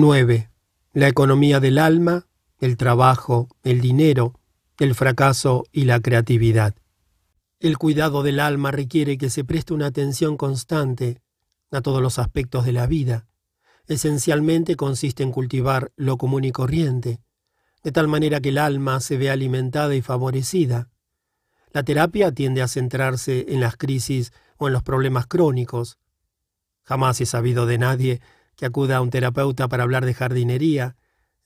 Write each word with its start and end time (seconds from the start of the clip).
9. 0.00 0.48
La 0.92 1.08
economía 1.08 1.58
del 1.58 1.76
alma, 1.76 2.28
el 2.60 2.76
trabajo, 2.76 3.48
el 3.64 3.80
dinero, 3.80 4.38
el 4.78 4.94
fracaso 4.94 5.64
y 5.72 5.86
la 5.86 5.98
creatividad. 5.98 6.76
El 7.58 7.78
cuidado 7.78 8.22
del 8.22 8.38
alma 8.38 8.70
requiere 8.70 9.18
que 9.18 9.28
se 9.28 9.42
preste 9.42 9.74
una 9.74 9.86
atención 9.86 10.36
constante 10.36 11.20
a 11.72 11.80
todos 11.80 12.00
los 12.00 12.20
aspectos 12.20 12.64
de 12.64 12.74
la 12.74 12.86
vida. 12.86 13.26
Esencialmente 13.88 14.76
consiste 14.76 15.24
en 15.24 15.32
cultivar 15.32 15.90
lo 15.96 16.16
común 16.16 16.44
y 16.44 16.52
corriente, 16.52 17.18
de 17.82 17.90
tal 17.90 18.06
manera 18.06 18.40
que 18.40 18.50
el 18.50 18.58
alma 18.58 19.00
se 19.00 19.16
vea 19.16 19.32
alimentada 19.32 19.96
y 19.96 20.00
favorecida. 20.00 20.90
La 21.72 21.82
terapia 21.82 22.30
tiende 22.30 22.62
a 22.62 22.68
centrarse 22.68 23.46
en 23.48 23.60
las 23.60 23.76
crisis 23.76 24.32
o 24.58 24.68
en 24.68 24.74
los 24.74 24.84
problemas 24.84 25.26
crónicos. 25.26 25.98
Jamás 26.84 27.20
he 27.20 27.26
sabido 27.26 27.66
de 27.66 27.78
nadie 27.78 28.20
que 28.58 28.66
acuda 28.66 28.96
a 28.96 29.00
un 29.00 29.10
terapeuta 29.10 29.68
para 29.68 29.84
hablar 29.84 30.04
de 30.04 30.14
jardinería, 30.14 30.96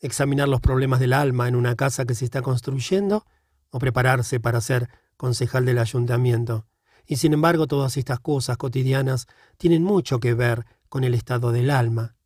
examinar 0.01 0.49
los 0.49 0.63
problemas 0.63 0.99
del 0.99 1.13
alma 1.13 1.47
en 1.47 1.57
una 1.57 1.77
casa 1.77 2.07
que 2.07 2.15
se 2.15 2.25
está 2.25 2.41
construyendo 2.41 3.27
o 3.69 3.79
prepararse 3.79 4.41
para 4.41 4.63
ser 4.63 4.89
concejal 5.19 5.67
del 5.67 5.79
ayuntamiento. 5.79 6.67
Y 7.07 7.17
sin 7.17 7.35
embargo 7.35 7.67
todas 7.67 7.99
estas 7.99 8.19
cosas 8.19 8.57
cotidianas 8.57 9.27
tienen 9.59 9.83
mucho 9.83 10.21
que 10.21 10.33
ver 10.33 10.65
con 10.89 11.05
el 11.05 11.13
estado 11.13 11.53
del 11.53 11.69
alma. 11.69 12.17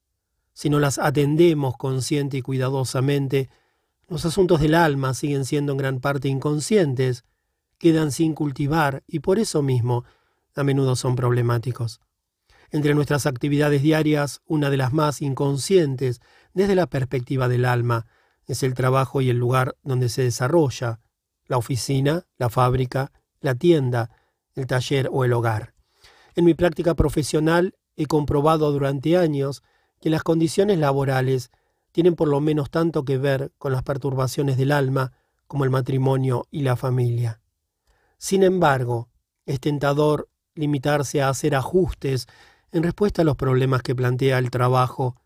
Si 0.53 0.71
no 0.71 0.79
las 0.79 1.01
atendemos 1.01 1.77
consciente 1.77 2.37
y 2.37 2.43
cuidadosamente, 2.43 3.51
los 4.07 4.25
asuntos 4.25 4.61
del 4.61 4.75
alma 4.75 5.15
siguen 5.15 5.45
siendo 5.45 5.73
en 5.73 5.79
gran 5.79 5.99
parte 5.99 6.29
inconscientes, 6.29 7.25
quedan 7.79 8.13
sin 8.13 8.35
cultivar 8.35 9.03
y 9.09 9.19
por 9.19 9.41
eso 9.41 9.63
mismo 9.63 10.05
a 10.55 10.63
menudo 10.63 10.95
son 10.95 11.17
problemáticos. 11.17 12.01
Entre 12.71 12.95
nuestras 12.95 13.27
actividades 13.27 13.83
diarias, 13.83 14.41
una 14.47 14.71
de 14.71 14.77
las 14.77 14.93
más 14.93 15.23
inconscientes 15.23 16.21
desde 16.55 16.75
la 16.75 16.87
perspectiva 16.87 17.49
del 17.49 17.65
alma 17.65 18.07
es 18.47 18.63
el 18.63 18.75
trabajo 18.75 19.21
y 19.21 19.31
el 19.31 19.39
lugar 19.39 19.77
donde 19.83 20.09
se 20.09 20.23
desarrolla, 20.23 21.01
la 21.47 21.57
oficina, 21.57 22.27
la 22.39 22.49
fábrica, 22.49 23.13
la 23.41 23.55
tienda, 23.55 24.11
el 24.55 24.67
taller 24.67 25.09
o 25.13 25.25
el 25.25 25.33
hogar. 25.33 25.75
En 26.35 26.45
mi 26.45 26.55
práctica 26.55 26.95
profesional 26.95 27.75
he 27.97 28.07
comprobado 28.07 28.73
durante 28.73 29.17
años 29.17 29.63
que 30.01 30.11
las 30.11 30.23
condiciones 30.23 30.79
laborales 30.79 31.51
tienen 31.93 32.15
por 32.15 32.29
lo 32.29 32.41
menos 32.41 32.71
tanto 32.71 33.05
que 33.05 33.17
ver 33.17 33.53
con 33.59 33.73
las 33.73 33.83
perturbaciones 33.83 34.57
del 34.57 34.73
alma 34.73 35.13
como 35.47 35.65
el 35.65 35.71
matrimonio 35.71 36.47
y 36.51 36.63
la 36.63 36.77
familia. 36.77 37.41
Sin 38.19 38.43
embargo, 38.43 39.09
es 39.47 39.61
tentador 39.61 40.29
limitarse 40.55 41.23
a 41.23 41.29
hacer 41.29 41.55
ajustes 41.55 42.27
en 42.73 42.83
respuesta 42.83 43.23
a 43.23 43.25
los 43.25 43.37
problemas 43.37 43.83
que 43.83 43.95
plantea 43.95 44.39
el 44.39 44.51
trabajo, 44.51 45.17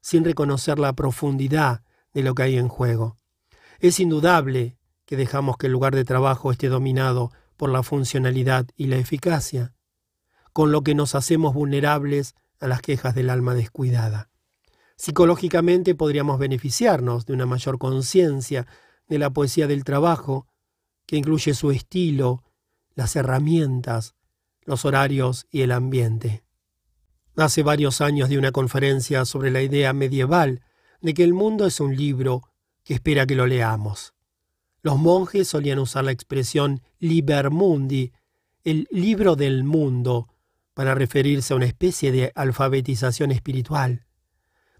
sin 0.00 0.24
reconocer 0.24 0.78
la 0.78 0.92
profundidad 0.92 1.82
de 2.12 2.22
lo 2.22 2.34
que 2.34 2.44
hay 2.44 2.58
en 2.58 2.68
juego. 2.68 3.16
Es 3.78 4.00
indudable 4.00 4.78
que 5.04 5.16
dejamos 5.16 5.56
que 5.56 5.66
el 5.66 5.72
lugar 5.72 5.94
de 5.94 6.04
trabajo 6.04 6.50
esté 6.50 6.68
dominado 6.68 7.30
por 7.56 7.70
la 7.70 7.82
funcionalidad 7.82 8.66
y 8.76 8.86
la 8.86 8.96
eficacia, 8.96 9.74
con 10.52 10.72
lo 10.72 10.82
que 10.82 10.94
nos 10.94 11.14
hacemos 11.14 11.54
vulnerables 11.54 12.34
a 12.60 12.66
las 12.66 12.80
quejas 12.80 13.14
del 13.14 13.30
alma 13.30 13.54
descuidada. 13.54 14.30
Psicológicamente 14.96 15.94
podríamos 15.94 16.38
beneficiarnos 16.38 17.26
de 17.26 17.34
una 17.34 17.44
mayor 17.44 17.78
conciencia 17.78 18.66
de 19.08 19.18
la 19.18 19.30
poesía 19.30 19.66
del 19.66 19.84
trabajo, 19.84 20.46
que 21.06 21.16
incluye 21.16 21.52
su 21.54 21.70
estilo, 21.70 22.42
las 22.94 23.14
herramientas, 23.14 24.14
los 24.62 24.84
horarios 24.84 25.46
y 25.50 25.60
el 25.60 25.72
ambiente. 25.72 26.45
Hace 27.36 27.62
varios 27.62 28.00
años 28.00 28.30
di 28.30 28.38
una 28.38 28.50
conferencia 28.50 29.26
sobre 29.26 29.50
la 29.50 29.60
idea 29.60 29.92
medieval 29.92 30.62
de 31.02 31.12
que 31.12 31.22
el 31.22 31.34
mundo 31.34 31.66
es 31.66 31.80
un 31.80 31.94
libro 31.94 32.48
que 32.82 32.94
espera 32.94 33.26
que 33.26 33.34
lo 33.34 33.46
leamos. 33.46 34.14
Los 34.80 34.96
monjes 34.96 35.46
solían 35.46 35.78
usar 35.78 36.04
la 36.04 36.12
expresión 36.12 36.80
liber 36.98 37.50
mundi, 37.50 38.12
el 38.64 38.88
libro 38.90 39.36
del 39.36 39.64
mundo, 39.64 40.28
para 40.72 40.94
referirse 40.94 41.52
a 41.52 41.56
una 41.56 41.66
especie 41.66 42.10
de 42.10 42.32
alfabetización 42.34 43.30
espiritual. 43.32 44.06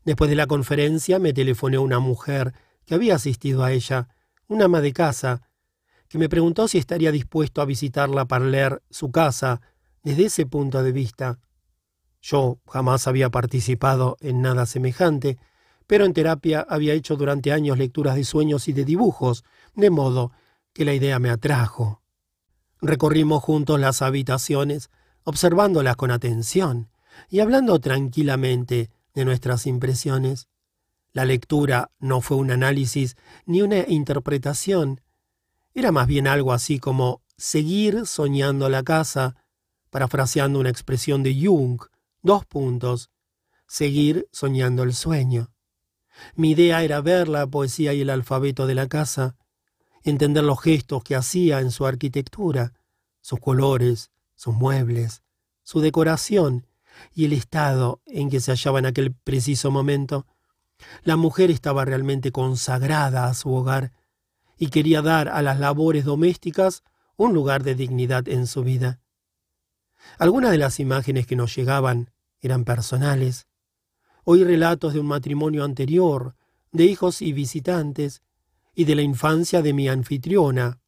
Después 0.04 0.30
de 0.30 0.36
la 0.36 0.46
conferencia 0.46 1.18
me 1.18 1.34
telefonó 1.34 1.82
una 1.82 1.98
mujer 1.98 2.54
que 2.86 2.94
había 2.94 3.16
asistido 3.16 3.64
a 3.64 3.72
ella, 3.72 4.08
una 4.46 4.64
ama 4.64 4.80
de 4.80 4.94
casa, 4.94 5.42
que 6.08 6.16
me 6.16 6.30
preguntó 6.30 6.68
si 6.68 6.78
estaría 6.78 7.12
dispuesto 7.12 7.60
a 7.60 7.66
visitarla 7.66 8.24
para 8.24 8.46
leer 8.46 8.82
su 8.88 9.10
casa 9.10 9.60
desde 10.02 10.26
ese 10.26 10.46
punto 10.46 10.82
de 10.82 10.92
vista. 10.92 11.38
Yo 12.20 12.58
jamás 12.66 13.06
había 13.06 13.30
participado 13.30 14.16
en 14.20 14.42
nada 14.42 14.66
semejante, 14.66 15.38
pero 15.86 16.04
en 16.04 16.12
terapia 16.12 16.66
había 16.68 16.94
hecho 16.94 17.16
durante 17.16 17.52
años 17.52 17.78
lecturas 17.78 18.16
de 18.16 18.24
sueños 18.24 18.68
y 18.68 18.72
de 18.72 18.84
dibujos, 18.84 19.44
de 19.74 19.90
modo 19.90 20.32
que 20.72 20.84
la 20.84 20.94
idea 20.94 21.18
me 21.18 21.30
atrajo. 21.30 22.02
Recorrimos 22.80 23.42
juntos 23.42 23.80
las 23.80 24.02
habitaciones, 24.02 24.90
observándolas 25.24 25.96
con 25.96 26.10
atención 26.10 26.90
y 27.28 27.40
hablando 27.40 27.78
tranquilamente 27.80 28.90
de 29.14 29.24
nuestras 29.24 29.66
impresiones. 29.66 30.48
La 31.12 31.24
lectura 31.24 31.90
no 31.98 32.20
fue 32.20 32.36
un 32.36 32.50
análisis 32.50 33.16
ni 33.46 33.62
una 33.62 33.88
interpretación, 33.88 35.00
era 35.74 35.92
más 35.92 36.06
bien 36.06 36.26
algo 36.26 36.52
así 36.52 36.78
como 36.78 37.22
seguir 37.36 38.06
soñando 38.06 38.68
la 38.68 38.82
casa, 38.82 39.36
parafraseando 39.90 40.58
una 40.58 40.70
expresión 40.70 41.22
de 41.22 41.34
Jung, 41.38 41.80
dos 42.26 42.44
puntos, 42.44 43.10
seguir 43.66 44.28
soñando 44.32 44.82
el 44.82 44.92
sueño. 44.92 45.52
Mi 46.34 46.50
idea 46.50 46.82
era 46.82 47.00
ver 47.00 47.28
la 47.28 47.46
poesía 47.46 47.94
y 47.94 48.00
el 48.00 48.10
alfabeto 48.10 48.66
de 48.66 48.74
la 48.74 48.88
casa, 48.88 49.36
entender 50.02 50.44
los 50.44 50.60
gestos 50.60 51.04
que 51.04 51.14
hacía 51.14 51.60
en 51.60 51.70
su 51.70 51.86
arquitectura, 51.86 52.74
sus 53.20 53.38
colores, 53.38 54.10
sus 54.34 54.54
muebles, 54.54 55.22
su 55.62 55.80
decoración 55.80 56.66
y 57.14 57.26
el 57.26 57.32
estado 57.32 58.02
en 58.06 58.28
que 58.28 58.40
se 58.40 58.50
hallaba 58.50 58.80
en 58.80 58.86
aquel 58.86 59.14
preciso 59.14 59.70
momento. 59.70 60.26
La 61.04 61.16
mujer 61.16 61.50
estaba 61.52 61.84
realmente 61.84 62.32
consagrada 62.32 63.26
a 63.26 63.34
su 63.34 63.54
hogar 63.54 63.92
y 64.58 64.68
quería 64.68 65.00
dar 65.00 65.28
a 65.28 65.42
las 65.42 65.60
labores 65.60 66.04
domésticas 66.04 66.82
un 67.16 67.34
lugar 67.34 67.62
de 67.62 67.76
dignidad 67.76 68.28
en 68.28 68.48
su 68.48 68.64
vida. 68.64 69.00
Algunas 70.18 70.50
de 70.50 70.58
las 70.58 70.80
imágenes 70.80 71.26
que 71.26 71.36
nos 71.36 71.54
llegaban 71.54 72.10
eran 72.40 72.64
personales. 72.64 73.46
Oí 74.24 74.44
relatos 74.44 74.94
de 74.94 75.00
un 75.00 75.06
matrimonio 75.06 75.64
anterior, 75.64 76.34
de 76.72 76.84
hijos 76.84 77.22
y 77.22 77.32
visitantes, 77.32 78.22
y 78.74 78.84
de 78.84 78.94
la 78.94 79.02
infancia 79.02 79.62
de 79.62 79.72
mi 79.72 79.88
anfitriona. 79.88 80.78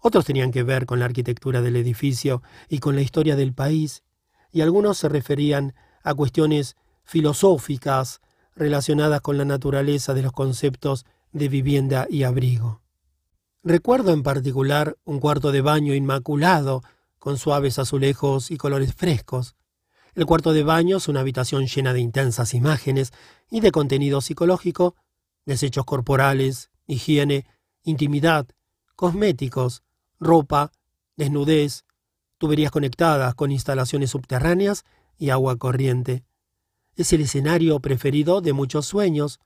Otros 0.00 0.24
tenían 0.24 0.52
que 0.52 0.62
ver 0.62 0.84
con 0.84 0.98
la 0.98 1.06
arquitectura 1.06 1.62
del 1.62 1.76
edificio 1.76 2.42
y 2.68 2.78
con 2.78 2.94
la 2.94 3.02
historia 3.02 3.36
del 3.36 3.54
país, 3.54 4.02
y 4.50 4.60
algunos 4.60 4.98
se 4.98 5.08
referían 5.08 5.74
a 6.02 6.14
cuestiones 6.14 6.76
filosóficas 7.04 8.20
relacionadas 8.54 9.20
con 9.22 9.38
la 9.38 9.44
naturaleza 9.44 10.12
de 10.12 10.22
los 10.22 10.32
conceptos 10.32 11.06
de 11.32 11.48
vivienda 11.48 12.06
y 12.10 12.24
abrigo. 12.24 12.82
Recuerdo 13.64 14.12
en 14.12 14.22
particular 14.22 14.98
un 15.04 15.20
cuarto 15.20 15.52
de 15.52 15.60
baño 15.60 15.94
inmaculado, 15.94 16.82
con 17.18 17.38
suaves 17.38 17.78
azulejos 17.78 18.50
y 18.50 18.56
colores 18.56 18.94
frescos. 18.94 19.54
El 20.14 20.26
cuarto 20.26 20.52
de 20.52 20.62
baño 20.62 20.98
es 20.98 21.08
una 21.08 21.20
habitación 21.20 21.66
llena 21.66 21.94
de 21.94 22.00
intensas 22.00 22.52
imágenes 22.52 23.12
y 23.50 23.60
de 23.60 23.72
contenido 23.72 24.20
psicológico, 24.20 24.94
desechos 25.46 25.86
corporales, 25.86 26.70
higiene, 26.86 27.46
intimidad, 27.82 28.46
cosméticos, 28.94 29.82
ropa, 30.20 30.70
desnudez, 31.16 31.86
tuberías 32.36 32.70
conectadas 32.70 33.34
con 33.34 33.52
instalaciones 33.52 34.10
subterráneas 34.10 34.84
y 35.16 35.30
agua 35.30 35.56
corriente. 35.56 36.24
Es 36.94 37.14
el 37.14 37.22
escenario 37.22 37.80
preferido 37.80 38.42
de 38.42 38.52
muchos 38.52 38.84
sueños, 38.84 39.40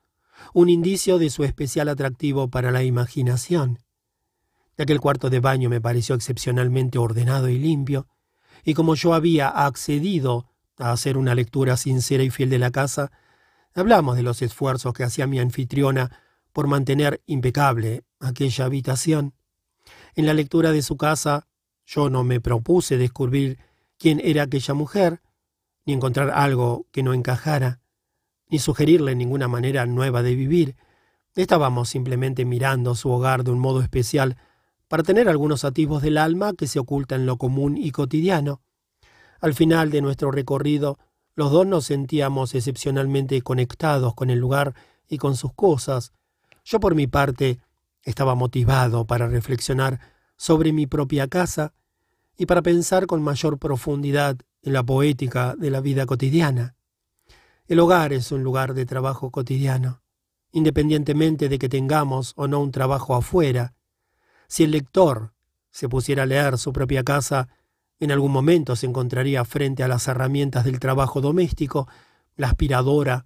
un 0.53 0.67
indicio 0.67 1.17
de 1.17 1.29
su 1.29 1.45
especial 1.45 1.87
atractivo 1.87 2.49
para 2.49 2.71
la 2.71 2.83
imaginación. 2.83 3.79
Aquel 4.77 4.99
cuarto 4.99 5.29
de 5.29 5.39
baño 5.39 5.69
me 5.69 5.79
pareció 5.79 6.13
excepcionalmente 6.13 6.97
ordenado 6.97 7.47
y 7.47 7.57
limpio, 7.57 8.07
y 8.65 8.73
como 8.73 8.95
yo 8.95 9.13
había 9.13 9.47
accedido 9.47 10.45
a 10.77 10.91
hacer 10.91 11.17
una 11.17 11.35
lectura 11.35 11.77
sincera 11.77 12.23
y 12.23 12.29
fiel 12.29 12.49
de 12.49 12.59
la 12.59 12.71
casa, 12.71 13.11
hablamos 13.73 14.15
de 14.15 14.23
los 14.23 14.41
esfuerzos 14.41 14.93
que 14.93 15.03
hacía 15.03 15.27
mi 15.27 15.39
anfitriona 15.39 16.11
por 16.53 16.67
mantener 16.67 17.21
impecable 17.25 18.03
aquella 18.19 18.65
habitación. 18.65 19.33
En 20.15 20.25
la 20.25 20.33
lectura 20.33 20.71
de 20.71 20.81
su 20.81 20.97
casa 20.97 21.47
yo 21.85 22.09
no 22.09 22.23
me 22.23 22.41
propuse 22.41 22.97
descubrir 22.97 23.59
quién 23.97 24.19
era 24.23 24.43
aquella 24.43 24.73
mujer, 24.73 25.21
ni 25.85 25.93
encontrar 25.93 26.31
algo 26.31 26.85
que 26.91 27.01
no 27.01 27.13
encajara, 27.13 27.79
ni 28.49 28.59
sugerirle 28.59 29.15
ninguna 29.15 29.47
manera 29.47 29.85
nueva 29.85 30.21
de 30.21 30.35
vivir. 30.35 30.75
Estábamos 31.35 31.89
simplemente 31.89 32.43
mirando 32.45 32.95
su 32.95 33.09
hogar 33.09 33.43
de 33.43 33.51
un 33.51 33.59
modo 33.59 33.81
especial 33.81 34.37
para 34.87 35.03
tener 35.03 35.29
algunos 35.29 35.63
atisbos 35.63 36.01
del 36.01 36.17
alma 36.17 36.53
que 36.53 36.67
se 36.67 36.79
ocultan 36.79 37.21
en 37.21 37.25
lo 37.27 37.37
común 37.37 37.77
y 37.77 37.91
cotidiano. 37.91 38.61
Al 39.39 39.53
final 39.53 39.91
de 39.91 40.01
nuestro 40.01 40.31
recorrido, 40.31 40.97
Los 41.35 41.51
dos 41.51 41.67
nos 41.67 41.85
sentíamos 41.85 42.55
excepcionalmente 42.55 43.43
conectados 43.43 44.15
con 44.15 44.31
el 44.31 44.39
lugar 44.39 44.73
y 45.07 45.19
con 45.19 45.35
sus 45.35 45.53
cosas. 45.53 46.11
Yo 46.65 46.79
por 46.79 46.95
mi 46.95 47.05
parte 47.05 47.59
estaba 48.01 48.33
motivado 48.33 49.05
para 49.05 49.27
reflexionar 49.27 49.99
sobre 50.35 50.73
mi 50.73 50.87
propia 50.87 51.27
casa 51.27 51.73
y 52.37 52.47
para 52.47 52.63
pensar 52.63 53.05
con 53.05 53.21
mayor 53.21 53.59
profundidad 53.59 54.37
en 54.63 54.73
la 54.73 54.83
poética 54.83 55.55
de 55.55 55.69
la 55.69 55.79
vida 55.79 56.07
cotidiana. 56.07 56.75
El 57.67 57.81
hogar 57.81 58.13
es 58.13 58.31
un 58.31 58.43
lugar 58.43 58.73
de 58.73 58.85
trabajo 58.85 59.29
cotidiano, 59.29 60.01
independientemente 60.51 61.49
de 61.49 61.59
que 61.59 61.69
tengamos 61.69 62.33
o 62.35 62.47
no 62.47 62.61
un 62.61 62.71
trabajo 62.71 63.13
afuera. 63.13 63.75
Si 64.47 64.63
el 64.63 64.71
lector 64.71 65.33
se 65.69 65.87
pusiera 65.87 66.23
a 66.23 66.25
leer 66.25 66.57
su 66.57 66.73
propia 66.73 67.03
casa, 67.03 67.49
en 67.99 68.11
algún 68.11 68.31
momento 68.31 68.75
se 68.75 68.85
encontraría 68.85 69.43
frente 69.45 69.83
a 69.83 69.87
las 69.87 70.07
herramientas 70.07 70.65
del 70.65 70.79
trabajo 70.79 71.21
doméstico, 71.21 71.87
la 72.35 72.47
aspiradora, 72.47 73.25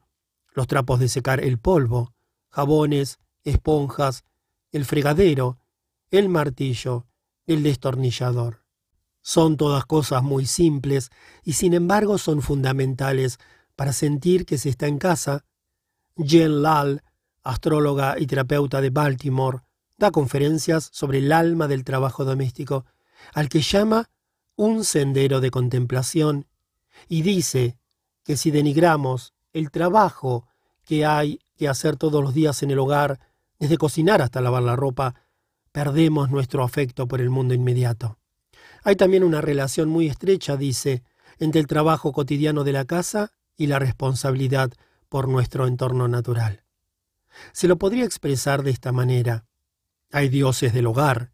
los 0.53 0.67
trapos 0.67 0.99
de 0.99 1.09
secar 1.09 1.41
el 1.41 1.59
polvo, 1.59 2.13
jabones, 2.49 3.19
esponjas, 3.43 4.23
el 4.71 4.85
fregadero, 4.85 5.59
el 6.09 6.29
martillo, 6.29 7.07
el 7.45 7.63
destornillador. 7.63 8.63
Son 9.21 9.57
todas 9.57 9.85
cosas 9.85 10.23
muy 10.23 10.45
simples 10.45 11.11
y 11.43 11.53
sin 11.53 11.73
embargo 11.73 12.17
son 12.17 12.41
fundamentales 12.41 13.39
para 13.75 13.93
sentir 13.93 14.45
que 14.45 14.57
se 14.57 14.69
está 14.69 14.87
en 14.87 14.97
casa. 14.97 15.45
Jen 16.17 16.61
Lal, 16.61 17.03
astróloga 17.43 18.15
y 18.17 18.27
terapeuta 18.27 18.81
de 18.81 18.89
Baltimore, 18.89 19.59
da 19.97 20.11
conferencias 20.11 20.89
sobre 20.91 21.19
el 21.19 21.31
alma 21.31 21.67
del 21.67 21.83
trabajo 21.83 22.25
doméstico, 22.25 22.85
al 23.33 23.49
que 23.49 23.61
llama 23.61 24.09
un 24.55 24.83
sendero 24.83 25.39
de 25.41 25.51
contemplación, 25.51 26.45
y 27.07 27.21
dice 27.21 27.77
que 28.23 28.37
si 28.37 28.51
denigramos 28.51 29.33
el 29.53 29.71
trabajo 29.71 30.47
que 30.85 31.05
hay 31.05 31.39
que 31.57 31.67
hacer 31.67 31.95
todos 31.95 32.23
los 32.23 32.33
días 32.33 32.63
en 32.63 32.71
el 32.71 32.79
hogar, 32.79 33.19
desde 33.59 33.77
cocinar 33.77 34.21
hasta 34.21 34.41
lavar 34.41 34.63
la 34.63 34.75
ropa, 34.75 35.15
perdemos 35.71 36.29
nuestro 36.29 36.63
afecto 36.63 37.07
por 37.07 37.21
el 37.21 37.29
mundo 37.29 37.53
inmediato. 37.53 38.17
Hay 38.83 38.95
también 38.95 39.23
una 39.23 39.41
relación 39.41 39.89
muy 39.89 40.07
estrecha, 40.07 40.57
dice, 40.57 41.03
entre 41.39 41.61
el 41.61 41.67
trabajo 41.67 42.11
cotidiano 42.11 42.63
de 42.63 42.73
la 42.73 42.85
casa 42.85 43.31
y 43.57 43.67
la 43.67 43.79
responsabilidad 43.79 44.71
por 45.09 45.27
nuestro 45.27 45.67
entorno 45.67 46.07
natural. 46.07 46.63
Se 47.51 47.67
lo 47.67 47.77
podría 47.77 48.05
expresar 48.05 48.63
de 48.63 48.71
esta 48.71 48.91
manera. 48.91 49.45
Hay 50.11 50.29
dioses 50.29 50.73
del 50.73 50.87
hogar, 50.87 51.31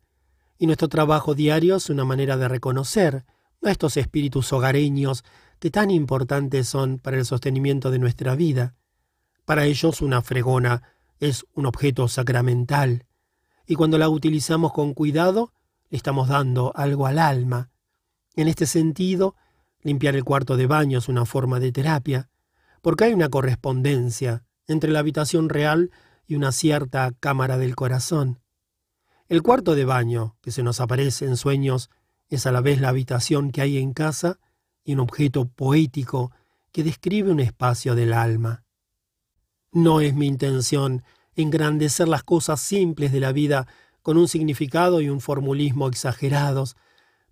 y 0.57 0.65
nuestro 0.65 0.87
trabajo 0.87 1.35
diario 1.35 1.75
es 1.75 1.89
una 1.89 2.05
manera 2.05 2.37
de 2.37 2.47
reconocer 2.47 3.25
a 3.63 3.71
estos 3.71 3.97
espíritus 3.97 4.51
hogareños 4.53 5.23
que 5.59 5.71
tan 5.71 5.89
importantes 5.91 6.67
son 6.67 6.99
para 6.99 7.17
el 7.17 7.25
sostenimiento 7.25 7.91
de 7.91 7.99
nuestra 7.99 8.35
vida. 8.35 8.75
Para 9.45 9.65
ellos 9.65 10.01
una 10.01 10.21
fregona 10.21 10.83
es 11.19 11.45
un 11.53 11.65
objeto 11.65 12.07
sacramental, 12.07 13.05
y 13.65 13.75
cuando 13.75 13.97
la 13.97 14.09
utilizamos 14.09 14.71
con 14.71 14.93
cuidado, 14.93 15.53
le 15.89 15.97
estamos 15.97 16.29
dando 16.29 16.71
algo 16.75 17.07
al 17.07 17.19
alma. 17.19 17.69
En 18.35 18.47
este 18.47 18.65
sentido, 18.65 19.35
limpiar 19.81 20.15
el 20.15 20.23
cuarto 20.23 20.57
de 20.57 20.67
baño 20.67 20.99
es 20.99 21.09
una 21.09 21.25
forma 21.25 21.59
de 21.59 21.71
terapia, 21.71 22.29
porque 22.81 23.05
hay 23.05 23.13
una 23.13 23.29
correspondencia 23.29 24.43
entre 24.67 24.91
la 24.91 24.99
habitación 24.99 25.49
real 25.49 25.91
y 26.27 26.35
una 26.35 26.51
cierta 26.51 27.11
cámara 27.19 27.57
del 27.57 27.75
corazón. 27.75 28.39
El 29.29 29.43
cuarto 29.43 29.75
de 29.75 29.83
baño, 29.83 30.37
que 30.41 30.51
se 30.51 30.63
nos 30.63 30.79
aparece 30.79 31.25
en 31.25 31.35
sueños, 31.35 31.89
es 32.29 32.45
a 32.45 32.53
la 32.53 32.61
vez 32.61 32.79
la 32.79 32.89
habitación 32.89 33.51
que 33.51 33.59
hay 33.61 33.77
en 33.77 33.91
casa 33.93 34.39
y 34.85 34.93
un 34.93 35.01
objeto 35.01 35.49
poético 35.49 36.31
que 36.71 36.81
describe 36.83 37.29
un 37.29 37.41
espacio 37.41 37.93
del 37.93 38.13
alma. 38.13 38.63
No 39.73 39.99
es 39.99 40.13
mi 40.13 40.27
intención 40.27 41.03
engrandecer 41.35 42.07
las 42.07 42.23
cosas 42.23 42.61
simples 42.61 43.11
de 43.11 43.19
la 43.19 43.33
vida 43.33 43.67
con 44.01 44.17
un 44.17 44.29
significado 44.29 45.01
y 45.01 45.09
un 45.09 45.19
formulismo 45.19 45.89
exagerados, 45.89 46.77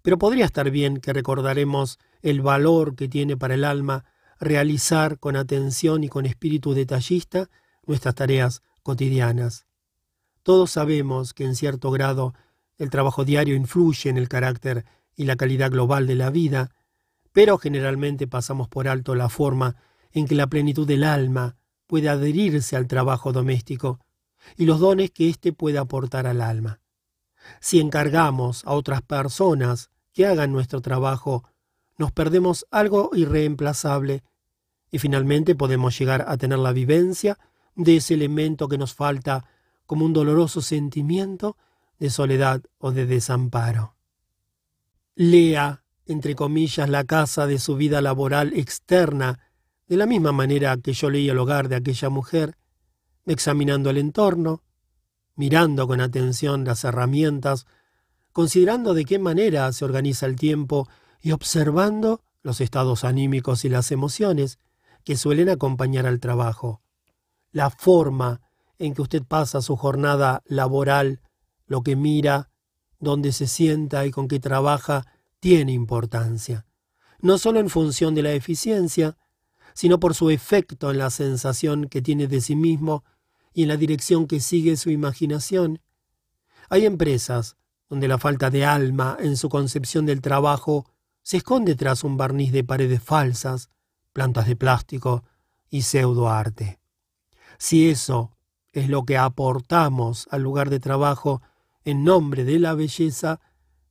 pero 0.02 0.18
podría 0.18 0.44
estar 0.44 0.70
bien 0.72 0.98
que 0.98 1.14
recordaremos 1.14 1.98
el 2.22 2.42
valor 2.42 2.96
que 2.96 3.08
tiene 3.08 3.38
para 3.38 3.54
el 3.54 3.64
alma 3.64 4.04
realizar 4.38 5.18
con 5.18 5.38
atención 5.38 6.04
y 6.04 6.10
con 6.10 6.26
espíritu 6.26 6.74
detallista 6.74 7.50
nuestras 7.86 8.16
tareas 8.16 8.64
cotidianas. 8.84 9.65
Todos 10.46 10.70
sabemos 10.70 11.34
que 11.34 11.44
en 11.44 11.56
cierto 11.56 11.90
grado 11.90 12.36
el 12.78 12.92
trabajo 12.92 13.26
diario 13.26 13.56
influye 13.56 14.12
en 14.12 14.18
el 14.20 14.30
carácter 14.30 14.86
y 15.16 15.26
la 15.26 15.38
calidad 15.38 15.72
global 15.72 16.06
de 16.06 16.14
la 16.14 16.30
vida, 16.30 16.70
pero 17.32 17.58
generalmente 17.58 18.28
pasamos 18.28 18.68
por 18.68 18.88
alto 18.88 19.16
la 19.16 19.28
forma 19.28 19.76
en 20.12 20.28
que 20.28 20.36
la 20.36 20.46
plenitud 20.46 20.86
del 20.86 21.04
alma 21.04 21.56
puede 21.88 22.10
adherirse 22.10 22.76
al 22.76 22.86
trabajo 22.86 23.34
doméstico 23.34 24.00
y 24.56 24.66
los 24.66 24.80
dones 24.80 25.10
que 25.10 25.30
éste 25.30 25.52
puede 25.52 25.80
aportar 25.80 26.28
al 26.28 26.42
alma. 26.42 26.80
Si 27.60 27.80
encargamos 27.80 28.64
a 28.66 28.74
otras 28.74 29.02
personas 29.02 29.90
que 30.14 30.28
hagan 30.28 30.52
nuestro 30.52 30.80
trabajo, 30.80 31.44
nos 31.98 32.12
perdemos 32.12 32.68
algo 32.70 33.10
irreemplazable 33.16 34.22
y 34.92 35.00
finalmente 35.00 35.56
podemos 35.56 35.98
llegar 35.98 36.24
a 36.28 36.38
tener 36.38 36.60
la 36.60 36.72
vivencia 36.72 37.40
de 37.74 37.98
ese 37.98 38.14
elemento 38.14 38.68
que 38.68 38.78
nos 38.78 38.94
falta 38.94 39.44
como 39.86 40.06
un 40.06 40.14
doloroso 40.14 40.62
sentimiento 40.62 41.58
de 42.00 42.10
soledad 42.10 42.62
o 42.78 42.92
de 42.92 43.06
desamparo. 43.06 43.96
Lea, 45.16 45.84
entre 46.06 46.36
comillas, 46.36 46.90
la 46.90 47.04
casa 47.04 47.48
de 47.48 47.60
su 47.60 47.76
vida 47.76 48.02
laboral 48.02 48.54
externa, 48.54 49.40
de 49.88 49.98
la 49.98 50.06
misma 50.06 50.32
manera 50.32 50.78
que 50.78 50.94
yo 50.94 51.10
leí 51.10 51.30
el 51.30 51.38
hogar 51.38 51.70
de 51.70 51.76
aquella 51.78 52.10
mujer, 52.10 52.58
examinando 53.26 53.90
el 53.90 53.98
entorno, 53.98 54.64
mirando 55.36 55.88
con 55.88 56.02
atención 56.02 56.64
las 56.66 56.84
herramientas, 56.84 57.66
considerando 58.32 58.94
de 58.94 59.06
qué 59.06 59.20
manera 59.20 59.72
se 59.72 59.86
organiza 59.86 60.26
el 60.26 60.36
tiempo 60.36 60.90
y 61.22 61.32
observando 61.32 62.22
los 62.42 62.62
estados 62.62 63.04
anímicos 63.04 63.66
y 63.66 63.70
las 63.70 63.92
emociones 63.92 64.60
que 65.04 65.16
suelen 65.16 65.50
acompañar 65.50 66.06
al 66.06 66.20
trabajo. 66.20 66.82
La 67.52 67.70
forma 67.70 68.42
en 68.80 68.94
que 68.94 69.02
usted 69.02 69.24
pasa 69.24 69.62
su 69.62 69.76
jornada 69.76 70.44
laboral, 70.46 71.22
lo 71.68 71.82
que 71.82 71.96
mira, 71.96 72.50
dónde 73.00 73.32
se 73.32 73.48
sienta 73.48 74.06
y 74.06 74.12
con 74.12 74.28
qué 74.28 74.40
trabaja, 74.40 75.06
tiene 75.40 75.74
importancia, 75.74 76.66
no 77.20 77.38
solo 77.38 77.60
en 77.60 77.70
función 77.70 78.16
de 78.16 78.24
la 78.24 78.32
eficiencia, 78.32 79.18
sino 79.74 80.00
por 80.00 80.16
su 80.16 80.30
efecto 80.30 80.90
en 80.90 80.98
la 80.98 81.10
sensación 81.10 81.88
que 81.90 82.02
tiene 82.02 82.28
de 82.28 82.42
sí 82.42 82.56
mismo 82.56 83.04
y 83.54 83.64
en 83.64 83.70
la 83.70 83.78
dirección 83.78 84.28
que 84.28 84.40
sigue 84.40 84.78
su 84.78 84.90
imaginación. 84.90 85.82
Hay 86.70 86.86
empresas 86.86 87.58
donde 87.90 88.08
la 88.08 88.18
falta 88.18 88.50
de 88.50 88.66
alma 88.66 89.18
en 89.20 89.38
su 89.38 89.50
concepción 89.50 90.06
del 90.06 90.22
trabajo 90.22 90.86
se 91.22 91.38
esconde 91.38 91.76
tras 91.76 92.04
un 92.04 92.18
barniz 92.18 92.52
de 92.52 92.64
paredes 92.64 93.02
falsas, 93.02 93.70
plantas 94.14 94.48
de 94.48 94.56
plástico 94.56 95.24
y 95.70 95.82
pseudoarte. 95.82 96.80
Si 97.58 97.90
eso 97.90 98.35
es 98.76 98.90
lo 98.90 99.06
que 99.06 99.18
aportamos 99.18 100.28
al 100.32 100.44
lugar 100.44 100.70
de 100.70 100.82
trabajo 100.82 101.42
en 101.86 102.04
nombre 102.04 102.44
de 102.44 102.60
la 102.60 102.74
belleza, 102.74 103.40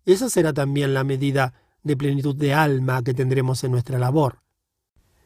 esa 0.05 0.29
será 0.29 0.53
también 0.53 0.93
la 0.93 1.05
medida 1.05 1.55
de 1.83 1.97
plenitud 1.97 2.37
de 2.37 2.53
alma 2.53 3.03
que 3.03 3.15
tendremos 3.15 3.65
en 3.65 3.73
nuestra 3.73 3.99
labor. 3.99 4.41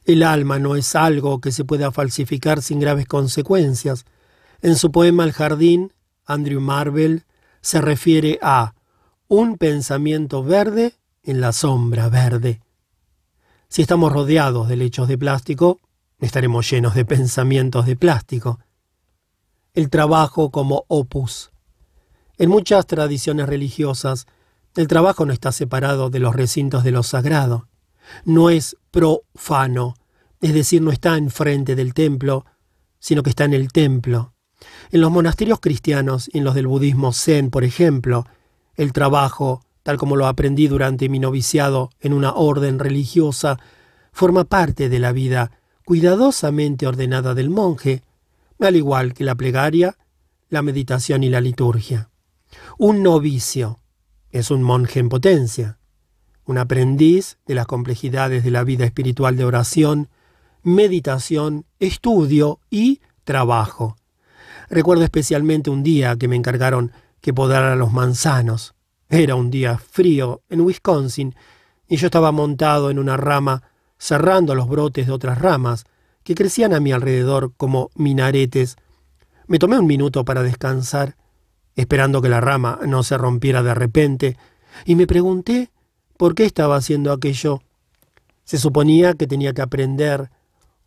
El 0.05 0.23
alma 0.23 0.61
no 0.61 0.77
es 0.77 0.95
algo 0.95 1.41
que 1.41 1.51
se 1.51 1.65
pueda 1.65 1.91
falsificar 1.91 2.63
sin 2.63 2.79
graves 2.79 3.07
consecuencias. 3.07 4.07
En 4.63 4.77
su 4.77 4.93
poema 4.93 5.25
El 5.25 5.33
jardín, 5.33 5.93
Andrew 6.25 6.61
Marvell 6.61 7.25
se 7.61 7.81
refiere 7.81 8.39
a 8.41 8.75
un 9.27 9.59
pensamiento 9.59 10.45
verde 10.45 10.95
en 11.25 11.41
la 11.41 11.53
sombra 11.53 12.09
verde. 12.09 12.61
Si 13.69 13.83
estamos 13.83 14.13
rodeados 14.13 14.69
de 14.69 14.77
lechos 14.77 15.09
de 15.09 15.19
plástico, 15.19 15.81
estaremos 16.21 16.71
llenos 16.71 16.95
de 16.95 17.05
pensamientos 17.05 17.87
de 17.87 17.97
plástico 17.97 18.61
el 19.79 19.91
trabajo 19.91 20.51
como 20.51 20.87
opus. 20.89 21.53
En 22.37 22.51
muchas 22.51 22.85
tradiciones 22.89 23.47
religiosas, 23.47 24.27
el 24.75 24.89
trabajo 24.89 25.25
no 25.25 25.33
está 25.33 25.53
separado 25.53 26.11
de 26.11 26.19
los 26.19 26.35
recintos 26.35 26.83
de 26.83 26.91
lo 26.91 27.05
sagrado. 27.05 27.69
No 28.25 28.51
es 28.51 28.77
profano, 28.91 29.95
es 30.41 30.53
decir, 30.53 30.83
no 30.83 30.91
está 30.91 31.17
enfrente 31.17 31.77
del 31.77 31.95
templo, 31.95 32.45
sino 32.99 33.23
que 33.23 33.31
está 33.31 33.45
en 33.45 33.55
el 33.55 33.71
templo. 33.71 34.35
En 34.91 35.01
los 35.01 35.13
monasterios 35.13 35.61
cristianos 35.61 36.29
y 36.33 36.39
en 36.39 36.45
los 36.45 36.57
del 36.57 36.67
budismo 36.67 37.13
zen, 37.13 37.49
por 37.49 37.63
ejemplo, 37.63 38.27
el 38.75 38.93
trabajo, 38.93 39.63
tal 39.85 39.97
como 39.97 40.17
lo 40.17 40.27
aprendí 40.27 40.67
durante 40.67 41.09
mi 41.09 41.21
noviciado 41.21 41.91
en 42.01 42.15
una 42.15 42.33
orden 42.33 42.81
religiosa, 42.81 43.61
forma 44.11 44.43
parte 44.43 44.89
de 44.89 44.99
la 44.99 45.13
vida 45.13 45.53
cuidadosamente 45.85 46.85
ordenada 46.89 47.35
del 47.35 47.49
monje, 47.49 48.03
al 48.67 48.77
igual 48.77 49.15
que 49.15 49.25
la 49.25 49.35
plegaria, 49.35 49.97
la 50.49 50.63
meditación 50.63 51.23
y 51.23 51.29
la 51.29 51.41
liturgia. 51.41 52.11
Un 52.79 53.03
novicio 53.03 53.81
es 54.31 54.51
un 54.51 54.63
monje 54.63 55.01
en 55.01 55.09
potencia, 55.09 55.79
un 56.45 56.59
aprendiz 56.59 57.39
de 57.47 57.55
las 57.55 57.67
complejidades 57.67 58.45
de 58.45 58.51
la 58.51 58.65
vida 58.65 58.85
espiritual 58.85 59.37
de 59.37 59.45
oración, 59.45 60.09
meditación, 60.63 61.67
estudio 61.79 62.61
y 62.71 63.01
trabajo. 63.25 63.97
Recuerdo 64.71 65.05
especialmente 65.05 65.71
un 65.71 65.83
día 65.83 66.17
que 66.17 66.29
me 66.29 66.37
encargaron 66.37 66.93
que 67.21 67.35
podara 67.35 67.77
los 67.77 67.93
manzanos. 67.93 68.75
Era 69.09 69.35
un 69.35 69.51
día 69.51 69.79
frío 69.79 70.43
en 70.49 70.61
Wisconsin 70.61 71.35
y 71.89 71.97
yo 71.97 72.07
estaba 72.07 72.33
montado 72.33 72.91
en 72.91 72.99
una 72.99 73.17
rama 73.17 73.63
cerrando 73.99 74.55
los 74.55 74.69
brotes 74.69 75.07
de 75.07 75.13
otras 75.13 75.39
ramas 75.39 75.85
que 76.29 76.35
crecían 76.35 76.75
a 76.75 76.81
mi 76.81 76.93
alrededor 76.93 77.55
como 77.57 77.91
minaretes. 77.95 78.77
Me 79.47 79.59
tomé 79.59 79.79
un 79.79 79.87
minuto 79.87 80.27
para 80.27 80.43
descansar, 80.43 81.17
esperando 81.75 82.21
que 82.21 82.29
la 82.29 82.43
rama 82.43 82.81
no 82.87 83.03
se 83.03 83.17
rompiera 83.17 83.63
de 83.63 83.73
repente, 83.73 84.37
y 84.85 84.95
me 84.95 85.07
pregunté 85.07 85.71
por 86.19 86.35
qué 86.35 86.45
estaba 86.45 86.77
haciendo 86.77 87.13
aquello. 87.13 87.63
Se 88.45 88.59
suponía 88.59 89.15
que 89.15 89.27
tenía 89.27 89.55
que 89.55 89.63
aprender 89.63 90.29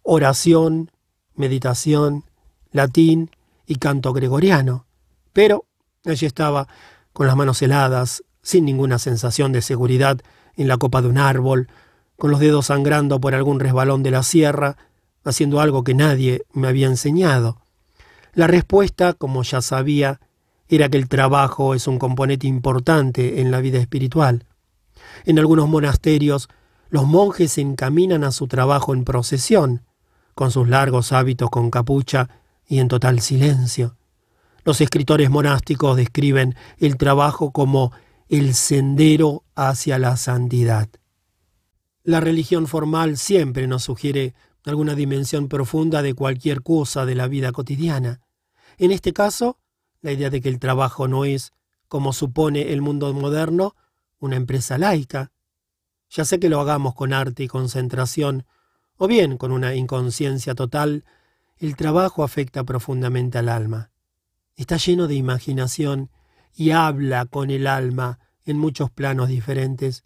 oración, 0.04 0.92
meditación, 1.34 2.24
latín 2.72 3.32
y 3.66 3.78
canto 3.78 4.14
gregoriano, 4.14 4.86
pero 5.34 5.66
allí 6.06 6.28
estaba, 6.28 6.68
con 7.14 7.26
las 7.26 7.36
manos 7.36 7.60
heladas, 7.64 8.24
sin 8.44 8.64
ninguna 8.66 9.00
sensación 9.00 9.54
de 9.54 9.64
seguridad, 9.64 10.22
en 10.56 10.68
la 10.68 10.78
copa 10.78 11.02
de 11.02 11.08
un 11.08 11.18
árbol, 11.18 11.68
con 12.16 12.30
los 12.30 12.40
dedos 12.40 12.68
sangrando 12.68 13.20
por 13.20 13.34
algún 13.34 13.60
resbalón 13.60 14.04
de 14.04 14.12
la 14.12 14.22
sierra, 14.22 14.78
haciendo 15.24 15.60
algo 15.60 15.84
que 15.84 15.94
nadie 15.94 16.44
me 16.54 16.68
había 16.68 16.88
enseñado. 16.88 17.62
La 18.34 18.48
respuesta, 18.48 19.14
como 19.14 19.44
ya 19.44 19.62
sabía, 19.62 20.20
era 20.70 20.90
que 20.90 20.98
el 20.98 21.10
trabajo 21.10 21.76
es 21.76 21.88
un 21.88 22.00
componente 22.00 22.48
importante 22.48 23.42
en 23.42 23.52
la 23.52 23.60
vida 23.60 23.80
espiritual. 23.80 24.46
En 25.26 25.38
algunos 25.38 25.68
monasterios, 25.68 26.50
los 26.90 27.06
monjes 27.06 27.54
se 27.54 27.62
encaminan 27.62 28.24
a 28.24 28.32
su 28.32 28.48
trabajo 28.48 28.94
en 28.94 29.04
procesión, 29.04 29.84
con 30.34 30.52
sus 30.52 30.68
largos 30.68 31.12
hábitos 31.12 31.50
con 31.50 31.70
capucha 31.70 32.30
y 32.68 32.80
en 32.80 32.88
total 32.88 33.20
silencio. 33.20 33.96
Los 34.64 34.80
escritores 34.80 35.30
monásticos 35.30 35.98
describen 35.98 36.56
el 36.78 36.98
trabajo 36.98 37.52
como 37.52 37.92
el 38.30 38.54
sendero 38.54 39.44
hacia 39.56 40.00
la 40.00 40.16
santidad. 40.16 40.88
La 42.04 42.20
religión 42.20 42.68
formal 42.68 43.18
siempre 43.18 43.68
nos 43.68 43.84
sugiere 43.84 44.34
alguna 44.66 44.96
dimensión 44.96 45.48
profunda 45.48 46.02
de 46.02 46.14
cualquier 46.14 46.62
cosa 46.62 47.06
de 47.06 47.16
la 47.16 47.28
vida 47.28 47.52
cotidiana. 47.52 48.22
En 48.78 48.92
este 48.92 49.14
caso, 49.14 49.58
la 50.02 50.12
idea 50.12 50.30
de 50.30 50.42
que 50.42 50.50
el 50.50 50.60
trabajo 50.60 51.08
no 51.08 51.26
es, 51.26 51.54
como 51.88 52.14
supone 52.14 52.74
el 52.74 52.82
mundo 52.82 53.12
moderno, 53.14 53.76
una 54.20 54.36
empresa 54.36 54.78
laica. 54.78 55.32
Ya 56.10 56.26
sé 56.26 56.40
que 56.40 56.50
lo 56.50 56.60
hagamos 56.60 56.96
con 56.96 57.14
arte 57.14 57.44
y 57.44 57.48
concentración, 57.48 58.46
o 58.98 59.08
bien 59.08 59.38
con 59.38 59.52
una 59.52 59.76
inconsciencia 59.76 60.56
total, 60.56 61.06
el 61.58 61.76
trabajo 61.76 62.24
afecta 62.24 62.64
profundamente 62.64 63.38
al 63.38 63.50
alma. 63.50 63.92
Está 64.56 64.78
lleno 64.78 65.08
de 65.08 65.16
imaginación 65.16 66.10
y 66.54 66.72
habla 66.72 67.26
con 67.26 67.50
el 67.50 67.68
alma 67.68 68.20
en 68.46 68.58
muchos 68.58 68.90
planos 68.92 69.30
diferentes. 69.30 70.04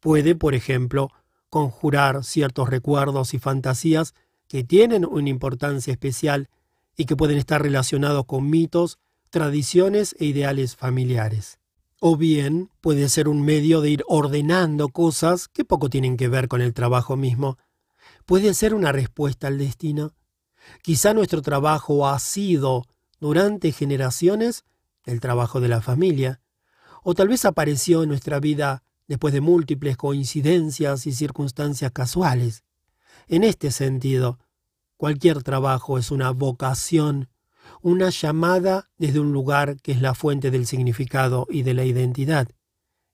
Puede, 0.00 0.34
por 0.34 0.54
ejemplo, 0.54 1.10
conjurar 1.52 2.24
ciertos 2.24 2.70
recuerdos 2.70 3.34
y 3.34 3.38
fantasías 3.38 4.14
que 4.48 4.64
tienen 4.64 5.04
una 5.04 5.28
importancia 5.28 5.92
especial 5.92 6.48
y 6.96 7.04
que 7.04 7.14
pueden 7.14 7.36
estar 7.36 7.60
relacionados 7.60 8.24
con 8.24 8.48
mitos, 8.48 8.98
tradiciones 9.28 10.16
e 10.18 10.24
ideales 10.24 10.76
familiares. 10.76 11.58
O 12.00 12.16
bien 12.16 12.70
puede 12.80 13.06
ser 13.10 13.28
un 13.28 13.42
medio 13.42 13.82
de 13.82 13.90
ir 13.90 14.04
ordenando 14.08 14.88
cosas 14.88 15.46
que 15.46 15.66
poco 15.66 15.90
tienen 15.90 16.16
que 16.16 16.28
ver 16.28 16.48
con 16.48 16.62
el 16.62 16.72
trabajo 16.72 17.18
mismo. 17.18 17.58
Puede 18.24 18.54
ser 18.54 18.72
una 18.72 18.90
respuesta 18.90 19.48
al 19.48 19.58
destino. 19.58 20.14
Quizá 20.80 21.12
nuestro 21.12 21.42
trabajo 21.42 22.08
ha 22.08 22.18
sido, 22.18 22.86
durante 23.20 23.72
generaciones, 23.72 24.64
el 25.04 25.20
trabajo 25.20 25.60
de 25.60 25.68
la 25.68 25.82
familia. 25.82 26.40
O 27.02 27.12
tal 27.12 27.28
vez 27.28 27.44
apareció 27.44 28.04
en 28.04 28.08
nuestra 28.08 28.40
vida 28.40 28.84
después 29.12 29.34
de 29.34 29.42
múltiples 29.42 29.98
coincidencias 29.98 31.06
y 31.06 31.12
circunstancias 31.12 31.92
casuales. 31.92 32.64
En 33.28 33.44
este 33.44 33.70
sentido, 33.70 34.38
cualquier 34.96 35.42
trabajo 35.42 35.98
es 35.98 36.10
una 36.10 36.30
vocación, 36.30 37.28
una 37.82 38.08
llamada 38.08 38.88
desde 38.96 39.20
un 39.20 39.34
lugar 39.34 39.76
que 39.82 39.92
es 39.92 40.00
la 40.00 40.14
fuente 40.14 40.50
del 40.50 40.64
significado 40.64 41.46
y 41.50 41.62
de 41.62 41.74
la 41.74 41.84
identidad, 41.84 42.48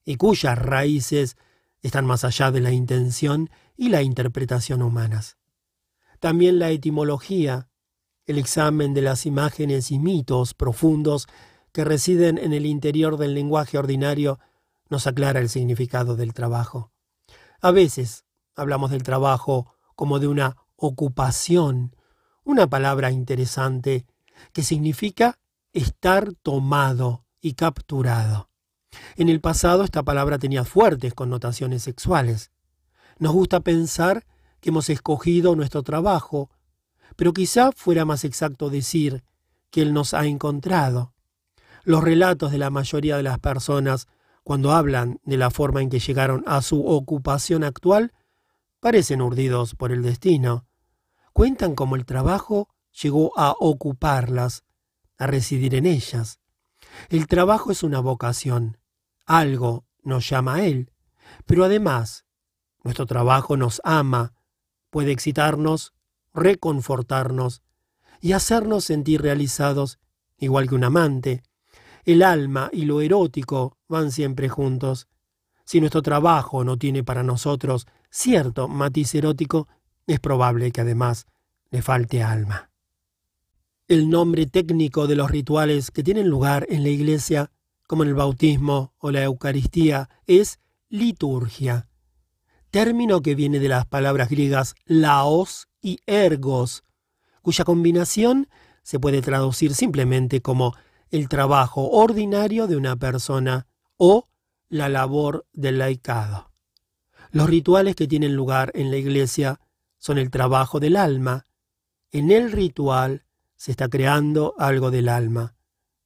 y 0.05 0.15
cuyas 0.15 0.57
raíces 0.57 1.35
están 1.81 2.05
más 2.05 2.23
allá 2.23 2.49
de 2.49 2.61
la 2.61 2.71
intención 2.71 3.49
y 3.75 3.89
la 3.89 4.01
interpretación 4.01 4.81
humanas. 4.81 5.35
También 6.21 6.59
la 6.59 6.69
etimología, 6.69 7.67
el 8.25 8.37
examen 8.37 8.93
de 8.93 9.01
las 9.01 9.25
imágenes 9.25 9.91
y 9.91 9.99
mitos 9.99 10.53
profundos 10.53 11.27
que 11.73 11.83
residen 11.83 12.37
en 12.37 12.53
el 12.53 12.65
interior 12.65 13.17
del 13.17 13.33
lenguaje 13.33 13.77
ordinario, 13.77 14.39
nos 14.89 15.07
aclara 15.07 15.39
el 15.39 15.49
significado 15.49 16.15
del 16.15 16.33
trabajo. 16.33 16.91
A 17.61 17.71
veces 17.71 18.25
hablamos 18.55 18.91
del 18.91 19.03
trabajo 19.03 19.75
como 19.95 20.19
de 20.19 20.27
una 20.27 20.57
ocupación, 20.75 21.95
una 22.43 22.67
palabra 22.67 23.11
interesante 23.11 24.05
que 24.53 24.63
significa 24.63 25.39
estar 25.73 26.33
tomado 26.41 27.25
y 27.41 27.53
capturado. 27.53 28.49
En 29.15 29.29
el 29.29 29.39
pasado 29.39 29.83
esta 29.83 30.03
palabra 30.03 30.39
tenía 30.39 30.63
fuertes 30.63 31.13
connotaciones 31.13 31.83
sexuales. 31.83 32.51
Nos 33.19 33.33
gusta 33.33 33.59
pensar 33.59 34.25
que 34.61 34.69
hemos 34.69 34.89
escogido 34.89 35.55
nuestro 35.55 35.83
trabajo, 35.83 36.49
pero 37.15 37.33
quizá 37.33 37.71
fuera 37.71 38.05
más 38.05 38.23
exacto 38.23 38.69
decir 38.69 39.23
que 39.69 39.81
Él 39.81 39.93
nos 39.93 40.13
ha 40.13 40.25
encontrado. 40.25 41.13
Los 41.83 42.03
relatos 42.03 42.51
de 42.51 42.57
la 42.57 42.69
mayoría 42.69 43.17
de 43.17 43.23
las 43.23 43.39
personas 43.39 44.07
cuando 44.49 44.71
hablan 44.71 45.19
de 45.25 45.37
la 45.37 45.51
forma 45.51 45.83
en 45.83 45.91
que 45.91 45.99
llegaron 45.99 46.43
a 46.47 46.63
su 46.63 46.83
ocupación 46.83 47.63
actual, 47.63 48.13
parecen 48.79 49.21
urdidos 49.21 49.75
por 49.75 49.91
el 49.91 50.01
destino. 50.01 50.65
Cuentan 51.33 51.75
cómo 51.75 51.95
el 51.95 52.03
trabajo 52.03 52.67
llegó 52.99 53.31
a 53.37 53.53
ocuparlas, 53.59 54.63
a 55.19 55.27
residir 55.27 55.75
en 55.75 55.85
ellas. 55.85 56.39
El 57.09 57.27
trabajo 57.27 57.71
es 57.71 57.83
una 57.83 57.99
vocación, 57.99 58.79
algo 59.27 59.85
nos 60.01 60.27
llama 60.27 60.55
a 60.55 60.65
él, 60.65 60.93
pero 61.45 61.63
además 61.63 62.25
nuestro 62.83 63.05
trabajo 63.05 63.55
nos 63.55 63.79
ama, 63.83 64.33
puede 64.89 65.11
excitarnos, 65.11 65.93
reconfortarnos 66.33 67.61
y 68.19 68.31
hacernos 68.31 68.83
sentir 68.83 69.21
realizados, 69.21 69.99
igual 70.39 70.67
que 70.67 70.73
un 70.73 70.85
amante, 70.85 71.43
el 72.03 72.23
alma 72.23 72.71
y 72.73 72.85
lo 72.85 73.01
erótico 73.01 73.75
van 73.89 74.11
siempre 74.11 74.47
juntos. 74.47 75.07
Si 75.65 75.81
nuestro 75.81 76.01
trabajo 76.01 76.63
no 76.63 76.77
tiene 76.77 77.03
para 77.03 77.23
nosotros 77.23 77.87
cierto 78.09 78.67
matiz 78.67 79.13
erótico, 79.15 79.67
es 80.07 80.19
probable 80.19 80.71
que 80.71 80.81
además 80.81 81.27
le 81.71 81.81
falte 81.81 82.23
alma. 82.23 82.69
El 83.87 84.09
nombre 84.09 84.45
técnico 84.45 85.07
de 85.07 85.15
los 85.15 85.29
rituales 85.29 85.91
que 85.91 86.03
tienen 86.03 86.29
lugar 86.29 86.65
en 86.69 86.83
la 86.83 86.89
iglesia, 86.89 87.51
como 87.87 88.03
en 88.03 88.09
el 88.09 88.15
bautismo 88.15 88.93
o 88.99 89.11
la 89.11 89.23
Eucaristía, 89.23 90.09
es 90.27 90.59
liturgia, 90.89 91.87
término 92.69 93.21
que 93.21 93.35
viene 93.35 93.59
de 93.59 93.67
las 93.67 93.85
palabras 93.85 94.29
griegas 94.29 94.75
laos 94.85 95.67
y 95.81 95.99
ergos, 96.05 96.83
cuya 97.41 97.63
combinación 97.63 98.47
se 98.83 98.99
puede 98.99 99.21
traducir 99.21 99.73
simplemente 99.73 100.41
como 100.41 100.75
el 101.09 101.29
trabajo 101.29 101.89
ordinario 101.89 102.67
de 102.67 102.75
una 102.75 102.95
persona 102.95 103.67
o 103.99 104.29
la 104.69 104.87
labor 104.87 105.45
del 105.51 105.77
laicado. 105.77 106.51
Los 107.31 107.49
rituales 107.49 107.95
que 107.95 108.07
tienen 108.07 108.33
lugar 108.33 108.71
en 108.73 108.89
la 108.89 108.97
iglesia 108.97 109.59
son 109.97 110.17
el 110.17 110.31
trabajo 110.31 110.79
del 110.79 110.95
alma. 110.95 111.45
En 112.11 112.31
el 112.31 112.51
ritual 112.51 113.25
se 113.55 113.71
está 113.71 113.89
creando 113.89 114.55
algo 114.57 114.89
del 114.89 115.09
alma. 115.09 115.53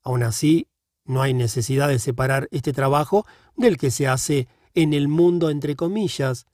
Aún 0.01 0.23
así, 0.23 0.67
no 1.05 1.21
hay 1.21 1.33
necesidad 1.33 1.87
de 1.87 1.99
separar 1.99 2.47
este 2.51 2.73
trabajo 2.73 3.25
del 3.55 3.77
que 3.77 3.91
se 3.91 4.07
hace 4.07 4.47
en 4.73 4.93
el 4.93 5.07
mundo 5.07 5.49
entre 5.51 5.75
comillas. 5.75 6.47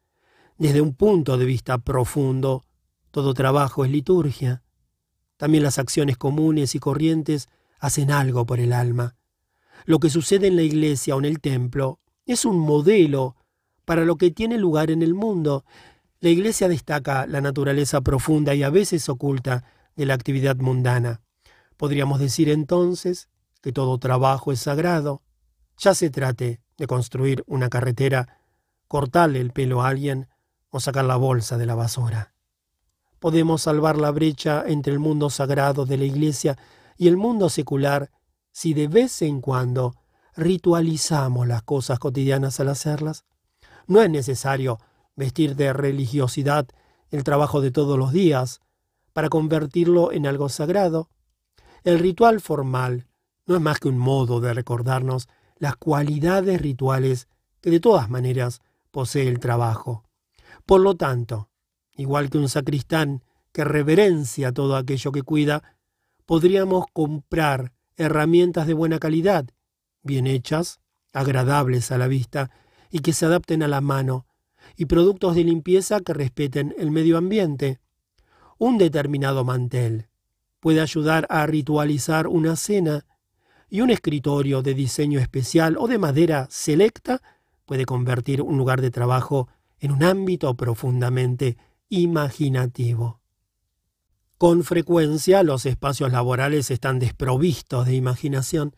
Desde 0.58 0.82
un 0.82 0.94
punto 0.94 1.38
de 1.38 1.46
vista 1.46 1.78
profundo, 1.78 2.66
todo 3.12 3.34
trabajo 3.34 3.86
es 3.86 3.92
liturgia. 3.92 4.62
También 5.38 5.64
las 5.64 5.80
acciones 5.80 6.18
comunes 6.18 6.76
y 6.76 6.80
corrientes 6.80 7.48
hacen 7.80 8.12
algo 8.12 8.46
por 8.46 8.60
el 8.60 8.74
alma. 8.74 9.16
Lo 9.90 10.00
que 10.00 10.12
sucede 10.12 10.46
en 10.46 10.56
la 10.56 10.62
iglesia 10.62 11.16
o 11.16 11.18
en 11.18 11.26
el 11.26 11.40
templo 11.40 12.00
es 12.28 12.46
un 12.46 12.60
modelo 12.60 13.36
para 13.86 14.06
lo 14.06 14.18
que 14.18 14.30
tiene 14.30 14.60
lugar 14.60 14.92
en 14.92 15.02
el 15.02 15.16
mundo. 15.16 15.66
La 16.20 16.30
iglesia 16.30 16.68
destaca 16.68 17.26
la 17.26 17.42
naturaleza 17.42 18.00
profunda 18.02 18.54
y 18.54 18.62
a 18.62 18.70
veces 18.70 19.10
oculta 19.10 19.64
de 19.96 20.06
la 20.06 20.14
actividad 20.14 20.58
mundana. 20.58 21.22
Podríamos 21.76 22.20
decir 22.20 22.50
entonces 22.50 23.30
que 23.64 23.72
todo 23.72 23.98
trabajo 23.98 24.52
es 24.52 24.60
sagrado, 24.60 25.24
ya 25.80 25.96
se 25.96 26.12
trate 26.12 26.62
de 26.78 26.86
construir 26.86 27.44
una 27.48 27.68
carretera, 27.70 28.38
cortarle 28.88 29.40
el 29.42 29.54
pelo 29.54 29.82
a 29.82 29.88
alguien 29.88 30.28
o 30.70 30.80
sacar 30.80 31.06
la 31.06 31.16
bolsa 31.16 31.58
de 31.58 31.66
la 31.66 31.74
basura. 31.74 32.36
podemos 33.18 33.64
salvar 33.64 33.98
la 33.98 34.12
brecha 34.12 34.64
entre 34.68 34.94
el 34.94 35.00
mundo 35.00 35.32
sagrado 35.32 35.88
de 35.88 35.98
la 35.98 36.06
Iglesia 36.06 36.60
y 36.96 37.08
el 37.08 37.18
mundo 37.18 37.50
secular 37.50 38.12
si 38.60 38.74
de 38.74 38.90
vez 38.90 39.22
en 39.22 39.40
cuando 39.40 39.96
ritualizamos 40.36 41.48
las 41.48 41.64
cosas 41.64 41.98
cotidianas 41.98 42.60
al 42.60 42.68
hacerlas. 42.68 43.24
No 43.88 44.02
es 44.02 44.10
necesario 44.10 44.80
vestir 45.16 45.56
de 45.56 45.72
religiosidad 45.72 46.68
el 47.10 47.24
trabajo 47.24 47.62
de 47.62 47.72
todos 47.72 47.98
los 47.98 48.12
días 48.12 48.60
para 49.14 49.30
convertirlo 49.30 50.12
en 50.12 50.28
algo 50.28 50.50
sagrado. 50.50 51.10
El 51.86 52.00
ritual 52.00 52.42
formal 52.42 53.08
no 53.46 53.56
es 53.56 53.62
más 53.62 53.80
que 53.80 53.88
un 53.88 53.98
modo 53.98 54.42
de 54.42 54.54
recordarnos 54.54 55.30
las 55.56 55.78
cualidades 55.78 56.62
rituales 56.62 57.30
que 57.62 57.70
de 57.70 57.80
todas 57.80 58.10
maneras 58.10 58.60
posee 58.92 59.30
el 59.30 59.40
trabajo. 59.40 60.04
Por 60.66 60.82
lo 60.82 60.96
tanto, 60.96 61.48
igual 61.96 62.30
que 62.30 62.38
un 62.38 62.50
sacristán 62.50 63.24
que 63.54 63.64
reverencia 63.64 64.52
todo 64.52 64.76
aquello 64.76 65.14
que 65.14 65.24
cuida, 65.24 65.64
podríamos 66.26 66.88
comprar 66.92 67.72
herramientas 68.00 68.66
de 68.66 68.74
buena 68.74 68.98
calidad, 68.98 69.46
bien 70.02 70.26
hechas, 70.26 70.80
agradables 71.14 71.92
a 71.92 71.98
la 71.98 72.08
vista 72.08 72.50
y 72.90 73.00
que 73.00 73.14
se 73.14 73.26
adapten 73.26 73.62
a 73.62 73.68
la 73.68 73.82
mano, 73.82 74.26
y 74.76 74.86
productos 74.86 75.36
de 75.36 75.44
limpieza 75.44 76.00
que 76.00 76.14
respeten 76.14 76.74
el 76.78 76.92
medio 76.92 77.18
ambiente. 77.18 77.80
Un 78.58 78.78
determinado 78.78 79.44
mantel 79.44 80.08
puede 80.60 80.82
ayudar 80.82 81.28
a 81.30 81.46
ritualizar 81.46 82.28
una 82.28 82.56
cena 82.56 83.06
y 83.70 83.82
un 83.82 83.90
escritorio 83.90 84.62
de 84.62 84.74
diseño 84.74 85.20
especial 85.20 85.78
o 85.78 85.88
de 85.88 85.98
madera 85.98 86.48
selecta 86.50 87.22
puede 87.66 87.86
convertir 87.86 88.42
un 88.42 88.58
lugar 88.58 88.82
de 88.82 88.92
trabajo 88.92 89.48
en 89.80 89.92
un 89.92 90.04
ámbito 90.04 90.56
profundamente 90.56 91.58
imaginativo. 91.90 93.19
Con 94.40 94.64
frecuencia 94.64 95.44
los 95.44 95.66
espacios 95.66 96.14
laborales 96.14 96.72
están 96.72 96.98
desprovistos 96.98 97.86
de 97.86 97.96
imaginación, 97.96 98.74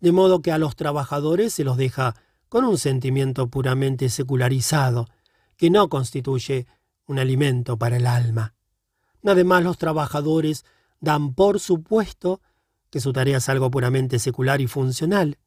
de 0.00 0.10
modo 0.10 0.42
que 0.42 0.50
a 0.50 0.58
los 0.58 0.74
trabajadores 0.74 1.52
se 1.52 1.62
los 1.62 1.76
deja 1.76 2.16
con 2.48 2.64
un 2.64 2.76
sentimiento 2.76 3.48
puramente 3.48 4.08
secularizado, 4.08 5.06
que 5.56 5.70
no 5.70 5.88
constituye 5.88 6.66
un 7.06 7.20
alimento 7.20 7.78
para 7.78 7.98
el 7.98 8.06
alma. 8.08 8.54
Además, 9.24 9.62
los 9.62 9.78
trabajadores 9.78 10.64
dan 10.98 11.34
por 11.34 11.60
supuesto 11.60 12.40
que 12.90 12.98
su 12.98 13.12
tarea 13.12 13.36
es 13.36 13.48
algo 13.48 13.70
puramente 13.70 14.18
secular 14.18 14.60
y 14.60 14.66
funcional. 14.66 15.38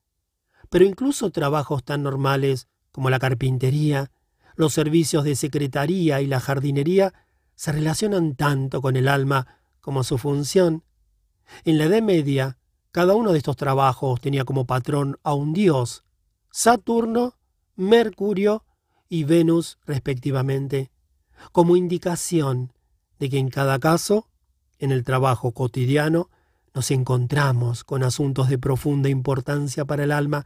Pero 0.70 0.86
incluso 0.86 1.32
trabajos 1.32 1.84
tan 1.84 2.02
normales 2.02 2.70
como 2.94 3.10
la 3.10 3.20
carpintería, 3.20 4.10
los 4.56 4.72
servicios 4.72 5.26
de 5.26 5.36
secretaría 5.36 6.22
y 6.22 6.28
la 6.28 6.40
jardinería 6.40 7.14
se 7.60 7.74
relacionan 7.74 8.36
tanto 8.36 8.82
con 8.82 8.96
el 8.96 9.10
alma 9.10 9.60
como 9.82 10.06
su 10.06 10.18
función. 10.18 10.86
En 11.66 11.78
la 11.78 11.84
Edad 11.84 12.02
Media, 12.02 12.58
cada 12.94 13.16
uno 13.16 13.34
de 13.34 13.40
estos 13.40 13.58
trabajos 13.58 14.22
tenía 14.22 14.46
como 14.46 14.66
patrón 14.66 15.18
a 15.24 15.34
un 15.34 15.52
dios, 15.52 16.06
Saturno, 16.52 17.36
Mercurio 17.76 18.64
y 19.10 19.26
Venus 19.26 19.78
respectivamente, 19.86 20.90
como 21.52 21.76
indicación 21.76 22.72
de 23.20 23.30
que 23.30 23.40
en 23.40 23.50
cada 23.50 23.78
caso, 23.78 24.30
en 24.78 24.94
el 24.94 25.04
trabajo 25.04 25.52
cotidiano, 25.52 26.30
nos 26.74 26.92
encontramos 26.92 27.84
con 27.84 28.04
asuntos 28.04 28.48
de 28.48 28.58
profunda 28.58 29.10
importancia 29.10 29.84
para 29.84 30.06
el 30.06 30.14
alma, 30.14 30.46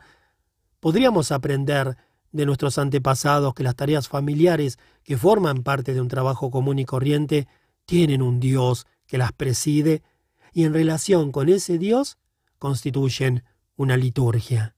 podríamos 0.80 1.32
aprender 1.32 1.96
de 2.34 2.46
nuestros 2.46 2.78
antepasados 2.78 3.54
que 3.54 3.64
las 3.64 3.76
tareas 3.76 4.10
familiares 4.10 4.78
que 5.04 5.18
forman 5.18 5.64
parte 5.64 5.94
de 5.94 6.02
un 6.02 6.10
trabajo 6.10 6.52
común 6.52 6.80
y 6.80 6.86
corriente 6.86 7.48
tienen 7.86 8.22
un 8.22 8.40
Dios 8.40 8.86
que 9.06 9.18
las 9.18 9.32
preside 9.32 10.02
y 10.52 10.66
en 10.66 10.74
relación 10.74 11.32
con 11.32 11.48
ese 11.48 11.78
Dios 11.78 12.18
constituyen 12.60 13.44
una 13.76 13.98
liturgia. 13.98 14.76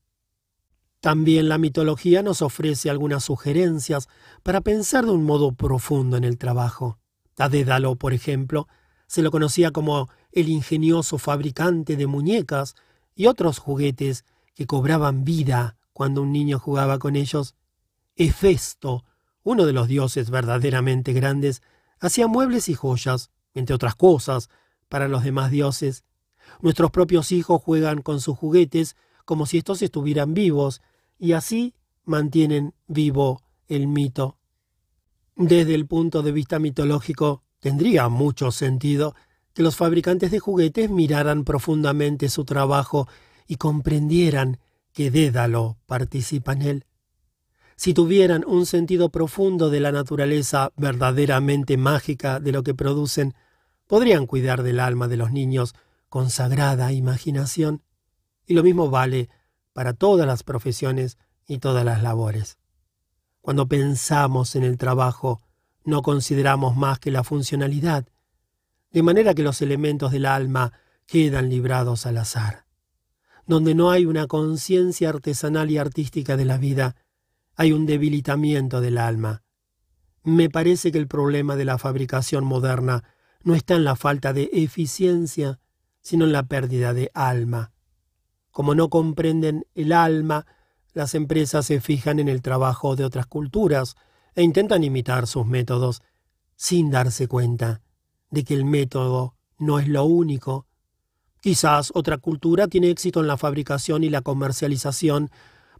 También 0.99 1.49
la 1.49 1.57
mitología 1.57 2.23
nos 2.23 2.41
ofrece 2.41 2.89
algunas 2.89 3.23
sugerencias 3.23 4.09
para 4.43 4.61
pensar 4.61 5.05
de 5.05 5.11
un 5.11 5.23
modo 5.23 5.53
profundo 5.53 6.17
en 6.17 6.23
el 6.23 6.37
trabajo. 6.37 6.99
A 7.37 7.47
Dédalo, 7.47 7.95
por 7.95 8.13
ejemplo, 8.13 8.67
se 9.07 9.21
lo 9.21 9.31
conocía 9.31 9.71
como 9.71 10.09
el 10.31 10.49
ingenioso 10.49 11.17
fabricante 11.19 11.95
de 11.95 12.07
muñecas 12.07 12.75
y 13.15 13.27
otros 13.27 13.59
juguetes 13.59 14.25
que 14.55 14.65
cobraban 14.65 15.23
vida 15.23 15.77
cuando 15.95 16.23
un 16.23 16.33
niño 16.33 16.59
jugaba 16.59 16.99
con 16.99 17.15
ellos. 17.15 17.55
Hefesto, 18.17 19.05
uno 19.43 19.65
de 19.65 19.71
los 19.71 19.87
dioses 19.87 20.29
verdaderamente 20.29 21.13
grandes, 21.13 21.61
hacía 22.01 22.27
muebles 22.27 22.67
y 22.67 22.73
joyas, 22.73 23.31
entre 23.53 23.73
otras 23.73 23.95
cosas, 23.95 24.49
para 24.89 25.07
los 25.07 25.23
demás 25.23 25.51
dioses. 25.51 26.03
Nuestros 26.59 26.91
propios 26.91 27.31
hijos 27.31 27.61
juegan 27.61 28.01
con 28.01 28.19
sus 28.19 28.37
juguetes 28.37 28.97
como 29.23 29.45
si 29.45 29.57
estos 29.57 29.81
estuvieran 29.81 30.33
vivos, 30.33 30.81
y 31.17 31.31
así 31.31 31.73
mantienen 32.03 32.73
vivo 32.87 33.41
el 33.69 33.87
mito. 33.87 34.37
Desde 35.37 35.75
el 35.75 35.87
punto 35.87 36.23
de 36.23 36.33
vista 36.33 36.59
mitológico, 36.59 37.41
tendría 37.61 38.09
mucho 38.09 38.51
sentido 38.51 39.15
que 39.53 39.63
los 39.63 39.77
fabricantes 39.77 40.29
de 40.29 40.39
juguetes 40.39 40.89
miraran 40.89 41.45
profundamente 41.45 42.27
su 42.27 42.43
trabajo 42.43 43.07
y 43.47 43.55
comprendieran 43.55 44.59
que 44.95 45.11
Dédalo 45.11 45.77
participa 45.85 46.53
en 46.53 46.61
él. 46.61 46.85
Si 47.75 47.93
tuvieran 47.93 48.45
un 48.47 48.65
sentido 48.65 49.09
profundo 49.09 49.69
de 49.69 49.81
la 49.81 49.91
naturaleza 49.91 50.71
verdaderamente 50.77 51.75
mágica 51.75 52.39
de 52.39 52.53
lo 52.53 52.63
que 52.63 52.73
producen, 52.73 53.35
podrían 53.87 54.25
cuidar 54.25 54.63
del 54.63 54.79
alma 54.79 55.09
de 55.09 55.17
los 55.17 55.33
niños 55.33 55.75
con 56.07 56.29
sagrada 56.29 56.93
imaginación. 56.93 57.83
Y 58.47 58.53
lo 58.53 58.63
mismo 58.63 58.89
vale 58.89 59.29
para 59.73 59.91
todas 59.91 60.25
las 60.25 60.43
profesiones 60.43 61.17
y 61.45 61.57
todas 61.57 61.83
las 61.83 62.01
labores. 62.01 62.57
Cuando 63.41 63.67
pensamos 63.67 64.55
en 64.55 64.63
el 64.63 64.77
trabajo, 64.77 65.41
no 65.83 66.03
consideramos 66.03 66.77
más 66.77 66.99
que 66.99 67.11
la 67.11 67.25
funcionalidad, 67.25 68.07
de 68.91 69.03
manera 69.03 69.33
que 69.33 69.43
los 69.43 69.61
elementos 69.61 70.13
del 70.13 70.25
alma 70.25 70.71
quedan 71.05 71.49
librados 71.49 72.05
al 72.05 72.17
azar. 72.17 72.64
Donde 73.47 73.75
no 73.75 73.91
hay 73.91 74.05
una 74.05 74.27
conciencia 74.27 75.09
artesanal 75.09 75.69
y 75.71 75.77
artística 75.77 76.37
de 76.37 76.45
la 76.45 76.57
vida, 76.57 76.95
hay 77.55 77.71
un 77.71 77.85
debilitamiento 77.85 78.81
del 78.81 78.97
alma. 78.97 79.43
Me 80.23 80.49
parece 80.49 80.91
que 80.91 80.97
el 80.97 81.07
problema 81.07 81.55
de 81.55 81.65
la 81.65 81.77
fabricación 81.77 82.43
moderna 82.43 83.03
no 83.43 83.53
está 83.53 83.75
en 83.75 83.83
la 83.83 83.95
falta 83.95 84.33
de 84.33 84.49
eficiencia, 84.53 85.59
sino 86.01 86.25
en 86.25 86.31
la 86.31 86.43
pérdida 86.43 86.93
de 86.93 87.11
alma. 87.13 87.71
Como 88.51 88.73
no 88.73 88.89
comprenden 88.89 89.65
el 89.75 89.91
alma, 89.91 90.47
las 90.93 91.13
empresas 91.13 91.65
se 91.65 91.81
fijan 91.81 92.19
en 92.19 92.29
el 92.29 92.41
trabajo 92.41 92.95
de 92.95 93.03
otras 93.03 93.27
culturas 93.27 93.95
e 94.33 94.43
intentan 94.43 94.83
imitar 94.83 95.27
sus 95.27 95.45
métodos 95.45 96.01
sin 96.55 96.89
darse 96.89 97.27
cuenta 97.27 97.81
de 98.31 98.43
que 98.43 98.53
el 98.53 98.65
método 98.65 99.35
no 99.57 99.79
es 99.79 99.87
lo 99.87 100.05
único. 100.05 100.67
Quizás 101.45 101.91
otra 101.93 102.17
cultura 102.17 102.67
tiene 102.67 102.89
éxito 102.89 103.19
en 103.19 103.27
la 103.27 103.37
fabricación 103.37 104.03
y 104.03 104.09
la 104.09 104.21
comercialización 104.21 105.29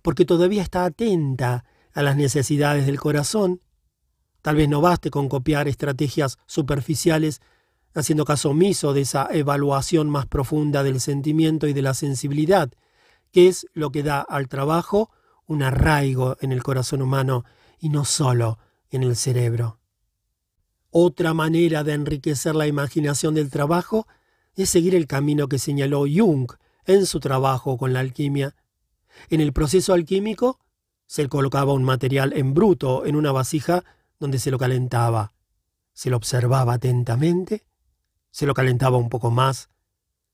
porque 0.04 0.24
todavía 0.24 0.62
está 0.62 0.86
atenta 0.86 1.66
a 1.92 2.04
las 2.04 2.16
necesidades 2.16 2.86
del 2.86 3.00
corazón. 3.00 3.62
Tal 4.44 4.58
vez 4.58 4.70
no 4.70 4.80
baste 4.80 5.10
con 5.10 5.28
copiar 5.28 5.68
estrategias 5.68 6.38
superficiales 6.46 7.42
haciendo 7.96 8.26
caso 8.26 8.52
omiso 8.52 8.94
de 8.94 9.02
esa 9.02 9.28
evaluación 9.32 10.08
más 10.08 10.28
profunda 10.28 10.84
del 10.84 11.02
sentimiento 11.02 11.66
y 11.66 11.74
de 11.74 11.82
la 11.82 11.96
sensibilidad, 11.96 12.70
que 13.32 13.48
es 13.48 13.66
lo 13.74 13.92
que 13.92 14.04
da 14.04 14.22
al 14.22 14.48
trabajo 14.48 15.10
un 15.48 15.64
arraigo 15.64 16.38
en 16.42 16.52
el 16.52 16.62
corazón 16.62 17.02
humano 17.02 17.44
y 17.80 17.90
no 17.90 18.06
solo 18.06 18.60
en 18.92 19.02
el 19.02 19.16
cerebro. 19.16 19.80
Otra 20.92 21.34
manera 21.34 21.84
de 21.84 21.94
enriquecer 21.94 22.54
la 22.54 22.68
imaginación 22.68 23.34
del 23.34 23.50
trabajo 23.50 24.06
es 24.64 24.70
seguir 24.70 24.96
el 24.96 25.08
camino 25.08 25.48
que 25.48 25.60
señaló 25.60 26.06
Jung 26.12 26.52
en 26.86 27.06
su 27.06 27.20
trabajo 27.20 27.78
con 27.78 27.94
la 27.94 28.00
alquimia. 28.00 28.56
En 29.30 29.42
el 29.42 29.54
proceso 29.54 29.94
alquímico 29.94 30.60
se 31.08 31.28
colocaba 31.30 31.74
un 31.74 31.84
material 31.84 32.34
en 32.34 32.54
bruto 32.54 33.06
en 33.06 33.16
una 33.16 33.32
vasija 33.32 33.84
donde 34.20 34.40
se 34.40 34.52
lo 34.52 34.58
calentaba. 34.58 35.34
Se 35.94 36.10
lo 36.10 36.18
observaba 36.18 36.74
atentamente 36.74 37.66
se 38.36 38.46
lo 38.46 38.54
calentaba 38.54 38.98
un 38.98 39.08
poco 39.08 39.32
más, 39.32 39.70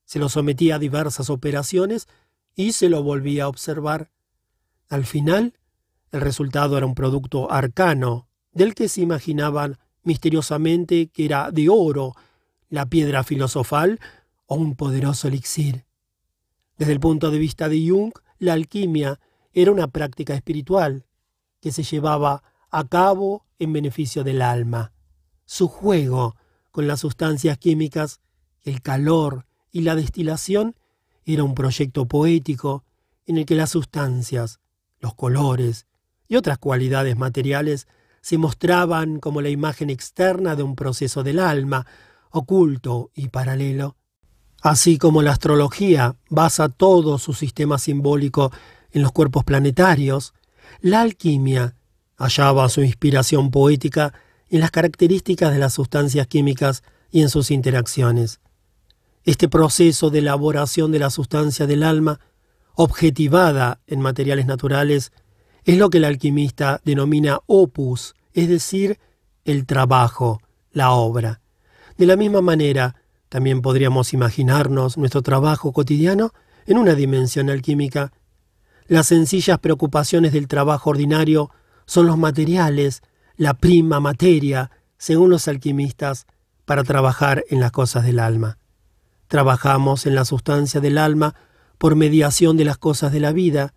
se 0.05 0.17
lo 0.17 0.27
sometía 0.27 0.73
a 0.73 0.79
diversas 0.79 1.29
operaciones 1.29 2.07
y 2.55 2.71
se 2.71 2.89
lo 2.89 3.03
volvía 3.03 3.43
a 3.43 3.47
observar. 3.47 4.09
Al 4.89 5.05
final, 5.05 5.53
el 6.11 6.21
resultado 6.21 6.77
era 6.77 6.87
un 6.87 6.95
producto 6.95 7.51
arcano, 7.51 8.27
del 8.53 8.73
que 8.73 8.89
se 8.89 9.01
imaginaban 9.01 9.77
misteriosamente 10.01 11.11
que 11.13 11.25
era 11.25 11.51
de 11.51 11.69
oro, 11.69 12.15
la 12.71 12.87
piedra 12.87 13.23
filosofal 13.23 13.99
o 14.47 14.55
un 14.55 14.75
poderoso 14.75 15.27
elixir. 15.27 15.85
Desde 16.77 16.93
el 16.93 16.99
punto 16.99 17.29
de 17.29 17.37
vista 17.37 17.69
de 17.69 17.87
Jung, 17.87 18.13
la 18.39 18.53
alquimia 18.53 19.19
era 19.53 19.71
una 19.71 19.87
práctica 19.87 20.33
espiritual 20.33 21.05
que 21.59 21.71
se 21.71 21.83
llevaba 21.83 22.41
a 22.71 22.87
cabo 22.87 23.45
en 23.59 23.73
beneficio 23.73 24.23
del 24.23 24.41
alma. 24.41 24.93
Su 25.45 25.67
juego 25.67 26.35
con 26.71 26.87
las 26.87 27.01
sustancias 27.01 27.57
químicas, 27.57 28.21
el 28.63 28.81
calor 28.81 29.45
y 29.71 29.81
la 29.81 29.95
destilación 29.95 30.75
era 31.25 31.43
un 31.43 31.53
proyecto 31.53 32.07
poético 32.07 32.85
en 33.27 33.37
el 33.37 33.45
que 33.45 33.55
las 33.55 33.71
sustancias, 33.71 34.59
los 34.99 35.13
colores 35.13 35.87
y 36.27 36.37
otras 36.37 36.57
cualidades 36.57 37.17
materiales 37.17 37.87
se 38.21 38.37
mostraban 38.37 39.19
como 39.19 39.41
la 39.41 39.49
imagen 39.49 39.89
externa 39.89 40.55
de 40.55 40.63
un 40.63 40.75
proceso 40.75 41.21
del 41.23 41.39
alma, 41.39 41.85
oculto 42.31 43.11
y 43.13 43.29
paralelo. 43.29 43.95
Así 44.61 44.97
como 44.97 45.21
la 45.21 45.31
astrología 45.31 46.15
basa 46.29 46.69
todo 46.69 47.17
su 47.17 47.33
sistema 47.33 47.77
simbólico 47.77 48.51
en 48.91 49.01
los 49.01 49.11
cuerpos 49.11 49.43
planetarios, 49.43 50.33
la 50.81 51.01
alquimia 51.01 51.75
hallaba 52.17 52.69
su 52.69 52.81
inspiración 52.81 53.51
poética 53.51 54.13
en 54.49 54.59
las 54.59 54.71
características 54.71 55.51
de 55.51 55.59
las 55.59 55.73
sustancias 55.73 56.27
químicas 56.27 56.83
y 57.09 57.21
en 57.21 57.29
sus 57.29 57.51
interacciones. 57.51 58.39
Este 59.23 59.47
proceso 59.47 60.09
de 60.09 60.19
elaboración 60.19 60.91
de 60.91 60.99
la 60.99 61.09
sustancia 61.09 61.67
del 61.67 61.83
alma, 61.83 62.19
objetivada 62.75 63.79
en 63.87 64.01
materiales 64.01 64.45
naturales, 64.45 65.11
es 65.63 65.77
lo 65.77 65.89
que 65.89 65.97
el 65.97 66.05
alquimista 66.05 66.81
denomina 66.83 67.39
opus, 67.45 68.15
es 68.33 68.47
decir, 68.47 68.99
el 69.45 69.65
trabajo, 69.65 70.41
la 70.71 70.91
obra. 70.91 71.40
De 71.97 72.05
la 72.05 72.15
misma 72.15 72.41
manera, 72.41 72.95
también 73.29 73.61
podríamos 73.61 74.13
imaginarnos 74.13 74.97
nuestro 74.97 75.21
trabajo 75.21 75.71
cotidiano 75.71 76.33
en 76.65 76.77
una 76.77 76.95
dimensión 76.95 77.49
alquímica. 77.49 78.11
Las 78.87 79.07
sencillas 79.07 79.59
preocupaciones 79.59 80.33
del 80.33 80.47
trabajo 80.47 80.89
ordinario 80.89 81.49
son 81.85 82.07
los 82.07 82.17
materiales, 82.17 83.01
la 83.37 83.53
prima 83.53 83.99
materia, 83.99 84.71
según 84.97 85.29
los 85.29 85.47
alquimistas, 85.47 86.27
para 86.65 86.83
trabajar 86.83 87.43
en 87.49 87.59
las 87.59 87.71
cosas 87.71 88.05
del 88.05 88.19
alma. 88.19 88.57
Trabajamos 89.27 90.05
en 90.05 90.15
la 90.15 90.25
sustancia 90.25 90.81
del 90.81 90.97
alma 90.97 91.35
por 91.77 91.95
mediación 91.95 92.57
de 92.57 92.65
las 92.65 92.77
cosas 92.77 93.11
de 93.11 93.19
la 93.19 93.31
vida. 93.31 93.73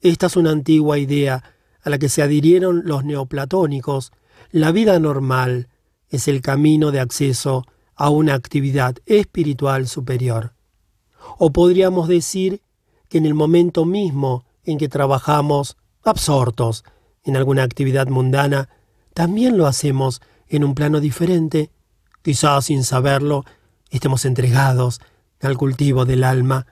Esta 0.00 0.26
es 0.26 0.36
una 0.36 0.50
antigua 0.50 0.98
idea 0.98 1.42
a 1.82 1.90
la 1.90 1.98
que 1.98 2.08
se 2.08 2.22
adhirieron 2.22 2.82
los 2.84 3.04
neoplatónicos. 3.04 4.12
La 4.50 4.72
vida 4.72 4.98
normal 4.98 5.68
es 6.12 6.28
el 6.28 6.42
camino 6.42 6.92
de 6.92 7.00
acceso 7.00 7.66
a 7.96 8.10
una 8.10 8.34
actividad 8.34 8.96
espiritual 9.06 9.88
superior. 9.88 10.54
O 11.38 11.52
podríamos 11.52 12.06
decir 12.06 12.62
que 13.08 13.18
en 13.18 13.26
el 13.26 13.34
momento 13.34 13.84
mismo 13.84 14.44
en 14.64 14.78
que 14.78 14.88
trabajamos 14.88 15.76
absortos 16.04 16.84
en 17.24 17.36
alguna 17.36 17.62
actividad 17.64 18.06
mundana, 18.08 18.68
también 19.14 19.56
lo 19.56 19.66
hacemos 19.66 20.20
en 20.48 20.64
un 20.64 20.74
plano 20.74 21.00
diferente, 21.00 21.70
quizás 22.22 22.66
sin 22.66 22.84
saberlo, 22.84 23.44
estemos 23.90 24.24
entregados 24.24 25.00
al 25.40 25.56
cultivo 25.56 26.04
del 26.04 26.24
alma. 26.24 26.66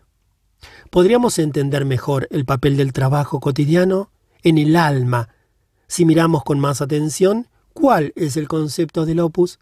Podríamos 0.90 1.38
entender 1.38 1.84
mejor 1.84 2.28
el 2.30 2.44
papel 2.44 2.76
del 2.76 2.92
trabajo 2.92 3.40
cotidiano 3.40 4.10
en 4.42 4.58
el 4.58 4.76
alma 4.76 5.30
si 5.90 6.04
miramos 6.04 6.44
con 6.44 6.60
más 6.60 6.80
atención 6.80 7.48
cuál 7.72 8.12
es 8.16 8.36
el 8.36 8.48
concepto 8.48 9.06
del 9.06 9.20
opus. 9.20 9.58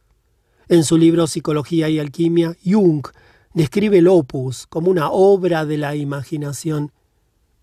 En 0.68 0.84
su 0.84 0.98
libro 0.98 1.26
Psicología 1.26 1.88
y 1.88 1.98
Alquimia, 1.98 2.56
Jung 2.64 3.06
describe 3.54 3.98
el 3.98 4.08
opus 4.08 4.66
como 4.66 4.90
una 4.90 5.10
obra 5.10 5.64
de 5.64 5.78
la 5.78 5.96
imaginación, 5.96 6.92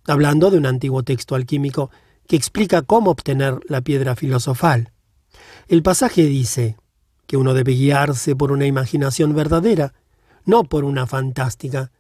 hablando 0.08 0.52
de 0.52 0.58
un 0.58 0.66
antiguo 0.66 1.04
texto 1.04 1.36
alquímico 1.36 1.92
que 2.28 2.36
explica 2.36 2.82
cómo 2.82 3.12
obtener 3.12 3.60
la 3.68 3.82
piedra 3.82 4.16
filosofal. 4.16 4.92
El 5.68 5.84
pasaje 5.84 6.26
dice, 6.26 6.78
que 7.28 7.38
uno 7.38 7.54
debe 7.54 7.74
guiarse 7.74 8.36
por 8.36 8.52
una 8.52 8.66
imaginación 8.66 9.34
verdadera, 9.36 9.94
no 10.46 10.64
por 10.64 10.86
una 10.86 11.08
fantástica. 11.08 11.92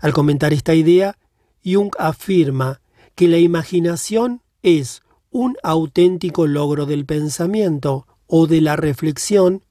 Al 0.00 0.12
comentar 0.12 0.52
esta 0.52 0.74
idea, 0.74 1.16
Jung 1.64 1.92
afirma 1.98 2.80
que 3.14 3.28
la 3.28 3.38
imaginación 3.38 4.42
es 4.62 5.02
un 5.34 5.56
auténtico 5.64 6.46
logro 6.46 6.86
del 6.86 7.06
pensamiento 7.06 8.06
o 8.28 8.46
de 8.46 8.60
la 8.60 8.76
reflexión 8.76 9.64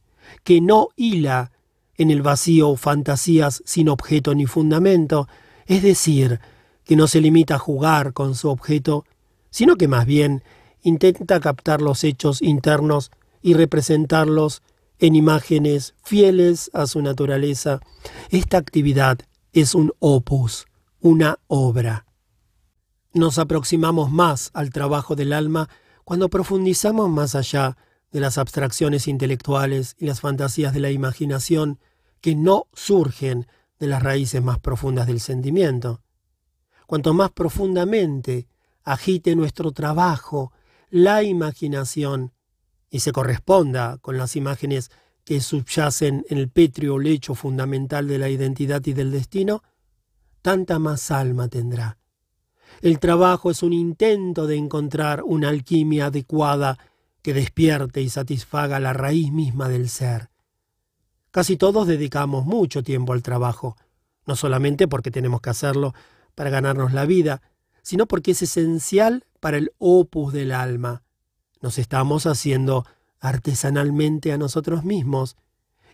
que 0.43 0.59
no 0.59 0.89
hila 0.97 1.53
en 1.95 2.11
el 2.11 2.21
vacío 2.21 2.75
fantasías 2.75 3.63
sin 3.65 3.87
objeto 3.87 4.35
ni 4.35 4.45
fundamento, 4.45 5.29
es 5.65 5.81
decir, 5.81 6.41
que 6.83 6.97
no 6.97 7.07
se 7.07 7.21
limita 7.21 7.55
a 7.55 7.59
jugar 7.59 8.11
con 8.11 8.35
su 8.35 8.49
objeto, 8.49 9.05
sino 9.51 9.77
que 9.77 9.87
más 9.87 10.05
bien 10.05 10.43
intenta 10.81 11.39
captar 11.39 11.81
los 11.81 12.03
hechos 12.03 12.41
internos 12.41 13.09
y 13.41 13.53
representarlos 13.53 14.63
en 14.99 15.15
imágenes 15.15 15.95
fieles 16.03 16.71
a 16.73 16.87
su 16.87 17.01
naturaleza. 17.01 17.79
Esta 18.31 18.57
actividad 18.57 19.19
es 19.53 19.75
un 19.75 19.93
opus, 19.99 20.65
una 20.99 21.39
obra. 21.47 22.05
Nos 23.13 23.37
aproximamos 23.37 24.11
más 24.11 24.49
al 24.53 24.71
trabajo 24.71 25.15
del 25.15 25.33
alma 25.33 25.69
cuando 26.03 26.29
profundizamos 26.29 27.11
más 27.11 27.35
allá 27.35 27.77
de 28.11 28.19
las 28.19 28.39
abstracciones 28.39 29.07
intelectuales 29.07 29.95
y 29.99 30.07
las 30.07 30.19
fantasías 30.19 30.73
de 30.73 30.79
la 30.79 30.89
imaginación 30.89 31.79
que 32.21 32.35
no 32.35 32.67
surgen 32.73 33.45
de 33.79 33.87
las 33.87 34.01
raíces 34.01 34.41
más 34.41 34.57
profundas 34.59 35.05
del 35.05 35.19
sentimiento. 35.19 36.01
Cuanto 36.87 37.13
más 37.13 37.31
profundamente 37.31 38.47
agite 38.83 39.35
nuestro 39.35 39.71
trabajo, 39.71 40.51
la 40.89 41.21
imaginación, 41.21 42.33
y 42.89 42.99
se 42.99 43.11
corresponda 43.11 43.97
con 43.99 44.17
las 44.17 44.35
imágenes 44.35 44.91
que 45.23 45.39
subyacen 45.39 46.25
en 46.29 46.37
el 46.37 46.49
pétreo 46.49 46.99
lecho 46.99 47.35
fundamental 47.35 48.07
de 48.07 48.19
la 48.19 48.29
identidad 48.29 48.83
y 48.85 48.93
del 48.93 49.11
destino, 49.11 49.63
tanta 50.41 50.79
más 50.79 51.09
alma 51.11 51.47
tendrá. 51.47 51.97
El 52.83 52.99
trabajo 52.99 53.49
es 53.49 53.63
un 53.63 53.71
intento 53.71 54.45
de 54.45 54.57
encontrar 54.57 55.23
una 55.23 55.47
alquimia 55.47 56.07
adecuada 56.07 56.77
que 57.21 57.33
despierte 57.33 58.01
y 58.01 58.09
satisfaga 58.09 58.77
la 58.81 58.91
raíz 58.91 59.31
misma 59.31 59.69
del 59.69 59.87
ser. 59.87 60.29
Casi 61.31 61.55
todos 61.55 61.87
dedicamos 61.87 62.45
mucho 62.45 62.83
tiempo 62.83 63.13
al 63.13 63.23
trabajo, 63.23 63.77
no 64.25 64.35
solamente 64.35 64.89
porque 64.89 65.11
tenemos 65.11 65.39
que 65.39 65.49
hacerlo 65.49 65.93
para 66.35 66.49
ganarnos 66.49 66.91
la 66.91 67.05
vida, 67.05 67.41
sino 67.83 68.05
porque 68.05 68.31
es 68.31 68.41
esencial 68.41 69.23
para 69.39 69.55
el 69.55 69.71
opus 69.77 70.33
del 70.33 70.51
alma, 70.51 71.03
nos 71.61 71.77
estamos 71.77 72.25
haciendo 72.25 72.85
artesanalmente 73.21 74.33
a 74.33 74.37
nosotros 74.37 74.83
mismos, 74.83 75.37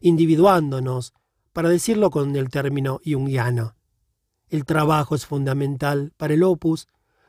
individuándonos, 0.02 1.14
para 1.54 1.70
decirlo 1.70 2.10
con 2.10 2.36
el 2.36 2.50
término 2.50 3.00
jungiano. 3.06 3.76
El 4.50 4.66
trabajo 4.66 5.16
es 5.16 5.26
fundamental 5.26 6.12
para 6.18 6.34
el 6.34 6.44
opus 6.44 6.88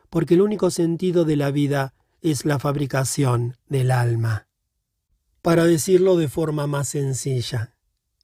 porque 0.09 0.35
el 0.35 0.41
único 0.41 0.71
sentido 0.71 1.25
de 1.25 1.37
la 1.37 1.51
vida 1.51 1.95
es 2.21 2.45
la 2.45 2.59
fabricación 2.59 3.57
del 3.69 3.91
alma. 3.91 4.49
Para 5.43 5.65
decirlo 5.65 6.17
de 6.17 6.29
forma 6.29 6.67
más 6.67 6.89
sencilla, 6.89 7.75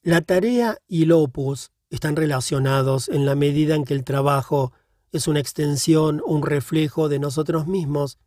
la 0.03 0.21
tarea 0.21 0.77
y 0.87 1.03
el 1.03 1.11
opus 1.11 1.71
están 1.89 2.15
relacionados 2.15 3.09
en 3.09 3.25
la 3.25 3.35
medida 3.35 3.75
en 3.75 3.85
que 3.85 3.93
el 3.93 4.03
trabajo 4.03 4.73
es 5.11 5.27
una 5.27 5.39
extensión, 5.39 6.21
un 6.25 6.43
reflejo 6.43 7.09
de 7.09 7.19
nosotros 7.19 7.67
mismos 7.67 8.19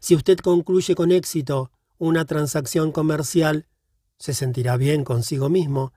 si 0.00 0.14
usted 0.14 0.38
concluye 0.38 0.94
con 0.94 1.12
éxito 1.12 1.70
una 1.98 2.24
transacción 2.24 2.90
comercial, 2.90 3.66
se 4.18 4.32
sentirá 4.32 4.78
bien 4.78 5.04
consigo 5.04 5.50
mismo. 5.50 5.92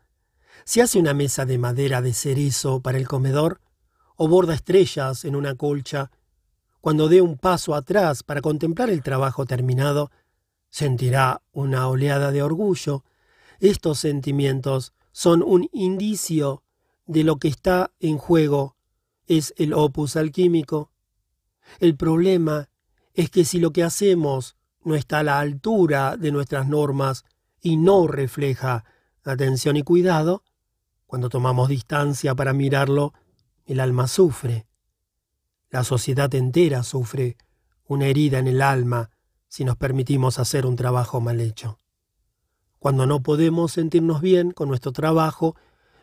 Si 0.65 0.81
hace 0.81 0.99
una 0.99 1.13
mesa 1.13 1.45
de 1.45 1.57
madera 1.57 2.01
de 2.01 2.13
cerezo 2.13 2.81
para 2.81 2.97
el 2.97 3.07
comedor, 3.07 3.61
o 4.15 4.27
borda 4.27 4.53
estrellas 4.53 5.25
en 5.25 5.35
una 5.35 5.55
colcha, 5.55 6.11
cuando 6.81 7.07
dé 7.07 7.21
un 7.21 7.37
paso 7.37 7.75
atrás 7.75 8.23
para 8.23 8.41
contemplar 8.41 8.89
el 8.89 9.01
trabajo 9.01 9.45
terminado, 9.45 10.11
sentirá 10.69 11.41
una 11.51 11.87
oleada 11.87 12.31
de 12.31 12.43
orgullo. 12.43 13.05
Estos 13.59 13.99
sentimientos 13.99 14.93
son 15.11 15.43
un 15.43 15.69
indicio 15.71 16.63
de 17.05 17.23
lo 17.23 17.37
que 17.37 17.47
está 17.47 17.91
en 17.99 18.17
juego. 18.17 18.75
Es 19.27 19.53
el 19.57 19.73
opus 19.73 20.15
alquímico. 20.17 20.91
El 21.79 21.95
problema 21.95 22.69
es 23.13 23.29
que 23.29 23.45
si 23.45 23.59
lo 23.59 23.71
que 23.71 23.83
hacemos 23.83 24.57
no 24.83 24.95
está 24.95 25.19
a 25.19 25.23
la 25.23 25.39
altura 25.39 26.17
de 26.17 26.31
nuestras 26.31 26.67
normas 26.67 27.23
y 27.61 27.77
no 27.77 28.07
refleja 28.07 28.83
atención 29.23 29.77
y 29.77 29.83
cuidado, 29.83 30.43
cuando 31.05 31.29
tomamos 31.29 31.69
distancia 31.69 32.35
para 32.35 32.53
mirarlo, 32.53 33.13
el 33.65 33.79
alma 33.79 34.07
sufre. 34.07 34.67
La 35.69 35.83
sociedad 35.83 36.33
entera 36.35 36.83
sufre 36.83 37.37
una 37.85 38.07
herida 38.07 38.39
en 38.39 38.47
el 38.47 38.61
alma 38.61 39.09
si 39.47 39.65
nos 39.65 39.77
permitimos 39.77 40.39
hacer 40.39 40.65
un 40.65 40.75
trabajo 40.75 41.21
mal 41.21 41.39
hecho. 41.39 41.79
Cuando 42.79 43.05
no 43.05 43.21
podemos 43.21 43.71
sentirnos 43.71 44.21
bien 44.21 44.51
con 44.51 44.67
nuestro 44.67 44.91
trabajo, 44.91 45.55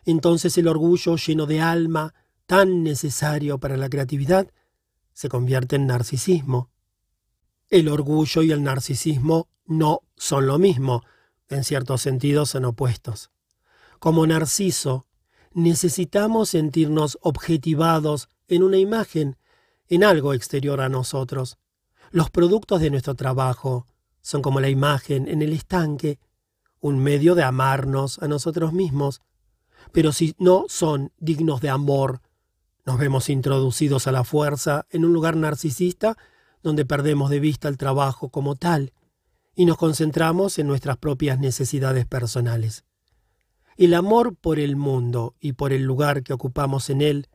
entonces 0.05 0.57
el 0.57 0.67
orgullo 0.67 1.15
lleno 1.15 1.45
de 1.45 1.61
alma, 1.61 2.13
tan 2.45 2.83
necesario 2.83 3.59
para 3.59 3.77
la 3.77 3.89
creatividad, 3.89 4.51
se 5.13 5.29
convierte 5.29 5.75
en 5.75 5.87
narcisismo. 5.87 6.71
El 7.69 7.87
orgullo 7.87 8.41
y 8.41 8.51
el 8.51 8.63
narcisismo 8.63 9.49
no 9.65 10.01
son 10.17 10.47
lo 10.47 10.57
mismo. 10.57 11.03
En 11.49 11.63
cierto 11.63 11.97
sentido 11.97 12.45
son 12.45 12.65
opuestos. 12.65 13.31
Como 13.99 14.25
Narciso, 14.25 15.05
necesitamos 15.53 16.49
sentirnos 16.49 17.17
objetivados 17.21 18.29
en 18.47 18.63
una 18.63 18.77
imagen, 18.77 19.37
en 19.89 20.03
algo 20.03 20.33
exterior 20.33 20.81
a 20.81 20.89
nosotros. 20.89 21.57
Los 22.11 22.29
productos 22.29 22.81
de 22.81 22.89
nuestro 22.89 23.15
trabajo 23.15 23.87
son 24.21 24.41
como 24.41 24.59
la 24.59 24.69
imagen 24.69 25.27
en 25.27 25.41
el 25.41 25.53
estanque, 25.53 26.19
un 26.79 26.99
medio 26.99 27.35
de 27.35 27.43
amarnos 27.43 28.19
a 28.19 28.27
nosotros 28.27 28.73
mismos. 28.73 29.21
Pero 29.91 30.11
si 30.11 30.35
no 30.37 30.65
son 30.67 31.11
dignos 31.17 31.61
de 31.61 31.69
amor, 31.69 32.21
nos 32.85 32.97
vemos 32.97 33.29
introducidos 33.29 34.07
a 34.07 34.11
la 34.11 34.23
fuerza 34.23 34.85
en 34.89 35.05
un 35.05 35.13
lugar 35.13 35.35
narcisista 35.35 36.17
donde 36.63 36.85
perdemos 36.85 37.29
de 37.29 37.39
vista 37.39 37.67
el 37.67 37.77
trabajo 37.77 38.29
como 38.29 38.55
tal 38.55 38.93
y 39.55 39.65
nos 39.65 39.77
concentramos 39.77 40.59
en 40.59 40.67
nuestras 40.67 40.97
propias 40.97 41.39
necesidades 41.39 42.05
personales. 42.05 42.85
El 43.77 43.93
amor 43.93 44.35
por 44.35 44.59
el 44.59 44.75
mundo 44.75 45.35
y 45.39 45.53
por 45.53 45.73
el 45.73 45.83
lugar 45.83 46.23
que 46.23 46.33
ocupamos 46.33 46.89
en 46.89 47.01
él, 47.01 47.27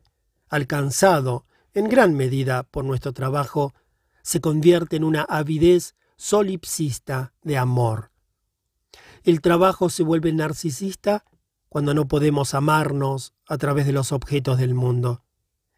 alcanzado 0.49 1.47
en 1.75 1.89
gran 1.89 2.15
medida 2.15 2.63
por 2.63 2.85
nuestro 2.85 3.13
trabajo, 3.13 3.75
se 4.23 4.41
convierte 4.41 4.97
en 4.97 5.05
una 5.05 5.23
avidez 5.23 5.95
solipsista 6.17 7.33
de 7.43 7.59
amor. 7.59 8.11
El 9.25 9.41
trabajo 9.41 9.91
se 9.91 10.03
vuelve 10.03 10.33
narcisista 10.33 11.25
cuando 11.69 11.95
no 11.95 12.09
podemos 12.09 12.55
amarnos 12.55 13.35
a 13.47 13.59
través 13.59 13.87
de 13.87 13.93
los 13.93 14.13
objetos 14.13 14.59
del 14.59 14.75
mundo. 14.75 15.23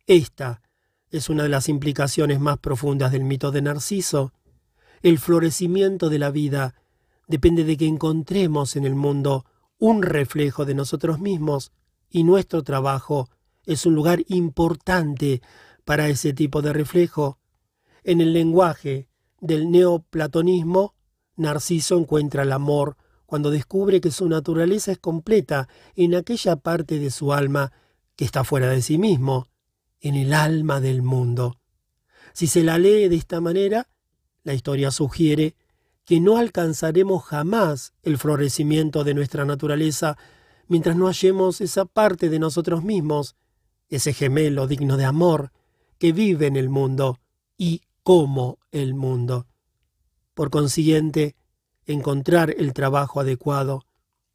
Esta 0.06 0.62
es 1.10 1.28
una 1.28 1.42
de 1.42 1.48
las 1.48 1.68
implicaciones 1.68 2.40
más 2.40 2.58
profundas 2.58 3.12
del 3.12 3.24
mito 3.24 3.50
de 3.50 3.62
Narciso. 3.62 4.32
El 5.02 5.18
florecimiento 5.18 6.08
de 6.08 6.18
la 6.18 6.30
vida 6.30 6.74
depende 7.26 7.64
de 7.64 7.76
que 7.76 7.86
encontremos 7.86 8.76
en 8.76 8.84
el 8.84 8.94
mundo 8.94 9.44
un 9.78 10.02
reflejo 10.02 10.64
de 10.64 10.74
nosotros 10.74 11.20
mismos 11.20 11.72
y 12.10 12.24
nuestro 12.24 12.62
trabajo 12.62 13.28
es 13.64 13.86
un 13.86 13.94
lugar 13.94 14.24
importante 14.28 15.42
para 15.84 16.08
ese 16.08 16.32
tipo 16.32 16.62
de 16.62 16.72
reflejo. 16.72 17.38
En 18.02 18.20
el 18.20 18.32
lenguaje 18.32 19.08
del 19.40 19.70
neoplatonismo, 19.70 20.94
Narciso 21.36 21.96
encuentra 21.96 22.42
el 22.42 22.52
amor 22.52 22.96
cuando 23.26 23.50
descubre 23.50 24.00
que 24.00 24.10
su 24.10 24.28
naturaleza 24.28 24.90
es 24.90 24.98
completa 24.98 25.68
en 25.94 26.14
aquella 26.14 26.56
parte 26.56 26.98
de 26.98 27.10
su 27.10 27.32
alma 27.32 27.72
que 28.16 28.24
está 28.24 28.42
fuera 28.42 28.70
de 28.70 28.82
sí 28.82 28.98
mismo, 28.98 29.48
en 30.00 30.14
el 30.14 30.32
alma 30.32 30.80
del 30.80 31.02
mundo. 31.02 31.58
Si 32.32 32.46
se 32.46 32.64
la 32.64 32.78
lee 32.78 33.08
de 33.08 33.16
esta 33.16 33.40
manera, 33.40 33.88
la 34.42 34.54
historia 34.54 34.90
sugiere 34.90 35.54
que 36.08 36.20
no 36.20 36.38
alcanzaremos 36.38 37.22
jamás 37.22 37.92
el 38.02 38.16
florecimiento 38.16 39.04
de 39.04 39.12
nuestra 39.12 39.44
naturaleza 39.44 40.16
mientras 40.66 40.96
no 40.96 41.06
hallemos 41.06 41.60
esa 41.60 41.84
parte 41.84 42.30
de 42.30 42.38
nosotros 42.38 42.82
mismos, 42.82 43.36
ese 43.90 44.14
gemelo 44.14 44.66
digno 44.66 44.96
de 44.96 45.04
amor, 45.04 45.52
que 45.98 46.12
vive 46.12 46.46
en 46.46 46.56
el 46.56 46.70
mundo 46.70 47.18
y 47.58 47.82
como 48.02 48.58
el 48.72 48.94
mundo. 48.94 49.48
Por 50.32 50.48
consiguiente, 50.48 51.36
encontrar 51.84 52.54
el 52.56 52.72
trabajo 52.72 53.20
adecuado 53.20 53.84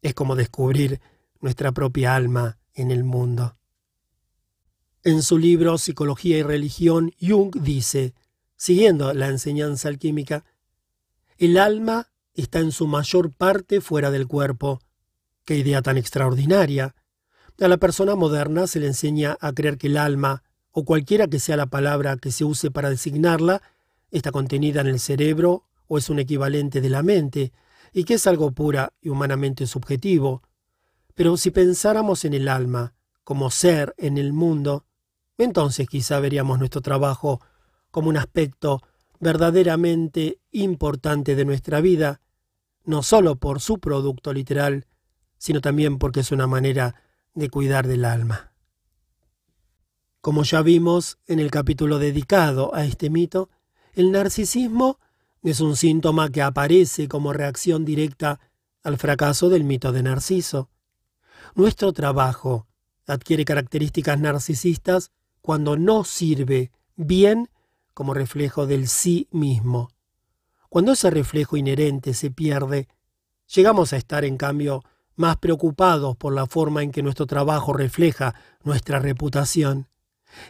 es 0.00 0.14
como 0.14 0.36
descubrir 0.36 1.00
nuestra 1.40 1.72
propia 1.72 2.14
alma 2.14 2.56
en 2.72 2.92
el 2.92 3.02
mundo. 3.02 3.56
En 5.02 5.24
su 5.24 5.38
libro 5.38 5.76
Psicología 5.78 6.38
y 6.38 6.44
Religión, 6.44 7.12
Jung 7.20 7.50
dice, 7.60 8.14
siguiendo 8.54 9.12
la 9.12 9.26
enseñanza 9.26 9.88
alquímica, 9.88 10.44
el 11.44 11.58
alma 11.58 12.10
está 12.34 12.60
en 12.60 12.72
su 12.72 12.86
mayor 12.86 13.32
parte 13.32 13.80
fuera 13.80 14.10
del 14.10 14.26
cuerpo. 14.26 14.80
Qué 15.44 15.56
idea 15.56 15.82
tan 15.82 15.98
extraordinaria. 15.98 16.94
A 17.60 17.68
la 17.68 17.76
persona 17.76 18.14
moderna 18.14 18.66
se 18.66 18.80
le 18.80 18.86
enseña 18.86 19.36
a 19.40 19.52
creer 19.52 19.78
que 19.78 19.88
el 19.88 19.96
alma, 19.96 20.42
o 20.70 20.84
cualquiera 20.84 21.28
que 21.28 21.38
sea 21.38 21.56
la 21.56 21.66
palabra 21.66 22.16
que 22.16 22.32
se 22.32 22.44
use 22.44 22.70
para 22.70 22.90
designarla, 22.90 23.62
está 24.10 24.32
contenida 24.32 24.80
en 24.80 24.88
el 24.88 25.00
cerebro 25.00 25.64
o 25.86 25.98
es 25.98 26.08
un 26.08 26.18
equivalente 26.18 26.80
de 26.80 26.88
la 26.88 27.02
mente, 27.02 27.52
y 27.92 28.04
que 28.04 28.14
es 28.14 28.26
algo 28.26 28.50
pura 28.52 28.92
y 29.00 29.10
humanamente 29.10 29.66
subjetivo. 29.66 30.42
Pero 31.14 31.36
si 31.36 31.50
pensáramos 31.50 32.24
en 32.24 32.34
el 32.34 32.48
alma 32.48 32.94
como 33.22 33.50
ser 33.50 33.94
en 33.98 34.18
el 34.18 34.32
mundo, 34.32 34.84
entonces 35.38 35.88
quizá 35.88 36.18
veríamos 36.20 36.58
nuestro 36.58 36.80
trabajo 36.80 37.40
como 37.90 38.08
un 38.08 38.16
aspecto 38.16 38.82
verdaderamente 39.24 40.38
importante 40.52 41.34
de 41.34 41.44
nuestra 41.44 41.80
vida, 41.80 42.20
no 42.84 43.02
solo 43.02 43.36
por 43.36 43.60
su 43.60 43.80
producto 43.80 44.32
literal, 44.32 44.86
sino 45.38 45.60
también 45.60 45.98
porque 45.98 46.20
es 46.20 46.30
una 46.30 46.46
manera 46.46 46.94
de 47.32 47.48
cuidar 47.48 47.88
del 47.88 48.04
alma. 48.04 48.52
Como 50.20 50.44
ya 50.44 50.62
vimos 50.62 51.18
en 51.26 51.40
el 51.40 51.50
capítulo 51.50 51.98
dedicado 51.98 52.74
a 52.74 52.84
este 52.84 53.10
mito, 53.10 53.48
el 53.94 54.12
narcisismo 54.12 55.00
es 55.42 55.60
un 55.60 55.76
síntoma 55.76 56.30
que 56.30 56.42
aparece 56.42 57.08
como 57.08 57.32
reacción 57.32 57.84
directa 57.84 58.40
al 58.82 58.98
fracaso 58.98 59.48
del 59.48 59.64
mito 59.64 59.90
de 59.92 60.02
Narciso. 60.02 60.68
Nuestro 61.54 61.92
trabajo 61.92 62.66
adquiere 63.06 63.44
características 63.46 64.20
narcisistas 64.20 65.12
cuando 65.40 65.76
no 65.76 66.04
sirve 66.04 66.72
bien 66.96 67.48
como 67.94 68.12
reflejo 68.12 68.66
del 68.66 68.88
sí 68.88 69.28
mismo. 69.30 69.90
Cuando 70.68 70.92
ese 70.92 71.10
reflejo 71.10 71.56
inherente 71.56 72.12
se 72.14 72.30
pierde, 72.30 72.88
llegamos 73.46 73.92
a 73.92 73.96
estar, 73.96 74.24
en 74.24 74.36
cambio, 74.36 74.82
más 75.16 75.36
preocupados 75.36 76.16
por 76.16 76.34
la 76.34 76.46
forma 76.46 76.82
en 76.82 76.90
que 76.90 77.02
nuestro 77.02 77.26
trabajo 77.26 77.72
refleja 77.72 78.34
nuestra 78.64 78.98
reputación. 78.98 79.88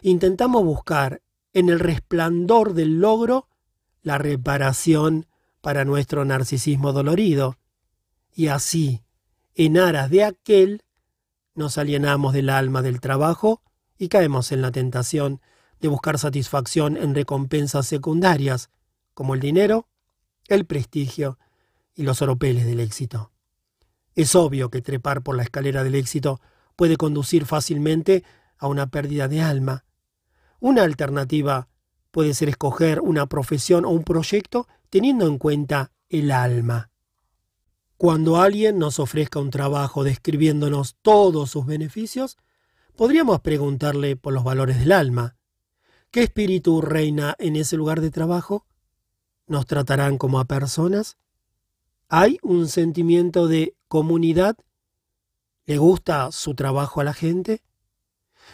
Intentamos 0.01 0.63
buscar 0.63 1.21
en 1.53 1.69
el 1.69 1.79
resplandor 1.79 2.73
del 2.73 2.99
logro 2.99 3.47
la 4.01 4.17
reparación 4.17 5.27
para 5.61 5.85
nuestro 5.85 6.25
narcisismo 6.25 6.91
dolorido. 6.91 7.57
Y 8.33 8.47
así, 8.47 9.03
en 9.53 9.77
aras 9.77 10.09
de 10.09 10.23
aquel, 10.23 10.83
nos 11.53 11.77
alienamos 11.77 12.33
del 12.33 12.49
alma 12.49 12.81
del 12.81 12.99
trabajo 12.99 13.61
y 13.97 14.09
caemos 14.09 14.51
en 14.51 14.61
la 14.61 14.71
tentación 14.71 15.41
de 15.79 15.87
buscar 15.87 16.17
satisfacción 16.17 16.97
en 16.97 17.15
recompensas 17.15 17.85
secundarias, 17.85 18.69
como 19.13 19.33
el 19.33 19.39
dinero, 19.39 19.87
el 20.47 20.65
prestigio 20.65 21.37
y 21.93 22.03
los 22.03 22.21
oropeles 22.21 22.65
del 22.65 22.79
éxito. 22.79 23.31
Es 24.15 24.35
obvio 24.35 24.69
que 24.69 24.81
trepar 24.81 25.21
por 25.21 25.35
la 25.35 25.43
escalera 25.43 25.83
del 25.83 25.95
éxito 25.95 26.41
puede 26.75 26.97
conducir 26.97 27.45
fácilmente 27.45 28.23
a 28.57 28.67
una 28.67 28.87
pérdida 28.87 29.27
de 29.27 29.41
alma. 29.41 29.85
Una 30.59 30.83
alternativa 30.83 31.67
puede 32.11 32.33
ser 32.33 32.49
escoger 32.49 33.01
una 33.01 33.27
profesión 33.27 33.85
o 33.85 33.89
un 33.89 34.03
proyecto 34.03 34.67
teniendo 34.89 35.27
en 35.27 35.37
cuenta 35.37 35.91
el 36.09 36.31
alma. 36.31 36.91
Cuando 37.97 38.37
alguien 38.37 38.77
nos 38.77 38.99
ofrezca 38.99 39.39
un 39.39 39.49
trabajo 39.49 40.03
describiéndonos 40.03 40.97
todos 41.01 41.51
sus 41.51 41.65
beneficios, 41.65 42.37
Podríamos 42.95 43.41
preguntarle 43.41 44.15
por 44.15 44.31
los 44.31 44.45
valores 44.45 44.79
del 44.79 44.93
alma. 44.93 45.34
¿Qué 46.15 46.23
espíritu 46.23 46.79
reina 46.79 47.35
en 47.39 47.57
ese 47.57 47.75
lugar 47.75 47.99
de 47.99 48.09
trabajo? 48.09 48.65
¿Nos 49.47 49.65
tratarán 49.65 50.17
como 50.17 50.39
a 50.39 50.45
personas? 50.45 51.17
¿Hay 52.07 52.39
un 52.41 52.69
sentimiento 52.69 53.49
de 53.49 53.75
comunidad? 53.89 54.55
¿Le 55.65 55.77
gusta 55.77 56.31
su 56.31 56.55
trabajo 56.55 57.01
a 57.01 57.03
la 57.03 57.13
gente? 57.13 57.63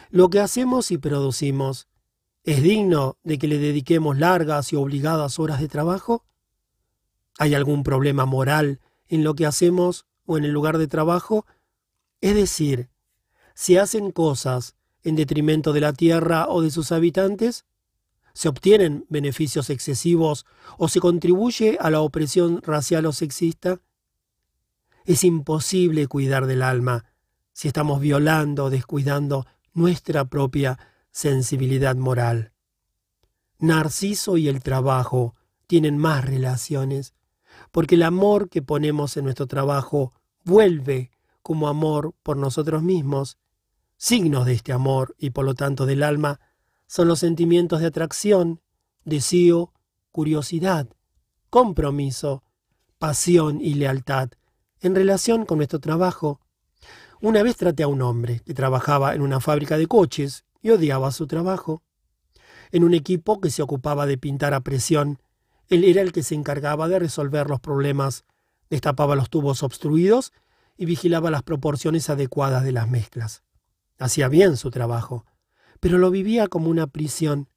¿Lo 0.10 0.32
que 0.32 0.40
hacemos 0.40 0.90
y 0.90 0.98
producimos 0.98 1.88
es 2.44 2.64
digno 2.64 3.18
de 3.22 3.38
que 3.38 3.48
le 3.48 3.60
dediquemos 3.60 4.18
largas 4.18 4.74
y 4.74 4.76
obligadas 4.76 5.38
horas 5.38 5.62
de 5.62 5.68
trabajo? 5.68 6.26
¿Hay 7.38 7.54
algún 7.54 7.84
problema 7.84 8.26
moral 8.26 8.80
en 9.08 9.24
lo 9.24 9.36
que 9.36 9.46
hacemos 9.46 10.08
o 10.26 10.40
en 10.40 10.46
el 10.46 10.52
lugar 10.52 10.80
de 10.80 10.88
trabajo? 10.88 11.46
Es 12.22 12.34
decir, 12.34 12.90
se 13.54 13.80
hacen 13.80 14.10
cosas 14.10 14.74
en 15.04 15.16
detrimento 15.16 15.74
de 15.74 15.82
la 15.82 15.94
tierra 15.94 16.48
o 16.48 16.62
de 16.62 16.72
sus 16.72 16.92
habitantes? 16.92 17.66
¿Se 18.34 18.48
obtienen 18.48 19.06
beneficios 19.10 19.70
excesivos 19.70 20.46
o 20.78 20.88
se 20.88 21.00
contribuye 21.00 21.78
a 21.80 21.90
la 21.90 22.02
opresión 22.02 22.62
racial 22.62 23.06
o 23.06 23.12
sexista? 23.12 23.80
Es 25.06 25.24
imposible 25.24 26.08
cuidar 26.08 26.46
del 26.46 26.62
alma 26.62 27.06
si 27.54 27.68
estamos 27.68 28.00
violando 28.00 28.66
o 28.66 28.70
descuidando 28.70 29.46
nuestra 29.74 30.26
propia 30.26 30.80
sensibilidad 31.12 31.96
moral. 31.96 32.54
Narciso 33.60 34.38
y 34.38 34.48
el 34.48 34.64
trabajo 34.64 35.36
tienen 35.68 35.98
más 35.98 36.26
relaciones, 36.26 37.14
porque 37.72 37.96
el 37.96 38.04
amor 38.04 38.50
que 38.50 38.62
ponemos 38.62 39.18
en 39.18 39.26
nuestro 39.26 39.48
trabajo 39.48 40.14
vuelve 40.44 41.12
como 41.42 41.68
amor 41.68 42.14
por 42.24 42.38
nosotros 42.38 42.82
mismos. 42.82 43.38
Signos 44.04 44.48
de 44.48 44.54
este 44.54 44.74
amor 44.74 45.14
y 45.20 45.30
por 45.30 45.46
lo 45.46 45.54
tanto 45.54 45.86
del 45.86 46.02
alma 46.02 46.40
son 46.88 47.08
los 47.08 47.20
sentimientos 47.20 47.82
de 47.82 47.86
atracción, 47.86 48.60
deseo, 49.06 49.74
curiosidad, 50.12 50.90
compromiso, 51.52 52.44
pasión 52.98 53.62
y 53.62 53.76
lealtad, 53.76 54.32
en 54.80 54.96
relación 54.96 55.46
con 55.46 55.60
nuestro 55.60 55.78
trabajo. 55.78 56.42
Una 57.22 57.44
vez 57.44 57.58
traté 57.58 57.84
a 57.84 57.88
un 57.88 58.02
hombre 58.02 58.40
que 58.40 58.56
trabajaba 58.56 59.14
en 59.14 59.22
una 59.22 59.40
fábrica 59.40 59.78
de 59.78 59.86
coches 59.86 60.46
y 60.64 60.72
odiaba 60.72 61.12
su 61.12 61.28
trabajo. 61.28 61.84
En 62.72 62.84
un 62.84 62.96
equipo 62.96 63.40
que 63.40 63.52
se 63.52 63.62
ocupaba 63.62 64.08
de 64.08 64.18
pintar 64.18 64.56
a 64.56 64.62
presión, 64.62 65.22
él 65.68 65.84
era 65.84 66.02
el 66.02 66.12
que 66.12 66.24
se 66.24 66.34
encargaba 66.34 66.88
de 66.88 66.98
resolver 66.98 67.48
los 67.48 67.60
problemas, 67.60 68.26
destapaba 68.68 69.16
los 69.16 69.30
tubos 69.30 69.62
obstruidos 69.62 70.34
y 70.76 70.86
vigilaba 70.86 71.30
las 71.30 71.44
proporciones 71.44 72.10
adecuadas 72.10 72.64
de 72.64 72.72
las 72.72 72.90
mezclas. 72.90 73.44
Hacía 74.02 74.30
bien 74.30 74.58
su 74.58 74.72
trabajo, 74.72 75.28
pero 75.80 76.00
lo 76.00 76.10
vivía 76.10 76.48
como 76.48 76.72
una 76.72 76.88
prisión. 76.88 77.50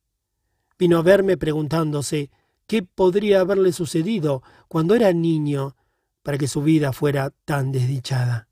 Vino 0.79 0.99
a 0.99 1.03
verme 1.03 1.39
preguntándose 1.39 2.31
qué 2.67 2.83
podría 2.83 3.41
haberle 3.41 3.73
sucedido 3.73 4.43
cuando 4.69 4.95
era 4.95 5.11
niño 5.15 5.75
para 6.23 6.37
que 6.37 6.47
su 6.47 6.61
vida 6.61 6.93
fuera 6.93 7.33
tan 7.47 7.73
desdichada. 7.73 8.51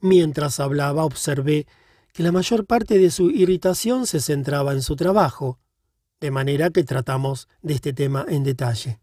Mientras 0.00 0.58
hablaba 0.58 1.04
observé 1.04 1.66
que 2.14 2.22
la 2.22 2.32
mayor 2.32 2.64
parte 2.64 2.96
de 2.96 3.10
su 3.10 3.30
irritación 3.30 4.06
se 4.06 4.20
centraba 4.20 4.72
en 4.72 4.80
su 4.80 4.96
trabajo, 4.96 5.60
de 6.18 6.30
manera 6.30 6.70
que 6.70 6.82
tratamos 6.82 7.46
de 7.60 7.74
este 7.74 7.92
tema 7.92 8.24
en 8.26 8.42
detalle. 8.42 9.00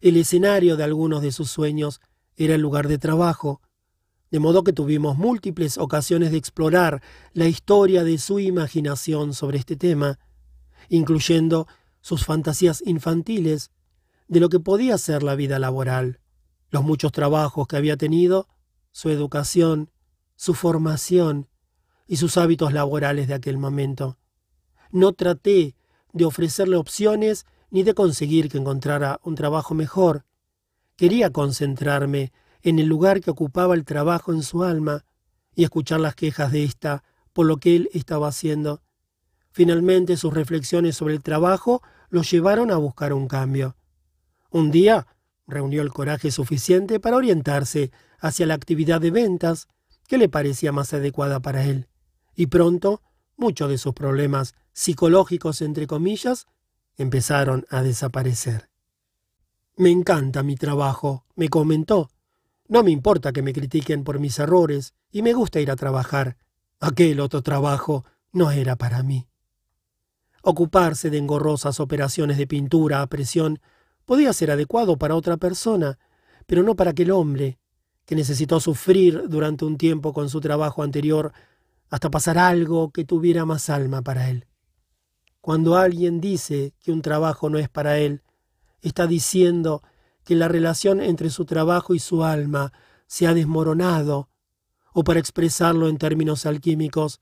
El 0.00 0.16
escenario 0.16 0.76
de 0.76 0.82
algunos 0.82 1.22
de 1.22 1.30
sus 1.30 1.48
sueños 1.48 2.00
era 2.34 2.56
el 2.56 2.60
lugar 2.60 2.88
de 2.88 2.98
trabajo, 2.98 3.60
de 4.32 4.40
modo 4.40 4.64
que 4.64 4.72
tuvimos 4.72 5.18
múltiples 5.18 5.76
ocasiones 5.76 6.30
de 6.30 6.38
explorar 6.38 7.02
la 7.34 7.48
historia 7.48 8.02
de 8.02 8.16
su 8.16 8.40
imaginación 8.40 9.34
sobre 9.34 9.58
este 9.58 9.76
tema, 9.76 10.18
incluyendo 10.88 11.68
sus 12.00 12.24
fantasías 12.24 12.82
infantiles 12.86 13.70
de 14.28 14.40
lo 14.40 14.48
que 14.48 14.58
podía 14.58 14.96
ser 14.96 15.22
la 15.22 15.34
vida 15.34 15.58
laboral, 15.58 16.18
los 16.70 16.82
muchos 16.82 17.12
trabajos 17.12 17.68
que 17.68 17.76
había 17.76 17.98
tenido, 17.98 18.48
su 18.90 19.10
educación, 19.10 19.90
su 20.34 20.54
formación 20.54 21.50
y 22.06 22.16
sus 22.16 22.38
hábitos 22.38 22.72
laborales 22.72 23.28
de 23.28 23.34
aquel 23.34 23.58
momento. 23.58 24.16
No 24.90 25.12
traté 25.12 25.76
de 26.14 26.24
ofrecerle 26.24 26.76
opciones 26.76 27.44
ni 27.70 27.82
de 27.82 27.92
conseguir 27.92 28.48
que 28.48 28.56
encontrara 28.56 29.20
un 29.24 29.34
trabajo 29.34 29.74
mejor. 29.74 30.24
Quería 30.96 31.28
concentrarme 31.28 32.32
en 32.62 32.78
el 32.78 32.86
lugar 32.86 33.20
que 33.20 33.30
ocupaba 33.30 33.74
el 33.74 33.84
trabajo 33.84 34.32
en 34.32 34.42
su 34.42 34.64
alma 34.64 35.04
y 35.54 35.64
escuchar 35.64 36.00
las 36.00 36.14
quejas 36.14 36.52
de 36.52 36.64
ésta 36.64 37.02
por 37.32 37.46
lo 37.46 37.58
que 37.58 37.76
él 37.76 37.90
estaba 37.92 38.28
haciendo. 38.28 38.82
Finalmente 39.50 40.16
sus 40.16 40.32
reflexiones 40.32 40.96
sobre 40.96 41.14
el 41.14 41.22
trabajo 41.22 41.82
lo 42.08 42.22
llevaron 42.22 42.70
a 42.70 42.76
buscar 42.76 43.12
un 43.12 43.28
cambio. 43.28 43.76
Un 44.50 44.70
día 44.70 45.06
reunió 45.46 45.82
el 45.82 45.92
coraje 45.92 46.30
suficiente 46.30 47.00
para 47.00 47.16
orientarse 47.16 47.90
hacia 48.18 48.46
la 48.46 48.54
actividad 48.54 49.00
de 49.00 49.10
ventas 49.10 49.68
que 50.06 50.18
le 50.18 50.28
parecía 50.28 50.72
más 50.72 50.92
adecuada 50.92 51.40
para 51.40 51.64
él, 51.64 51.88
y 52.34 52.46
pronto 52.46 53.02
muchos 53.36 53.68
de 53.68 53.78
sus 53.78 53.94
problemas 53.94 54.54
psicológicos, 54.72 55.62
entre 55.62 55.86
comillas, 55.86 56.46
empezaron 56.96 57.66
a 57.70 57.82
desaparecer. 57.82 58.68
Me 59.76 59.90
encanta 59.90 60.42
mi 60.42 60.56
trabajo, 60.56 61.24
me 61.34 61.48
comentó, 61.48 62.10
no 62.72 62.82
me 62.82 62.90
importa 62.90 63.34
que 63.34 63.42
me 63.42 63.52
critiquen 63.52 64.02
por 64.02 64.18
mis 64.18 64.38
errores 64.38 64.94
y 65.10 65.20
me 65.20 65.34
gusta 65.34 65.60
ir 65.60 65.70
a 65.70 65.76
trabajar. 65.76 66.38
Aquel 66.80 67.20
otro 67.20 67.42
trabajo 67.42 68.06
no 68.32 68.50
era 68.50 68.76
para 68.76 69.02
mí. 69.02 69.28
Ocuparse 70.42 71.10
de 71.10 71.18
engorrosas 71.18 71.80
operaciones 71.80 72.38
de 72.38 72.46
pintura 72.46 73.02
a 73.02 73.06
presión 73.08 73.60
podía 74.06 74.32
ser 74.32 74.50
adecuado 74.50 74.96
para 74.96 75.16
otra 75.16 75.36
persona, 75.36 75.98
pero 76.46 76.62
no 76.62 76.74
para 76.74 76.92
aquel 76.92 77.10
hombre, 77.10 77.58
que 78.06 78.16
necesitó 78.16 78.58
sufrir 78.58 79.28
durante 79.28 79.66
un 79.66 79.76
tiempo 79.76 80.14
con 80.14 80.30
su 80.30 80.40
trabajo 80.40 80.82
anterior 80.82 81.34
hasta 81.90 82.10
pasar 82.10 82.38
algo 82.38 82.90
que 82.90 83.04
tuviera 83.04 83.44
más 83.44 83.68
alma 83.68 84.00
para 84.00 84.30
él. 84.30 84.46
Cuando 85.42 85.76
alguien 85.76 86.22
dice 86.22 86.72
que 86.80 86.90
un 86.90 87.02
trabajo 87.02 87.50
no 87.50 87.58
es 87.58 87.68
para 87.68 87.98
él, 87.98 88.22
está 88.80 89.06
diciendo 89.06 89.82
que 90.24 90.34
la 90.34 90.48
relación 90.48 91.00
entre 91.00 91.30
su 91.30 91.44
trabajo 91.44 91.94
y 91.94 91.98
su 91.98 92.24
alma 92.24 92.72
se 93.06 93.26
ha 93.26 93.34
desmoronado, 93.34 94.28
o 94.92 95.04
para 95.04 95.20
expresarlo 95.20 95.88
en 95.88 95.98
términos 95.98 96.46
alquímicos, 96.46 97.20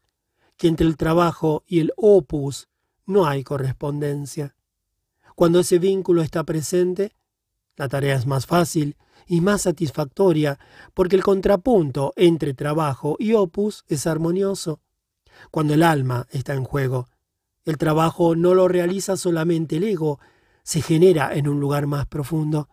que 0.56 0.68
entre 0.68 0.86
el 0.86 0.96
trabajo 0.96 1.64
y 1.66 1.80
el 1.80 1.92
opus 1.96 2.68
no 3.06 3.26
hay 3.26 3.42
correspondencia. 3.42 4.54
Cuando 5.34 5.60
ese 5.60 5.78
vínculo 5.78 6.22
está 6.22 6.44
presente, 6.44 7.16
la 7.76 7.88
tarea 7.88 8.14
es 8.14 8.26
más 8.26 8.46
fácil 8.46 8.96
y 9.26 9.40
más 9.40 9.62
satisfactoria 9.62 10.58
porque 10.92 11.16
el 11.16 11.22
contrapunto 11.22 12.12
entre 12.16 12.52
trabajo 12.52 13.16
y 13.18 13.32
opus 13.32 13.84
es 13.88 14.06
armonioso. 14.06 14.80
Cuando 15.50 15.74
el 15.74 15.82
alma 15.82 16.26
está 16.30 16.54
en 16.54 16.64
juego, 16.64 17.08
el 17.64 17.78
trabajo 17.78 18.36
no 18.36 18.54
lo 18.54 18.68
realiza 18.68 19.16
solamente 19.16 19.76
el 19.76 19.84
ego, 19.84 20.18
se 20.62 20.82
genera 20.82 21.34
en 21.34 21.48
un 21.48 21.60
lugar 21.60 21.86
más 21.86 22.06
profundo 22.06 22.68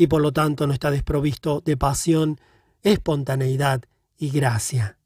y 0.00 0.06
por 0.06 0.22
lo 0.22 0.32
tanto 0.32 0.66
no 0.66 0.72
está 0.72 0.90
desprovisto 0.90 1.60
de 1.62 1.76
pasión, 1.76 2.40
espontaneidad 2.80 3.82
y 4.16 4.30
gracia. 4.30 4.96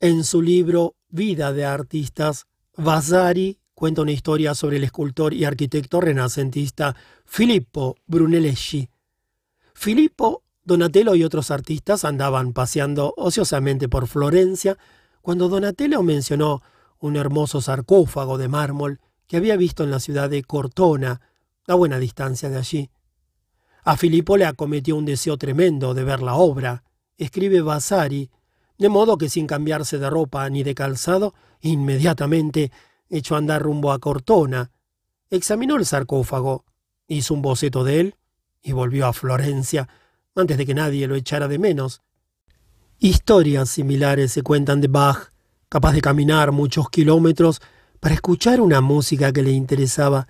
En 0.00 0.22
su 0.24 0.42
libro 0.42 0.96
Vida 1.08 1.50
de 1.54 1.64
Artistas, 1.64 2.44
Vasari 2.76 3.58
cuenta 3.72 4.02
una 4.02 4.12
historia 4.12 4.54
sobre 4.54 4.76
el 4.76 4.84
escultor 4.84 5.32
y 5.32 5.46
arquitecto 5.46 6.02
renacentista 6.02 6.94
Filippo 7.24 7.96
Brunelleschi. 8.06 8.90
Filippo, 9.72 10.42
Donatello 10.62 11.14
y 11.14 11.24
otros 11.24 11.50
artistas 11.50 12.04
andaban 12.04 12.52
paseando 12.52 13.14
ociosamente 13.16 13.88
por 13.88 14.08
Florencia 14.08 14.76
cuando 15.22 15.48
Donatello 15.48 16.02
mencionó 16.02 16.60
un 16.98 17.16
hermoso 17.16 17.62
sarcófago 17.62 18.36
de 18.36 18.48
mármol 18.48 19.00
que 19.26 19.38
había 19.38 19.56
visto 19.56 19.84
en 19.84 19.90
la 19.90 20.00
ciudad 20.00 20.28
de 20.28 20.42
Cortona, 20.42 21.22
a 21.66 21.74
buena 21.74 21.98
distancia 21.98 22.50
de 22.50 22.58
allí. 22.58 22.90
A 23.84 23.98
Filipo 23.98 24.38
le 24.38 24.46
acometió 24.46 24.96
un 24.96 25.04
deseo 25.04 25.36
tremendo 25.36 25.92
de 25.92 26.04
ver 26.04 26.22
la 26.22 26.36
obra, 26.36 26.84
escribe 27.18 27.60
Vasari, 27.60 28.30
de 28.78 28.88
modo 28.88 29.18
que 29.18 29.28
sin 29.28 29.46
cambiarse 29.46 29.98
de 29.98 30.08
ropa 30.08 30.48
ni 30.48 30.62
de 30.62 30.74
calzado, 30.74 31.34
inmediatamente 31.60 32.72
echó 33.10 33.34
a 33.34 33.38
andar 33.38 33.60
rumbo 33.60 33.92
a 33.92 33.98
Cortona, 33.98 34.70
examinó 35.28 35.76
el 35.76 35.84
sarcófago, 35.84 36.64
hizo 37.08 37.34
un 37.34 37.42
boceto 37.42 37.84
de 37.84 38.00
él 38.00 38.14
y 38.62 38.72
volvió 38.72 39.06
a 39.06 39.12
Florencia 39.12 39.86
antes 40.34 40.56
de 40.56 40.64
que 40.64 40.74
nadie 40.74 41.06
lo 41.06 41.14
echara 41.14 41.46
de 41.46 41.58
menos. 41.58 42.00
Historias 42.98 43.68
similares 43.68 44.32
se 44.32 44.42
cuentan 44.42 44.80
de 44.80 44.88
Bach, 44.88 45.30
capaz 45.68 45.92
de 45.92 46.00
caminar 46.00 46.52
muchos 46.52 46.88
kilómetros 46.88 47.60
para 48.00 48.14
escuchar 48.14 48.62
una 48.62 48.80
música 48.80 49.30
que 49.30 49.42
le 49.42 49.52
interesaba 49.52 50.26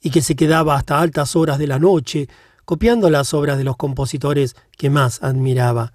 y 0.00 0.10
que 0.10 0.22
se 0.22 0.34
quedaba 0.34 0.74
hasta 0.74 1.00
altas 1.00 1.36
horas 1.36 1.58
de 1.58 1.68
la 1.68 1.78
noche 1.78 2.28
copiando 2.70 3.10
las 3.10 3.34
obras 3.34 3.58
de 3.58 3.64
los 3.64 3.76
compositores 3.76 4.54
que 4.78 4.90
más 4.90 5.24
admiraba. 5.24 5.92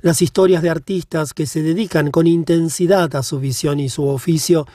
Las 0.00 0.22
historias 0.22 0.62
de 0.62 0.70
artistas 0.70 1.34
que 1.34 1.44
se 1.44 1.62
dedican 1.62 2.10
con 2.10 2.26
intensidad 2.26 3.14
a 3.14 3.22
su 3.22 3.40
visión 3.40 3.78
y 3.78 3.90
su 3.90 4.06
oficio 4.08 4.66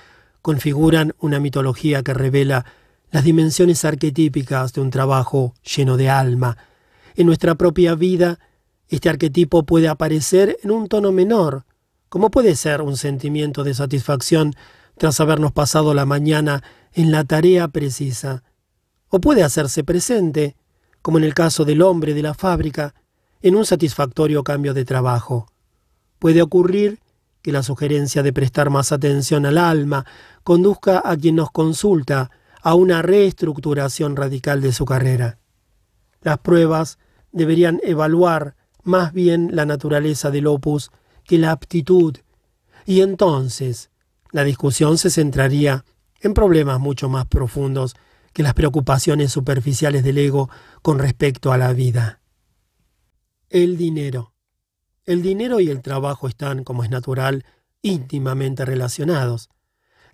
configuran 0.43 1.15
una 1.19 1.39
mitología 1.39 2.03
que 2.03 2.13
revela 2.13 2.65
las 3.10 3.23
dimensiones 3.23 3.84
arquetípicas 3.84 4.73
de 4.73 4.82
un 4.82 4.91
trabajo 4.91 5.56
lleno 5.63 5.97
de 5.97 6.08
alma. 6.08 6.56
En 7.15 7.25
nuestra 7.25 7.56
propia 7.56 7.95
vida, 7.95 8.38
este 8.88 9.10
arquetipo 9.10 9.65
puede 9.65 9.88
aparecer 9.88 10.60
en 10.62 10.69
un 10.69 10.88
tono 10.88 11.12
menor, 11.12 11.65
como 12.10 12.30
puede 12.30 12.56
ser 12.56 12.84
un 12.84 12.95
sentimiento 12.95 13.63
de 13.63 13.73
satisfacción 13.73 14.53
tras 14.99 15.19
habernos 15.19 15.51
pasado 15.51 15.95
la 15.95 16.06
mañana 16.06 16.62
en 16.93 17.12
la 17.12 17.23
tarea 17.23 17.69
precisa, 17.69 18.43
o 19.10 19.19
puede 19.19 19.41
hacerse 19.41 19.84
presente 19.84 20.56
como 21.07 21.19
en 21.19 21.23
el 21.23 21.33
caso 21.33 21.63
del 21.63 21.83
hombre 21.83 22.13
de 22.13 22.21
la 22.21 22.33
fábrica, 22.33 22.93
en 23.41 23.55
un 23.55 23.65
satisfactorio 23.65 24.43
cambio 24.43 24.73
de 24.73 24.83
trabajo. 24.83 25.47
Puede 26.19 26.41
ocurrir 26.41 26.99
que 27.41 27.53
la 27.53 27.63
sugerencia 27.63 28.23
de 28.23 28.33
prestar 28.33 28.69
más 28.69 28.91
atención 28.91 29.45
al 29.45 29.58
alma 29.58 30.05
conduzca 30.43 31.01
a 31.05 31.15
quien 31.15 31.37
nos 31.37 31.49
consulta 31.49 32.29
a 32.62 32.75
una 32.75 33.01
reestructuración 33.03 34.17
radical 34.17 34.60
de 34.60 34.73
su 34.73 34.83
carrera. 34.83 35.37
Las 36.23 36.39
pruebas 36.39 36.99
deberían 37.31 37.79
evaluar 37.83 38.58
más 38.83 39.13
bien 39.13 39.55
la 39.55 39.65
naturaleza 39.65 40.29
del 40.29 40.47
opus 40.47 40.91
que 41.23 41.37
la 41.37 41.51
aptitud, 41.51 42.17
y 42.85 42.99
entonces 42.99 43.91
la 44.33 44.43
discusión 44.43 44.97
se 44.97 45.10
centraría 45.10 45.85
en 46.19 46.33
problemas 46.33 46.81
mucho 46.81 47.08
más 47.08 47.25
profundos 47.27 47.95
que 48.38 48.44
las 48.44 48.54
preocupaciones 48.54 49.31
superficiales 49.31 50.04
del 50.04 50.19
ego 50.19 50.48
con 50.83 51.00
respecto 51.00 51.52
a 51.52 51.58
la 51.58 51.73
vida. 51.73 52.21
El 53.50 53.77
dinero. 53.77 54.35
El 55.06 55.23
dinero 55.23 55.60
y 55.60 55.71
el 55.71 55.81
trabajo 55.81 56.27
están, 56.27 56.63
como 56.63 56.83
es 56.83 56.92
natural, 56.92 57.46
íntimamente 57.81 58.63
relacionados. 58.63 59.50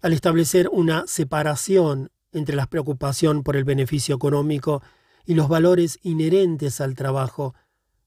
Al 0.01 0.13
establecer 0.13 0.69
una 0.71 1.03
separación 1.05 2.11
entre 2.31 2.55
la 2.55 2.67
preocupación 2.67 3.43
por 3.43 3.57
el 3.57 3.65
beneficio 3.65 4.15
económico 4.15 4.81
y 5.25 5.33
los 5.33 5.49
valores 5.49 5.99
inherentes 6.01 6.79
al 6.79 6.95
trabajo, 6.95 7.55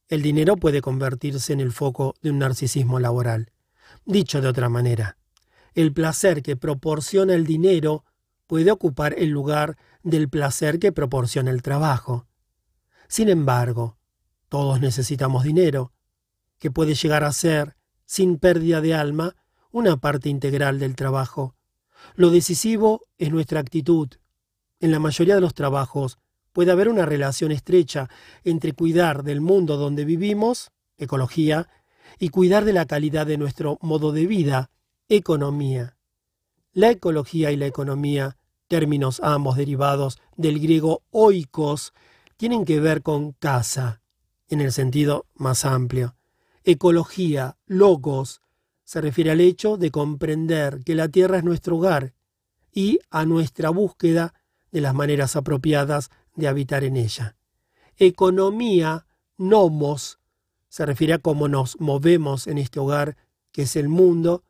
el 0.09 0.23
dinero 0.23 0.57
puede 0.57 0.81
convertirse 0.81 1.53
en 1.53 1.61
el 1.61 1.73
foco 1.73 2.15
de 2.23 2.31
un 2.31 2.39
narcisismo 2.39 3.01
laboral. 3.01 3.53
Dicho 4.07 4.41
de 4.41 4.49
otra 4.49 4.71
manera, 4.71 5.19
el 5.75 5.93
placer 5.93 6.43
que 6.43 6.57
proporciona 6.57 7.35
el 7.35 7.45
dinero 7.45 8.07
puede 8.47 8.71
ocupar 8.71 9.15
el 9.19 9.29
lugar 9.29 9.77
del 10.07 10.29
placer 10.29 10.79
que 10.79 10.93
proporciona 10.93 11.51
el 11.51 11.63
trabajo. 11.63 12.29
Sin 13.09 13.29
embargo, 13.29 13.99
todos 14.49 14.81
necesitamos 14.81 15.43
dinero, 15.43 15.93
que 16.61 16.71
puede 16.71 16.95
llegar 16.95 17.25
a 17.25 17.33
ser, 17.33 17.77
sin 18.05 18.39
pérdida 18.39 18.81
de 18.81 18.95
alma, 18.95 19.35
una 19.73 19.97
parte 19.97 20.29
integral 20.29 20.79
del 20.79 20.95
trabajo. 20.95 21.57
Lo 22.15 22.31
decisivo 22.31 23.09
es 23.19 23.33
nuestra 23.33 23.59
actitud. 23.59 24.09
En 24.79 24.93
la 24.93 25.01
mayoría 25.01 25.35
de 25.35 25.41
los 25.41 25.55
trabajos 25.55 26.19
puede 26.53 26.71
haber 26.71 26.89
una 26.89 27.05
relación 27.05 27.51
estrecha 27.51 28.09
entre 28.45 28.75
cuidar 28.75 29.25
del 29.25 29.41
mundo 29.41 29.77
donde 29.77 30.05
vivimos, 30.05 30.71
ecología, 30.99 31.69
y 32.21 32.29
cuidar 32.29 32.65
de 32.65 32.73
la 32.73 32.87
calidad 32.87 33.27
de 33.27 33.39
nuestro 33.39 33.77
modo 33.83 34.13
de 34.13 34.27
vida, 34.27 34.71
economía. 35.09 35.97
La 36.73 36.91
ecología 36.91 37.51
y 37.51 37.57
la 37.57 37.67
economía, 37.67 38.37
términos 38.69 39.21
ambos 39.23 39.57
derivados 39.57 40.19
del 40.37 40.61
griego 40.61 41.03
oikos, 41.11 41.93
tienen 42.37 42.65
que 42.65 42.81
ver 42.81 43.03
con 43.03 43.33
casa, 43.33 44.03
en 44.49 44.61
el 44.61 44.73
sentido 44.73 45.27
más 45.35 45.65
amplio. 45.65 46.17
Ecología, 46.65 47.57
logos, 47.67 48.43
se 48.85 49.01
refiere 49.01 49.31
al 49.31 49.41
hecho 49.41 49.77
de 49.77 49.91
comprender 49.91 50.83
que 50.85 50.95
la 50.95 51.09
tierra 51.09 51.39
es 51.39 51.45
nuestro 51.45 51.77
hogar 51.77 52.15
y 52.73 53.01
a 53.11 53.25
nuestra 53.25 53.71
búsqueda 53.71 54.35
de 54.71 54.81
las 54.81 54.95
maneras 54.95 55.37
apropiadas 55.37 56.11
de 56.35 56.49
habitar 56.49 56.85
en 56.85 56.97
ella. 56.97 57.37
Economía, 57.97 59.07
nomos, 59.39 60.21
se 60.69 60.85
refiere 60.85 61.15
a 61.15 61.19
cómo 61.19 61.49
nos 61.49 61.81
movemos 61.81 62.47
en 62.47 62.59
este 62.59 62.79
hogar 62.79 63.17
que 63.51 63.63
es 63.63 63.77
el 63.77 63.89
mundo 63.89 64.45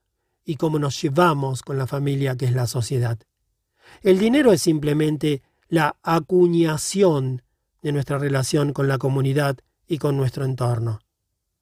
y 0.45 0.57
cómo 0.57 0.79
nos 0.79 1.01
llevamos 1.01 1.62
con 1.62 1.79
la 1.79 1.87
familia 1.87 2.37
que 2.37 2.47
es 2.47 2.53
la 2.53 2.67
sociedad. 2.67 3.19
El 4.03 4.18
dinero 4.18 4.53
es 4.53 4.62
simplemente 4.62 5.42
la 5.68 5.97
acuñación 6.03 7.42
de 7.82 7.92
nuestra 7.92 8.18
relación 8.18 8.72
con 8.72 8.88
la 8.88 8.99
comunidad 8.99 9.59
y 9.86 9.99
con 9.99 10.16
nuestro 10.16 10.44
entorno. 10.44 11.01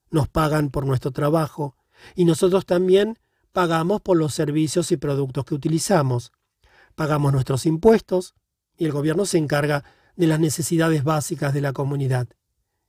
Nos 0.09 0.27
pagan 0.27 0.69
por 0.69 0.85
nuestro 0.85 1.11
trabajo 1.11 1.75
y 2.15 2.25
nosotros 2.25 2.65
también 2.65 3.19
pagamos 3.51 4.01
por 4.01 4.17
los 4.17 4.33
servicios 4.33 4.91
y 4.91 4.97
productos 4.97 5.45
que 5.45 5.55
utilizamos. 5.55 6.31
Pagamos 6.95 7.33
nuestros 7.33 7.65
impuestos 7.65 8.35
y 8.77 8.85
el 8.85 8.91
gobierno 8.91 9.25
se 9.25 9.37
encarga 9.37 9.83
de 10.15 10.27
las 10.27 10.39
necesidades 10.39 11.03
básicas 11.03 11.53
de 11.53 11.61
la 11.61 11.73
comunidad. 11.73 12.27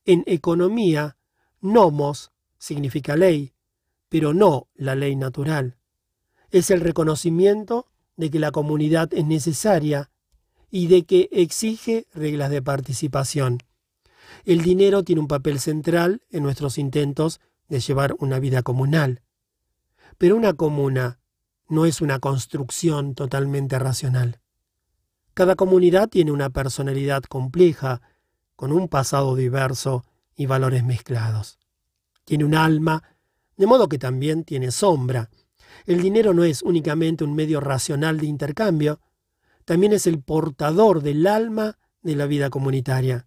En 0.04 0.22
economía, 0.26 1.16
nomos 1.60 2.32
significa 2.58 3.16
ley, 3.16 3.52
pero 4.08 4.34
no 4.34 4.68
la 4.74 4.94
ley 4.94 5.16
natural. 5.16 5.76
Es 6.50 6.70
el 6.70 6.80
reconocimiento 6.80 7.88
de 8.16 8.30
que 8.30 8.38
la 8.38 8.50
comunidad 8.50 9.12
es 9.12 9.24
necesaria 9.24 10.10
y 10.70 10.88
de 10.88 11.04
que 11.04 11.28
exige 11.32 12.06
reglas 12.14 12.50
de 12.50 12.62
participación. 12.62 13.58
El 14.44 14.62
dinero 14.62 15.02
tiene 15.02 15.20
un 15.20 15.28
papel 15.28 15.60
central 15.60 16.22
en 16.30 16.42
nuestros 16.42 16.78
intentos 16.78 17.40
de 17.68 17.80
llevar 17.80 18.14
una 18.18 18.38
vida 18.38 18.62
comunal. 18.62 19.22
Pero 20.18 20.36
una 20.36 20.54
comuna 20.54 21.18
no 21.68 21.84
es 21.84 22.00
una 22.00 22.18
construcción 22.18 23.14
totalmente 23.14 23.78
racional. 23.78 24.40
Cada 25.34 25.54
comunidad 25.54 26.08
tiene 26.08 26.32
una 26.32 26.50
personalidad 26.50 27.22
compleja, 27.24 28.00
con 28.54 28.72
un 28.72 28.88
pasado 28.88 29.36
diverso 29.36 30.04
y 30.34 30.46
valores 30.46 30.82
mezclados. 30.82 31.58
Tiene 32.24 32.44
un 32.44 32.54
alma, 32.54 33.02
de 33.56 33.66
modo 33.66 33.88
que 33.88 33.98
también 33.98 34.44
tiene 34.44 34.70
sombra. 34.70 35.28
El 35.86 36.02
dinero 36.02 36.34
no 36.34 36.42
es 36.42 36.62
únicamente 36.62 37.22
un 37.22 37.34
medio 37.34 37.60
racional 37.60 38.18
de 38.18 38.26
intercambio, 38.26 39.00
también 39.64 39.92
es 39.92 40.06
el 40.06 40.20
portador 40.20 41.02
del 41.02 41.26
alma 41.26 41.78
de 42.02 42.16
la 42.16 42.26
vida 42.26 42.50
comunitaria. 42.50 43.26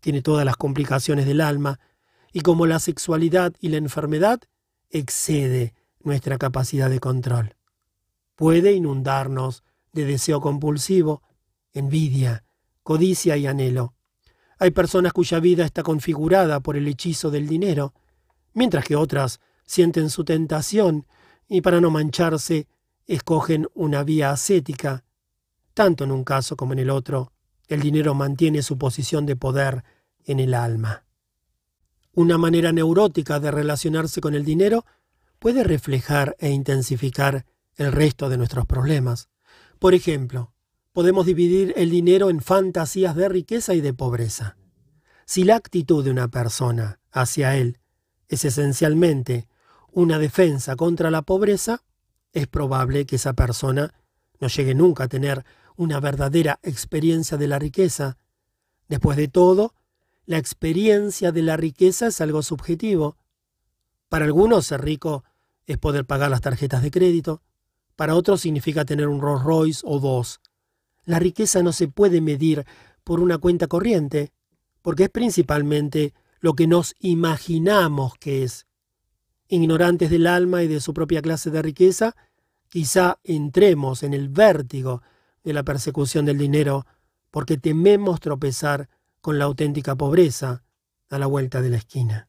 Tiene 0.00 0.20
todas 0.20 0.44
las 0.44 0.56
complicaciones 0.56 1.24
del 1.26 1.40
alma, 1.40 1.78
y 2.32 2.40
como 2.40 2.66
la 2.66 2.80
sexualidad 2.80 3.54
y 3.60 3.68
la 3.68 3.76
enfermedad, 3.76 4.40
excede 4.90 5.72
nuestra 6.00 6.36
capacidad 6.36 6.90
de 6.90 6.98
control. 6.98 7.54
Puede 8.34 8.72
inundarnos 8.72 9.62
de 9.92 10.04
deseo 10.04 10.40
compulsivo, 10.40 11.22
envidia, 11.72 12.44
codicia 12.82 13.36
y 13.36 13.46
anhelo. 13.46 13.94
Hay 14.58 14.72
personas 14.72 15.12
cuya 15.12 15.38
vida 15.38 15.64
está 15.64 15.84
configurada 15.84 16.58
por 16.60 16.76
el 16.76 16.88
hechizo 16.88 17.30
del 17.30 17.46
dinero, 17.46 17.94
mientras 18.52 18.84
que 18.84 18.96
otras 18.96 19.40
sienten 19.64 20.10
su 20.10 20.24
tentación 20.24 21.06
y 21.48 21.60
para 21.60 21.80
no 21.80 21.90
mancharse 21.90 22.66
escogen 23.06 23.68
una 23.74 24.02
vía 24.04 24.30
ascética. 24.30 25.04
Tanto 25.74 26.04
en 26.04 26.12
un 26.12 26.24
caso 26.24 26.56
como 26.56 26.72
en 26.72 26.78
el 26.78 26.90
otro, 26.90 27.32
el 27.68 27.80
dinero 27.80 28.14
mantiene 28.14 28.62
su 28.62 28.78
posición 28.78 29.26
de 29.26 29.36
poder 29.36 29.84
en 30.24 30.40
el 30.40 30.54
alma. 30.54 31.04
Una 32.12 32.38
manera 32.38 32.72
neurótica 32.72 33.40
de 33.40 33.50
relacionarse 33.50 34.20
con 34.20 34.34
el 34.34 34.44
dinero 34.44 34.84
puede 35.38 35.64
reflejar 35.64 36.36
e 36.38 36.50
intensificar 36.50 37.44
el 37.76 37.92
resto 37.92 38.28
de 38.28 38.36
nuestros 38.36 38.66
problemas. 38.66 39.28
Por 39.78 39.94
ejemplo, 39.94 40.52
podemos 40.92 41.26
dividir 41.26 41.74
el 41.76 41.90
dinero 41.90 42.30
en 42.30 42.40
fantasías 42.40 43.16
de 43.16 43.28
riqueza 43.28 43.74
y 43.74 43.80
de 43.80 43.92
pobreza. 43.92 44.56
Si 45.26 45.44
la 45.44 45.56
actitud 45.56 46.04
de 46.04 46.10
una 46.10 46.28
persona 46.28 47.00
hacia 47.10 47.56
él 47.56 47.80
es 48.28 48.44
esencialmente 48.44 49.48
una 49.94 50.18
defensa 50.18 50.74
contra 50.76 51.10
la 51.10 51.22
pobreza, 51.22 51.84
es 52.32 52.48
probable 52.48 53.06
que 53.06 53.16
esa 53.16 53.32
persona 53.32 53.94
no 54.40 54.48
llegue 54.48 54.74
nunca 54.74 55.04
a 55.04 55.08
tener 55.08 55.44
una 55.76 56.00
verdadera 56.00 56.58
experiencia 56.62 57.36
de 57.38 57.48
la 57.48 57.60
riqueza. 57.60 58.18
Después 58.88 59.16
de 59.16 59.28
todo, 59.28 59.72
la 60.26 60.38
experiencia 60.38 61.30
de 61.30 61.42
la 61.42 61.56
riqueza 61.56 62.08
es 62.08 62.20
algo 62.20 62.42
subjetivo. 62.42 63.16
Para 64.08 64.24
algunos 64.24 64.66
ser 64.66 64.82
rico 64.82 65.24
es 65.66 65.78
poder 65.78 66.04
pagar 66.04 66.30
las 66.30 66.40
tarjetas 66.40 66.82
de 66.82 66.90
crédito, 66.90 67.42
para 67.96 68.16
otros 68.16 68.40
significa 68.40 68.84
tener 68.84 69.06
un 69.06 69.20
Rolls 69.20 69.44
Royce 69.44 69.82
o 69.84 70.00
dos. 70.00 70.40
La 71.04 71.20
riqueza 71.20 71.62
no 71.62 71.72
se 71.72 71.86
puede 71.86 72.20
medir 72.20 72.66
por 73.04 73.20
una 73.20 73.38
cuenta 73.38 73.68
corriente, 73.68 74.32
porque 74.82 75.04
es 75.04 75.10
principalmente 75.10 76.14
lo 76.40 76.54
que 76.54 76.66
nos 76.66 76.94
imaginamos 76.98 78.14
que 78.18 78.42
es. 78.42 78.66
Ignorantes 79.48 80.10
del 80.10 80.26
alma 80.26 80.62
y 80.62 80.68
de 80.68 80.80
su 80.80 80.94
propia 80.94 81.22
clase 81.22 81.50
de 81.50 81.62
riqueza, 81.62 82.16
quizá 82.68 83.18
entremos 83.24 84.02
en 84.02 84.14
el 84.14 84.28
vértigo 84.28 85.02
de 85.42 85.52
la 85.52 85.62
persecución 85.62 86.24
del 86.24 86.38
dinero, 86.38 86.86
porque 87.30 87.56
tememos 87.58 88.20
tropezar 88.20 88.88
con 89.20 89.38
la 89.38 89.44
auténtica 89.44 89.96
pobreza 89.96 90.64
a 91.10 91.18
la 91.18 91.26
vuelta 91.26 91.60
de 91.60 91.70
la 91.70 91.76
esquina. 91.76 92.28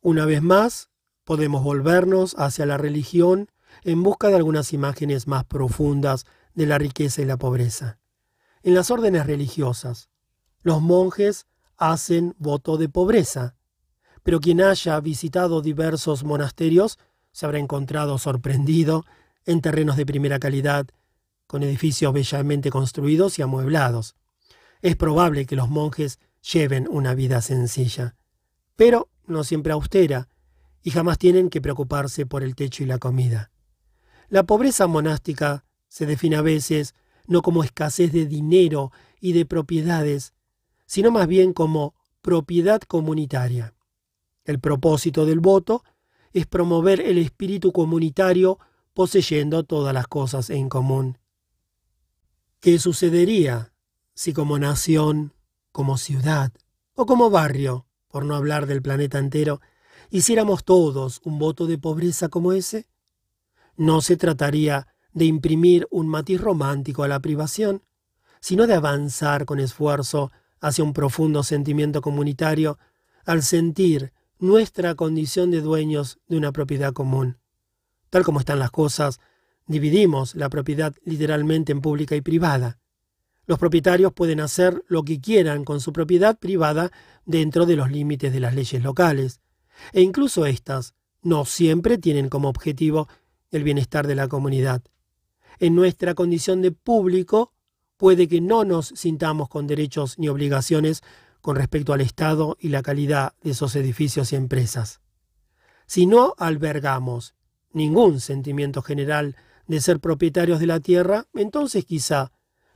Una 0.00 0.26
vez 0.26 0.42
más, 0.42 0.90
podemos 1.24 1.62
volvernos 1.62 2.34
hacia 2.38 2.66
la 2.66 2.76
religión 2.76 3.50
en 3.82 4.02
busca 4.02 4.28
de 4.28 4.36
algunas 4.36 4.72
imágenes 4.72 5.26
más 5.26 5.44
profundas 5.44 6.26
de 6.54 6.66
la 6.66 6.78
riqueza 6.78 7.22
y 7.22 7.24
la 7.24 7.36
pobreza. 7.36 7.98
En 8.62 8.74
las 8.74 8.90
órdenes 8.90 9.26
religiosas, 9.26 10.10
los 10.62 10.82
monjes 10.82 11.46
hacen 11.76 12.34
voto 12.38 12.76
de 12.76 12.88
pobreza, 12.88 13.54
pero 14.30 14.38
quien 14.38 14.60
haya 14.60 15.00
visitado 15.00 15.60
diversos 15.60 16.22
monasterios 16.22 17.00
se 17.32 17.46
habrá 17.46 17.58
encontrado 17.58 18.16
sorprendido 18.16 19.04
en 19.44 19.60
terrenos 19.60 19.96
de 19.96 20.06
primera 20.06 20.38
calidad, 20.38 20.86
con 21.48 21.64
edificios 21.64 22.12
bellamente 22.12 22.70
construidos 22.70 23.40
y 23.40 23.42
amueblados. 23.42 24.14
Es 24.82 24.94
probable 24.94 25.46
que 25.46 25.56
los 25.56 25.68
monjes 25.68 26.20
lleven 26.52 26.86
una 26.88 27.12
vida 27.14 27.42
sencilla, 27.42 28.14
pero 28.76 29.08
no 29.26 29.42
siempre 29.42 29.72
austera, 29.72 30.28
y 30.84 30.92
jamás 30.92 31.18
tienen 31.18 31.50
que 31.50 31.60
preocuparse 31.60 32.24
por 32.24 32.44
el 32.44 32.54
techo 32.54 32.84
y 32.84 32.86
la 32.86 32.98
comida. 32.98 33.50
La 34.28 34.44
pobreza 34.44 34.86
monástica 34.86 35.64
se 35.88 36.06
define 36.06 36.36
a 36.36 36.42
veces 36.42 36.94
no 37.26 37.42
como 37.42 37.64
escasez 37.64 38.12
de 38.12 38.26
dinero 38.26 38.92
y 39.20 39.32
de 39.32 39.44
propiedades, 39.44 40.34
sino 40.86 41.10
más 41.10 41.26
bien 41.26 41.52
como 41.52 41.96
propiedad 42.22 42.80
comunitaria. 42.82 43.74
El 44.50 44.58
propósito 44.58 45.26
del 45.26 45.38
voto 45.38 45.84
es 46.32 46.44
promover 46.44 47.00
el 47.00 47.18
espíritu 47.18 47.70
comunitario 47.70 48.58
poseyendo 48.94 49.62
todas 49.62 49.94
las 49.94 50.08
cosas 50.08 50.50
en 50.50 50.68
común. 50.68 51.18
¿Qué 52.58 52.80
sucedería 52.80 53.72
si 54.12 54.32
como 54.32 54.58
nación, 54.58 55.34
como 55.70 55.98
ciudad 55.98 56.50
o 56.94 57.06
como 57.06 57.30
barrio, 57.30 57.86
por 58.08 58.24
no 58.24 58.34
hablar 58.34 58.66
del 58.66 58.82
planeta 58.82 59.20
entero, 59.20 59.60
hiciéramos 60.10 60.64
todos 60.64 61.20
un 61.22 61.38
voto 61.38 61.68
de 61.68 61.78
pobreza 61.78 62.28
como 62.28 62.52
ese? 62.52 62.88
No 63.76 64.00
se 64.00 64.16
trataría 64.16 64.88
de 65.12 65.26
imprimir 65.26 65.86
un 65.92 66.08
matiz 66.08 66.40
romántico 66.40 67.04
a 67.04 67.08
la 67.08 67.20
privación, 67.20 67.84
sino 68.40 68.66
de 68.66 68.74
avanzar 68.74 69.44
con 69.44 69.60
esfuerzo 69.60 70.32
hacia 70.60 70.82
un 70.82 70.92
profundo 70.92 71.44
sentimiento 71.44 72.00
comunitario 72.00 72.80
al 73.24 73.44
sentir 73.44 74.12
nuestra 74.40 74.94
condición 74.94 75.50
de 75.50 75.60
dueños 75.60 76.18
de 76.26 76.38
una 76.38 76.50
propiedad 76.50 76.92
común. 76.92 77.38
Tal 78.08 78.24
como 78.24 78.40
están 78.40 78.58
las 78.58 78.70
cosas, 78.70 79.20
dividimos 79.66 80.34
la 80.34 80.48
propiedad 80.48 80.94
literalmente 81.04 81.72
en 81.72 81.80
pública 81.80 82.16
y 82.16 82.22
privada. 82.22 82.78
Los 83.46 83.58
propietarios 83.58 84.12
pueden 84.12 84.40
hacer 84.40 84.82
lo 84.88 85.04
que 85.04 85.20
quieran 85.20 85.64
con 85.64 85.80
su 85.80 85.92
propiedad 85.92 86.38
privada 86.38 86.90
dentro 87.26 87.66
de 87.66 87.76
los 87.76 87.90
límites 87.90 88.32
de 88.32 88.40
las 88.40 88.54
leyes 88.54 88.82
locales, 88.82 89.40
e 89.92 90.00
incluso 90.00 90.46
éstas 90.46 90.94
no 91.22 91.44
siempre 91.44 91.98
tienen 91.98 92.28
como 92.28 92.48
objetivo 92.48 93.08
el 93.50 93.62
bienestar 93.62 94.06
de 94.06 94.14
la 94.14 94.28
comunidad. 94.28 94.82
En 95.58 95.74
nuestra 95.74 96.14
condición 96.14 96.62
de 96.62 96.72
público 96.72 97.52
puede 97.98 98.26
que 98.28 98.40
no 98.40 98.64
nos 98.64 98.86
sintamos 98.96 99.50
con 99.50 99.66
derechos 99.66 100.18
ni 100.18 100.28
obligaciones 100.28 101.02
con 101.40 101.56
respecto 101.56 101.92
al 101.92 102.00
estado 102.00 102.56
y 102.60 102.68
la 102.68 102.82
calidad 102.82 103.34
de 103.42 103.50
esos 103.52 103.74
edificios 103.76 104.32
y 104.32 104.36
empresas. 104.36 105.00
Si 105.86 106.06
no 106.06 106.34
albergamos 106.38 107.34
ningún 107.72 108.20
sentimiento 108.20 108.82
general 108.82 109.36
de 109.66 109.80
ser 109.80 110.00
propietarios 110.00 110.60
de 110.60 110.66
la 110.66 110.80
tierra, 110.80 111.26
entonces 111.34 111.84
quizá 111.84 112.32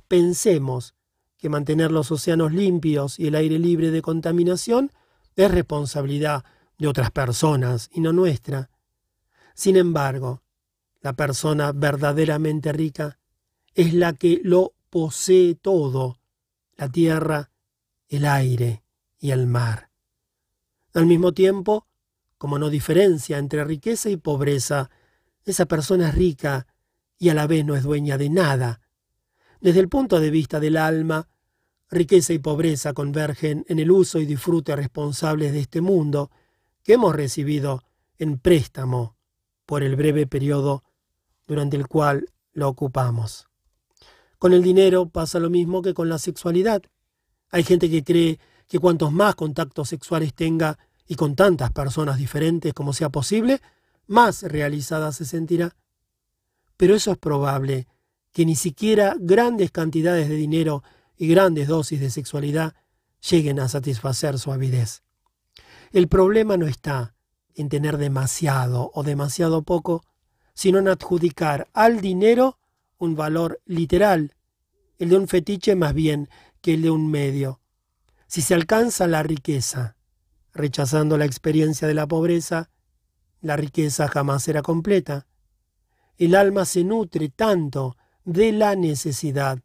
pensemos 0.08 0.94
que 1.36 1.48
mantener 1.48 1.92
los 1.92 2.10
océanos 2.10 2.52
limpios 2.52 3.18
y 3.18 3.26
el 3.26 3.34
aire 3.34 3.58
libre 3.58 3.90
de 3.90 4.02
contaminación 4.02 4.90
es 5.36 5.50
responsabilidad 5.50 6.44
de 6.78 6.88
otras 6.88 7.10
personas 7.10 7.90
y 7.92 8.00
no 8.00 8.12
nuestra. 8.12 8.70
Sin 9.54 9.76
embargo, 9.76 10.42
la 11.00 11.12
persona 11.12 11.72
verdaderamente 11.72 12.72
rica 12.72 13.18
es 13.74 13.92
la 13.92 14.14
que 14.14 14.40
lo 14.42 14.74
posee 14.90 15.54
todo, 15.54 16.20
la 16.76 16.88
tierra, 16.88 17.50
el 18.16 18.26
aire 18.26 18.82
y 19.18 19.30
el 19.30 19.46
mar. 19.46 19.90
Al 20.94 21.06
mismo 21.06 21.32
tiempo, 21.32 21.86
como 22.38 22.58
no 22.58 22.70
diferencia 22.70 23.38
entre 23.38 23.64
riqueza 23.64 24.10
y 24.10 24.16
pobreza, 24.16 24.90
esa 25.44 25.66
persona 25.66 26.08
es 26.08 26.14
rica 26.14 26.66
y 27.18 27.28
a 27.28 27.34
la 27.34 27.46
vez 27.46 27.64
no 27.64 27.74
es 27.76 27.82
dueña 27.82 28.18
de 28.18 28.30
nada. 28.30 28.80
Desde 29.60 29.80
el 29.80 29.88
punto 29.88 30.20
de 30.20 30.30
vista 30.30 30.60
del 30.60 30.76
alma, 30.76 31.28
riqueza 31.90 32.32
y 32.32 32.38
pobreza 32.38 32.92
convergen 32.92 33.64
en 33.68 33.78
el 33.78 33.90
uso 33.90 34.18
y 34.18 34.26
disfrute 34.26 34.76
responsables 34.76 35.52
de 35.52 35.60
este 35.60 35.80
mundo 35.80 36.30
que 36.82 36.94
hemos 36.94 37.14
recibido 37.14 37.82
en 38.18 38.38
préstamo 38.38 39.16
por 39.66 39.82
el 39.82 39.96
breve 39.96 40.26
periodo 40.26 40.84
durante 41.46 41.76
el 41.76 41.88
cual 41.88 42.26
lo 42.52 42.68
ocupamos. 42.68 43.48
Con 44.38 44.52
el 44.52 44.62
dinero 44.62 45.08
pasa 45.08 45.38
lo 45.40 45.50
mismo 45.50 45.82
que 45.82 45.94
con 45.94 46.08
la 46.08 46.18
sexualidad. 46.18 46.82
Hay 47.54 47.62
gente 47.62 47.88
que 47.88 48.02
cree 48.02 48.40
que 48.66 48.80
cuantos 48.80 49.12
más 49.12 49.36
contactos 49.36 49.88
sexuales 49.88 50.34
tenga 50.34 50.76
y 51.06 51.14
con 51.14 51.36
tantas 51.36 51.70
personas 51.70 52.18
diferentes 52.18 52.74
como 52.74 52.92
sea 52.92 53.10
posible, 53.10 53.60
más 54.08 54.42
realizada 54.42 55.12
se 55.12 55.24
sentirá. 55.24 55.76
Pero 56.76 56.96
eso 56.96 57.12
es 57.12 57.18
probable, 57.18 57.86
que 58.32 58.44
ni 58.44 58.56
siquiera 58.56 59.14
grandes 59.20 59.70
cantidades 59.70 60.28
de 60.28 60.34
dinero 60.34 60.82
y 61.16 61.28
grandes 61.28 61.68
dosis 61.68 62.00
de 62.00 62.10
sexualidad 62.10 62.74
lleguen 63.30 63.60
a 63.60 63.68
satisfacer 63.68 64.36
su 64.40 64.50
avidez. 64.50 65.04
El 65.92 66.08
problema 66.08 66.56
no 66.56 66.66
está 66.66 67.14
en 67.54 67.68
tener 67.68 67.98
demasiado 67.98 68.90
o 68.94 69.04
demasiado 69.04 69.62
poco, 69.62 70.02
sino 70.54 70.80
en 70.80 70.88
adjudicar 70.88 71.68
al 71.72 72.00
dinero 72.00 72.58
un 72.98 73.14
valor 73.14 73.60
literal, 73.64 74.34
el 74.98 75.10
de 75.10 75.18
un 75.18 75.28
fetiche 75.28 75.76
más 75.76 75.94
bien 75.94 76.28
que 76.64 76.72
el 76.72 76.80
de 76.80 76.90
un 76.90 77.10
medio. 77.10 77.60
Si 78.26 78.40
se 78.40 78.54
alcanza 78.54 79.06
la 79.06 79.22
riqueza, 79.22 79.96
rechazando 80.54 81.18
la 81.18 81.26
experiencia 81.26 81.86
de 81.86 81.92
la 81.92 82.06
pobreza, 82.06 82.70
la 83.42 83.58
riqueza 83.58 84.08
jamás 84.08 84.44
será 84.44 84.62
completa. 84.62 85.26
El 86.16 86.34
alma 86.34 86.64
se 86.64 86.82
nutre 86.82 87.28
tanto 87.28 87.98
de 88.24 88.52
la 88.52 88.76
necesidad 88.76 89.58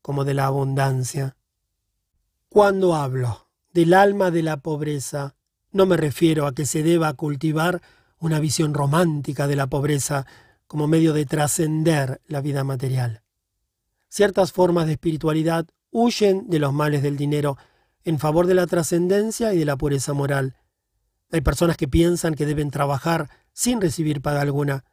como 0.00 0.24
de 0.24 0.34
la 0.34 0.46
abundancia. 0.46 1.36
Cuando 2.48 2.94
hablo 2.94 3.48
del 3.72 3.92
alma 3.92 4.30
de 4.30 4.44
la 4.44 4.58
pobreza, 4.58 5.34
no 5.72 5.86
me 5.86 5.96
refiero 5.96 6.46
a 6.46 6.54
que 6.54 6.66
se 6.66 6.84
deba 6.84 7.14
cultivar 7.14 7.82
una 8.20 8.38
visión 8.38 8.74
romántica 8.74 9.48
de 9.48 9.56
la 9.56 9.66
pobreza 9.66 10.24
como 10.68 10.86
medio 10.86 11.14
de 11.14 11.26
trascender 11.26 12.20
la 12.28 12.40
vida 12.40 12.62
material. 12.62 13.24
Ciertas 14.08 14.52
formas 14.52 14.86
de 14.86 14.92
espiritualidad 14.92 15.66
huyen 15.94 16.50
de 16.50 16.58
los 16.58 16.72
males 16.72 17.04
del 17.04 17.16
dinero 17.16 17.56
en 18.02 18.18
favor 18.18 18.48
de 18.48 18.54
la 18.54 18.66
trascendencia 18.66 19.54
y 19.54 19.58
de 19.58 19.64
la 19.64 19.76
pureza 19.76 20.12
moral. 20.12 20.56
Hay 21.30 21.40
personas 21.40 21.76
que 21.76 21.86
piensan 21.86 22.34
que 22.34 22.46
deben 22.46 22.72
trabajar 22.72 23.30
sin 23.52 23.80
recibir 23.80 24.20
paga 24.20 24.40
alguna. 24.40 24.84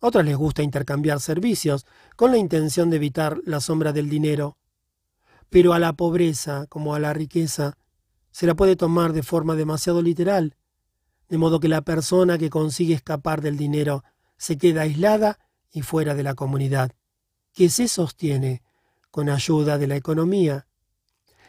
Otras 0.00 0.24
les 0.24 0.36
gusta 0.36 0.64
intercambiar 0.64 1.20
servicios 1.20 1.86
con 2.16 2.32
la 2.32 2.36
intención 2.36 2.90
de 2.90 2.96
evitar 2.96 3.38
la 3.44 3.60
sombra 3.60 3.92
del 3.92 4.10
dinero. 4.10 4.58
Pero 5.50 5.72
a 5.72 5.78
la 5.78 5.92
pobreza, 5.92 6.66
como 6.66 6.96
a 6.96 6.98
la 6.98 7.12
riqueza, 7.12 7.78
se 8.32 8.48
la 8.48 8.56
puede 8.56 8.74
tomar 8.74 9.12
de 9.12 9.22
forma 9.22 9.54
demasiado 9.54 10.02
literal, 10.02 10.56
de 11.28 11.38
modo 11.38 11.60
que 11.60 11.68
la 11.68 11.82
persona 11.82 12.38
que 12.38 12.50
consigue 12.50 12.94
escapar 12.94 13.40
del 13.40 13.56
dinero 13.56 14.02
se 14.36 14.58
queda 14.58 14.82
aislada 14.82 15.38
y 15.70 15.82
fuera 15.82 16.16
de 16.16 16.24
la 16.24 16.34
comunidad, 16.34 16.90
que 17.52 17.68
se 17.68 17.86
sostiene 17.86 18.62
con 19.10 19.28
ayuda 19.28 19.78
de 19.78 19.86
la 19.86 19.96
economía. 19.96 20.66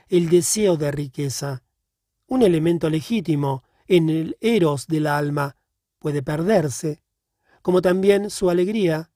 El 0.10 0.30
deseo 0.30 0.78
de 0.78 0.92
riqueza, 0.92 1.64
un 2.28 2.42
elemento 2.42 2.90
legítimo 2.90 3.64
en 3.88 4.10
el 4.10 4.38
eros 4.42 4.88
del 4.88 5.08
alma, 5.08 5.56
puede 6.00 6.24
perderse, 6.24 7.04
como 7.62 7.82
también 7.82 8.30
su 8.30 8.50
alegría, 8.50 9.12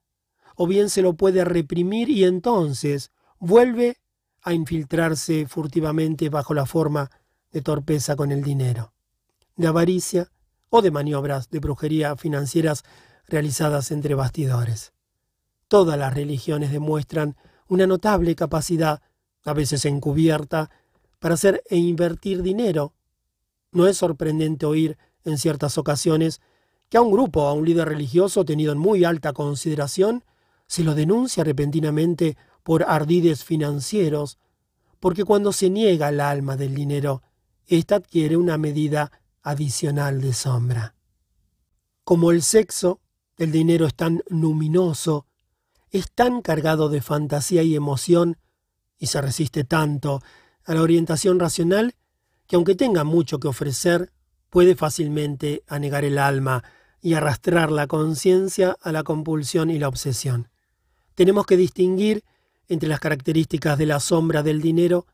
o 0.55 0.67
bien 0.67 0.89
se 0.89 1.01
lo 1.01 1.13
puede 1.13 1.43
reprimir 1.43 2.09
y 2.09 2.23
entonces 2.23 3.11
vuelve 3.39 3.97
a 4.41 4.53
infiltrarse 4.53 5.47
furtivamente 5.47 6.29
bajo 6.29 6.53
la 6.53 6.65
forma 6.65 7.09
de 7.51 7.61
torpeza 7.61 8.15
con 8.15 8.31
el 8.31 8.43
dinero, 8.43 8.93
de 9.55 9.67
avaricia 9.67 10.29
o 10.69 10.81
de 10.81 10.91
maniobras 10.91 11.49
de 11.49 11.59
brujería 11.59 12.15
financieras 12.15 12.83
realizadas 13.27 13.91
entre 13.91 14.13
bastidores. 14.13 14.93
Todas 15.67 15.97
las 15.97 16.13
religiones 16.13 16.71
demuestran 16.71 17.35
una 17.67 17.87
notable 17.87 18.35
capacidad, 18.35 19.01
a 19.43 19.53
veces 19.53 19.85
encubierta, 19.85 20.69
para 21.19 21.35
hacer 21.35 21.63
e 21.69 21.77
invertir 21.77 22.41
dinero. 22.41 22.93
No 23.71 23.87
es 23.87 23.97
sorprendente 23.97 24.65
oír, 24.65 24.97
en 25.23 25.37
ciertas 25.37 25.77
ocasiones, 25.77 26.41
que 26.89 26.97
a 26.97 27.01
un 27.01 27.11
grupo 27.11 27.47
a 27.47 27.53
un 27.53 27.65
líder 27.65 27.89
religioso 27.89 28.45
tenido 28.45 28.71
en 28.71 28.77
muy 28.77 29.03
alta 29.03 29.33
consideración 29.33 30.23
se 30.67 30.83
lo 30.83 30.95
denuncia 30.95 31.43
repentinamente 31.43 32.37
por 32.63 32.83
ardides 32.83 33.43
financieros, 33.43 34.37
porque 34.99 35.23
cuando 35.23 35.51
se 35.51 35.69
niega 35.69 36.09
el 36.09 36.19
alma 36.19 36.57
del 36.57 36.73
dinero, 36.73 37.21
ésta 37.67 37.95
adquiere 37.95 38.37
una 38.37 38.57
medida 38.57 39.11
adicional 39.41 40.21
de 40.21 40.33
sombra. 40.33 40.95
Como 42.03 42.31
el 42.31 42.41
sexo, 42.41 43.01
el 43.37 43.51
dinero 43.51 43.85
es 43.85 43.95
tan 43.95 44.23
luminoso 44.27 45.27
es 45.97 46.11
tan 46.11 46.41
cargado 46.41 46.89
de 46.89 47.01
fantasía 47.01 47.63
y 47.63 47.75
emoción 47.75 48.37
y 48.97 49.07
se 49.07 49.21
resiste 49.21 49.63
tanto 49.63 50.21
a 50.65 50.73
la 50.73 50.81
orientación 50.81 51.39
racional 51.39 51.95
que 52.47 52.57
aunque 52.57 52.75
tenga 52.75 53.03
mucho 53.03 53.39
que 53.39 53.47
ofrecer, 53.47 54.11
puede 54.49 54.75
fácilmente 54.75 55.63
anegar 55.67 56.03
el 56.03 56.17
alma 56.17 56.63
y 57.01 57.13
arrastrar 57.13 57.71
la 57.71 57.87
conciencia 57.87 58.75
a 58.81 58.91
la 58.91 59.03
compulsión 59.03 59.69
y 59.69 59.79
la 59.79 59.87
obsesión. 59.87 60.49
Tenemos 61.13 61.45
que 61.45 61.55
distinguir 61.55 62.23
entre 62.67 62.89
las 62.89 62.99
características 62.99 63.77
de 63.77 63.85
la 63.85 63.99
sombra 63.99 64.43
del 64.43 64.61
dinero, 64.61 65.07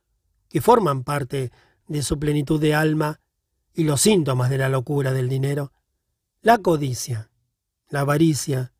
que 0.49 0.61
forman 0.61 1.03
parte 1.03 1.51
de 1.88 2.01
su 2.01 2.17
plenitud 2.17 2.59
de 2.59 2.73
alma, 2.73 3.19
y 3.73 3.84
los 3.84 4.01
síntomas 4.01 4.49
de 4.49 4.57
la 4.57 4.69
locura 4.69 5.13
del 5.13 5.29
dinero, 5.29 5.73
la 6.41 6.57
codicia, 6.57 7.29
la 7.89 8.01
avaricia, 8.01 8.70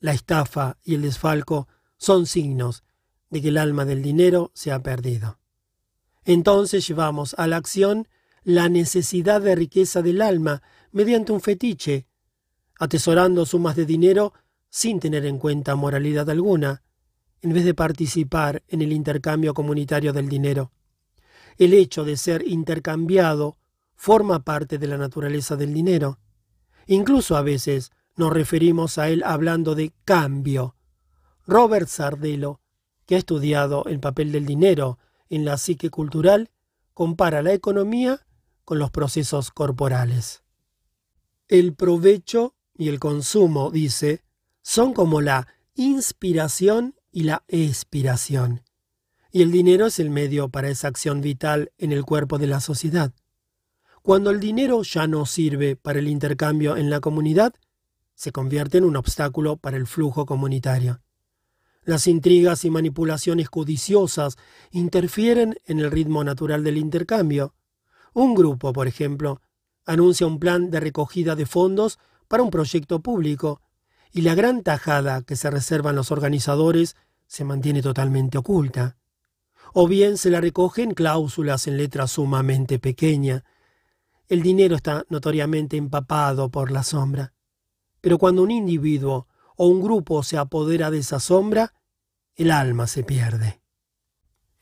la 0.00 0.12
estafa 0.12 0.78
y 0.82 0.94
el 0.94 1.02
desfalco 1.02 1.68
son 1.96 2.26
signos 2.26 2.82
de 3.28 3.40
que 3.42 3.48
el 3.48 3.58
alma 3.58 3.84
del 3.84 4.02
dinero 4.02 4.50
se 4.54 4.72
ha 4.72 4.82
perdido. 4.82 5.38
Entonces 6.24 6.86
llevamos 6.86 7.34
a 7.38 7.46
la 7.46 7.56
acción 7.56 8.08
la 8.42 8.68
necesidad 8.68 9.40
de 9.40 9.54
riqueza 9.54 10.02
del 10.02 10.22
alma 10.22 10.62
mediante 10.92 11.32
un 11.32 11.40
fetiche, 11.40 12.06
atesorando 12.78 13.44
sumas 13.44 13.76
de 13.76 13.86
dinero 13.86 14.32
sin 14.70 15.00
tener 15.00 15.26
en 15.26 15.38
cuenta 15.38 15.76
moralidad 15.76 16.28
alguna, 16.30 16.82
en 17.42 17.52
vez 17.52 17.64
de 17.64 17.74
participar 17.74 18.62
en 18.68 18.82
el 18.82 18.92
intercambio 18.92 19.54
comunitario 19.54 20.12
del 20.12 20.28
dinero. 20.28 20.72
El 21.58 21.74
hecho 21.74 22.04
de 22.04 22.16
ser 22.16 22.46
intercambiado 22.46 23.58
forma 23.94 24.44
parte 24.44 24.78
de 24.78 24.86
la 24.86 24.96
naturaleza 24.96 25.56
del 25.56 25.74
dinero. 25.74 26.18
Incluso 26.86 27.36
a 27.36 27.42
veces 27.42 27.92
nos 28.16 28.32
referimos 28.32 28.98
a 28.98 29.08
él 29.08 29.22
hablando 29.24 29.74
de 29.74 29.92
cambio. 30.04 30.76
Robert 31.46 31.88
Sardelo, 31.88 32.60
que 33.06 33.14
ha 33.14 33.18
estudiado 33.18 33.84
el 33.86 34.00
papel 34.00 34.32
del 34.32 34.46
dinero 34.46 34.98
en 35.28 35.44
la 35.44 35.56
psique 35.56 35.90
cultural, 35.90 36.50
compara 36.94 37.42
la 37.42 37.52
economía 37.52 38.26
con 38.64 38.78
los 38.78 38.90
procesos 38.90 39.50
corporales. 39.50 40.42
El 41.48 41.74
provecho 41.74 42.54
y 42.76 42.88
el 42.88 43.00
consumo, 43.00 43.70
dice, 43.70 44.22
son 44.62 44.92
como 44.92 45.20
la 45.20 45.48
inspiración 45.74 46.94
y 47.10 47.24
la 47.24 47.42
expiración. 47.48 48.62
Y 49.32 49.42
el 49.42 49.50
dinero 49.50 49.86
es 49.86 49.98
el 49.98 50.10
medio 50.10 50.48
para 50.48 50.68
esa 50.68 50.88
acción 50.88 51.20
vital 51.20 51.72
en 51.78 51.92
el 51.92 52.04
cuerpo 52.04 52.38
de 52.38 52.46
la 52.46 52.60
sociedad. 52.60 53.12
Cuando 54.02 54.30
el 54.30 54.40
dinero 54.40 54.82
ya 54.82 55.06
no 55.06 55.26
sirve 55.26 55.76
para 55.76 55.98
el 55.98 56.08
intercambio 56.08 56.76
en 56.76 56.90
la 56.90 57.00
comunidad, 57.00 57.54
se 58.20 58.32
convierte 58.32 58.76
en 58.76 58.84
un 58.84 58.96
obstáculo 58.96 59.56
para 59.56 59.78
el 59.78 59.86
flujo 59.86 60.26
comunitario. 60.26 61.00
Las 61.84 62.06
intrigas 62.06 62.66
y 62.66 62.70
manipulaciones 62.70 63.48
codiciosas 63.48 64.36
interfieren 64.72 65.56
en 65.64 65.80
el 65.80 65.90
ritmo 65.90 66.22
natural 66.22 66.62
del 66.62 66.76
intercambio. 66.76 67.54
Un 68.12 68.34
grupo, 68.34 68.74
por 68.74 68.88
ejemplo, 68.88 69.40
anuncia 69.86 70.26
un 70.26 70.38
plan 70.38 70.70
de 70.70 70.80
recogida 70.80 71.34
de 71.34 71.46
fondos 71.46 71.98
para 72.28 72.42
un 72.42 72.50
proyecto 72.50 73.00
público, 73.00 73.62
y 74.12 74.20
la 74.20 74.34
gran 74.34 74.62
tajada 74.62 75.22
que 75.22 75.34
se 75.34 75.50
reservan 75.50 75.96
los 75.96 76.10
organizadores 76.10 76.96
se 77.26 77.44
mantiene 77.44 77.80
totalmente 77.80 78.36
oculta. 78.36 78.98
O 79.72 79.88
bien 79.88 80.18
se 80.18 80.28
la 80.28 80.42
recogen 80.42 80.92
cláusulas 80.92 81.66
en 81.66 81.78
letra 81.78 82.06
sumamente 82.06 82.78
pequeña. 82.78 83.44
El 84.28 84.42
dinero 84.42 84.76
está 84.76 85.06
notoriamente 85.08 85.78
empapado 85.78 86.50
por 86.50 86.70
la 86.70 86.82
sombra. 86.82 87.32
Pero 88.00 88.18
cuando 88.18 88.42
un 88.42 88.50
individuo 88.50 89.26
o 89.56 89.66
un 89.66 89.82
grupo 89.82 90.22
se 90.22 90.38
apodera 90.38 90.90
de 90.90 90.98
esa 90.98 91.20
sombra, 91.20 91.74
el 92.34 92.50
alma 92.50 92.86
se 92.86 93.02
pierde. 93.02 93.60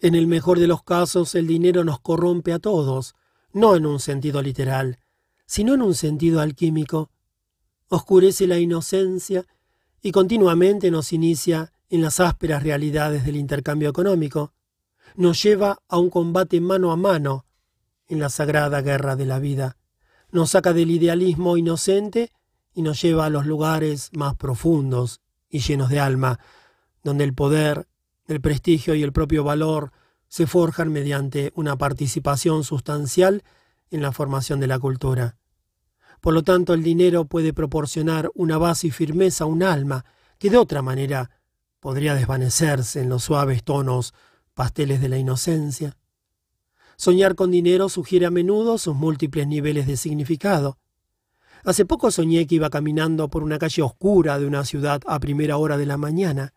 En 0.01 0.15
el 0.15 0.27
mejor 0.27 0.59
de 0.59 0.67
los 0.67 0.83
casos, 0.83 1.35
el 1.35 1.47
dinero 1.47 1.85
nos 1.85 2.01
corrompe 2.01 2.53
a 2.53 2.59
todos, 2.59 3.15
no 3.53 3.75
en 3.77 3.87
un 3.87 4.01
sentido 4.01 4.43
literal, 4.43 4.99
sino 5.47 5.75
en 5.75 5.83
un 5.83 5.95
sentido 5.95 6.41
alquímico. 6.41 7.11
Oscurece 7.89 8.47
la 8.47 8.59
inocencia 8.59 9.45
y 10.03 10.13
continuamente 10.13 10.91
nos 10.91 11.13
inicia 11.13 11.73
en 11.91 12.03
las 12.03 12.21
ásperas 12.21 12.63
realidades 12.63 13.25
del 13.25 13.37
intercambio 13.37 13.89
económico. 13.89 14.53
Nos 15.17 15.43
lleva 15.43 15.81
a 15.89 15.99
un 15.99 16.11
combate 16.11 16.61
mano 16.61 16.93
a 16.93 16.97
mano 16.97 17.47
en 18.09 18.21
la 18.21 18.29
sagrada 18.29 18.83
guerra 18.83 19.17
de 19.17 19.27
la 19.27 19.39
vida. 19.39 19.77
Nos 20.31 20.51
saca 20.51 20.73
del 20.73 20.91
idealismo 20.91 21.57
inocente 21.57 22.31
y 22.79 22.83
nos 22.83 23.03
lleva 23.03 23.27
a 23.27 23.29
los 23.29 23.45
lugares 23.45 24.11
más 24.13 24.37
profundos 24.37 25.21
y 25.49 25.59
llenos 25.59 25.89
de 25.89 25.99
alma, 25.99 26.39
donde 27.03 27.25
el 27.25 27.35
poder, 27.35 27.89
el 28.29 28.41
prestigio 28.41 28.95
y 28.95 29.03
el 29.03 29.13
propio 29.13 29.43
valor 29.43 29.91
se 30.29 30.47
forjan 30.47 30.93
mediante 30.93 31.51
una 31.57 31.77
participación 31.77 32.63
sustancial 32.63 33.43
en 33.91 34.01
la 34.01 34.13
formación 34.13 34.61
de 34.61 34.69
la 34.69 34.79
cultura. 34.79 35.35
Por 36.21 36.35
lo 36.35 36.45
tanto, 36.45 36.73
el 36.73 36.85
dinero 36.85 37.25
puede 37.25 37.53
proporcionar 37.53 38.31
una 38.37 38.59
base 38.59 38.87
y 38.87 38.91
firmeza 38.93 39.43
a 39.43 39.49
un 39.49 39.65
alma 39.65 40.05
que 40.39 40.49
de 40.49 40.59
otra 40.59 40.81
manera 40.81 41.33
podría 41.81 42.15
desvanecerse 42.15 43.01
en 43.01 43.09
los 43.09 43.25
suaves 43.25 43.65
tonos 43.65 44.15
pasteles 44.55 45.01
de 45.01 45.09
la 45.09 45.19
inocencia. 45.19 45.97
Soñar 46.97 47.35
con 47.35 47.51
dinero 47.51 47.89
sugiere 47.89 48.27
a 48.27 48.31
menudo 48.31 48.79
sus 48.79 48.95
múltiples 48.95 49.49
niveles 49.49 49.89
de 49.89 49.97
significado. 49.97 50.79
Hace 51.65 51.85
poco 51.85 52.11
soñé 52.11 52.47
que 52.47 52.57
iba 52.57 52.71
caminando 52.71 53.29
por 53.29 53.43
una 53.43 53.59
calle 53.59 53.83
oscura 53.83 54.39
de 54.39 54.47
una 54.47 54.65
ciudad 54.65 55.01
a 55.07 55.19
primera 55.19 55.57
hora 55.57 55.77
de 55.77 55.87
la 55.87 55.97
mañana. 55.97 56.55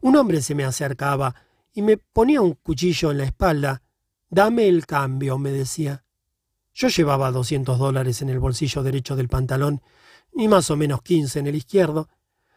Un 0.00 0.16
hombre 0.16 0.42
se 0.42 0.54
me 0.54 0.64
acercaba 0.64 1.34
y 1.72 1.82
me 1.82 1.96
ponía 1.96 2.40
un 2.40 2.54
cuchillo 2.54 3.10
en 3.10 3.18
la 3.18 3.24
espalda. 3.24 3.82
Dame 4.30 4.68
el 4.68 4.86
cambio, 4.86 5.38
me 5.38 5.50
decía. 5.50 6.04
Yo 6.72 6.88
llevaba 6.88 7.30
doscientos 7.30 7.78
dólares 7.78 8.22
en 8.22 8.28
el 8.30 8.38
bolsillo 8.38 8.82
derecho 8.82 9.16
del 9.16 9.28
pantalón 9.28 9.82
y 10.32 10.48
más 10.48 10.70
o 10.70 10.76
menos 10.76 11.02
quince 11.02 11.38
en 11.38 11.46
el 11.46 11.54
izquierdo. 11.54 12.08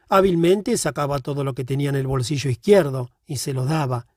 Hábilmente 0.10 0.78
sacaba 0.78 1.20
todo 1.20 1.44
lo 1.44 1.54
que 1.54 1.66
tenía 1.66 1.90
en 1.90 1.96
el 1.96 2.08
bolsillo 2.08 2.50
izquierdo 2.50 3.12
y 3.26 3.38
se 3.38 3.54
lo 3.54 3.66
daba, 3.66 4.08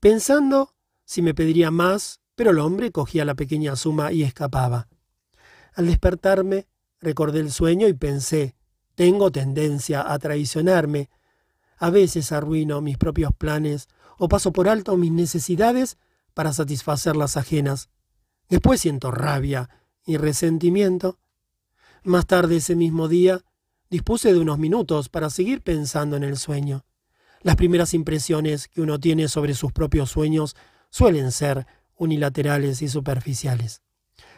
pensando 0.00 0.74
si 1.04 1.20
me 1.22 1.34
pediría 1.34 1.70
más, 1.70 2.20
pero 2.34 2.50
el 2.50 2.58
hombre 2.58 2.90
cogía 2.90 3.24
la 3.24 3.34
pequeña 3.34 3.76
suma 3.76 4.10
y 4.10 4.22
escapaba. 4.22 4.88
Al 5.74 5.86
despertarme, 5.86 6.66
Recordé 7.04 7.40
el 7.40 7.52
sueño 7.52 7.86
y 7.86 7.92
pensé, 7.92 8.54
tengo 8.94 9.30
tendencia 9.30 10.10
a 10.10 10.18
traicionarme. 10.18 11.10
A 11.76 11.90
veces 11.90 12.32
arruino 12.32 12.80
mis 12.80 12.96
propios 12.96 13.34
planes 13.34 13.88
o 14.16 14.26
paso 14.26 14.54
por 14.54 14.70
alto 14.70 14.96
mis 14.96 15.12
necesidades 15.12 15.98
para 16.32 16.54
satisfacer 16.54 17.14
las 17.14 17.36
ajenas. 17.36 17.90
Después 18.48 18.80
siento 18.80 19.10
rabia 19.10 19.68
y 20.06 20.16
resentimiento. 20.16 21.18
Más 22.04 22.26
tarde 22.26 22.56
ese 22.56 22.74
mismo 22.74 23.06
día 23.06 23.42
dispuse 23.90 24.32
de 24.32 24.40
unos 24.40 24.58
minutos 24.58 25.10
para 25.10 25.28
seguir 25.28 25.60
pensando 25.60 26.16
en 26.16 26.24
el 26.24 26.38
sueño. 26.38 26.86
Las 27.42 27.56
primeras 27.56 27.92
impresiones 27.92 28.66
que 28.66 28.80
uno 28.80 28.98
tiene 28.98 29.28
sobre 29.28 29.52
sus 29.52 29.72
propios 29.72 30.10
sueños 30.10 30.56
suelen 30.88 31.32
ser 31.32 31.66
unilaterales 31.96 32.80
y 32.80 32.88
superficiales. 32.88 33.82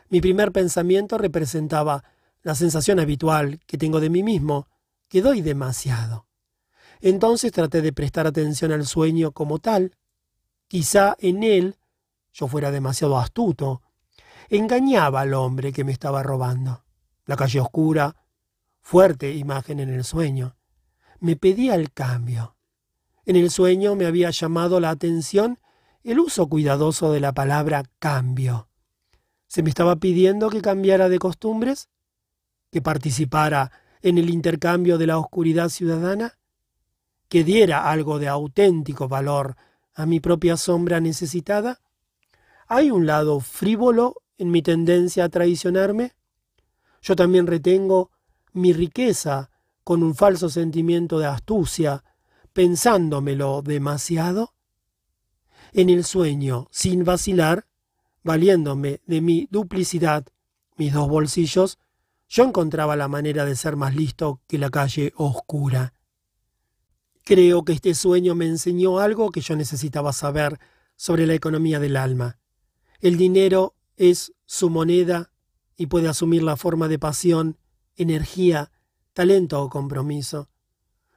Mi 0.09 0.21
primer 0.21 0.51
pensamiento 0.51 1.17
representaba 1.17 2.03
la 2.47 2.55
sensación 2.55 3.01
habitual 3.01 3.59
que 3.67 3.77
tengo 3.77 3.99
de 3.99 4.09
mí 4.09 4.23
mismo, 4.23 4.69
que 5.09 5.21
doy 5.21 5.41
demasiado. 5.41 6.29
Entonces 7.01 7.51
traté 7.51 7.83
de 7.83 7.93
prestar 7.93 8.29
atención 8.29 8.71
al 8.71 8.87
sueño 8.87 9.33
como 9.33 9.59
tal. 9.59 9.97
Quizá 10.69 11.17
en 11.19 11.43
él 11.43 11.77
yo 12.33 12.47
fuera 12.47 12.71
demasiado 12.71 13.19
astuto. 13.19 13.83
Engañaba 14.49 15.23
al 15.23 15.35
hombre 15.35 15.73
que 15.73 15.83
me 15.83 15.91
estaba 15.91 16.23
robando. 16.23 16.85
La 17.25 17.35
calle 17.35 17.59
oscura, 17.59 18.15
fuerte 18.81 19.35
imagen 19.35 19.81
en 19.81 19.89
el 19.89 20.05
sueño. 20.05 20.55
Me 21.19 21.35
pedía 21.35 21.75
el 21.75 21.91
cambio. 21.93 22.55
En 23.25 23.35
el 23.35 23.51
sueño 23.51 23.97
me 23.97 24.07
había 24.07 24.31
llamado 24.31 24.79
la 24.79 24.91
atención 24.91 25.59
el 26.05 26.21
uso 26.21 26.47
cuidadoso 26.49 27.11
de 27.11 27.19
la 27.19 27.33
palabra 27.33 27.83
cambio. 27.99 28.69
¿Se 29.49 29.65
me 29.65 29.69
estaba 29.69 29.97
pidiendo 29.97 30.49
que 30.49 30.63
cambiara 30.63 31.09
de 31.09 31.19
costumbres? 31.19 31.89
Que 32.77 32.83
participara 32.83 33.73
en 34.03 34.19
el 34.19 34.29
intercambio 34.29 34.99
de 34.99 35.07
la 35.07 35.17
oscuridad 35.17 35.71
ciudadana, 35.71 36.39
que 37.27 37.43
diera 37.43 37.91
algo 37.91 38.19
de 38.19 38.29
auténtico 38.29 39.09
valor 39.09 39.57
a 39.95 40.05
mi 40.05 40.21
propia 40.21 40.59
sombra 40.59 41.01
necesitada? 41.01 41.81
¿Hay 42.67 42.91
un 42.91 43.07
lado 43.07 43.41
frívolo 43.41 44.17
en 44.37 44.51
mi 44.51 44.61
tendencia 44.61 45.25
a 45.25 45.31
traicionarme? 45.31 46.13
Yo 47.01 47.17
también 47.17 47.47
retengo 47.47 48.11
mi 48.53 48.75
riqueza 48.75 49.51
con 49.83 50.03
un 50.03 50.15
falso 50.15 50.51
sentimiento 50.51 51.19
de 51.19 51.29
astucia, 51.29 52.05
pensándomelo 52.53 53.63
demasiado. 53.63 54.53
En 55.73 55.89
el 55.89 56.05
sueño, 56.05 56.69
sin 56.71 57.05
vacilar, 57.05 57.65
valiéndome 58.23 59.01
de 59.07 59.23
mi 59.23 59.49
duplicidad, 59.51 60.27
mis 60.77 60.93
dos 60.93 61.09
bolsillos, 61.09 61.79
yo 62.29 62.45
encontraba 62.45 62.97
la 62.97 63.09
manera 63.09 63.45
de 63.45 63.57
ser 63.57 63.77
más 63.77 63.95
listo 63.95 64.41
que 64.47 64.59
la 64.59 64.71
calle 64.71 65.13
oscura. 65.17 65.95
Creo 67.25 67.65
que 67.65 67.73
este 67.73 67.95
sueño 67.95 68.35
me 68.35 68.47
enseñó 68.47 68.99
algo 68.99 69.31
que 69.31 69.41
yo 69.41 69.57
necesitaba 69.57 70.13
saber 70.13 70.59
sobre 70.97 71.27
la 71.27 71.35
economía 71.35 71.81
del 71.81 71.97
alma. 71.97 72.39
El 73.01 73.17
dinero 73.17 73.75
es 73.97 74.33
su 74.45 74.71
moneda 74.71 75.31
y 75.77 75.87
puede 75.87 76.09
asumir 76.09 76.43
la 76.43 76.57
forma 76.57 76.89
de 76.89 76.99
pasión, 76.99 77.59
energía, 77.97 78.71
talento 79.13 79.63
o 79.63 79.69
compromiso. 79.69 80.49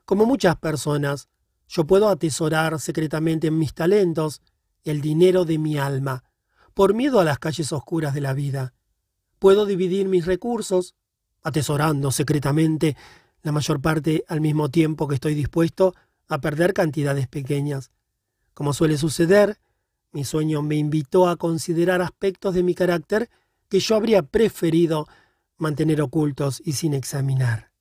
Como 0.05 0.25
muchas 0.25 0.57
personas, 0.57 1.29
yo 1.67 1.85
puedo 1.85 2.09
atesorar 2.09 2.79
secretamente 2.79 3.47
en 3.47 3.57
mis 3.57 3.73
talentos 3.73 4.41
el 4.83 5.01
dinero 5.01 5.45
de 5.45 5.59
mi 5.59 5.77
alma, 5.77 6.23
por 6.73 6.93
miedo 6.93 7.19
a 7.19 7.23
las 7.23 7.39
calles 7.39 7.71
oscuras 7.71 8.13
de 8.13 8.21
la 8.21 8.33
vida. 8.33 8.73
Puedo 9.37 9.65
dividir 9.65 10.07
mis 10.07 10.25
recursos 10.25 10.95
atesorando 11.43 12.11
secretamente 12.11 12.95
la 13.41 13.51
mayor 13.51 13.81
parte 13.81 14.23
al 14.27 14.41
mismo 14.41 14.69
tiempo 14.69 15.07
que 15.07 15.15
estoy 15.15 15.33
dispuesto 15.33 15.95
a 16.27 16.39
perder 16.41 16.73
cantidades 16.73 17.27
pequeñas. 17.27 17.91
Como 18.53 18.73
suele 18.73 18.97
suceder, 18.97 19.59
mi 20.11 20.23
sueño 20.23 20.61
me 20.61 20.75
invitó 20.75 21.27
a 21.27 21.37
considerar 21.37 22.01
aspectos 22.01 22.53
de 22.53 22.63
mi 22.63 22.75
carácter 22.75 23.29
que 23.69 23.79
yo 23.79 23.95
habría 23.95 24.23
preferido 24.23 25.07
mantener 25.57 26.01
ocultos 26.01 26.61
y 26.65 26.73
sin 26.73 26.93
examinar. 26.93 27.71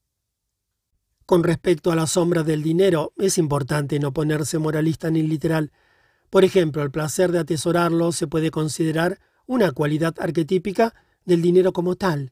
Con 1.25 1.43
respecto 1.43 1.91
a 1.91 1.95
la 1.95 2.07
sombra 2.07 2.43
del 2.43 2.63
dinero, 2.63 3.13
es 3.17 3.37
importante 3.37 3.99
no 3.99 4.13
ponerse 4.13 4.57
moralista 4.57 5.11
ni 5.11 5.21
literal. 5.21 5.71
Por 6.29 6.43
ejemplo, 6.43 6.81
el 6.81 6.91
placer 6.91 7.31
de 7.31 7.39
atesorarlo 7.39 8.11
se 8.11 8.27
puede 8.27 8.51
considerar 8.51 9.19
una 9.45 9.71
cualidad 9.71 10.15
arquetípica 10.19 10.93
del 11.25 11.41
dinero 11.41 11.71
como 11.73 11.95
tal 11.95 12.31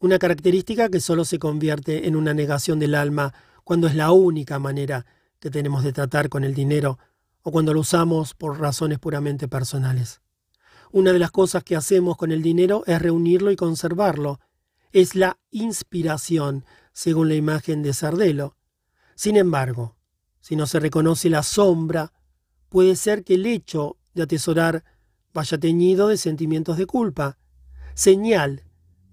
una 0.00 0.18
característica 0.18 0.88
que 0.88 1.00
solo 1.00 1.24
se 1.24 1.38
convierte 1.38 2.06
en 2.06 2.14
una 2.14 2.34
negación 2.34 2.78
del 2.78 2.94
alma 2.94 3.34
cuando 3.64 3.88
es 3.88 3.94
la 3.94 4.12
única 4.12 4.58
manera 4.58 5.06
que 5.40 5.50
tenemos 5.50 5.82
de 5.82 5.92
tratar 5.92 6.28
con 6.28 6.44
el 6.44 6.54
dinero 6.54 6.98
o 7.42 7.50
cuando 7.50 7.74
lo 7.74 7.80
usamos 7.80 8.34
por 8.34 8.60
razones 8.60 8.98
puramente 8.98 9.48
personales. 9.48 10.20
Una 10.90 11.12
de 11.12 11.18
las 11.18 11.30
cosas 11.30 11.64
que 11.64 11.76
hacemos 11.76 12.16
con 12.16 12.32
el 12.32 12.42
dinero 12.42 12.82
es 12.86 13.00
reunirlo 13.00 13.50
y 13.50 13.56
conservarlo. 13.56 14.40
Es 14.92 15.14
la 15.14 15.38
inspiración, 15.50 16.64
según 16.92 17.28
la 17.28 17.34
imagen 17.34 17.82
de 17.82 17.92
Sardelo. 17.92 18.56
Sin 19.14 19.36
embargo, 19.36 19.96
si 20.40 20.56
no 20.56 20.66
se 20.66 20.80
reconoce 20.80 21.28
la 21.28 21.42
sombra, 21.42 22.12
puede 22.68 22.96
ser 22.96 23.24
que 23.24 23.34
el 23.34 23.46
hecho 23.46 23.98
de 24.14 24.22
atesorar 24.22 24.84
vaya 25.34 25.58
teñido 25.58 26.08
de 26.08 26.16
sentimientos 26.16 26.78
de 26.78 26.86
culpa, 26.86 27.38
señal 27.94 28.64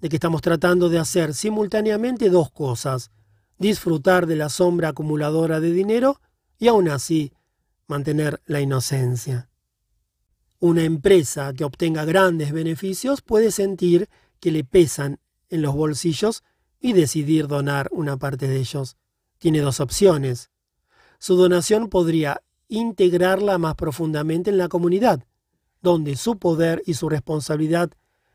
de 0.05 0.09
que 0.09 0.17
estamos 0.17 0.43
tratando 0.43 0.87
de 0.87 0.99
hacer 0.99 1.33
simultáneamente 1.33 2.29
dos 2.29 2.51
cosas, 2.51 3.09
disfrutar 3.57 4.27
de 4.27 4.35
la 4.35 4.49
sombra 4.49 4.89
acumuladora 4.89 5.59
de 5.59 5.71
dinero 5.71 6.21
y 6.59 6.67
aún 6.67 6.89
así 6.89 7.33
mantener 7.87 8.39
la 8.45 8.61
inocencia. 8.61 9.49
Una 10.59 10.83
empresa 10.83 11.53
que 11.53 11.63
obtenga 11.63 12.05
grandes 12.05 12.51
beneficios 12.51 13.23
puede 13.23 13.49
sentir 13.49 14.07
que 14.39 14.51
le 14.51 14.63
pesan 14.63 15.17
en 15.49 15.63
los 15.63 15.73
bolsillos 15.73 16.43
y 16.79 16.93
decidir 16.93 17.47
donar 17.47 17.89
una 17.91 18.15
parte 18.15 18.47
de 18.47 18.57
ellos. 18.57 18.97
Tiene 19.39 19.61
dos 19.61 19.79
opciones. 19.79 20.51
Su 21.17 21.35
donación 21.35 21.89
podría 21.89 22.43
integrarla 22.67 23.57
más 23.57 23.73
profundamente 23.73 24.51
en 24.51 24.59
la 24.59 24.67
comunidad, 24.67 25.25
donde 25.81 26.15
su 26.15 26.37
poder 26.37 26.83
y 26.85 26.93
su 26.93 27.09
responsabilidad 27.09 27.89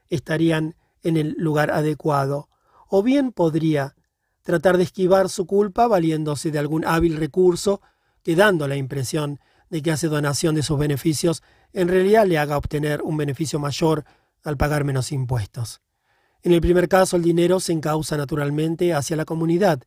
estarían 0.08 0.74
en 1.02 1.16
el 1.16 1.34
lugar 1.38 1.70
adecuado, 1.70 2.48
o 2.88 3.02
bien 3.02 3.32
podría 3.32 3.94
tratar 4.42 4.76
de 4.76 4.84
esquivar 4.84 5.28
su 5.28 5.46
culpa 5.46 5.86
valiéndose 5.86 6.50
de 6.50 6.58
algún 6.58 6.84
hábil 6.84 7.16
recurso 7.16 7.80
que 8.22 8.36
dando 8.36 8.66
la 8.68 8.76
impresión 8.76 9.40
de 9.70 9.82
que 9.82 9.92
hace 9.92 10.08
donación 10.08 10.54
de 10.54 10.62
sus 10.62 10.78
beneficios, 10.78 11.42
en 11.72 11.88
realidad 11.88 12.26
le 12.26 12.38
haga 12.38 12.56
obtener 12.56 13.02
un 13.02 13.16
beneficio 13.16 13.58
mayor 13.58 14.04
al 14.42 14.56
pagar 14.56 14.84
menos 14.84 15.12
impuestos. 15.12 15.80
En 16.42 16.52
el 16.52 16.60
primer 16.60 16.88
caso, 16.88 17.16
el 17.16 17.22
dinero 17.22 17.60
se 17.60 17.72
encausa 17.72 18.16
naturalmente 18.16 18.94
hacia 18.94 19.16
la 19.16 19.24
comunidad. 19.24 19.82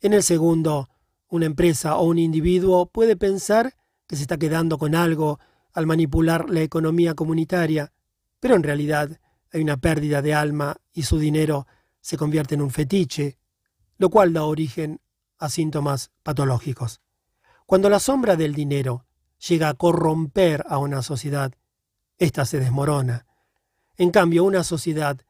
En 0.00 0.12
el 0.12 0.22
segundo, 0.22 0.88
una 1.28 1.46
empresa 1.46 1.96
o 1.96 2.04
un 2.04 2.18
individuo 2.18 2.86
puede 2.86 3.16
pensar 3.16 3.74
que 4.06 4.16
se 4.16 4.22
está 4.22 4.38
quedando 4.38 4.78
con 4.78 4.94
algo 4.94 5.38
al 5.72 5.86
manipular 5.86 6.48
la 6.48 6.62
economía 6.62 7.14
comunitaria, 7.14 7.92
pero 8.40 8.54
en 8.54 8.62
realidad 8.62 9.20
hay 9.54 9.62
una 9.62 9.76
pérdida 9.76 10.20
de 10.20 10.34
alma 10.34 10.76
y 10.92 11.04
su 11.04 11.18
dinero 11.18 11.68
se 12.00 12.16
convierte 12.16 12.56
en 12.56 12.62
un 12.62 12.70
fetiche, 12.70 13.38
lo 13.98 14.10
cual 14.10 14.32
da 14.32 14.42
origen 14.42 15.00
a 15.38 15.48
síntomas 15.48 16.10
patológicos. 16.24 17.00
Cuando 17.64 17.88
la 17.88 18.00
sombra 18.00 18.34
del 18.34 18.52
dinero 18.52 19.06
llega 19.48 19.68
a 19.68 19.74
corromper 19.74 20.64
a 20.68 20.78
una 20.78 21.02
sociedad, 21.02 21.52
ésta 22.18 22.44
se 22.46 22.58
desmorona. 22.58 23.26
En 23.96 24.10
cambio, 24.10 24.42
una 24.42 24.64
sociedad 24.64 25.20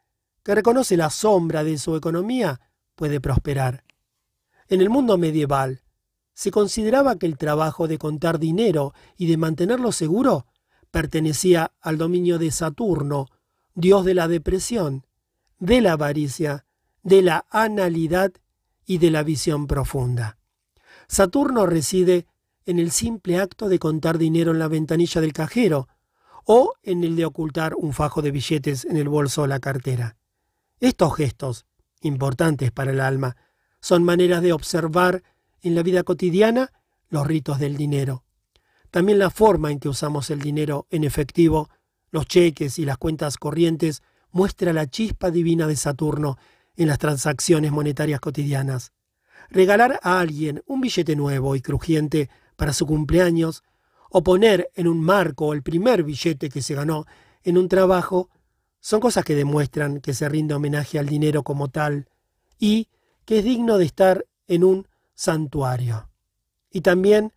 que 0.42 0.54
reconoce 0.54 0.96
la 0.96 1.10
sombra 1.10 1.62
de 1.62 1.76
su 1.76 1.94
economía 1.94 2.60
puede 2.94 3.20
prosperar. 3.20 3.84
En 4.68 4.80
el 4.80 4.88
mundo 4.88 5.18
medieval, 5.18 5.82
se 6.32 6.50
consideraba 6.50 7.16
que 7.16 7.26
el 7.26 7.36
trabajo 7.36 7.88
de 7.88 7.98
contar 7.98 8.38
dinero 8.38 8.94
y 9.18 9.26
de 9.26 9.36
mantenerlo 9.36 9.92
seguro 9.92 10.46
pertenecía 10.90 11.72
al 11.82 11.98
dominio 11.98 12.38
de 12.38 12.50
Saturno, 12.50 13.28
dios 13.74 14.04
de 14.04 14.14
la 14.14 14.28
depresión, 14.28 15.06
de 15.58 15.80
la 15.80 15.92
avaricia, 15.92 16.64
de 17.02 17.22
la 17.22 17.46
analidad 17.50 18.32
y 18.86 18.98
de 18.98 19.10
la 19.10 19.22
visión 19.22 19.66
profunda. 19.66 20.38
Saturno 21.08 21.66
reside 21.66 22.26
en 22.66 22.78
el 22.78 22.90
simple 22.90 23.38
acto 23.38 23.68
de 23.68 23.78
contar 23.78 24.18
dinero 24.18 24.52
en 24.52 24.58
la 24.58 24.68
ventanilla 24.68 25.20
del 25.20 25.32
cajero 25.32 25.88
o 26.44 26.74
en 26.82 27.04
el 27.04 27.16
de 27.16 27.24
ocultar 27.24 27.74
un 27.74 27.92
fajo 27.92 28.22
de 28.22 28.30
billetes 28.30 28.84
en 28.84 28.96
el 28.96 29.08
bolso 29.08 29.42
o 29.42 29.46
la 29.46 29.60
cartera. 29.60 30.16
Estos 30.80 31.16
gestos, 31.16 31.66
importantes 32.00 32.70
para 32.70 32.90
el 32.90 33.00
alma, 33.00 33.36
son 33.80 34.04
maneras 34.04 34.42
de 34.42 34.52
observar 34.52 35.22
en 35.62 35.74
la 35.74 35.82
vida 35.82 36.02
cotidiana 36.02 36.72
los 37.08 37.26
ritos 37.26 37.58
del 37.58 37.76
dinero. 37.76 38.24
También 38.90 39.18
la 39.18 39.30
forma 39.30 39.70
en 39.70 39.80
que 39.80 39.88
usamos 39.88 40.30
el 40.30 40.40
dinero 40.40 40.86
en 40.90 41.04
efectivo, 41.04 41.68
los 42.14 42.26
cheques 42.26 42.78
y 42.78 42.84
las 42.84 42.96
cuentas 42.96 43.38
corrientes 43.38 44.00
muestra 44.30 44.72
la 44.72 44.86
chispa 44.86 45.32
divina 45.32 45.66
de 45.66 45.74
Saturno 45.74 46.38
en 46.76 46.86
las 46.86 47.00
transacciones 47.00 47.72
monetarias 47.72 48.20
cotidianas. 48.20 48.92
Regalar 49.50 49.98
a 50.00 50.20
alguien 50.20 50.62
un 50.66 50.80
billete 50.80 51.16
nuevo 51.16 51.56
y 51.56 51.60
crujiente 51.60 52.30
para 52.54 52.72
su 52.72 52.86
cumpleaños, 52.86 53.64
o 54.10 54.22
poner 54.22 54.70
en 54.76 54.86
un 54.86 55.00
marco 55.00 55.52
el 55.54 55.64
primer 55.64 56.04
billete 56.04 56.50
que 56.50 56.62
se 56.62 56.76
ganó 56.76 57.04
en 57.42 57.58
un 57.58 57.68
trabajo, 57.68 58.30
son 58.78 59.00
cosas 59.00 59.24
que 59.24 59.34
demuestran 59.34 60.00
que 60.00 60.14
se 60.14 60.28
rinde 60.28 60.54
homenaje 60.54 61.00
al 61.00 61.06
dinero 61.06 61.42
como 61.42 61.66
tal 61.66 62.08
y 62.60 62.86
que 63.24 63.40
es 63.40 63.44
digno 63.44 63.76
de 63.76 63.86
estar 63.86 64.24
en 64.46 64.62
un 64.62 64.86
santuario. 65.14 66.08
Y 66.70 66.82
también 66.82 67.32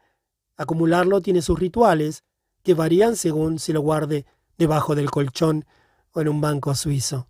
acumularlo 0.56 1.20
tiene 1.22 1.42
sus 1.42 1.58
rituales, 1.58 2.24
que 2.62 2.76
varían 2.76 3.16
según 3.16 3.58
si 3.58 3.74
lo 3.74 3.82
guarde 3.82 4.28
debajo 4.58 4.96
del 4.96 5.12
colchón 5.12 5.66
o 6.12 6.22
en 6.22 6.30
un 6.30 6.42
banco 6.42 6.74
suizo. 6.76 7.28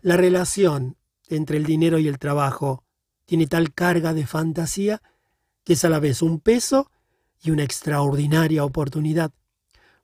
La 0.00 0.16
relación 0.16 0.96
entre 1.28 1.56
el 1.56 1.64
dinero 1.64 1.98
y 1.98 2.08
el 2.08 2.18
trabajo 2.18 2.84
tiene 3.26 3.46
tal 3.46 3.72
carga 3.74 4.14
de 4.14 4.26
fantasía 4.26 5.02
que 5.64 5.74
es 5.74 5.84
a 5.84 5.90
la 5.90 6.00
vez 6.00 6.22
un 6.22 6.40
peso 6.40 6.90
y 7.42 7.50
una 7.50 7.62
extraordinaria 7.62 8.64
oportunidad. 8.64 9.32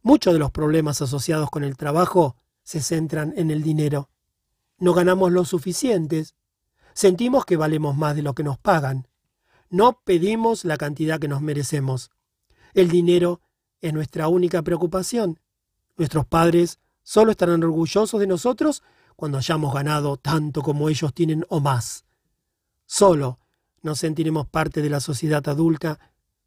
Muchos 0.03 0.35
de 0.35 0.39
los 0.39 0.51
problemas 0.51 1.01
asociados 1.01 1.49
con 1.49 1.65
el 1.65 1.77
trabajo 1.79 2.37
se 2.63 2.83
centran 2.83 3.33
en 3.37 3.51
el 3.51 3.63
dinero. 3.63 4.11
No 4.79 4.93
ganamos 4.93 5.33
lo 5.33 5.47
suficientes. 5.47 6.35
Sentimos 6.93 7.47
que 7.47 7.57
valemos 7.57 7.97
más 7.97 8.15
de 8.15 8.23
lo 8.23 8.35
que 8.35 8.45
nos 8.45 8.59
pagan. 8.59 9.09
No 9.71 10.01
pedimos 10.05 10.67
la 10.67 10.77
cantidad 10.77 11.19
que 11.19 11.29
nos 11.29 11.41
merecemos. 11.41 12.11
El 12.75 12.91
dinero 12.91 13.41
es 13.81 13.95
nuestra 13.95 14.29
única 14.29 14.61
preocupación. 14.61 15.41
Nuestros 15.97 16.27
padres 16.27 16.81
solo 17.03 17.31
estarán 17.31 17.63
orgullosos 17.63 18.19
de 18.19 18.27
nosotros 18.27 18.83
cuando 19.17 19.39
hayamos 19.39 19.73
ganado 19.73 20.17
tanto 20.17 20.63
como 20.63 20.89
ellos 20.89 21.15
tienen 21.15 21.45
o 21.49 21.61
más. 21.61 22.05
Solo 22.87 23.39
nos 23.83 23.99
sentiremos 23.99 24.47
parte 24.47 24.83
de 24.83 24.91
la 24.91 25.01
sociedad 25.01 25.47
adulta 25.49 25.99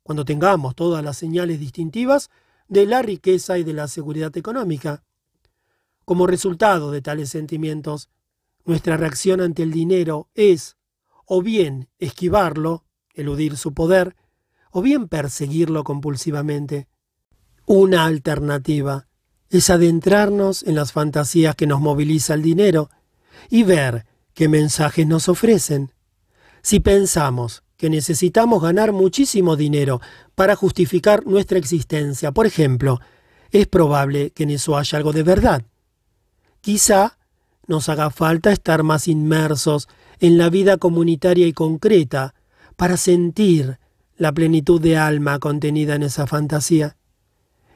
cuando 0.04 0.26
tengamos 0.26 0.76
todas 0.76 1.04
las 1.04 1.18
señales 1.18 1.60
distintivas 1.60 2.30
de 2.68 2.86
la 2.86 3.02
riqueza 3.02 3.58
y 3.58 3.64
de 3.64 3.74
la 3.74 3.88
seguridad 3.88 4.36
económica. 4.36 5.04
Como 6.04 6.28
resultado 6.28 6.92
de 6.92 7.02
tales 7.02 7.30
sentimientos, 7.30 8.10
nuestra 8.66 8.98
reacción 8.98 9.40
ante 9.40 9.64
el 9.64 9.72
dinero 9.72 10.30
es 10.34 10.78
o 11.26 11.42
bien 11.42 11.90
esquivarlo, 12.00 12.86
eludir 13.14 13.58
su 13.58 13.74
poder, 13.74 14.16
o 14.72 14.82
bien 14.82 15.08
perseguirlo 15.08 15.84
compulsivamente. 15.84 16.88
Una 17.66 18.06
alternativa 18.06 19.07
es 19.50 19.70
adentrarnos 19.70 20.64
en 20.64 20.76
las 20.76 20.92
fantasías 20.92 21.56
que 21.56 21.68
nos 21.68 21.80
moviliza 21.80 22.34
el 22.34 22.42
dinero 22.42 22.90
y 23.50 23.64
ver 23.64 24.06
qué 24.34 24.48
mensajes 24.48 25.08
nos 25.08 25.30
ofrecen. 25.30 25.94
Si 26.62 26.80
pensamos 26.80 27.64
que 27.78 27.90
necesitamos 27.90 28.62
ganar 28.62 28.92
muchísimo 28.92 29.56
dinero 29.56 30.02
para 30.36 30.56
justificar 30.56 31.26
nuestra 31.26 31.60
existencia. 31.60 32.32
Por 32.32 32.48
ejemplo, 32.48 33.00
es 33.52 33.68
probable 33.68 34.32
que 34.32 34.44
en 34.44 34.50
eso 34.50 34.78
haya 34.78 34.98
algo 34.98 35.14
de 35.14 35.24
verdad. 35.24 35.64
Quizá 36.62 37.18
nos 37.68 37.88
haga 37.88 38.10
falta 38.10 38.52
estar 38.52 38.84
más 38.84 39.08
inmersos 39.08 39.88
en 40.20 40.38
la 40.38 40.50
vida 40.50 40.78
comunitaria 40.78 41.46
y 41.46 41.54
concreta 41.54 42.34
para 42.76 42.98
sentir 42.98 43.80
la 44.18 44.32
plenitud 44.32 44.82
de 44.82 44.98
alma 44.98 45.38
contenida 45.38 45.96
en 45.96 46.04
esa 46.04 46.26
fantasía. 46.26 46.98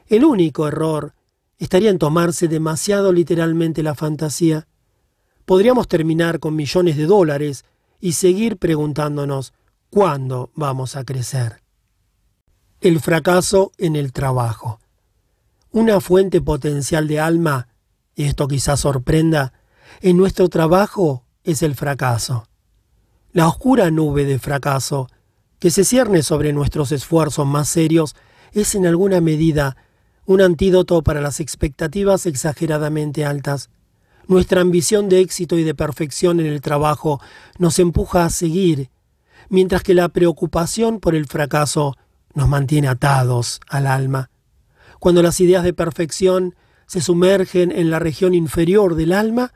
El 0.08 0.24
único 0.24 0.66
error 0.66 1.14
estaría 1.58 1.90
en 1.90 1.98
tomarse 1.98 2.48
demasiado 2.48 3.12
literalmente 3.12 3.82
la 3.82 3.94
fantasía. 3.94 4.66
Podríamos 5.44 5.88
terminar 5.88 6.40
con 6.40 6.56
millones 6.56 6.96
de 6.96 7.06
dólares 7.06 7.64
y 8.00 8.12
seguir 8.12 8.56
preguntándonos 8.56 9.52
¿Cuándo 9.92 10.50
vamos 10.54 10.96
a 10.96 11.04
crecer? 11.04 11.62
El 12.80 12.98
fracaso 12.98 13.72
en 13.76 13.94
el 13.94 14.14
trabajo. 14.14 14.80
Una 15.70 16.00
fuente 16.00 16.40
potencial 16.40 17.06
de 17.08 17.20
alma, 17.20 17.68
y 18.14 18.24
esto 18.24 18.48
quizás 18.48 18.80
sorprenda, 18.80 19.52
en 20.00 20.16
nuestro 20.16 20.48
trabajo 20.48 21.26
es 21.44 21.62
el 21.62 21.74
fracaso. 21.74 22.48
La 23.32 23.46
oscura 23.46 23.90
nube 23.90 24.24
de 24.24 24.38
fracaso 24.38 25.08
que 25.58 25.70
se 25.70 25.84
cierne 25.84 26.22
sobre 26.22 26.54
nuestros 26.54 26.90
esfuerzos 26.90 27.46
más 27.46 27.68
serios 27.68 28.16
es 28.52 28.74
en 28.74 28.86
alguna 28.86 29.20
medida 29.20 29.76
un 30.24 30.40
antídoto 30.40 31.02
para 31.02 31.20
las 31.20 31.40
expectativas 31.40 32.26
exageradamente 32.26 33.24
altas. 33.24 33.70
Nuestra 34.28 34.60
ambición 34.60 35.08
de 35.08 35.20
éxito 35.20 35.58
y 35.58 35.64
de 35.64 35.74
perfección 35.74 36.40
en 36.40 36.46
el 36.46 36.60
trabajo 36.60 37.20
nos 37.58 37.78
empuja 37.78 38.24
a 38.24 38.30
seguir 38.30 38.90
mientras 39.48 39.82
que 39.82 39.94
la 39.94 40.08
preocupación 40.08 41.00
por 41.00 41.14
el 41.14 41.26
fracaso 41.26 41.96
nos 42.34 42.48
mantiene 42.48 42.88
atados 42.88 43.60
al 43.68 43.86
alma. 43.86 44.30
Cuando 44.98 45.22
las 45.22 45.40
ideas 45.40 45.64
de 45.64 45.74
perfección 45.74 46.54
se 46.86 47.00
sumergen 47.00 47.72
en 47.72 47.90
la 47.90 47.98
región 47.98 48.34
inferior 48.34 48.94
del 48.94 49.12
alma, 49.12 49.52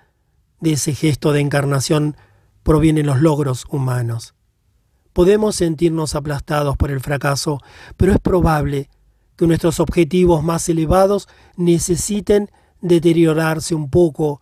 de 0.61 0.73
ese 0.73 0.95
gesto 0.95 1.33
de 1.33 1.41
encarnación 1.41 2.17
provienen 2.63 3.07
los 3.07 3.21
logros 3.21 3.65
humanos. 3.71 4.35
Podemos 5.13 5.57
sentirnos 5.57 6.15
aplastados 6.15 6.77
por 6.77 6.91
el 6.91 7.01
fracaso, 7.01 7.63
pero 7.97 8.13
es 8.13 8.19
probable 8.19 8.91
que 9.37 9.47
nuestros 9.47 9.81
objetivos 9.81 10.43
más 10.43 10.69
elevados 10.69 11.29
necesiten 11.57 12.51
deteriorarse 12.81 13.75
un 13.75 13.91
poco 13.91 14.41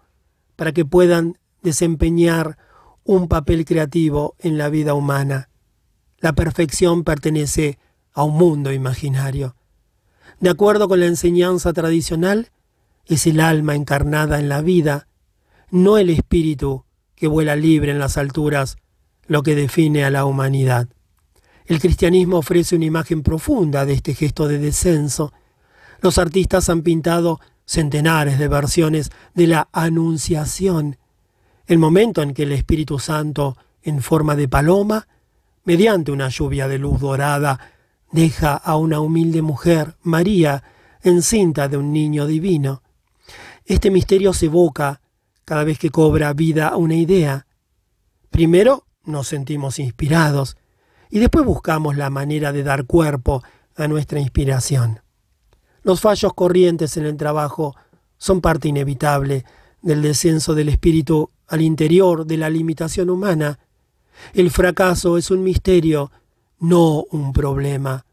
para 0.57 0.73
que 0.73 0.85
puedan 0.85 1.39
desempeñar 1.63 2.59
un 3.05 3.29
papel 3.29 3.65
creativo 3.65 4.35
en 4.39 4.59
la 4.59 4.69
vida 4.69 4.95
humana. 4.95 5.51
La 6.19 6.33
perfección 6.33 7.05
pertenece 7.05 7.79
a 8.13 8.23
un 8.23 8.37
mundo 8.37 8.73
imaginario. 8.73 9.57
De 10.41 10.51
acuerdo 10.51 10.89
con 10.89 11.01
la 11.01 11.07
enseñanza 11.07 11.73
tradicional, 11.73 12.51
es 13.07 13.27
el 13.27 13.41
alma 13.41 13.75
encarnada 13.75 14.39
en 14.39 14.49
la 14.49 14.63
vida, 14.63 15.09
no 15.71 15.99
el 15.99 16.11
espíritu 16.11 16.85
que 17.15 17.27
vuela 17.27 17.57
libre 17.57 17.93
en 17.93 17.99
las 17.99 18.17
alturas, 18.17 18.77
lo 19.27 19.43
que 19.43 19.55
define 19.55 20.05
a 20.05 20.11
la 20.11 20.25
humanidad. 20.25 20.89
El 21.67 21.81
cristianismo 21.81 22.39
ofrece 22.39 22.77
una 22.77 22.85
imagen 22.85 23.23
profunda 23.23 23.87
de 23.87 23.95
este 23.95 24.15
gesto 24.15 24.47
de 24.47 24.59
descenso. 24.59 25.33
Los 26.01 26.19
artistas 26.19 26.69
han 26.69 26.83
pintado 26.83 27.41
centenares 27.65 28.39
de 28.39 28.49
versiones 28.49 29.11
de 29.35 29.47
la 29.47 29.69
Anunciación, 29.73 30.99
el 31.67 31.79
momento 31.79 32.21
en 32.21 32.35
que 32.35 32.43
el 32.43 32.53
Espíritu 32.53 32.99
Santo, 32.99 33.57
en 33.83 34.03
forma 34.03 34.37
de 34.37 34.47
paloma, 34.47 35.09
mediante 35.65 36.12
una 36.12 36.29
lluvia 36.29 36.69
de 36.69 36.79
luz 36.79 37.01
dorada, 37.01 37.59
deja 38.12 38.55
a 38.55 38.77
una 38.77 39.01
humilde 39.01 39.41
mujer, 39.41 39.97
María, 40.03 40.62
encinta 41.03 41.69
de 41.69 41.79
un 41.79 41.95
niño 41.95 42.27
divino. 42.27 42.83
Este 43.65 43.91
misterio 43.91 44.35
se 44.35 44.47
evoca 44.47 45.01
cada 45.47 45.65
vez 45.65 45.79
que 45.79 45.89
cobra 45.89 46.35
vida 46.35 46.77
una 46.77 46.95
idea. 46.95 47.47
Primero 48.29 48.85
nos 49.05 49.29
sentimos 49.29 49.79
inspirados 49.79 50.59
y 51.15 51.21
después 51.21 51.47
buscamos 51.47 51.97
la 51.97 52.11
manera 52.11 52.51
de 52.51 52.65
dar 52.65 52.87
cuerpo 52.87 53.45
a 53.77 53.87
nuestra 53.87 54.19
inspiración. 54.19 54.99
Los 55.85 56.01
fallos 56.01 56.35
corrientes 56.35 56.97
en 56.97 57.07
el 57.07 57.17
trabajo 57.17 57.77
son 58.19 58.41
parte 58.41 58.67
inevitable 58.67 59.45
del 59.81 60.03
descenso 60.03 60.57
del 60.57 60.71
espíritu 60.71 61.31
al 61.47 61.61
interior 61.61 62.27
de 62.27 62.37
la 62.37 62.51
limitación 62.51 63.11
humana. 63.11 63.61
El 64.33 64.51
fracaso 64.51 65.17
es 65.17 65.31
un 65.31 65.45
misterio, 65.45 66.11
no 66.59 67.05
un 67.12 67.33
problema. 67.33 68.05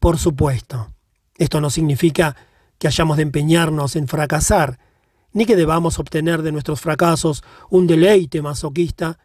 Por 0.00 0.18
supuesto, 0.18 0.88
esto 1.38 1.60
no 1.60 1.70
significa 1.70 2.34
que 2.80 2.88
hayamos 2.88 3.16
de 3.16 3.22
empeñarnos 3.22 3.94
en 3.94 4.08
fracasar, 4.08 4.80
ni 5.32 5.46
que 5.46 5.54
debamos 5.54 6.00
obtener 6.00 6.42
de 6.42 6.50
nuestros 6.50 6.80
fracasos 6.80 7.44
un 7.70 7.86
deleite 7.86 8.42
masoquista, 8.42 9.20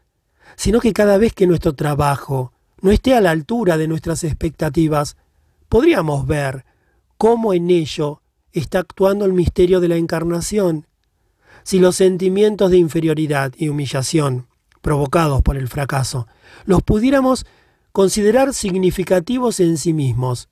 sino 0.56 0.80
que 0.80 0.94
cada 0.94 1.18
vez 1.18 1.34
que 1.34 1.48
nuestro 1.48 1.74
trabajo 1.74 2.54
no 2.82 2.92
esté 2.92 3.16
a 3.16 3.22
la 3.22 3.32
altura 3.32 3.78
de 3.78 3.88
nuestras 3.88 4.24
expectativas, 4.24 5.18
podríamos 5.68 6.26
ver 6.26 6.66
cómo 7.18 7.54
en 7.54 7.70
ello 7.70 8.22
está 8.54 8.80
actuando 8.80 9.26
el 9.26 9.34
misterio 9.34 9.80
de 9.80 9.88
la 9.88 9.98
encarnación. 9.98 10.88
Si 11.64 11.80
los 11.80 11.96
sentimientos 11.96 12.72
de 12.72 12.78
inferioridad 12.78 13.54
y 13.58 13.70
humillación 13.70 14.48
provocados 14.82 15.42
por 15.42 15.58
el 15.58 15.68
fracaso 15.68 16.28
los 16.66 16.82
pudiéramos 16.82 17.46
considerar 17.92 18.54
significativos 18.54 19.60
en 19.60 19.78
sí 19.78 19.94
mismos, 19.94 20.50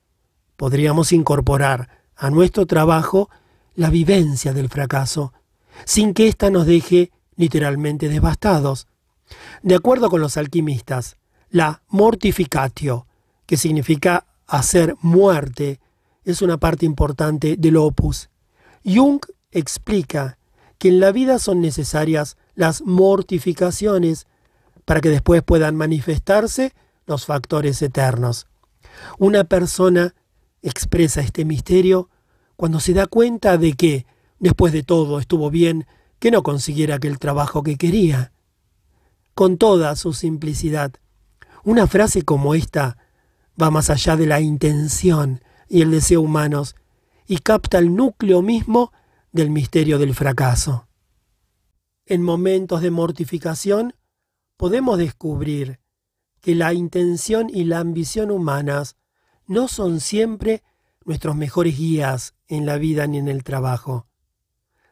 podríamos 0.56 1.12
incorporar 1.12 1.88
a 2.16 2.30
nuestro 2.30 2.66
trabajo 2.66 3.30
la 3.74 3.90
vivencia 3.90 4.52
del 4.52 4.68
fracaso, 4.68 5.32
sin 5.84 6.14
que 6.14 6.26
ésta 6.26 6.50
nos 6.50 6.66
deje 6.66 7.12
literalmente 7.36 8.08
devastados. 8.08 8.88
De 9.62 9.76
acuerdo 9.76 10.10
con 10.10 10.20
los 10.20 10.36
alquimistas, 10.36 11.16
la 11.50 11.82
mortificatio, 11.88 13.06
que 13.46 13.56
significa 13.56 14.26
hacer 14.46 14.94
muerte, 15.00 15.80
es 16.24 16.42
una 16.42 16.58
parte 16.58 16.84
importante 16.84 17.56
del 17.56 17.76
opus. 17.76 18.28
Jung 18.84 19.20
explica 19.50 20.38
que 20.78 20.88
en 20.88 21.00
la 21.00 21.12
vida 21.12 21.38
son 21.38 21.60
necesarias 21.60 22.36
las 22.54 22.82
mortificaciones 22.82 24.26
para 24.84 25.00
que 25.00 25.10
después 25.10 25.42
puedan 25.42 25.76
manifestarse 25.76 26.72
los 27.06 27.26
factores 27.26 27.80
eternos. 27.82 28.46
Una 29.18 29.44
persona 29.44 30.14
expresa 30.62 31.20
este 31.20 31.44
misterio 31.44 32.10
cuando 32.56 32.80
se 32.80 32.92
da 32.92 33.06
cuenta 33.06 33.56
de 33.58 33.74
que, 33.74 34.06
después 34.38 34.72
de 34.72 34.82
todo, 34.82 35.18
estuvo 35.18 35.50
bien 35.50 35.86
que 36.18 36.30
no 36.30 36.42
consiguiera 36.42 36.96
aquel 36.96 37.18
trabajo 37.18 37.62
que 37.62 37.76
quería. 37.76 38.32
Con 39.34 39.56
toda 39.56 39.94
su 39.94 40.12
simplicidad, 40.12 40.92
una 41.64 41.86
frase 41.86 42.22
como 42.22 42.54
esta 42.54 42.96
va 43.60 43.70
más 43.70 43.90
allá 43.90 44.16
de 44.16 44.26
la 44.26 44.40
intención 44.40 45.42
y 45.68 45.82
el 45.82 45.90
deseo 45.90 46.20
humanos 46.20 46.76
y 47.26 47.38
capta 47.38 47.78
el 47.78 47.94
núcleo 47.94 48.42
mismo 48.42 48.92
del 49.32 49.50
misterio 49.50 49.98
del 49.98 50.14
fracaso. 50.14 50.88
En 52.06 52.22
momentos 52.22 52.80
de 52.80 52.90
mortificación 52.90 53.94
podemos 54.56 54.98
descubrir 54.98 55.80
que 56.40 56.54
la 56.54 56.72
intención 56.72 57.50
y 57.52 57.64
la 57.64 57.80
ambición 57.80 58.30
humanas 58.30 58.96
no 59.46 59.68
son 59.68 60.00
siempre 60.00 60.62
nuestros 61.04 61.36
mejores 61.36 61.76
guías 61.76 62.34
en 62.46 62.66
la 62.66 62.78
vida 62.78 63.06
ni 63.06 63.18
en 63.18 63.28
el 63.28 63.44
trabajo. 63.44 64.06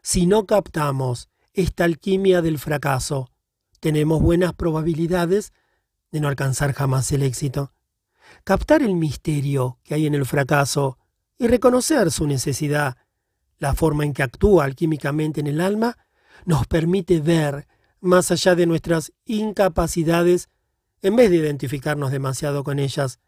Si 0.02 0.26
no 0.26 0.46
captamos 0.46 1.28
esta 1.52 1.84
alquimia 1.84 2.42
del 2.42 2.58
fracaso, 2.58 3.30
tenemos 3.80 4.20
buenas 4.20 4.52
probabilidades 4.52 5.52
de 6.10 6.20
no 6.20 6.28
alcanzar 6.28 6.72
jamás 6.72 7.10
el 7.12 7.22
éxito 7.22 7.72
captar 8.44 8.82
el 8.82 8.94
misterio 8.94 9.78
que 9.82 9.94
hay 9.94 10.06
en 10.06 10.14
el 10.14 10.26
fracaso 10.26 10.98
y 11.38 11.48
reconocer 11.48 12.10
su 12.10 12.26
necesidad, 12.26 12.96
la 13.58 13.74
forma 13.74 14.04
en 14.04 14.12
que 14.12 14.22
actúa 14.22 14.64
alquímicamente 14.64 15.40
en 15.40 15.46
el 15.46 15.60
alma, 15.60 15.96
nos 16.44 16.66
permite 16.66 17.20
ver 17.20 17.66
más 18.00 18.30
allá 18.30 18.54
de 18.54 18.66
nuestras 18.66 19.12
incapacidades 19.24 20.48
en 21.02 21.16
vez 21.16 21.30
de 21.30 21.36
identificarnos 21.36 22.10
demasiado 22.10 22.64
con 22.64 22.78
ellas. 22.78 23.20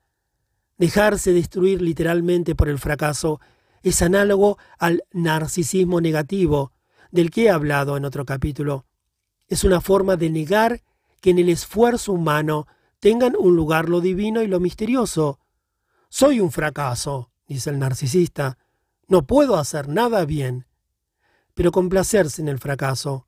Dejarse 0.76 1.32
destruir 1.32 1.82
literalmente 1.82 2.54
por 2.54 2.68
el 2.68 2.78
fracaso 2.78 3.40
es 3.82 4.02
análogo 4.02 4.58
al 4.78 5.02
narcisismo 5.12 6.00
negativo, 6.00 6.72
del 7.10 7.30
que 7.30 7.44
he 7.44 7.50
hablado 7.50 7.96
en 7.96 8.04
otro 8.04 8.24
capítulo. 8.24 8.86
Es 9.48 9.64
una 9.64 9.80
forma 9.80 10.16
de 10.16 10.30
negar 10.30 10.82
que 11.20 11.30
en 11.30 11.38
el 11.38 11.48
esfuerzo 11.48 12.12
humano 12.12 12.66
tengan 13.00 13.34
un 13.36 13.56
lugar 13.56 13.88
lo 13.88 14.00
divino 14.00 14.42
y 14.42 14.46
lo 14.46 14.60
misterioso. 14.60 15.40
Soy 16.08 16.40
un 16.40 16.50
fracaso, 16.50 17.30
dice 17.46 17.70
el 17.70 17.78
narcisista. 17.78 18.58
No 19.06 19.26
puedo 19.26 19.56
hacer 19.56 19.88
nada 19.88 20.24
bien. 20.24 20.66
Pero 21.54 21.72
complacerse 21.72 22.40
en 22.40 22.48
el 22.48 22.58
fracaso, 22.58 23.26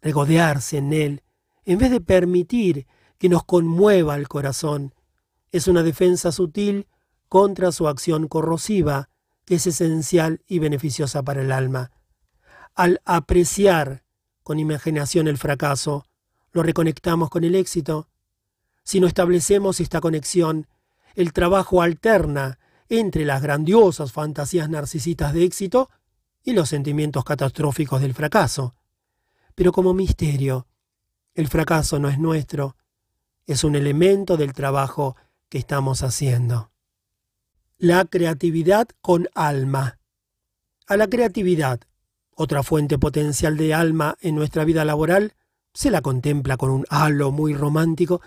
regodearse 0.00 0.78
en 0.78 0.92
él, 0.92 1.22
en 1.64 1.78
vez 1.78 1.90
de 1.90 2.00
permitir 2.00 2.86
que 3.18 3.28
nos 3.28 3.44
conmueva 3.44 4.16
el 4.16 4.28
corazón, 4.28 4.94
es 5.52 5.68
una 5.68 5.82
defensa 5.82 6.32
sutil 6.32 6.86
contra 7.28 7.72
su 7.72 7.88
acción 7.88 8.28
corrosiva, 8.28 9.08
que 9.44 9.56
es 9.56 9.66
esencial 9.66 10.42
y 10.46 10.58
beneficiosa 10.58 11.22
para 11.22 11.42
el 11.42 11.52
alma. 11.52 11.90
Al 12.74 13.00
apreciar 13.04 14.04
con 14.42 14.58
imaginación 14.58 15.28
el 15.28 15.38
fracaso, 15.38 16.06
lo 16.52 16.62
reconectamos 16.62 17.30
con 17.30 17.44
el 17.44 17.54
éxito 17.54 18.10
si 18.90 19.00
no 19.00 19.06
establecemos 19.06 19.80
esta 19.80 20.00
conexión, 20.00 20.66
el 21.14 21.32
trabajo 21.32 21.82
alterna 21.82 22.58
entre 22.88 23.24
las 23.24 23.42
grandiosas 23.42 24.12
fantasías 24.12 24.68
narcisistas 24.68 25.32
de 25.32 25.44
éxito 25.44 25.90
y 26.42 26.54
los 26.54 26.68
sentimientos 26.68 27.24
catastróficos 27.24 28.00
del 28.00 28.14
fracaso. 28.14 28.74
Pero 29.54 29.72
como 29.72 29.94
misterio, 29.94 30.66
el 31.34 31.48
fracaso 31.48 31.98
no 31.98 32.08
es 32.08 32.18
nuestro, 32.18 32.76
es 33.46 33.62
un 33.62 33.76
elemento 33.76 34.36
del 34.36 34.54
trabajo 34.54 35.16
que 35.48 35.58
estamos 35.58 36.02
haciendo. 36.02 36.72
La 37.78 38.04
creatividad 38.04 38.88
con 39.00 39.28
alma. 39.34 40.00
A 40.86 40.96
la 40.96 41.06
creatividad, 41.06 41.80
otra 42.34 42.62
fuente 42.62 42.98
potencial 42.98 43.56
de 43.56 43.72
alma 43.72 44.16
en 44.20 44.34
nuestra 44.34 44.64
vida 44.64 44.84
laboral, 44.84 45.34
se 45.72 45.90
la 45.90 46.02
contempla 46.02 46.56
con 46.56 46.70
un 46.70 46.86
halo 46.90 47.30
muy 47.30 47.54
romántico 47.54 48.20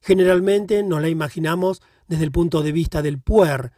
Generalmente 0.00 0.82
nos 0.82 1.02
la 1.02 1.08
imaginamos 1.08 1.82
desde 2.06 2.24
el 2.24 2.32
punto 2.32 2.62
de 2.62 2.72
vista 2.72 3.02
del 3.02 3.20
puer, 3.20 3.72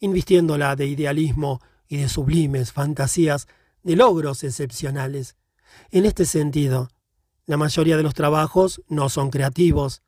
invistiéndola 0.00 0.76
de 0.76 0.86
idealismo 0.86 1.60
y 1.88 1.96
de 1.98 2.08
sublimes 2.08 2.72
fantasías 2.72 3.48
de 3.82 3.96
logros 3.96 4.44
excepcionales. 4.44 5.36
En 5.90 6.04
este 6.04 6.24
sentido, 6.24 6.88
la 7.46 7.56
mayoría 7.56 7.96
de 7.96 8.02
los 8.02 8.14
trabajos 8.14 8.82
no 8.88 9.08
son 9.08 9.30
creativos, 9.30 10.02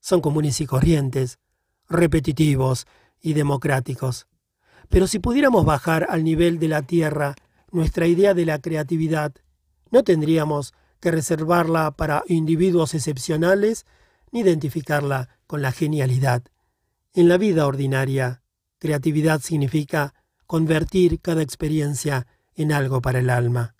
son 0.00 0.20
comunes 0.20 0.60
y 0.60 0.66
corrientes, 0.66 1.38
repetitivos 1.88 2.86
y 3.20 3.32
democráticos. 3.32 4.26
Pero 4.88 5.06
si 5.06 5.18
pudiéramos 5.18 5.64
bajar 5.64 6.06
al 6.08 6.22
nivel 6.22 6.58
de 6.58 6.68
la 6.68 6.82
tierra 6.82 7.34
nuestra 7.72 8.06
idea 8.06 8.34
de 8.34 8.46
la 8.46 8.60
creatividad, 8.60 9.32
no 9.90 10.04
tendríamos 10.04 10.74
que 11.00 11.10
reservarla 11.10 11.92
para 11.92 12.24
individuos 12.26 12.94
excepcionales 12.94 13.86
ni 14.32 14.40
identificarla 14.40 15.28
con 15.46 15.62
la 15.62 15.72
genialidad. 15.72 16.42
En 17.14 17.28
la 17.28 17.38
vida 17.38 17.66
ordinaria, 17.66 18.42
creatividad 18.78 19.40
significa 19.40 20.14
convertir 20.46 21.20
cada 21.20 21.42
experiencia 21.42 22.26
en 22.54 22.72
algo 22.72 23.00
para 23.00 23.18
el 23.20 23.30
alma. 23.30 23.74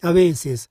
A 0.00 0.12
veces, 0.12 0.70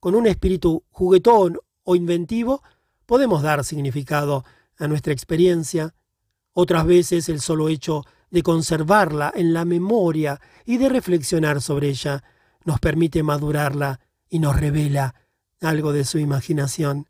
con 0.00 0.14
un 0.14 0.26
espíritu 0.26 0.84
juguetón 0.90 1.58
o 1.82 1.96
inventivo, 1.96 2.62
podemos 3.06 3.42
dar 3.42 3.64
significado 3.64 4.44
a 4.78 4.88
nuestra 4.88 5.12
experiencia. 5.12 5.94
Otras 6.52 6.86
veces 6.86 7.28
el 7.28 7.40
solo 7.40 7.68
hecho 7.68 8.04
de 8.30 8.42
conservarla 8.42 9.32
en 9.34 9.54
la 9.54 9.64
memoria 9.64 10.40
y 10.64 10.78
de 10.78 10.88
reflexionar 10.88 11.62
sobre 11.62 11.88
ella 11.88 12.22
nos 12.64 12.80
permite 12.80 13.22
madurarla 13.22 14.00
y 14.34 14.40
nos 14.40 14.58
revela 14.58 15.14
algo 15.60 15.92
de 15.92 16.04
su 16.04 16.18
imaginación. 16.18 17.08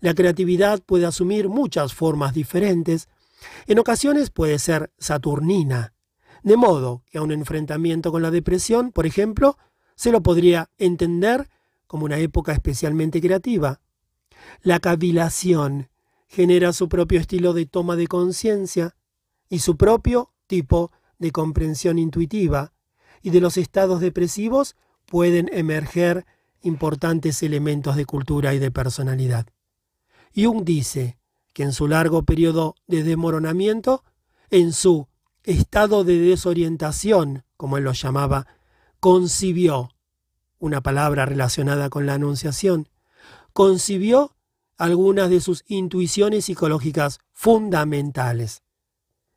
La 0.00 0.12
creatividad 0.12 0.82
puede 0.82 1.06
asumir 1.06 1.48
muchas 1.48 1.94
formas 1.94 2.34
diferentes. 2.34 3.08
En 3.68 3.78
ocasiones 3.78 4.30
puede 4.30 4.58
ser 4.58 4.90
saturnina, 4.98 5.94
de 6.42 6.56
modo 6.56 7.04
que 7.12 7.18
a 7.18 7.22
un 7.22 7.30
enfrentamiento 7.30 8.10
con 8.10 8.22
la 8.22 8.32
depresión, 8.32 8.90
por 8.90 9.06
ejemplo, 9.06 9.56
se 9.94 10.10
lo 10.10 10.20
podría 10.24 10.68
entender 10.78 11.48
como 11.86 12.06
una 12.06 12.18
época 12.18 12.50
especialmente 12.50 13.20
creativa. 13.20 13.80
La 14.62 14.80
cavilación 14.80 15.90
genera 16.26 16.72
su 16.72 16.88
propio 16.88 17.20
estilo 17.20 17.52
de 17.52 17.66
toma 17.66 17.94
de 17.94 18.08
conciencia 18.08 18.96
y 19.48 19.60
su 19.60 19.76
propio 19.76 20.32
tipo 20.48 20.90
de 21.20 21.30
comprensión 21.30 22.00
intuitiva, 22.00 22.72
y 23.22 23.30
de 23.30 23.40
los 23.40 23.56
estados 23.56 24.00
depresivos 24.00 24.74
pueden 25.06 25.48
emerger 25.52 26.26
importantes 26.62 27.42
elementos 27.42 27.96
de 27.96 28.04
cultura 28.04 28.54
y 28.54 28.58
de 28.58 28.70
personalidad. 28.70 29.46
Jung 30.34 30.64
dice 30.64 31.18
que 31.52 31.62
en 31.62 31.72
su 31.72 31.88
largo 31.88 32.22
periodo 32.22 32.74
de 32.86 33.02
desmoronamiento, 33.02 34.04
en 34.50 34.72
su 34.72 35.08
estado 35.44 36.04
de 36.04 36.18
desorientación, 36.18 37.44
como 37.56 37.76
él 37.76 37.84
lo 37.84 37.92
llamaba, 37.92 38.46
concibió, 39.00 39.90
una 40.58 40.80
palabra 40.80 41.26
relacionada 41.26 41.90
con 41.90 42.06
la 42.06 42.14
anunciación, 42.14 42.88
concibió 43.52 44.36
algunas 44.78 45.28
de 45.28 45.40
sus 45.40 45.64
intuiciones 45.66 46.46
psicológicas 46.46 47.18
fundamentales. 47.32 48.62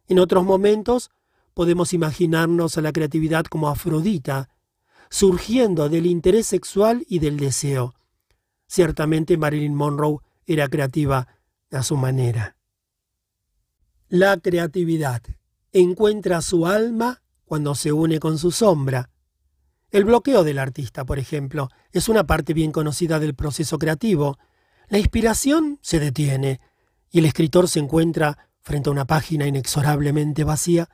En 0.08 0.20
otros 0.20 0.44
momentos 0.44 1.12
podemos 1.54 1.94
imaginarnos 1.94 2.78
a 2.78 2.82
la 2.82 2.94
creatividad 2.94 3.46
como 3.46 3.70
Afrodita, 3.70 4.50
surgiendo 5.10 5.90
del 5.90 6.06
interés 6.06 6.48
sexual 6.48 7.06
y 7.08 7.20
del 7.20 7.38
deseo. 7.38 7.94
Ciertamente 8.68 9.38
Marilyn 9.38 9.76
Monroe 9.76 10.20
era 10.46 10.68
creativa 10.68 11.28
a 11.72 11.84
su 11.84 11.98
manera. 11.98 12.58
La 14.08 14.38
creatividad 14.38 15.22
encuentra 15.72 16.42
su 16.42 16.68
alma 16.68 17.22
cuando 17.44 17.76
se 17.76 17.92
une 17.92 18.20
con 18.20 18.38
su 18.38 18.52
sombra. 18.52 19.10
El 19.92 20.06
bloqueo 20.06 20.44
del 20.44 20.60
artista, 20.60 21.06
por 21.06 21.20
ejemplo, 21.20 21.70
es 21.92 22.10
una 22.10 22.26
parte 22.26 22.54
bien 22.54 22.72
conocida 22.72 23.20
del 23.20 23.36
proceso 23.36 23.78
creativo. 23.78 24.38
La 24.88 24.98
inspiración 24.98 25.80
se 25.82 26.00
detiene 26.00 26.60
y 27.10 27.20
el 27.20 27.26
escritor 27.26 27.70
se 27.70 27.80
encuentra 27.80 28.50
frente 28.62 28.90
a 28.90 28.92
una 28.92 29.06
página 29.06 29.48
inexorablemente 29.48 30.44
vacía. 30.44 30.90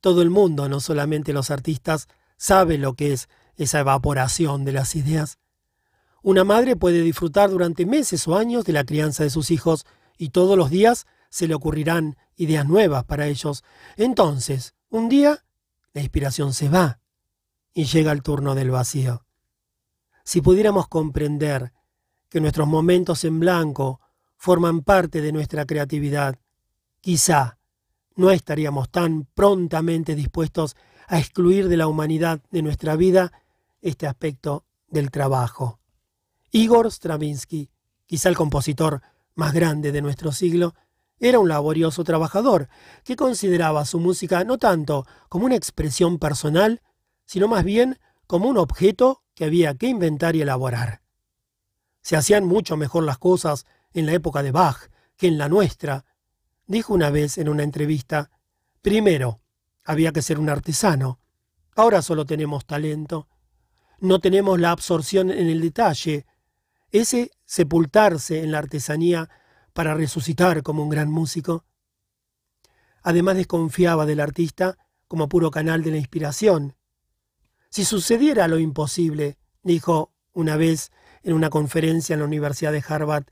Todo 0.00 0.22
el 0.22 0.30
mundo, 0.30 0.68
no 0.68 0.80
solamente 0.80 1.32
los 1.32 1.50
artistas, 1.50 2.08
sabe 2.44 2.76
lo 2.76 2.92
que 2.92 3.14
es 3.14 3.30
esa 3.56 3.80
evaporación 3.80 4.66
de 4.66 4.72
las 4.72 4.96
ideas. 4.96 5.38
Una 6.22 6.44
madre 6.44 6.76
puede 6.76 7.00
disfrutar 7.00 7.48
durante 7.48 7.86
meses 7.86 8.28
o 8.28 8.36
años 8.36 8.66
de 8.66 8.74
la 8.74 8.84
crianza 8.84 9.24
de 9.24 9.30
sus 9.30 9.50
hijos 9.50 9.86
y 10.18 10.28
todos 10.28 10.58
los 10.58 10.68
días 10.68 11.06
se 11.30 11.48
le 11.48 11.54
ocurrirán 11.54 12.18
ideas 12.36 12.68
nuevas 12.68 13.04
para 13.04 13.28
ellos. 13.28 13.64
Entonces, 13.96 14.74
un 14.90 15.08
día, 15.08 15.42
la 15.94 16.02
inspiración 16.02 16.52
se 16.52 16.68
va 16.68 17.00
y 17.72 17.84
llega 17.84 18.12
el 18.12 18.22
turno 18.22 18.54
del 18.54 18.70
vacío. 18.70 19.24
Si 20.22 20.42
pudiéramos 20.42 20.86
comprender 20.88 21.72
que 22.28 22.42
nuestros 22.42 22.68
momentos 22.68 23.24
en 23.24 23.40
blanco 23.40 24.02
forman 24.36 24.82
parte 24.82 25.22
de 25.22 25.32
nuestra 25.32 25.64
creatividad, 25.64 26.38
quizá 27.00 27.56
no 28.16 28.30
estaríamos 28.30 28.90
tan 28.90 29.24
prontamente 29.34 30.14
dispuestos 30.14 30.76
a 31.08 31.18
excluir 31.18 31.68
de 31.68 31.76
la 31.76 31.86
humanidad 31.86 32.40
de 32.50 32.62
nuestra 32.62 32.96
vida 32.96 33.32
este 33.80 34.06
aspecto 34.06 34.64
del 34.88 35.10
trabajo. 35.10 35.80
Igor 36.50 36.90
Stravinsky, 36.90 37.70
quizá 38.06 38.28
el 38.28 38.36
compositor 38.36 39.02
más 39.34 39.52
grande 39.52 39.92
de 39.92 40.02
nuestro 40.02 40.32
siglo, 40.32 40.74
era 41.18 41.38
un 41.38 41.48
laborioso 41.48 42.04
trabajador 42.04 42.68
que 43.04 43.16
consideraba 43.16 43.84
su 43.84 43.98
música 44.00 44.44
no 44.44 44.58
tanto 44.58 45.06
como 45.28 45.46
una 45.46 45.56
expresión 45.56 46.18
personal, 46.18 46.82
sino 47.24 47.48
más 47.48 47.64
bien 47.64 47.98
como 48.26 48.48
un 48.48 48.58
objeto 48.58 49.22
que 49.34 49.44
había 49.44 49.74
que 49.74 49.88
inventar 49.88 50.36
y 50.36 50.42
elaborar. 50.42 51.02
Se 52.00 52.16
hacían 52.16 52.44
mucho 52.44 52.76
mejor 52.76 53.04
las 53.04 53.18
cosas 53.18 53.66
en 53.92 54.06
la 54.06 54.12
época 54.12 54.42
de 54.42 54.50
Bach 54.50 54.90
que 55.16 55.28
en 55.28 55.38
la 55.38 55.48
nuestra, 55.48 56.04
dijo 56.66 56.92
una 56.92 57.10
vez 57.10 57.38
en 57.38 57.48
una 57.48 57.62
entrevista. 57.62 58.30
Primero, 58.82 59.40
había 59.84 60.12
que 60.12 60.22
ser 60.22 60.38
un 60.38 60.48
artesano. 60.48 61.20
Ahora 61.76 62.02
solo 62.02 62.24
tenemos 62.24 62.66
talento. 62.66 63.28
No 64.00 64.20
tenemos 64.20 64.58
la 64.58 64.70
absorción 64.70 65.30
en 65.30 65.48
el 65.48 65.60
detalle, 65.60 66.26
ese 66.90 67.30
sepultarse 67.44 68.42
en 68.42 68.52
la 68.52 68.58
artesanía 68.58 69.28
para 69.72 69.94
resucitar 69.94 70.62
como 70.62 70.82
un 70.82 70.88
gran 70.88 71.10
músico. 71.10 71.64
Además 73.02 73.36
desconfiaba 73.36 74.06
del 74.06 74.20
artista 74.20 74.78
como 75.08 75.28
puro 75.28 75.50
canal 75.50 75.82
de 75.82 75.90
la 75.90 75.98
inspiración. 75.98 76.76
Si 77.68 77.84
sucediera 77.84 78.48
lo 78.48 78.58
imposible, 78.58 79.36
dijo 79.62 80.12
una 80.32 80.56
vez 80.56 80.92
en 81.22 81.34
una 81.34 81.50
conferencia 81.50 82.14
en 82.14 82.20
la 82.20 82.26
Universidad 82.26 82.72
de 82.72 82.84
Harvard, 82.86 83.26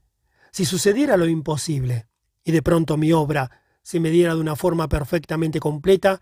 si 0.50 0.64
sucediera 0.64 1.16
lo 1.16 1.26
imposible 1.26 2.09
y 2.44 2.53
de 2.53 2.62
pronto 2.62 2.96
mi 2.96 3.12
obra 3.12 3.62
se 3.82 4.00
me 4.00 4.11
diera 4.11 4.34
de 4.34 4.40
una 4.40 4.57
forma 4.57 4.88
perfectamente 4.88 5.61
completa, 5.61 6.20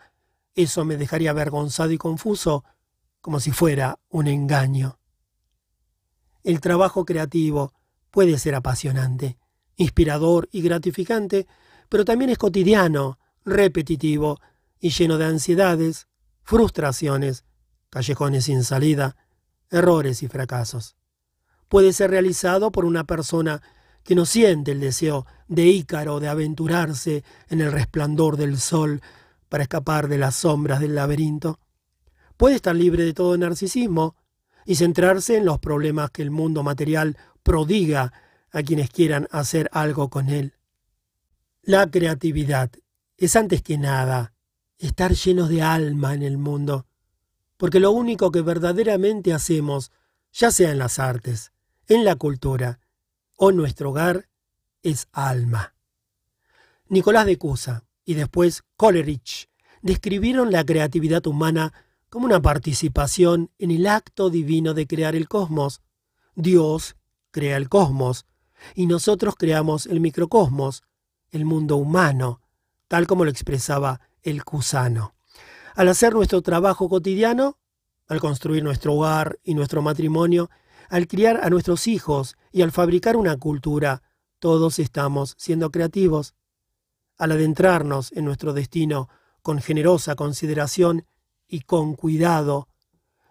eso 0.54 0.84
me 0.84 0.96
dejaría 0.96 1.30
avergonzado 1.30 1.92
y 1.92 1.98
confuso, 1.98 2.64
como 3.20 3.40
si 3.40 3.52
fuera 3.52 3.98
un 4.08 4.26
engaño. 4.26 4.98
El 6.42 6.60
trabajo 6.60 7.04
creativo 7.04 7.74
puede 8.10 8.38
ser 8.38 8.54
apasionante, 8.54 9.38
inspirador 9.76 10.48
y 10.50 10.62
gratificante, 10.62 11.46
pero 11.88 12.04
también 12.04 12.30
es 12.30 12.38
cotidiano, 12.38 13.18
repetitivo 13.44 14.40
y 14.78 14.90
lleno 14.90 15.18
de 15.18 15.26
ansiedades, 15.26 16.08
frustraciones, 16.42 17.44
callejones 17.90 18.44
sin 18.44 18.64
salida, 18.64 19.16
errores 19.70 20.22
y 20.22 20.28
fracasos. 20.28 20.96
Puede 21.68 21.92
ser 21.92 22.10
realizado 22.10 22.72
por 22.72 22.84
una 22.84 23.04
persona 23.04 23.62
que 24.02 24.14
no 24.14 24.26
siente 24.26 24.72
el 24.72 24.80
deseo 24.80 25.26
de 25.46 25.66
Ícaro 25.66 26.20
de 26.20 26.28
aventurarse 26.28 27.22
en 27.48 27.60
el 27.60 27.70
resplandor 27.70 28.36
del 28.36 28.58
sol 28.58 29.02
para 29.50 29.64
escapar 29.64 30.08
de 30.08 30.16
las 30.16 30.36
sombras 30.36 30.80
del 30.80 30.94
laberinto. 30.94 31.58
Puede 32.38 32.54
estar 32.54 32.74
libre 32.74 33.04
de 33.04 33.12
todo 33.12 33.36
narcisismo 33.36 34.16
y 34.64 34.76
centrarse 34.76 35.36
en 35.36 35.44
los 35.44 35.58
problemas 35.58 36.10
que 36.10 36.22
el 36.22 36.30
mundo 36.30 36.62
material 36.62 37.18
prodiga 37.42 38.14
a 38.52 38.62
quienes 38.62 38.88
quieran 38.90 39.28
hacer 39.30 39.68
algo 39.72 40.08
con 40.08 40.30
él. 40.30 40.54
La 41.62 41.90
creatividad 41.90 42.70
es 43.18 43.36
antes 43.36 43.60
que 43.60 43.76
nada 43.76 44.32
estar 44.78 45.12
llenos 45.12 45.48
de 45.48 45.62
alma 45.62 46.14
en 46.14 46.22
el 46.22 46.38
mundo, 46.38 46.86
porque 47.56 47.80
lo 47.80 47.90
único 47.90 48.30
que 48.30 48.40
verdaderamente 48.40 49.34
hacemos, 49.34 49.90
ya 50.32 50.52
sea 50.52 50.70
en 50.70 50.78
las 50.78 50.98
artes, 50.98 51.52
en 51.88 52.04
la 52.04 52.14
cultura 52.14 52.80
o 53.34 53.50
en 53.50 53.56
nuestro 53.56 53.90
hogar, 53.90 54.28
es 54.82 55.08
alma. 55.12 55.74
Nicolás 56.88 57.26
de 57.26 57.36
Cusa 57.36 57.84
y 58.04 58.14
después 58.14 58.62
Coleridge 58.76 59.48
describieron 59.82 60.50
la 60.50 60.64
creatividad 60.64 61.26
humana 61.26 61.72
como 62.08 62.26
una 62.26 62.42
participación 62.42 63.50
en 63.58 63.70
el 63.70 63.86
acto 63.86 64.30
divino 64.30 64.74
de 64.74 64.86
crear 64.86 65.14
el 65.14 65.28
cosmos. 65.28 65.80
Dios 66.34 66.96
crea 67.30 67.56
el 67.56 67.68
cosmos 67.68 68.26
y 68.74 68.86
nosotros 68.86 69.34
creamos 69.36 69.86
el 69.86 70.00
microcosmos, 70.00 70.82
el 71.30 71.44
mundo 71.44 71.76
humano, 71.76 72.40
tal 72.88 73.06
como 73.06 73.24
lo 73.24 73.30
expresaba 73.30 74.00
el 74.22 74.44
Cusano. 74.44 75.14
Al 75.74 75.88
hacer 75.88 76.12
nuestro 76.12 76.42
trabajo 76.42 76.88
cotidiano, 76.88 77.58
al 78.08 78.20
construir 78.20 78.64
nuestro 78.64 78.94
hogar 78.94 79.38
y 79.44 79.54
nuestro 79.54 79.82
matrimonio, 79.82 80.50
al 80.88 81.06
criar 81.06 81.40
a 81.44 81.48
nuestros 81.48 81.86
hijos 81.86 82.36
y 82.50 82.62
al 82.62 82.72
fabricar 82.72 83.16
una 83.16 83.36
cultura, 83.36 84.02
todos 84.40 84.80
estamos 84.80 85.34
siendo 85.38 85.70
creativos 85.70 86.34
al 87.20 87.32
adentrarnos 87.32 88.10
en 88.12 88.24
nuestro 88.24 88.52
destino 88.52 89.08
con 89.42 89.60
generosa 89.60 90.16
consideración 90.16 91.06
y 91.46 91.60
con 91.60 91.94
cuidado, 91.94 92.68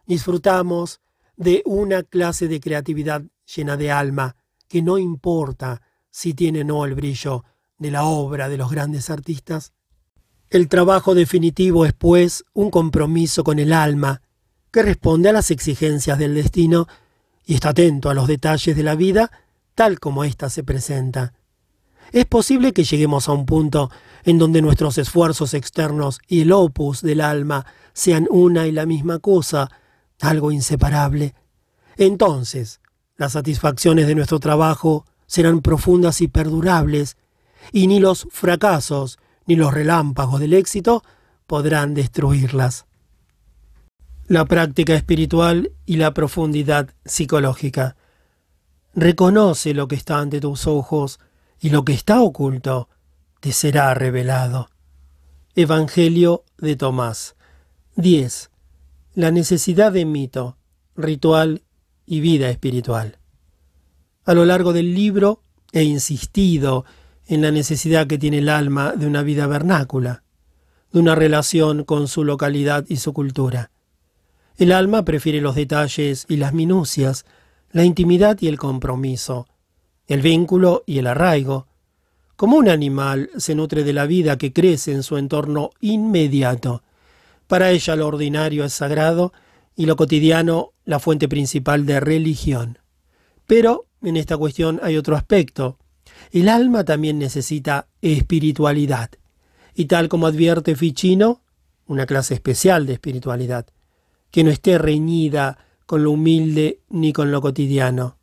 Disfrutamos 0.09 1.01
de 1.37 1.61
una 1.67 2.01
clase 2.01 2.47
de 2.47 2.59
creatividad 2.59 3.21
llena 3.55 3.77
de 3.77 3.91
alma, 3.91 4.35
que 4.67 4.81
no 4.81 4.97
importa 4.97 5.83
si 6.09 6.33
tiene 6.33 6.61
o 6.61 6.63
no 6.63 6.83
el 6.83 6.95
brillo 6.95 7.45
de 7.77 7.91
la 7.91 8.05
obra 8.05 8.49
de 8.49 8.57
los 8.57 8.71
grandes 8.71 9.11
artistas. 9.11 9.71
El 10.49 10.67
trabajo 10.67 11.13
definitivo 11.13 11.85
es, 11.85 11.93
pues, 11.93 12.43
un 12.53 12.71
compromiso 12.71 13.43
con 13.43 13.59
el 13.59 13.71
alma, 13.71 14.23
que 14.71 14.81
responde 14.81 15.29
a 15.29 15.33
las 15.33 15.51
exigencias 15.51 16.17
del 16.17 16.33
destino 16.33 16.87
y 17.45 17.53
está 17.53 17.69
atento 17.69 18.09
a 18.09 18.15
los 18.15 18.27
detalles 18.27 18.75
de 18.75 18.81
la 18.81 18.95
vida 18.95 19.29
tal 19.75 19.99
como 19.99 20.23
ésta 20.23 20.49
se 20.49 20.63
presenta. 20.63 21.35
Es 22.11 22.25
posible 22.25 22.73
que 22.73 22.83
lleguemos 22.83 23.27
a 23.27 23.33
un 23.33 23.45
punto 23.45 23.91
en 24.23 24.37
donde 24.37 24.61
nuestros 24.61 24.97
esfuerzos 24.97 25.53
externos 25.53 26.19
y 26.27 26.41
el 26.41 26.51
opus 26.51 27.01
del 27.01 27.21
alma 27.21 27.65
sean 27.93 28.27
una 28.29 28.67
y 28.67 28.71
la 28.71 28.85
misma 28.85 29.19
cosa, 29.19 29.69
algo 30.19 30.51
inseparable. 30.51 31.35
Entonces, 31.97 32.81
las 33.17 33.33
satisfacciones 33.33 34.07
de 34.07 34.15
nuestro 34.15 34.39
trabajo 34.39 35.05
serán 35.27 35.61
profundas 35.61 36.21
y 36.21 36.27
perdurables, 36.27 37.17
y 37.71 37.87
ni 37.87 37.99
los 37.99 38.27
fracasos 38.31 39.19
ni 39.45 39.55
los 39.55 39.73
relámpagos 39.73 40.39
del 40.39 40.53
éxito 40.53 41.03
podrán 41.45 41.93
destruirlas. 41.93 42.85
La 44.27 44.45
práctica 44.45 44.95
espiritual 44.95 45.71
y 45.85 45.97
la 45.97 46.13
profundidad 46.13 46.89
psicológica. 47.03 47.95
Reconoce 48.93 49.73
lo 49.73 49.87
que 49.87 49.95
está 49.95 50.19
ante 50.19 50.39
tus 50.39 50.67
ojos 50.67 51.19
y 51.59 51.69
lo 51.69 51.83
que 51.83 51.93
está 51.93 52.21
oculto 52.21 52.89
te 53.39 53.51
será 53.51 53.93
revelado. 53.93 54.69
Evangelio 55.55 56.43
de 56.57 56.75
Tomás. 56.75 57.35
10. 57.95 58.49
La 59.15 59.31
necesidad 59.31 59.91
de 59.91 60.05
mito, 60.05 60.57
ritual 60.95 61.63
y 62.05 62.21
vida 62.21 62.49
espiritual. 62.49 63.19
A 64.25 64.33
lo 64.33 64.45
largo 64.45 64.73
del 64.73 64.93
libro 64.93 65.41
he 65.71 65.83
insistido 65.83 66.85
en 67.27 67.41
la 67.41 67.51
necesidad 67.51 68.07
que 68.07 68.17
tiene 68.17 68.39
el 68.39 68.49
alma 68.49 68.93
de 68.93 69.05
una 69.05 69.21
vida 69.21 69.47
vernácula, 69.47 70.23
de 70.91 70.99
una 70.99 71.15
relación 71.15 71.83
con 71.83 72.07
su 72.07 72.23
localidad 72.23 72.85
y 72.87 72.97
su 72.97 73.13
cultura. 73.13 73.71
El 74.57 74.71
alma 74.71 75.05
prefiere 75.05 75.41
los 75.41 75.55
detalles 75.55 76.25
y 76.27 76.37
las 76.37 76.53
minucias, 76.53 77.25
la 77.71 77.83
intimidad 77.83 78.37
y 78.41 78.47
el 78.47 78.57
compromiso, 78.57 79.47
el 80.09 80.21
vínculo 80.21 80.83
y 80.87 80.97
el 80.97 81.07
arraigo. 81.07 81.67
Como 82.35 82.57
un 82.57 82.67
animal 82.67 83.29
se 83.37 83.53
nutre 83.53 83.83
de 83.83 83.93
la 83.93 84.07
vida 84.07 84.37
que 84.39 84.51
crece 84.51 84.91
en 84.91 85.03
su 85.03 85.17
entorno 85.17 85.69
inmediato. 85.81 86.81
Para 87.47 87.69
ella 87.69 87.95
lo 87.95 88.07
ordinario 88.07 88.65
es 88.65 88.73
sagrado 88.73 89.33
y 89.75 89.85
lo 89.85 89.95
cotidiano 89.95 90.73
la 90.83 90.99
fuente 90.99 91.29
principal 91.29 91.85
de 91.85 91.99
religión. 91.99 92.79
Pero 93.45 93.85
en 94.01 94.17
esta 94.17 94.35
cuestión 94.35 94.79
hay 94.81 94.97
otro 94.97 95.15
aspecto. 95.15 95.77
El 96.31 96.49
alma 96.49 96.83
también 96.83 97.19
necesita 97.19 97.87
espiritualidad. 98.01 99.11
Y 99.75 99.85
tal 99.85 100.09
como 100.09 100.25
advierte 100.25 100.75
Ficino, 100.75 101.43
una 101.85 102.07
clase 102.07 102.33
especial 102.33 102.87
de 102.87 102.93
espiritualidad, 102.93 103.67
que 104.31 104.43
no 104.43 104.49
esté 104.49 104.79
reñida 104.79 105.59
con 105.85 106.03
lo 106.03 106.11
humilde 106.11 106.81
ni 106.89 107.13
con 107.13 107.31
lo 107.31 107.41
cotidiano. 107.41 108.18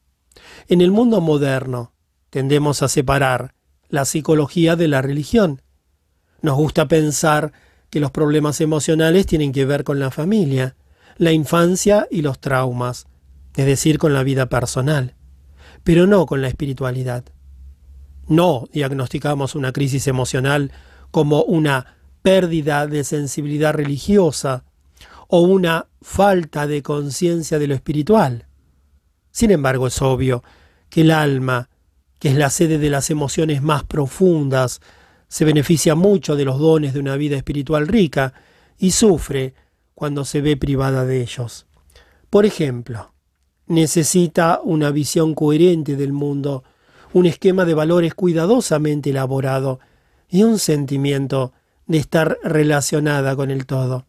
En 0.69 0.81
el 0.81 0.91
mundo 0.91 1.21
moderno 1.21 1.93
tendemos 2.31 2.83
a 2.83 2.89
separar 2.89 3.55
la 3.89 4.05
psicología 4.05 4.77
de 4.77 4.89
la 4.89 5.03
religión. 5.03 5.63
Nos 6.43 6.57
gusta 6.57 6.89
pensar 6.89 7.53
que 7.91 8.01
los 8.01 8.11
problemas 8.11 8.61
emocionales 8.61 9.27
tienen 9.27 9.53
que 9.53 9.65
ver 9.65 9.85
con 9.85 9.99
la 9.99 10.11
familia, 10.11 10.77
la 11.17 11.33
infancia 11.33 12.07
y 12.11 12.23
los 12.23 12.41
traumas, 12.41 13.07
es 13.55 13.67
decir, 13.67 13.99
con 13.99 14.13
la 14.13 14.23
vida 14.23 14.47
personal, 14.49 15.15
pero 15.83 16.07
no 16.07 16.27
con 16.27 16.43
la 16.43 16.49
espiritualidad. 16.49 17.25
No 18.29 18.69
diagnosticamos 18.73 19.55
una 19.55 19.73
crisis 19.73 20.09
emocional 20.09 20.73
como 21.11 21.43
una 21.43 21.97
pérdida 22.23 22.87
de 22.87 23.05
sensibilidad 23.05 23.73
religiosa 23.73 24.65
o 25.29 25.41
una 25.41 25.87
falta 26.03 26.67
de 26.67 26.83
conciencia 26.83 27.59
de 27.59 27.69
lo 27.69 27.75
espiritual. 27.75 28.46
Sin 29.37 29.51
embargo, 29.51 29.87
es 29.87 30.01
obvio 30.01 30.43
que 30.89 31.03
el 31.03 31.11
alma, 31.11 31.69
que 32.19 32.31
es 32.31 32.37
la 32.37 32.49
sede 32.49 32.79
de 32.79 32.89
las 32.89 33.11
emociones 33.11 33.61
más 33.61 33.85
profundas, 33.85 34.81
se 35.29 35.45
beneficia 35.45 35.95
mucho 35.95 36.37
de 36.37 36.47
los 36.47 36.59
dones 36.59 36.95
de 36.95 37.01
una 37.01 37.17
vida 37.17 37.37
espiritual 37.37 37.87
rica 37.87 38.33
y 38.79 38.93
sufre 38.93 39.53
cuando 39.95 40.25
se 40.25 40.41
ve 40.41 40.57
privada 40.57 41.05
de 41.05 41.21
ellos. 41.21 41.67
Por 42.31 42.47
ejemplo, 42.47 43.13
necesita 43.67 44.61
una 44.65 44.91
visión 44.91 45.35
coherente 45.35 45.97
del 45.97 46.15
mundo, 46.15 46.65
un 47.13 47.27
esquema 47.27 47.67
de 47.67 47.75
valores 47.75 48.15
cuidadosamente 48.15 49.11
elaborado 49.11 49.81
y 50.31 50.45
un 50.45 50.59
sentimiento 50.59 51.53
de 51.87 51.99
estar 51.99 52.39
relacionada 52.43 53.37
con 53.37 53.51
el 53.51 53.67
todo 53.67 54.07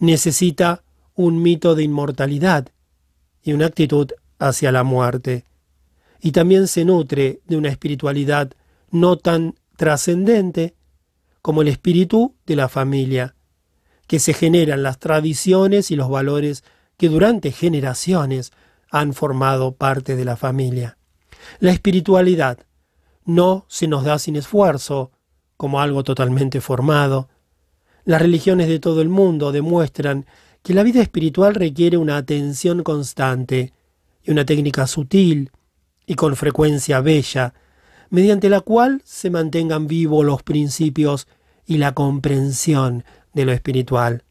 necesita 0.00 0.82
un 1.14 1.40
mito 1.40 1.76
de 1.76 1.84
inmortalidad 1.84 2.68
y 3.42 3.52
una 3.52 3.66
actitud 3.66 4.10
hacia 4.40 4.72
la 4.72 4.82
muerte. 4.82 5.44
Y 6.20 6.32
también 6.32 6.66
se 6.66 6.84
nutre 6.84 7.40
de 7.46 7.56
una 7.56 7.68
espiritualidad 7.68 8.50
no 8.90 9.16
tan 9.16 9.54
trascendente 9.76 10.74
como 11.42 11.62
el 11.62 11.68
espíritu 11.68 12.34
de 12.46 12.56
la 12.56 12.68
familia, 12.68 13.36
que 14.08 14.18
se 14.18 14.34
generan 14.34 14.82
las 14.82 14.98
tradiciones 14.98 15.92
y 15.92 15.96
los 15.96 16.10
valores 16.10 16.64
que 16.96 17.08
durante 17.08 17.52
generaciones 17.52 18.52
han 18.90 19.14
formado 19.14 19.76
parte 19.76 20.16
de 20.16 20.24
la 20.24 20.36
familia. 20.36 20.98
La 21.60 21.70
espiritualidad 21.70 22.58
no 23.24 23.64
se 23.68 23.86
nos 23.86 24.04
da 24.04 24.18
sin 24.18 24.36
esfuerzo, 24.36 25.12
como 25.56 25.80
algo 25.80 26.02
totalmente 26.02 26.60
formado, 26.60 27.28
las 28.04 28.20
religiones 28.20 28.68
de 28.68 28.80
todo 28.80 29.02
el 29.02 29.08
mundo 29.08 29.52
demuestran 29.52 30.26
que 30.62 30.74
la 30.74 30.82
vida 30.82 31.00
espiritual 31.00 31.54
requiere 31.54 31.96
una 31.96 32.16
atención 32.16 32.82
constante 32.82 33.72
una 34.32 34.44
técnica 34.44 34.86
sutil 34.86 35.50
y 36.06 36.14
con 36.14 36.36
frecuencia 36.36 37.00
bella, 37.00 37.54
mediante 38.10 38.48
la 38.48 38.60
cual 38.60 39.02
se 39.04 39.30
mantengan 39.30 39.86
vivos 39.86 40.24
los 40.24 40.42
principios 40.42 41.28
y 41.66 41.78
la 41.78 41.94
comprensión 41.94 43.04
de 43.32 43.44
lo 43.44 43.52
espiritual. 43.52 44.24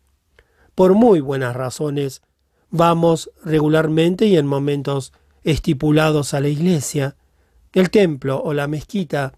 Por 0.76 0.94
muy 0.94 1.22
buenas 1.22 1.56
razones, 1.56 2.22
vamos 2.69 3.32
regularmente 3.44 4.26
y 4.28 4.38
en 4.38 4.45
momentos 4.45 5.14
estipulados 5.44 6.34
a 6.34 6.41
la 6.41 6.49
iglesia, 6.49 7.15
el 7.74 7.90
templo 7.90 8.41
o 8.41 8.53
la 8.53 8.68
mezquita. 8.68 9.34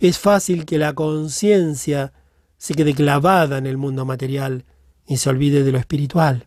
Es 0.00 0.18
fácil 0.18 0.64
que 0.64 0.78
la 0.78 0.92
conciencia 0.92 2.12
se 2.56 2.74
quede 2.74 2.94
clavada 2.94 3.58
en 3.58 3.66
el 3.66 3.76
mundo 3.76 4.04
material 4.04 4.64
y 5.06 5.16
se 5.18 5.28
olvide 5.28 5.64
de 5.64 5.72
lo 5.72 5.78
espiritual. 5.78 6.46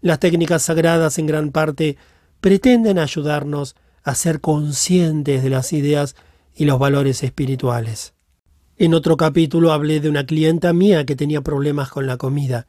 Las 0.00 0.20
técnicas 0.20 0.62
sagradas 0.62 1.18
en 1.18 1.26
gran 1.26 1.50
parte 1.50 1.96
pretenden 2.40 2.98
ayudarnos 2.98 3.76
a 4.02 4.14
ser 4.14 4.40
conscientes 4.40 5.42
de 5.42 5.50
las 5.50 5.72
ideas 5.72 6.16
y 6.54 6.64
los 6.64 6.78
valores 6.78 7.22
espirituales. 7.22 8.14
En 8.76 8.94
otro 8.94 9.16
capítulo 9.16 9.72
hablé 9.72 10.00
de 10.00 10.08
una 10.08 10.26
clienta 10.26 10.72
mía 10.72 11.06
que 11.06 11.16
tenía 11.16 11.40
problemas 11.40 11.88
con 11.88 12.06
la 12.06 12.16
comida 12.16 12.66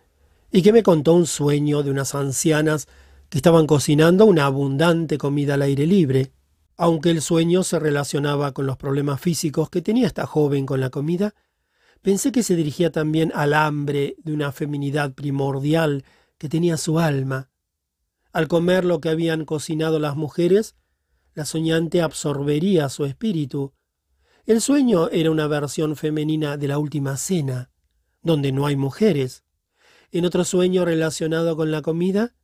y 0.51 0.61
que 0.61 0.73
me 0.73 0.83
contó 0.83 1.13
un 1.13 1.27
sueño 1.27 1.83
de 1.83 1.91
unas 1.91 2.15
ancianas 2.15 2.87
que 3.29 3.37
estaban 3.37 3.67
cocinando 3.67 4.25
una 4.25 4.45
abundante 4.45 5.17
comida 5.17 5.55
al 5.55 5.63
aire 5.63 5.85
libre. 5.85 6.31
Aunque 6.77 7.09
el 7.09 7.21
sueño 7.21 7.63
se 7.63 7.79
relacionaba 7.79 8.53
con 8.53 8.65
los 8.65 8.77
problemas 8.77 9.19
físicos 9.19 9.69
que 9.69 9.81
tenía 9.81 10.07
esta 10.07 10.25
joven 10.25 10.65
con 10.65 10.79
la 10.79 10.89
comida, 10.89 11.33
Pensé 12.01 12.31
que 12.31 12.43
se 12.43 12.55
dirigía 12.55 12.91
también 12.91 13.31
al 13.35 13.53
hambre 13.53 14.15
de 14.23 14.33
una 14.33 14.51
feminidad 14.51 15.13
primordial 15.13 16.05
que 16.37 16.49
tenía 16.49 16.77
su 16.77 16.99
alma. 16.99 17.49
Al 18.33 18.47
comer 18.47 18.85
lo 18.85 19.01
que 19.01 19.09
habían 19.09 19.45
cocinado 19.45 19.99
las 19.99 20.15
mujeres, 20.15 20.75
la 21.33 21.45
soñante 21.45 22.01
absorbería 22.01 22.89
su 22.89 23.05
espíritu. 23.05 23.73
El 24.45 24.61
sueño 24.61 25.09
era 25.09 25.31
una 25.31 25.47
versión 25.47 25.95
femenina 25.95 26.57
de 26.57 26.67
la 26.67 26.77
última 26.77 27.17
cena, 27.17 27.69
donde 28.21 28.51
no 28.51 28.65
hay 28.65 28.75
mujeres. 28.75 29.43
En 30.11 30.25
otro 30.25 30.43
sueño 30.43 30.85
relacionado 30.85 31.55
con 31.55 31.71
la 31.71 31.81
comida, 31.81 32.35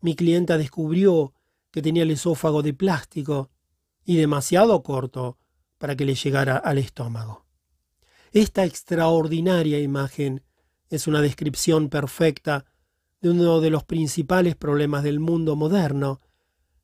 mi 0.00 0.14
clienta 0.14 0.58
descubrió 0.58 1.34
que 1.70 1.82
tenía 1.82 2.02
el 2.02 2.10
esófago 2.10 2.62
de 2.62 2.74
plástico 2.74 3.50
y 4.04 4.16
demasiado 4.16 4.82
corto 4.82 5.38
para 5.78 5.96
que 5.96 6.04
le 6.04 6.14
llegara 6.14 6.56
al 6.56 6.78
estómago. 6.78 7.46
Esta 8.32 8.64
extraordinaria 8.64 9.80
imagen 9.80 10.42
es 10.88 11.06
una 11.06 11.20
descripción 11.20 11.88
perfecta 11.88 12.64
de 13.20 13.30
uno 13.30 13.60
de 13.60 13.70
los 13.70 13.84
principales 13.84 14.56
problemas 14.56 15.02
del 15.02 15.20
mundo 15.20 15.56
moderno, 15.56 16.20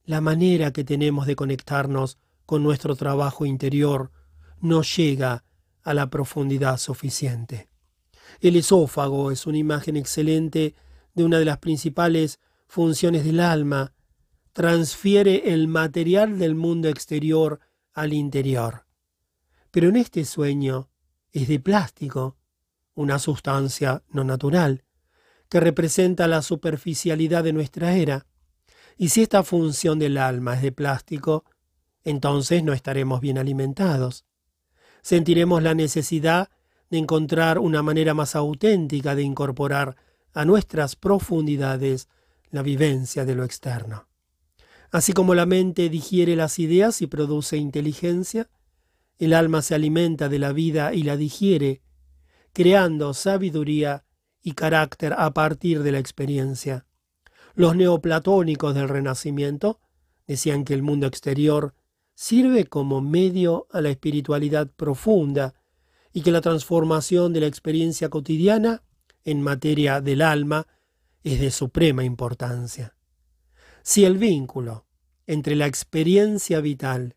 la 0.04 0.20
manera 0.20 0.72
que 0.72 0.84
tenemos 0.84 1.26
de 1.26 1.36
conectarnos 1.36 2.18
con 2.44 2.62
nuestro 2.62 2.94
trabajo 2.94 3.46
interior 3.46 4.12
no 4.60 4.82
llega 4.82 5.44
a 5.82 5.94
la 5.94 6.08
profundidad 6.10 6.78
suficiente. 6.78 7.68
El 8.40 8.56
esófago 8.56 9.30
es 9.30 9.46
una 9.46 9.58
imagen 9.58 9.96
excelente 9.96 10.74
de 11.14 11.24
una 11.24 11.38
de 11.38 11.44
las 11.44 11.58
principales 11.58 12.38
funciones 12.66 13.24
del 13.24 13.40
alma, 13.40 13.92
transfiere 14.52 15.52
el 15.52 15.68
material 15.68 16.38
del 16.38 16.54
mundo 16.54 16.88
exterior 16.88 17.60
al 17.92 18.12
interior. 18.12 18.86
Pero 19.70 19.88
en 19.88 19.96
este 19.96 20.24
sueño 20.24 20.88
es 21.32 21.48
de 21.48 21.60
plástico, 21.60 22.36
una 22.94 23.18
sustancia 23.18 24.02
no 24.10 24.24
natural, 24.24 24.85
que 25.48 25.60
representa 25.60 26.26
la 26.26 26.42
superficialidad 26.42 27.44
de 27.44 27.52
nuestra 27.52 27.94
era. 27.94 28.26
Y 28.96 29.10
si 29.10 29.22
esta 29.22 29.42
función 29.42 29.98
del 29.98 30.18
alma 30.18 30.54
es 30.54 30.62
de 30.62 30.72
plástico, 30.72 31.44
entonces 32.04 32.62
no 32.64 32.72
estaremos 32.72 33.20
bien 33.20 33.38
alimentados. 33.38 34.24
Sentiremos 35.02 35.62
la 35.62 35.74
necesidad 35.74 36.50
de 36.90 36.98
encontrar 36.98 37.58
una 37.58 37.82
manera 37.82 38.14
más 38.14 38.36
auténtica 38.36 39.14
de 39.14 39.22
incorporar 39.22 39.96
a 40.32 40.44
nuestras 40.44 40.96
profundidades 40.96 42.08
la 42.50 42.62
vivencia 42.62 43.24
de 43.24 43.34
lo 43.34 43.44
externo. 43.44 44.08
Así 44.90 45.12
como 45.12 45.34
la 45.34 45.46
mente 45.46 45.88
digiere 45.88 46.36
las 46.36 46.58
ideas 46.58 47.02
y 47.02 47.06
produce 47.06 47.56
inteligencia, 47.56 48.48
el 49.18 49.32
alma 49.32 49.62
se 49.62 49.74
alimenta 49.74 50.28
de 50.28 50.38
la 50.38 50.52
vida 50.52 50.94
y 50.94 51.02
la 51.02 51.16
digiere, 51.16 51.82
creando 52.52 53.14
sabiduría 53.14 54.05
y 54.46 54.52
carácter 54.52 55.12
a 55.18 55.32
partir 55.32 55.82
de 55.82 55.90
la 55.90 55.98
experiencia. 55.98 56.86
Los 57.56 57.74
neoplatónicos 57.74 58.76
del 58.76 58.88
Renacimiento 58.88 59.80
decían 60.28 60.64
que 60.64 60.72
el 60.72 60.84
mundo 60.84 61.08
exterior 61.08 61.74
sirve 62.14 62.66
como 62.66 63.00
medio 63.00 63.66
a 63.72 63.80
la 63.80 63.90
espiritualidad 63.90 64.70
profunda 64.70 65.54
y 66.12 66.22
que 66.22 66.30
la 66.30 66.42
transformación 66.42 67.32
de 67.32 67.40
la 67.40 67.48
experiencia 67.48 68.08
cotidiana 68.08 68.84
en 69.24 69.42
materia 69.42 70.00
del 70.00 70.22
alma 70.22 70.68
es 71.24 71.40
de 71.40 71.50
suprema 71.50 72.04
importancia. 72.04 72.94
Si 73.82 74.04
el 74.04 74.16
vínculo 74.16 74.86
entre 75.26 75.56
la 75.56 75.66
experiencia 75.66 76.60
vital 76.60 77.16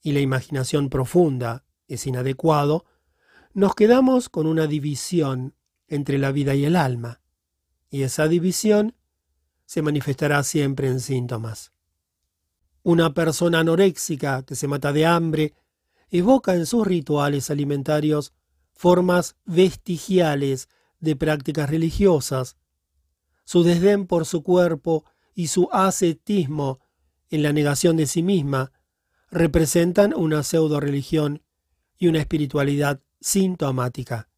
y 0.00 0.12
la 0.12 0.20
imaginación 0.20 0.88
profunda 0.88 1.66
es 1.88 2.06
inadecuado, 2.06 2.86
nos 3.52 3.74
quedamos 3.74 4.30
con 4.30 4.46
una 4.46 4.66
división 4.66 5.54
entre 5.94 6.18
la 6.18 6.32
vida 6.32 6.54
y 6.54 6.64
el 6.64 6.76
alma, 6.76 7.20
y 7.90 8.02
esa 8.02 8.28
división 8.28 8.94
se 9.66 9.82
manifestará 9.82 10.42
siempre 10.42 10.88
en 10.88 11.00
síntomas. 11.00 11.72
Una 12.82 13.14
persona 13.14 13.60
anoréxica 13.60 14.42
que 14.42 14.56
se 14.56 14.68
mata 14.68 14.92
de 14.92 15.06
hambre 15.06 15.54
evoca 16.10 16.54
en 16.54 16.66
sus 16.66 16.86
rituales 16.86 17.50
alimentarios 17.50 18.32
formas 18.72 19.36
vestigiales 19.44 20.68
de 21.00 21.16
prácticas 21.16 21.70
religiosas. 21.70 22.56
Su 23.44 23.62
desdén 23.62 24.06
por 24.06 24.26
su 24.26 24.42
cuerpo 24.42 25.04
y 25.34 25.48
su 25.48 25.68
ascetismo 25.72 26.80
en 27.30 27.42
la 27.42 27.52
negación 27.52 27.96
de 27.96 28.06
sí 28.06 28.22
misma 28.22 28.72
representan 29.30 30.14
una 30.14 30.42
pseudo 30.42 30.78
religión 30.78 31.42
y 31.98 32.08
una 32.08 32.20
espiritualidad 32.20 33.00
sintomática. 33.20 34.28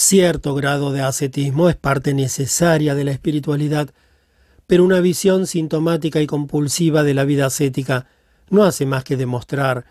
Cierto 0.00 0.54
grado 0.54 0.92
de 0.92 1.00
ascetismo 1.00 1.68
es 1.68 1.74
parte 1.74 2.14
necesaria 2.14 2.94
de 2.94 3.02
la 3.02 3.10
espiritualidad, 3.10 3.90
pero 4.68 4.84
una 4.84 5.00
visión 5.00 5.48
sintomática 5.48 6.20
y 6.20 6.26
compulsiva 6.28 7.02
de 7.02 7.14
la 7.14 7.24
vida 7.24 7.46
ascética 7.46 8.06
no 8.48 8.62
hace 8.62 8.86
más 8.86 9.02
que 9.02 9.16
demostrar 9.16 9.86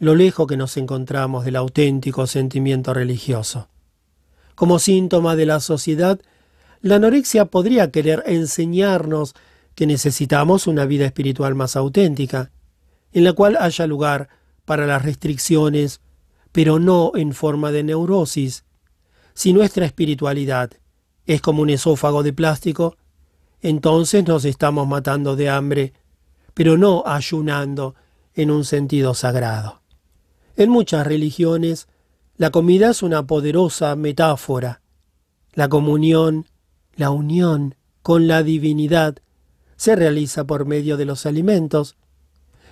lo 0.00 0.16
lejos 0.16 0.48
que 0.48 0.56
nos 0.56 0.76
encontramos 0.78 1.44
del 1.44 1.54
auténtico 1.54 2.26
sentimiento 2.26 2.92
religioso. 2.92 3.68
Como 4.56 4.80
síntoma 4.80 5.36
de 5.36 5.46
la 5.46 5.60
sociedad, 5.60 6.18
la 6.80 6.96
anorexia 6.96 7.44
podría 7.44 7.92
querer 7.92 8.24
enseñarnos 8.26 9.32
que 9.76 9.86
necesitamos 9.86 10.66
una 10.66 10.86
vida 10.86 11.06
espiritual 11.06 11.54
más 11.54 11.76
auténtica, 11.76 12.50
en 13.12 13.22
la 13.22 13.32
cual 13.32 13.56
haya 13.60 13.86
lugar 13.86 14.28
para 14.64 14.88
las 14.88 15.04
restricciones, 15.04 16.00
pero 16.50 16.80
no 16.80 17.12
en 17.14 17.32
forma 17.32 17.70
de 17.70 17.84
neurosis. 17.84 18.64
Si 19.34 19.52
nuestra 19.52 19.86
espiritualidad 19.86 20.70
es 21.26 21.40
como 21.40 21.62
un 21.62 21.70
esófago 21.70 22.22
de 22.22 22.32
plástico, 22.32 22.96
entonces 23.60 24.26
nos 24.26 24.44
estamos 24.44 24.86
matando 24.86 25.36
de 25.36 25.48
hambre, 25.48 25.92
pero 26.54 26.76
no 26.76 27.04
ayunando 27.06 27.94
en 28.34 28.50
un 28.50 28.64
sentido 28.64 29.14
sagrado. 29.14 29.82
En 30.56 30.68
muchas 30.68 31.06
religiones, 31.06 31.88
la 32.36 32.50
comida 32.50 32.90
es 32.90 33.02
una 33.02 33.26
poderosa 33.26 33.94
metáfora. 33.96 34.82
La 35.52 35.68
comunión, 35.68 36.46
la 36.94 37.10
unión 37.10 37.76
con 38.02 38.26
la 38.26 38.42
divinidad, 38.42 39.16
se 39.76 39.96
realiza 39.96 40.44
por 40.44 40.66
medio 40.66 40.96
de 40.96 41.04
los 41.04 41.24
alimentos. 41.24 41.96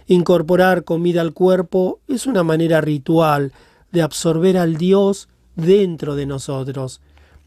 Incorporar 0.06 0.84
comida 0.84 1.20
al 1.20 1.32
cuerpo 1.32 2.00
es 2.08 2.26
una 2.26 2.42
manera 2.42 2.80
ritual 2.80 3.52
de 3.92 4.02
absorber 4.02 4.58
al 4.58 4.76
Dios 4.76 5.28
dentro 5.60 6.14
de 6.16 6.26
nosotros. 6.26 7.00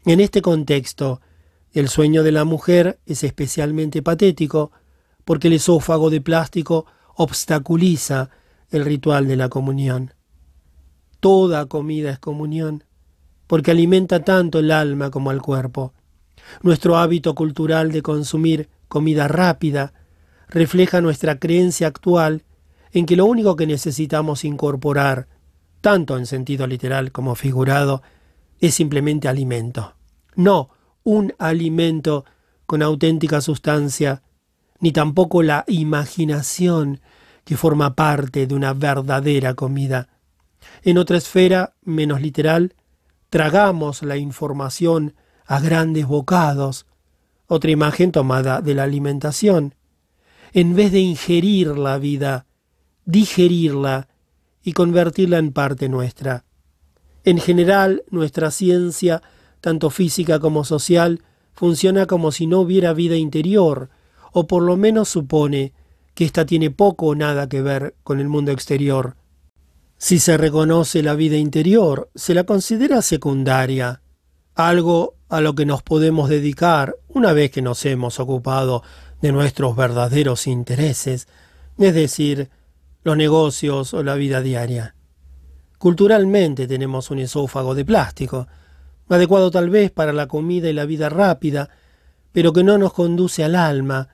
En 0.04 0.20
este 0.20 0.42
contexto, 0.42 1.20
el 1.72 1.88
sueño 1.88 2.22
de 2.22 2.32
la 2.32 2.44
mujer 2.44 2.98
es 3.06 3.24
especialmente 3.24 4.02
patético 4.02 4.70
porque 5.24 5.48
el 5.48 5.54
esófago 5.54 6.10
de 6.10 6.20
plástico 6.20 6.86
obstaculiza 7.16 8.30
el 8.70 8.84
ritual 8.84 9.26
de 9.26 9.36
la 9.36 9.48
comunión. 9.48 10.14
Toda 11.20 11.66
comida 11.66 12.10
es 12.10 12.18
comunión, 12.18 12.84
porque 13.46 13.70
alimenta 13.70 14.24
tanto 14.24 14.58
el 14.58 14.70
alma 14.70 15.10
como 15.10 15.30
al 15.30 15.40
cuerpo. 15.40 15.94
Nuestro 16.62 16.96
hábito 16.96 17.34
cultural 17.34 17.92
de 17.92 18.02
consumir 18.02 18.68
comida 18.88 19.28
rápida 19.28 19.94
refleja 20.48 21.00
nuestra 21.00 21.38
creencia 21.38 21.86
actual 21.86 22.44
en 22.92 23.06
que 23.06 23.16
lo 23.16 23.26
único 23.26 23.56
que 23.56 23.66
necesitamos 23.66 24.44
incorporar, 24.44 25.26
tanto 25.84 26.16
en 26.16 26.24
sentido 26.24 26.66
literal 26.66 27.12
como 27.12 27.34
figurado, 27.34 28.00
es 28.58 28.74
simplemente 28.74 29.28
alimento. 29.28 29.92
No 30.34 30.70
un 31.02 31.34
alimento 31.38 32.24
con 32.64 32.80
auténtica 32.80 33.42
sustancia, 33.42 34.22
ni 34.80 34.92
tampoco 34.92 35.42
la 35.42 35.64
imaginación 35.66 37.02
que 37.44 37.58
forma 37.58 37.94
parte 37.94 38.46
de 38.46 38.54
una 38.54 38.72
verdadera 38.72 39.52
comida. 39.52 40.08
En 40.84 40.96
otra 40.96 41.18
esfera, 41.18 41.74
menos 41.82 42.22
literal, 42.22 42.76
tragamos 43.28 44.02
la 44.02 44.16
información 44.16 45.14
a 45.44 45.60
grandes 45.60 46.06
bocados, 46.06 46.86
otra 47.46 47.70
imagen 47.70 48.10
tomada 48.10 48.62
de 48.62 48.72
la 48.72 48.84
alimentación. 48.84 49.74
En 50.54 50.74
vez 50.74 50.92
de 50.92 51.00
ingerir 51.00 51.76
la 51.76 51.98
vida, 51.98 52.46
digerirla 53.04 54.08
y 54.64 54.72
convertirla 54.72 55.38
en 55.38 55.52
parte 55.52 55.88
nuestra. 55.88 56.44
En 57.22 57.38
general, 57.38 58.02
nuestra 58.10 58.50
ciencia, 58.50 59.22
tanto 59.60 59.90
física 59.90 60.40
como 60.40 60.64
social, 60.64 61.22
funciona 61.52 62.06
como 62.06 62.32
si 62.32 62.46
no 62.46 62.60
hubiera 62.60 62.92
vida 62.92 63.16
interior, 63.16 63.90
o 64.32 64.46
por 64.46 64.62
lo 64.62 64.76
menos 64.76 65.08
supone 65.08 65.72
que 66.14 66.24
ésta 66.24 66.46
tiene 66.46 66.70
poco 66.70 67.06
o 67.06 67.14
nada 67.14 67.48
que 67.48 67.62
ver 67.62 67.94
con 68.02 68.20
el 68.20 68.28
mundo 68.28 68.50
exterior. 68.50 69.16
Si 69.96 70.18
se 70.18 70.36
reconoce 70.36 71.02
la 71.02 71.14
vida 71.14 71.36
interior, 71.36 72.10
se 72.14 72.34
la 72.34 72.44
considera 72.44 73.02
secundaria, 73.02 74.00
algo 74.54 75.14
a 75.28 75.40
lo 75.40 75.54
que 75.54 75.66
nos 75.66 75.82
podemos 75.82 76.28
dedicar 76.28 76.96
una 77.08 77.32
vez 77.32 77.50
que 77.50 77.62
nos 77.62 77.84
hemos 77.84 78.20
ocupado 78.20 78.82
de 79.20 79.32
nuestros 79.32 79.76
verdaderos 79.76 80.46
intereses, 80.46 81.28
es 81.78 81.94
decir, 81.94 82.50
los 83.04 83.16
negocios 83.16 83.94
o 83.94 84.02
la 84.02 84.14
vida 84.14 84.40
diaria. 84.40 84.94
Culturalmente 85.78 86.66
tenemos 86.66 87.10
un 87.10 87.18
esófago 87.20 87.74
de 87.74 87.84
plástico, 87.84 88.48
adecuado 89.08 89.50
tal 89.50 89.70
vez 89.70 89.90
para 89.90 90.12
la 90.12 90.26
comida 90.26 90.68
y 90.68 90.72
la 90.72 90.86
vida 90.86 91.10
rápida, 91.10 91.68
pero 92.32 92.52
que 92.52 92.64
no 92.64 92.78
nos 92.78 92.94
conduce 92.94 93.44
al 93.44 93.54
alma, 93.54 94.08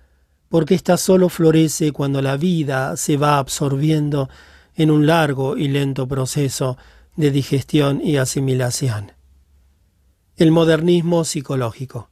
porque 0.49 0.75
ésta 0.75 0.97
solo 0.97 1.29
florece 1.29 1.93
cuando 1.93 2.21
la 2.21 2.37
vida 2.37 2.97
se 2.97 3.17
va 3.17 3.39
absorbiendo 3.39 4.29
en 4.75 4.91
un 4.91 5.07
largo 5.07 5.57
y 5.57 5.69
lento 5.69 6.09
proceso 6.09 6.77
de 7.17 7.31
digestión 7.31 8.01
y 8.03 8.17
asimilación. 8.17 9.13
El 10.37 10.51
modernismo 10.51 11.25
psicológico. 11.25 12.11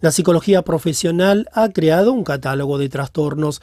La 0.00 0.10
psicología 0.10 0.62
profesional 0.62 1.48
ha 1.52 1.68
creado 1.68 2.12
un 2.12 2.24
catálogo 2.24 2.78
de 2.78 2.88
trastornos 2.88 3.60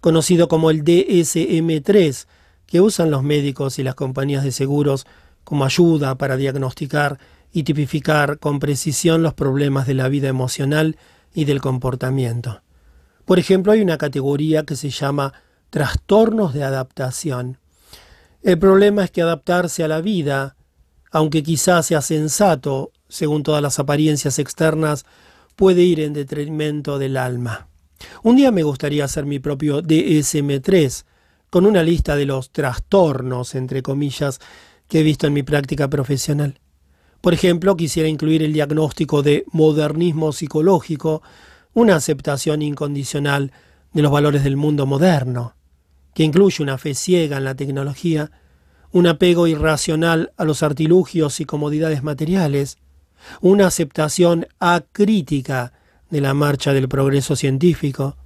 conocido 0.00 0.48
como 0.48 0.70
el 0.70 0.84
DSM-3, 0.84 2.26
que 2.66 2.80
usan 2.80 3.10
los 3.10 3.22
médicos 3.22 3.78
y 3.78 3.82
las 3.82 3.94
compañías 3.94 4.44
de 4.44 4.52
seguros 4.52 5.06
como 5.44 5.64
ayuda 5.64 6.16
para 6.16 6.36
diagnosticar 6.36 7.18
y 7.52 7.64
tipificar 7.64 8.38
con 8.38 8.60
precisión 8.60 9.22
los 9.22 9.34
problemas 9.34 9.86
de 9.86 9.94
la 9.94 10.08
vida 10.08 10.28
emocional 10.28 10.96
y 11.34 11.44
del 11.44 11.60
comportamiento. 11.60 12.62
Por 13.24 13.38
ejemplo, 13.38 13.72
hay 13.72 13.80
una 13.80 13.98
categoría 13.98 14.64
que 14.64 14.76
se 14.76 14.90
llama 14.90 15.32
trastornos 15.70 16.54
de 16.54 16.64
adaptación. 16.64 17.58
El 18.42 18.58
problema 18.58 19.04
es 19.04 19.10
que 19.10 19.22
adaptarse 19.22 19.84
a 19.84 19.88
la 19.88 20.00
vida, 20.00 20.56
aunque 21.10 21.42
quizás 21.42 21.86
sea 21.86 22.02
sensato, 22.02 22.92
según 23.08 23.42
todas 23.42 23.62
las 23.62 23.78
apariencias 23.78 24.38
externas, 24.38 25.04
puede 25.56 25.82
ir 25.82 26.00
en 26.00 26.12
detrimento 26.12 26.98
del 26.98 27.16
alma. 27.16 27.69
Un 28.22 28.36
día 28.36 28.50
me 28.50 28.62
gustaría 28.62 29.04
hacer 29.04 29.26
mi 29.26 29.38
propio 29.38 29.82
DSM3, 29.82 31.04
con 31.50 31.66
una 31.66 31.82
lista 31.82 32.16
de 32.16 32.26
los 32.26 32.50
trastornos, 32.50 33.54
entre 33.54 33.82
comillas, 33.82 34.40
que 34.88 35.00
he 35.00 35.02
visto 35.02 35.26
en 35.26 35.32
mi 35.32 35.42
práctica 35.42 35.88
profesional. 35.88 36.60
Por 37.20 37.34
ejemplo, 37.34 37.76
quisiera 37.76 38.08
incluir 38.08 38.42
el 38.42 38.52
diagnóstico 38.52 39.22
de 39.22 39.44
modernismo 39.52 40.32
psicológico, 40.32 41.22
una 41.74 41.96
aceptación 41.96 42.62
incondicional 42.62 43.52
de 43.92 44.02
los 44.02 44.10
valores 44.10 44.44
del 44.44 44.56
mundo 44.56 44.86
moderno, 44.86 45.54
que 46.14 46.22
incluye 46.22 46.62
una 46.62 46.78
fe 46.78 46.94
ciega 46.94 47.36
en 47.36 47.44
la 47.44 47.54
tecnología, 47.54 48.30
un 48.92 49.06
apego 49.06 49.46
irracional 49.46 50.32
a 50.36 50.44
los 50.44 50.62
artilugios 50.62 51.40
y 51.40 51.44
comodidades 51.44 52.02
materiales, 52.02 52.78
una 53.40 53.66
aceptación 53.66 54.46
acrítica 54.58 55.72
de 56.10 56.20
la 56.20 56.34
marcha 56.34 56.72
del 56.72 56.88
progreso 56.88 57.36
científico, 57.36 58.16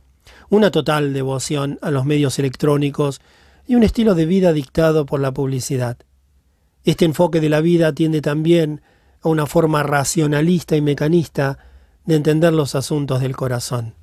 una 0.48 0.70
total 0.70 1.12
devoción 1.12 1.78
a 1.82 1.90
los 1.90 2.04
medios 2.04 2.38
electrónicos 2.38 3.20
y 3.66 3.74
un 3.74 3.82
estilo 3.82 4.14
de 4.14 4.26
vida 4.26 4.52
dictado 4.52 5.06
por 5.06 5.20
la 5.20 5.32
publicidad. 5.32 5.98
Este 6.84 7.04
enfoque 7.04 7.40
de 7.40 7.48
la 7.48 7.60
vida 7.60 7.92
tiende 7.92 8.20
también 8.20 8.82
a 9.22 9.28
una 9.28 9.46
forma 9.46 9.82
racionalista 9.82 10.76
y 10.76 10.82
mecanista 10.82 11.58
de 12.04 12.16
entender 12.16 12.52
los 12.52 12.74
asuntos 12.74 13.20
del 13.20 13.36
corazón. 13.36 13.94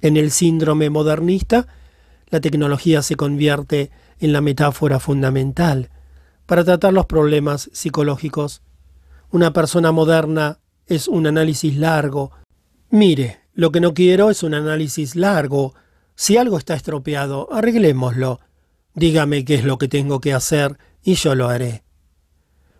En 0.00 0.16
el 0.16 0.30
síndrome 0.30 0.90
modernista, 0.90 1.66
la 2.30 2.40
tecnología 2.40 3.02
se 3.02 3.16
convierte 3.16 3.90
en 4.20 4.32
la 4.32 4.40
metáfora 4.40 4.98
fundamental 4.98 5.90
para 6.46 6.64
tratar 6.64 6.92
los 6.92 7.06
problemas 7.06 7.70
psicológicos. 7.72 8.62
Una 9.30 9.52
persona 9.52 9.92
moderna 9.92 10.58
es 10.86 11.08
un 11.08 11.26
análisis 11.26 11.76
largo. 11.76 12.32
Mire, 12.90 13.40
lo 13.54 13.70
que 13.70 13.80
no 13.80 13.92
quiero 13.92 14.30
es 14.30 14.42
un 14.42 14.54
análisis 14.54 15.14
largo. 15.14 15.74
Si 16.14 16.36
algo 16.36 16.56
está 16.56 16.74
estropeado, 16.74 17.48
arreglémoslo. 17.52 18.40
Dígame 18.94 19.44
qué 19.44 19.56
es 19.56 19.64
lo 19.64 19.78
que 19.78 19.88
tengo 19.88 20.20
que 20.20 20.32
hacer 20.32 20.78
y 21.02 21.14
yo 21.14 21.34
lo 21.34 21.48
haré. 21.48 21.84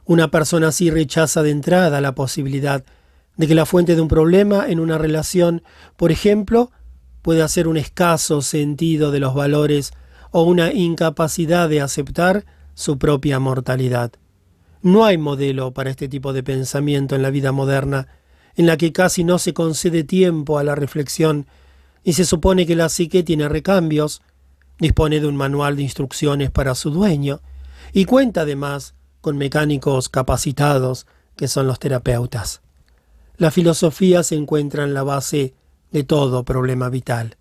Una 0.04 0.30
persona 0.30 0.68
así 0.68 0.90
rechaza 0.90 1.42
de 1.42 1.50
entrada 1.50 2.00
la 2.00 2.14
posibilidad 2.14 2.84
de 3.36 3.46
que 3.46 3.54
la 3.54 3.66
fuente 3.66 3.94
de 3.94 4.00
un 4.00 4.08
problema 4.08 4.66
en 4.68 4.80
una 4.80 4.98
relación, 4.98 5.62
por 5.96 6.10
ejemplo, 6.10 6.70
pueda 7.20 7.46
ser 7.46 7.68
un 7.68 7.76
escaso 7.76 8.40
sentido 8.40 9.10
de 9.10 9.20
los 9.20 9.34
valores 9.34 9.92
o 10.30 10.42
una 10.42 10.72
incapacidad 10.72 11.68
de 11.68 11.82
aceptar 11.82 12.46
su 12.74 12.98
propia 12.98 13.38
mortalidad. 13.38 14.12
No 14.80 15.04
hay 15.04 15.18
modelo 15.18 15.72
para 15.72 15.90
este 15.90 16.08
tipo 16.08 16.32
de 16.32 16.42
pensamiento 16.42 17.14
en 17.14 17.22
la 17.22 17.30
vida 17.30 17.52
moderna, 17.52 18.08
en 18.58 18.66
la 18.66 18.76
que 18.76 18.92
casi 18.92 19.22
no 19.22 19.38
se 19.38 19.54
concede 19.54 20.02
tiempo 20.02 20.58
a 20.58 20.64
la 20.64 20.74
reflexión 20.74 21.46
y 22.02 22.14
se 22.14 22.24
supone 22.24 22.66
que 22.66 22.74
la 22.74 22.88
psique 22.88 23.22
tiene 23.22 23.48
recambios, 23.48 24.20
dispone 24.80 25.20
de 25.20 25.28
un 25.28 25.36
manual 25.36 25.76
de 25.76 25.84
instrucciones 25.84 26.50
para 26.50 26.74
su 26.74 26.90
dueño 26.90 27.40
y 27.92 28.04
cuenta 28.04 28.40
además 28.40 28.96
con 29.20 29.38
mecánicos 29.38 30.08
capacitados 30.08 31.06
que 31.36 31.46
son 31.46 31.68
los 31.68 31.78
terapeutas. 31.78 32.60
La 33.36 33.52
filosofía 33.52 34.24
se 34.24 34.34
encuentra 34.34 34.82
en 34.82 34.92
la 34.92 35.04
base 35.04 35.54
de 35.92 36.02
todo 36.02 36.44
problema 36.44 36.88
vital. 36.88 37.36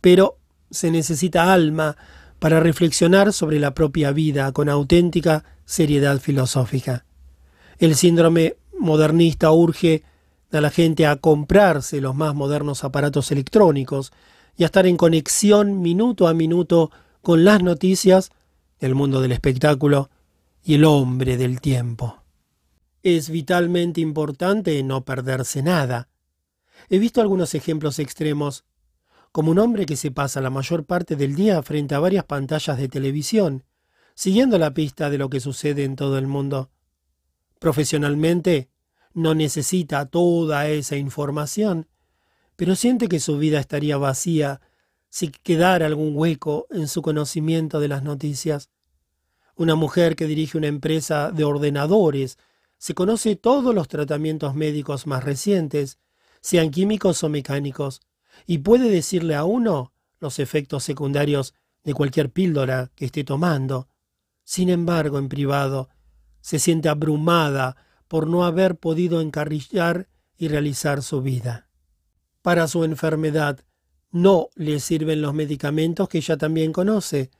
Pero 0.00 0.38
se 0.70 0.92
necesita 0.92 1.52
alma 1.52 1.96
para 2.38 2.60
reflexionar 2.60 3.32
sobre 3.32 3.58
la 3.58 3.74
propia 3.74 4.12
vida 4.12 4.52
con 4.52 4.68
auténtica 4.68 5.44
seriedad 5.64 6.20
filosófica. 6.20 7.06
El 7.78 7.96
síndrome 7.96 8.54
modernista 8.78 9.50
urge 9.50 10.04
a 10.58 10.60
la 10.60 10.70
gente 10.70 11.06
a 11.06 11.16
comprarse 11.16 12.00
los 12.00 12.14
más 12.14 12.34
modernos 12.34 12.84
aparatos 12.84 13.30
electrónicos 13.30 14.12
y 14.56 14.62
a 14.62 14.66
estar 14.66 14.86
en 14.86 14.96
conexión 14.96 15.80
minuto 15.82 16.28
a 16.28 16.34
minuto 16.34 16.90
con 17.22 17.44
las 17.44 17.62
noticias, 17.62 18.30
el 18.78 18.94
mundo 18.94 19.20
del 19.20 19.32
espectáculo 19.32 20.10
y 20.62 20.74
el 20.74 20.84
hombre 20.84 21.36
del 21.36 21.60
tiempo. 21.60 22.22
Es 23.02 23.30
vitalmente 23.30 24.00
importante 24.00 24.82
no 24.82 25.04
perderse 25.04 25.62
nada. 25.62 26.08
He 26.88 26.98
visto 26.98 27.20
algunos 27.20 27.54
ejemplos 27.54 27.98
extremos 27.98 28.64
como 29.32 29.50
un 29.50 29.58
hombre 29.58 29.84
que 29.84 29.96
se 29.96 30.10
pasa 30.10 30.40
la 30.40 30.50
mayor 30.50 30.84
parte 30.84 31.16
del 31.16 31.34
día 31.34 31.62
frente 31.62 31.94
a 31.94 31.98
varias 31.98 32.24
pantallas 32.24 32.78
de 32.78 32.88
televisión, 32.88 33.64
siguiendo 34.14 34.58
la 34.58 34.72
pista 34.74 35.10
de 35.10 35.18
lo 35.18 35.28
que 35.28 35.40
sucede 35.40 35.84
en 35.84 35.96
todo 35.96 36.18
el 36.18 36.26
mundo. 36.26 36.70
Profesionalmente, 37.58 38.68
no 39.14 39.34
necesita 39.34 40.06
toda 40.06 40.68
esa 40.68 40.96
información, 40.96 41.88
pero 42.56 42.76
siente 42.76 43.08
que 43.08 43.20
su 43.20 43.38
vida 43.38 43.58
estaría 43.60 43.96
vacía 43.96 44.60
si 45.08 45.28
quedara 45.28 45.86
algún 45.86 46.16
hueco 46.16 46.66
en 46.70 46.88
su 46.88 47.00
conocimiento 47.00 47.80
de 47.80 47.88
las 47.88 48.02
noticias. 48.02 48.70
Una 49.56 49.76
mujer 49.76 50.16
que 50.16 50.26
dirige 50.26 50.58
una 50.58 50.66
empresa 50.66 51.30
de 51.30 51.44
ordenadores 51.44 52.38
se 52.78 52.94
conoce 52.94 53.36
todos 53.36 53.74
los 53.74 53.86
tratamientos 53.86 54.54
médicos 54.56 55.06
más 55.06 55.22
recientes, 55.22 55.98
sean 56.40 56.70
químicos 56.70 57.22
o 57.22 57.28
mecánicos, 57.28 58.00
y 58.46 58.58
puede 58.58 58.90
decirle 58.90 59.36
a 59.36 59.44
uno 59.44 59.92
los 60.18 60.40
efectos 60.40 60.82
secundarios 60.82 61.54
de 61.84 61.94
cualquier 61.94 62.30
píldora 62.30 62.90
que 62.96 63.04
esté 63.04 63.22
tomando. 63.22 63.88
Sin 64.42 64.68
embargo, 64.68 65.18
en 65.18 65.28
privado, 65.28 65.88
se 66.40 66.58
siente 66.58 66.88
abrumada 66.88 67.76
por 68.14 68.28
no 68.28 68.44
haber 68.44 68.76
podido 68.76 69.20
encarrillar 69.20 70.08
y 70.36 70.46
realizar 70.46 71.02
su 71.02 71.20
vida. 71.20 71.68
Para 72.42 72.68
su 72.68 72.84
enfermedad 72.84 73.64
no 74.12 74.50
le 74.54 74.78
sirven 74.78 75.20
los 75.20 75.34
medicamentos 75.34 76.08
que 76.08 76.18
ella 76.18 76.36
también 76.36 76.72
conoce, 76.72 77.32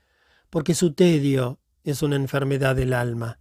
porque 0.51 0.75
su 0.75 0.93
tedio 0.93 1.61
es 1.85 2.03
una 2.03 2.17
enfermedad 2.17 2.75
del 2.75 2.93
alma. 2.93 3.39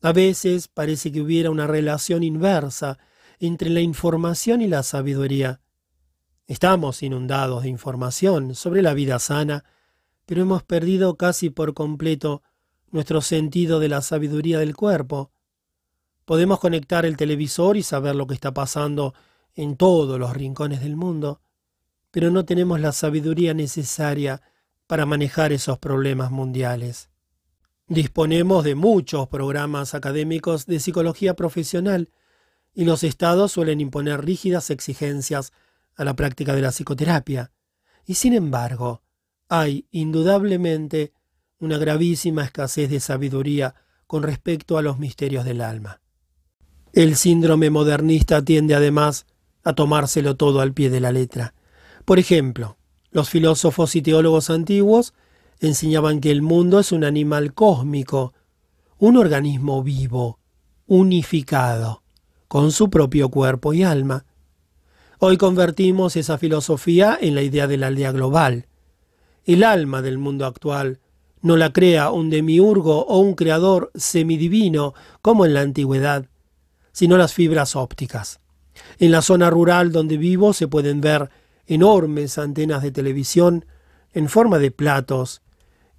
A 0.00 0.12
veces 0.12 0.68
parece 0.68 1.10
que 1.10 1.22
hubiera 1.22 1.50
una 1.50 1.66
relación 1.66 2.22
inversa 2.22 3.00
entre 3.40 3.68
la 3.68 3.80
información 3.80 4.62
y 4.62 4.68
la 4.68 4.84
sabiduría. 4.84 5.60
Estamos 6.46 7.02
inundados 7.02 7.64
de 7.64 7.68
información 7.68 8.54
sobre 8.54 8.82
la 8.82 8.94
vida 8.94 9.18
sana, 9.18 9.64
pero 10.24 10.42
hemos 10.42 10.62
perdido 10.62 11.16
casi 11.16 11.50
por 11.50 11.74
completo 11.74 12.44
nuestro 12.92 13.22
sentido 13.22 13.80
de 13.80 13.88
la 13.88 14.02
sabiduría 14.02 14.60
del 14.60 14.76
cuerpo. 14.76 15.32
Podemos 16.28 16.60
conectar 16.60 17.06
el 17.06 17.16
televisor 17.16 17.78
y 17.78 17.82
saber 17.82 18.14
lo 18.14 18.26
que 18.26 18.34
está 18.34 18.52
pasando 18.52 19.14
en 19.54 19.78
todos 19.78 20.20
los 20.20 20.34
rincones 20.34 20.82
del 20.82 20.94
mundo, 20.94 21.40
pero 22.10 22.30
no 22.30 22.44
tenemos 22.44 22.80
la 22.80 22.92
sabiduría 22.92 23.54
necesaria 23.54 24.42
para 24.86 25.06
manejar 25.06 25.54
esos 25.54 25.78
problemas 25.78 26.30
mundiales. 26.30 27.08
Disponemos 27.86 28.62
de 28.62 28.74
muchos 28.74 29.26
programas 29.28 29.94
académicos 29.94 30.66
de 30.66 30.80
psicología 30.80 31.32
profesional 31.32 32.10
y 32.74 32.84
los 32.84 33.04
estados 33.04 33.52
suelen 33.52 33.80
imponer 33.80 34.22
rígidas 34.22 34.68
exigencias 34.68 35.54
a 35.96 36.04
la 36.04 36.12
práctica 36.12 36.54
de 36.54 36.60
la 36.60 36.72
psicoterapia. 36.72 37.52
Y 38.04 38.16
sin 38.16 38.34
embargo, 38.34 39.00
hay 39.48 39.86
indudablemente 39.92 41.14
una 41.58 41.78
gravísima 41.78 42.44
escasez 42.44 42.90
de 42.90 43.00
sabiduría 43.00 43.76
con 44.06 44.22
respecto 44.22 44.76
a 44.76 44.82
los 44.82 44.98
misterios 44.98 45.46
del 45.46 45.62
alma. 45.62 46.02
El 46.92 47.16
síndrome 47.16 47.70
modernista 47.70 48.44
tiende 48.44 48.74
además 48.74 49.26
a 49.64 49.74
tomárselo 49.74 50.36
todo 50.36 50.60
al 50.60 50.72
pie 50.72 50.90
de 50.90 51.00
la 51.00 51.12
letra. 51.12 51.54
Por 52.04 52.18
ejemplo, 52.18 52.76
los 53.10 53.28
filósofos 53.28 53.94
y 53.96 54.02
teólogos 54.02 54.50
antiguos 54.50 55.14
enseñaban 55.60 56.20
que 56.20 56.30
el 56.30 56.42
mundo 56.42 56.78
es 56.78 56.92
un 56.92 57.04
animal 57.04 57.54
cósmico, 57.54 58.32
un 58.98 59.16
organismo 59.16 59.82
vivo, 59.82 60.38
unificado, 60.86 62.02
con 62.48 62.72
su 62.72 62.90
propio 62.90 63.28
cuerpo 63.28 63.74
y 63.74 63.82
alma, 63.82 64.24
Hoy 65.20 65.36
convertimos 65.36 66.14
esa 66.14 66.38
filosofía 66.38 67.18
en 67.20 67.34
la 67.34 67.42
idea 67.42 67.66
de 67.66 67.76
la 67.76 67.88
aldea 67.88 68.12
global. 68.12 68.66
El 69.46 69.64
alma 69.64 70.00
del 70.00 70.16
mundo 70.16 70.46
actual 70.46 71.00
no 71.42 71.56
la 71.56 71.72
crea 71.72 72.12
un 72.12 72.30
demiurgo 72.30 73.04
o 73.04 73.18
un 73.18 73.34
creador 73.34 73.90
semidivino 73.96 74.94
como 75.20 75.44
en 75.44 75.54
la 75.54 75.62
antigüedad, 75.62 76.26
sino 76.92 77.16
las 77.16 77.34
fibras 77.34 77.76
ópticas. 77.76 78.40
En 78.98 79.10
la 79.10 79.22
zona 79.22 79.50
rural 79.50 79.92
donde 79.92 80.16
vivo 80.16 80.52
se 80.52 80.68
pueden 80.68 81.00
ver 81.00 81.30
enormes 81.66 82.38
antenas 82.38 82.82
de 82.82 82.90
televisión 82.90 83.64
en 84.12 84.28
forma 84.28 84.58
de 84.58 84.70
platos, 84.70 85.42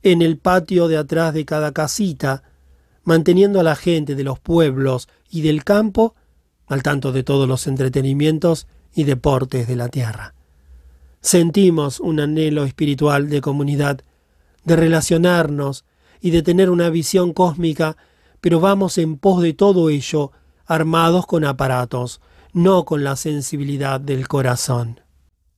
en 0.02 0.22
el 0.22 0.38
patio 0.38 0.88
de 0.88 0.98
atrás 0.98 1.34
de 1.34 1.46
cada 1.46 1.72
casita, 1.72 2.44
manteniendo 3.04 3.60
a 3.60 3.64
la 3.64 3.76
gente 3.76 4.16
de 4.16 4.24
los 4.24 4.40
pueblos 4.40 5.08
y 5.30 5.42
del 5.42 5.64
campo 5.64 6.16
al 6.68 6.84
tanto 6.84 7.12
de 7.12 7.24
todos 7.24 7.48
los 7.48 7.68
entretenimientos 7.68 8.68
y 8.94 9.04
deportes 9.04 9.68
de 9.68 9.76
la 9.76 9.90
tierra. 9.90 10.34
Sentimos 11.22 12.00
un 12.00 12.20
anhelo 12.20 12.64
espiritual 12.64 13.30
de 13.30 13.42
comunidad, 13.42 14.02
de 14.64 14.76
relacionarnos 14.76 15.86
y 16.22 16.32
de 16.32 16.44
tener 16.44 16.70
una 16.70 16.90
visión 16.90 17.34
cósmica, 17.34 17.98
pero 18.42 18.60
vamos 18.60 18.98
en 18.98 19.18
pos 19.18 19.42
de 19.42 19.54
todo 19.54 19.90
ello 19.90 20.32
armados 20.70 21.26
con 21.26 21.46
aparatos, 21.46 22.22
no 22.54 22.86
con 22.86 23.04
la 23.04 23.16
sensibilidad 23.16 24.00
del 24.00 24.28
corazón. 24.28 25.02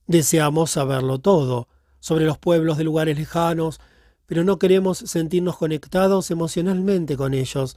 Deseamos 0.06 0.70
saberlo 0.70 1.18
todo 1.18 1.68
sobre 2.00 2.24
los 2.24 2.38
pueblos 2.38 2.78
de 2.78 2.84
lugares 2.84 3.18
lejanos, 3.18 3.78
pero 4.26 4.42
no 4.42 4.58
queremos 4.58 4.98
sentirnos 4.98 5.58
conectados 5.58 6.30
emocionalmente 6.30 7.18
con 7.18 7.34
ellos. 7.34 7.76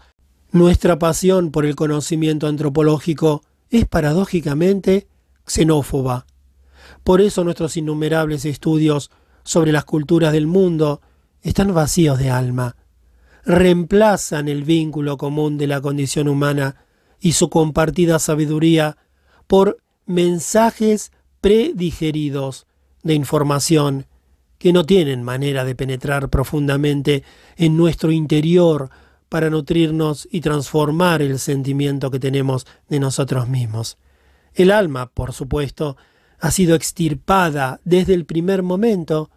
Nuestra 0.51 0.97
pasión 0.97 1.51
por 1.51 1.65
el 1.65 1.75
conocimiento 1.75 2.47
antropológico 2.47 3.43
es 3.69 3.85
paradójicamente 3.85 5.09
xenófoba. 5.45 6.25
Por 7.03 7.19
eso 7.19 7.43
nuestros 7.43 7.75
innumerables 7.75 8.45
estudios 8.45 9.11
sobre 9.43 9.73
las 9.73 9.83
culturas 9.83 10.31
del 10.31 10.47
mundo 10.47 11.01
están 11.41 11.73
vacíos 11.73 12.17
de 12.17 12.29
alma. 12.29 12.77
Reemplazan 13.43 14.47
el 14.47 14.63
vínculo 14.63 15.17
común 15.17 15.57
de 15.57 15.67
la 15.67 15.81
condición 15.81 16.29
humana 16.29 16.84
y 17.25 17.31
su 17.31 17.49
compartida 17.49 18.19
sabiduría 18.19 18.97
por 19.47 19.79
mensajes 20.05 21.11
predigeridos 21.41 22.67
de 23.01 23.15
información 23.15 24.05
que 24.59 24.71
no 24.71 24.85
tienen 24.85 25.23
manera 25.23 25.65
de 25.65 25.73
penetrar 25.73 26.29
profundamente 26.29 27.23
en 27.57 27.77
nuestro 27.77 28.11
interior 28.11 28.91
para 29.27 29.49
nutrirnos 29.49 30.27
y 30.31 30.41
transformar 30.41 31.23
el 31.23 31.39
sentimiento 31.39 32.11
que 32.11 32.19
tenemos 32.19 32.67
de 32.89 32.99
nosotros 32.99 33.49
mismos. 33.49 33.97
El 34.53 34.69
alma, 34.69 35.07
por 35.07 35.33
supuesto, 35.33 35.97
ha 36.39 36.51
sido 36.51 36.75
extirpada 36.75 37.81
desde 37.85 38.13
el 38.13 38.25
primer 38.25 38.61
momento, 38.61 39.31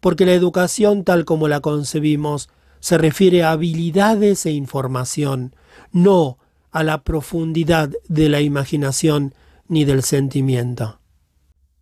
porque 0.00 0.24
la 0.24 0.32
educación 0.32 1.04
tal 1.04 1.26
como 1.26 1.48
la 1.48 1.60
concebimos 1.60 2.48
se 2.80 2.96
refiere 2.96 3.42
a 3.42 3.50
habilidades 3.50 4.46
e 4.46 4.52
información, 4.52 5.54
no 5.92 6.38
a 6.76 6.82
la 6.82 7.04
profundidad 7.04 7.90
de 8.06 8.28
la 8.28 8.42
imaginación 8.42 9.34
ni 9.66 9.86
del 9.86 10.02
sentimiento. 10.02 11.00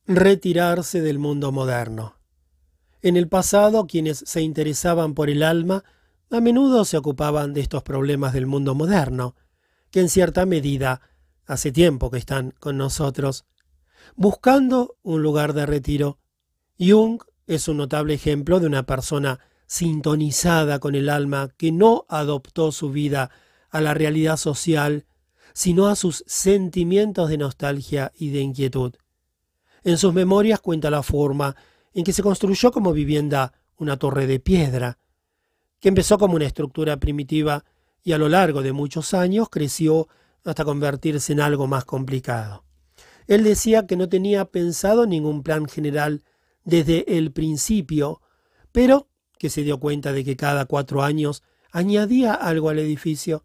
Retirarse 0.06 1.00
del 1.00 1.18
mundo 1.18 1.50
moderno. 1.50 2.20
En 3.02 3.16
el 3.16 3.26
pasado, 3.26 3.88
quienes 3.88 4.22
se 4.24 4.40
interesaban 4.40 5.14
por 5.14 5.30
el 5.30 5.42
alma 5.42 5.82
a 6.30 6.40
menudo 6.40 6.84
se 6.84 6.96
ocupaban 6.96 7.54
de 7.54 7.62
estos 7.62 7.82
problemas 7.82 8.34
del 8.34 8.46
mundo 8.46 8.76
moderno, 8.76 9.34
que 9.90 9.98
en 9.98 10.08
cierta 10.08 10.46
medida 10.46 11.00
hace 11.44 11.72
tiempo 11.72 12.08
que 12.08 12.18
están 12.18 12.52
con 12.60 12.76
nosotros, 12.76 13.46
buscando 14.14 14.96
un 15.02 15.24
lugar 15.24 15.54
de 15.54 15.66
retiro. 15.66 16.20
Jung 16.78 17.20
es 17.48 17.66
un 17.66 17.78
notable 17.78 18.14
ejemplo 18.14 18.60
de 18.60 18.68
una 18.68 18.86
persona 18.86 19.40
sintonizada 19.66 20.78
con 20.78 20.94
el 20.94 21.08
alma 21.08 21.48
que 21.56 21.72
no 21.72 22.06
adoptó 22.08 22.70
su 22.70 22.90
vida 22.90 23.32
a 23.74 23.80
la 23.80 23.92
realidad 23.92 24.36
social, 24.36 25.04
sino 25.52 25.88
a 25.88 25.96
sus 25.96 26.22
sentimientos 26.28 27.28
de 27.28 27.38
nostalgia 27.38 28.12
y 28.16 28.30
de 28.30 28.38
inquietud. 28.38 28.94
En 29.82 29.98
sus 29.98 30.14
memorias 30.14 30.60
cuenta 30.60 30.90
la 30.90 31.02
forma 31.02 31.56
en 31.92 32.04
que 32.04 32.12
se 32.12 32.22
construyó 32.22 32.70
como 32.70 32.92
vivienda 32.92 33.52
una 33.76 33.96
torre 33.96 34.28
de 34.28 34.38
piedra, 34.38 34.98
que 35.80 35.88
empezó 35.88 36.18
como 36.18 36.36
una 36.36 36.46
estructura 36.46 36.98
primitiva 36.98 37.64
y 38.04 38.12
a 38.12 38.18
lo 38.18 38.28
largo 38.28 38.62
de 38.62 38.72
muchos 38.72 39.12
años 39.12 39.48
creció 39.50 40.06
hasta 40.44 40.64
convertirse 40.64 41.32
en 41.32 41.40
algo 41.40 41.66
más 41.66 41.84
complicado. 41.84 42.64
Él 43.26 43.42
decía 43.42 43.88
que 43.88 43.96
no 43.96 44.08
tenía 44.08 44.44
pensado 44.44 45.04
ningún 45.04 45.42
plan 45.42 45.66
general 45.66 46.22
desde 46.62 47.18
el 47.18 47.32
principio, 47.32 48.20
pero 48.70 49.08
que 49.36 49.50
se 49.50 49.62
dio 49.62 49.80
cuenta 49.80 50.12
de 50.12 50.24
que 50.24 50.36
cada 50.36 50.66
cuatro 50.66 51.02
años 51.02 51.42
añadía 51.72 52.34
algo 52.34 52.68
al 52.68 52.78
edificio. 52.78 53.44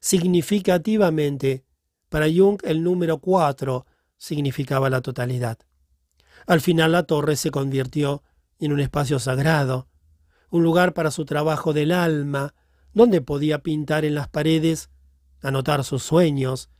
Significativamente, 0.00 1.64
para 2.08 2.26
Jung 2.26 2.58
el 2.64 2.82
número 2.82 3.18
cuatro 3.18 3.86
significaba 4.16 4.90
la 4.90 5.02
totalidad. 5.02 5.58
Al 6.46 6.60
final 6.60 6.92
la 6.92 7.04
torre 7.04 7.36
se 7.36 7.50
convirtió 7.50 8.22
en 8.58 8.72
un 8.72 8.80
espacio 8.80 9.18
sagrado, 9.18 9.88
un 10.50 10.62
lugar 10.62 10.94
para 10.94 11.10
su 11.10 11.24
trabajo 11.24 11.72
del 11.72 11.92
alma, 11.92 12.54
donde 12.92 13.20
podía 13.20 13.60
pintar 13.60 14.04
en 14.04 14.14
las 14.14 14.28
paredes, 14.28 14.90
anotar 15.42 15.84
sus 15.84 16.02
sueños, 16.02 16.70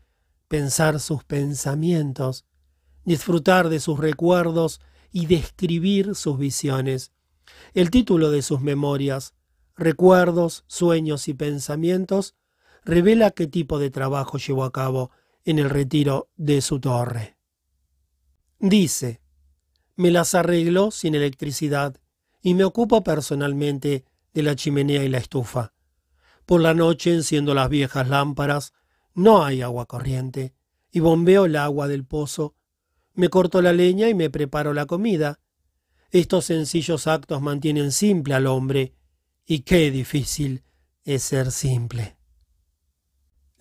pensar 0.48 0.98
sus 0.98 1.22
pensamientos, 1.22 2.46
disfrutar 3.04 3.68
de 3.68 3.80
sus 3.80 3.98
recuerdos 3.98 4.80
y 5.12 5.26
describir 5.26 6.14
sus 6.14 6.38
visiones. 6.38 7.12
El 7.74 7.90
título 7.90 8.30
de 8.30 8.42
sus 8.42 8.60
memorias, 8.60 9.34
Recuerdos, 9.76 10.64
Sueños 10.66 11.28
y 11.28 11.34
Pensamientos, 11.34 12.34
revela 12.84 13.30
qué 13.30 13.46
tipo 13.46 13.78
de 13.78 13.90
trabajo 13.90 14.38
llevó 14.38 14.64
a 14.64 14.72
cabo 14.72 15.10
en 15.44 15.58
el 15.58 15.70
retiro 15.70 16.28
de 16.36 16.60
su 16.60 16.80
torre. 16.80 17.36
Dice, 18.58 19.20
me 19.96 20.10
las 20.10 20.34
arreglo 20.34 20.90
sin 20.90 21.14
electricidad 21.14 21.96
y 22.42 22.54
me 22.54 22.64
ocupo 22.64 23.02
personalmente 23.02 24.04
de 24.32 24.42
la 24.42 24.54
chimenea 24.56 25.04
y 25.04 25.08
la 25.08 25.18
estufa. 25.18 25.72
Por 26.46 26.60
la 26.60 26.74
noche 26.74 27.14
enciendo 27.14 27.54
las 27.54 27.68
viejas 27.68 28.08
lámparas, 28.08 28.72
no 29.14 29.44
hay 29.44 29.62
agua 29.62 29.86
corriente, 29.86 30.54
y 30.90 31.00
bombeo 31.00 31.44
el 31.44 31.56
agua 31.56 31.88
del 31.88 32.04
pozo. 32.04 32.54
Me 33.14 33.28
corto 33.28 33.62
la 33.62 33.72
leña 33.72 34.08
y 34.08 34.14
me 34.14 34.30
preparo 34.30 34.72
la 34.72 34.86
comida. 34.86 35.40
Estos 36.10 36.46
sencillos 36.46 37.06
actos 37.06 37.40
mantienen 37.42 37.92
simple 37.92 38.34
al 38.34 38.46
hombre, 38.46 38.94
y 39.46 39.60
qué 39.60 39.90
difícil 39.90 40.64
es 41.04 41.22
ser 41.22 41.52
simple. 41.52 42.19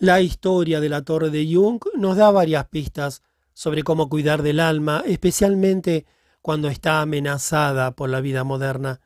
La 0.00 0.22
historia 0.22 0.80
de 0.80 0.88
la 0.88 1.02
torre 1.02 1.28
de 1.28 1.46
Jung 1.46 1.78
nos 1.94 2.16
da 2.16 2.30
varias 2.30 2.66
pistas 2.68 3.20
sobre 3.52 3.82
cómo 3.82 4.08
cuidar 4.08 4.42
del 4.42 4.58
alma, 4.58 5.04
especialmente 5.06 6.06
cuando 6.40 6.68
está 6.68 7.02
amenazada 7.02 7.94
por 7.94 8.08
la 8.08 8.22
vida 8.22 8.42
moderna, 8.42 9.02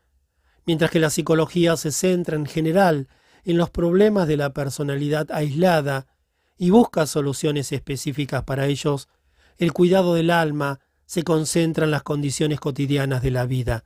mientras 0.64 0.92
que 0.92 1.00
la 1.00 1.10
psicología 1.10 1.76
se 1.76 1.90
centra 1.90 2.36
en 2.36 2.46
general 2.46 3.08
en 3.42 3.56
los 3.56 3.70
problemas 3.70 4.28
de 4.28 4.36
la 4.36 4.54
personalidad 4.54 5.32
aislada 5.32 6.06
y 6.56 6.70
busca 6.70 7.06
soluciones 7.06 7.72
específicas 7.72 8.44
para 8.44 8.66
ellos, 8.66 9.08
el 9.58 9.72
cuidado 9.72 10.14
del 10.14 10.30
alma 10.30 10.78
se 11.06 11.24
concentra 11.24 11.86
en 11.86 11.90
las 11.90 12.04
condiciones 12.04 12.60
cotidianas 12.60 13.20
de 13.20 13.32
la 13.32 13.46
vida. 13.46 13.84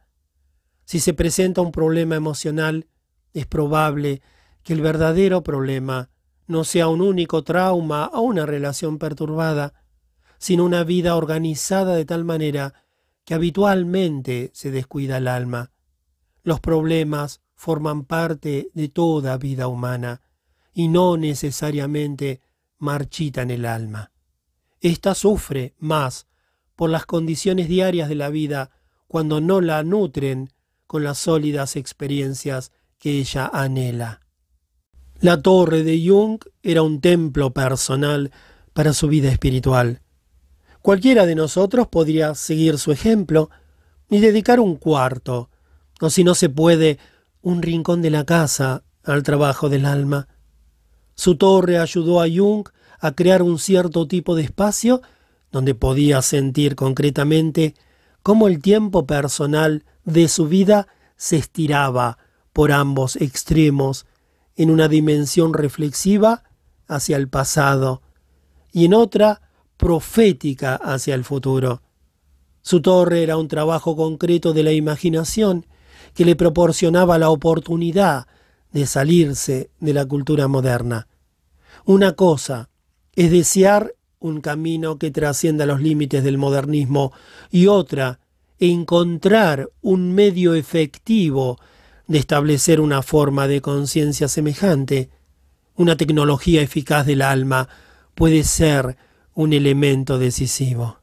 Si 0.84 1.00
se 1.00 1.14
presenta 1.14 1.62
un 1.62 1.72
problema 1.72 2.16
emocional, 2.16 2.86
es 3.32 3.46
probable 3.46 4.20
que 4.62 4.74
el 4.74 4.82
verdadero 4.82 5.42
problema 5.42 6.10
no 6.48 6.64
sea 6.64 6.88
un 6.88 7.00
único 7.00 7.44
trauma 7.44 8.10
o 8.12 8.22
una 8.22 8.46
relación 8.46 8.98
perturbada, 8.98 9.74
sino 10.38 10.64
una 10.64 10.82
vida 10.82 11.14
organizada 11.14 11.94
de 11.94 12.04
tal 12.04 12.24
manera 12.24 12.74
que 13.24 13.34
habitualmente 13.34 14.50
se 14.54 14.70
descuida 14.70 15.18
el 15.18 15.28
alma. 15.28 15.70
Los 16.42 16.60
problemas 16.60 17.42
forman 17.54 18.04
parte 18.04 18.70
de 18.72 18.88
toda 18.88 19.36
vida 19.36 19.68
humana 19.68 20.22
y 20.72 20.88
no 20.88 21.16
necesariamente 21.16 22.40
marchitan 22.78 23.50
el 23.50 23.66
alma. 23.66 24.12
Esta 24.80 25.14
sufre 25.14 25.74
más 25.78 26.26
por 26.76 26.88
las 26.88 27.04
condiciones 27.04 27.68
diarias 27.68 28.08
de 28.08 28.14
la 28.14 28.30
vida 28.30 28.70
cuando 29.08 29.40
no 29.40 29.60
la 29.60 29.82
nutren 29.82 30.50
con 30.86 31.04
las 31.04 31.18
sólidas 31.18 31.76
experiencias 31.76 32.72
que 32.98 33.18
ella 33.18 33.50
anhela. 33.52 34.27
La 35.20 35.42
torre 35.42 35.82
de 35.82 36.00
Jung 36.06 36.38
era 36.62 36.82
un 36.82 37.00
templo 37.00 37.52
personal 37.52 38.30
para 38.72 38.92
su 38.92 39.08
vida 39.08 39.32
espiritual. 39.32 40.00
Cualquiera 40.80 41.26
de 41.26 41.34
nosotros 41.34 41.88
podría 41.88 42.36
seguir 42.36 42.78
su 42.78 42.92
ejemplo 42.92 43.50
y 44.08 44.20
dedicar 44.20 44.60
un 44.60 44.76
cuarto, 44.76 45.50
o 46.00 46.08
si 46.08 46.22
no 46.22 46.36
se 46.36 46.48
puede, 46.48 46.98
un 47.42 47.62
rincón 47.62 48.00
de 48.00 48.10
la 48.10 48.24
casa 48.24 48.84
al 49.02 49.24
trabajo 49.24 49.68
del 49.68 49.86
alma. 49.86 50.28
Su 51.16 51.34
torre 51.34 51.80
ayudó 51.80 52.20
a 52.20 52.28
Jung 52.32 52.68
a 53.00 53.10
crear 53.10 53.42
un 53.42 53.58
cierto 53.58 54.06
tipo 54.06 54.36
de 54.36 54.44
espacio 54.44 55.02
donde 55.50 55.74
podía 55.74 56.22
sentir 56.22 56.76
concretamente 56.76 57.74
cómo 58.22 58.46
el 58.46 58.62
tiempo 58.62 59.04
personal 59.04 59.84
de 60.04 60.28
su 60.28 60.46
vida 60.46 60.86
se 61.16 61.38
estiraba 61.38 62.18
por 62.52 62.70
ambos 62.70 63.16
extremos 63.16 64.06
en 64.58 64.70
una 64.70 64.88
dimensión 64.88 65.54
reflexiva 65.54 66.42
hacia 66.88 67.16
el 67.16 67.28
pasado 67.28 68.02
y 68.72 68.86
en 68.86 68.92
otra 68.92 69.40
profética 69.76 70.74
hacia 70.74 71.14
el 71.14 71.24
futuro. 71.24 71.80
Su 72.60 72.82
torre 72.82 73.22
era 73.22 73.36
un 73.36 73.46
trabajo 73.46 73.94
concreto 73.94 74.52
de 74.52 74.64
la 74.64 74.72
imaginación 74.72 75.64
que 76.12 76.24
le 76.24 76.34
proporcionaba 76.34 77.18
la 77.18 77.30
oportunidad 77.30 78.26
de 78.72 78.86
salirse 78.86 79.70
de 79.78 79.94
la 79.94 80.04
cultura 80.04 80.48
moderna. 80.48 81.06
Una 81.84 82.12
cosa 82.12 82.68
es 83.14 83.30
desear 83.30 83.94
un 84.18 84.40
camino 84.40 84.98
que 84.98 85.12
trascienda 85.12 85.66
los 85.66 85.80
límites 85.80 86.24
del 86.24 86.36
modernismo 86.36 87.12
y 87.52 87.68
otra, 87.68 88.18
encontrar 88.58 89.70
un 89.82 90.12
medio 90.12 90.54
efectivo 90.54 91.60
de 92.08 92.18
establecer 92.18 92.80
una 92.80 93.02
forma 93.02 93.46
de 93.46 93.60
conciencia 93.60 94.26
semejante. 94.28 95.10
Una 95.76 95.96
tecnología 95.96 96.62
eficaz 96.62 97.06
del 97.06 97.22
alma 97.22 97.68
puede 98.14 98.42
ser 98.42 98.96
un 99.34 99.52
elemento 99.52 100.18
decisivo. 100.18 100.98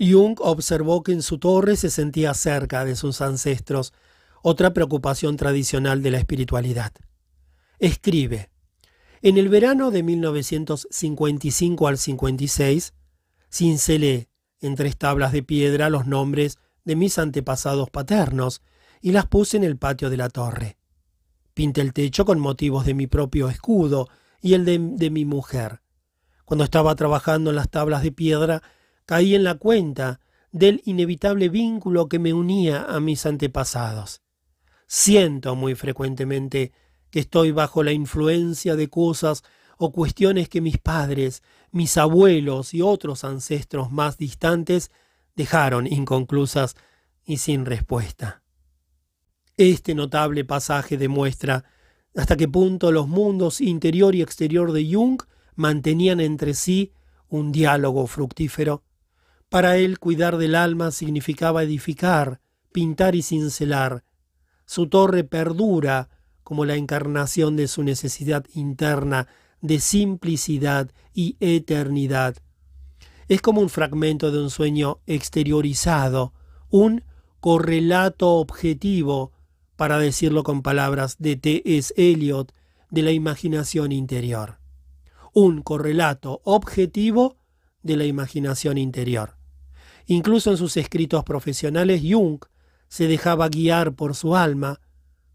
Jung 0.00 0.38
observó 0.40 1.02
que 1.02 1.12
en 1.12 1.22
su 1.22 1.38
torre 1.38 1.76
se 1.76 1.90
sentía 1.90 2.34
cerca 2.34 2.84
de 2.84 2.96
sus 2.96 3.20
ancestros, 3.20 3.92
otra 4.42 4.72
preocupación 4.72 5.36
tradicional 5.36 6.02
de 6.02 6.10
la 6.10 6.18
espiritualidad. 6.18 6.92
Escribe, 7.78 8.50
en 9.20 9.36
el 9.36 9.48
verano 9.48 9.90
de 9.90 10.02
1955 10.02 11.86
al 11.86 11.98
56, 11.98 12.94
cincelé 13.50 14.28
en 14.60 14.74
tres 14.74 14.96
tablas 14.96 15.32
de 15.32 15.42
piedra 15.42 15.90
los 15.90 16.06
nombres 16.06 16.58
de 16.84 16.96
mis 16.96 17.18
antepasados 17.18 17.90
paternos 17.90 18.62
y 19.00 19.12
las 19.12 19.26
puse 19.26 19.56
en 19.56 19.64
el 19.64 19.76
patio 19.76 20.10
de 20.10 20.16
la 20.16 20.28
torre. 20.28 20.76
Pinté 21.54 21.80
el 21.80 21.92
techo 21.92 22.24
con 22.24 22.38
motivos 22.38 22.86
de 22.86 22.94
mi 22.94 23.06
propio 23.06 23.48
escudo 23.48 24.08
y 24.40 24.54
el 24.54 24.64
de, 24.64 24.78
de 24.78 25.10
mi 25.10 25.24
mujer. 25.24 25.82
Cuando 26.44 26.64
estaba 26.64 26.94
trabajando 26.94 27.50
en 27.50 27.56
las 27.56 27.68
tablas 27.68 28.02
de 28.02 28.12
piedra, 28.12 28.62
caí 29.04 29.34
en 29.34 29.44
la 29.44 29.56
cuenta 29.56 30.20
del 30.52 30.82
inevitable 30.84 31.48
vínculo 31.48 32.08
que 32.08 32.18
me 32.18 32.32
unía 32.32 32.84
a 32.84 33.00
mis 33.00 33.26
antepasados. 33.26 34.22
Siento 34.86 35.54
muy 35.54 35.74
frecuentemente 35.74 36.72
que 37.10 37.20
estoy 37.20 37.52
bajo 37.52 37.82
la 37.82 37.92
influencia 37.92 38.76
de 38.76 38.88
cosas 38.88 39.42
o 39.76 39.92
cuestiones 39.92 40.48
que 40.48 40.60
mis 40.60 40.78
padres, 40.78 41.42
mis 41.70 41.96
abuelos 41.96 42.74
y 42.74 42.82
otros 42.82 43.24
ancestros 43.24 43.90
más 43.90 44.18
distantes 44.18 44.90
dejaron 45.36 45.86
inconclusas 45.86 46.74
y 47.24 47.36
sin 47.38 47.64
respuesta. 47.64 48.42
Este 49.58 49.94
notable 49.94 50.44
pasaje 50.44 50.96
demuestra 50.96 51.64
hasta 52.16 52.36
qué 52.36 52.48
punto 52.48 52.90
los 52.92 53.06
mundos 53.06 53.60
interior 53.60 54.14
y 54.14 54.22
exterior 54.22 54.72
de 54.72 54.90
Jung 54.90 55.20
mantenían 55.54 56.20
entre 56.20 56.54
sí 56.54 56.92
un 57.28 57.52
diálogo 57.52 58.06
fructífero 58.06 58.82
para 59.48 59.76
él 59.76 59.98
cuidar 59.98 60.36
del 60.36 60.54
alma 60.54 60.90
significaba 60.90 61.62
edificar, 61.62 62.40
pintar 62.72 63.14
y 63.14 63.22
cincelar. 63.22 64.04
Su 64.66 64.88
torre 64.88 65.24
perdura 65.24 66.08
como 66.44 66.64
la 66.64 66.76
encarnación 66.76 67.56
de 67.56 67.68
su 67.68 67.82
necesidad 67.82 68.44
interna 68.52 69.26
de 69.60 69.80
simplicidad 69.80 70.90
y 71.14 71.36
eternidad. 71.40 72.36
Es 73.28 73.40
como 73.42 73.60
un 73.60 73.70
fragmento 73.70 74.30
de 74.30 74.40
un 74.40 74.50
sueño 74.50 75.00
exteriorizado, 75.06 76.32
un 76.70 77.02
correlato 77.40 78.34
objetivo, 78.34 79.32
para 79.78 80.00
decirlo 80.00 80.42
con 80.42 80.62
palabras 80.62 81.18
de 81.20 81.36
T.S. 81.36 81.94
Eliot, 81.96 82.52
de 82.90 83.02
la 83.02 83.12
imaginación 83.12 83.92
interior. 83.92 84.58
Un 85.32 85.62
correlato 85.62 86.40
objetivo 86.42 87.36
de 87.84 87.96
la 87.96 88.04
imaginación 88.04 88.76
interior. 88.76 89.36
Incluso 90.06 90.50
en 90.50 90.56
sus 90.56 90.76
escritos 90.76 91.22
profesionales, 91.22 92.02
Jung 92.04 92.40
se 92.88 93.06
dejaba 93.06 93.48
guiar 93.48 93.94
por 93.94 94.16
su 94.16 94.34
alma, 94.34 94.80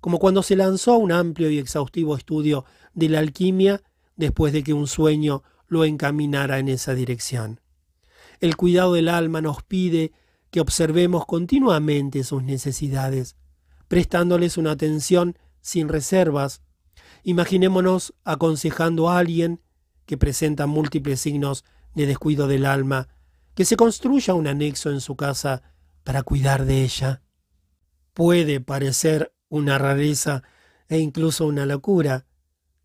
como 0.01 0.19
cuando 0.19 0.43
se 0.43 0.57
lanzó 0.57 0.95
a 0.95 0.97
un 0.97 1.13
amplio 1.13 1.49
y 1.49 1.57
exhaustivo 1.57 2.17
estudio 2.17 2.65
de 2.93 3.07
la 3.07 3.19
alquimia 3.19 3.81
después 4.17 4.51
de 4.51 4.61
que 4.61 4.73
un 4.73 4.87
sueño 4.87 5.43
lo 5.67 5.85
encaminara 5.85 6.59
en 6.59 6.67
esa 6.67 6.93
dirección. 6.95 7.61
El 8.41 8.57
cuidado 8.57 8.95
del 8.95 9.07
alma 9.07 9.39
nos 9.39 9.63
pide 9.63 10.11
que 10.51 10.59
observemos 10.59 11.25
continuamente 11.25 12.25
sus 12.25 12.43
necesidades, 12.43 13.37
prestándoles 13.93 14.57
una 14.57 14.71
atención 14.71 15.37
sin 15.61 15.87
reservas. 15.87 16.63
Imaginémonos 17.21 18.15
aconsejando 18.23 19.07
a 19.07 19.19
alguien 19.19 19.61
que 20.07 20.17
presenta 20.17 20.65
múltiples 20.65 21.21
signos 21.21 21.63
de 21.93 22.07
descuido 22.07 22.47
del 22.47 22.65
alma 22.65 23.07
que 23.53 23.65
se 23.65 23.75
construya 23.75 24.33
un 24.33 24.47
anexo 24.47 24.89
en 24.89 24.99
su 24.99 25.15
casa 25.15 25.61
para 26.03 26.23
cuidar 26.23 26.65
de 26.65 26.81
ella. 26.83 27.21
Puede 28.15 28.59
parecer 28.61 29.31
una 29.47 29.77
rareza 29.77 30.41
e 30.87 30.97
incluso 30.97 31.45
una 31.45 31.67
locura 31.67 32.25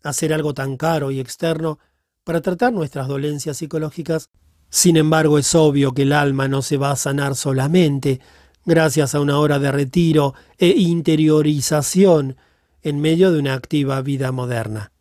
hacer 0.03 0.31
algo 0.31 0.53
tan 0.53 0.77
caro 0.77 1.09
y 1.09 1.19
externo 1.19 1.79
para 2.23 2.41
tratar 2.41 2.71
nuestras 2.71 3.07
dolencias 3.07 3.57
psicológicas. 3.57 4.29
Sin 4.69 4.95
embargo, 4.95 5.39
es 5.39 5.55
obvio 5.55 5.91
que 5.91 6.03
el 6.03 6.13
alma 6.13 6.47
no 6.47 6.61
se 6.61 6.77
va 6.77 6.91
a 6.91 6.95
sanar 6.95 7.35
solamente 7.35 8.21
gracias 8.69 9.15
a 9.15 9.19
una 9.19 9.39
hora 9.39 9.57
de 9.57 9.71
retiro 9.71 10.35
e 10.59 10.67
interiorización 10.67 12.37
en 12.83 13.01
medio 13.01 13.31
de 13.31 13.39
una 13.39 13.55
activa 13.55 13.99
vida 14.03 14.31
moderna. 14.31 14.91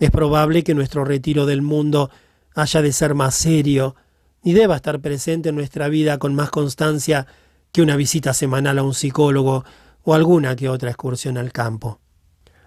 Es 0.00 0.10
probable 0.10 0.64
que 0.64 0.74
nuestro 0.74 1.04
retiro 1.04 1.46
del 1.46 1.62
mundo 1.62 2.10
haya 2.56 2.82
de 2.82 2.92
ser 2.92 3.14
más 3.14 3.36
serio, 3.36 3.94
y 4.42 4.52
deba 4.52 4.76
estar 4.76 5.00
presente 5.00 5.50
en 5.50 5.54
nuestra 5.54 5.88
vida 5.88 6.18
con 6.18 6.34
más 6.34 6.50
constancia 6.50 7.26
que 7.70 7.82
una 7.82 7.96
visita 7.96 8.34
semanal 8.34 8.78
a 8.78 8.82
un 8.82 8.94
psicólogo 8.94 9.64
o 10.02 10.14
alguna 10.14 10.56
que 10.56 10.68
otra 10.68 10.90
excursión 10.90 11.38
al 11.38 11.52
campo. 11.52 12.00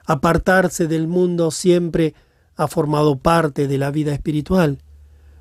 Apartarse 0.06 0.88
del 0.88 1.08
mundo 1.08 1.52
siempre 1.52 2.14
ha 2.56 2.68
formado 2.68 3.18
parte 3.18 3.68
de 3.68 3.78
la 3.78 3.92
vida 3.92 4.14
espiritual. 4.14 4.80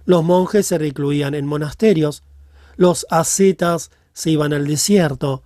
Los 0.04 0.24
monjes 0.24 0.66
se 0.66 0.78
recluían 0.78 1.34
en 1.34 1.46
monasterios, 1.46 2.24
los 2.76 3.06
ascetas 3.10 3.90
se 4.20 4.30
iban 4.30 4.52
al 4.52 4.66
desierto, 4.66 5.44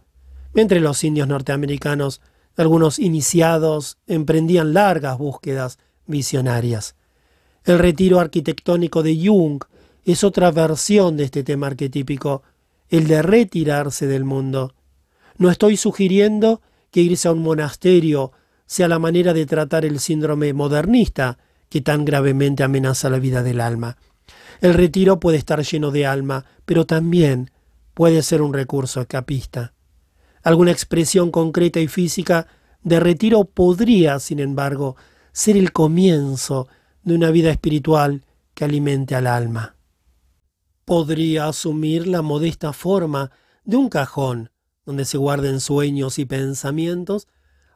mientras 0.53 0.83
los 0.83 1.05
indios 1.05 1.29
norteamericanos, 1.29 2.21
algunos 2.57 2.99
iniciados, 2.99 3.99
emprendían 4.09 4.75
largas 4.75 5.17
búsquedas 5.17 5.79
visionarias. 6.07 6.97
El 7.63 7.79
retiro 7.79 8.19
arquitectónico 8.19 9.05
de 9.05 9.17
Jung 9.25 9.63
es 10.05 10.25
otra 10.25 10.51
versión 10.51 11.17
de 11.17 11.23
este 11.23 11.45
tema 11.45 11.69
arquetípico, 11.69 12.43
el 12.89 13.07
de 13.07 13.23
retirarse 13.23 14.09
del 14.09 14.25
mundo. 14.25 14.75
No 15.39 15.53
estoy 15.53 15.77
sugiriendo 15.77 16.61
que 16.91 17.01
irse 17.01 17.29
a 17.29 17.33
un 17.33 17.43
monasterio 17.43 18.33
sea 18.67 18.89
la 18.89 18.99
manera 18.99 19.33
de 19.33 19.47
tratar 19.47 19.85
el 19.85 20.01
síndrome 20.01 20.53
modernista 20.53 21.39
que 21.69 21.81
tan 21.81 22.05
gravemente 22.05 22.65
amenaza 22.65 23.09
la 23.09 23.21
vida 23.21 23.45
del 23.45 23.61
alma. 23.61 23.99
El 24.61 24.75
retiro 24.75 25.21
puede 25.21 25.37
estar 25.37 25.63
lleno 25.63 25.93
de 25.93 26.07
alma, 26.07 26.45
pero 26.65 26.87
también 26.87 27.53
puede 27.95 28.23
ser 28.23 28.43
un 28.43 28.53
recurso 28.53 29.01
escapista. 29.01 29.73
Alguna 30.43 30.73
expresión 30.73 31.31
concreta 31.31 31.81
y 31.81 31.89
física 31.89 32.47
de 32.83 33.01
retiro 33.01 33.45
podría, 33.45 34.19
sin 34.19 34.41
embargo, 34.41 34.97
ser 35.33 35.57
el 35.57 35.73
comienzo 35.73 36.69
de 37.03 37.15
una 37.15 37.31
vida 37.31 37.51
espiritual 37.51 38.25
que 38.55 38.65
alimente 38.65 39.15
al 39.15 39.27
alma 39.27 39.75
podría 40.85 41.49
asumir 41.49 42.07
la 42.07 42.23
modesta 42.23 42.73
forma 42.73 43.31
de 43.65 43.77
un 43.77 43.89
cajón 43.89 44.51
donde 44.85 45.05
se 45.05 45.17
guarden 45.17 45.61
sueños 45.61 46.19
y 46.19 46.27
pensamientos, 46.27 47.27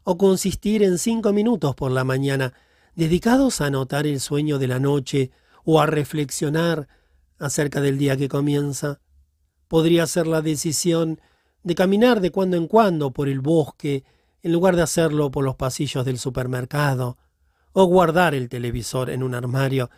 o 0.05 0.17
consistir 0.19 0.83
en 0.83 0.99
cinco 0.99 1.33
minutos 1.33 1.75
por 1.75 1.91
la 1.91 2.05
mañana 2.05 2.55
dedicados 2.95 3.61
a 3.61 3.67
anotar 3.67 4.07
el 4.07 4.21
sueño 4.21 4.59
de 4.59 4.67
la 4.67 4.79
noche 4.79 5.31
o 5.65 5.81
a 5.81 5.87
reflexionar 5.87 6.89
acerca 7.39 7.81
del 7.81 7.99
día 7.99 8.17
que 8.17 8.29
comienza. 8.29 9.01
Podría 9.69 10.07
ser 10.07 10.27
la 10.27 10.43
decisión 10.43 11.21
de 11.63 11.75
caminar 11.75 12.21
de 12.21 12.31
cuando 12.31 12.57
en 12.57 12.67
cuando 12.67 13.11
por 13.13 13.29
el 13.29 13.41
bosque 13.41 14.05
en 14.43 14.53
lugar 14.53 14.77
de 14.77 14.83
hacerlo 14.83 15.31
por 15.31 15.45
los 15.45 15.57
pasillos 15.57 16.05
del 16.05 16.19
supermercado, 16.19 17.19
o 17.73 17.85
guardar 17.85 18.35
el 18.35 18.49
televisor 18.49 19.11
en 19.11 19.23
un 19.23 19.35
armario 19.35 19.91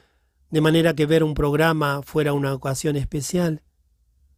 de 0.51 0.61
manera 0.61 0.95
que 0.95 1.07
ver 1.07 1.23
un 1.23 1.35
programa 1.35 2.03
fuera 2.03 2.33
una 2.33 2.53
ocasión 2.53 2.97
especial. 2.97 3.63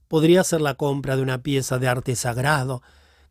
Podría 0.09 0.45
ser 0.45 0.61
la 0.61 0.75
compra 0.75 1.17
de 1.17 1.23
una 1.23 1.43
pieza 1.43 1.79
de 1.79 1.89
arte 1.89 2.15
sagrado 2.17 2.83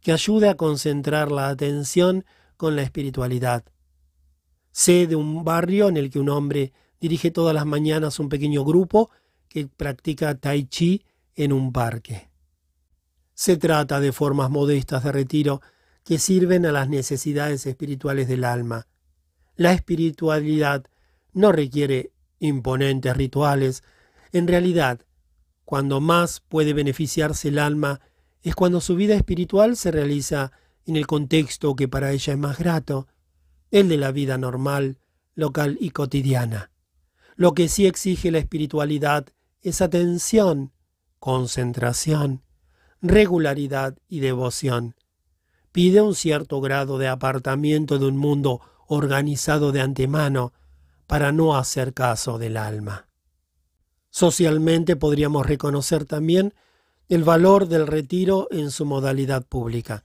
que 0.01 0.11
ayude 0.11 0.49
a 0.49 0.57
concentrar 0.57 1.31
la 1.31 1.49
atención 1.49 2.25
con 2.57 2.75
la 2.75 2.81
espiritualidad. 2.81 3.63
Sé 4.71 5.05
de 5.05 5.15
un 5.15 5.43
barrio 5.43 5.89
en 5.89 5.97
el 5.97 6.09
que 6.09 6.19
un 6.19 6.29
hombre 6.29 6.73
dirige 6.99 7.29
todas 7.29 7.53
las 7.53 7.65
mañanas 7.65 8.19
un 8.19 8.29
pequeño 8.29 8.63
grupo 8.65 9.11
que 9.47 9.67
practica 9.67 10.35
tai 10.35 10.63
chi 10.65 11.03
en 11.35 11.53
un 11.53 11.71
parque. 11.71 12.29
Se 13.33 13.57
trata 13.57 13.99
de 13.99 14.11
formas 14.11 14.49
modestas 14.49 15.03
de 15.03 15.11
retiro 15.11 15.61
que 16.03 16.19
sirven 16.19 16.65
a 16.65 16.71
las 16.71 16.89
necesidades 16.89 17.65
espirituales 17.65 18.27
del 18.27 18.43
alma. 18.43 18.87
La 19.55 19.73
espiritualidad 19.73 20.85
no 21.33 21.51
requiere 21.51 22.11
imponentes 22.39 23.15
rituales. 23.15 23.83
En 24.31 24.47
realidad, 24.47 25.01
cuando 25.65 26.01
más 26.01 26.41
puede 26.41 26.73
beneficiarse 26.73 27.49
el 27.49 27.59
alma 27.59 28.01
es 28.41 28.55
cuando 28.55 28.81
su 28.81 28.95
vida 28.95 29.15
espiritual 29.15 29.77
se 29.77 29.91
realiza 29.91 30.51
en 30.85 30.95
el 30.95 31.07
contexto 31.07 31.75
que 31.75 31.87
para 31.87 32.11
ella 32.11 32.33
es 32.33 32.39
más 32.39 32.57
grato, 32.57 33.07
el 33.69 33.87
de 33.87 33.97
la 33.97 34.11
vida 34.11 34.37
normal, 34.37 34.97
local 35.35 35.77
y 35.79 35.91
cotidiana. 35.91 36.71
Lo 37.35 37.53
que 37.53 37.69
sí 37.69 37.85
exige 37.85 38.31
la 38.31 38.39
espiritualidad 38.39 39.27
es 39.61 39.81
atención, 39.81 40.73
concentración, 41.21 42.41
regularidad 42.99 43.95
y 44.09 44.21
devoción. 44.21 44.95
Pide 45.71 46.01
un 46.01 46.15
cierto 46.15 46.59
grado 46.61 46.97
de 46.97 47.07
apartamiento 47.07 47.99
de 47.99 48.07
un 48.07 48.17
mundo 48.17 48.59
organizado 48.87 49.71
de 49.71 49.81
antemano, 49.81 50.51
para 51.05 51.31
no 51.31 51.55
hacer 51.55 51.93
caso 51.93 52.39
del 52.39 52.57
alma. 52.57 53.07
Socialmente 54.09 54.95
podríamos 54.95 55.45
reconocer 55.45 56.05
también 56.05 56.55
El 57.07 57.23
valor 57.23 57.67
del 57.67 57.85
retiro 57.85 58.47
en 58.49 58.71
su 58.71 58.85
modalidad 58.85 59.45
pública. 59.45 60.03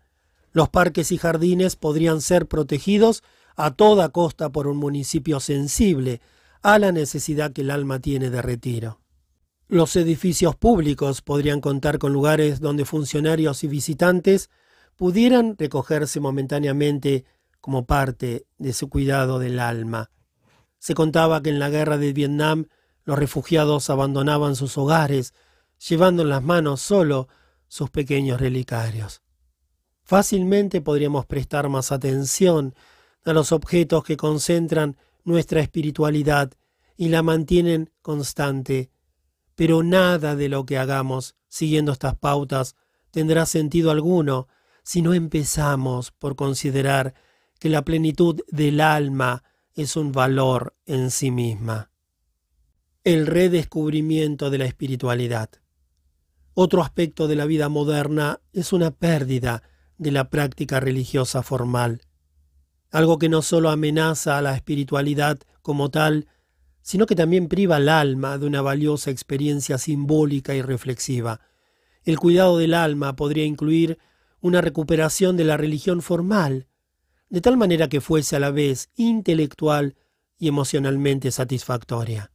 Los 0.52 0.68
parques 0.68 1.12
y 1.12 1.18
jardines 1.18 1.76
podrían 1.76 2.20
ser 2.20 2.46
protegidos 2.46 3.22
a 3.56 3.70
toda 3.70 4.10
costa 4.10 4.50
por 4.50 4.66
un 4.66 4.76
municipio 4.76 5.40
sensible 5.40 6.20
a 6.62 6.78
la 6.78 6.92
necesidad 6.92 7.52
que 7.52 7.62
el 7.62 7.70
alma 7.70 8.00
tiene 8.00 8.28
de 8.28 8.42
retiro. 8.42 9.00
Los 9.68 9.96
edificios 9.96 10.54
públicos 10.54 11.22
podrían 11.22 11.60
contar 11.60 11.98
con 11.98 12.12
lugares 12.12 12.60
donde 12.60 12.84
funcionarios 12.84 13.64
y 13.64 13.68
visitantes 13.68 14.48
pudieran 14.94 15.56
recogerse 15.58 16.20
momentáneamente 16.20 17.24
como 17.60 17.84
parte 17.84 18.46
de 18.58 18.72
su 18.72 18.88
cuidado 18.88 19.40
del 19.40 19.58
alma. 19.58 20.10
Se 20.78 20.94
contaba 20.94 21.42
que 21.42 21.50
en 21.50 21.58
la 21.58 21.68
guerra 21.68 21.98
de 21.98 22.12
Vietnam 22.12 22.66
los 23.04 23.18
refugiados 23.18 23.90
abandonaban 23.90 24.54
sus 24.54 24.78
hogares, 24.78 25.34
llevando 25.88 26.22
en 26.22 26.28
las 26.28 26.44
manos 26.44 26.80
solo 26.80 27.26
sus 27.66 27.90
pequeños 27.90 28.40
relicarios. 28.40 29.20
Fácilmente 30.04 30.80
podríamos 30.80 31.26
prestar 31.26 31.68
más 31.68 31.90
atención 31.90 32.76
a 33.24 33.32
los 33.32 33.50
objetos 33.50 34.04
que 34.04 34.16
concentran 34.16 34.96
nuestra 35.24 35.60
espiritualidad 35.60 36.52
y 36.96 37.08
la 37.08 37.24
mantienen 37.24 37.90
constante, 38.00 38.90
pero 39.56 39.82
nada 39.82 40.36
de 40.36 40.48
lo 40.48 40.64
que 40.64 40.78
hagamos 40.78 41.34
siguiendo 41.48 41.90
estas 41.90 42.14
pautas 42.14 42.76
tendrá 43.10 43.46
sentido 43.46 43.90
alguno 43.90 44.46
si 44.84 45.02
no 45.02 45.14
empezamos 45.14 46.12
por 46.12 46.36
considerar 46.36 47.14
que 47.58 47.70
la 47.70 47.82
plenitud 47.82 48.42
del 48.48 48.80
alma 48.80 49.42
es 49.74 49.96
un 49.96 50.12
valor 50.12 50.76
en 50.86 51.10
sí 51.10 51.30
misma. 51.30 51.90
El 53.02 53.26
redescubrimiento 53.26 54.50
de 54.50 54.58
la 54.58 54.66
espiritualidad. 54.66 55.50
Otro 56.54 56.82
aspecto 56.82 57.26
de 57.26 57.36
la 57.36 57.46
vida 57.46 57.68
moderna 57.68 58.40
es 58.52 58.72
una 58.72 58.90
pérdida 58.90 59.62
de 59.98 60.10
la 60.10 60.28
práctica 60.30 60.80
religiosa 60.80 61.42
formal, 61.42 62.02
algo 62.90 63.18
que 63.18 63.28
no 63.28 63.42
solo 63.42 63.70
amenaza 63.70 64.38
a 64.38 64.42
la 64.42 64.54
espiritualidad 64.54 65.38
como 65.62 65.90
tal, 65.90 66.28
sino 66.86 67.06
que 67.06 67.16
también 67.16 67.48
priva 67.48 67.76
al 67.76 67.88
alma 67.88 68.38
de 68.38 68.46
una 68.46 68.62
valiosa 68.62 69.10
experiencia 69.10 69.76
simbólica 69.76 70.54
y 70.54 70.62
reflexiva. 70.62 71.40
El 72.04 72.16
cuidado 72.16 72.58
del 72.58 72.74
alma 72.74 73.16
podría 73.16 73.44
incluir 73.44 73.98
una 74.40 74.60
recuperación 74.60 75.36
de 75.36 75.42
la 75.42 75.56
religión 75.56 76.00
formal, 76.00 76.68
de 77.28 77.40
tal 77.40 77.56
manera 77.56 77.88
que 77.88 78.00
fuese 78.00 78.36
a 78.36 78.38
la 78.38 78.52
vez 78.52 78.90
intelectual 78.94 79.96
y 80.38 80.46
emocionalmente 80.46 81.32
satisfactoria. 81.32 82.30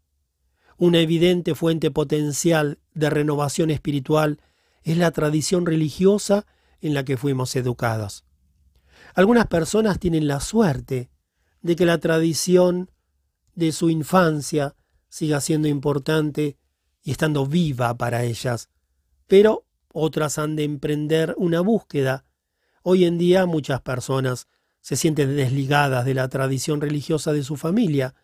Una 0.76 0.99
evidente 0.99 1.56
fuente 1.56 1.90
potencial 1.90 2.78
de 2.94 3.10
renovación 3.10 3.69
espiritual 3.69 4.41
es 4.84 4.98
la 4.98 5.11
tradición 5.11 5.65
religiosa 5.65 6.45
en 6.82 6.94
la 6.94 7.06
que 7.06 7.15
fuimos 7.15 7.56
educados. 7.56 8.26
Algunas 9.15 9.48
personas 9.48 9.98
tienen 9.98 10.28
la 10.28 10.41
suerte 10.41 11.10
de 11.61 11.78
que 11.78 11.86
la 11.86 11.99
tradición 11.99 12.91
de 13.56 13.72
su 13.72 13.90
infancia 13.90 14.76
siga 15.10 15.41
siendo 15.41 15.68
importante 15.68 16.57
y 17.03 17.11
estando 17.11 17.45
viva 17.45 17.98
para 17.98 18.23
ellas, 18.23 18.69
pero 19.28 19.65
otras 19.94 20.38
han 20.38 20.56
de 20.56 20.64
emprender 20.64 21.36
una 21.38 21.61
búsqueda. 21.61 22.26
Hoy 22.84 23.06
en 23.06 23.18
día 23.18 23.45
muchas 23.45 23.82
personas 23.82 24.48
se 24.82 24.95
sienten 24.95 25.36
desligadas 25.36 26.06
de 26.06 26.14
la 26.14 26.28
tradición 26.30 26.82
religiosa 26.82 27.34
de 27.34 27.44
su 27.44 27.56
familia, 27.57 28.15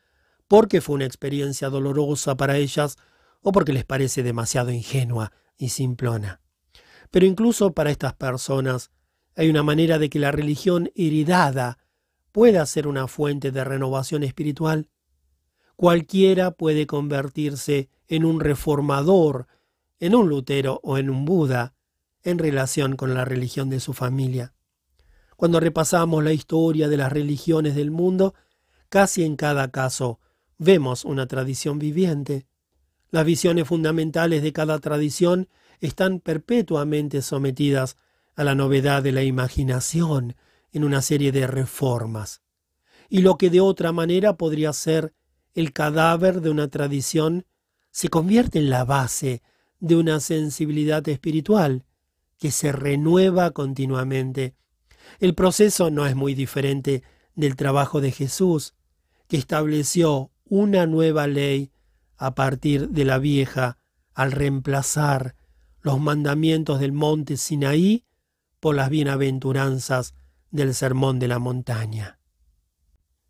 porque 0.47 0.81
fue 0.81 0.95
una 0.95 1.05
experiencia 1.05 1.69
dolorosa 1.69 2.35
para 2.35 2.57
ellas 2.57 2.97
o 3.41 3.51
porque 3.51 3.73
les 3.73 3.85
parece 3.85 4.23
demasiado 4.23 4.71
ingenua 4.71 5.31
y 5.57 5.69
simplona. 5.69 6.41
Pero 7.11 7.25
incluso 7.25 7.73
para 7.73 7.91
estas 7.91 8.13
personas 8.13 8.91
hay 9.35 9.49
una 9.49 9.63
manera 9.63 9.99
de 9.99 10.09
que 10.09 10.19
la 10.19 10.31
religión 10.31 10.91
heredada 10.95 11.77
pueda 12.31 12.65
ser 12.65 12.87
una 12.87 13.07
fuente 13.07 13.51
de 13.51 13.63
renovación 13.63 14.23
espiritual. 14.23 14.89
Cualquiera 15.77 16.49
puede 16.49 16.87
convertirse 16.87 17.89
en 18.07 18.25
un 18.25 18.39
reformador 18.39 19.47
en 19.99 20.15
un 20.15 20.27
Lutero 20.27 20.79
o 20.83 20.97
en 20.97 21.11
un 21.11 21.23
Buda 21.23 21.75
en 22.23 22.39
relación 22.39 22.95
con 22.95 23.13
la 23.13 23.25
religión 23.25 23.69
de 23.69 23.79
su 23.79 23.93
familia. 23.93 24.53
Cuando 25.35 25.59
repasamos 25.59 26.23
la 26.23 26.33
historia 26.33 26.87
de 26.87 26.97
las 26.97 27.11
religiones 27.11 27.75
del 27.75 27.91
mundo, 27.91 28.33
casi 28.89 29.23
en 29.23 29.35
cada 29.35 29.69
caso 29.69 30.19
vemos 30.57 31.05
una 31.05 31.27
tradición 31.27 31.77
viviente. 31.77 32.47
Las 33.11 33.25
visiones 33.25 33.67
fundamentales 33.67 34.41
de 34.41 34.53
cada 34.53 34.79
tradición 34.79 35.47
están 35.79 36.19
perpetuamente 36.21 37.21
sometidas 37.21 37.97
a 38.35 38.43
la 38.43 38.55
novedad 38.55 39.03
de 39.03 39.11
la 39.11 39.21
imaginación 39.21 40.35
en 40.71 40.83
una 40.83 41.03
serie 41.03 41.31
de 41.31 41.45
reformas. 41.45 42.41
Y 43.09 43.21
lo 43.21 43.37
que 43.37 43.51
de 43.51 43.61
otra 43.61 43.91
manera 43.91 44.37
podría 44.37 44.73
ser 44.73 45.13
el 45.57 45.73
cadáver 45.73 46.41
de 46.41 46.51
una 46.51 46.67
tradición 46.67 47.47
se 47.89 48.09
convierte 48.09 48.59
en 48.59 48.69
la 48.69 48.85
base 48.85 49.41
de 49.79 49.95
una 49.95 50.19
sensibilidad 50.19 51.09
espiritual 51.09 51.83
que 52.37 52.51
se 52.51 52.71
renueva 52.71 53.49
continuamente. 53.49 54.53
El 55.19 55.33
proceso 55.33 55.89
no 55.89 56.05
es 56.05 56.15
muy 56.15 56.35
diferente 56.35 57.01
del 57.33 57.55
trabajo 57.55 58.01
de 58.01 58.11
Jesús, 58.11 58.75
que 59.27 59.37
estableció 59.37 60.29
una 60.45 60.85
nueva 60.85 61.25
ley 61.25 61.71
a 62.17 62.35
partir 62.35 62.89
de 62.89 63.05
la 63.05 63.17
vieja 63.17 63.79
al 64.13 64.33
reemplazar 64.33 65.35
los 65.81 65.99
mandamientos 65.99 66.79
del 66.79 66.91
monte 66.91 67.35
Sinaí 67.35 68.05
por 68.59 68.75
las 68.75 68.91
bienaventuranzas 68.91 70.13
del 70.51 70.75
sermón 70.75 71.17
de 71.17 71.29
la 71.29 71.39
montaña. 71.39 72.19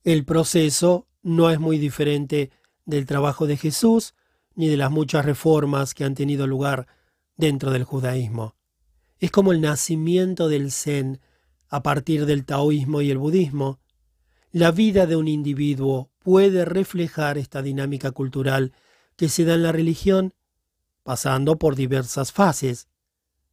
El 0.04 0.26
proceso 0.26 1.08
no 1.28 1.49
es 1.49 1.60
muy 1.60 1.78
diferente 1.78 2.52
del 2.86 3.06
trabajo 3.06 3.48
de 3.48 3.58
Jesús, 3.58 4.16
ni 4.56 4.70
de 4.70 4.78
las 4.78 4.91
muchas 4.91 5.26
reformas 5.26 5.94
que 5.94 6.06
han 6.06 6.16
tenido 6.16 6.48
lugar 6.48 6.88
dentro 7.36 7.72
del 7.72 7.84
judaísmo. 7.84 8.56
Es 9.20 9.30
como 9.30 9.52
el 9.52 9.60
nacimiento 9.60 10.48
del 10.48 10.72
Zen 10.72 11.20
a 11.68 11.84
partir 11.84 12.26
del 12.26 12.45
taoísmo 12.45 13.02
y 13.02 13.12
el 13.12 13.18
budismo. 13.18 13.82
La 14.54 14.72
vida 14.72 15.06
de 15.06 15.18
un 15.18 15.28
individuo 15.28 16.12
puede 16.20 16.64
reflejar 16.64 17.38
esta 17.38 17.62
dinámica 17.62 18.12
cultural 18.12 18.72
que 19.18 19.28
se 19.28 19.44
da 19.44 19.56
en 19.56 19.64
la 19.64 19.74
religión, 19.74 20.34
pasando 21.04 21.58
por 21.58 21.76
diversas 21.76 22.32
fases, 22.32 22.88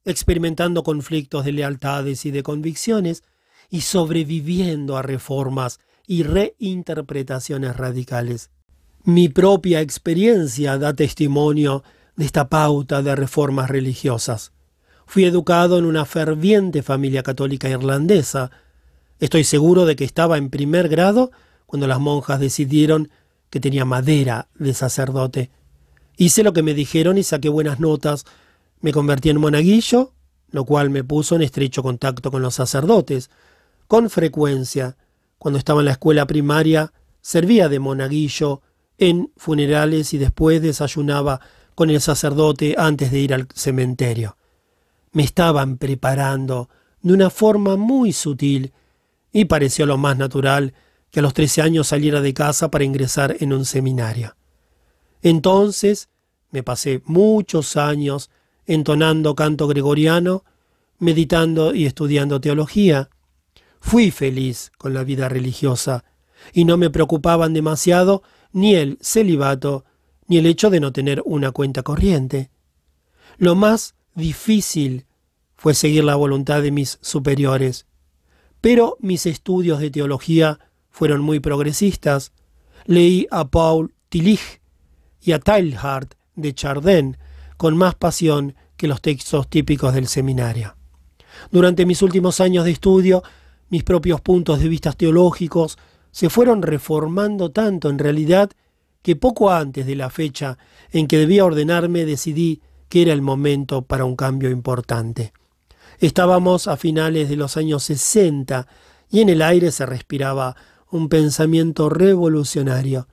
experimentando 0.04 0.84
conflictos 0.84 1.44
de 1.44 1.52
lealtades 1.52 2.24
y 2.24 2.30
de 2.30 2.44
convicciones, 2.44 3.24
y 3.68 3.80
sobreviviendo 3.80 4.96
a 4.96 5.02
reformas 5.02 5.80
y 6.06 6.22
reinterpretaciones 6.22 7.76
radicales. 7.76 8.50
Mi 9.04 9.28
propia 9.28 9.80
experiencia 9.80 10.78
da 10.78 10.94
testimonio 10.94 11.82
de 12.16 12.24
esta 12.24 12.48
pauta 12.48 13.02
de 13.02 13.14
reformas 13.14 13.68
religiosas. 13.68 14.52
Fui 15.06 15.24
educado 15.24 15.78
en 15.78 15.84
una 15.84 16.04
ferviente 16.04 16.82
familia 16.82 17.22
católica 17.22 17.68
irlandesa. 17.68 18.50
Estoy 19.20 19.44
seguro 19.44 19.84
de 19.84 19.96
que 19.96 20.04
estaba 20.04 20.38
en 20.38 20.50
primer 20.50 20.88
grado 20.88 21.30
cuando 21.66 21.86
las 21.86 22.00
monjas 22.00 22.40
decidieron 22.40 23.10
que 23.50 23.60
tenía 23.60 23.84
madera 23.84 24.48
de 24.54 24.74
sacerdote. 24.74 25.50
Hice 26.16 26.42
lo 26.42 26.52
que 26.52 26.62
me 26.62 26.74
dijeron 26.74 27.18
y 27.18 27.22
saqué 27.22 27.48
buenas 27.48 27.80
notas. 27.80 28.24
Me 28.80 28.92
convertí 28.92 29.30
en 29.30 29.40
monaguillo, 29.40 30.12
lo 30.50 30.64
cual 30.64 30.90
me 30.90 31.04
puso 31.04 31.36
en 31.36 31.42
estrecho 31.42 31.82
contacto 31.82 32.30
con 32.30 32.42
los 32.42 32.54
sacerdotes. 32.54 33.30
Con 33.86 34.08
frecuencia, 34.08 34.96
cuando 35.38 35.58
estaba 35.58 35.80
en 35.80 35.86
la 35.86 35.92
escuela 35.92 36.26
primaria, 36.26 36.92
servía 37.20 37.68
de 37.68 37.78
monaguillo 37.78 38.62
en 38.98 39.32
funerales 39.36 40.12
y 40.14 40.18
después 40.18 40.62
desayunaba 40.62 41.40
con 41.74 41.90
el 41.90 42.00
sacerdote 42.00 42.74
antes 42.78 43.10
de 43.10 43.18
ir 43.20 43.34
al 43.34 43.48
cementerio. 43.54 44.36
Me 45.12 45.22
estaban 45.22 45.78
preparando 45.78 46.68
de 47.02 47.12
una 47.12 47.30
forma 47.30 47.76
muy 47.76 48.12
sutil 48.12 48.72
y 49.32 49.46
pareció 49.46 49.86
lo 49.86 49.98
más 49.98 50.16
natural 50.16 50.74
que 51.10 51.20
a 51.20 51.22
los 51.22 51.34
trece 51.34 51.62
años 51.62 51.88
saliera 51.88 52.20
de 52.20 52.34
casa 52.34 52.70
para 52.70 52.84
ingresar 52.84 53.36
en 53.40 53.52
un 53.52 53.64
seminario. 53.64 54.36
Entonces 55.22 56.08
me 56.50 56.62
pasé 56.62 57.02
muchos 57.04 57.76
años 57.76 58.30
entonando 58.66 59.34
canto 59.34 59.66
gregoriano, 59.66 60.44
meditando 60.98 61.74
y 61.74 61.86
estudiando 61.86 62.40
teología. 62.40 63.10
Fui 63.86 64.10
feliz 64.10 64.72
con 64.78 64.94
la 64.94 65.04
vida 65.04 65.28
religiosa 65.28 66.04
y 66.54 66.64
no 66.64 66.78
me 66.78 66.88
preocupaban 66.88 67.52
demasiado 67.52 68.22
ni 68.50 68.74
el 68.74 68.96
celibato, 69.02 69.84
ni 70.26 70.38
el 70.38 70.46
hecho 70.46 70.70
de 70.70 70.80
no 70.80 70.90
tener 70.90 71.22
una 71.26 71.52
cuenta 71.52 71.82
corriente. 71.82 72.50
Lo 73.36 73.54
más 73.54 73.94
difícil 74.14 75.04
fue 75.54 75.74
seguir 75.74 76.02
la 76.02 76.14
voluntad 76.14 76.62
de 76.62 76.70
mis 76.70 76.98
superiores. 77.02 77.86
Pero 78.62 78.96
mis 79.00 79.26
estudios 79.26 79.80
de 79.80 79.90
teología 79.90 80.58
fueron 80.88 81.20
muy 81.20 81.40
progresistas. 81.40 82.32
Leí 82.86 83.26
a 83.30 83.44
Paul 83.48 83.94
Tillich 84.08 84.62
y 85.20 85.32
a 85.32 85.40
Teilhard 85.40 86.08
de 86.36 86.54
Chardin 86.54 87.18
con 87.58 87.76
más 87.76 87.94
pasión 87.94 88.56
que 88.78 88.88
los 88.88 89.02
textos 89.02 89.46
típicos 89.50 89.92
del 89.92 90.08
seminario. 90.08 90.74
Durante 91.50 91.84
mis 91.84 92.00
últimos 92.00 92.40
años 92.40 92.64
de 92.64 92.70
estudio, 92.70 93.22
mis 93.74 93.82
propios 93.82 94.20
puntos 94.20 94.60
de 94.60 94.68
vista 94.68 94.92
teológicos 94.92 95.78
se 96.12 96.30
fueron 96.30 96.62
reformando 96.62 97.50
tanto 97.50 97.90
en 97.90 97.98
realidad 97.98 98.52
que 99.02 99.16
poco 99.16 99.50
antes 99.50 99.84
de 99.84 99.96
la 99.96 100.10
fecha 100.10 100.58
en 100.92 101.08
que 101.08 101.18
debía 101.18 101.44
ordenarme 101.44 102.04
decidí 102.04 102.62
que 102.88 103.02
era 103.02 103.12
el 103.12 103.20
momento 103.20 103.82
para 103.82 104.04
un 104.04 104.14
cambio 104.14 104.48
importante. 104.48 105.32
Estábamos 105.98 106.68
a 106.68 106.76
finales 106.76 107.28
de 107.28 107.34
los 107.34 107.56
años 107.56 107.82
60 107.82 108.68
y 109.10 109.22
en 109.22 109.28
el 109.28 109.42
aire 109.42 109.72
se 109.72 109.86
respiraba 109.86 110.54
un 110.92 111.08
pensamiento 111.08 111.88
revolucionario. 111.88 113.08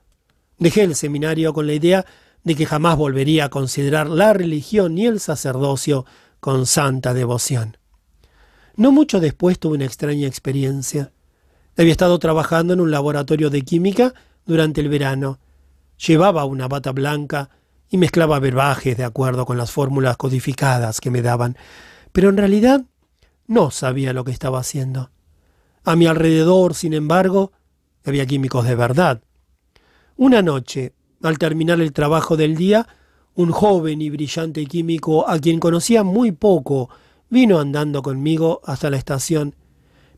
Dejé 0.60 0.84
el 0.84 0.94
seminario 0.94 1.52
con 1.52 1.66
la 1.66 1.72
idea 1.72 2.06
de 2.44 2.54
que 2.54 2.66
jamás 2.66 2.96
volvería 2.96 3.46
a 3.46 3.50
considerar 3.50 4.08
la 4.08 4.32
religión 4.32 4.94
ni 4.94 5.06
el 5.06 5.18
sacerdocio 5.18 6.06
con 6.38 6.66
santa 6.66 7.14
devoción. 7.14 7.78
No 8.76 8.92
mucho 8.92 9.20
después 9.20 9.58
tuve 9.58 9.76
una 9.76 9.84
extraña 9.84 10.26
experiencia. 10.26 11.12
Había 11.76 11.92
estado 11.92 12.18
trabajando 12.18 12.72
en 12.72 12.80
un 12.80 12.90
laboratorio 12.90 13.50
de 13.50 13.62
química 13.62 14.14
durante 14.46 14.80
el 14.80 14.88
verano. 14.88 15.38
Llevaba 16.06 16.44
una 16.44 16.68
bata 16.68 16.92
blanca 16.92 17.50
y 17.90 17.98
mezclaba 17.98 18.38
verbajes 18.38 18.96
de 18.96 19.04
acuerdo 19.04 19.44
con 19.44 19.58
las 19.58 19.70
fórmulas 19.70 20.16
codificadas 20.16 21.00
que 21.00 21.10
me 21.10 21.22
daban, 21.22 21.56
pero 22.12 22.30
en 22.30 22.38
realidad 22.38 22.84
no 23.46 23.70
sabía 23.70 24.12
lo 24.12 24.24
que 24.24 24.32
estaba 24.32 24.60
haciendo. 24.60 25.10
A 25.84 25.96
mi 25.96 26.06
alrededor, 26.06 26.74
sin 26.74 26.94
embargo, 26.94 27.52
había 28.04 28.26
químicos 28.26 28.66
de 28.66 28.74
verdad. 28.74 29.20
Una 30.16 30.40
noche, 30.40 30.94
al 31.22 31.38
terminar 31.38 31.80
el 31.80 31.92
trabajo 31.92 32.36
del 32.36 32.56
día, 32.56 32.86
un 33.34 33.50
joven 33.50 34.00
y 34.00 34.10
brillante 34.10 34.64
químico 34.66 35.28
a 35.28 35.38
quien 35.38 35.60
conocía 35.60 36.02
muy 36.02 36.32
poco 36.32 36.88
vino 37.32 37.58
andando 37.58 38.02
conmigo 38.02 38.60
hasta 38.62 38.90
la 38.90 38.98
estación. 38.98 39.56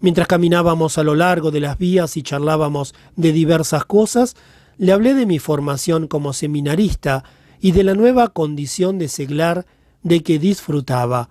Mientras 0.00 0.26
caminábamos 0.26 0.98
a 0.98 1.04
lo 1.04 1.14
largo 1.14 1.52
de 1.52 1.60
las 1.60 1.78
vías 1.78 2.16
y 2.16 2.24
charlábamos 2.24 2.92
de 3.14 3.30
diversas 3.30 3.84
cosas, 3.84 4.34
le 4.78 4.90
hablé 4.92 5.14
de 5.14 5.24
mi 5.24 5.38
formación 5.38 6.08
como 6.08 6.32
seminarista 6.32 7.22
y 7.60 7.70
de 7.70 7.84
la 7.84 7.94
nueva 7.94 8.30
condición 8.30 8.98
de 8.98 9.06
seglar 9.06 9.64
de 10.02 10.24
que 10.24 10.40
disfrutaba. 10.40 11.28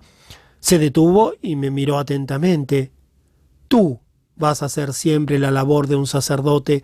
Se 0.58 0.78
detuvo 0.78 1.34
y 1.42 1.54
me 1.54 1.70
miró 1.70 1.98
atentamente. 1.98 2.90
Tú 3.68 4.00
vas 4.36 4.62
a 4.62 4.66
hacer 4.66 4.94
siempre 4.94 5.38
la 5.38 5.50
labor 5.50 5.86
de 5.86 5.96
un 5.96 6.06
sacerdote, 6.06 6.82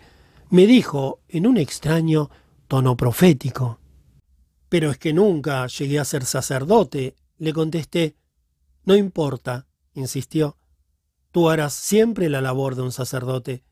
me 0.51 0.67
dijo 0.67 1.21
en 1.27 1.47
un 1.47 1.57
extraño 1.57 2.29
tono 2.67 2.95
profético. 2.95 3.79
Pero 4.69 4.91
es 4.91 4.99
que 4.99 5.11
nunca 5.11 5.65
llegué 5.65 5.99
a 5.99 6.05
ser 6.05 6.23
sacerdote, 6.23 7.15
le 7.39 7.51
contesté. 7.51 8.20
No 8.83 8.95
importa, 8.95 9.67
insistió. 9.93 10.57
Tú 11.31 11.49
harás 11.49 11.73
siempre 11.73 12.29
la 12.29 12.41
labor 12.41 12.75
de 12.75 12.81
un 12.81 12.91
sacerdote. 12.91 13.63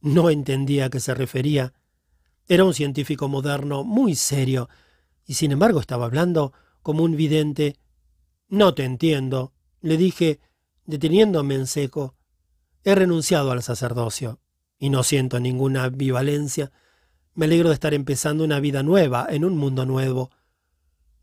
No 0.00 0.30
entendía 0.30 0.86
a 0.86 0.90
qué 0.90 1.00
se 1.00 1.14
refería. 1.14 1.72
Era 2.46 2.64
un 2.64 2.74
científico 2.74 3.28
moderno 3.28 3.84
muy 3.84 4.14
serio, 4.14 4.68
y 5.24 5.34
sin 5.34 5.52
embargo 5.52 5.80
estaba 5.80 6.06
hablando 6.06 6.52
como 6.82 7.04
un 7.04 7.16
vidente. 7.16 7.76
No 8.48 8.74
te 8.74 8.84
entiendo, 8.84 9.52
le 9.80 9.96
dije, 9.96 10.40
deteniéndome 10.84 11.54
en 11.54 11.66
seco. 11.66 12.16
He 12.84 12.94
renunciado 12.94 13.52
al 13.52 13.62
sacerdocio, 13.62 14.40
y 14.78 14.90
no 14.90 15.02
siento 15.02 15.38
ninguna 15.38 15.84
ambivalencia. 15.84 16.72
Me 17.34 17.46
alegro 17.46 17.68
de 17.68 17.74
estar 17.74 17.94
empezando 17.94 18.44
una 18.44 18.60
vida 18.60 18.82
nueva 18.82 19.26
en 19.30 19.44
un 19.44 19.56
mundo 19.56 19.86
nuevo. 19.86 20.30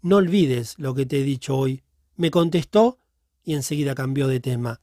No 0.01 0.17
olvides 0.17 0.77
lo 0.77 0.93
que 0.93 1.05
te 1.05 1.19
he 1.19 1.23
dicho 1.23 1.57
hoy. 1.57 1.83
Me 2.17 2.31
contestó 2.31 2.99
y 3.43 3.53
enseguida 3.53 3.95
cambió 3.95 4.27
de 4.27 4.39
tema. 4.39 4.81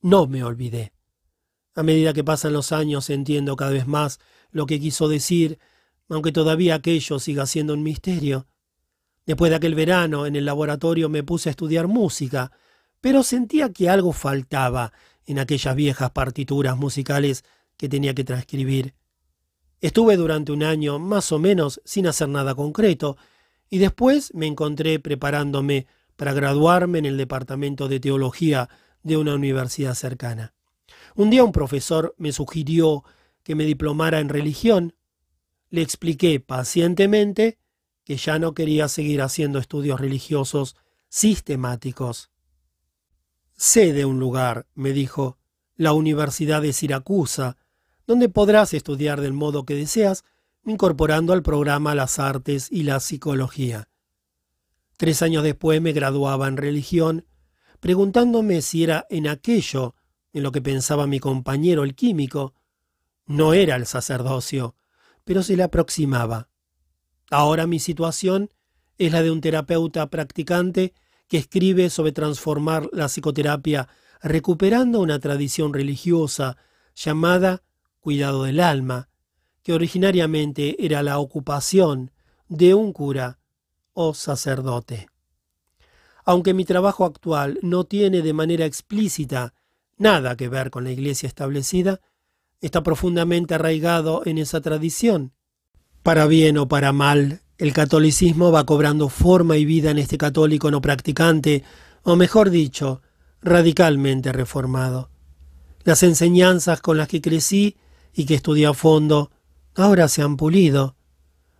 No 0.00 0.26
me 0.26 0.44
olvidé. 0.44 0.92
A 1.74 1.82
medida 1.82 2.12
que 2.12 2.22
pasan 2.22 2.52
los 2.52 2.72
años 2.72 3.10
entiendo 3.10 3.56
cada 3.56 3.72
vez 3.72 3.86
más 3.86 4.20
lo 4.50 4.66
que 4.66 4.78
quiso 4.78 5.08
decir, 5.08 5.58
aunque 6.08 6.30
todavía 6.30 6.76
aquello 6.76 7.18
siga 7.18 7.46
siendo 7.46 7.74
un 7.74 7.82
misterio. 7.82 8.46
Después 9.26 9.50
de 9.50 9.56
aquel 9.56 9.74
verano 9.74 10.26
en 10.26 10.36
el 10.36 10.44
laboratorio 10.44 11.08
me 11.08 11.22
puse 11.22 11.48
a 11.48 11.52
estudiar 11.52 11.88
música, 11.88 12.52
pero 13.00 13.22
sentía 13.22 13.72
que 13.72 13.88
algo 13.88 14.12
faltaba 14.12 14.92
en 15.26 15.38
aquellas 15.38 15.74
viejas 15.74 16.10
partituras 16.10 16.76
musicales 16.76 17.44
que 17.76 17.88
tenía 17.88 18.14
que 18.14 18.24
transcribir. 18.24 18.94
Estuve 19.80 20.16
durante 20.16 20.52
un 20.52 20.62
año 20.62 20.98
más 20.98 21.30
o 21.32 21.38
menos 21.38 21.80
sin 21.84 22.06
hacer 22.06 22.28
nada 22.28 22.54
concreto, 22.54 23.16
y 23.70 23.78
después 23.78 24.34
me 24.34 24.46
encontré 24.46 24.98
preparándome 24.98 25.86
para 26.18 26.32
graduarme 26.32 26.98
en 26.98 27.06
el 27.06 27.16
departamento 27.16 27.86
de 27.86 28.00
teología 28.00 28.68
de 29.04 29.16
una 29.16 29.36
universidad 29.36 29.94
cercana. 29.94 30.52
Un 31.14 31.30
día 31.30 31.44
un 31.44 31.52
profesor 31.52 32.12
me 32.18 32.32
sugirió 32.32 33.04
que 33.44 33.54
me 33.54 33.64
diplomara 33.64 34.18
en 34.18 34.28
religión. 34.28 34.96
Le 35.70 35.80
expliqué 35.80 36.40
pacientemente 36.40 37.56
que 38.02 38.16
ya 38.16 38.40
no 38.40 38.52
quería 38.52 38.88
seguir 38.88 39.22
haciendo 39.22 39.60
estudios 39.60 40.00
religiosos 40.00 40.74
sistemáticos. 41.08 42.30
Sé 43.54 43.92
de 43.92 44.04
un 44.04 44.18
lugar, 44.18 44.66
me 44.74 44.92
dijo, 44.92 45.38
la 45.76 45.92
Universidad 45.92 46.62
de 46.62 46.72
Siracusa, 46.72 47.56
donde 48.08 48.28
podrás 48.28 48.74
estudiar 48.74 49.20
del 49.20 49.34
modo 49.34 49.64
que 49.64 49.76
deseas, 49.76 50.24
incorporando 50.64 51.32
al 51.32 51.44
programa 51.44 51.94
las 51.94 52.18
artes 52.18 52.66
y 52.72 52.82
la 52.82 52.98
psicología. 52.98 53.88
Tres 54.98 55.22
años 55.22 55.44
después 55.44 55.80
me 55.80 55.92
graduaba 55.92 56.48
en 56.48 56.56
religión, 56.56 57.24
preguntándome 57.78 58.62
si 58.62 58.82
era 58.82 59.06
en 59.10 59.28
aquello 59.28 59.94
en 60.32 60.42
lo 60.42 60.50
que 60.50 60.60
pensaba 60.60 61.06
mi 61.06 61.20
compañero 61.20 61.84
el 61.84 61.94
químico. 61.94 62.54
No 63.24 63.54
era 63.54 63.76
el 63.76 63.86
sacerdocio, 63.86 64.74
pero 65.22 65.44
se 65.44 65.56
le 65.56 65.62
aproximaba. 65.62 66.48
Ahora 67.30 67.68
mi 67.68 67.78
situación 67.78 68.50
es 68.98 69.12
la 69.12 69.22
de 69.22 69.30
un 69.30 69.40
terapeuta 69.40 70.10
practicante 70.10 70.94
que 71.28 71.38
escribe 71.38 71.90
sobre 71.90 72.10
transformar 72.10 72.88
la 72.92 73.06
psicoterapia 73.06 73.86
recuperando 74.20 74.98
una 74.98 75.20
tradición 75.20 75.72
religiosa 75.72 76.56
llamada 76.96 77.62
cuidado 78.00 78.42
del 78.42 78.58
alma, 78.58 79.10
que 79.62 79.72
originariamente 79.72 80.84
era 80.84 81.04
la 81.04 81.20
ocupación 81.20 82.10
de 82.48 82.74
un 82.74 82.92
cura 82.92 83.37
sacerdote. 84.14 85.08
Aunque 86.24 86.54
mi 86.54 86.64
trabajo 86.64 87.04
actual 87.04 87.58
no 87.62 87.84
tiene 87.84 88.22
de 88.22 88.32
manera 88.32 88.64
explícita 88.64 89.54
nada 89.96 90.36
que 90.36 90.48
ver 90.48 90.70
con 90.70 90.84
la 90.84 90.92
iglesia 90.92 91.26
establecida, 91.26 92.00
está 92.60 92.82
profundamente 92.82 93.54
arraigado 93.54 94.22
en 94.24 94.38
esa 94.38 94.60
tradición. 94.60 95.32
Para 96.02 96.26
bien 96.26 96.58
o 96.58 96.68
para 96.68 96.92
mal, 96.92 97.42
el 97.58 97.72
catolicismo 97.72 98.52
va 98.52 98.64
cobrando 98.64 99.08
forma 99.08 99.56
y 99.56 99.64
vida 99.64 99.90
en 99.90 99.98
este 99.98 100.16
católico 100.16 100.70
no 100.70 100.80
practicante, 100.80 101.64
o 102.02 102.14
mejor 102.14 102.50
dicho, 102.50 103.02
radicalmente 103.42 104.32
reformado. 104.32 105.10
Las 105.84 106.02
enseñanzas 106.02 106.80
con 106.80 106.96
las 106.96 107.08
que 107.08 107.20
crecí 107.20 107.76
y 108.14 108.26
que 108.26 108.34
estudié 108.34 108.66
a 108.66 108.74
fondo 108.74 109.30
ahora 109.74 110.08
se 110.08 110.22
han 110.22 110.36
pulido, 110.36 110.96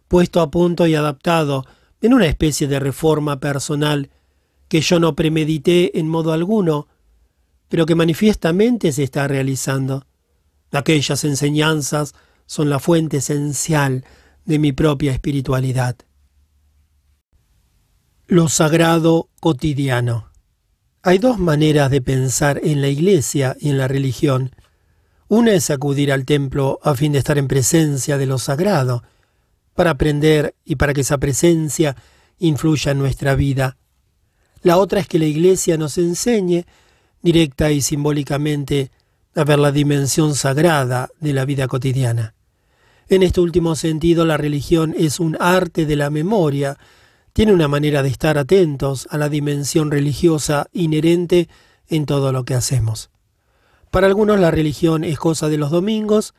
puesto 0.08 0.40
a 0.40 0.50
punto 0.50 0.86
y 0.86 0.94
adaptado 0.94 1.64
en 2.00 2.14
una 2.14 2.26
especie 2.26 2.68
de 2.68 2.80
reforma 2.80 3.40
personal 3.40 4.10
que 4.68 4.80
yo 4.80 5.00
no 5.00 5.16
premedité 5.16 5.98
en 5.98 6.08
modo 6.08 6.32
alguno, 6.32 6.88
pero 7.68 7.86
que 7.86 7.94
manifiestamente 7.94 8.92
se 8.92 9.02
está 9.02 9.26
realizando. 9.28 10.06
Aquellas 10.72 11.24
enseñanzas 11.24 12.14
son 12.46 12.70
la 12.70 12.78
fuente 12.78 13.18
esencial 13.18 14.04
de 14.44 14.58
mi 14.58 14.72
propia 14.72 15.12
espiritualidad. 15.12 15.96
Lo 18.26 18.48
sagrado 18.48 19.28
cotidiano. 19.40 20.30
Hay 21.02 21.18
dos 21.18 21.38
maneras 21.38 21.90
de 21.90 22.02
pensar 22.02 22.60
en 22.62 22.82
la 22.82 22.88
iglesia 22.88 23.56
y 23.58 23.70
en 23.70 23.78
la 23.78 23.88
religión. 23.88 24.54
Una 25.28 25.52
es 25.52 25.70
acudir 25.70 26.12
al 26.12 26.24
templo 26.24 26.78
a 26.82 26.94
fin 26.94 27.12
de 27.12 27.18
estar 27.18 27.38
en 27.38 27.48
presencia 27.48 28.18
de 28.18 28.26
lo 28.26 28.38
sagrado, 28.38 29.02
para 29.78 29.90
aprender 29.90 30.56
y 30.64 30.74
para 30.74 30.92
que 30.92 31.02
esa 31.02 31.18
presencia 31.18 31.94
influya 32.40 32.90
en 32.90 32.98
nuestra 32.98 33.36
vida. 33.36 33.76
La 34.62 34.76
otra 34.76 34.98
es 34.98 35.06
que 35.06 35.20
la 35.20 35.26
Iglesia 35.26 35.78
nos 35.78 35.98
enseñe, 35.98 36.64
directa 37.22 37.70
y 37.70 37.80
simbólicamente, 37.80 38.90
a 39.36 39.44
ver 39.44 39.60
la 39.60 39.70
dimensión 39.70 40.34
sagrada 40.34 41.10
de 41.20 41.32
la 41.32 41.44
vida 41.44 41.68
cotidiana. 41.68 42.34
En 43.08 43.22
este 43.22 43.40
último 43.40 43.76
sentido, 43.76 44.24
la 44.24 44.36
religión 44.36 44.96
es 44.98 45.20
un 45.20 45.36
arte 45.38 45.86
de 45.86 45.94
la 45.94 46.10
memoria, 46.10 46.76
tiene 47.32 47.52
una 47.52 47.68
manera 47.68 48.02
de 48.02 48.08
estar 48.08 48.36
atentos 48.36 49.06
a 49.12 49.16
la 49.16 49.28
dimensión 49.28 49.92
religiosa 49.92 50.66
inherente 50.72 51.48
en 51.86 52.04
todo 52.04 52.32
lo 52.32 52.44
que 52.44 52.54
hacemos. 52.54 53.10
Para 53.92 54.08
algunos 54.08 54.40
la 54.40 54.50
religión 54.50 55.04
es 55.04 55.20
cosa 55.20 55.48
de 55.48 55.56
los 55.56 55.70
domingos 55.70 56.34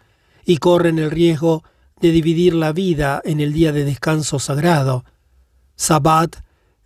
y 0.45 0.57
corren 0.57 0.99
el 0.99 1.09
riesgo 1.09 1.63
de 2.01 2.11
dividir 2.11 2.53
la 2.53 2.71
vida 2.71 3.21
en 3.25 3.39
el 3.39 3.53
día 3.53 3.71
de 3.71 3.85
descanso 3.85 4.39
sagrado, 4.39 5.05
Sabbat, 5.75 6.37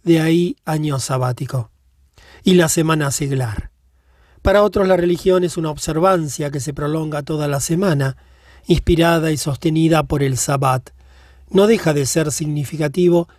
de 0.04 0.22
ahí 0.22 0.56
año 0.66 1.00
sabático. 1.00 1.72
Y 2.44 2.56
la 2.56 2.70
semana 2.70 3.10
seglar. 3.12 3.72
Para 4.42 4.64
otros 4.64 4.88
la 4.88 4.98
religión 4.98 5.44
es 5.44 5.56
una 5.58 5.70
observancia 5.70 6.52
que 6.52 6.60
se 6.60 6.74
prolonga 6.74 7.24
toda 7.24 7.48
la 7.48 7.60
semana, 7.60 8.18
inspirada 8.68 9.32
y 9.32 9.38
sostenida 9.38 10.04
por 10.04 10.22
el 10.22 10.38
sabbat. 10.38 10.90
No 11.50 11.68
deja 11.68 11.94
de 11.94 12.06
ser 12.06 12.32
significativo 12.32 13.30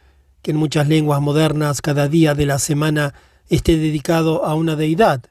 que 0.43 0.53
en 0.53 0.57
muchas 0.57 0.89
lenguas 0.89 1.21
modernas 1.21 1.83
cada 1.83 2.09
día 2.09 2.35
de 2.35 2.47
la 2.47 2.59
semana 2.59 3.15
esté 3.49 3.77
dedicado 3.77 4.45
a 4.45 4.55
una 4.55 4.77
deidad. 4.77 5.23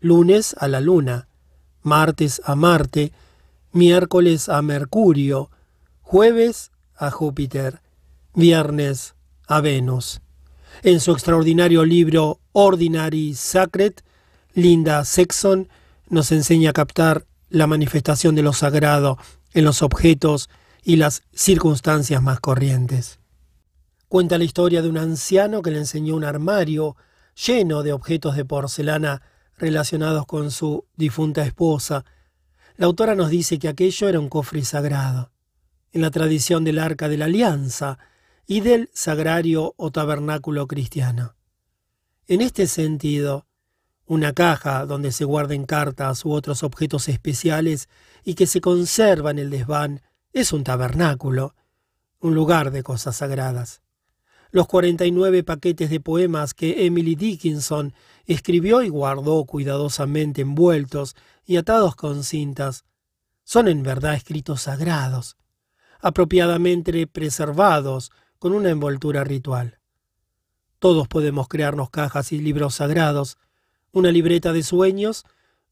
Lunes 0.00 0.56
a 0.58 0.68
la 0.68 0.80
luna, 0.80 1.28
martes 1.82 2.40
a 2.44 2.54
Marte, 2.54 3.12
miércoles 3.72 4.48
a 4.48 4.62
Mercurio, 4.62 5.50
jueves 6.12 6.72
a 6.94 7.10
Júpiter, 7.10 7.80
viernes 8.34 9.14
a 9.46 9.62
Venus. 9.62 10.20
En 10.82 11.00
su 11.00 11.12
extraordinario 11.12 11.86
libro 11.86 12.38
Ordinary 12.52 13.32
Sacred, 13.32 13.94
Linda 14.52 15.06
Sexton 15.06 15.70
nos 16.10 16.30
enseña 16.30 16.68
a 16.68 16.72
captar 16.74 17.24
la 17.48 17.66
manifestación 17.66 18.34
de 18.34 18.42
lo 18.42 18.52
sagrado 18.52 19.16
en 19.54 19.64
los 19.64 19.80
objetos 19.80 20.50
y 20.84 20.96
las 20.96 21.22
circunstancias 21.32 22.22
más 22.22 22.40
corrientes. 22.40 23.18
Cuenta 24.08 24.36
la 24.36 24.44
historia 24.44 24.82
de 24.82 24.90
un 24.90 24.98
anciano 24.98 25.62
que 25.62 25.70
le 25.70 25.78
enseñó 25.78 26.14
un 26.14 26.24
armario 26.24 26.94
lleno 27.46 27.82
de 27.82 27.94
objetos 27.94 28.36
de 28.36 28.44
porcelana 28.44 29.22
relacionados 29.56 30.26
con 30.26 30.50
su 30.50 30.84
difunta 30.94 31.42
esposa. 31.42 32.04
La 32.76 32.84
autora 32.84 33.14
nos 33.14 33.30
dice 33.30 33.58
que 33.58 33.68
aquello 33.68 34.10
era 34.10 34.20
un 34.20 34.28
cofre 34.28 34.62
sagrado. 34.62 35.32
En 35.92 36.00
la 36.02 36.10
tradición 36.10 36.64
del 36.64 36.78
Arca 36.78 37.08
de 37.08 37.18
la 37.18 37.26
Alianza, 37.26 37.98
y 38.46 38.60
del 38.60 38.90
sagrario 38.92 39.74
o 39.76 39.90
tabernáculo 39.90 40.66
cristiano. 40.66 41.36
En 42.26 42.40
este 42.40 42.66
sentido, 42.66 43.46
una 44.06 44.32
caja 44.32 44.84
donde 44.84 45.12
se 45.12 45.24
guarden 45.24 45.64
cartas 45.64 46.24
u 46.24 46.32
otros 46.32 46.62
objetos 46.62 47.08
especiales 47.08 47.88
y 48.24 48.34
que 48.34 48.46
se 48.46 48.60
conserva 48.60 49.30
en 49.30 49.38
el 49.38 49.50
desván 49.50 50.02
es 50.32 50.52
un 50.52 50.64
tabernáculo, 50.64 51.54
un 52.20 52.34
lugar 52.34 52.70
de 52.72 52.82
cosas 52.82 53.16
sagradas. 53.16 53.80
Los 54.50 54.66
49 54.66 55.44
paquetes 55.44 55.88
de 55.88 56.00
poemas 56.00 56.52
que 56.52 56.84
Emily 56.84 57.14
Dickinson 57.14 57.94
escribió 58.26 58.82
y 58.82 58.88
guardó 58.88 59.44
cuidadosamente 59.46 60.42
envueltos 60.42 61.16
y 61.46 61.56
atados 61.56 61.96
con 61.96 62.22
cintas 62.22 62.84
son 63.44 63.66
en 63.66 63.82
verdad 63.82 64.14
escritos 64.14 64.62
sagrados, 64.62 65.36
apropiadamente 66.02 67.06
preservados 67.06 68.10
con 68.38 68.52
una 68.52 68.70
envoltura 68.70 69.24
ritual. 69.24 69.78
Todos 70.80 71.06
podemos 71.06 71.46
crearnos 71.46 71.90
cajas 71.90 72.32
y 72.32 72.40
libros 72.40 72.74
sagrados, 72.74 73.38
una 73.92 74.10
libreta 74.10 74.52
de 74.52 74.64
sueños, 74.64 75.24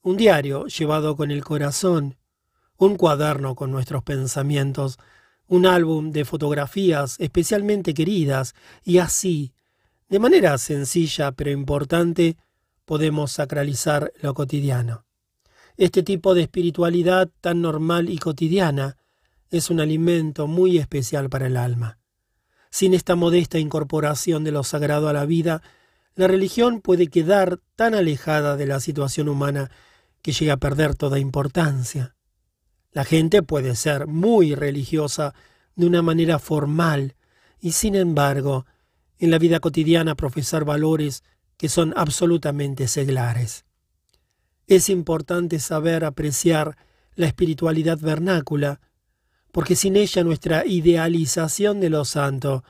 un 0.02 0.16
diario 0.16 0.66
llevado 0.66 1.16
con 1.16 1.32
el 1.32 1.42
corazón, 1.42 2.16
un 2.76 2.96
cuaderno 2.96 3.56
con 3.56 3.72
nuestros 3.72 4.04
pensamientos, 4.04 4.98
un 5.48 5.66
álbum 5.66 6.12
de 6.12 6.24
fotografías 6.24 7.16
especialmente 7.18 7.92
queridas, 7.92 8.54
y 8.84 8.98
así, 8.98 9.52
de 10.08 10.20
manera 10.20 10.56
sencilla 10.58 11.32
pero 11.32 11.50
importante, 11.50 12.36
podemos 12.84 13.32
sacralizar 13.32 14.12
lo 14.22 14.32
cotidiano. 14.32 15.04
Este 15.76 16.04
tipo 16.04 16.34
de 16.34 16.42
espiritualidad 16.42 17.30
tan 17.40 17.62
normal 17.62 18.10
y 18.10 18.18
cotidiana 18.18 18.96
es 19.50 19.70
un 19.70 19.80
alimento 19.80 20.46
muy 20.46 20.78
especial 20.78 21.28
para 21.28 21.46
el 21.46 21.56
alma. 21.56 21.98
Sin 22.70 22.94
esta 22.94 23.16
modesta 23.16 23.58
incorporación 23.58 24.44
de 24.44 24.52
lo 24.52 24.62
sagrado 24.62 25.08
a 25.08 25.12
la 25.12 25.26
vida, 25.26 25.62
la 26.14 26.28
religión 26.28 26.80
puede 26.80 27.08
quedar 27.08 27.60
tan 27.76 27.94
alejada 27.94 28.56
de 28.56 28.66
la 28.66 28.80
situación 28.80 29.28
humana 29.28 29.70
que 30.22 30.32
llega 30.32 30.54
a 30.54 30.58
perder 30.58 30.94
toda 30.94 31.18
importancia. 31.18 32.14
La 32.92 33.04
gente 33.04 33.42
puede 33.42 33.74
ser 33.76 34.06
muy 34.06 34.54
religiosa 34.54 35.34
de 35.76 35.86
una 35.86 36.02
manera 36.02 36.38
formal 36.38 37.16
y 37.60 37.72
sin 37.72 37.94
embargo 37.94 38.66
en 39.18 39.30
la 39.30 39.38
vida 39.38 39.60
cotidiana 39.60 40.14
profesar 40.14 40.64
valores 40.64 41.22
que 41.56 41.68
son 41.68 41.92
absolutamente 41.96 42.88
seglares. 42.88 43.64
Es 44.66 44.88
importante 44.88 45.58
saber 45.58 46.04
apreciar 46.04 46.76
la 47.14 47.26
espiritualidad 47.26 47.98
vernácula 47.98 48.80
porque 49.52 49.76
sin 49.76 49.96
ella 49.96 50.24
nuestra 50.24 50.64
idealización 50.66 51.80
de 51.80 51.90
lo 51.90 52.04
santo, 52.04 52.64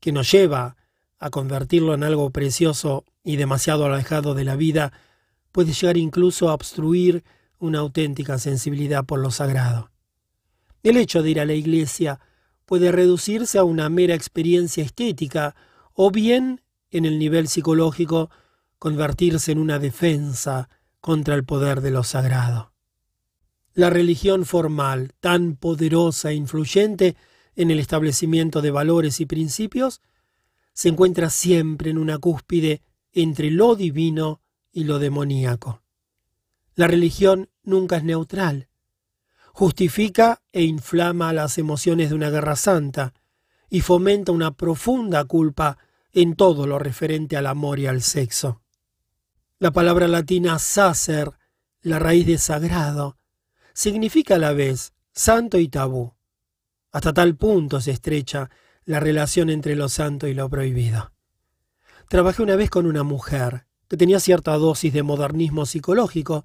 que 0.00 0.12
nos 0.12 0.30
lleva 0.30 0.76
a 1.18 1.30
convertirlo 1.30 1.94
en 1.94 2.04
algo 2.04 2.30
precioso 2.30 3.04
y 3.22 3.36
demasiado 3.36 3.84
alejado 3.86 4.34
de 4.34 4.44
la 4.44 4.56
vida, 4.56 4.92
puede 5.52 5.72
llegar 5.72 5.96
incluso 5.96 6.48
a 6.48 6.54
obstruir 6.54 7.24
una 7.58 7.80
auténtica 7.80 8.38
sensibilidad 8.38 9.04
por 9.04 9.18
lo 9.20 9.30
sagrado. 9.30 9.90
El 10.82 10.96
hecho 10.96 11.22
de 11.22 11.30
ir 11.30 11.40
a 11.40 11.44
la 11.44 11.52
iglesia 11.52 12.20
puede 12.64 12.90
reducirse 12.90 13.58
a 13.58 13.64
una 13.64 13.88
mera 13.88 14.14
experiencia 14.14 14.82
estética 14.82 15.54
o 15.92 16.10
bien, 16.10 16.62
en 16.90 17.04
el 17.04 17.18
nivel 17.18 17.48
psicológico, 17.48 18.30
convertirse 18.78 19.52
en 19.52 19.58
una 19.58 19.78
defensa 19.78 20.70
contra 21.00 21.34
el 21.34 21.44
poder 21.44 21.82
de 21.82 21.90
lo 21.90 22.02
sagrado. 22.02 22.69
La 23.74 23.88
religión 23.88 24.46
formal, 24.46 25.12
tan 25.20 25.56
poderosa 25.56 26.30
e 26.30 26.34
influyente 26.34 27.16
en 27.54 27.70
el 27.70 27.78
establecimiento 27.78 28.62
de 28.62 28.70
valores 28.70 29.20
y 29.20 29.26
principios, 29.26 30.00
se 30.72 30.88
encuentra 30.88 31.30
siempre 31.30 31.90
en 31.90 31.98
una 31.98 32.18
cúspide 32.18 32.82
entre 33.12 33.50
lo 33.50 33.76
divino 33.76 34.40
y 34.72 34.84
lo 34.84 34.98
demoníaco. 34.98 35.82
La 36.74 36.86
religión 36.86 37.50
nunca 37.62 37.98
es 37.98 38.04
neutral. 38.04 38.68
Justifica 39.52 40.42
e 40.52 40.62
inflama 40.62 41.32
las 41.32 41.58
emociones 41.58 42.08
de 42.08 42.14
una 42.14 42.30
guerra 42.30 42.56
santa 42.56 43.14
y 43.68 43.82
fomenta 43.82 44.32
una 44.32 44.52
profunda 44.52 45.24
culpa 45.24 45.78
en 46.12 46.34
todo 46.34 46.66
lo 46.66 46.78
referente 46.78 47.36
al 47.36 47.46
amor 47.46 47.78
y 47.78 47.86
al 47.86 48.02
sexo. 48.02 48.62
La 49.58 49.70
palabra 49.70 50.08
latina 50.08 50.58
sacer, 50.58 51.30
la 51.82 51.98
raíz 51.98 52.26
de 52.26 52.38
sagrado, 52.38 53.16
significa 53.80 54.34
a 54.34 54.38
la 54.38 54.52
vez 54.52 54.92
santo 55.14 55.58
y 55.58 55.66
tabú. 55.66 56.12
Hasta 56.92 57.14
tal 57.14 57.34
punto 57.34 57.80
se 57.80 57.92
estrecha 57.92 58.50
la 58.84 59.00
relación 59.00 59.48
entre 59.48 59.74
lo 59.74 59.88
santo 59.88 60.26
y 60.26 60.34
lo 60.34 60.50
prohibido. 60.50 61.12
Trabajé 62.10 62.42
una 62.42 62.56
vez 62.56 62.68
con 62.68 62.84
una 62.84 63.04
mujer 63.04 63.64
que 63.88 63.96
tenía 63.96 64.20
cierta 64.20 64.52
dosis 64.58 64.92
de 64.92 65.02
modernismo 65.02 65.64
psicológico. 65.64 66.44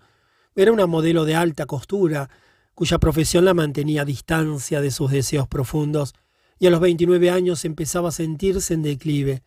Era 0.56 0.72
una 0.72 0.86
modelo 0.86 1.26
de 1.26 1.36
alta 1.36 1.66
costura, 1.66 2.30
cuya 2.74 3.00
profesión 3.00 3.44
la 3.44 3.54
mantenía 3.54 4.04
a 4.04 4.06
distancia 4.06 4.80
de 4.80 4.92
sus 4.92 5.12
deseos 5.12 5.50
profundos, 5.50 6.14
y 6.58 6.68
a 6.68 6.70
los 6.70 6.80
29 6.80 7.32
años 7.32 7.66
empezaba 7.66 8.10
a 8.10 8.14
sentirse 8.14 8.76
en 8.76 8.82
declive. 8.82 9.44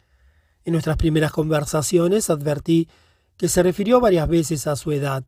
En 0.67 0.73
nuestras 0.73 0.99
primeras 0.99 1.33
conversaciones 1.33 2.29
advertí 2.29 2.87
que 3.39 3.49
se 3.49 3.63
refirió 3.63 3.99
varias 3.99 4.29
veces 4.29 4.67
a 4.67 4.77
su 4.77 4.93
edad. 4.93 5.25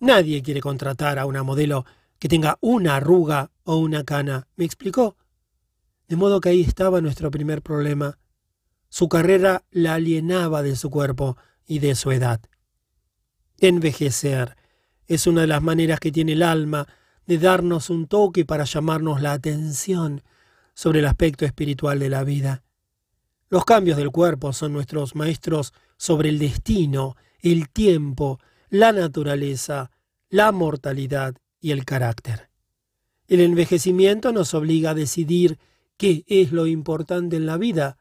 Nadie 0.00 0.42
quiere 0.42 0.62
contratar 0.62 1.18
a 1.18 1.26
una 1.26 1.42
modelo 1.42 1.84
que 2.18 2.28
tenga 2.28 2.56
una 2.62 2.96
arruga 2.96 3.50
o 3.64 3.76
una 3.76 4.02
cana. 4.02 4.48
¿Me 4.56 4.64
explicó? 4.64 5.16
De 6.08 6.16
modo 6.16 6.40
que 6.40 6.48
ahí 6.48 6.62
estaba 6.62 7.02
nuestro 7.02 7.30
primer 7.30 7.60
problema. 7.60 8.18
Su 8.88 9.08
carrera 9.08 9.64
la 9.70 9.94
alienaba 9.94 10.62
de 10.62 10.74
su 10.74 10.90
cuerpo 10.90 11.36
y 11.66 11.78
de 11.80 11.94
su 11.94 12.10
edad. 12.12 12.40
Envejecer 13.58 14.56
es 15.06 15.26
una 15.26 15.42
de 15.42 15.46
las 15.46 15.62
maneras 15.62 16.00
que 16.00 16.10
tiene 16.10 16.32
el 16.32 16.42
alma 16.42 16.88
de 17.26 17.38
darnos 17.38 17.90
un 17.90 18.06
toque 18.06 18.46
para 18.46 18.64
llamarnos 18.64 19.20
la 19.20 19.32
atención 19.32 20.22
sobre 20.72 21.00
el 21.00 21.06
aspecto 21.06 21.44
espiritual 21.44 21.98
de 21.98 22.08
la 22.08 22.24
vida. 22.24 22.62
Los 23.50 23.66
cambios 23.66 23.98
del 23.98 24.10
cuerpo 24.10 24.54
son 24.54 24.72
nuestros 24.72 25.14
maestros 25.14 25.74
sobre 25.98 26.30
el 26.30 26.38
destino, 26.38 27.16
el 27.40 27.68
tiempo, 27.68 28.40
la 28.70 28.92
naturaleza, 28.92 29.90
la 30.28 30.52
mortalidad 30.52 31.34
y 31.60 31.72
el 31.72 31.84
carácter. 31.84 32.48
El 33.26 33.40
envejecimiento 33.40 34.32
nos 34.32 34.54
obliga 34.54 34.90
a 34.90 34.94
decidir 34.94 35.58
qué 35.96 36.24
es 36.26 36.52
lo 36.52 36.66
importante 36.66 37.36
en 37.36 37.46
la 37.46 37.56
vida. 37.58 37.98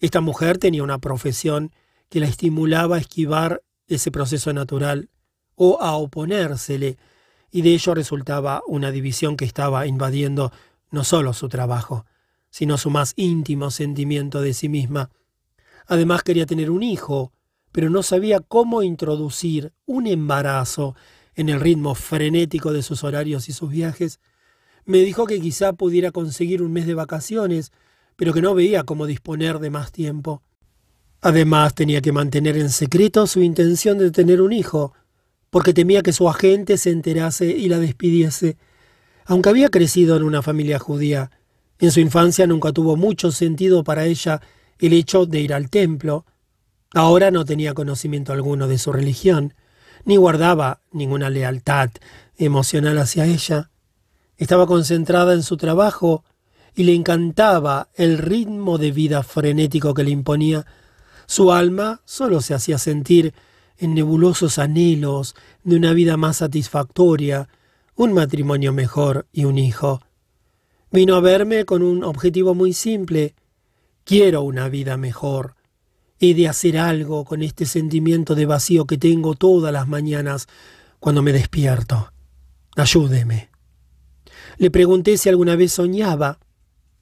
Esta 0.00 0.20
mujer 0.20 0.58
tenía 0.58 0.82
una 0.82 0.98
profesión 0.98 1.72
que 2.10 2.20
la 2.20 2.26
estimulaba 2.26 2.96
a 2.96 3.00
esquivar 3.00 3.62
ese 3.88 4.10
proceso 4.10 4.52
natural 4.52 5.08
o 5.54 5.80
a 5.80 5.96
oponérsele, 5.96 6.98
y 7.50 7.62
de 7.62 7.72
ello 7.72 7.94
resultaba 7.94 8.62
una 8.66 8.90
división 8.90 9.36
que 9.36 9.46
estaba 9.46 9.86
invadiendo 9.86 10.52
no 10.90 11.04
solo 11.04 11.32
su 11.32 11.48
trabajo, 11.48 12.04
sino 12.50 12.76
su 12.76 12.90
más 12.90 13.14
íntimo 13.16 13.70
sentimiento 13.70 14.42
de 14.42 14.52
sí 14.52 14.68
misma. 14.68 15.10
Además 15.86 16.22
quería 16.22 16.44
tener 16.44 16.70
un 16.70 16.82
hijo, 16.82 17.32
pero 17.76 17.90
no 17.90 18.02
sabía 18.02 18.40
cómo 18.40 18.82
introducir 18.82 19.74
un 19.84 20.06
embarazo 20.06 20.96
en 21.34 21.50
el 21.50 21.60
ritmo 21.60 21.94
frenético 21.94 22.72
de 22.72 22.80
sus 22.80 23.04
horarios 23.04 23.50
y 23.50 23.52
sus 23.52 23.68
viajes. 23.68 24.18
Me 24.86 25.00
dijo 25.00 25.26
que 25.26 25.42
quizá 25.42 25.74
pudiera 25.74 26.10
conseguir 26.10 26.62
un 26.62 26.72
mes 26.72 26.86
de 26.86 26.94
vacaciones, 26.94 27.72
pero 28.16 28.32
que 28.32 28.40
no 28.40 28.54
veía 28.54 28.84
cómo 28.84 29.04
disponer 29.04 29.58
de 29.58 29.68
más 29.68 29.92
tiempo. 29.92 30.42
Además 31.20 31.74
tenía 31.74 32.00
que 32.00 32.12
mantener 32.12 32.56
en 32.56 32.70
secreto 32.70 33.26
su 33.26 33.42
intención 33.42 33.98
de 33.98 34.10
tener 34.10 34.40
un 34.40 34.54
hijo, 34.54 34.94
porque 35.50 35.74
temía 35.74 36.00
que 36.00 36.14
su 36.14 36.30
agente 36.30 36.78
se 36.78 36.92
enterase 36.92 37.44
y 37.44 37.68
la 37.68 37.78
despidiese. 37.78 38.56
Aunque 39.26 39.50
había 39.50 39.68
crecido 39.68 40.16
en 40.16 40.22
una 40.22 40.40
familia 40.40 40.78
judía, 40.78 41.30
en 41.78 41.90
su 41.90 42.00
infancia 42.00 42.46
nunca 42.46 42.72
tuvo 42.72 42.96
mucho 42.96 43.30
sentido 43.32 43.84
para 43.84 44.06
ella 44.06 44.40
el 44.78 44.94
hecho 44.94 45.26
de 45.26 45.40
ir 45.40 45.52
al 45.52 45.68
templo. 45.68 46.24
Ahora 46.94 47.30
no 47.30 47.44
tenía 47.44 47.74
conocimiento 47.74 48.32
alguno 48.32 48.68
de 48.68 48.78
su 48.78 48.92
religión, 48.92 49.54
ni 50.04 50.16
guardaba 50.16 50.80
ninguna 50.92 51.30
lealtad 51.30 51.90
emocional 52.36 52.98
hacia 52.98 53.26
ella. 53.26 53.70
Estaba 54.36 54.66
concentrada 54.66 55.32
en 55.32 55.42
su 55.42 55.56
trabajo 55.56 56.24
y 56.74 56.84
le 56.84 56.94
encantaba 56.94 57.88
el 57.94 58.18
ritmo 58.18 58.78
de 58.78 58.92
vida 58.92 59.22
frenético 59.22 59.94
que 59.94 60.04
le 60.04 60.10
imponía. 60.10 60.66
Su 61.26 61.52
alma 61.52 62.02
solo 62.04 62.40
se 62.40 62.54
hacía 62.54 62.78
sentir 62.78 63.34
en 63.78 63.94
nebulosos 63.94 64.58
anhelos 64.58 65.34
de 65.64 65.76
una 65.76 65.92
vida 65.92 66.16
más 66.16 66.38
satisfactoria, 66.38 67.48
un 67.94 68.12
matrimonio 68.12 68.72
mejor 68.72 69.26
y 69.32 69.44
un 69.44 69.58
hijo. 69.58 70.00
Vino 70.90 71.16
a 71.16 71.20
verme 71.20 71.64
con 71.64 71.82
un 71.82 72.04
objetivo 72.04 72.54
muy 72.54 72.72
simple. 72.72 73.34
Quiero 74.04 74.42
una 74.42 74.68
vida 74.68 74.96
mejor. 74.96 75.55
He 76.18 76.34
de 76.34 76.48
hacer 76.48 76.78
algo 76.78 77.24
con 77.24 77.42
este 77.42 77.66
sentimiento 77.66 78.34
de 78.34 78.46
vacío 78.46 78.86
que 78.86 78.96
tengo 78.96 79.34
todas 79.34 79.72
las 79.72 79.86
mañanas 79.86 80.46
cuando 80.98 81.22
me 81.22 81.32
despierto. 81.32 82.12
Ayúdeme. 82.74 83.50
Le 84.58 84.70
pregunté 84.70 85.18
si 85.18 85.28
alguna 85.28 85.56
vez 85.56 85.72
soñaba. 85.72 86.38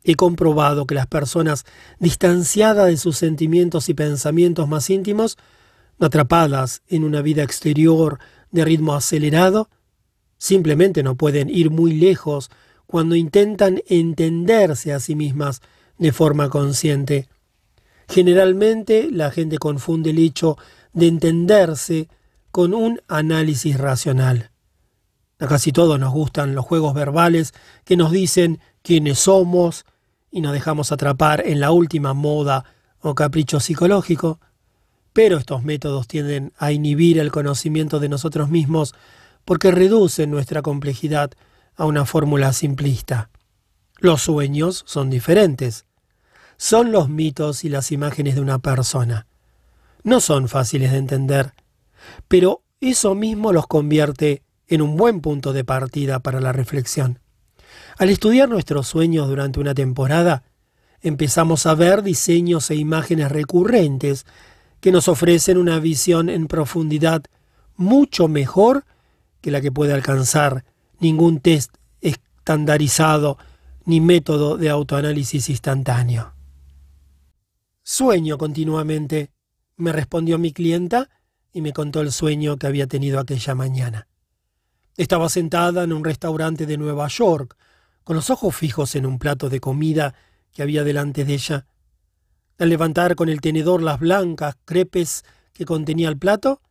He 0.02 0.16
comprobado 0.16 0.86
que 0.86 0.94
las 0.94 1.06
personas 1.06 1.64
distanciadas 1.98 2.88
de 2.88 2.96
sus 2.96 3.16
sentimientos 3.16 3.88
y 3.88 3.94
pensamientos 3.94 4.68
más 4.68 4.90
íntimos, 4.90 5.38
atrapadas 5.98 6.82
en 6.88 7.04
una 7.04 7.22
vida 7.22 7.42
exterior 7.42 8.18
de 8.50 8.64
ritmo 8.64 8.94
acelerado, 8.94 9.70
simplemente 10.36 11.02
no 11.02 11.14
pueden 11.14 11.48
ir 11.48 11.70
muy 11.70 11.94
lejos 11.94 12.50
cuando 12.86 13.14
intentan 13.14 13.80
entenderse 13.86 14.92
a 14.92 15.00
sí 15.00 15.14
mismas 15.14 15.62
de 15.98 16.12
forma 16.12 16.50
consciente. 16.50 17.28
Generalmente 18.14 19.08
la 19.10 19.32
gente 19.32 19.58
confunde 19.58 20.10
el 20.10 20.20
hecho 20.20 20.56
de 20.92 21.08
entenderse 21.08 22.08
con 22.52 22.72
un 22.72 23.00
análisis 23.08 23.76
racional. 23.76 24.52
A 25.40 25.48
casi 25.48 25.72
todos 25.72 25.98
nos 25.98 26.12
gustan 26.12 26.54
los 26.54 26.64
juegos 26.64 26.94
verbales 26.94 27.54
que 27.84 27.96
nos 27.96 28.12
dicen 28.12 28.60
quiénes 28.82 29.18
somos 29.18 29.84
y 30.30 30.42
nos 30.42 30.52
dejamos 30.52 30.92
atrapar 30.92 31.42
en 31.44 31.58
la 31.58 31.72
última 31.72 32.14
moda 32.14 32.64
o 33.00 33.16
capricho 33.16 33.58
psicológico, 33.58 34.38
pero 35.12 35.38
estos 35.38 35.64
métodos 35.64 36.06
tienden 36.06 36.52
a 36.56 36.70
inhibir 36.70 37.18
el 37.18 37.32
conocimiento 37.32 37.98
de 37.98 38.10
nosotros 38.10 38.48
mismos 38.48 38.94
porque 39.44 39.72
reducen 39.72 40.30
nuestra 40.30 40.62
complejidad 40.62 41.32
a 41.74 41.84
una 41.84 42.04
fórmula 42.04 42.52
simplista. 42.52 43.30
Los 43.98 44.22
sueños 44.22 44.84
son 44.86 45.10
diferentes. 45.10 45.84
Son 46.56 46.92
los 46.92 47.08
mitos 47.08 47.64
y 47.64 47.68
las 47.68 47.92
imágenes 47.92 48.34
de 48.34 48.40
una 48.40 48.58
persona. 48.58 49.26
No 50.02 50.20
son 50.20 50.48
fáciles 50.48 50.92
de 50.92 50.98
entender, 50.98 51.52
pero 52.28 52.62
eso 52.80 53.14
mismo 53.14 53.52
los 53.52 53.66
convierte 53.66 54.42
en 54.68 54.82
un 54.82 54.96
buen 54.96 55.20
punto 55.20 55.52
de 55.52 55.64
partida 55.64 56.20
para 56.20 56.40
la 56.40 56.52
reflexión. 56.52 57.18
Al 57.98 58.10
estudiar 58.10 58.48
nuestros 58.48 58.86
sueños 58.86 59.28
durante 59.28 59.60
una 59.60 59.74
temporada, 59.74 60.42
empezamos 61.00 61.66
a 61.66 61.74
ver 61.74 62.02
diseños 62.02 62.70
e 62.70 62.76
imágenes 62.76 63.30
recurrentes 63.30 64.26
que 64.80 64.92
nos 64.92 65.08
ofrecen 65.08 65.58
una 65.58 65.78
visión 65.78 66.28
en 66.28 66.46
profundidad 66.46 67.22
mucho 67.76 68.28
mejor 68.28 68.84
que 69.40 69.50
la 69.50 69.60
que 69.60 69.72
puede 69.72 69.92
alcanzar 69.92 70.64
ningún 71.00 71.40
test 71.40 71.74
estandarizado 72.00 73.38
ni 73.84 74.00
método 74.00 74.56
de 74.56 74.70
autoanálisis 74.70 75.48
instantáneo. 75.50 76.33
Sueño 77.86 78.38
continuamente, 78.38 79.30
me 79.76 79.92
respondió 79.92 80.38
mi 80.38 80.54
clienta 80.54 81.10
y 81.52 81.60
me 81.60 81.74
contó 81.74 82.00
el 82.00 82.12
sueño 82.12 82.56
que 82.56 82.66
había 82.66 82.86
tenido 82.86 83.20
aquella 83.20 83.54
mañana. 83.54 84.08
Estaba 84.96 85.28
sentada 85.28 85.84
en 85.84 85.92
un 85.92 86.02
restaurante 86.02 86.64
de 86.64 86.78
Nueva 86.78 87.08
York, 87.08 87.58
con 88.02 88.16
los 88.16 88.30
ojos 88.30 88.56
fijos 88.56 88.94
en 88.94 89.04
un 89.04 89.18
plato 89.18 89.50
de 89.50 89.60
comida 89.60 90.14
que 90.52 90.62
había 90.62 90.82
delante 90.82 91.26
de 91.26 91.34
ella. 91.34 91.66
Al 92.58 92.70
levantar 92.70 93.16
con 93.16 93.28
el 93.28 93.42
tenedor 93.42 93.82
las 93.82 94.00
blancas 94.00 94.56
crepes 94.64 95.22
que 95.52 95.66
contenía 95.66 96.08
el 96.08 96.16
plato, 96.16 96.62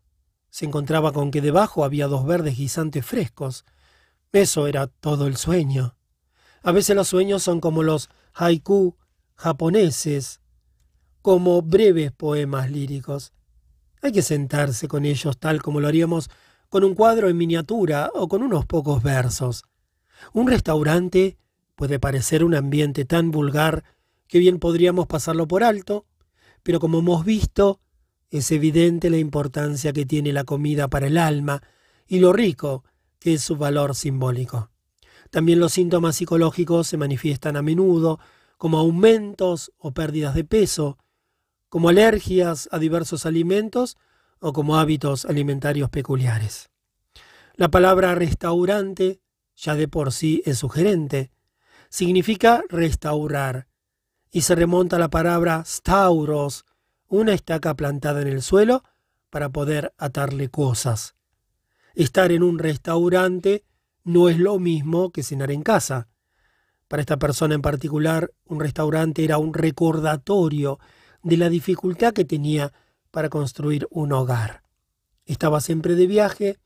se 0.49 0.65
encontraba 0.65 1.11
con 1.11 1.29
que 1.29 1.41
debajo 1.41 1.85
había 1.85 2.07
dos 2.07 2.25
verdes 2.25 2.57
guisantes 2.57 3.05
frescos. 3.05 3.65
Eso 4.31 4.65
era 4.65 4.87
todo 4.87 5.27
el 5.27 5.37
sueño. 5.37 5.95
A 6.63 6.71
veces 6.71 6.95
los 6.95 7.09
sueños 7.09 7.43
son 7.43 7.59
como 7.59 7.83
los 7.83 8.09
haiku 8.33 8.97
japoneses, 9.35 10.39
como 11.23 11.61
breves 11.61 12.11
poemas 12.11 12.69
líricos. 12.69 13.31
Hay 14.01 14.11
que 14.11 14.21
sentarse 14.21 14.89
con 14.89 15.05
ellos 15.05 15.37
tal 15.39 15.61
como 15.61 15.79
lo 15.79 15.87
haríamos 15.87 16.29
con 16.67 16.83
un 16.83 16.95
cuadro 16.95 17.29
en 17.29 17.37
miniatura 17.37 18.11
o 18.13 18.27
con 18.27 18.43
unos 18.43 18.65
pocos 18.65 19.01
versos. 19.01 19.63
Un 20.33 20.49
restaurante 20.49 21.37
puede 21.75 21.97
parecer 21.97 22.43
un 22.43 22.53
ambiente 22.53 23.05
tan 23.05 23.31
vulgar 23.31 23.85
que 24.27 24.37
bien 24.37 24.59
podríamos 24.59 25.07
pasarlo 25.07 25.47
por 25.47 25.63
alto, 25.63 26.05
pero 26.61 26.81
como 26.81 26.99
hemos 26.99 27.23
visto, 27.23 27.79
es 28.29 28.51
evidente 28.51 29.09
la 29.09 29.17
importancia 29.17 29.93
que 29.93 30.05
tiene 30.05 30.33
la 30.33 30.43
comida 30.43 30.89
para 30.89 31.07
el 31.07 31.17
alma 31.17 31.63
y 32.05 32.19
lo 32.19 32.33
rico 32.33 32.83
que 33.19 33.35
es 33.35 33.41
su 33.43 33.55
valor 33.55 33.95
simbólico. 33.95 34.71
También 35.31 35.61
los 35.61 35.71
síntomas 35.71 36.17
psicológicos 36.17 36.85
se 36.87 36.97
manifiestan 36.97 37.55
a 37.55 37.61
menudo 37.61 38.19
como 38.57 38.77
aumentos 38.77 39.71
o 39.77 39.93
pérdidas 39.93 40.35
de 40.35 40.43
peso, 40.43 40.97
como 41.73 41.89
alergias 41.89 42.69
a 42.71 42.77
diversos 42.77 43.25
alimentos 43.25 43.97
o 44.37 44.53
como 44.53 44.77
hábitos 44.77 45.25
alimentarios 45.25 45.89
peculiares. 45.89 46.69
La 47.55 47.71
palabra 47.71 48.13
restaurante 48.13 49.21
ya 49.55 49.73
de 49.73 49.87
por 49.87 50.11
sí 50.11 50.43
es 50.45 50.59
sugerente. 50.59 51.31
Significa 51.89 52.63
restaurar 52.69 53.69
y 54.29 54.41
se 54.41 54.53
remonta 54.53 54.97
a 54.97 54.99
la 54.99 55.09
palabra 55.09 55.63
stauros, 55.65 56.65
una 57.07 57.33
estaca 57.33 57.73
plantada 57.73 58.21
en 58.21 58.27
el 58.27 58.43
suelo 58.43 58.83
para 59.31 59.49
poder 59.49 59.95
atarle 59.97 60.49
cosas. 60.49 61.15
Estar 61.95 62.31
en 62.31 62.43
un 62.43 62.59
restaurante 62.59 63.65
no 64.03 64.29
es 64.29 64.37
lo 64.37 64.59
mismo 64.59 65.11
que 65.11 65.23
cenar 65.23 65.49
en 65.49 65.63
casa. 65.63 66.07
Para 66.87 67.01
esta 67.01 67.17
persona 67.17 67.55
en 67.55 67.63
particular, 67.63 68.31
un 68.45 68.59
restaurante 68.59 69.23
era 69.23 69.39
un 69.39 69.55
recordatorio 69.55 70.77
de 71.23 71.37
la 71.37 71.49
dificultad 71.49 72.13
que 72.13 72.25
tenía 72.25 72.73
para 73.11 73.29
construir 73.29 73.87
un 73.89 74.11
hogar. 74.11 74.63
Estaba 75.25 75.61
siempre 75.61 75.95
de 75.95 76.07
viaje, 76.07 76.59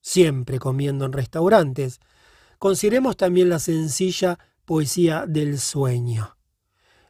siempre 0.00 0.58
comiendo 0.58 1.04
en 1.04 1.12
restaurantes. 1.12 2.00
Consideremos 2.58 3.16
también 3.16 3.48
la 3.48 3.58
sencilla 3.58 4.38
poesía 4.64 5.26
del 5.26 5.58
sueño. 5.58 6.36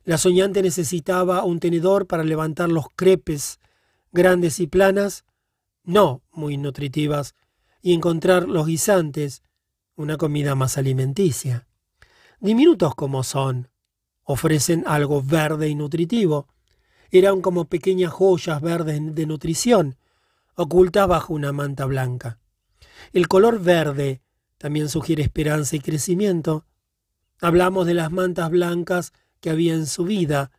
La 0.04 0.18
soñante 0.18 0.62
necesitaba 0.62 1.44
un 1.44 1.60
tenedor 1.60 2.06
para 2.06 2.24
levantar 2.24 2.68
los 2.70 2.86
crepes 2.96 3.60
grandes 4.12 4.58
y 4.58 4.66
planas, 4.66 5.24
no 5.84 6.22
muy 6.32 6.56
nutritivas, 6.56 7.34
y 7.82 7.92
encontrar 7.92 8.48
los 8.48 8.66
guisantes, 8.66 9.42
una 9.96 10.16
comida 10.16 10.54
más 10.54 10.78
alimenticia. 10.78 11.66
Diminutos 12.40 12.94
como 12.94 13.22
son, 13.22 13.70
ofrecen 14.22 14.84
algo 14.86 15.22
verde 15.22 15.68
y 15.68 15.74
nutritivo, 15.74 16.48
eran 17.10 17.40
como 17.40 17.66
pequeñas 17.66 18.12
joyas 18.12 18.60
verdes 18.60 19.14
de 19.14 19.26
nutrición, 19.26 19.96
ocultas 20.54 21.08
bajo 21.08 21.34
una 21.34 21.52
manta 21.52 21.84
blanca. 21.86 22.38
El 23.12 23.28
color 23.28 23.60
verde 23.60 24.22
también 24.58 24.88
sugiere 24.88 25.22
esperanza 25.22 25.76
y 25.76 25.80
crecimiento. 25.80 26.66
Hablamos 27.40 27.86
de 27.86 27.94
las 27.94 28.10
mantas 28.10 28.50
blancas 28.50 29.12
que 29.40 29.50
había 29.50 29.74
en 29.74 29.86
su 29.86 30.04
vida, 30.04 30.50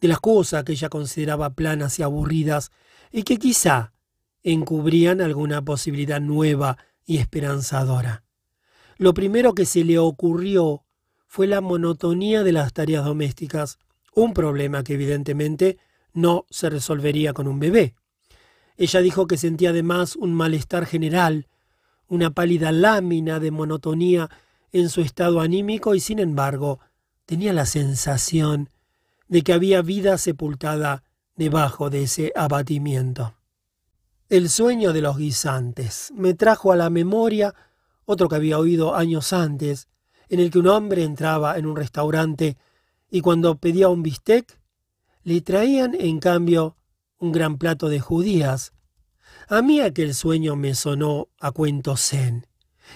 de 0.00 0.08
las 0.08 0.20
cosas 0.20 0.64
que 0.64 0.72
ella 0.72 0.88
consideraba 0.88 1.50
planas 1.50 1.98
y 1.98 2.02
aburridas, 2.02 2.72
y 3.12 3.22
que 3.22 3.36
quizá 3.36 3.92
encubrían 4.42 5.20
alguna 5.20 5.62
posibilidad 5.62 6.20
nueva 6.20 6.78
y 7.06 7.18
esperanzadora. 7.18 8.24
Lo 8.96 9.14
primero 9.14 9.54
que 9.54 9.66
se 9.66 9.84
le 9.84 9.98
ocurrió 9.98 10.84
fue 11.26 11.46
la 11.46 11.60
monotonía 11.60 12.42
de 12.42 12.52
las 12.52 12.72
tareas 12.72 13.04
domésticas, 13.04 13.78
un 14.14 14.34
problema 14.34 14.82
que 14.84 14.94
evidentemente 14.94 15.78
no 16.12 16.46
se 16.50 16.70
resolvería 16.70 17.32
con 17.32 17.48
un 17.48 17.58
bebé. 17.58 17.94
Ella 18.76 19.00
dijo 19.00 19.26
que 19.26 19.36
sentía 19.36 19.70
además 19.70 20.16
un 20.16 20.34
malestar 20.34 20.86
general, 20.86 21.48
una 22.08 22.30
pálida 22.30 22.72
lámina 22.72 23.40
de 23.40 23.50
monotonía 23.50 24.30
en 24.72 24.88
su 24.88 25.00
estado 25.00 25.40
anímico 25.40 25.94
y 25.94 26.00
sin 26.00 26.18
embargo 26.18 26.80
tenía 27.26 27.52
la 27.52 27.66
sensación 27.66 28.70
de 29.28 29.42
que 29.42 29.52
había 29.52 29.82
vida 29.82 30.18
sepultada 30.18 31.02
debajo 31.36 31.90
de 31.90 32.02
ese 32.02 32.32
abatimiento. 32.36 33.34
El 34.28 34.48
sueño 34.48 34.92
de 34.92 35.02
los 35.02 35.18
guisantes 35.18 36.12
me 36.14 36.34
trajo 36.34 36.72
a 36.72 36.76
la 36.76 36.90
memoria 36.90 37.54
otro 38.04 38.28
que 38.28 38.36
había 38.36 38.58
oído 38.58 38.94
años 38.94 39.32
antes, 39.32 39.88
en 40.28 40.40
el 40.40 40.50
que 40.50 40.58
un 40.58 40.68
hombre 40.68 41.04
entraba 41.04 41.58
en 41.58 41.66
un 41.66 41.76
restaurante 41.76 42.56
y 43.14 43.20
cuando 43.20 43.58
pedía 43.58 43.88
un 43.90 44.02
bistec, 44.02 44.58
le 45.22 45.40
traían 45.40 45.94
en 45.94 46.18
cambio 46.18 46.76
un 47.18 47.30
gran 47.30 47.58
plato 47.58 47.88
de 47.88 48.00
judías. 48.00 48.72
A 49.48 49.62
mí 49.62 49.78
aquel 49.78 50.16
sueño 50.16 50.56
me 50.56 50.74
sonó 50.74 51.28
a 51.38 51.52
cuento 51.52 51.96
zen 51.96 52.48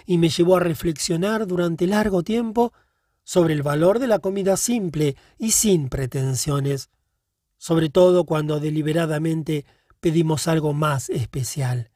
y 0.06 0.18
me 0.18 0.28
llevó 0.28 0.56
a 0.56 0.60
reflexionar 0.60 1.46
durante 1.46 1.86
largo 1.86 2.24
tiempo 2.24 2.72
sobre 3.22 3.54
el 3.54 3.62
valor 3.62 4.00
de 4.00 4.08
la 4.08 4.18
comida 4.18 4.56
simple 4.56 5.14
y 5.38 5.52
sin 5.52 5.88
pretensiones, 5.88 6.90
sobre 7.56 7.88
todo 7.88 8.24
cuando 8.24 8.58
deliberadamente 8.58 9.66
pedimos 10.00 10.48
algo 10.48 10.72
más 10.72 11.10
especial. 11.10 11.92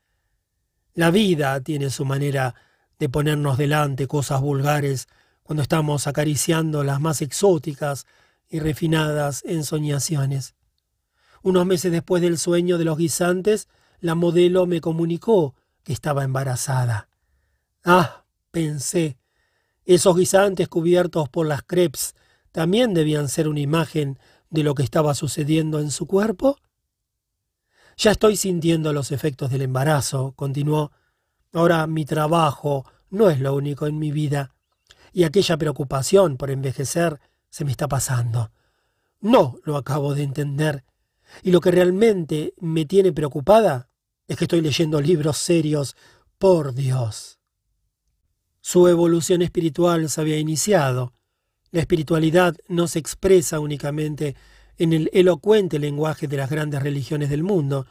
La 0.95 1.11
vida 1.11 1.61
tiene 1.61 1.91
su 1.91 2.05
manera 2.05 2.55
de 3.01 3.09
ponernos 3.09 3.59
delante 3.59 4.07
cosas 4.07 4.41
vulgares 4.41 5.09
cuando 5.43 5.63
estamos 5.63 6.07
acariciando 6.07 6.85
las 6.85 7.01
más 7.01 7.23
exóticas 7.23 8.07
y 8.49 8.61
refinadas 8.61 9.43
ensoñaciones. 9.45 10.55
Unos 11.43 11.67
meses 11.67 11.91
después 11.91 12.23
del 12.23 12.39
sueño 12.39 12.79
de 12.79 12.85
los 12.85 12.99
guisantes, 12.99 13.69
la 14.01 14.15
modelo 14.15 14.67
me 14.67 14.81
comunicó 14.81 15.55
que 15.83 15.93
estaba 15.93 16.25
embarazada. 16.25 17.09
Ah, 17.85 18.25
pensé, 18.51 19.19
esos 19.85 20.17
guisantes 20.17 20.69
cubiertos 20.69 21.29
por 21.29 21.47
las 21.47 21.63
crepes 21.63 22.15
también 22.53 22.95
debían 22.95 23.29
ser 23.29 23.49
una 23.49 23.61
imagen 23.61 24.19
de 24.51 24.63
lo 24.63 24.75
que 24.75 24.83
estaba 24.83 25.15
sucediendo 25.15 25.81
en 25.81 25.91
su 25.91 26.07
cuerpo. 26.07 26.59
Ya 27.97 28.13
estoy 28.13 28.37
sintiendo 28.37 28.93
los 28.93 29.11
efectos 29.11 29.51
del 29.51 29.63
embarazo, 29.63 30.33
continuó. 30.37 30.93
Ahora 31.53 31.87
mi 31.87 32.05
trabajo 32.05 32.85
no 33.11 33.31
es 33.31 33.41
lo 33.41 33.55
único 33.55 33.87
en 33.87 33.99
mi 33.99 34.13
vida, 34.13 34.55
y 35.13 35.25
aquella 35.25 35.57
preocupación 35.57 36.37
por 36.37 36.51
envejecer 36.51 37.21
se 37.51 37.65
me 37.65 37.71
está 37.71 37.89
pasando. 37.89 38.51
No 39.21 39.59
lo 39.65 39.77
acabo 39.77 40.15
de 40.15 40.23
entender, 40.23 40.85
y 41.43 41.51
lo 41.51 41.61
que 41.61 41.71
realmente 41.71 42.55
me 42.59 42.85
tiene 42.85 43.13
preocupada 43.13 43.89
es 44.27 44.37
que 44.37 44.45
estoy 44.45 44.61
leyendo 44.61 45.01
libros 45.01 45.39
serios, 45.39 45.97
por 46.39 46.75
Dios. 46.75 47.39
Su 48.61 48.89
evolución 48.89 49.43
espiritual 49.43 50.09
se 50.09 50.21
había 50.21 50.39
iniciado. 50.39 51.13
La 51.71 51.81
espiritualidad 51.81 52.57
no 52.67 52.89
se 52.89 52.99
expresa 52.99 53.61
únicamente 53.61 54.35
en 54.77 54.93
el 54.93 55.09
elocuente 55.13 55.79
lenguaje 55.79 56.27
de 56.27 56.37
las 56.37 56.51
grandes 56.51 56.83
religiones 56.83 57.31
del 57.31 57.45
mundo. 57.45 57.87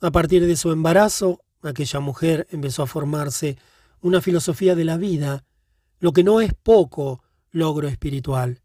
A 0.00 0.10
partir 0.10 0.44
de 0.44 0.56
su 0.56 0.72
embarazo, 0.72 1.40
aquella 1.62 2.00
mujer 2.00 2.48
empezó 2.50 2.82
a 2.82 2.86
formarse 2.86 3.58
una 4.00 4.20
filosofía 4.20 4.74
de 4.74 4.84
la 4.84 4.96
vida, 4.96 5.44
lo 6.00 6.12
que 6.12 6.24
no 6.24 6.40
es 6.40 6.52
poco 6.54 7.22
logro 7.50 7.88
espiritual. 7.88 8.60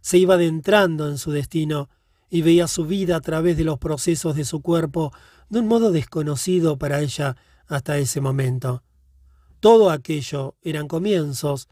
Se 0.00 0.18
iba 0.18 0.34
adentrando 0.34 1.08
en 1.08 1.18
su 1.18 1.32
destino 1.32 1.88
y 2.30 2.42
veía 2.42 2.68
su 2.68 2.84
vida 2.86 3.16
a 3.16 3.20
través 3.20 3.56
de 3.56 3.64
los 3.64 3.78
procesos 3.78 4.36
de 4.36 4.44
su 4.44 4.60
cuerpo 4.60 5.12
de 5.48 5.60
un 5.60 5.66
modo 5.66 5.90
desconocido 5.90 6.78
para 6.78 7.00
ella 7.00 7.36
hasta 7.66 7.98
ese 7.98 8.20
momento. 8.20 8.82
Todo 9.60 9.90
aquello 9.90 10.56
eran 10.62 10.88
comienzos, 10.88 11.68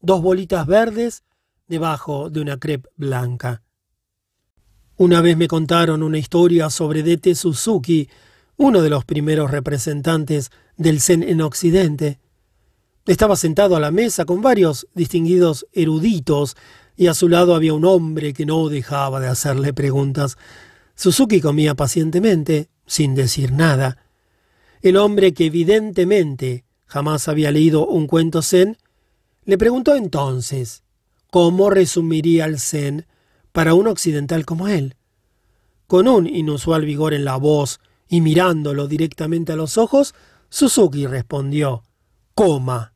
dos 0.00 0.20
bolitas 0.20 0.66
verdes 0.66 1.22
debajo 1.68 2.30
de 2.30 2.40
una 2.40 2.58
crepe 2.58 2.88
blanca. 2.96 3.62
Una 4.96 5.22
vez 5.22 5.36
me 5.36 5.48
contaron 5.48 6.02
una 6.02 6.18
historia 6.18 6.68
sobre 6.68 7.02
Dete 7.02 7.34
Suzuki, 7.34 8.10
uno 8.56 8.82
de 8.82 8.90
los 8.90 9.06
primeros 9.06 9.50
representantes 9.50 10.50
del 10.76 11.00
Zen 11.00 11.22
en 11.22 11.40
Occidente. 11.40 12.18
Estaba 13.10 13.34
sentado 13.34 13.74
a 13.74 13.80
la 13.80 13.90
mesa 13.90 14.24
con 14.24 14.40
varios 14.40 14.86
distinguidos 14.94 15.66
eruditos 15.72 16.56
y 16.96 17.08
a 17.08 17.14
su 17.14 17.28
lado 17.28 17.56
había 17.56 17.74
un 17.74 17.84
hombre 17.84 18.32
que 18.32 18.46
no 18.46 18.68
dejaba 18.68 19.18
de 19.18 19.26
hacerle 19.26 19.74
preguntas. 19.74 20.38
Suzuki 20.94 21.40
comía 21.40 21.74
pacientemente, 21.74 22.68
sin 22.86 23.16
decir 23.16 23.50
nada. 23.50 23.98
El 24.80 24.96
hombre 24.96 25.34
que 25.34 25.46
evidentemente 25.46 26.64
jamás 26.86 27.26
había 27.26 27.50
leído 27.50 27.84
un 27.84 28.06
cuento 28.06 28.42
zen, 28.42 28.78
le 29.44 29.58
preguntó 29.58 29.96
entonces 29.96 30.84
cómo 31.32 31.68
resumiría 31.68 32.44
el 32.44 32.60
zen 32.60 33.06
para 33.50 33.74
un 33.74 33.88
occidental 33.88 34.46
como 34.46 34.68
él. 34.68 34.94
Con 35.88 36.06
un 36.06 36.28
inusual 36.28 36.84
vigor 36.84 37.12
en 37.12 37.24
la 37.24 37.38
voz 37.38 37.80
y 38.08 38.20
mirándolo 38.20 38.86
directamente 38.86 39.50
a 39.50 39.56
los 39.56 39.78
ojos, 39.78 40.14
Suzuki 40.48 41.08
respondió 41.08 41.82
coma. 42.36 42.89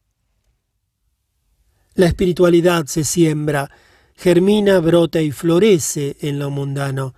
La 1.95 2.07
espiritualidad 2.07 2.87
se 2.87 3.05
siembra, 3.05 3.71
germina, 4.16 4.81
brota 4.81 5.21
y 5.21 5.31
florece 5.33 6.16
en 6.21 6.39
lo 6.39 6.51
mundano. 6.51 7.15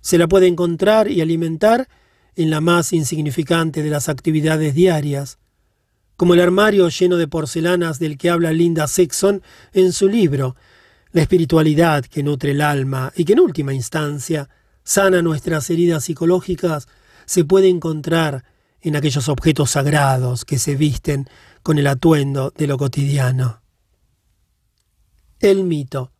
Se 0.00 0.18
la 0.18 0.28
puede 0.28 0.46
encontrar 0.46 1.10
y 1.10 1.20
alimentar 1.20 1.88
en 2.36 2.50
la 2.50 2.60
más 2.60 2.92
insignificante 2.92 3.82
de 3.82 3.90
las 3.90 4.08
actividades 4.08 4.74
diarias 4.74 5.38
como 6.16 6.32
el 6.34 6.40
armario 6.40 6.88
lleno 6.88 7.16
de 7.16 7.28
porcelanas 7.28 7.98
del 7.98 8.16
que 8.16 8.30
habla 8.30 8.52
Linda 8.52 8.86
Sexton 8.86 9.42
en 9.72 9.92
su 9.92 10.08
libro, 10.08 10.56
La 11.12 11.22
espiritualidad 11.22 12.04
que 12.04 12.22
nutre 12.22 12.50
el 12.52 12.60
alma 12.60 13.12
y 13.14 13.24
que 13.24 13.34
en 13.34 13.40
última 13.40 13.74
instancia 13.74 14.48
sana 14.82 15.20
nuestras 15.22 15.68
heridas 15.70 16.04
psicológicas, 16.04 16.88
se 17.26 17.44
puede 17.44 17.68
encontrar 17.68 18.44
en 18.80 18.96
aquellos 18.96 19.28
objetos 19.28 19.72
sagrados 19.72 20.44
que 20.44 20.58
se 20.58 20.76
visten 20.76 21.28
con 21.62 21.78
el 21.78 21.86
atuendo 21.86 22.52
de 22.56 22.66
lo 22.66 22.78
cotidiano. 22.78 23.65
El 25.40 25.64
mito. 25.64 26.12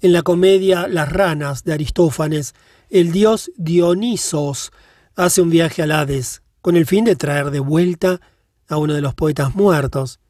En 0.00 0.12
la 0.12 0.22
comedia 0.22 0.86
Las 0.86 1.10
ranas 1.10 1.64
de 1.64 1.72
Aristófanes, 1.72 2.54
el 2.88 3.10
dios 3.10 3.50
Dionisos 3.56 4.70
hace 5.16 5.42
un 5.42 5.50
viaje 5.50 5.82
al 5.82 5.90
Hades 5.90 6.42
con 6.62 6.76
el 6.76 6.86
fin 6.86 7.04
de 7.04 7.16
traer 7.16 7.50
de 7.50 7.58
vuelta 7.58 8.20
a 8.68 8.76
uno 8.76 8.94
de 8.94 9.00
los 9.00 9.14
poetas 9.14 9.56
muertos. 9.56 10.20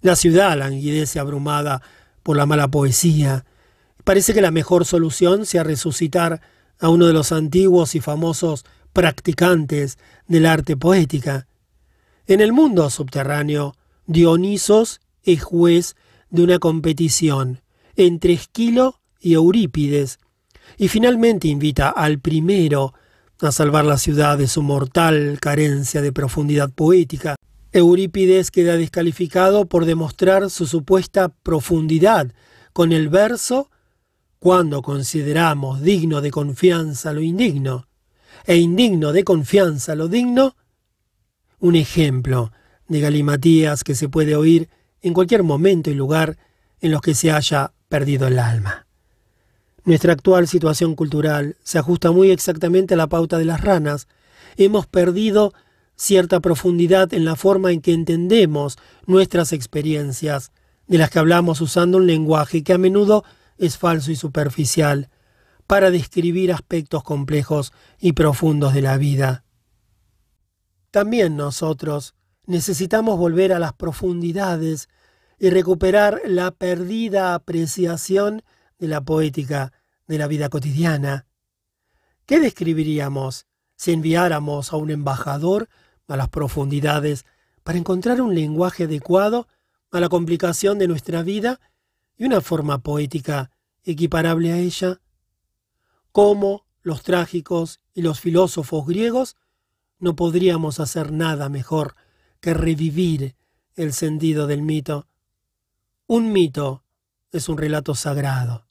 La 0.00 0.14
ciudad 0.14 0.56
languidece 0.56 1.18
abrumada 1.18 1.82
por 2.22 2.36
la 2.36 2.46
mala 2.46 2.68
poesía. 2.68 3.44
Parece 4.04 4.32
que 4.32 4.40
la 4.40 4.52
mejor 4.52 4.84
solución 4.84 5.44
sea 5.44 5.64
resucitar 5.64 6.40
a 6.78 6.88
uno 6.88 7.06
de 7.06 7.14
los 7.14 7.32
antiguos 7.32 7.96
y 7.96 8.00
famosos 8.00 8.64
practicantes 8.92 9.98
del 10.28 10.46
arte 10.46 10.76
poética. 10.76 11.48
En 12.28 12.40
el 12.40 12.52
mundo 12.52 12.88
subterráneo, 12.90 13.74
Dionisos 14.06 15.00
es 15.24 15.42
juez 15.42 15.96
de 16.34 16.42
una 16.42 16.58
competición 16.58 17.60
entre 17.94 18.32
Esquilo 18.32 19.00
y 19.20 19.34
Eurípides, 19.34 20.18
y 20.76 20.88
finalmente 20.88 21.46
invita 21.46 21.90
al 21.90 22.18
primero 22.18 22.92
a 23.40 23.52
salvar 23.52 23.84
la 23.84 23.98
ciudad 23.98 24.36
de 24.36 24.48
su 24.48 24.60
mortal 24.60 25.38
carencia 25.40 26.02
de 26.02 26.12
profundidad 26.12 26.72
poética. 26.72 27.36
Eurípides 27.70 28.50
queda 28.50 28.76
descalificado 28.76 29.66
por 29.66 29.84
demostrar 29.84 30.50
su 30.50 30.66
supuesta 30.66 31.28
profundidad 31.28 32.32
con 32.72 32.90
el 32.90 33.10
verso 33.10 33.70
cuando 34.40 34.82
consideramos 34.82 35.82
digno 35.82 36.20
de 36.20 36.32
confianza 36.32 37.12
lo 37.12 37.20
indigno 37.20 37.86
e 38.44 38.56
indigno 38.56 39.12
de 39.12 39.22
confianza 39.22 39.94
lo 39.94 40.08
digno, 40.08 40.56
un 41.60 41.76
ejemplo 41.76 42.50
de 42.88 42.98
galimatías 42.98 43.84
que 43.84 43.94
se 43.94 44.08
puede 44.08 44.34
oír 44.34 44.68
en 45.04 45.12
cualquier 45.12 45.42
momento 45.42 45.90
y 45.90 45.94
lugar 45.94 46.38
en 46.80 46.90
los 46.90 47.02
que 47.02 47.14
se 47.14 47.30
haya 47.30 47.74
perdido 47.90 48.26
el 48.26 48.38
alma. 48.38 48.86
Nuestra 49.84 50.14
actual 50.14 50.48
situación 50.48 50.94
cultural 50.94 51.58
se 51.62 51.78
ajusta 51.78 52.10
muy 52.10 52.30
exactamente 52.30 52.94
a 52.94 52.96
la 52.96 53.06
pauta 53.06 53.36
de 53.36 53.44
las 53.44 53.60
ranas. 53.60 54.08
Hemos 54.56 54.86
perdido 54.86 55.52
cierta 55.94 56.40
profundidad 56.40 57.12
en 57.12 57.26
la 57.26 57.36
forma 57.36 57.70
en 57.70 57.82
que 57.82 57.92
entendemos 57.92 58.78
nuestras 59.06 59.52
experiencias, 59.52 60.52
de 60.86 60.96
las 60.96 61.10
que 61.10 61.18
hablamos 61.18 61.60
usando 61.60 61.98
un 61.98 62.06
lenguaje 62.06 62.64
que 62.64 62.72
a 62.72 62.78
menudo 62.78 63.24
es 63.58 63.76
falso 63.76 64.10
y 64.10 64.16
superficial, 64.16 65.10
para 65.66 65.90
describir 65.90 66.50
aspectos 66.50 67.02
complejos 67.02 67.74
y 68.00 68.12
profundos 68.12 68.72
de 68.72 68.80
la 68.80 68.96
vida. 68.96 69.44
También 70.90 71.36
nosotros 71.36 72.14
necesitamos 72.46 73.18
volver 73.18 73.52
a 73.52 73.58
las 73.58 73.74
profundidades 73.74 74.88
y 75.44 75.50
recuperar 75.50 76.22
la 76.24 76.52
perdida 76.52 77.34
apreciación 77.34 78.42
de 78.78 78.88
la 78.88 79.02
poética 79.04 79.74
de 80.06 80.16
la 80.16 80.26
vida 80.26 80.48
cotidiana. 80.48 81.26
¿Qué 82.24 82.40
describiríamos 82.40 83.44
si 83.76 83.92
enviáramos 83.92 84.72
a 84.72 84.76
un 84.76 84.90
embajador 84.90 85.68
a 86.08 86.16
las 86.16 86.30
profundidades 86.30 87.26
para 87.62 87.76
encontrar 87.76 88.22
un 88.22 88.34
lenguaje 88.34 88.84
adecuado 88.84 89.46
a 89.90 90.00
la 90.00 90.08
complicación 90.08 90.78
de 90.78 90.88
nuestra 90.88 91.22
vida 91.22 91.60
y 92.16 92.24
una 92.24 92.40
forma 92.40 92.78
poética 92.78 93.50
equiparable 93.82 94.50
a 94.50 94.56
ella? 94.56 95.02
¿Cómo 96.10 96.64
los 96.80 97.02
trágicos 97.02 97.82
y 97.92 98.00
los 98.00 98.18
filósofos 98.18 98.86
griegos, 98.86 99.36
no 99.98 100.16
podríamos 100.16 100.80
hacer 100.80 101.12
nada 101.12 101.50
mejor 101.50 101.96
que 102.40 102.54
revivir 102.54 103.36
el 103.76 103.92
sentido 103.92 104.46
del 104.46 104.62
mito. 104.62 105.06
Un 106.06 106.32
mito 106.32 106.84
es 107.32 107.48
un 107.48 107.56
relato 107.56 107.94
sagrado, 107.94 108.66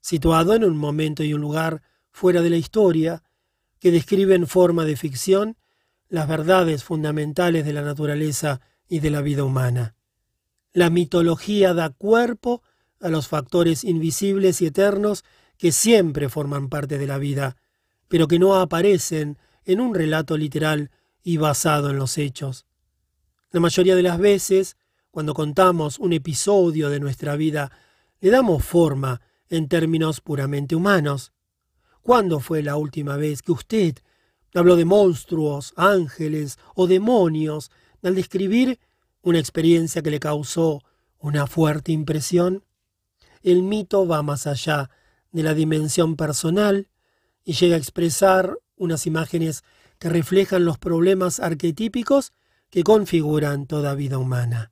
situado 0.00 0.54
en 0.54 0.64
un 0.64 0.76
momento 0.76 1.24
y 1.24 1.32
un 1.32 1.40
lugar 1.40 1.80
fuera 2.10 2.42
de 2.42 2.50
la 2.50 2.58
historia, 2.58 3.22
que 3.80 3.90
describe 3.90 4.34
en 4.34 4.46
forma 4.46 4.84
de 4.84 4.96
ficción 4.96 5.56
las 6.08 6.28
verdades 6.28 6.84
fundamentales 6.84 7.64
de 7.64 7.72
la 7.72 7.80
naturaleza 7.80 8.60
y 8.86 9.00
de 9.00 9.08
la 9.08 9.22
vida 9.22 9.44
humana. 9.44 9.94
La 10.74 10.90
mitología 10.90 11.72
da 11.72 11.88
cuerpo 11.88 12.62
a 13.00 13.08
los 13.08 13.28
factores 13.28 13.82
invisibles 13.82 14.60
y 14.60 14.66
eternos 14.66 15.24
que 15.56 15.72
siempre 15.72 16.28
forman 16.28 16.68
parte 16.68 16.98
de 16.98 17.06
la 17.06 17.16
vida, 17.16 17.56
pero 18.08 18.28
que 18.28 18.38
no 18.38 18.56
aparecen 18.56 19.38
en 19.64 19.80
un 19.80 19.94
relato 19.94 20.36
literal 20.36 20.90
y 21.22 21.38
basado 21.38 21.90
en 21.90 21.96
los 21.96 22.18
hechos. 22.18 22.66
La 23.52 23.60
mayoría 23.60 23.96
de 23.96 24.02
las 24.02 24.18
veces, 24.18 24.76
cuando 25.18 25.34
contamos 25.34 25.98
un 25.98 26.12
episodio 26.12 26.90
de 26.90 27.00
nuestra 27.00 27.34
vida, 27.34 27.72
le 28.20 28.30
damos 28.30 28.64
forma 28.64 29.20
en 29.48 29.66
términos 29.66 30.20
puramente 30.20 30.76
humanos. 30.76 31.32
¿Cuándo 32.02 32.38
fue 32.38 32.62
la 32.62 32.76
última 32.76 33.16
vez 33.16 33.42
que 33.42 33.50
usted 33.50 33.96
habló 34.54 34.76
de 34.76 34.84
monstruos, 34.84 35.72
ángeles 35.74 36.56
o 36.76 36.86
demonios 36.86 37.72
al 38.00 38.14
describir 38.14 38.78
una 39.20 39.40
experiencia 39.40 40.02
que 40.02 40.12
le 40.12 40.20
causó 40.20 40.84
una 41.18 41.48
fuerte 41.48 41.90
impresión? 41.90 42.64
El 43.42 43.64
mito 43.64 44.06
va 44.06 44.22
más 44.22 44.46
allá 44.46 44.88
de 45.32 45.42
la 45.42 45.52
dimensión 45.52 46.14
personal 46.14 46.90
y 47.42 47.54
llega 47.54 47.74
a 47.74 47.78
expresar 47.78 48.56
unas 48.76 49.04
imágenes 49.04 49.64
que 49.98 50.10
reflejan 50.10 50.64
los 50.64 50.78
problemas 50.78 51.40
arquetípicos 51.40 52.32
que 52.70 52.84
configuran 52.84 53.66
toda 53.66 53.96
vida 53.96 54.18
humana. 54.18 54.70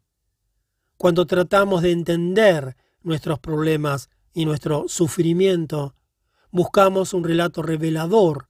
Cuando 0.96 1.26
tratamos 1.26 1.82
de 1.82 1.92
entender 1.92 2.76
nuestros 3.02 3.38
problemas 3.38 4.08
y 4.32 4.46
nuestro 4.46 4.86
sufrimiento, 4.88 5.94
buscamos 6.50 7.12
un 7.12 7.24
relato 7.24 7.62
revelador. 7.62 8.48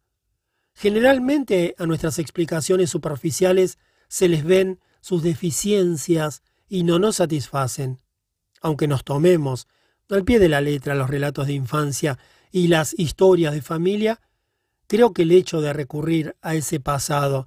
Generalmente 0.73 1.75
a 1.79 1.87
nuestras 1.87 2.19
explicaciones 2.19 2.91
superficiales 2.91 3.79
se 4.09 4.29
les 4.29 4.45
ven 4.45 4.81
sus 5.01 5.23
deficiencias 5.23 6.43
y 6.69 6.85
no 6.85 6.99
nos 6.99 7.17
satisfacen. 7.17 8.01
Aunque 8.61 8.87
nos 8.89 9.05
tomemos 9.05 9.67
al 10.09 10.25
pie 10.25 10.39
de 10.39 10.49
la 10.49 10.61
letra 10.61 10.95
los 10.95 11.11
relatos 11.11 11.47
de 11.49 11.55
infancia 11.55 12.19
y 12.53 12.69
las 12.69 12.95
historias 12.99 13.55
de 13.55 13.63
familia, 13.63 14.21
creo 14.87 15.13
que 15.13 15.23
el 15.23 15.33
hecho 15.33 15.61
de 15.61 15.73
recurrir 15.73 16.37
a 16.43 16.55
ese 16.55 16.79
pasado 16.79 17.47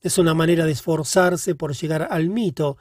es 0.00 0.18
una 0.18 0.34
manera 0.34 0.64
de 0.64 0.72
esforzarse 0.72 1.54
por 1.56 1.74
llegar 1.74 2.06
al 2.10 2.28
mito, 2.28 2.76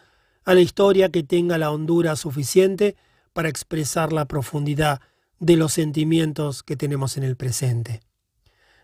a 0.46 0.54
la 0.54 0.62
historia 0.62 1.10
que 1.10 1.24
tenga 1.24 1.58
la 1.58 1.72
hondura 1.72 2.16
suficiente 2.16 2.96
para 3.34 3.50
expresar 3.50 4.14
la 4.14 4.26
profundidad 4.26 5.02
de 5.40 5.58
los 5.58 5.74
sentimientos 5.74 6.64
que 6.64 6.78
tenemos 6.78 7.18
en 7.18 7.24
el 7.24 7.36
presente. 7.36 8.02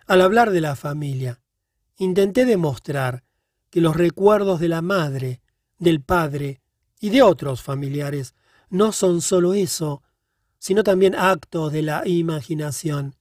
Al 0.07 0.21
hablar 0.21 0.51
de 0.51 0.61
la 0.61 0.75
familia, 0.75 1.39
intenté 1.97 2.45
demostrar 2.45 3.23
que 3.69 3.79
los 3.79 3.95
recuerdos 3.95 4.59
de 4.59 4.67
la 4.67 4.81
madre, 4.81 5.41
del 5.77 6.01
padre 6.01 6.61
y 6.99 7.09
de 7.09 7.21
otros 7.21 7.61
familiares 7.61 8.35
no 8.69 8.91
son 8.91 9.21
solo 9.21 9.53
eso, 9.53 10.01
sino 10.57 10.83
también 10.83 11.15
actos 11.15 11.71
de 11.71 11.83
la 11.83 12.07
imaginación. 12.07 13.15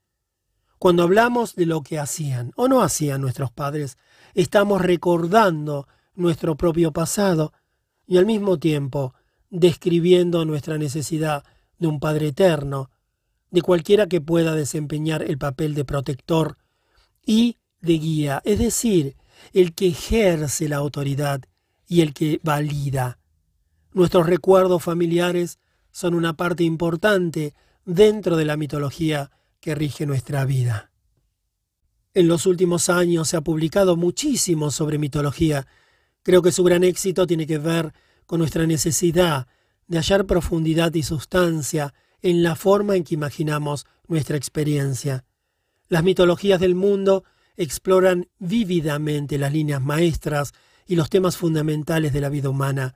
Cuando 0.78 1.02
hablamos 1.02 1.54
de 1.56 1.66
lo 1.66 1.82
que 1.82 1.98
hacían 1.98 2.52
o 2.56 2.66
no 2.66 2.82
hacían 2.82 3.20
nuestros 3.20 3.52
padres, 3.52 3.98
estamos 4.34 4.80
recordando 4.80 5.86
nuestro 6.14 6.56
propio 6.56 6.92
pasado 6.92 7.52
y 8.10 8.18
al 8.18 8.26
mismo 8.26 8.58
tiempo 8.58 9.14
describiendo 9.50 10.44
nuestra 10.44 10.78
necesidad 10.78 11.44
de 11.78 11.86
un 11.86 12.00
Padre 12.00 12.28
eterno, 12.28 12.90
de 13.52 13.62
cualquiera 13.62 14.08
que 14.08 14.20
pueda 14.20 14.56
desempeñar 14.56 15.22
el 15.22 15.38
papel 15.38 15.74
de 15.74 15.84
protector 15.84 16.58
y 17.24 17.58
de 17.80 17.92
guía, 17.98 18.42
es 18.44 18.58
decir, 18.58 19.14
el 19.52 19.74
que 19.74 19.86
ejerce 19.86 20.68
la 20.68 20.78
autoridad 20.78 21.42
y 21.86 22.00
el 22.00 22.12
que 22.12 22.40
valida. 22.42 23.20
Nuestros 23.92 24.26
recuerdos 24.26 24.82
familiares 24.82 25.60
son 25.92 26.14
una 26.14 26.32
parte 26.32 26.64
importante 26.64 27.54
dentro 27.84 28.36
de 28.36 28.44
la 28.44 28.56
mitología 28.56 29.30
que 29.60 29.76
rige 29.76 30.04
nuestra 30.04 30.44
vida. 30.44 30.90
En 32.12 32.26
los 32.26 32.44
últimos 32.46 32.88
años 32.88 33.28
se 33.28 33.36
ha 33.36 33.40
publicado 33.40 33.94
muchísimo 33.94 34.72
sobre 34.72 34.98
mitología. 34.98 35.68
Creo 36.22 36.42
que 36.42 36.52
su 36.52 36.62
gran 36.64 36.84
éxito 36.84 37.26
tiene 37.26 37.46
que 37.46 37.58
ver 37.58 37.92
con 38.26 38.38
nuestra 38.38 38.66
necesidad 38.66 39.48
de 39.86 39.98
hallar 39.98 40.26
profundidad 40.26 40.94
y 40.94 41.02
sustancia 41.02 41.94
en 42.22 42.42
la 42.42 42.54
forma 42.54 42.96
en 42.96 43.04
que 43.04 43.14
imaginamos 43.14 43.86
nuestra 44.06 44.36
experiencia. 44.36 45.24
Las 45.88 46.04
mitologías 46.04 46.60
del 46.60 46.74
mundo 46.74 47.24
exploran 47.56 48.28
vívidamente 48.38 49.38
las 49.38 49.52
líneas 49.52 49.82
maestras 49.82 50.52
y 50.86 50.96
los 50.96 51.10
temas 51.10 51.36
fundamentales 51.36 52.12
de 52.12 52.20
la 52.20 52.28
vida 52.28 52.50
humana, 52.50 52.94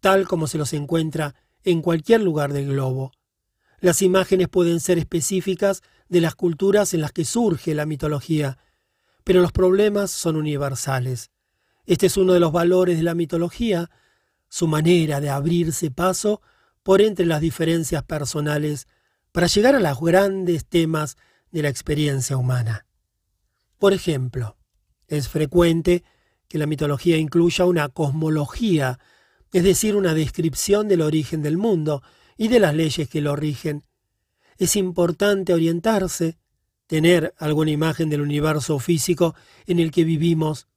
tal 0.00 0.28
como 0.28 0.46
se 0.46 0.58
los 0.58 0.72
encuentra 0.72 1.34
en 1.64 1.82
cualquier 1.82 2.20
lugar 2.20 2.52
del 2.52 2.68
globo. 2.68 3.12
Las 3.80 4.02
imágenes 4.02 4.48
pueden 4.48 4.80
ser 4.80 4.98
específicas 4.98 5.82
de 6.08 6.20
las 6.20 6.34
culturas 6.34 6.94
en 6.94 7.00
las 7.00 7.12
que 7.12 7.24
surge 7.24 7.74
la 7.74 7.86
mitología, 7.86 8.58
pero 9.24 9.40
los 9.40 9.52
problemas 9.52 10.10
son 10.10 10.36
universales. 10.36 11.30
Este 11.86 12.06
es 12.06 12.16
uno 12.16 12.32
de 12.32 12.40
los 12.40 12.52
valores 12.52 12.96
de 12.96 13.04
la 13.04 13.14
mitología, 13.14 13.90
su 14.48 14.66
manera 14.66 15.20
de 15.20 15.30
abrirse 15.30 15.90
paso 15.90 16.42
por 16.82 17.00
entre 17.00 17.26
las 17.26 17.40
diferencias 17.40 18.02
personales 18.02 18.88
para 19.32 19.46
llegar 19.46 19.74
a 19.74 19.80
los 19.80 20.00
grandes 20.00 20.66
temas 20.66 21.16
de 21.50 21.62
la 21.62 21.68
experiencia 21.68 22.36
humana. 22.36 22.86
Por 23.78 23.92
ejemplo, 23.92 24.56
es 25.08 25.28
frecuente 25.28 26.04
que 26.48 26.58
la 26.58 26.66
mitología 26.66 27.16
incluya 27.16 27.64
una 27.64 27.88
cosmología, 27.88 28.98
es 29.52 29.64
decir, 29.64 29.96
una 29.96 30.14
descripción 30.14 30.88
del 30.88 31.02
origen 31.02 31.42
del 31.42 31.56
mundo 31.56 32.02
y 32.36 32.48
de 32.48 32.60
las 32.60 32.74
leyes 32.74 33.08
que 33.08 33.20
lo 33.20 33.36
rigen. 33.36 33.84
Es 34.58 34.76
importante 34.76 35.52
orientarse, 35.52 36.38
tener 36.86 37.34
alguna 37.38 37.70
imagen 37.70 38.08
del 38.08 38.20
universo 38.20 38.78
físico 38.78 39.34
en 39.66 39.80
el 39.80 39.90
que 39.90 40.04
vivimos. 40.04 40.68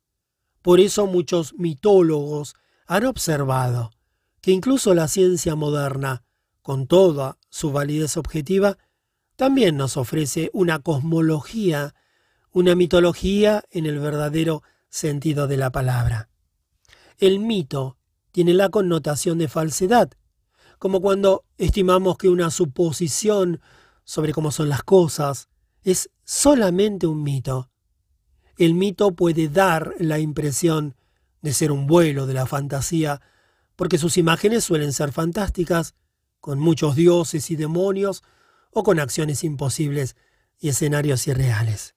Por 0.62 0.80
eso 0.80 1.08
muchos 1.08 1.54
mitólogos 1.58 2.56
han 2.86 3.06
observado 3.06 3.92
que 4.42 4.52
incluso 4.52 4.94
la 4.94 5.08
ciencia 5.08 5.56
moderna, 5.56 6.24
con 6.62 6.88
toda 6.88 7.38
su 7.50 7.72
validez 7.72 8.18
objetiva, 8.18 8.78
también 9.36 9.78
nos 9.78 9.98
ofrece 9.98 10.50
una 10.54 10.80
cosmología, 10.80 11.96
una 12.52 12.76
mitología 12.76 13.64
en 13.72 13.86
el 13.86 14.00
verdadero 14.00 14.64
sentido 14.90 15.48
de 15.48 15.58
la 15.58 15.72
palabra. 15.72 16.30
El 17.18 17.40
mito 17.40 17.98
tiene 18.32 18.54
la 18.54 18.70
connotación 18.70 19.38
de 19.38 19.48
falsedad, 19.48 20.12
como 20.78 21.02
cuando 21.02 21.46
estimamos 21.58 22.18
que 22.18 22.30
una 22.30 22.52
suposición 22.52 23.62
sobre 24.04 24.34
cómo 24.34 24.52
son 24.52 24.70
las 24.70 24.84
cosas 24.84 25.50
es 25.84 26.10
solamente 26.24 27.08
un 27.08 27.24
mito. 27.24 27.70
El 28.60 28.74
mito 28.74 29.12
puede 29.12 29.48
dar 29.48 29.96
la 30.00 30.20
impresión 30.20 30.98
de 31.42 31.54
ser 31.54 31.72
un 31.72 31.88
vuelo 31.88 32.28
de 32.28 32.34
la 32.34 32.46
fantasía 32.46 33.22
porque 33.78 33.98
sus 33.98 34.18
imágenes 34.18 34.66
suelen 34.66 34.92
ser 34.92 35.14
fantásticas, 35.14 35.96
con 36.42 36.60
muchos 36.60 36.98
dioses 36.98 37.52
y 37.52 37.56
demonios, 37.56 38.22
o 38.72 38.84
con 38.84 39.00
acciones 39.00 39.46
imposibles 39.46 40.18
y 40.60 40.68
escenarios 40.68 41.26
irreales. 41.26 41.96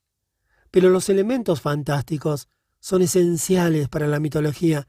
Pero 0.71 0.89
los 0.89 1.09
elementos 1.09 1.61
fantásticos 1.61 2.47
son 2.79 3.03
esenciales 3.03 3.89
para 3.89 4.07
la 4.07 4.21
mitología, 4.21 4.87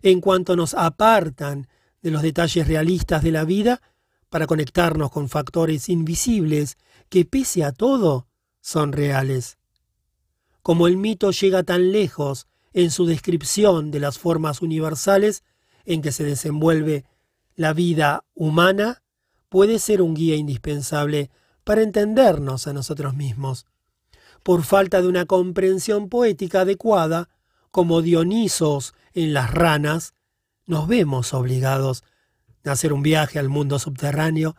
en 0.00 0.22
cuanto 0.22 0.56
nos 0.56 0.72
apartan 0.72 1.68
de 2.00 2.12
los 2.12 2.22
detalles 2.22 2.66
realistas 2.66 3.22
de 3.22 3.32
la 3.32 3.44
vida 3.44 3.82
para 4.30 4.46
conectarnos 4.46 5.10
con 5.10 5.28
factores 5.28 5.90
invisibles 5.90 6.78
que, 7.10 7.26
pese 7.26 7.62
a 7.62 7.72
todo, 7.72 8.26
son 8.62 8.92
reales. 8.92 9.59
Como 10.62 10.86
el 10.86 10.96
mito 10.96 11.30
llega 11.30 11.62
tan 11.62 11.92
lejos 11.92 12.46
en 12.72 12.90
su 12.90 13.06
descripción 13.06 13.90
de 13.90 14.00
las 14.00 14.18
formas 14.18 14.62
universales, 14.62 15.42
en 15.84 16.02
que 16.02 16.12
se 16.12 16.24
desenvuelve 16.24 17.04
la 17.56 17.72
vida 17.72 18.24
humana 18.34 19.02
puede 19.48 19.78
ser 19.78 20.02
un 20.02 20.14
guía 20.14 20.36
indispensable 20.36 21.30
para 21.64 21.82
entendernos 21.82 22.66
a 22.66 22.72
nosotros 22.72 23.14
mismos. 23.14 23.66
Por 24.42 24.62
falta 24.62 25.02
de 25.02 25.08
una 25.08 25.26
comprensión 25.26 26.08
poética 26.08 26.62
adecuada, 26.62 27.28
como 27.70 28.02
Dionisos 28.02 28.94
en 29.12 29.34
las 29.34 29.50
ranas, 29.50 30.14
nos 30.66 30.88
vemos 30.88 31.34
obligados 31.34 32.04
a 32.64 32.72
hacer 32.72 32.92
un 32.92 33.02
viaje 33.02 33.38
al 33.38 33.48
mundo 33.48 33.78
subterráneo, 33.78 34.56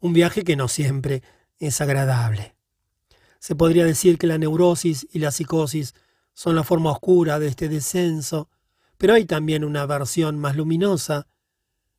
un 0.00 0.12
viaje 0.12 0.44
que 0.44 0.56
no 0.56 0.68
siempre 0.68 1.22
es 1.58 1.80
agradable. 1.80 2.53
Se 3.44 3.54
podría 3.54 3.84
decir 3.84 4.16
que 4.16 4.26
la 4.26 4.38
neurosis 4.38 5.06
y 5.12 5.18
la 5.18 5.30
psicosis 5.30 5.94
son 6.32 6.56
la 6.56 6.64
forma 6.64 6.90
oscura 6.90 7.38
de 7.38 7.48
este 7.48 7.68
descenso, 7.68 8.48
pero 8.96 9.12
hay 9.12 9.26
también 9.26 9.64
una 9.64 9.84
versión 9.84 10.38
más 10.38 10.56
luminosa. 10.56 11.26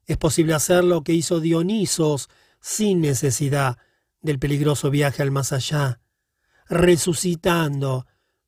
Es 0.08 0.18
posible 0.18 0.56
hacer 0.56 0.84
lo 0.84 1.04
que 1.04 1.14
hizo 1.14 1.40
Dionisos 1.42 2.30
sin 2.62 3.00
necesidad 3.00 3.78
del 4.22 4.40
peligroso 4.40 4.90
viaje 4.90 5.22
al 5.22 5.30
más 5.30 5.54
allá, 5.54 6.02
resucitando 6.68 8.08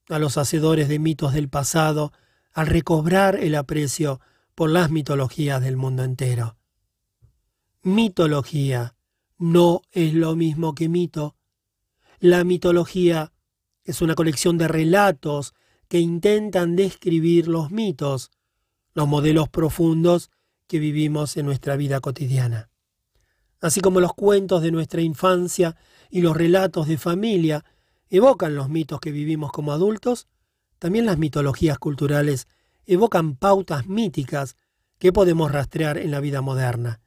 a 0.09 0.17
los 0.17 0.39
hacedores 0.39 0.87
de 0.87 0.97
mitos 0.97 1.33
del 1.33 1.49
pasado 1.49 2.13
al 2.51 2.65
recobrar 2.65 3.35
el 3.35 3.53
aprecio 3.53 4.21
por 4.55 4.71
las 4.71 4.89
mitologías 4.89 5.61
del 5.61 5.77
mundo 5.77 6.03
entero. 6.03 6.57
Mitología 7.83 8.95
no 9.37 9.83
es 9.91 10.15
lo 10.15 10.35
mismo 10.35 10.73
que 10.73 10.89
mito. 10.89 11.36
La 12.19 12.43
mitología 12.43 13.31
es 13.83 14.01
una 14.01 14.15
colección 14.15 14.57
de 14.57 14.67
relatos 14.67 15.53
que 15.87 15.99
intentan 15.99 16.75
describir 16.75 17.47
los 17.47 17.69
mitos, 17.69 18.31
los 18.95 19.07
modelos 19.07 19.49
profundos 19.49 20.31
que 20.65 20.79
vivimos 20.79 21.37
en 21.37 21.45
nuestra 21.45 21.75
vida 21.75 21.99
cotidiana. 21.99 22.71
Así 23.61 23.81
como 23.81 23.99
los 23.99 24.15
cuentos 24.15 24.63
de 24.63 24.71
nuestra 24.71 25.01
infancia 25.01 25.75
y 26.09 26.21
los 26.21 26.35
relatos 26.35 26.87
de 26.87 26.97
familia 26.97 27.63
evocan 28.09 28.55
los 28.55 28.67
mitos 28.67 28.99
que 28.99 29.11
vivimos 29.11 29.51
como 29.51 29.71
adultos, 29.71 30.27
también 30.79 31.05
las 31.05 31.19
mitologías 31.19 31.77
culturales 31.77 32.47
evocan 32.87 33.35
pautas 33.35 33.85
míticas 33.85 34.55
que 34.97 35.13
podemos 35.13 35.51
rastrear 35.51 35.99
en 35.99 36.09
la 36.09 36.19
vida 36.19 36.41
moderna. 36.41 36.99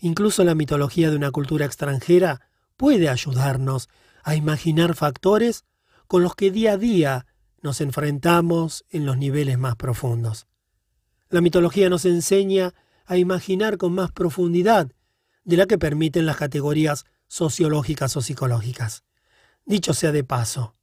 Incluso 0.00 0.44
la 0.44 0.54
mitología 0.54 1.08
de 1.08 1.16
una 1.16 1.30
cultura 1.30 1.64
extranjera 1.64 2.42
puede 2.76 3.08
ayudarnos 3.08 3.88
a 4.22 4.34
imaginar 4.34 4.94
factores 4.94 5.64
con 6.06 6.22
los 6.22 6.34
que 6.34 6.50
día 6.50 6.72
a 6.72 6.76
día 6.76 7.26
nos 7.62 7.80
enfrentamos 7.80 8.84
en 8.90 9.06
los 9.06 9.16
niveles 9.16 9.58
más 9.58 9.76
profundos. 9.76 10.46
La 11.28 11.40
mitología 11.40 11.88
nos 11.88 12.04
enseña 12.04 12.74
a 13.06 13.16
imaginar 13.16 13.76
con 13.76 13.92
más 13.92 14.10
profundidad 14.12 14.90
de 15.44 15.56
la 15.56 15.66
que 15.66 15.78
permiten 15.78 16.26
las 16.26 16.36
categorías 16.36 17.04
sociológicas 17.28 18.16
o 18.16 18.22
psicológicas. 18.22 19.04
Dicho 19.64 19.94
sea 19.94 20.12
de 20.12 20.24
paso, 20.24 20.74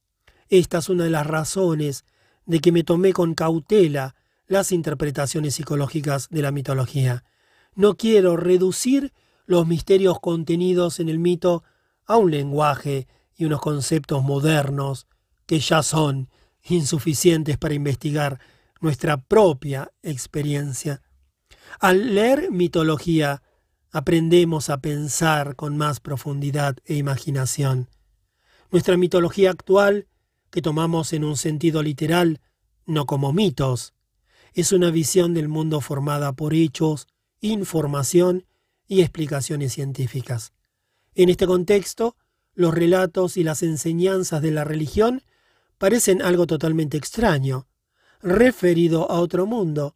esta 0.48 0.78
es 0.78 0.88
una 0.88 1.04
de 1.04 1.10
las 1.10 1.26
razones 1.26 2.04
de 2.46 2.60
que 2.60 2.72
me 2.72 2.84
tomé 2.84 3.12
con 3.12 3.34
cautela 3.34 4.14
las 4.46 4.72
interpretaciones 4.72 5.54
psicológicas 5.54 6.28
de 6.30 6.40
la 6.42 6.52
mitología. 6.52 7.24
No 7.74 7.96
quiero 7.96 8.36
reducir 8.36 9.12
los 9.44 9.66
misterios 9.66 10.20
contenidos 10.20 11.00
en 11.00 11.10
el 11.10 11.18
mito 11.18 11.64
a 12.06 12.16
un 12.16 12.30
lenguaje 12.30 13.06
y 13.38 13.46
unos 13.46 13.60
conceptos 13.60 14.22
modernos 14.22 15.06
que 15.46 15.60
ya 15.60 15.82
son 15.82 16.28
insuficientes 16.64 17.56
para 17.56 17.72
investigar 17.72 18.40
nuestra 18.80 19.16
propia 19.16 19.92
experiencia. 20.02 21.00
Al 21.80 22.14
leer 22.14 22.50
mitología, 22.50 23.42
aprendemos 23.90 24.68
a 24.68 24.80
pensar 24.80 25.56
con 25.56 25.78
más 25.78 26.00
profundidad 26.00 26.76
e 26.84 26.96
imaginación. 26.96 27.88
Nuestra 28.70 28.96
mitología 28.96 29.50
actual, 29.50 30.08
que 30.50 30.60
tomamos 30.60 31.12
en 31.12 31.24
un 31.24 31.36
sentido 31.36 31.82
literal, 31.82 32.40
no 32.86 33.06
como 33.06 33.32
mitos, 33.32 33.94
es 34.52 34.72
una 34.72 34.90
visión 34.90 35.32
del 35.32 35.48
mundo 35.48 35.80
formada 35.80 36.32
por 36.32 36.54
hechos, 36.54 37.06
información 37.40 38.46
y 38.88 39.02
explicaciones 39.02 39.72
científicas. 39.72 40.52
En 41.14 41.28
este 41.28 41.46
contexto, 41.46 42.16
los 42.58 42.74
relatos 42.74 43.36
y 43.36 43.44
las 43.44 43.62
enseñanzas 43.62 44.42
de 44.42 44.50
la 44.50 44.64
religión 44.64 45.22
parecen 45.78 46.20
algo 46.22 46.48
totalmente 46.48 46.96
extraño, 46.96 47.68
referido 48.20 49.08
a 49.12 49.20
otro 49.20 49.46
mundo, 49.46 49.94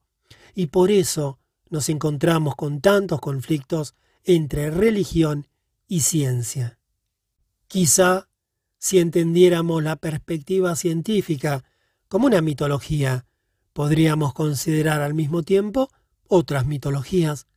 y 0.54 0.66
por 0.66 0.92
eso 0.92 1.40
nos 1.70 1.88
encontramos 1.88 2.54
con 2.54 2.80
tantos 2.80 3.20
conflictos 3.20 3.96
entre 4.22 4.70
religión 4.70 5.48
y 5.88 6.02
ciencia. 6.02 6.78
Quizá 7.66 8.28
si 8.78 9.00
entendiéramos 9.00 9.82
la 9.82 9.96
perspectiva 9.96 10.76
científica 10.76 11.64
como 12.06 12.26
una 12.26 12.42
mitología, 12.42 13.26
podríamos 13.72 14.34
considerar 14.34 15.00
al 15.00 15.14
mismo 15.14 15.42
tiempo 15.42 15.90
otras 16.28 16.64
mitologías. 16.64 17.48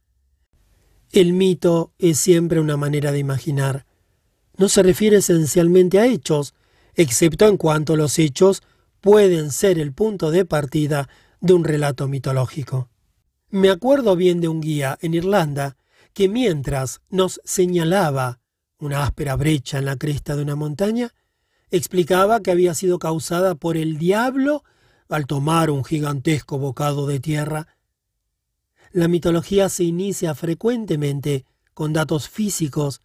El 1.11 1.34
mito 1.34 1.94
es 1.99 2.18
siempre 2.18 2.60
una 2.60 2.76
manera 2.76 3.11
de 3.11 3.19
imaginar. 3.19 3.86
No 4.57 4.69
se 4.69 4.84
refiere 4.84 5.18
esencialmente 5.18 5.99
a 5.99 6.06
hechos, 6.06 6.53
excepto 6.95 7.48
en 7.48 7.57
cuanto 7.57 7.95
los 7.95 8.18
hechos 8.19 8.64
pueden 9.02 9.52
ser 9.52 9.80
el 9.80 9.94
punto 9.94 10.32
de 10.32 10.45
partida 10.45 11.10
de 11.41 11.53
un 11.53 11.64
relato 11.64 12.07
mitológico. 12.07 12.90
Me 13.49 13.69
acuerdo 13.69 14.15
bien 14.15 14.41
de 14.41 14.48
un 14.48 14.61
guía 14.61 14.98
en 15.02 15.14
Irlanda 15.14 15.77
que 16.14 16.27
mientras 16.30 17.02
nos 17.10 17.41
señalaba 17.44 18.40
una 18.80 19.03
áspera 19.03 19.36
brecha 19.36 19.77
en 19.77 19.86
la 19.86 19.98
cresta 19.98 20.36
de 20.36 20.44
una 20.44 20.56
montaña, 20.56 21.14
explicaba 21.72 22.40
que 22.40 22.52
había 22.52 22.73
sido 22.73 22.99
causada 22.99 23.56
por 23.56 23.77
el 23.77 23.98
diablo 23.98 24.64
al 25.10 25.27
tomar 25.27 25.69
un 25.69 25.84
gigantesco 25.84 26.57
bocado 26.57 27.06
de 27.07 27.19
tierra. 27.19 27.68
La 28.91 29.07
mitología 29.07 29.69
se 29.69 29.84
inicia 29.84 30.36
frecuentemente 30.36 31.45
con 31.73 31.94
datos 31.94 32.30
físicos, 32.30 33.02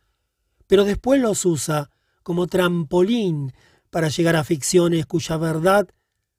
pero 0.71 0.85
después 0.85 1.21
los 1.21 1.45
usa 1.47 1.91
como 2.23 2.47
trampolín 2.47 3.53
para 3.91 4.07
llegar 4.07 4.37
a 4.37 4.45
ficciones 4.45 5.05
cuya 5.05 5.37
verdad 5.37 5.89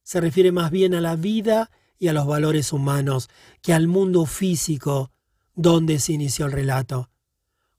se 0.03 0.21
refiere 0.21 0.53
más 0.53 0.71
bien 0.71 0.95
a 0.95 1.01
la 1.01 1.17
vida 1.17 1.69
y 1.99 2.07
a 2.07 2.13
los 2.13 2.25
valores 2.25 2.71
humanos 2.71 3.27
que 3.61 3.73
al 3.73 3.89
mundo 3.89 4.25
físico 4.25 5.11
donde 5.53 5.99
se 5.99 6.13
inició 6.13 6.45
el 6.45 6.53
relato. 6.53 7.09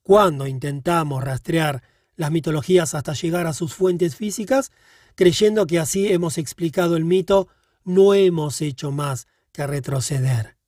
Cuando 0.03 0.47
intentamos 0.47 1.25
rastrear 1.25 1.83
las 2.17 2.31
mitologías 2.31 2.95
hasta 2.95 3.15
llegar 3.15 3.47
a 3.47 3.55
sus 3.55 3.73
fuentes 3.73 4.15
físicas, 4.15 4.73
creyendo 5.15 5.67
que 5.67 5.79
así 5.79 6.13
hemos 6.13 6.37
explicado 6.37 6.99
el 6.99 7.07
mito, 7.07 7.49
no 7.83 8.13
hemos 8.13 8.61
hecho 8.61 8.91
más 8.91 9.27
que 9.53 9.67
retroceder. 9.67 10.59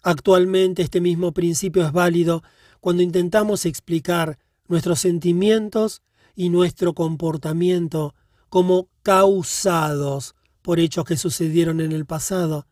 Actualmente 0.00 0.80
este 0.80 1.02
mismo 1.02 1.32
principio 1.32 1.84
es 1.84 1.92
válido 1.92 2.42
cuando 2.80 3.02
intentamos 3.02 3.66
explicar 3.66 4.38
nuestros 4.70 5.00
sentimientos 5.00 6.00
y 6.36 6.48
nuestro 6.48 6.94
comportamiento 6.94 8.14
como 8.48 8.88
causados 9.02 10.36
por 10.62 10.78
hechos 10.78 11.04
que 11.04 11.16
sucedieron 11.16 11.80
en 11.80 11.90
el 11.90 12.06
pasado. 12.06 12.68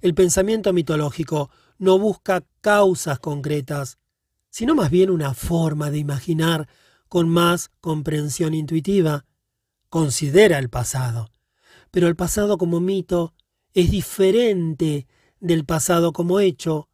El 0.00 0.14
pensamiento 0.14 0.72
mitológico 0.72 1.50
no 1.76 1.98
busca 1.98 2.42
causas 2.62 3.18
concretas, 3.18 3.98
sino 4.48 4.74
más 4.74 4.90
bien 4.90 5.10
una 5.10 5.34
forma 5.34 5.90
de 5.90 5.98
imaginar 5.98 6.68
con 7.06 7.28
más 7.28 7.70
comprensión 7.82 8.54
intuitiva. 8.54 9.26
Considera 9.90 10.58
el 10.58 10.70
pasado, 10.70 11.30
pero 11.90 12.08
el 12.08 12.16
pasado 12.16 12.56
como 12.56 12.80
mito 12.80 13.34
es 13.74 13.90
diferente 13.90 15.06
del 15.38 15.66
pasado 15.66 16.14
como 16.14 16.40
hecho. 16.40 16.88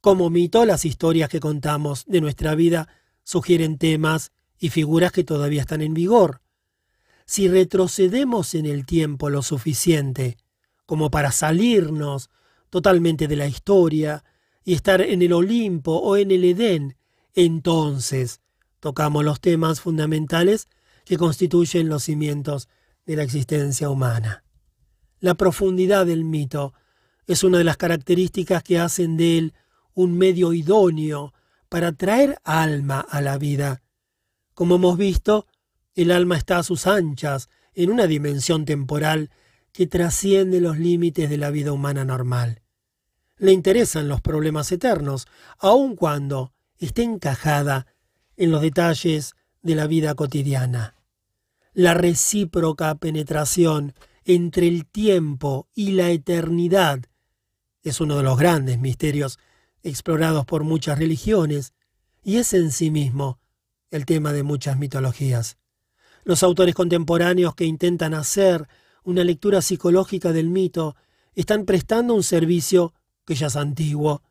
Como 0.00 0.30
mito, 0.30 0.64
las 0.64 0.86
historias 0.86 1.28
que 1.28 1.38
contamos 1.38 2.06
de 2.06 2.22
nuestra 2.22 2.54
vida 2.54 2.88
sugieren 3.24 3.78
temas 3.78 4.32
y 4.58 4.70
figuras 4.70 5.12
que 5.12 5.24
todavía 5.24 5.60
están 5.60 5.82
en 5.82 5.94
vigor. 5.94 6.40
Si 7.26 7.48
retrocedemos 7.48 8.54
en 8.54 8.66
el 8.66 8.84
tiempo 8.86 9.30
lo 9.30 9.42
suficiente 9.42 10.36
como 10.86 11.10
para 11.10 11.32
salirnos 11.32 12.30
totalmente 12.70 13.28
de 13.28 13.36
la 13.36 13.46
historia 13.46 14.24
y 14.64 14.74
estar 14.74 15.00
en 15.00 15.22
el 15.22 15.32
Olimpo 15.32 15.96
o 15.96 16.16
en 16.16 16.30
el 16.30 16.44
Edén, 16.44 16.96
entonces 17.34 18.40
tocamos 18.80 19.24
los 19.24 19.40
temas 19.40 19.80
fundamentales 19.80 20.68
que 21.04 21.16
constituyen 21.16 21.88
los 21.88 22.04
cimientos 22.04 22.68
de 23.06 23.16
la 23.16 23.22
existencia 23.22 23.90
humana. 23.90 24.44
La 25.20 25.34
profundidad 25.34 26.06
del 26.06 26.24
mito 26.24 26.74
es 27.26 27.44
una 27.44 27.58
de 27.58 27.64
las 27.64 27.76
características 27.76 28.62
que 28.62 28.78
hacen 28.78 29.16
de 29.16 29.38
él 29.38 29.54
un 29.94 30.16
medio 30.16 30.52
idóneo 30.52 31.32
para 31.72 31.92
traer 31.92 32.36
alma 32.44 33.00
a 33.00 33.22
la 33.22 33.38
vida 33.38 33.82
como 34.54 34.76
hemos 34.76 34.98
visto, 34.98 35.46
el 35.94 36.10
alma 36.10 36.36
está 36.36 36.58
a 36.58 36.62
sus 36.62 36.86
anchas, 36.86 37.48
en 37.74 37.90
una 37.90 38.06
dimensión 38.06 38.66
temporal 38.66 39.30
que 39.72 39.86
trasciende 39.86 40.60
los 40.60 40.78
límites 40.78 41.30
de 41.30 41.38
la 41.38 41.50
vida 41.50 41.72
humana 41.72 42.04
normal. 42.04 42.60
Le 43.38 43.52
interesan 43.52 44.08
los 44.08 44.20
problemas 44.20 44.70
eternos, 44.70 45.26
aun 45.58 45.96
cuando 45.96 46.52
esté 46.76 47.02
encajada 47.02 47.86
en 48.36 48.50
los 48.50 48.60
detalles 48.60 49.34
de 49.62 49.74
la 49.74 49.86
vida 49.86 50.14
cotidiana. 50.14 50.96
La 51.72 51.94
recíproca 51.94 52.94
penetración 52.96 53.94
entre 54.24 54.68
el 54.68 54.84
tiempo 54.84 55.68
y 55.74 55.92
la 55.92 56.10
eternidad 56.10 57.00
es 57.82 58.02
uno 58.02 58.18
de 58.18 58.22
los 58.22 58.38
grandes 58.38 58.78
misterios 58.78 59.38
explorados 59.82 60.44
por 60.44 60.64
muchas 60.64 60.98
religiones 60.98 61.72
y 62.22 62.36
es 62.36 62.52
en 62.54 62.70
sí 62.70 62.90
mismo 62.90 63.40
el 63.90 64.06
tema 64.06 64.32
de 64.32 64.42
muchas 64.42 64.78
mitologías. 64.78 65.58
Los 66.24 66.42
autores 66.42 66.74
contemporáneos 66.74 67.54
que 67.54 67.64
intentan 67.64 68.14
hacer 68.14 68.68
una 69.04 69.24
lectura 69.24 69.60
psicológica 69.60 70.32
del 70.32 70.48
mito 70.48 70.96
están 71.34 71.64
prestando 71.64 72.14
un 72.14 72.22
servicio 72.22 72.94
que 73.24 73.34
ya 73.34 73.48
es 73.48 73.56
antiguo. 73.56 74.22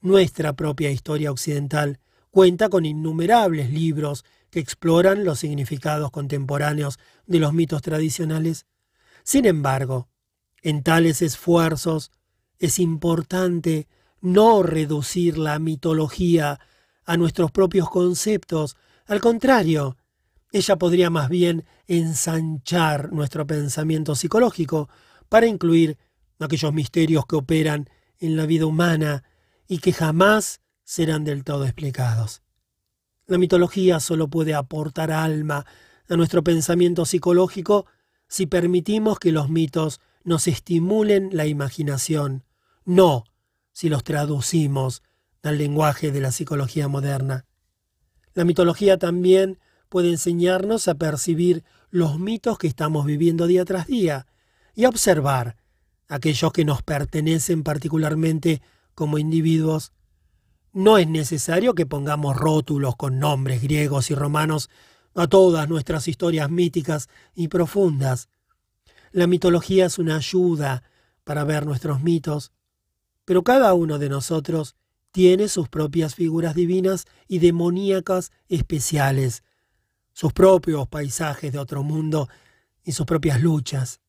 Nuestra 0.00 0.54
propia 0.54 0.90
historia 0.90 1.30
occidental 1.30 2.00
cuenta 2.30 2.68
con 2.68 2.84
innumerables 2.84 3.70
libros 3.70 4.24
que 4.50 4.58
exploran 4.58 5.24
los 5.24 5.38
significados 5.38 6.10
contemporáneos 6.10 6.98
de 7.26 7.38
los 7.38 7.52
mitos 7.52 7.82
tradicionales. 7.82 8.66
Sin 9.22 9.46
embargo, 9.46 10.08
en 10.62 10.82
tales 10.82 11.22
esfuerzos 11.22 12.10
es 12.58 12.78
importante 12.78 13.86
no 14.22 14.62
reducir 14.62 15.36
la 15.36 15.58
mitología 15.58 16.58
a 17.04 17.16
nuestros 17.18 17.50
propios 17.50 17.90
conceptos. 17.90 18.76
Al 19.06 19.20
contrario, 19.20 19.96
ella 20.52 20.76
podría 20.76 21.10
más 21.10 21.28
bien 21.28 21.66
ensanchar 21.86 23.12
nuestro 23.12 23.46
pensamiento 23.46 24.14
psicológico 24.14 24.88
para 25.28 25.46
incluir 25.46 25.98
aquellos 26.38 26.72
misterios 26.72 27.26
que 27.26 27.36
operan 27.36 27.90
en 28.18 28.36
la 28.36 28.46
vida 28.46 28.66
humana 28.66 29.24
y 29.66 29.78
que 29.78 29.92
jamás 29.92 30.60
serán 30.84 31.24
del 31.24 31.44
todo 31.44 31.64
explicados. 31.64 32.42
La 33.26 33.38
mitología 33.38 33.98
solo 33.98 34.28
puede 34.28 34.54
aportar 34.54 35.10
alma 35.10 35.66
a 36.08 36.16
nuestro 36.16 36.44
pensamiento 36.44 37.04
psicológico 37.06 37.86
si 38.28 38.46
permitimos 38.46 39.18
que 39.18 39.32
los 39.32 39.48
mitos 39.48 40.00
nos 40.24 40.46
estimulen 40.46 41.30
la 41.32 41.46
imaginación, 41.46 42.44
no 42.84 43.24
si 43.72 43.88
los 43.88 44.04
traducimos 44.04 45.02
al 45.42 45.58
lenguaje 45.58 46.12
de 46.12 46.20
la 46.20 46.32
psicología 46.32 46.88
moderna. 46.88 47.46
La 48.34 48.44
mitología 48.44 48.98
también 48.98 49.58
puede 49.88 50.10
enseñarnos 50.10 50.88
a 50.88 50.94
percibir 50.94 51.64
los 51.90 52.18
mitos 52.18 52.56
que 52.58 52.66
estamos 52.66 53.04
viviendo 53.04 53.46
día 53.46 53.64
tras 53.64 53.86
día 53.86 54.26
y 54.74 54.84
a 54.84 54.88
observar 54.88 55.56
aquellos 56.08 56.52
que 56.52 56.64
nos 56.64 56.82
pertenecen 56.82 57.62
particularmente 57.62 58.62
como 58.94 59.18
individuos. 59.18 59.92
No 60.72 60.96
es 60.96 61.08
necesario 61.08 61.74
que 61.74 61.86
pongamos 61.86 62.36
rótulos 62.36 62.96
con 62.96 63.18
nombres 63.18 63.62
griegos 63.62 64.10
y 64.10 64.14
romanos 64.14 64.70
a 65.14 65.26
todas 65.26 65.68
nuestras 65.68 66.08
historias 66.08 66.50
míticas 66.50 67.08
y 67.34 67.48
profundas. 67.48 68.28
La 69.10 69.26
mitología 69.26 69.86
es 69.86 69.98
una 69.98 70.16
ayuda 70.16 70.82
para 71.24 71.44
ver 71.44 71.66
nuestros 71.66 72.02
mitos, 72.02 72.52
pero 73.24 73.42
cada 73.42 73.74
uno 73.74 73.98
de 73.98 74.08
nosotros 74.08 74.76
tiene 75.10 75.48
sus 75.48 75.68
propias 75.68 76.14
figuras 76.14 76.54
divinas 76.54 77.06
y 77.28 77.38
demoníacas 77.38 78.32
especiales, 78.48 79.42
sus 80.12 80.32
propios 80.32 80.88
paisajes 80.88 81.52
de 81.52 81.58
otro 81.58 81.82
mundo 81.82 82.28
y 82.82 82.92
sus 82.92 83.06
propias 83.06 83.40
luchas. 83.40 84.00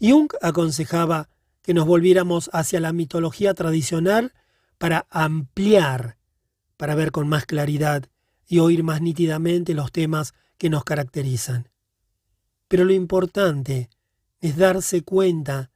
Jung 0.00 0.30
aconsejaba 0.40 1.28
que 1.62 1.74
nos 1.74 1.86
volviéramos 1.86 2.48
hacia 2.52 2.80
la 2.80 2.92
mitología 2.92 3.54
tradicional 3.54 4.32
para 4.78 5.06
ampliar, 5.10 6.16
para 6.76 6.94
ver 6.94 7.10
con 7.10 7.28
más 7.28 7.46
claridad 7.46 8.04
y 8.46 8.60
oír 8.60 8.84
más 8.84 9.00
nítidamente 9.00 9.74
los 9.74 9.90
temas 9.90 10.34
que 10.58 10.70
nos 10.70 10.84
caracterizan. 10.84 11.68
Pero 12.68 12.84
lo 12.84 12.92
importante 12.92 13.90
es 14.40 14.56
darse 14.56 15.02
cuenta 15.02 15.70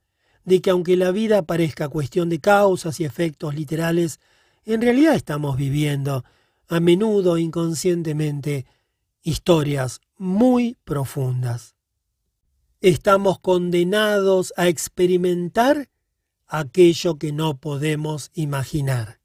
de 0.44 0.60
que 0.60 0.70
aunque 0.70 0.96
la 0.96 1.10
vida 1.10 1.42
parezca 1.42 1.88
cuestión 1.88 2.28
de 2.28 2.40
causas 2.40 3.00
y 3.00 3.04
efectos 3.04 3.54
literales, 3.54 4.20
en 4.64 4.80
realidad 4.80 5.14
estamos 5.14 5.56
viviendo, 5.56 6.24
a 6.68 6.80
menudo 6.80 7.36
inconscientemente, 7.38 8.66
historias 9.22 10.00
muy 10.16 10.76
profundas. 10.84 11.74
Estamos 12.80 13.40
condenados 13.40 14.54
a 14.56 14.68
experimentar 14.68 15.90
aquello 16.46 17.18
que 17.18 17.32
no 17.32 17.58
podemos 17.58 18.30
imaginar. 18.34 19.20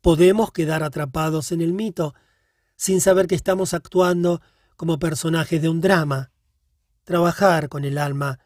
Podemos 0.00 0.52
quedar 0.52 0.82
atrapados 0.82 1.52
en 1.52 1.60
el 1.60 1.72
mito 1.72 2.14
sin 2.76 3.00
saber 3.00 3.26
que 3.26 3.34
estamos 3.34 3.74
actuando 3.74 4.40
como 4.76 4.98
personajes 4.98 5.60
de 5.60 5.68
un 5.68 5.80
drama. 5.80 6.30
Trabajar 7.04 7.68
con 7.68 7.84
el 7.84 7.98
alma 7.98 8.38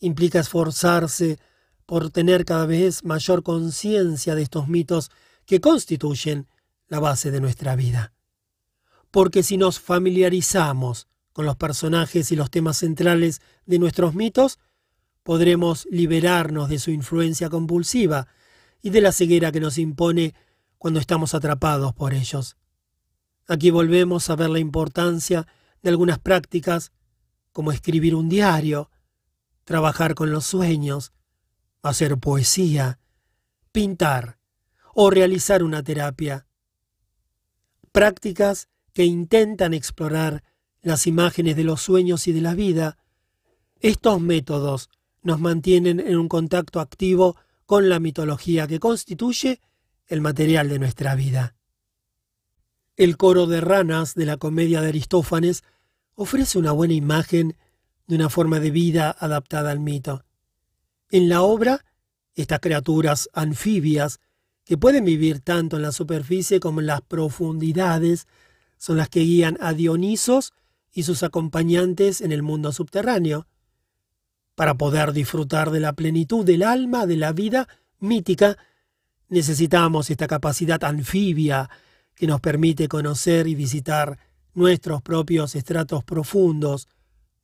implica 0.00 0.40
esforzarse 0.40 1.38
por 1.86 2.10
tener 2.10 2.44
cada 2.44 2.66
vez 2.66 3.04
mayor 3.04 3.42
conciencia 3.42 4.34
de 4.34 4.42
estos 4.42 4.68
mitos 4.68 5.10
que 5.46 5.60
constituyen 5.60 6.46
la 6.86 7.00
base 7.00 7.30
de 7.30 7.40
nuestra 7.40 7.76
vida. 7.76 8.12
Porque 9.10 9.42
si 9.42 9.56
nos 9.56 9.80
familiarizamos 9.80 11.08
con 11.32 11.46
los 11.46 11.56
personajes 11.56 12.30
y 12.30 12.36
los 12.36 12.50
temas 12.50 12.78
centrales 12.78 13.40
de 13.64 13.78
nuestros 13.78 14.14
mitos, 14.14 14.58
podremos 15.22 15.86
liberarnos 15.90 16.68
de 16.68 16.78
su 16.78 16.90
influencia 16.90 17.48
compulsiva 17.48 18.28
y 18.82 18.90
de 18.90 19.00
la 19.00 19.12
ceguera 19.12 19.52
que 19.52 19.60
nos 19.60 19.78
impone 19.78 20.34
cuando 20.78 21.00
estamos 21.00 21.34
atrapados 21.34 21.92
por 21.94 22.14
ellos. 22.14 22.56
Aquí 23.46 23.70
volvemos 23.70 24.28
a 24.30 24.36
ver 24.36 24.50
la 24.50 24.58
importancia 24.58 25.46
de 25.82 25.90
algunas 25.90 26.18
prácticas 26.18 26.92
como 27.52 27.72
escribir 27.72 28.14
un 28.14 28.28
diario, 28.28 28.90
trabajar 29.68 30.14
con 30.14 30.32
los 30.32 30.46
sueños, 30.46 31.12
hacer 31.82 32.16
poesía, 32.16 33.00
pintar 33.70 34.38
o 34.94 35.10
realizar 35.10 35.62
una 35.62 35.82
terapia. 35.82 36.46
Prácticas 37.92 38.70
que 38.94 39.04
intentan 39.04 39.74
explorar 39.74 40.42
las 40.80 41.06
imágenes 41.06 41.54
de 41.54 41.64
los 41.64 41.82
sueños 41.82 42.26
y 42.28 42.32
de 42.32 42.40
la 42.40 42.54
vida. 42.54 42.96
Estos 43.78 44.22
métodos 44.22 44.88
nos 45.20 45.38
mantienen 45.38 46.00
en 46.00 46.16
un 46.16 46.28
contacto 46.28 46.80
activo 46.80 47.36
con 47.66 47.90
la 47.90 48.00
mitología 48.00 48.66
que 48.66 48.80
constituye 48.80 49.60
el 50.06 50.22
material 50.22 50.70
de 50.70 50.78
nuestra 50.78 51.14
vida. 51.14 51.56
El 52.96 53.18
coro 53.18 53.46
de 53.46 53.60
ranas 53.60 54.14
de 54.14 54.24
la 54.24 54.38
comedia 54.38 54.80
de 54.80 54.88
Aristófanes 54.88 55.62
ofrece 56.14 56.58
una 56.58 56.72
buena 56.72 56.94
imagen 56.94 57.54
de 58.08 58.16
una 58.16 58.28
forma 58.28 58.58
de 58.58 58.70
vida 58.70 59.14
adaptada 59.16 59.70
al 59.70 59.78
mito. 59.78 60.24
En 61.10 61.28
la 61.28 61.42
obra, 61.42 61.84
estas 62.34 62.58
criaturas 62.60 63.28
anfibias, 63.32 64.18
que 64.64 64.76
pueden 64.76 65.04
vivir 65.04 65.40
tanto 65.40 65.76
en 65.76 65.82
la 65.82 65.92
superficie 65.92 66.58
como 66.60 66.80
en 66.80 66.86
las 66.86 67.02
profundidades, 67.02 68.26
son 68.76 68.96
las 68.96 69.08
que 69.08 69.20
guían 69.20 69.56
a 69.60 69.72
Dionisos 69.72 70.52
y 70.92 71.04
sus 71.04 71.22
acompañantes 71.22 72.20
en 72.20 72.32
el 72.32 72.42
mundo 72.42 72.72
subterráneo. 72.72 73.46
Para 74.54 74.74
poder 74.74 75.12
disfrutar 75.12 75.70
de 75.70 75.80
la 75.80 75.92
plenitud 75.92 76.44
del 76.44 76.62
alma 76.62 77.06
de 77.06 77.16
la 77.16 77.32
vida 77.32 77.68
mítica, 77.98 78.56
necesitamos 79.28 80.10
esta 80.10 80.26
capacidad 80.26 80.82
anfibia 80.84 81.70
que 82.14 82.26
nos 82.26 82.40
permite 82.40 82.88
conocer 82.88 83.46
y 83.46 83.54
visitar 83.54 84.18
nuestros 84.54 85.02
propios 85.02 85.54
estratos 85.54 86.04
profundos, 86.04 86.88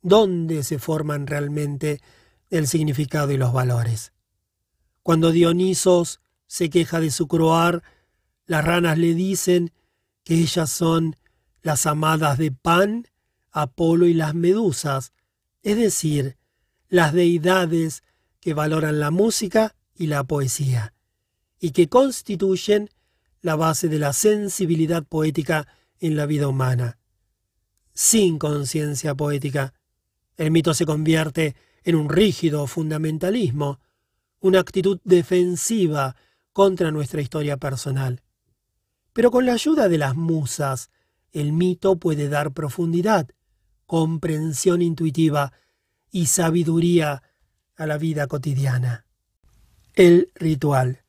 donde 0.05 0.63
se 0.63 0.77
forman 0.77 1.25
realmente 1.25 1.99
el 2.51 2.67
significado 2.67 3.31
y 3.31 3.37
los 3.37 3.51
valores. 3.51 4.13
Cuando 5.01 5.31
Dionisos 5.31 6.21
se 6.45 6.69
queja 6.69 6.99
de 6.99 7.09
su 7.09 7.27
croar, 7.27 7.81
las 8.45 8.63
ranas 8.63 8.99
le 8.99 9.15
dicen 9.15 9.73
que 10.23 10.35
ellas 10.35 10.69
son 10.69 11.15
las 11.63 11.87
amadas 11.87 12.37
de 12.37 12.51
Pan, 12.51 13.07
Apolo 13.49 14.05
y 14.05 14.13
las 14.13 14.35
medusas, 14.35 15.11
es 15.63 15.75
decir, 15.75 16.37
las 16.87 17.11
deidades 17.11 18.03
que 18.41 18.53
valoran 18.53 18.99
la 18.99 19.09
música 19.09 19.75
y 19.95 20.05
la 20.05 20.23
poesía, 20.23 20.93
y 21.59 21.71
que 21.71 21.89
constituyen 21.89 22.91
la 23.41 23.55
base 23.55 23.89
de 23.89 23.97
la 23.97 24.13
sensibilidad 24.13 25.03
poética 25.03 25.67
en 25.99 26.15
la 26.15 26.27
vida 26.27 26.47
humana. 26.47 26.99
Sin 27.95 28.37
conciencia 28.37 29.15
poética, 29.15 29.73
el 30.37 30.51
mito 30.51 30.73
se 30.73 30.85
convierte 30.85 31.55
en 31.83 31.95
un 31.95 32.09
rígido 32.09 32.67
fundamentalismo, 32.67 33.79
una 34.39 34.59
actitud 34.59 34.99
defensiva 35.03 36.15
contra 36.51 36.91
nuestra 36.91 37.21
historia 37.21 37.57
personal. 37.57 38.21
Pero 39.13 39.31
con 39.31 39.45
la 39.45 39.53
ayuda 39.53 39.87
de 39.87 39.97
las 39.97 40.15
musas, 40.15 40.89
el 41.31 41.53
mito 41.53 41.97
puede 41.97 42.29
dar 42.29 42.51
profundidad, 42.51 43.29
comprensión 43.85 44.81
intuitiva 44.81 45.53
y 46.11 46.27
sabiduría 46.27 47.23
a 47.75 47.85
la 47.85 47.97
vida 47.97 48.27
cotidiana. 48.27 49.05
El 49.93 50.31
ritual. 50.35 51.03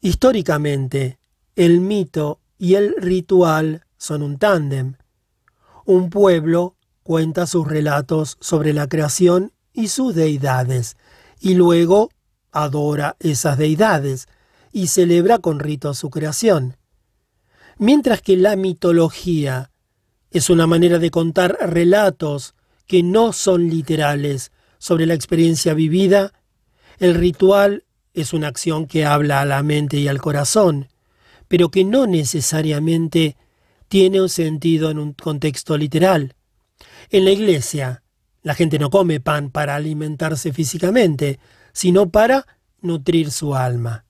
Históricamente, 0.00 1.18
el 1.54 1.80
mito 1.80 2.40
y 2.58 2.74
el 2.74 2.94
ritual 2.98 3.86
son 3.96 4.22
un 4.22 4.38
tándem. 4.38 4.94
Un 5.84 6.10
pueblo 6.10 6.76
cuenta 7.02 7.46
sus 7.46 7.66
relatos 7.66 8.36
sobre 8.40 8.72
la 8.72 8.88
creación 8.88 9.52
y 9.72 9.88
sus 9.88 10.14
deidades, 10.14 10.96
y 11.40 11.54
luego 11.54 12.10
adora 12.52 13.16
esas 13.20 13.58
deidades 13.58 14.28
y 14.72 14.86
celebra 14.86 15.38
con 15.38 15.58
rito 15.58 15.94
su 15.94 16.10
creación. 16.10 16.76
Mientras 17.78 18.22
que 18.22 18.36
la 18.36 18.56
mitología 18.56 19.70
Es 20.34 20.48
una 20.48 20.66
manera 20.66 20.98
de 20.98 21.10
contar 21.10 21.58
relatos 21.60 22.54
que 22.86 23.02
no 23.02 23.34
son 23.34 23.68
literales 23.68 24.50
sobre 24.78 25.04
la 25.04 25.12
experiencia 25.12 25.74
vivida. 25.74 26.32
El 26.98 27.14
ritual 27.14 27.84
es 28.14 28.32
una 28.32 28.48
acción 28.48 28.86
que 28.86 29.04
habla 29.04 29.42
a 29.42 29.44
la 29.44 29.62
mente 29.62 29.98
y 29.98 30.08
al 30.08 30.22
corazón, 30.22 30.88
pero 31.48 31.70
que 31.70 31.84
no 31.84 32.06
necesariamente 32.06 33.36
tiene 33.88 34.22
un 34.22 34.30
sentido 34.30 34.90
en 34.90 34.98
un 34.98 35.12
contexto 35.12 35.76
literal. 35.76 36.34
En 37.10 37.24
la 37.24 37.30
iglesia, 37.30 38.02
la 38.42 38.54
gente 38.54 38.78
no 38.78 38.90
come 38.90 39.20
pan 39.20 39.50
para 39.50 39.76
alimentarse 39.76 40.52
físicamente, 40.52 41.38
sino 41.72 42.10
para 42.10 42.46
nutrir 42.80 43.30
su 43.30 43.54
alma. 43.54 44.04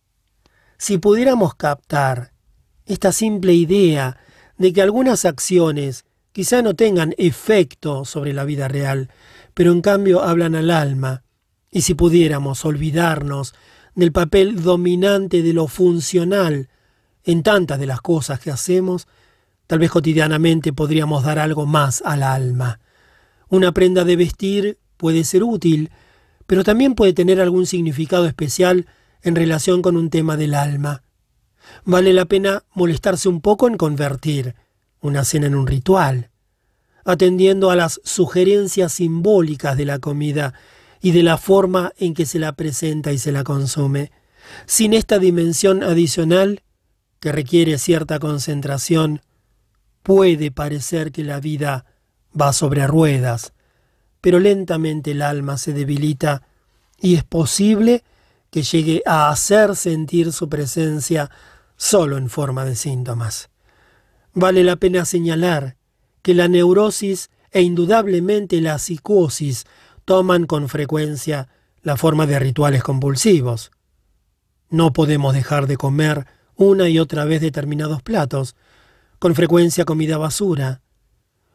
Si 0.78 0.98
pudiéramos 0.98 1.54
captar 1.54 2.32
esta 2.86 3.12
simple 3.12 3.54
idea 3.54 4.16
de 4.56 4.72
que 4.72 4.82
algunas 4.82 5.24
acciones 5.24 6.04
quizá 6.32 6.62
no 6.62 6.74
tengan 6.74 7.14
efecto 7.18 8.04
sobre 8.04 8.32
la 8.32 8.44
vida 8.44 8.68
real, 8.68 9.10
pero 9.54 9.72
en 9.72 9.82
cambio 9.82 10.22
hablan 10.22 10.54
al 10.54 10.70
alma, 10.70 11.22
y 11.70 11.82
si 11.82 11.94
pudiéramos 11.94 12.64
olvidarnos 12.64 13.54
del 13.94 14.12
papel 14.12 14.62
dominante 14.62 15.42
de 15.42 15.52
lo 15.52 15.66
funcional 15.66 16.68
en 17.24 17.42
tantas 17.42 17.78
de 17.78 17.86
las 17.86 18.00
cosas 18.00 18.40
que 18.40 18.50
hacemos, 18.50 19.06
tal 19.72 19.78
vez 19.78 19.90
cotidianamente 19.90 20.74
podríamos 20.74 21.24
dar 21.24 21.38
algo 21.38 21.64
más 21.64 22.02
al 22.04 22.22
alma. 22.22 22.78
Una 23.48 23.72
prenda 23.72 24.04
de 24.04 24.16
vestir 24.16 24.78
puede 24.98 25.24
ser 25.24 25.42
útil, 25.42 25.90
pero 26.46 26.62
también 26.62 26.94
puede 26.94 27.14
tener 27.14 27.40
algún 27.40 27.64
significado 27.64 28.26
especial 28.26 28.84
en 29.22 29.34
relación 29.34 29.80
con 29.80 29.96
un 29.96 30.10
tema 30.10 30.36
del 30.36 30.52
alma. 30.52 31.04
Vale 31.86 32.12
la 32.12 32.26
pena 32.26 32.64
molestarse 32.74 33.30
un 33.30 33.40
poco 33.40 33.66
en 33.66 33.78
convertir 33.78 34.56
una 35.00 35.24
cena 35.24 35.46
en 35.46 35.54
un 35.54 35.66
ritual, 35.66 36.28
atendiendo 37.06 37.70
a 37.70 37.74
las 37.74 37.98
sugerencias 38.04 38.92
simbólicas 38.92 39.74
de 39.78 39.86
la 39.86 40.00
comida 40.00 40.52
y 41.00 41.12
de 41.12 41.22
la 41.22 41.38
forma 41.38 41.94
en 41.96 42.12
que 42.12 42.26
se 42.26 42.38
la 42.38 42.52
presenta 42.52 43.10
y 43.10 43.16
se 43.16 43.32
la 43.32 43.42
consume. 43.42 44.12
Sin 44.66 44.92
esta 44.92 45.18
dimensión 45.18 45.82
adicional, 45.82 46.60
que 47.20 47.32
requiere 47.32 47.78
cierta 47.78 48.18
concentración, 48.18 49.22
puede 50.02 50.50
parecer 50.50 51.12
que 51.12 51.24
la 51.24 51.40
vida 51.40 51.84
va 52.38 52.52
sobre 52.52 52.86
ruedas, 52.86 53.52
pero 54.20 54.38
lentamente 54.38 55.12
el 55.12 55.22
alma 55.22 55.58
se 55.58 55.72
debilita 55.72 56.42
y 57.00 57.16
es 57.16 57.24
posible 57.24 58.04
que 58.50 58.62
llegue 58.62 59.02
a 59.06 59.30
hacer 59.30 59.76
sentir 59.76 60.32
su 60.32 60.48
presencia 60.48 61.30
solo 61.76 62.16
en 62.16 62.28
forma 62.28 62.64
de 62.64 62.76
síntomas. 62.76 63.50
Vale 64.34 64.64
la 64.64 64.76
pena 64.76 65.04
señalar 65.04 65.76
que 66.22 66.34
la 66.34 66.48
neurosis 66.48 67.30
e 67.50 67.62
indudablemente 67.62 68.60
la 68.60 68.78
psicosis 68.78 69.64
toman 70.04 70.46
con 70.46 70.68
frecuencia 70.68 71.48
la 71.82 71.96
forma 71.96 72.26
de 72.26 72.38
rituales 72.38 72.82
compulsivos. 72.82 73.72
No 74.70 74.92
podemos 74.92 75.34
dejar 75.34 75.66
de 75.66 75.76
comer 75.76 76.26
una 76.56 76.88
y 76.88 76.98
otra 76.98 77.24
vez 77.24 77.40
determinados 77.40 78.02
platos, 78.02 78.54
con 79.22 79.36
frecuencia 79.36 79.84
comida 79.84 80.18
basura. 80.18 80.82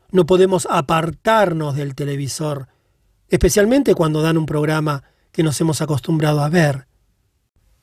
No 0.10 0.26
podemos 0.26 0.66
apartarnos 0.72 1.76
del 1.76 1.96
televisor, 1.96 2.70
especialmente 3.28 3.94
cuando 3.94 4.22
dan 4.22 4.38
un 4.38 4.46
programa 4.46 5.04
que 5.34 5.44
nos 5.44 5.60
hemos 5.60 5.82
acostumbrado 5.82 6.40
a 6.42 6.48
ver. 6.48 6.88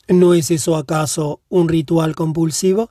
¿No 0.08 0.32
es 0.32 0.50
eso 0.50 0.76
acaso 0.76 1.42
un 1.50 1.68
ritual 1.68 2.14
compulsivo? 2.14 2.88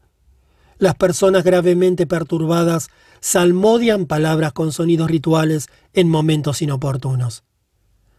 Las 0.77 0.93
personas 0.93 1.43
gravemente 1.43 2.05
perturbadas 2.05 2.89
salmodian 3.21 4.05
palabras 4.05 4.53
con 4.53 4.71
sonidos 4.71 5.09
rituales 5.09 5.69
en 5.93 6.09
momentos 6.09 6.61
inoportunos 6.61 7.43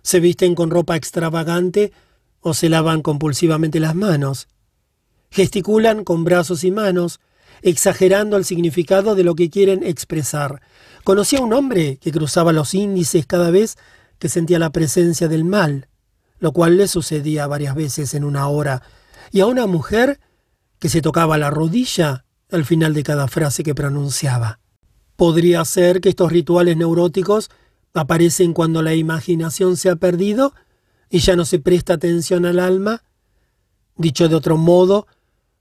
se 0.04 0.20
visten 0.20 0.54
con 0.54 0.70
ropa 0.70 0.96
extravagante 0.96 1.90
o 2.40 2.52
se 2.52 2.68
lavan 2.68 3.00
compulsivamente 3.00 3.80
las 3.80 3.94
manos. 3.94 4.48
Gesticulan 5.30 6.04
con 6.04 6.24
brazos 6.24 6.62
y 6.62 6.70
manos, 6.70 7.20
exagerando 7.64 8.36
el 8.36 8.44
significado 8.44 9.14
de 9.14 9.24
lo 9.24 9.34
que 9.34 9.48
quieren 9.48 9.82
expresar. 9.82 10.60
Conocí 11.02 11.36
a 11.36 11.40
un 11.40 11.54
hombre 11.54 11.96
que 11.96 12.12
cruzaba 12.12 12.52
los 12.52 12.74
índices 12.74 13.24
cada 13.24 13.50
vez 13.50 13.76
que 14.18 14.28
sentía 14.28 14.58
la 14.58 14.70
presencia 14.70 15.28
del 15.28 15.44
mal, 15.44 15.88
lo 16.38 16.52
cual 16.52 16.76
le 16.76 16.86
sucedía 16.88 17.46
varias 17.46 17.74
veces 17.74 18.12
en 18.12 18.22
una 18.22 18.48
hora, 18.48 18.82
y 19.32 19.40
a 19.40 19.46
una 19.46 19.66
mujer 19.66 20.20
que 20.78 20.90
se 20.90 21.00
tocaba 21.00 21.38
la 21.38 21.48
rodilla 21.48 22.26
al 22.50 22.66
final 22.66 22.92
de 22.92 23.02
cada 23.02 23.28
frase 23.28 23.62
que 23.62 23.74
pronunciaba. 23.74 24.60
Podría 25.16 25.64
ser 25.64 26.02
que 26.02 26.10
estos 26.10 26.30
rituales 26.30 26.76
neuróticos 26.76 27.50
aparecen 27.94 28.52
cuando 28.52 28.82
la 28.82 28.94
imaginación 28.94 29.78
se 29.78 29.88
ha 29.88 29.96
perdido 29.96 30.52
y 31.08 31.20
ya 31.20 31.34
no 31.34 31.46
se 31.46 31.60
presta 31.60 31.94
atención 31.94 32.44
al 32.44 32.58
alma. 32.58 33.02
Dicho 33.96 34.28
de 34.28 34.34
otro 34.34 34.58
modo, 34.58 35.06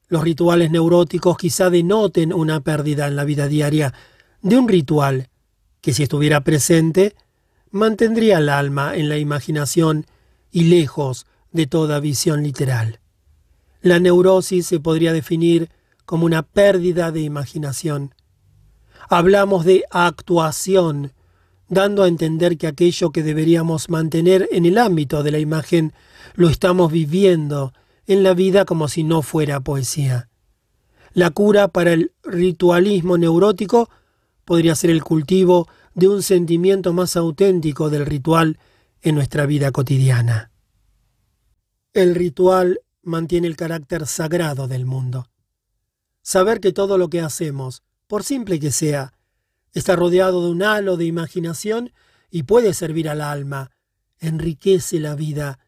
los 0.08 0.24
rituales 0.24 0.72
neuróticos 0.72 1.38
quizá 1.38 1.70
denoten 1.70 2.34
una 2.34 2.60
pérdida 2.60 3.08
en 3.08 3.16
la 3.16 3.24
vida 3.24 3.48
diaria 3.48 3.94
de 4.42 4.58
un 4.58 4.68
ritual 4.68 5.30
que 5.82 5.94
si 5.94 6.04
estuviera 6.04 6.44
presente, 6.44 7.16
mantendría 7.72 8.38
el 8.38 8.50
alma 8.50 8.96
en 8.96 9.10
la 9.10 9.18
imaginación 9.18 10.06
y 10.52 10.66
lejos 10.66 11.26
de 11.52 11.68
toda 11.68 12.00
visión 12.00 12.44
literal. 12.44 13.00
La 13.82 14.00
neurosis 14.00 14.68
se 14.68 14.80
podría 14.80 15.12
definir 15.12 15.70
como 16.06 16.26
una 16.26 16.44
pérdida 16.44 17.12
de 17.12 17.22
imaginación. 17.22 18.14
Hablamos 19.10 19.66
de 19.66 19.84
actuación 19.92 21.12
dando 21.68 22.04
a 22.04 22.08
entender 22.08 22.58
que 22.58 22.68
aquello 22.68 23.12
que 23.12 23.24
deberíamos 23.24 23.90
mantener 23.90 24.48
en 24.52 24.66
el 24.66 24.78
ámbito 24.78 25.24
de 25.24 25.32
la 25.32 25.40
imagen 25.40 25.94
lo 26.36 26.50
estamos 26.50 26.92
viviendo 26.92 27.74
en 28.08 28.24
la 28.24 28.34
vida 28.34 28.66
como 28.66 28.88
si 28.88 29.04
no 29.04 29.22
fuera 29.22 29.60
poesía. 29.60 30.30
La 31.14 31.30
cura 31.30 31.68
para 31.68 31.94
el 31.94 32.12
ritualismo 32.24 33.18
neurótico 33.18 33.90
podría 34.46 34.76
ser 34.76 34.90
el 34.90 35.04
cultivo 35.04 35.68
de 35.94 36.08
un 36.08 36.24
sentimiento 36.24 36.94
más 36.94 37.16
auténtico 37.16 37.90
del 37.90 38.06
ritual 38.06 38.60
en 39.02 39.16
nuestra 39.16 39.46
vida 39.46 39.72
cotidiana. 39.72 40.52
El 41.94 42.16
ritual 42.16 42.82
mantiene 43.04 43.48
el 43.48 43.56
carácter 43.56 44.08
sagrado 44.08 44.68
del 44.68 44.86
mundo. 44.86 45.28
Saber 46.22 46.60
que 46.60 46.74
todo 46.74 46.98
lo 46.98 47.10
que 47.10 47.22
hacemos, 47.22 47.84
por 48.08 48.24
simple 48.24 48.60
que 48.60 48.72
sea, 48.72 49.14
está 49.74 49.96
rodeado 49.96 50.44
de 50.46 50.52
un 50.52 50.64
halo 50.64 50.98
de 50.98 51.06
imaginación 51.06 51.92
y 52.32 52.44
puede 52.44 52.74
servir 52.74 53.10
al 53.10 53.22
alma, 53.22 53.72
enriquece 54.20 55.00
la 55.00 55.16
vida 55.16 55.60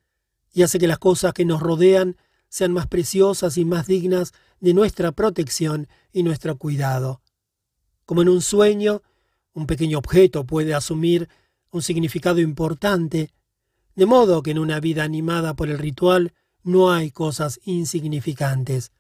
y 0.53 0.63
hace 0.63 0.79
que 0.79 0.87
las 0.87 0.97
cosas 0.97 1.33
que 1.33 1.45
nos 1.45 1.61
rodean 1.61 2.15
sean 2.55 2.71
más 2.71 2.87
preciosas 2.87 3.57
y 3.57 3.65
más 3.65 3.85
dignas 3.85 4.31
de 4.61 4.73
nuestra 4.73 5.11
protección 5.11 5.89
y 6.13 6.23
nuestro 6.23 6.57
cuidado. 6.57 7.21
Como 8.05 8.21
en 8.21 8.29
un 8.29 8.41
sueño, 8.41 9.01
un 9.51 9.67
pequeño 9.67 9.97
objeto 9.97 10.45
puede 10.45 10.73
asumir 10.73 11.27
un 11.69 11.81
significado 11.81 12.39
importante, 12.39 13.33
de 13.95 14.05
modo 14.05 14.41
que 14.41 14.51
en 14.51 14.59
una 14.59 14.79
vida 14.79 15.03
animada 15.03 15.53
por 15.53 15.69
el 15.69 15.77
ritual 15.77 16.33
no 16.63 16.93
hay 16.93 17.11
cosas 17.11 17.59
insignificantes. 17.65 18.93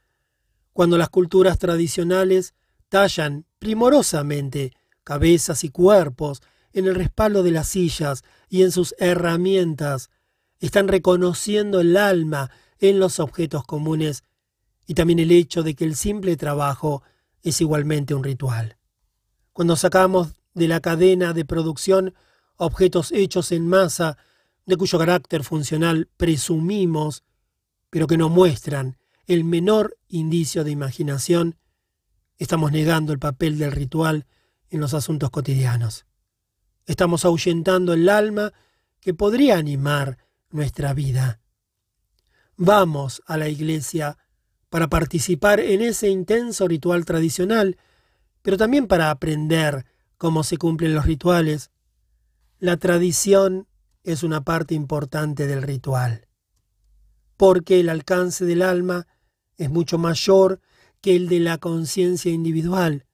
Cuando 0.73 0.97
las 0.97 1.07
culturas 1.07 1.57
tradicionales 1.57 2.55
tallan 2.89 3.45
primorosamente 3.57 4.73
cabezas 5.05 5.63
y 5.63 5.69
cuerpos, 5.69 6.41
en 6.73 6.87
el 6.87 6.95
respaldo 6.95 7.41
de 7.41 7.51
las 7.51 7.69
sillas 7.69 8.25
y 8.49 8.63
en 8.63 8.73
sus 8.73 8.95
herramientas. 8.97 10.09
Están 10.59 10.89
reconociendo 10.89 11.79
el 11.79 11.95
alma 11.95 12.51
en 12.79 12.99
los 12.99 13.19
objetos 13.19 13.63
comunes 13.63 14.23
y 14.87 14.93
también 14.93 15.19
el 15.19 15.31
hecho 15.31 15.63
de 15.63 15.75
que 15.75 15.85
el 15.85 15.95
simple 15.95 16.37
trabajo 16.37 17.03
es 17.41 17.61
igualmente 17.61 18.13
un 18.13 18.23
ritual. 18.23 18.77
Cuando 19.53 19.75
sacamos 19.75 20.33
de 20.53 20.67
la 20.67 20.79
cadena 20.79 21.33
de 21.33 21.45
producción 21.45 22.13
objetos 22.57 23.11
hechos 23.11 23.51
en 23.51 23.67
masa, 23.67 24.17
de 24.65 24.77
cuyo 24.77 24.97
carácter 24.97 25.43
funcional 25.43 26.09
presumimos, 26.17 27.23
pero 27.89 28.07
que 28.07 28.17
no 28.17 28.29
muestran 28.29 28.97
el 29.27 29.43
menor 29.43 29.97
indicio 30.07 30.63
de 30.63 30.71
imaginación, 30.71 31.57
estamos 32.37 32.71
negando 32.71 33.13
el 33.13 33.19
papel 33.19 33.57
del 33.57 33.71
ritual 33.71 34.25
en 34.69 34.79
los 34.79 34.93
asuntos 34.93 35.29
cotidianos. 35.29 36.05
Estamos 36.85 37.25
ahuyentando 37.25 37.93
el 37.93 38.09
alma 38.09 38.53
que 38.99 39.13
podría 39.13 39.57
animar 39.57 40.17
nuestra 40.49 40.93
vida. 40.93 41.39
Vamos 42.57 43.21
a 43.25 43.37
la 43.37 43.49
iglesia 43.49 44.17
para 44.69 44.87
participar 44.87 45.59
en 45.59 45.81
ese 45.81 46.09
intenso 46.09 46.67
ritual 46.67 47.03
tradicional, 47.03 47.77
pero 48.41 48.55
también 48.57 48.87
para 48.87 49.11
aprender 49.11 49.85
cómo 50.17 50.43
se 50.43 50.57
cumplen 50.57 50.95
los 50.95 51.05
rituales. 51.05 51.71
La 52.59 52.77
tradición 52.77 53.67
es 54.03 54.23
una 54.23 54.41
parte 54.45 54.73
importante 54.73 55.47
del 55.47 55.63
ritual, 55.63 56.27
porque 57.35 57.81
el 57.81 57.89
alcance 57.89 58.45
del 58.45 58.61
alma 58.61 59.05
es 59.57 59.69
mucho 59.69 59.97
mayor 59.97 60.61
que 61.01 61.15
el 61.15 61.27
de 61.27 61.41
la 61.41 61.57
conciencia 61.57 62.31
individual. 62.31 63.05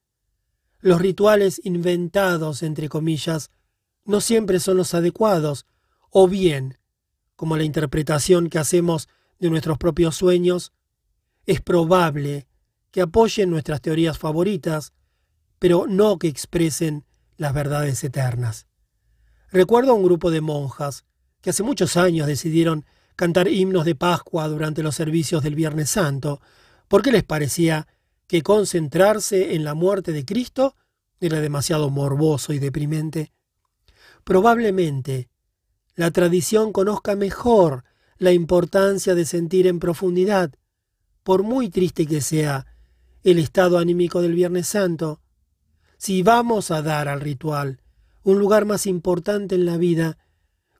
Los 0.80 1.02
rituales 1.02 1.62
inventados, 1.64 2.62
entre 2.62 2.90
comillas, 2.90 3.50
no 4.06 4.22
siempre 4.22 4.60
son 4.60 4.78
los 4.78 4.94
adecuados, 4.94 5.66
o 6.12 6.28
bien, 6.28 6.78
como 7.36 7.58
la 7.58 7.64
interpretación 7.64 8.50
que 8.50 8.60
hacemos 8.60 9.10
de 9.42 9.50
nuestros 9.50 9.78
propios 9.78 10.16
sueños, 10.16 10.72
es 11.46 11.60
probable 11.62 12.48
que 12.92 13.02
apoyen 13.02 13.50
nuestras 13.50 13.82
teorías 13.82 14.18
favoritas, 14.18 14.94
pero 15.60 15.88
no 15.88 16.18
que 16.20 16.28
expresen 16.28 17.06
las 17.38 17.54
verdades 17.54 18.04
eternas. 18.04 18.68
Recuerdo 19.52 19.92
a 19.92 19.96
un 19.96 20.04
grupo 20.04 20.30
de 20.32 20.42
monjas 20.42 21.06
que 21.42 21.50
hace 21.50 21.64
muchos 21.64 21.98
años 21.98 22.28
decidieron 22.28 22.86
cantar 23.16 23.48
himnos 23.48 23.84
de 23.84 23.96
Pascua 23.96 24.48
durante 24.48 24.84
los 24.84 24.96
servicios 24.96 25.44
del 25.44 25.56
Viernes 25.56 25.90
Santo, 25.90 26.40
porque 26.88 27.12
les 27.12 27.24
parecía 27.24 27.88
que 28.28 28.44
concentrarse 28.44 29.56
en 29.56 29.64
la 29.64 29.74
muerte 29.74 30.12
de 30.12 30.24
Cristo 30.24 30.76
era 31.20 31.42
demasiado 31.42 31.90
morboso 31.90 32.54
y 32.54 32.60
deprimente. 32.60 33.32
Probablemente 34.24 35.30
la 35.96 36.12
tradición 36.12 36.72
conozca 36.72 37.16
mejor 37.16 37.84
la 38.22 38.32
importancia 38.32 39.16
de 39.16 39.26
sentir 39.26 39.66
en 39.66 39.80
profundidad, 39.80 40.54
por 41.24 41.42
muy 41.42 41.70
triste 41.70 42.06
que 42.06 42.22
sea 42.22 42.68
el 43.24 43.40
estado 43.40 43.80
anímico 43.80 44.22
del 44.22 44.36
Viernes 44.36 44.68
Santo. 44.68 45.22
Si 45.98 46.22
vamos 46.22 46.70
a 46.70 46.84
dar 46.84 47.08
al 47.08 47.20
ritual 47.20 47.82
un 48.22 48.38
lugar 48.38 48.66
más 48.66 48.86
importante 48.86 49.56
en 49.56 49.66
la 49.66 49.78
vida, 49.78 50.20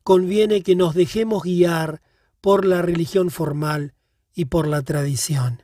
conviene 0.04 0.62
que 0.62 0.76
nos 0.76 0.94
dejemos 0.94 1.42
guiar 1.42 2.04
por 2.42 2.64
la 2.64 2.84
religión 2.84 3.32
formal 3.32 3.96
y 4.36 4.46
por 4.46 4.68
la 4.68 4.84
tradición. 4.84 5.64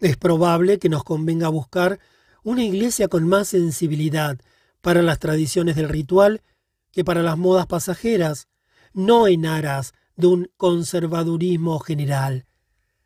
Es 0.00 0.16
probable 0.16 0.80
que 0.80 0.88
nos 0.88 1.04
convenga 1.04 1.46
buscar 1.50 2.00
una 2.42 2.64
iglesia 2.64 3.06
con 3.06 3.28
más 3.28 3.46
sensibilidad 3.46 4.40
para 4.80 5.02
las 5.02 5.20
tradiciones 5.20 5.76
del 5.76 5.88
ritual 5.88 6.42
que 6.90 7.04
para 7.04 7.22
las 7.22 7.38
modas 7.38 7.68
pasajeras, 7.68 8.48
no 8.92 9.28
en 9.28 9.46
aras 9.46 9.94
de 10.18 10.26
un 10.26 10.50
conservadurismo 10.56 11.78
general, 11.78 12.44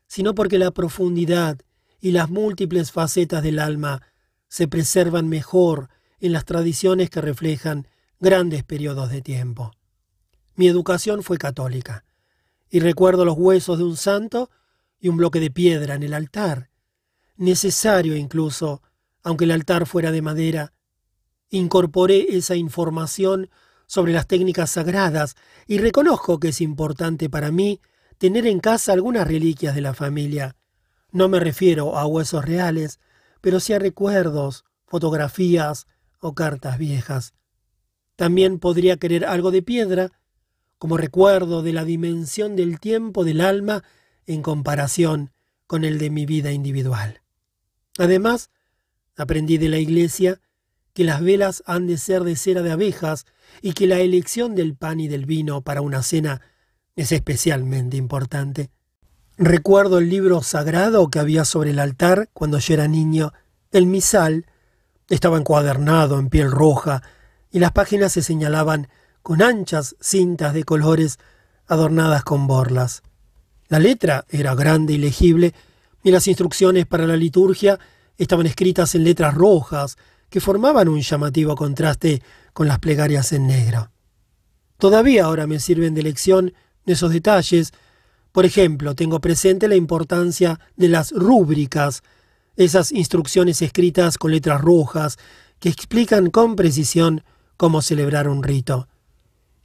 sino 0.08 0.34
porque 0.34 0.58
la 0.58 0.70
profundidad 0.70 1.60
y 2.00 2.10
las 2.10 2.30
múltiples 2.30 2.90
facetas 2.90 3.42
del 3.42 3.58
alma 3.58 4.02
se 4.48 4.66
preservan 4.66 5.28
mejor 5.28 5.90
en 6.20 6.32
las 6.32 6.46
tradiciones 6.46 7.10
que 7.10 7.20
reflejan 7.20 7.86
grandes 8.18 8.64
periodos 8.64 9.10
de 9.10 9.20
tiempo. 9.20 9.72
Mi 10.54 10.68
educación 10.68 11.22
fue 11.22 11.36
católica, 11.36 12.04
y 12.70 12.80
recuerdo 12.80 13.26
los 13.26 13.36
huesos 13.36 13.76
de 13.76 13.84
un 13.84 13.96
santo 13.98 14.50
y 14.98 15.08
un 15.08 15.18
bloque 15.18 15.38
de 15.38 15.50
piedra 15.50 15.94
en 15.94 16.04
el 16.04 16.14
altar, 16.14 16.70
necesario 17.36 18.16
incluso, 18.16 18.82
aunque 19.22 19.44
el 19.44 19.50
altar 19.50 19.86
fuera 19.86 20.12
de 20.12 20.22
madera. 20.22 20.72
Incorporé 21.50 22.36
esa 22.36 22.56
información 22.56 23.50
sobre 23.92 24.14
las 24.14 24.26
técnicas 24.26 24.70
sagradas 24.70 25.36
y 25.66 25.76
reconozco 25.76 26.40
que 26.40 26.48
es 26.48 26.62
importante 26.62 27.28
para 27.28 27.50
mí 27.50 27.82
tener 28.16 28.46
en 28.46 28.58
casa 28.58 28.94
algunas 28.94 29.28
reliquias 29.28 29.74
de 29.74 29.82
la 29.82 29.92
familia. 29.92 30.56
No 31.10 31.28
me 31.28 31.38
refiero 31.38 31.98
a 31.98 32.06
huesos 32.06 32.42
reales, 32.42 33.00
pero 33.42 33.60
sí 33.60 33.74
a 33.74 33.78
recuerdos, 33.78 34.64
fotografías 34.86 35.86
o 36.20 36.34
cartas 36.34 36.78
viejas. 36.78 37.34
También 38.16 38.60
podría 38.60 38.96
querer 38.96 39.26
algo 39.26 39.50
de 39.50 39.60
piedra, 39.60 40.10
como 40.78 40.96
recuerdo 40.96 41.60
de 41.60 41.74
la 41.74 41.84
dimensión 41.84 42.56
del 42.56 42.80
tiempo 42.80 43.24
del 43.24 43.42
alma 43.42 43.84
en 44.24 44.40
comparación 44.40 45.32
con 45.66 45.84
el 45.84 45.98
de 45.98 46.08
mi 46.08 46.24
vida 46.24 46.50
individual. 46.50 47.20
Además, 47.98 48.48
aprendí 49.18 49.58
de 49.58 49.68
la 49.68 49.76
Iglesia 49.76 50.40
que 50.94 51.04
las 51.04 51.22
velas 51.22 51.62
han 51.66 51.86
de 51.86 51.96
ser 51.96 52.24
de 52.24 52.36
cera 52.36 52.62
de 52.62 52.72
abejas 52.72 53.26
y 53.60 53.72
que 53.72 53.86
la 53.86 53.98
elección 53.98 54.54
del 54.54 54.74
pan 54.74 55.00
y 55.00 55.08
del 55.08 55.26
vino 55.26 55.62
para 55.62 55.80
una 55.80 56.02
cena 56.02 56.40
es 56.96 57.12
especialmente 57.12 57.96
importante. 57.96 58.70
Recuerdo 59.38 59.98
el 59.98 60.10
libro 60.10 60.42
sagrado 60.42 61.08
que 61.08 61.18
había 61.18 61.44
sobre 61.44 61.70
el 61.70 61.78
altar 61.78 62.28
cuando 62.32 62.58
yo 62.58 62.74
era 62.74 62.88
niño. 62.88 63.32
El 63.70 63.86
misal 63.86 64.46
estaba 65.08 65.38
encuadernado 65.38 66.18
en 66.18 66.28
piel 66.28 66.50
roja 66.50 67.02
y 67.50 67.58
las 67.58 67.72
páginas 67.72 68.12
se 68.12 68.22
señalaban 68.22 68.88
con 69.22 69.42
anchas 69.42 69.96
cintas 70.00 70.52
de 70.52 70.64
colores 70.64 71.18
adornadas 71.66 72.24
con 72.24 72.46
borlas. 72.46 73.02
La 73.68 73.78
letra 73.78 74.26
era 74.28 74.54
grande 74.54 74.92
y 74.92 74.98
legible, 74.98 75.54
y 76.02 76.10
las 76.10 76.26
instrucciones 76.26 76.84
para 76.86 77.06
la 77.06 77.16
liturgia 77.16 77.78
estaban 78.18 78.46
escritas 78.46 78.94
en 78.94 79.04
letras 79.04 79.34
rojas, 79.34 79.96
que 80.32 80.40
formaban 80.40 80.88
un 80.88 81.02
llamativo 81.02 81.54
contraste 81.54 82.22
con 82.54 82.66
las 82.66 82.78
plegarias 82.78 83.32
en 83.32 83.46
negro. 83.46 83.90
Todavía 84.78 85.26
ahora 85.26 85.46
me 85.46 85.60
sirven 85.60 85.92
de 85.92 86.02
lección 86.02 86.54
esos 86.86 87.12
detalles. 87.12 87.72
Por 88.32 88.46
ejemplo, 88.46 88.94
tengo 88.94 89.20
presente 89.20 89.68
la 89.68 89.76
importancia 89.76 90.58
de 90.74 90.88
las 90.88 91.12
rúbricas, 91.12 92.02
esas 92.56 92.92
instrucciones 92.92 93.60
escritas 93.60 94.16
con 94.16 94.30
letras 94.30 94.62
rojas 94.62 95.18
que 95.60 95.68
explican 95.68 96.30
con 96.30 96.56
precisión 96.56 97.24
cómo 97.58 97.82
celebrar 97.82 98.26
un 98.26 98.42
rito 98.42 98.88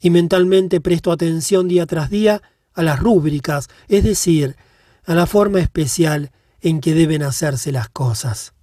y 0.01 0.09
mentalmente 0.09 0.81
presto 0.81 1.13
atención 1.13 1.69
día 1.69 1.85
tras 1.85 2.09
día 2.09 2.41
a 2.73 2.83
las 2.83 2.99
rúbricas, 2.99 3.69
es 3.87 4.03
decir, 4.03 4.57
a 5.05 5.15
la 5.15 5.27
forma 5.27 5.61
especial 5.61 6.31
en 6.59 6.81
que 6.81 6.93
deben 6.93 7.23
hacerse 7.23 7.71
las 7.71 7.87
cosas. 7.87 8.53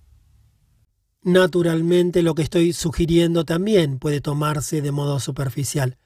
Naturalmente 1.24 2.22
lo 2.22 2.34
que 2.34 2.42
estoy 2.42 2.72
sugiriendo 2.72 3.44
también 3.44 3.98
puede 3.98 4.20
tomarse 4.20 4.82
de 4.82 4.92
modo 4.92 5.18
superficial. 5.18 5.96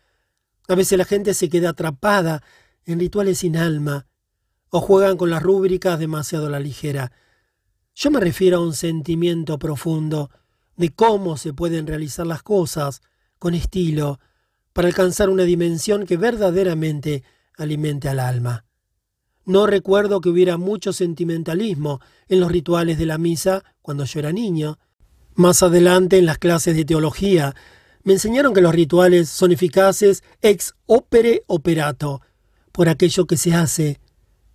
A 0.68 0.74
veces 0.74 0.96
la 0.96 1.04
gente 1.04 1.34
se 1.34 1.48
queda 1.48 1.70
atrapada 1.70 2.42
en 2.86 3.00
rituales 3.00 3.38
sin 3.40 3.56
alma 3.56 4.06
o 4.70 4.80
juegan 4.80 5.16
con 5.16 5.28
las 5.28 5.42
rúbricas 5.42 5.98
demasiado 5.98 6.46
a 6.46 6.50
la 6.50 6.60
ligera. 6.60 7.12
Yo 7.96 8.10
me 8.10 8.20
refiero 8.20 8.58
a 8.58 8.60
un 8.60 8.74
sentimiento 8.74 9.58
profundo 9.58 10.30
de 10.76 10.94
cómo 10.94 11.36
se 11.36 11.52
pueden 11.52 11.86
realizar 11.86 12.26
las 12.26 12.42
cosas 12.42 13.02
con 13.40 13.54
estilo, 13.54 14.20
para 14.72 14.86
alcanzar 14.86 15.28
una 15.28 15.42
dimensión 15.42 16.06
que 16.06 16.16
verdaderamente 16.16 17.24
alimente 17.56 18.08
al 18.08 18.20
alma. 18.20 18.64
No 19.44 19.66
recuerdo 19.66 20.20
que 20.20 20.28
hubiera 20.28 20.56
mucho 20.56 20.92
sentimentalismo 20.92 22.00
en 22.28 22.38
los 22.38 22.52
rituales 22.52 22.98
de 22.98 23.06
la 23.06 23.18
misa 23.18 23.64
cuando 23.82 24.04
yo 24.04 24.20
era 24.20 24.30
niño. 24.30 24.78
Más 25.38 25.62
adelante, 25.62 26.18
en 26.18 26.26
las 26.26 26.38
clases 26.38 26.74
de 26.74 26.84
teología, 26.84 27.54
me 28.02 28.14
enseñaron 28.14 28.52
que 28.52 28.60
los 28.60 28.74
rituales 28.74 29.28
son 29.28 29.52
eficaces 29.52 30.24
ex 30.42 30.74
opere 30.86 31.44
operato, 31.46 32.22
por 32.72 32.88
aquello 32.88 33.24
que 33.28 33.36
se 33.36 33.54
hace, 33.54 34.00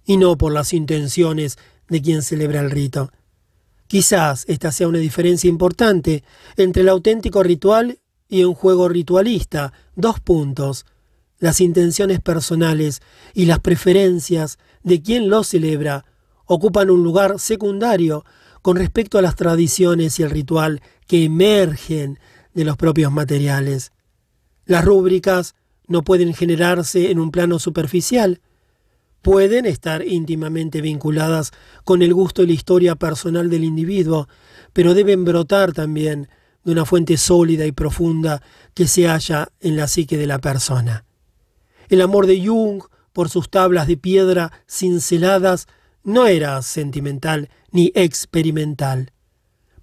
y 0.03 0.17
no 0.17 0.37
por 0.37 0.51
las 0.51 0.73
intenciones 0.73 1.57
de 1.87 2.01
quien 2.01 2.21
celebra 2.21 2.59
el 2.59 2.69
rito. 2.69 3.13
Quizás 3.87 4.43
esta 4.49 4.73
sea 4.73 4.89
una 4.89 4.97
diferencia 4.97 5.49
importante 5.49 6.25
entre 6.57 6.81
el 6.81 6.89
auténtico 6.89 7.43
ritual 7.43 7.99
y 8.27 8.43
un 8.43 8.53
juego 8.53 8.89
ritualista. 8.89 9.71
Dos 9.95 10.19
puntos. 10.19 10.85
Las 11.39 11.61
intenciones 11.61 12.19
personales 12.19 13.01
y 13.33 13.45
las 13.45 13.59
preferencias 13.59 14.57
de 14.83 15.01
quien 15.01 15.29
lo 15.29 15.45
celebra 15.45 16.03
ocupan 16.45 16.89
un 16.89 17.03
lugar 17.03 17.39
secundario 17.39 18.25
con 18.63 18.77
respecto 18.77 19.19
a 19.19 19.21
las 19.21 19.35
tradiciones 19.35 20.17
y 20.19 20.23
el 20.23 20.31
ritual 20.31 20.81
que 21.05 21.25
emergen 21.25 22.17
de 22.53 22.63
los 22.63 22.77
propios 22.77 23.11
materiales. 23.11 23.91
Las 24.65 24.85
rúbricas 24.85 25.53
no 25.87 26.03
pueden 26.03 26.33
generarse 26.33 27.11
en 27.11 27.19
un 27.19 27.29
plano 27.29 27.59
superficial, 27.59 28.39
pueden 29.21 29.65
estar 29.65 30.07
íntimamente 30.07 30.79
vinculadas 30.79 31.51
con 31.83 32.01
el 32.01 32.13
gusto 32.13 32.41
y 32.41 32.47
la 32.47 32.53
historia 32.53 32.95
personal 32.95 33.49
del 33.49 33.65
individuo, 33.65 34.29
pero 34.71 34.93
deben 34.93 35.25
brotar 35.25 35.73
también 35.73 36.29
de 36.63 36.71
una 36.71 36.85
fuente 36.85 37.17
sólida 37.17 37.65
y 37.65 37.73
profunda 37.73 38.41
que 38.73 38.87
se 38.87 39.07
halla 39.07 39.49
en 39.59 39.75
la 39.75 39.89
psique 39.89 40.17
de 40.17 40.25
la 40.27 40.39
persona. 40.39 41.03
El 41.89 41.99
amor 41.99 42.27
de 42.27 42.47
Jung 42.47 42.81
por 43.11 43.29
sus 43.29 43.49
tablas 43.49 43.87
de 43.87 43.97
piedra 43.97 44.53
cinceladas 44.67 45.67
no 46.03 46.27
era 46.27 46.61
sentimental 46.61 47.49
ni 47.71 47.91
experimental. 47.95 49.11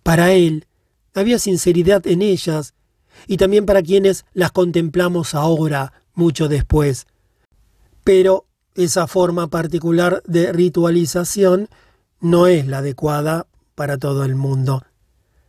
Para 0.03 0.33
él 0.33 0.67
había 1.15 1.39
sinceridad 1.39 2.07
en 2.07 2.23
ellas 2.23 2.75
y 3.27 3.37
también 3.37 3.67
para 3.67 3.83
quienes 3.83 4.25
las 4.33 4.53
contemplamos 4.53 5.35
ahora, 5.35 5.93
mucho 6.15 6.49
después. 6.49 7.07
Pero 8.05 8.47
esa 8.75 9.07
forma 9.07 9.49
particular 9.49 10.23
de 10.27 10.53
ritualización 10.53 11.69
no 12.21 12.47
es 12.47 12.67
la 12.67 12.79
adecuada 12.79 13.47
para 13.75 13.99
todo 13.99 14.25
el 14.25 14.35
mundo. 14.35 14.85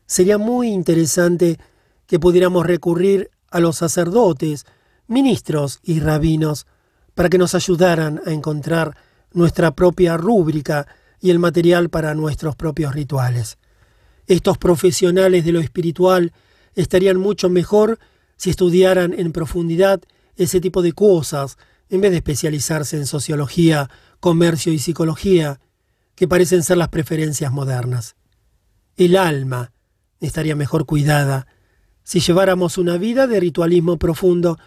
Sería 0.05 0.37
muy 0.37 0.69
interesante 0.69 1.59
que 2.07 2.19
pudiéramos 2.19 2.65
recurrir 2.65 3.29
a 3.49 3.59
los 3.59 3.77
sacerdotes, 3.77 4.65
ministros 5.07 5.79
y 5.83 5.99
rabinos 5.99 6.65
para 7.13 7.29
que 7.29 7.37
nos 7.37 7.55
ayudaran 7.55 8.21
a 8.25 8.31
encontrar 8.31 8.97
nuestra 9.33 9.71
propia 9.71 10.17
rúbrica 10.17 10.87
y 11.19 11.29
el 11.29 11.39
material 11.39 11.89
para 11.89 12.13
nuestros 12.15 12.55
propios 12.55 12.93
rituales. 12.93 13.57
Estos 14.27 14.57
profesionales 14.57 15.45
de 15.45 15.51
lo 15.51 15.59
espiritual 15.59 16.33
estarían 16.75 17.17
mucho 17.17 17.49
mejor 17.49 17.99
si 18.37 18.49
estudiaran 18.49 19.13
en 19.17 19.31
profundidad 19.31 20.01
ese 20.35 20.61
tipo 20.61 20.81
de 20.81 20.93
cosas, 20.93 21.57
en 21.89 22.01
vez 22.01 22.11
de 22.11 22.17
especializarse 22.17 22.97
en 22.97 23.05
sociología, 23.05 23.89
comercio 24.19 24.73
y 24.73 24.79
psicología, 24.79 25.59
que 26.15 26.27
parecen 26.27 26.63
ser 26.63 26.77
las 26.77 26.89
preferencias 26.89 27.51
modernas. 27.51 28.15
El 28.95 29.15
alma 29.15 29.71
estaría 30.19 30.55
mejor 30.55 30.85
cuidada 30.85 31.47
si 32.03 32.19
lleváramos 32.19 32.77
una 32.77 32.97
vida 32.97 33.27
de 33.27 33.39
ritualismo 33.39 33.97
profundo, 33.97 34.57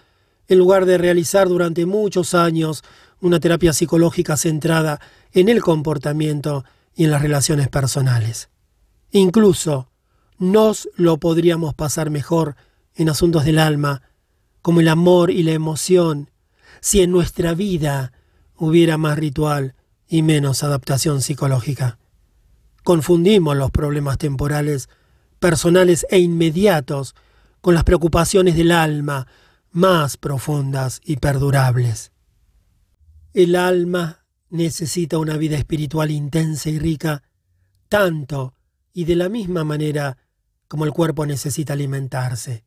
en 0.48 0.58
lugar 0.58 0.86
de 0.86 0.98
realizar 0.98 1.48
durante 1.48 1.86
muchos 1.86 2.34
años 2.34 2.82
una 3.20 3.40
terapia 3.40 3.72
psicológica 3.72 4.36
centrada 4.36 5.00
en 5.32 5.48
el 5.48 5.62
comportamiento 5.62 6.64
y 6.94 7.04
en 7.04 7.10
las 7.10 7.22
relaciones 7.22 7.68
personales. 7.68 8.50
Incluso 9.10 9.88
nos 10.38 10.88
lo 10.96 11.18
podríamos 11.18 11.74
pasar 11.74 12.10
mejor 12.10 12.56
en 12.94 13.08
asuntos 13.08 13.44
del 13.44 13.58
alma, 13.58 14.02
como 14.62 14.80
el 14.80 14.88
amor 14.88 15.30
y 15.30 15.42
la 15.42 15.52
emoción, 15.52 16.30
si 16.80 17.00
en 17.00 17.10
nuestra 17.10 17.54
vida 17.54 18.12
hubiera 18.56 18.98
más 18.98 19.18
ritual 19.18 19.74
y 20.08 20.22
menos 20.22 20.62
adaptación 20.62 21.22
psicológica. 21.22 21.98
Confundimos 22.82 23.56
los 23.56 23.70
problemas 23.70 24.18
temporales, 24.18 24.88
personales 25.38 26.06
e 26.10 26.18
inmediatos 26.18 27.14
con 27.60 27.74
las 27.74 27.84
preocupaciones 27.84 28.56
del 28.56 28.72
alma, 28.72 29.26
más 29.74 30.16
profundas 30.16 31.00
y 31.04 31.16
perdurables. 31.16 32.12
El 33.32 33.56
alma 33.56 34.24
necesita 34.48 35.18
una 35.18 35.36
vida 35.36 35.56
espiritual 35.56 36.12
intensa 36.12 36.70
y 36.70 36.78
rica, 36.78 37.24
tanto 37.88 38.54
y 38.92 39.04
de 39.04 39.16
la 39.16 39.28
misma 39.28 39.64
manera 39.64 40.16
como 40.68 40.84
el 40.84 40.92
cuerpo 40.92 41.26
necesita 41.26 41.72
alimentarse. 41.72 42.64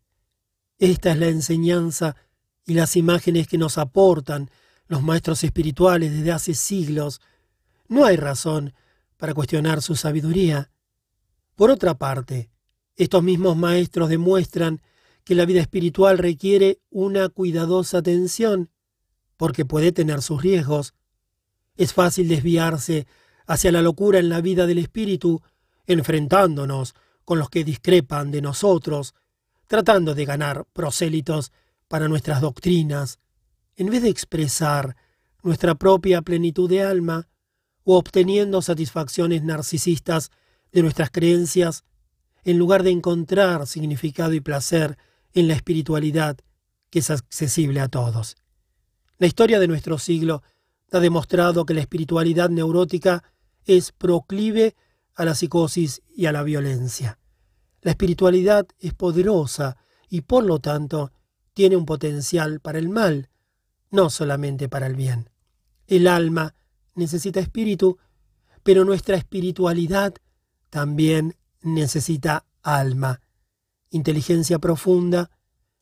Esta 0.80 1.12
es 1.12 1.18
la 1.18 1.28
enseñanza 1.28 2.18
y 2.66 2.74
las 2.74 2.98
imágenes 2.98 3.48
que 3.48 3.58
nos 3.58 3.78
aportan 3.78 4.52
los 4.88 5.02
maestros 5.02 5.46
espirituales 5.46 6.12
desde 6.12 6.34
hace 6.34 6.54
siglos. 6.56 7.22
No 7.88 8.04
hay 8.04 8.18
razón 8.18 8.74
para 9.16 9.34
cuestionar 9.34 9.82
su 9.82 9.96
sabiduría. 9.96 10.72
Por 11.56 11.72
otra 11.72 11.98
parte, 11.98 12.52
estos 12.98 13.24
mismos 13.24 13.56
maestros 13.56 14.10
demuestran 14.10 14.82
que 15.28 15.36
la 15.36 15.46
vida 15.46 15.60
espiritual 15.60 16.18
requiere 16.18 16.80
una 16.90 17.28
cuidadosa 17.28 17.98
atención, 17.98 18.70
porque 19.36 19.66
puede 19.66 19.92
tener 19.92 20.22
sus 20.22 20.42
riesgos. 20.42 20.94
Es 21.76 21.92
fácil 21.92 22.30
desviarse 22.30 23.08
hacia 23.46 23.74
la 23.74 23.82
locura 23.82 24.20
en 24.20 24.30
la 24.30 24.40
vida 24.40 24.66
del 24.68 24.78
espíritu, 24.78 25.42
enfrentándonos 25.86 26.96
con 27.26 27.40
los 27.40 27.50
que 27.50 27.66
discrepan 27.66 28.32
de 28.32 28.42
nosotros, 28.42 29.16
tratando 29.68 30.16
de 30.16 30.24
ganar 30.24 30.66
prosélitos 30.72 31.52
para 31.90 32.08
nuestras 32.08 32.40
doctrinas, 32.40 33.20
en 33.76 33.90
vez 33.90 34.04
de 34.04 34.10
expresar 34.10 34.96
nuestra 35.44 35.76
propia 35.76 36.22
plenitud 36.22 36.70
de 36.70 36.84
alma 36.84 37.28
o 37.84 37.98
obteniendo 37.98 38.62
satisfacciones 38.62 39.44
narcisistas 39.44 40.32
de 40.72 40.84
nuestras 40.84 41.12
creencias, 41.12 41.84
en 42.46 42.58
lugar 42.58 42.84
de 42.84 42.92
encontrar 42.92 43.68
significado 43.68 44.34
y 44.34 44.40
placer 44.40 44.98
en 45.40 45.48
la 45.48 45.54
espiritualidad 45.54 46.40
que 46.90 47.00
es 47.00 47.12
accesible 47.12 47.80
a 47.80 47.90
todos. 47.90 48.38
La 49.20 49.28
historia 49.28 49.60
de 49.60 49.68
nuestro 49.68 50.00
siglo 50.00 50.42
ha 50.92 51.00
demostrado 51.00 51.64
que 51.64 51.76
la 51.76 51.82
espiritualidad 51.82 52.50
neurótica 52.50 53.24
es 53.64 53.92
proclive 53.92 54.76
a 55.14 55.26
la 55.26 55.36
psicosis 55.36 56.02
y 56.10 56.26
a 56.26 56.32
la 56.32 56.42
violencia. 56.42 57.20
La 57.82 57.92
espiritualidad 57.92 58.66
es 58.80 58.96
poderosa 58.96 59.78
y 60.10 60.22
por 60.22 60.44
lo 60.44 60.58
tanto 60.58 61.12
tiene 61.54 61.76
un 61.76 61.86
potencial 61.86 62.60
para 62.60 62.80
el 62.80 62.90
mal, 62.90 63.30
no 63.92 64.10
solamente 64.10 64.68
para 64.68 64.88
el 64.88 64.96
bien. 64.96 65.30
El 65.86 66.08
alma 66.08 66.56
necesita 66.96 67.40
espíritu, 67.40 68.00
pero 68.64 68.86
nuestra 68.86 69.18
espiritualidad 69.18 70.16
también 70.72 71.36
necesita 71.62 72.48
alma, 72.64 73.22
inteligencia 73.90 74.60
profunda, 74.60 75.32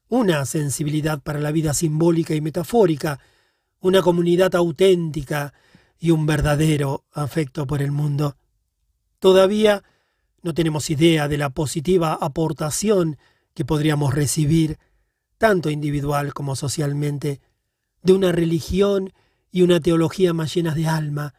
una 0.08 0.46
sensibilidad 0.46 1.22
para 1.22 1.40
la 1.40 1.52
vida 1.52 1.74
simbólica 1.74 2.36
y 2.36 2.42
metafórica, 2.42 3.20
una 3.80 4.02
comunidad 4.02 4.56
auténtica 4.56 5.54
y 6.00 6.12
un 6.12 6.26
verdadero 6.26 7.06
afecto 7.12 7.66
por 7.66 7.82
el 7.82 7.92
mundo. 7.92 8.38
Todavía 9.20 9.84
no 10.44 10.54
tenemos 10.54 10.90
idea 10.90 11.28
de 11.28 11.38
la 11.38 11.50
positiva 11.50 12.14
aportación 12.14 13.18
que 13.54 13.66
podríamos 13.66 14.14
recibir, 14.14 14.78
tanto 15.38 15.70
individual 15.70 16.34
como 16.34 16.56
socialmente, 16.56 17.42
de 18.04 18.14
una 18.14 18.32
religión 18.32 19.12
y 19.52 19.64
una 19.64 19.80
teología 19.80 20.34
más 20.34 20.54
llenas 20.54 20.76
de 20.76 20.88
alma. 20.88 21.34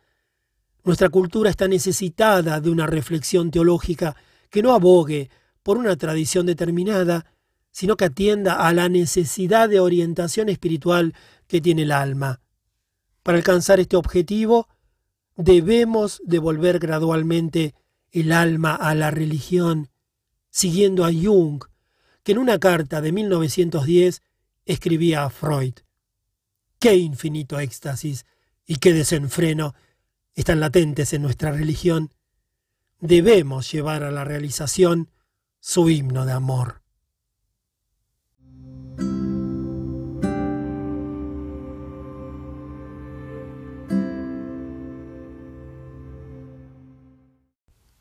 Nuestra 0.82 1.08
cultura 1.08 1.50
está 1.50 1.68
necesitada 1.68 2.60
de 2.60 2.70
una 2.70 2.86
reflexión 2.86 3.50
teológica 3.50 4.16
que 4.50 4.62
no 4.62 4.74
abogue 4.74 5.30
por 5.66 5.78
una 5.78 5.96
tradición 5.96 6.46
determinada, 6.46 7.26
sino 7.72 7.96
que 7.96 8.04
atienda 8.04 8.68
a 8.68 8.72
la 8.72 8.88
necesidad 8.88 9.68
de 9.68 9.80
orientación 9.80 10.48
espiritual 10.48 11.12
que 11.48 11.60
tiene 11.60 11.82
el 11.82 11.90
alma. 11.90 12.40
Para 13.24 13.38
alcanzar 13.38 13.80
este 13.80 13.96
objetivo, 13.96 14.68
debemos 15.34 16.22
devolver 16.24 16.78
gradualmente 16.78 17.74
el 18.12 18.30
alma 18.30 18.76
a 18.76 18.94
la 18.94 19.10
religión, 19.10 19.90
siguiendo 20.50 21.04
a 21.04 21.10
Jung, 21.12 21.64
que 22.22 22.30
en 22.30 22.38
una 22.38 22.60
carta 22.60 23.00
de 23.00 23.10
1910 23.10 24.22
escribía 24.66 25.24
a 25.24 25.30
Freud. 25.30 25.74
Qué 26.78 26.94
infinito 26.94 27.58
éxtasis 27.58 28.24
y 28.68 28.76
qué 28.76 28.92
desenfreno 28.92 29.74
están 30.32 30.60
latentes 30.60 31.12
en 31.12 31.22
nuestra 31.22 31.50
religión. 31.50 32.14
Debemos 33.00 33.72
llevar 33.72 34.04
a 34.04 34.12
la 34.12 34.22
realización 34.22 35.10
su 35.68 35.90
himno 35.90 36.24
de 36.24 36.30
amor. 36.32 36.80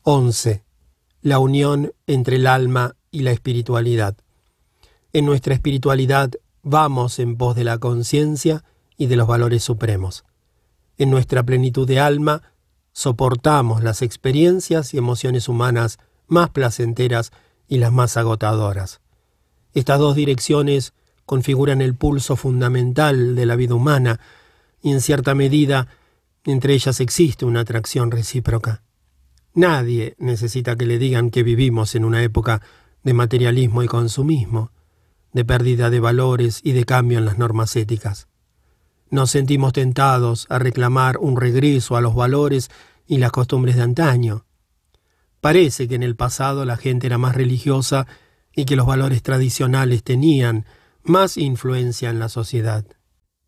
Once. 0.04 0.64
La 1.22 1.40
unión 1.40 1.92
entre 2.06 2.36
el 2.36 2.46
alma 2.46 2.94
y 3.10 3.22
la 3.22 3.32
espiritualidad. 3.32 4.16
En 5.12 5.26
nuestra 5.26 5.52
espiritualidad 5.52 6.30
vamos 6.62 7.18
en 7.18 7.36
pos 7.36 7.56
de 7.56 7.64
la 7.64 7.78
conciencia 7.78 8.62
y 8.96 9.06
de 9.08 9.16
los 9.16 9.26
valores 9.26 9.64
supremos. 9.64 10.24
En 10.98 11.10
nuestra 11.10 11.42
plenitud 11.42 11.88
de 11.88 11.98
alma 11.98 12.42
soportamos 12.92 13.82
las 13.82 14.02
experiencias 14.02 14.94
y 14.94 14.98
emociones 14.98 15.48
humanas 15.48 15.98
más 16.28 16.50
placenteras 16.50 17.32
y 17.68 17.78
las 17.78 17.92
más 17.92 18.16
agotadoras. 18.16 19.00
Estas 19.74 19.98
dos 19.98 20.14
direcciones 20.14 20.94
configuran 21.24 21.80
el 21.80 21.94
pulso 21.94 22.36
fundamental 22.36 23.34
de 23.34 23.46
la 23.46 23.56
vida 23.56 23.74
humana 23.74 24.20
y 24.82 24.92
en 24.92 25.00
cierta 25.00 25.34
medida 25.34 25.88
entre 26.44 26.74
ellas 26.74 27.00
existe 27.00 27.44
una 27.44 27.60
atracción 27.60 28.10
recíproca. 28.10 28.82
Nadie 29.52 30.14
necesita 30.18 30.76
que 30.76 30.86
le 30.86 30.98
digan 30.98 31.30
que 31.30 31.42
vivimos 31.42 31.94
en 31.94 32.04
una 32.04 32.22
época 32.22 32.62
de 33.02 33.14
materialismo 33.14 33.82
y 33.82 33.88
consumismo, 33.88 34.70
de 35.32 35.44
pérdida 35.44 35.90
de 35.90 36.00
valores 36.00 36.60
y 36.62 36.72
de 36.72 36.84
cambio 36.84 37.18
en 37.18 37.24
las 37.24 37.38
normas 37.38 37.74
éticas. 37.76 38.28
Nos 39.10 39.30
sentimos 39.30 39.72
tentados 39.72 40.46
a 40.50 40.58
reclamar 40.58 41.18
un 41.18 41.36
regreso 41.36 41.96
a 41.96 42.00
los 42.00 42.14
valores 42.14 42.70
y 43.06 43.18
las 43.18 43.32
costumbres 43.32 43.76
de 43.76 43.82
antaño. 43.82 44.45
Parece 45.40 45.88
que 45.88 45.94
en 45.94 46.02
el 46.02 46.16
pasado 46.16 46.64
la 46.64 46.76
gente 46.76 47.06
era 47.06 47.18
más 47.18 47.34
religiosa 47.34 48.06
y 48.54 48.64
que 48.64 48.76
los 48.76 48.86
valores 48.86 49.22
tradicionales 49.22 50.02
tenían 50.02 50.66
más 51.02 51.36
influencia 51.36 52.10
en 52.10 52.18
la 52.18 52.28
sociedad. 52.28 52.84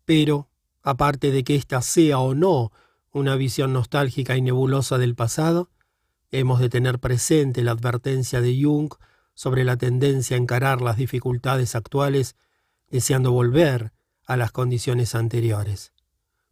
Pero, 0.05 0.49
aparte 0.81 1.31
de 1.31 1.43
que 1.43 1.55
ésta 1.55 1.81
sea 1.81 2.19
o 2.19 2.35
no 2.35 2.71
una 3.11 3.35
visión 3.35 3.73
nostálgica 3.73 4.37
y 4.37 4.41
nebulosa 4.41 4.97
del 4.97 5.15
pasado, 5.15 5.69
Hemos 6.31 6.59
de 6.59 6.69
tener 6.69 6.99
presente 6.99 7.63
la 7.63 7.71
advertencia 7.71 8.39
de 8.39 8.61
Jung 8.61 8.93
sobre 9.33 9.63
la 9.63 9.77
tendencia 9.77 10.37
a 10.37 10.39
encarar 10.39 10.81
las 10.81 10.97
dificultades 10.97 11.73
actuales 11.73 12.35
deseando 12.89 13.31
volver 13.31 13.93
a 14.27 14.37
las 14.37 14.51
condiciones 14.51 15.15
anteriores. 15.15 15.91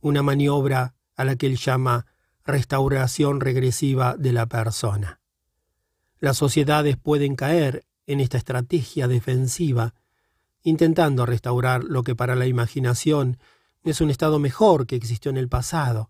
Una 0.01 0.23
maniobra 0.23 0.95
a 1.15 1.25
la 1.25 1.35
que 1.35 1.45
él 1.45 1.57
llama 1.57 2.07
restauración 2.43 3.39
regresiva 3.39 4.15
de 4.17 4.33
la 4.33 4.47
persona. 4.47 5.19
Las 6.19 6.37
sociedades 6.37 6.97
pueden 6.97 7.35
caer 7.35 7.85
en 8.07 8.19
esta 8.19 8.37
estrategia 8.37 9.07
defensiva, 9.07 9.93
intentando 10.63 11.25
restaurar 11.25 11.83
lo 11.83 12.03
que 12.03 12.15
para 12.15 12.35
la 12.35 12.47
imaginación 12.47 13.37
es 13.83 14.01
un 14.01 14.09
estado 14.09 14.39
mejor 14.39 14.87
que 14.87 14.95
existió 14.95 15.29
en 15.29 15.37
el 15.37 15.47
pasado. 15.47 16.09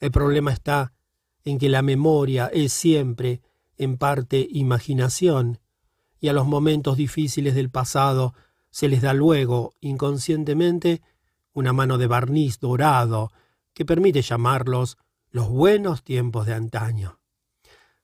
El 0.00 0.10
problema 0.10 0.52
está 0.52 0.92
en 1.44 1.58
que 1.58 1.68
la 1.68 1.82
memoria 1.82 2.50
es 2.52 2.72
siempre 2.72 3.40
en 3.76 3.96
parte 3.96 4.46
imaginación, 4.50 5.60
y 6.20 6.28
a 6.28 6.32
los 6.32 6.46
momentos 6.46 6.96
difíciles 6.96 7.54
del 7.54 7.70
pasado 7.70 8.34
se 8.70 8.88
les 8.88 9.02
da 9.02 9.12
luego, 9.12 9.74
inconscientemente, 9.80 11.02
una 11.52 11.72
mano 11.72 11.98
de 11.98 12.06
barniz 12.06 12.58
dorado 12.58 13.30
que 13.74 13.84
permite 13.84 14.22
llamarlos 14.22 14.98
los 15.30 15.48
buenos 15.48 16.02
tiempos 16.02 16.46
de 16.46 16.54
antaño. 16.54 17.21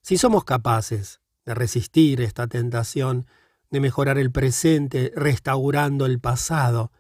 Si 0.09 0.17
somos 0.17 0.45
capaces 0.45 1.21
de 1.45 1.55
resistir 1.55 2.23
esta 2.23 2.47
tentación, 2.47 3.27
de 3.71 3.79
mejorar 3.79 4.17
el 4.17 4.33
presente 4.33 5.13
restaurando 5.15 6.07
el 6.07 6.19
pasado, 6.19 6.93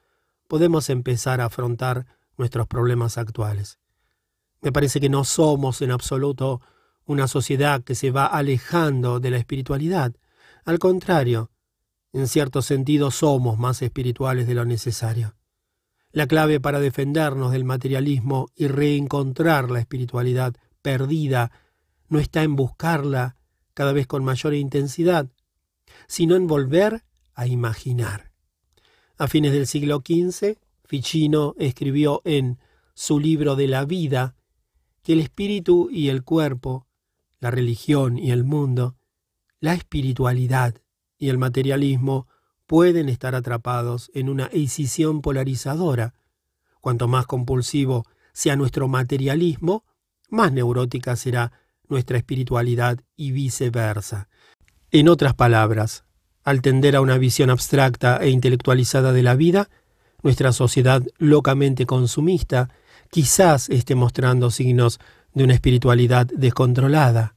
podemos 0.47 0.91
empezar 0.91 1.41
a 1.41 1.47
afrontar 1.47 2.05
nuestros 2.37 2.67
problemas 2.67 3.17
actuales. 3.17 3.79
Me 4.61 4.73
parece 4.73 5.01
que 5.01 5.09
no 5.09 5.25
somos 5.25 5.81
en 5.81 5.91
absoluto 5.91 6.61
una 7.07 7.29
sociedad 7.29 7.83
que 7.83 7.95
se 7.95 8.11
va 8.11 8.27
alejando 8.27 9.21
de 9.21 9.31
la 9.31 9.39
espiritualidad. 9.39 10.13
Al 10.67 10.79
contrario, 10.79 11.51
en 12.13 12.29
cierto 12.29 12.61
sentido 12.61 13.11
somos 13.11 13.59
más 13.59 13.81
espirituales 13.81 14.47
de 14.47 14.53
lo 14.53 14.67
necesario. 14.67 15.35
La 16.13 16.27
clave 16.27 16.61
para 16.61 16.79
defendernos 16.79 17.53
del 17.53 17.65
materialismo 17.65 18.51
y 18.55 18.69
reencontrar 18.69 19.71
la 19.71 19.81
espiritualidad 19.81 20.57
perdida 20.83 21.51
no 22.09 22.19
está 22.19 22.43
en 22.43 22.57
buscarla 22.57 23.37
cada 23.75 23.93
vez 23.93 24.07
con 24.07 24.25
mayor 24.25 24.55
intensidad, 24.55 25.31
sino 26.07 26.37
en 26.37 26.47
volver 26.47 27.05
a 27.35 27.47
imaginar. 27.47 28.33
A 29.17 29.29
fines 29.29 29.53
del 29.53 29.67
siglo 29.67 30.03
XV, 30.05 30.59
Ficino 30.85 31.55
escribió 31.59 32.23
en 32.25 32.59
su 32.95 33.21
libro 33.21 33.57
de 33.57 33.69
la 33.69 33.85
vida 33.85 34.35
que 35.03 35.13
el 35.13 35.21
espíritu 35.21 35.89
y 35.91 36.09
el 36.09 36.25
cuerpo, 36.25 36.87
la 37.41 37.51
religión 37.51 38.19
y 38.19 38.31
el 38.31 38.45
mundo, 38.45 38.97
la 39.61 39.75
espiritualidad 39.75 40.81
y 41.19 41.29
el 41.29 41.39
materialismo 41.39 42.27
pueden 42.67 43.09
estar 43.09 43.35
atrapados 43.35 44.11
en 44.15 44.29
una 44.29 44.47
escisión 44.47 45.21
polarizadora. 45.21 46.15
Cuanto 46.81 47.09
más 47.09 47.27
compulsivo 47.27 48.05
sea 48.33 48.57
nuestro 48.57 48.89
materialismo, 48.89 49.85
más 50.29 50.53
neurótica 50.53 51.17
será 51.17 51.53
nuestra 51.89 52.19
espiritualidad 52.19 53.01
y 53.17 53.33
viceversa. 53.33 54.29
En 54.91 55.09
otras 55.09 55.35
palabras, 55.35 56.05
al 56.45 56.63
tender 56.63 56.97
a 56.97 57.01
una 57.01 57.19
visión 57.19 57.51
abstracta 57.51 58.17
e 58.19 58.31
intelectualizada 58.31 59.13
de 59.13 59.23
la 59.23 59.35
vida, 59.35 59.69
nuestra 60.23 60.53
sociedad 60.53 61.03
locamente 61.19 61.87
consumista 61.87 62.71
quizás 63.11 63.69
esté 63.69 63.95
mostrando 63.95 64.51
signos 64.51 64.99
de 65.35 65.45
una 65.45 65.55
espiritualidad 65.55 66.27
descontrolada. 66.27 67.35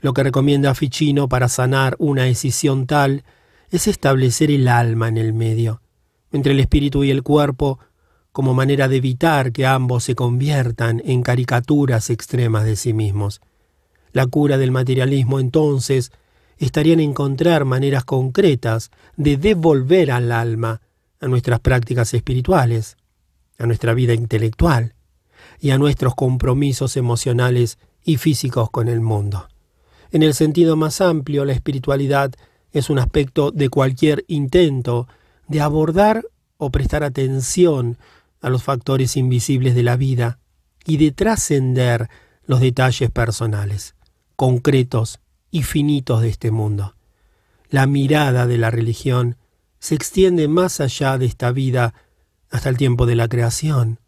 Lo 0.00 0.12
que 0.12 0.22
recomienda 0.22 0.74
Ficino 0.74 1.28
para 1.28 1.48
sanar 1.48 1.96
una 1.98 2.28
escisión 2.28 2.86
tal 2.86 3.24
es 3.70 3.88
establecer 3.88 4.50
el 4.50 4.68
alma 4.68 5.08
en 5.08 5.16
el 5.16 5.32
medio, 5.32 5.80
entre 6.30 6.52
el 6.52 6.60
espíritu 6.60 7.04
y 7.04 7.10
el 7.10 7.22
cuerpo, 7.22 7.78
como 8.30 8.52
manera 8.52 8.88
de 8.88 8.96
evitar 8.96 9.52
que 9.52 9.64
ambos 9.64 10.04
se 10.04 10.14
conviertan 10.14 11.00
en 11.04 11.22
caricaturas 11.22 12.10
extremas 12.10 12.64
de 12.64 12.76
sí 12.76 12.92
mismos. 12.92 13.40
La 14.14 14.28
cura 14.28 14.58
del 14.58 14.70
materialismo 14.70 15.40
entonces 15.40 16.12
estaría 16.58 16.94
en 16.94 17.00
encontrar 17.00 17.64
maneras 17.64 18.04
concretas 18.04 18.92
de 19.16 19.36
devolver 19.36 20.12
al 20.12 20.30
alma 20.30 20.80
a 21.20 21.26
nuestras 21.26 21.58
prácticas 21.58 22.14
espirituales, 22.14 22.96
a 23.58 23.66
nuestra 23.66 23.92
vida 23.92 24.14
intelectual 24.14 24.94
y 25.60 25.70
a 25.70 25.78
nuestros 25.78 26.14
compromisos 26.14 26.96
emocionales 26.96 27.78
y 28.04 28.16
físicos 28.18 28.70
con 28.70 28.86
el 28.86 29.00
mundo. 29.00 29.48
En 30.12 30.22
el 30.22 30.34
sentido 30.34 30.76
más 30.76 31.00
amplio, 31.00 31.44
la 31.44 31.52
espiritualidad 31.52 32.32
es 32.70 32.90
un 32.90 33.00
aspecto 33.00 33.50
de 33.50 33.68
cualquier 33.68 34.24
intento 34.28 35.08
de 35.48 35.60
abordar 35.60 36.24
o 36.56 36.70
prestar 36.70 37.02
atención 37.02 37.98
a 38.40 38.48
los 38.48 38.62
factores 38.62 39.16
invisibles 39.16 39.74
de 39.74 39.82
la 39.82 39.96
vida 39.96 40.38
y 40.86 40.98
de 40.98 41.10
trascender 41.10 42.08
los 42.46 42.60
detalles 42.60 43.10
personales, 43.10 43.96
concretos 44.36 45.20
y 45.50 45.62
finitos 45.62 46.22
de 46.22 46.28
este 46.28 46.50
mundo. 46.50 46.94
La 47.68 47.86
mirada 47.86 48.46
de 48.46 48.58
la 48.58 48.70
religión 48.70 49.36
se 49.78 49.94
extiende 49.94 50.48
más 50.48 50.80
allá 50.80 51.18
de 51.18 51.26
esta 51.26 51.52
vida 51.52 51.94
hasta 52.50 52.68
el 52.68 52.76
tiempo 52.76 53.06
de 53.06 53.16
la 53.16 53.28
creación, 53.28 54.00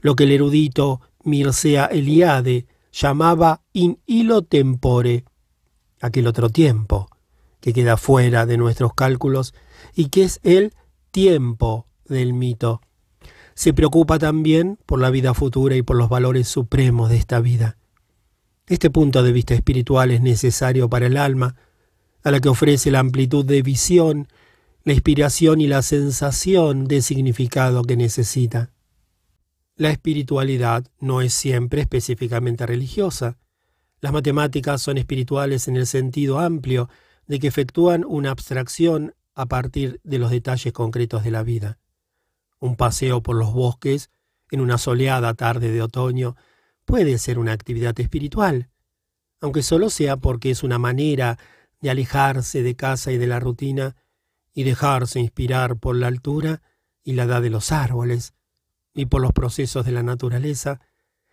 lo 0.00 0.16
que 0.16 0.24
el 0.24 0.32
erudito 0.32 1.00
Mircea 1.22 1.86
Eliade 1.86 2.66
llamaba 2.92 3.62
in 3.72 4.00
hilo 4.06 4.42
tempore, 4.42 5.24
aquel 6.00 6.26
otro 6.26 6.48
tiempo, 6.48 7.08
que 7.60 7.72
queda 7.72 7.96
fuera 7.96 8.46
de 8.46 8.56
nuestros 8.56 8.94
cálculos 8.94 9.54
y 9.94 10.08
que 10.08 10.22
es 10.22 10.40
el 10.42 10.72
tiempo 11.10 11.86
del 12.06 12.32
mito. 12.32 12.80
Se 13.54 13.74
preocupa 13.74 14.18
también 14.18 14.78
por 14.86 15.00
la 15.00 15.10
vida 15.10 15.34
futura 15.34 15.76
y 15.76 15.82
por 15.82 15.96
los 15.96 16.08
valores 16.08 16.48
supremos 16.48 17.10
de 17.10 17.18
esta 17.18 17.40
vida. 17.40 17.76
Este 18.70 18.88
punto 18.88 19.24
de 19.24 19.32
vista 19.32 19.52
espiritual 19.52 20.12
es 20.12 20.20
necesario 20.20 20.88
para 20.88 21.06
el 21.06 21.16
alma, 21.16 21.56
a 22.22 22.30
la 22.30 22.38
que 22.38 22.48
ofrece 22.48 22.92
la 22.92 23.00
amplitud 23.00 23.44
de 23.44 23.62
visión, 23.62 24.28
la 24.84 24.92
inspiración 24.92 25.60
y 25.60 25.66
la 25.66 25.82
sensación 25.82 26.84
de 26.84 27.02
significado 27.02 27.82
que 27.82 27.96
necesita. 27.96 28.70
La 29.74 29.90
espiritualidad 29.90 30.86
no 31.00 31.20
es 31.20 31.34
siempre 31.34 31.80
específicamente 31.80 32.64
religiosa. 32.64 33.38
Las 34.00 34.12
matemáticas 34.12 34.80
son 34.80 34.98
espirituales 34.98 35.66
en 35.66 35.74
el 35.74 35.88
sentido 35.88 36.38
amplio 36.38 36.88
de 37.26 37.40
que 37.40 37.48
efectúan 37.48 38.04
una 38.06 38.30
abstracción 38.30 39.16
a 39.34 39.46
partir 39.46 40.00
de 40.04 40.20
los 40.20 40.30
detalles 40.30 40.72
concretos 40.72 41.24
de 41.24 41.32
la 41.32 41.42
vida. 41.42 41.80
Un 42.60 42.76
paseo 42.76 43.20
por 43.20 43.34
los 43.34 43.52
bosques 43.52 44.10
en 44.52 44.60
una 44.60 44.78
soleada 44.78 45.34
tarde 45.34 45.72
de 45.72 45.82
otoño 45.82 46.36
puede 46.90 47.18
ser 47.18 47.38
una 47.38 47.52
actividad 47.52 47.98
espiritual, 48.00 48.68
aunque 49.40 49.62
solo 49.62 49.90
sea 49.90 50.16
porque 50.16 50.50
es 50.50 50.64
una 50.64 50.76
manera 50.80 51.38
de 51.80 51.88
alejarse 51.88 52.64
de 52.64 52.74
casa 52.74 53.12
y 53.12 53.16
de 53.16 53.28
la 53.28 53.38
rutina 53.38 53.94
y 54.52 54.64
dejarse 54.64 55.20
inspirar 55.20 55.76
por 55.76 55.94
la 55.94 56.08
altura 56.08 56.62
y 57.04 57.12
la 57.12 57.22
edad 57.22 57.42
de 57.42 57.50
los 57.50 57.70
árboles 57.70 58.34
y 58.92 59.06
por 59.06 59.22
los 59.22 59.32
procesos 59.32 59.86
de 59.86 59.92
la 59.92 60.02
naturaleza 60.02 60.80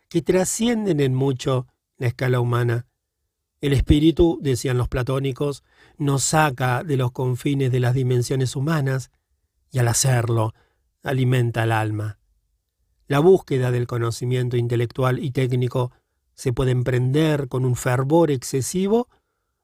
que 0.09 0.21
trascienden 0.21 0.99
en 0.99 1.15
mucho 1.15 1.65
la 1.97 2.05
escala 2.05 2.39
humana. 2.39 2.85
El 3.59 3.73
espíritu, 3.73 4.37
decían 4.39 4.77
los 4.77 4.87
platónicos, 4.87 5.63
nos 5.97 6.23
saca 6.23 6.83
de 6.83 6.97
los 6.97 7.11
confines 7.11 7.71
de 7.71 7.79
las 7.79 7.95
dimensiones 7.95 8.55
humanas 8.55 9.09
y 9.71 9.79
al 9.79 9.87
hacerlo 9.87 10.53
alimenta 11.01 11.63
el 11.63 11.71
alma. 11.71 12.19
La 13.07 13.19
búsqueda 13.19 13.71
del 13.71 13.87
conocimiento 13.87 14.57
intelectual 14.57 15.23
y 15.23 15.31
técnico 15.31 15.91
se 16.33 16.53
puede 16.53 16.71
emprender 16.71 17.47
con 17.47 17.65
un 17.65 17.75
fervor 17.75 18.31
excesivo 18.31 19.07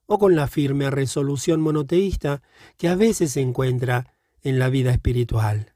o 0.05 0.17
con 0.17 0.35
la 0.35 0.47
firme 0.47 0.89
resolución 0.89 1.61
monoteísta 1.61 2.41
que 2.77 2.87
a 2.87 2.95
veces 2.95 3.33
se 3.33 3.41
encuentra 3.41 4.13
en 4.41 4.59
la 4.59 4.69
vida 4.69 4.91
espiritual. 4.91 5.73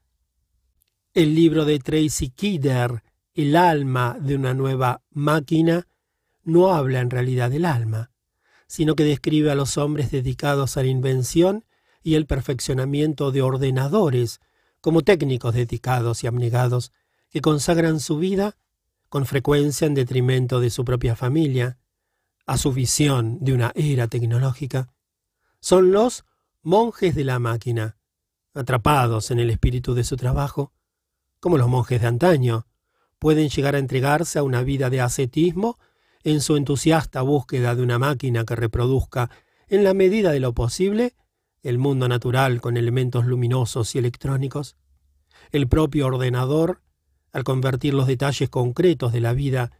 El 1.14 1.34
libro 1.34 1.64
de 1.64 1.78
Tracy 1.78 2.30
Kidder, 2.30 3.02
El 3.34 3.56
alma 3.56 4.16
de 4.20 4.34
una 4.34 4.54
nueva 4.54 5.02
máquina, 5.10 5.86
no 6.44 6.74
habla 6.74 7.00
en 7.00 7.10
realidad 7.10 7.50
del 7.50 7.64
alma, 7.64 8.10
sino 8.66 8.94
que 8.94 9.04
describe 9.04 9.50
a 9.50 9.54
los 9.54 9.76
hombres 9.76 10.10
dedicados 10.10 10.76
a 10.76 10.82
la 10.82 10.88
invención 10.88 11.64
y 12.02 12.14
el 12.14 12.26
perfeccionamiento 12.26 13.30
de 13.30 13.42
ordenadores 13.42 14.40
como 14.80 15.02
técnicos 15.02 15.54
dedicados 15.54 16.24
y 16.24 16.26
abnegados 16.26 16.92
que 17.30 17.40
consagran 17.40 18.00
su 18.00 18.18
vida 18.18 18.56
con 19.08 19.26
frecuencia 19.26 19.86
en 19.86 19.94
detrimento 19.94 20.60
de 20.60 20.70
su 20.70 20.84
propia 20.84 21.16
familia, 21.16 21.78
a 22.46 22.56
su 22.58 22.72
visión 22.72 23.38
de 23.40 23.52
una 23.52 23.72
era 23.74 24.08
tecnológica. 24.08 24.92
Son 25.60 25.92
los 25.92 26.24
monjes 26.62 27.14
de 27.14 27.24
la 27.24 27.38
máquina, 27.38 27.98
atrapados 28.54 29.30
en 29.30 29.38
el 29.38 29.50
espíritu 29.50 29.94
de 29.94 30.04
su 30.04 30.16
trabajo, 30.16 30.72
como 31.40 31.58
los 31.58 31.68
monjes 31.68 32.00
de 32.00 32.06
antaño, 32.06 32.66
pueden 33.18 33.48
llegar 33.48 33.74
a 33.74 33.78
entregarse 33.78 34.38
a 34.38 34.42
una 34.42 34.62
vida 34.62 34.90
de 34.90 35.00
ascetismo 35.00 35.78
en 36.24 36.40
su 36.40 36.56
entusiasta 36.56 37.22
búsqueda 37.22 37.74
de 37.74 37.82
una 37.82 37.98
máquina 37.98 38.44
que 38.44 38.56
reproduzca, 38.56 39.30
en 39.68 39.84
la 39.84 39.94
medida 39.94 40.30
de 40.30 40.40
lo 40.40 40.52
posible, 40.54 41.14
el 41.62 41.78
mundo 41.78 42.08
natural 42.08 42.60
con 42.60 42.76
elementos 42.76 43.26
luminosos 43.26 43.94
y 43.94 43.98
electrónicos. 43.98 44.76
El 45.50 45.68
propio 45.68 46.06
ordenador, 46.06 46.82
al 47.32 47.44
convertir 47.44 47.94
los 47.94 48.06
detalles 48.06 48.48
concretos 48.48 49.12
de 49.12 49.20
la 49.20 49.32
vida 49.32 49.70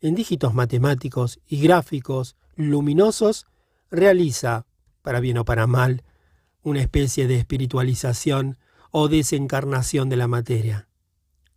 en 0.00 0.14
dígitos 0.14 0.54
matemáticos 0.54 1.40
y 1.46 1.60
gráficos 1.60 2.36
luminosos, 2.56 3.46
realiza, 3.90 4.66
para 5.02 5.20
bien 5.20 5.38
o 5.38 5.44
para 5.44 5.66
mal, 5.66 6.04
una 6.62 6.80
especie 6.80 7.26
de 7.26 7.36
espiritualización 7.36 8.58
o 8.90 9.08
desencarnación 9.08 10.08
de 10.08 10.16
la 10.16 10.28
materia. 10.28 10.88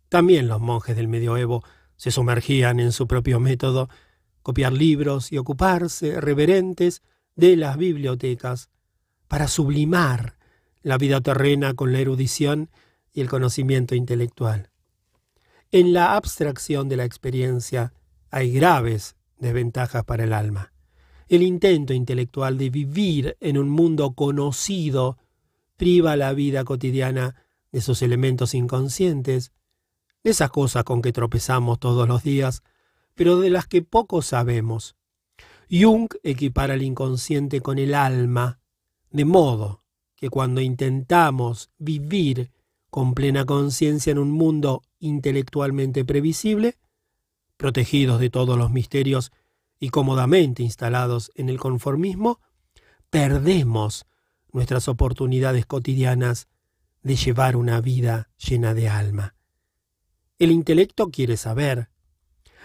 También 0.08 0.48
los 0.48 0.60
monjes 0.60 0.96
del 0.96 1.08
medioevo 1.08 1.64
se 1.96 2.10
sumergían 2.10 2.80
en 2.80 2.92
su 2.92 3.06
propio 3.06 3.40
método 3.40 3.88
copiar 4.42 4.72
libros 4.72 5.32
y 5.32 5.38
ocuparse, 5.38 6.20
reverentes, 6.20 7.02
de 7.36 7.56
las 7.56 7.78
bibliotecas 7.78 8.68
para 9.28 9.48
sublimar 9.48 10.36
la 10.82 10.98
vida 10.98 11.20
terrena 11.20 11.74
con 11.74 11.92
la 11.92 12.00
erudición 12.00 12.70
y 13.14 13.20
el 13.20 13.28
conocimiento 13.28 13.94
intelectual. 13.94 14.71
En 15.74 15.94
la 15.94 16.16
abstracción 16.16 16.90
de 16.90 16.98
la 16.98 17.06
experiencia 17.06 17.94
hay 18.30 18.52
graves 18.52 19.16
desventajas 19.38 20.04
para 20.04 20.24
el 20.24 20.34
alma. 20.34 20.74
El 21.28 21.42
intento 21.42 21.94
intelectual 21.94 22.58
de 22.58 22.68
vivir 22.68 23.38
en 23.40 23.56
un 23.56 23.70
mundo 23.70 24.12
conocido 24.12 25.16
priva 25.78 26.14
la 26.16 26.34
vida 26.34 26.64
cotidiana 26.64 27.36
de 27.72 27.80
sus 27.80 28.02
elementos 28.02 28.52
inconscientes, 28.52 29.52
de 30.22 30.32
esas 30.32 30.50
cosas 30.50 30.84
con 30.84 31.00
que 31.00 31.10
tropezamos 31.10 31.80
todos 31.80 32.06
los 32.06 32.22
días, 32.22 32.62
pero 33.14 33.40
de 33.40 33.48
las 33.48 33.66
que 33.66 33.80
poco 33.80 34.20
sabemos. 34.20 34.94
Jung 35.70 36.10
equipara 36.22 36.74
el 36.74 36.82
inconsciente 36.82 37.62
con 37.62 37.78
el 37.78 37.94
alma, 37.94 38.60
de 39.10 39.24
modo 39.24 39.84
que 40.16 40.28
cuando 40.28 40.60
intentamos 40.60 41.70
vivir 41.78 42.52
con 42.92 43.14
plena 43.14 43.46
conciencia 43.46 44.10
en 44.10 44.18
un 44.18 44.30
mundo 44.30 44.82
intelectualmente 44.98 46.04
previsible, 46.04 46.76
protegidos 47.56 48.20
de 48.20 48.28
todos 48.28 48.58
los 48.58 48.70
misterios 48.70 49.32
y 49.80 49.88
cómodamente 49.88 50.62
instalados 50.62 51.32
en 51.34 51.48
el 51.48 51.58
conformismo, 51.58 52.38
perdemos 53.08 54.04
nuestras 54.52 54.88
oportunidades 54.88 55.64
cotidianas 55.64 56.48
de 57.02 57.16
llevar 57.16 57.56
una 57.56 57.80
vida 57.80 58.28
llena 58.36 58.74
de 58.74 58.90
alma. 58.90 59.36
El 60.38 60.50
intelecto 60.50 61.08
quiere 61.10 61.38
saber. 61.38 61.88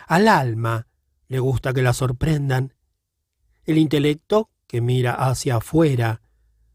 Al 0.08 0.28
alma 0.28 0.88
le 1.30 1.40
gusta 1.40 1.72
que 1.72 1.84
la 1.84 1.94
sorprendan. 1.94 2.74
El 3.64 3.78
intelecto, 3.78 4.50
que 4.68 4.82
mira 4.82 5.14
hacia 5.14 5.56
afuera, 5.56 6.22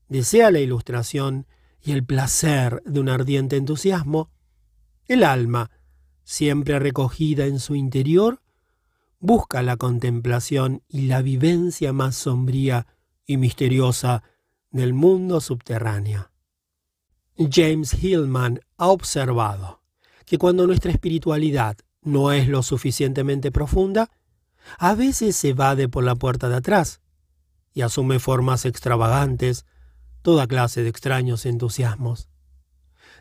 desea 0.09 0.51
la 0.51 0.61
ilustración 0.61 1.47
y 1.83 1.93
el 1.93 2.05
placer 2.05 2.83
de 2.85 3.01
un 3.01 3.09
ardiente 3.09 3.57
entusiasmo. 3.57 4.31
El 5.07 5.25
alma, 5.25 5.71
siempre 6.23 6.79
recogida 6.79 7.47
en 7.47 7.59
su 7.59 7.75
interior, 7.75 8.41
busca 9.19 9.63
la 9.63 9.77
contemplación 9.77 10.83
y 10.89 11.03
la 11.03 11.23
vivencia 11.23 11.93
más 11.93 12.17
sombría 12.17 12.87
y 13.27 13.37
misteriosa 13.37 14.23
del 14.71 14.95
mundo 14.95 15.41
subterráneo. 15.41 16.31
James 17.37 17.95
Hillman 17.95 18.61
ha 18.77 18.89
observado 18.89 19.83
que 20.25 20.39
cuando 20.39 20.67
nuestra 20.67 20.93
espiritualidad 20.93 21.77
no 22.03 22.33
es 22.33 22.49
lo 22.49 22.63
suficientemente 22.63 23.51
profunda, 23.51 24.11
a 24.79 24.95
veces 24.95 25.37
se 25.37 25.53
vade 25.53 25.89
por 25.89 26.05
la 26.05 26.15
puerta 26.15 26.49
de 26.49 26.57
atrás 26.57 27.01
y 27.75 27.83
asume 27.83 28.19
formas 28.19 28.65
extravagantes, 28.65 29.67
toda 30.23 30.47
clase 30.47 30.83
de 30.83 30.89
extraños 30.89 31.47
entusiasmos. 31.47 32.29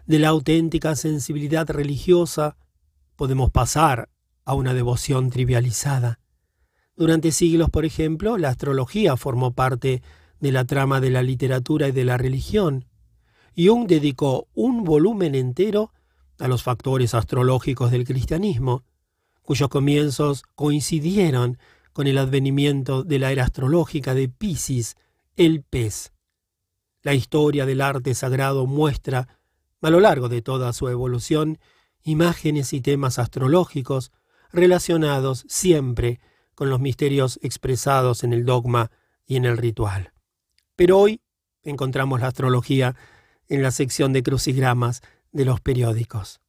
De 0.05 0.19
la 0.19 0.29
auténtica 0.29 0.95
sensibilidad 0.95 1.69
religiosa 1.69 2.57
podemos 3.15 3.51
pasar 3.51 4.09
a 4.45 4.53
una 4.53 4.73
devoción 4.73 5.29
trivializada. 5.29 6.19
Durante 6.95 7.31
siglos, 7.31 7.69
por 7.69 7.85
ejemplo, 7.85 8.37
la 8.37 8.49
astrología 8.49 9.17
formó 9.17 9.53
parte 9.53 10.01
de 10.39 10.51
la 10.51 10.65
trama 10.65 10.99
de 10.99 11.11
la 11.11 11.23
literatura 11.23 11.87
y 11.87 11.91
de 11.91 12.05
la 12.05 12.17
religión, 12.17 12.85
Jung 13.55 13.87
dedicó 13.87 14.47
un 14.53 14.83
volumen 14.83 15.35
entero 15.35 15.91
a 16.39 16.47
los 16.47 16.63
factores 16.63 17.13
astrológicos 17.13 17.91
del 17.91 18.05
cristianismo, 18.05 18.83
cuyos 19.41 19.69
comienzos 19.69 20.43
coincidieron 20.55 21.57
con 21.93 22.07
el 22.07 22.17
advenimiento 22.17 23.03
de 23.03 23.19
la 23.19 23.31
era 23.31 23.43
astrológica 23.43 24.15
de 24.15 24.29
Piscis, 24.29 24.95
el 25.35 25.63
pez. 25.63 26.13
La 27.03 27.13
historia 27.13 27.65
del 27.65 27.81
arte 27.81 28.13
sagrado 28.13 28.65
muestra, 28.67 29.39
a 29.81 29.89
lo 29.89 29.99
largo 29.99 30.29
de 30.29 30.41
toda 30.41 30.71
su 30.73 30.87
evolución, 30.87 31.57
imágenes 32.03 32.73
y 32.73 32.81
temas 32.81 33.19
astrológicos 33.19 34.11
relacionados 34.51 35.45
siempre 35.47 36.19
con 36.53 36.69
los 36.69 36.79
misterios 36.79 37.39
expresados 37.41 38.23
en 38.23 38.33
el 38.33 38.45
dogma 38.45 38.91
y 39.25 39.35
en 39.37 39.45
el 39.45 39.57
ritual. 39.57 40.13
Pero 40.75 40.99
hoy 40.99 41.21
encontramos 41.63 42.21
la 42.21 42.27
astrología 42.27 42.95
en 43.47 43.63
la 43.63 43.71
sección 43.71 44.13
de 44.13 44.23
crucigramas 44.23 45.01
de 45.31 45.45
los 45.45 45.59
periódicos. 45.59 46.39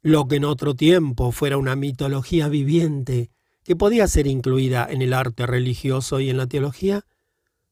Lo 0.00 0.28
que 0.28 0.36
en 0.36 0.44
otro 0.44 0.74
tiempo 0.74 1.32
fuera 1.32 1.58
una 1.58 1.76
mitología 1.76 2.48
viviente 2.48 3.30
que 3.64 3.76
podía 3.76 4.06
ser 4.08 4.26
incluida 4.26 4.86
en 4.88 5.02
el 5.02 5.12
arte 5.12 5.46
religioso 5.46 6.20
y 6.20 6.30
en 6.30 6.38
la 6.38 6.46
teología, 6.46 7.04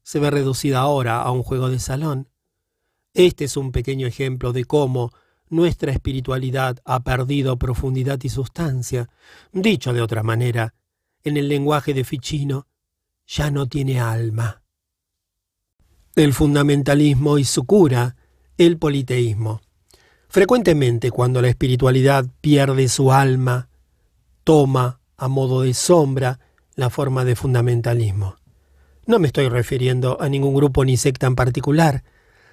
se 0.07 0.21
ve 0.21 0.31
reducida 0.31 0.79
ahora 0.79 1.21
a 1.21 1.33
un 1.33 1.43
juego 1.43 1.69
de 1.69 1.81
salón. 1.81 2.29
Este 3.13 3.47
es 3.47 3.57
un 3.57 3.73
pequeño 3.73 4.07
ejemplo 4.07 4.53
de 4.53 4.65
cómo 4.65 5.11
nuestra 5.49 5.91
espiritualidad 5.91 6.79
ha 6.85 7.01
perdido 7.01 7.59
profundidad 7.59 8.21
y 8.23 8.29
sustancia. 8.29 9.09
Dicho 9.53 9.93
de 9.93 10.01
otra 10.01 10.23
manera, 10.23 10.75
en 11.25 11.37
el 11.37 11.49
lenguaje 11.49 11.93
de 11.93 12.05
Ficino, 12.05 12.69
ya 13.27 13.51
no 13.51 13.67
tiene 13.67 13.99
alma. 13.99 14.63
El 16.15 16.33
fundamentalismo 16.35 17.39
y 17.39 17.45
su 17.45 17.65
cura 17.65 18.15
el 18.59 18.79
politeísmo. 18.79 19.61
Frecuentemente 20.29 21.11
cuando 21.11 21.43
la 21.43 21.49
espiritualidad 21.49 22.27
pierde 22.41 22.89
su 22.89 23.11
alma, 23.11 23.71
toma, 24.45 25.01
a 25.17 25.27
modo 25.27 25.63
de 25.63 25.75
sombra, 25.75 26.39
la 26.77 26.91
forma 26.91 27.25
de 27.25 27.35
fundamentalismo. 27.35 28.37
No 29.07 29.21
me 29.21 29.29
estoy 29.29 29.49
refiriendo 29.49 30.21
a 30.21 30.29
ningún 30.29 30.55
grupo 30.55 30.85
ni 30.85 30.97
secta 30.97 31.29
en 31.29 31.37
particular, 31.37 32.03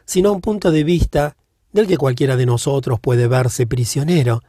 sino 0.06 0.30
a 0.30 0.32
un 0.33 0.41
punto 0.41 0.69
de 0.69 0.83
vista 0.83 1.35
del 1.72 1.88
que 1.88 1.98
cualquiera 1.98 2.35
de 2.35 2.45
nosotros 2.45 2.99
puede 2.99 3.27
verse 3.27 3.65
prisionero 3.65 4.41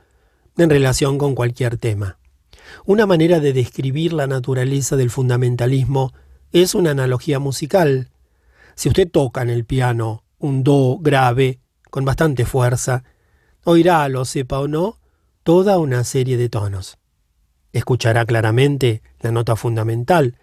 en 0.58 0.68
relación 0.68 1.16
con 1.16 1.34
cualquier 1.34 1.78
tema. 1.78 2.18
Una 2.84 3.06
manera 3.06 3.40
de 3.40 3.54
describir 3.54 4.12
la 4.12 4.26
naturaleza 4.26 4.96
del 4.96 5.08
fundamentalismo 5.08 6.12
es 6.52 6.74
una 6.74 6.90
analogía 6.90 7.38
musical. 7.38 8.10
Si 8.74 8.90
usted 8.90 9.10
toca 9.10 9.40
en 9.40 9.48
el 9.48 9.64
piano 9.64 10.24
un 10.38 10.62
do 10.62 10.98
grave 11.00 11.60
con 11.90 12.04
bastante 12.04 12.44
fuerza, 12.44 13.02
oirá, 13.64 14.06
lo 14.10 14.26
sepa 14.26 14.60
o 14.60 14.68
no, 14.68 14.98
toda 15.42 15.78
una 15.78 16.04
serie 16.04 16.36
de 16.36 16.50
tonos. 16.50 16.98
Escuchará 17.72 18.26
claramente 18.26 19.02
la 19.20 19.32
nota 19.32 19.56
fundamental, 19.56 20.36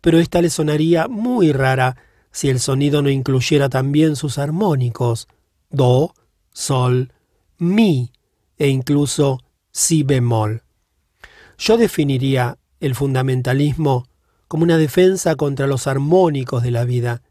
pero 0.00 0.18
ésta 0.18 0.42
le 0.42 0.50
sonaría 0.50 1.08
muy 1.08 1.52
rara 1.52 1.96
si 2.30 2.48
el 2.48 2.60
sonido 2.60 3.02
no 3.02 3.10
incluyera 3.10 3.68
también 3.68 4.16
sus 4.16 4.38
armónicos, 4.38 5.28
do, 5.70 6.14
sol, 6.52 7.12
mi 7.58 8.12
e 8.56 8.68
incluso 8.68 9.40
si 9.70 10.02
bemol. 10.02 10.62
Yo 11.58 11.76
definiría 11.76 12.58
el 12.80 12.94
fundamentalismo 12.94 14.06
como 14.46 14.62
una 14.62 14.78
defensa 14.78 15.36
contra 15.36 15.66
los 15.66 15.86
armónicos 15.86 16.62
de 16.62 16.70
la 16.70 16.84
vida, 16.84 17.22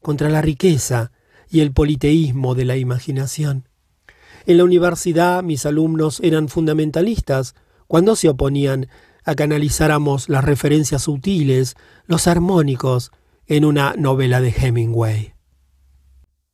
contra 0.00 0.28
la 0.28 0.42
riqueza, 0.42 1.12
y 1.52 1.60
el 1.60 1.72
politeísmo 1.72 2.54
de 2.54 2.64
la 2.64 2.76
imaginación. 2.78 3.68
En 4.46 4.56
la 4.56 4.64
universidad 4.64 5.42
mis 5.42 5.66
alumnos 5.66 6.18
eran 6.20 6.48
fundamentalistas 6.48 7.54
cuando 7.86 8.16
se 8.16 8.30
oponían 8.30 8.88
a 9.24 9.34
que 9.34 9.42
analizáramos 9.42 10.28
las 10.28 10.44
referencias 10.44 11.02
sutiles, 11.02 11.74
los 12.06 12.26
armónicos, 12.26 13.12
en 13.46 13.64
una 13.64 13.94
novela 13.96 14.40
de 14.40 14.50
Hemingway. 14.50 15.34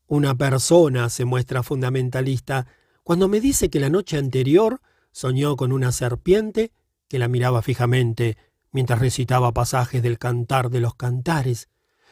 Una 0.06 0.34
persona 0.34 1.10
se 1.10 1.24
muestra 1.24 1.62
fundamentalista 1.62 2.66
cuando 3.04 3.28
me 3.28 3.40
dice 3.40 3.68
que 3.70 3.80
la 3.80 3.90
noche 3.90 4.16
anterior 4.16 4.80
soñó 5.12 5.56
con 5.56 5.72
una 5.72 5.92
serpiente 5.92 6.72
que 7.08 7.18
la 7.18 7.28
miraba 7.28 7.62
fijamente 7.62 8.36
mientras 8.70 8.98
recitaba 9.00 9.52
pasajes 9.52 10.02
del 10.02 10.18
Cantar 10.18 10.70
de 10.70 10.80
los 10.80 10.94
Cantares, 10.94 11.68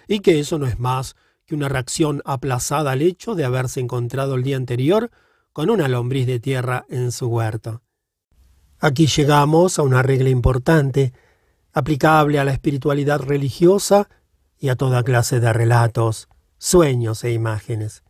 y 0.08 0.20
que 0.20 0.38
eso 0.38 0.58
no 0.58 0.66
es 0.66 0.78
más 0.78 1.16
que 1.44 1.54
una 1.54 1.68
reacción 1.68 2.22
aplazada 2.24 2.92
al 2.92 3.02
hecho 3.02 3.34
de 3.34 3.44
haberse 3.44 3.80
encontrado 3.80 4.34
el 4.34 4.42
día 4.42 4.56
anterior 4.56 5.10
con 5.52 5.70
una 5.70 5.88
lombriz 5.88 6.26
de 6.26 6.40
tierra 6.40 6.84
en 6.88 7.12
su 7.12 7.28
huerto. 7.28 7.82
Aquí 8.86 9.08
llegamos 9.08 9.80
a 9.80 9.82
una 9.82 10.00
regla 10.00 10.28
importante, 10.28 11.12
aplicable 11.72 12.38
a 12.38 12.44
la 12.44 12.52
espiritualidad 12.52 13.18
religiosa 13.18 14.08
y 14.60 14.68
a 14.68 14.76
toda 14.76 15.02
clase 15.02 15.40
de 15.40 15.52
relatos, 15.52 16.28
sueños 16.58 17.24
e 17.24 17.32
imágenes. 17.32 18.04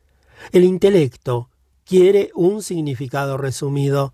El 0.52 0.64
intelecto 0.64 1.48
quiere 1.86 2.30
un 2.34 2.62
significado 2.62 3.38
resumido, 3.38 4.12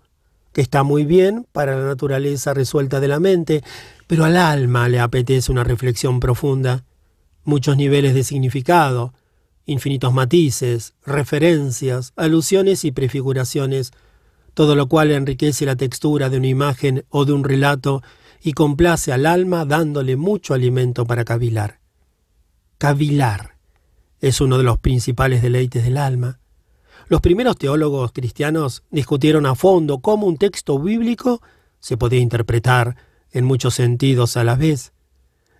que 0.53 0.61
está 0.61 0.83
muy 0.83 1.03
bien 1.03 1.45
para 1.51 1.75
la 1.75 1.85
naturaleza 1.85 2.53
resuelta 2.53 3.01
de 3.01 3.09
la 3.09 3.19
mente, 3.19 3.61
pero 4.07 4.23
al 4.23 4.37
alma 4.37 4.87
le 4.87 5.01
apetece 5.01 5.51
una 5.51 5.65
reflexión 5.65 6.21
profunda 6.21 6.85
muchos 7.43 7.75
niveles 7.75 8.13
de 8.13 8.23
significado, 8.23 9.13
infinitos 9.65 10.13
matices, 10.13 10.93
referencias, 11.05 12.13
alusiones 12.15 12.85
y 12.85 12.93
prefiguraciones, 12.93 13.91
todo 14.53 14.75
lo 14.75 14.87
cual 14.87 15.11
enriquece 15.11 15.65
la 15.65 15.75
textura 15.75 16.29
de 16.29 16.37
una 16.37 16.47
imagen 16.47 17.05
o 17.09 17.25
de 17.25 17.33
un 17.33 17.43
relato 17.43 18.01
y 18.41 18.53
complace 18.53 19.11
al 19.11 19.25
alma 19.25 19.65
dándole 19.65 20.15
mucho 20.15 20.53
alimento 20.53 21.05
para 21.05 21.23
cavilar. 21.23 21.79
Cavilar 22.77 23.57
es 24.19 24.41
uno 24.41 24.57
de 24.57 24.63
los 24.63 24.77
principales 24.79 25.41
deleites 25.41 25.83
del 25.83 25.97
alma. 25.97 26.39
Los 27.07 27.21
primeros 27.21 27.57
teólogos 27.57 28.11
cristianos 28.11 28.83
discutieron 28.89 29.45
a 29.45 29.55
fondo 29.55 29.99
cómo 29.99 30.27
un 30.27 30.37
texto 30.37 30.79
bíblico 30.79 31.41
se 31.79 31.97
podía 31.97 32.19
interpretar 32.19 32.95
en 33.31 33.45
muchos 33.45 33.75
sentidos 33.75 34.37
a 34.37 34.43
la 34.43 34.55
vez. 34.55 34.93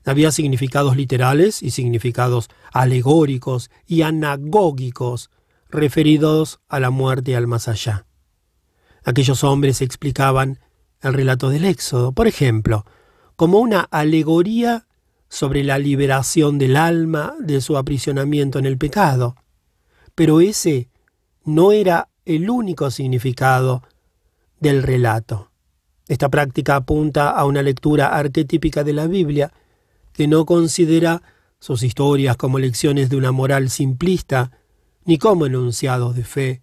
Había 0.05 0.31
significados 0.31 0.95
literales 0.95 1.63
y 1.63 1.71
significados 1.71 2.49
alegóricos 2.71 3.69
y 3.87 4.01
anagógicos 4.01 5.29
referidos 5.69 6.59
a 6.67 6.79
la 6.79 6.89
muerte 6.89 7.31
y 7.31 7.33
al 7.33 7.47
más 7.47 7.67
allá. 7.67 8.05
Aquellos 9.03 9.43
hombres 9.43 9.81
explicaban 9.81 10.59
el 11.01 11.13
relato 11.13 11.49
del 11.49 11.65
Éxodo, 11.65 12.13
por 12.13 12.27
ejemplo, 12.27 12.85
como 13.35 13.59
una 13.59 13.81
alegoría 13.81 14.87
sobre 15.27 15.63
la 15.63 15.77
liberación 15.77 16.57
del 16.57 16.75
alma 16.75 17.33
de 17.39 17.59
su 17.59 17.77
aprisionamiento 17.77 18.59
en 18.59 18.65
el 18.65 18.77
pecado. 18.77 19.35
Pero 20.15 20.41
ese 20.41 20.89
no 21.43 21.71
era 21.71 22.09
el 22.25 22.49
único 22.49 22.89
significado 22.91 23.83
del 24.59 24.83
relato. 24.83 25.51
Esta 26.07 26.29
práctica 26.29 26.75
apunta 26.75 27.31
a 27.31 27.45
una 27.45 27.61
lectura 27.61 28.07
arquetípica 28.07 28.83
de 28.83 28.93
la 28.93 29.07
Biblia 29.07 29.51
que 30.13 30.27
no 30.27 30.45
considera 30.45 31.21
sus 31.59 31.83
historias 31.83 32.37
como 32.37 32.59
lecciones 32.59 33.09
de 33.09 33.15
una 33.15 33.31
moral 33.31 33.69
simplista 33.69 34.51
ni 35.05 35.17
como 35.17 35.45
enunciados 35.45 36.15
de 36.15 36.23
fe, 36.23 36.62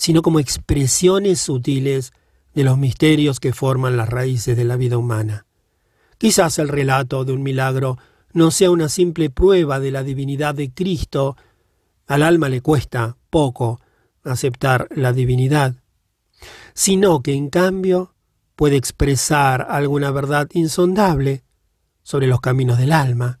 sino 0.00 0.22
como 0.22 0.40
expresiones 0.40 1.42
sutiles 1.42 2.14
de 2.54 2.64
los 2.64 2.78
misterios 2.78 3.38
que 3.38 3.52
forman 3.52 3.98
las 3.98 4.08
raíces 4.08 4.56
de 4.56 4.64
la 4.64 4.76
vida 4.76 4.96
humana. 4.96 5.44
Quizás 6.16 6.58
el 6.58 6.68
relato 6.68 7.26
de 7.26 7.34
un 7.34 7.42
milagro 7.42 7.98
no 8.32 8.50
sea 8.50 8.70
una 8.70 8.88
simple 8.88 9.28
prueba 9.28 9.78
de 9.78 9.90
la 9.90 10.02
divinidad 10.02 10.54
de 10.54 10.72
Cristo. 10.72 11.36
Al 12.06 12.22
alma 12.22 12.48
le 12.48 12.62
cuesta 12.62 13.18
poco 13.28 13.78
aceptar 14.24 14.88
la 14.90 15.12
divinidad, 15.12 15.74
sino 16.72 17.20
que 17.20 17.34
en 17.34 17.50
cambio 17.50 18.14
puede 18.56 18.76
expresar 18.76 19.66
alguna 19.68 20.10
verdad 20.12 20.48
insondable 20.54 21.44
sobre 22.02 22.26
los 22.26 22.40
caminos 22.40 22.78
del 22.78 22.92
alma. 22.92 23.38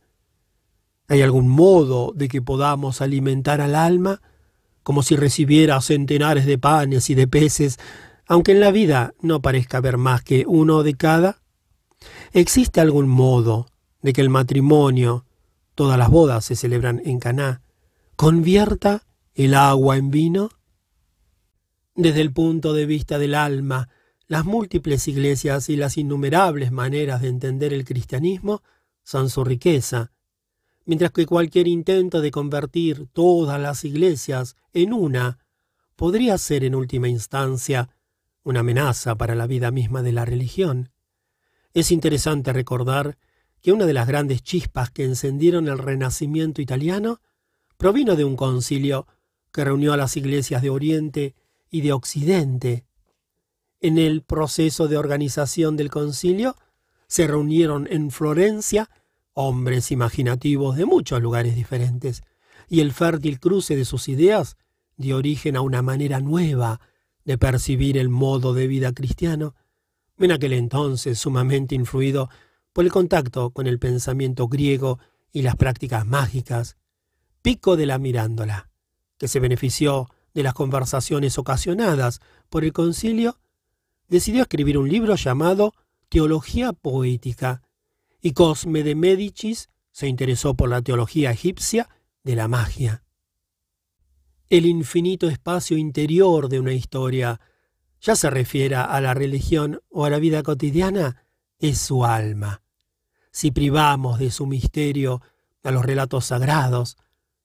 ¿Hay 1.08 1.22
algún 1.22 1.48
modo 1.48 2.12
de 2.14 2.28
que 2.28 2.42
podamos 2.42 3.00
alimentar 3.00 3.62
al 3.62 3.74
alma 3.74 4.20
como 4.82 5.02
si 5.02 5.16
recibiera 5.16 5.80
centenares 5.80 6.46
de 6.46 6.58
panes 6.58 7.10
y 7.10 7.14
de 7.14 7.26
peces, 7.26 7.78
aunque 8.26 8.52
en 8.52 8.60
la 8.60 8.70
vida 8.70 9.14
no 9.20 9.42
parezca 9.42 9.78
haber 9.78 9.96
más 9.96 10.22
que 10.22 10.44
uno 10.46 10.82
de 10.82 10.94
cada? 10.94 11.42
¿Existe 12.32 12.80
algún 12.80 13.08
modo 13.08 13.66
de 14.02 14.12
que 14.12 14.20
el 14.20 14.30
matrimonio, 14.30 15.26
todas 15.74 15.98
las 15.98 16.10
bodas 16.10 16.44
se 16.44 16.56
celebran 16.56 17.02
en 17.04 17.18
Caná, 17.18 17.62
convierta 18.16 19.02
el 19.34 19.54
agua 19.54 19.96
en 19.96 20.10
vino? 20.10 20.50
Desde 21.94 22.20
el 22.20 22.32
punto 22.32 22.72
de 22.72 22.86
vista 22.86 23.18
del 23.18 23.34
alma, 23.34 23.88
las 24.26 24.44
múltiples 24.44 25.08
iglesias 25.08 25.68
y 25.68 25.76
las 25.76 25.98
innumerables 25.98 26.70
maneras 26.70 27.20
de 27.20 27.28
entender 27.28 27.72
el 27.72 27.84
cristianismo 27.84 28.62
son 29.02 29.28
su 29.28 29.42
riqueza, 29.42 30.12
mientras 30.90 31.12
que 31.12 31.24
cualquier 31.24 31.68
intento 31.68 32.20
de 32.20 32.32
convertir 32.32 33.06
todas 33.12 33.60
las 33.60 33.84
iglesias 33.84 34.56
en 34.72 34.92
una 34.92 35.38
podría 35.94 36.36
ser 36.36 36.64
en 36.64 36.74
última 36.74 37.06
instancia 37.06 37.90
una 38.42 38.58
amenaza 38.58 39.14
para 39.14 39.36
la 39.36 39.46
vida 39.46 39.70
misma 39.70 40.02
de 40.02 40.10
la 40.10 40.24
religión. 40.24 40.90
Es 41.74 41.92
interesante 41.92 42.52
recordar 42.52 43.18
que 43.60 43.70
una 43.70 43.86
de 43.86 43.92
las 43.92 44.08
grandes 44.08 44.42
chispas 44.42 44.90
que 44.90 45.04
encendieron 45.04 45.68
el 45.68 45.78
Renacimiento 45.78 46.60
italiano 46.60 47.20
provino 47.76 48.16
de 48.16 48.24
un 48.24 48.34
concilio 48.34 49.06
que 49.52 49.62
reunió 49.62 49.92
a 49.92 49.96
las 49.96 50.16
iglesias 50.16 50.60
de 50.60 50.70
Oriente 50.70 51.36
y 51.70 51.82
de 51.82 51.92
Occidente. 51.92 52.84
En 53.80 53.96
el 53.96 54.22
proceso 54.22 54.88
de 54.88 54.96
organización 54.96 55.76
del 55.76 55.88
concilio 55.88 56.56
se 57.06 57.28
reunieron 57.28 57.86
en 57.88 58.10
Florencia 58.10 58.90
hombres 59.34 59.90
imaginativos 59.90 60.76
de 60.76 60.86
muchos 60.86 61.20
lugares 61.20 61.54
diferentes, 61.54 62.22
y 62.68 62.80
el 62.80 62.92
fértil 62.92 63.40
cruce 63.40 63.76
de 63.76 63.84
sus 63.84 64.08
ideas 64.08 64.56
dio 64.96 65.16
origen 65.16 65.56
a 65.56 65.60
una 65.60 65.82
manera 65.82 66.20
nueva 66.20 66.80
de 67.24 67.38
percibir 67.38 67.96
el 67.96 68.08
modo 68.08 68.54
de 68.54 68.66
vida 68.66 68.92
cristiano, 68.92 69.54
en 70.18 70.32
aquel 70.32 70.52
entonces 70.52 71.18
sumamente 71.18 71.74
influido 71.74 72.28
por 72.72 72.84
el 72.84 72.92
contacto 72.92 73.50
con 73.50 73.66
el 73.66 73.78
pensamiento 73.78 74.48
griego 74.48 74.98
y 75.32 75.42
las 75.42 75.56
prácticas 75.56 76.06
mágicas. 76.06 76.76
Pico 77.42 77.76
de 77.76 77.86
la 77.86 77.98
Mirándola, 77.98 78.70
que 79.18 79.28
se 79.28 79.40
benefició 79.40 80.08
de 80.34 80.42
las 80.42 80.54
conversaciones 80.54 81.38
ocasionadas 81.38 82.20
por 82.48 82.64
el 82.64 82.72
concilio, 82.72 83.38
decidió 84.08 84.42
escribir 84.42 84.78
un 84.78 84.88
libro 84.88 85.14
llamado 85.16 85.72
Teología 86.08 86.72
Poética, 86.72 87.62
y 88.20 88.32
Cosme 88.32 88.82
de 88.82 88.94
Médicis 88.94 89.68
se 89.92 90.06
interesó 90.06 90.54
por 90.54 90.68
la 90.68 90.82
teología 90.82 91.30
egipcia 91.30 91.88
de 92.22 92.36
la 92.36 92.48
magia. 92.48 93.02
El 94.48 94.66
infinito 94.66 95.28
espacio 95.28 95.76
interior 95.76 96.48
de 96.48 96.60
una 96.60 96.72
historia, 96.72 97.40
ya 98.00 98.16
se 98.16 98.30
refiera 98.30 98.84
a 98.84 99.00
la 99.00 99.14
religión 99.14 99.80
o 99.88 100.04
a 100.04 100.10
la 100.10 100.18
vida 100.18 100.42
cotidiana, 100.42 101.24
es 101.58 101.78
su 101.78 102.04
alma. 102.04 102.62
Si 103.30 103.50
privamos 103.50 104.18
de 104.18 104.30
su 104.30 104.46
misterio 104.46 105.22
a 105.62 105.70
los 105.70 105.84
relatos 105.84 106.26
sagrados, 106.26 106.96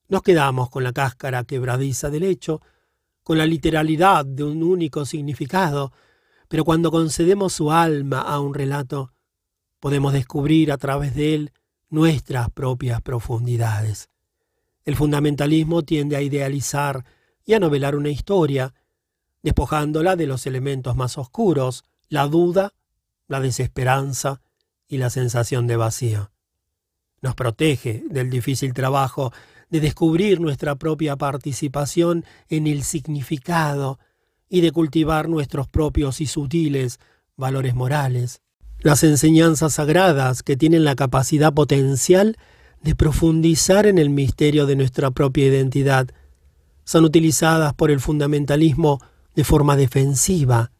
nos 0.08 0.22
quedamos 0.22 0.70
con 0.70 0.84
la 0.84 0.94
cáscara 0.94 1.44
quebradiza 1.44 2.10
del 2.10 2.24
hecho, 2.24 2.62
con 3.24 3.38
la 3.38 3.46
literalidad 3.46 4.26
de 4.26 4.44
un 4.44 4.64
único 4.64 5.06
significado, 5.06 5.92
pero 6.48 6.64
cuando 6.64 6.92
concedemos 6.92 7.54
su 7.54 7.72
alma 7.72 8.22
a 8.22 8.40
un 8.40 8.54
relato, 8.54 9.15
podemos 9.86 10.14
descubrir 10.14 10.72
a 10.72 10.80
través 10.80 11.14
de 11.14 11.36
él 11.36 11.52
nuestras 11.92 12.50
propias 12.50 13.04
profundidades. 13.04 14.10
El 14.84 14.96
fundamentalismo 14.96 15.84
tiende 15.84 16.16
a 16.16 16.24
idealizar 16.24 17.06
y 17.46 17.54
a 17.54 17.60
novelar 17.60 17.96
una 17.96 18.10
historia, 18.10 18.74
despojándola 19.44 20.16
de 20.16 20.26
los 20.26 20.48
elementos 20.48 20.96
más 20.96 21.20
oscuros, 21.20 21.84
la 22.10 22.26
duda, 22.26 22.74
la 23.28 23.40
desesperanza 23.40 24.42
y 24.88 24.98
la 24.98 25.12
sensación 25.12 25.68
de 25.68 25.76
vacío. 25.76 26.32
Nos 27.22 27.36
protege 27.36 28.02
del 28.10 28.32
difícil 28.32 28.74
trabajo 28.74 29.34
de 29.70 29.82
descubrir 29.82 30.42
nuestra 30.42 30.74
propia 30.78 31.16
participación 31.16 32.26
en 32.50 32.66
el 32.66 32.82
significado 32.82 34.00
y 34.50 34.62
de 34.62 34.72
cultivar 34.72 35.30
nuestros 35.30 35.68
propios 35.68 36.22
y 36.22 36.26
sutiles 36.26 37.00
valores 37.36 37.76
morales. 37.76 38.42
Las 38.86 39.04
enseñanzas 39.04 39.74
sagradas 39.74 40.44
que 40.44 40.56
tienen 40.56 40.84
la 40.84 40.96
capacidad 40.96 41.52
potencial 41.52 42.38
de 42.84 42.94
profundizar 42.94 43.88
en 43.88 43.98
el 43.98 44.12
misterio 44.12 44.68
de 44.68 44.76
nuestra 44.76 45.10
propia 45.10 45.48
identidad 45.48 46.10
son 46.84 47.04
utilizadas 47.04 47.74
por 47.74 47.90
el 47.90 48.00
fundamentalismo 48.00 49.02
de 49.36 49.44
forma 49.44 49.76
defensiva, 49.76 50.72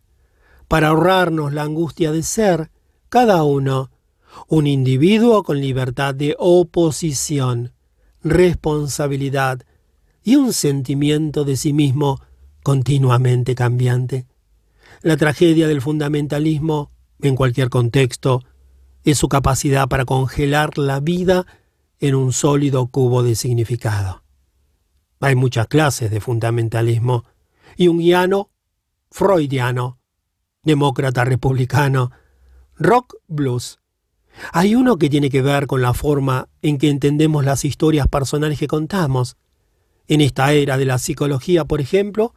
para 0.68 0.90
ahorrarnos 0.90 1.52
la 1.52 1.64
angustia 1.64 2.12
de 2.12 2.22
ser, 2.22 2.70
cada 3.10 3.42
uno, 3.42 3.90
un 4.48 4.68
individuo 4.68 5.42
con 5.42 5.60
libertad 5.60 6.14
de 6.14 6.36
oposición, 6.38 7.74
responsabilidad 8.24 9.64
y 10.24 10.36
un 10.36 10.54
sentimiento 10.54 11.44
de 11.44 11.58
sí 11.58 11.74
mismo 11.74 12.22
continuamente 12.62 13.56
cambiante. 13.56 14.28
La 15.02 15.18
tragedia 15.18 15.68
del 15.68 15.82
fundamentalismo 15.82 16.92
en 17.22 17.36
cualquier 17.36 17.70
contexto, 17.70 18.42
es 19.04 19.18
su 19.18 19.30
capacidad 19.30 19.88
para 19.88 20.06
congelar 20.06 20.78
la 20.78 21.00
vida 21.00 21.46
en 22.00 22.16
un 22.16 22.34
sólido 22.34 22.88
cubo 22.88 23.24
de 23.24 23.36
significado. 23.36 24.24
Hay 25.20 25.36
muchas 25.36 25.68
clases 25.68 26.12
de 26.12 26.20
fundamentalismo, 26.20 27.24
jungiano, 27.78 28.50
freudiano, 29.12 30.00
demócrata 30.64 31.24
republicano, 31.24 32.12
rock 32.76 33.16
blues. 33.28 33.80
Hay 34.52 34.76
uno 34.76 34.98
que 34.98 35.10
tiene 35.10 35.30
que 35.30 35.42
ver 35.42 35.68
con 35.68 35.82
la 35.82 35.94
forma 35.94 36.50
en 36.62 36.78
que 36.78 36.90
entendemos 36.90 37.46
las 37.46 37.64
historias 37.64 38.08
personales 38.08 38.60
que 38.60 38.68
contamos. 38.68 39.38
En 40.08 40.22
esta 40.22 40.52
era 40.52 40.78
de 40.78 40.86
la 40.86 40.98
psicología, 40.98 41.66
por 41.66 41.80
ejemplo, 41.80 42.34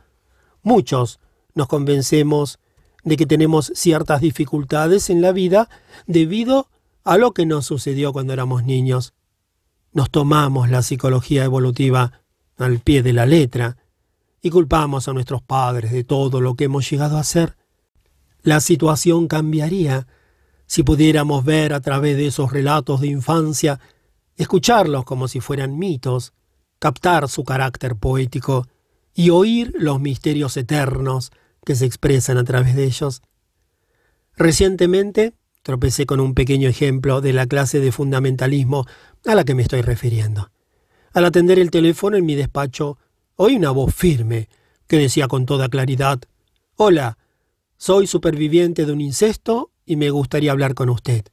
muchos 0.63 1.19
nos 1.55 1.67
convencemos 1.67 2.61
de 3.09 3.17
que 3.17 3.27
tenemos 3.27 3.73
ciertas 3.75 4.21
dificultades 4.21 5.11
en 5.11 5.23
la 5.23 5.33
vida 5.33 5.69
debido 6.07 6.69
a 7.05 7.17
lo 7.17 7.33
que 7.33 7.47
nos 7.47 7.67
sucedió 7.67 8.13
cuando 8.13 8.33
éramos 8.33 8.65
niños. 8.65 9.15
Nos 9.93 10.11
tomamos 10.11 10.69
la 10.69 10.83
psicología 10.83 11.45
evolutiva 11.45 12.21
al 12.59 12.81
pie 12.81 13.03
de 13.03 13.13
la 13.13 13.27
letra 13.27 13.79
y 14.43 14.51
culpamos 14.51 15.09
a 15.09 15.13
nuestros 15.13 15.43
padres 15.43 15.91
de 15.91 16.05
todo 16.05 16.41
lo 16.41 16.55
que 16.55 16.65
hemos 16.65 16.89
llegado 16.89 17.19
a 17.19 17.25
ser. 17.25 17.57
La 18.43 18.61
situación 18.61 19.27
cambiaría 19.27 20.07
si 20.67 20.83
pudiéramos 20.83 21.45
ver 21.45 21.73
a 21.73 21.81
través 21.81 22.17
de 22.17 22.27
esos 22.27 22.53
relatos 22.53 23.01
de 23.01 23.09
infancia 23.09 23.81
escucharlos 24.37 25.05
como 25.05 25.29
si 25.29 25.41
fueran 25.41 25.79
mitos, 25.79 26.35
captar 26.79 27.29
su 27.29 27.43
carácter 27.43 27.97
poético 27.97 28.69
y 29.15 29.31
oír 29.31 29.75
los 29.77 30.01
misterios 30.01 30.57
eternos 30.57 31.33
que 31.69 31.75
se 31.75 31.85
expresan 31.85 32.39
a 32.39 32.45
través 32.45 32.75
de 32.75 32.85
ellos. 32.85 33.21
Recientemente 34.39 35.35
tropecé 35.63 36.07
con 36.07 36.19
un 36.19 36.33
pequeño 36.33 36.67
ejemplo 36.67 37.21
de 37.21 37.35
la 37.35 37.47
clase 37.47 37.79
de 37.79 37.93
fundamentalismo 37.93 38.87
a 39.27 39.35
la 39.35 39.45
que 39.45 39.55
me 39.55 39.61
estoy 39.61 39.83
refiriendo. 39.83 40.51
Al 41.13 41.27
atender 41.27 41.59
el 41.59 41.71
teléfono 41.71 42.17
en 42.17 42.25
mi 42.25 42.37
despacho, 42.37 42.97
oí 43.37 43.57
una 43.57 43.71
voz 43.71 43.95
firme 43.95 44.49
que 44.87 44.97
decía 44.97 45.29
con 45.29 45.45
toda 45.45 45.69
claridad 45.69 46.21
Hola, 46.77 47.19
soy 47.77 48.07
superviviente 48.07 48.87
de 48.87 48.93
un 48.93 49.03
incesto 49.03 49.71
y 49.85 49.97
me 49.97 50.09
gustaría 50.09 50.53
hablar 50.53 50.73
con 50.73 50.89
usted. 50.89 51.27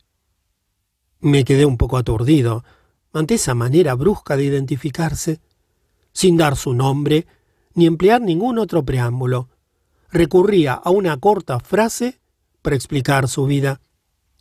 Me 1.21 1.45
quedé 1.45 1.65
un 1.65 1.77
poco 1.77 1.95
aturdido 1.95 2.65
ante 3.13 3.35
esa 3.35 3.55
manera 3.55 3.95
brusca 3.95 4.35
de 4.35 4.43
identificarse, 4.43 5.39
sin 6.11 6.35
dar 6.35 6.57
su 6.57 6.73
nombre 6.73 7.25
ni 7.73 7.85
emplear 7.85 8.19
ningún 8.19 8.59
otro 8.59 8.83
preámbulo. 8.83 9.47
Recurría 10.15 10.73
a 10.73 10.89
una 10.89 11.17
corta 11.17 11.59
frase 11.59 12.19
para 12.61 12.75
explicar 12.75 13.27
su 13.27 13.45
vida. 13.45 13.81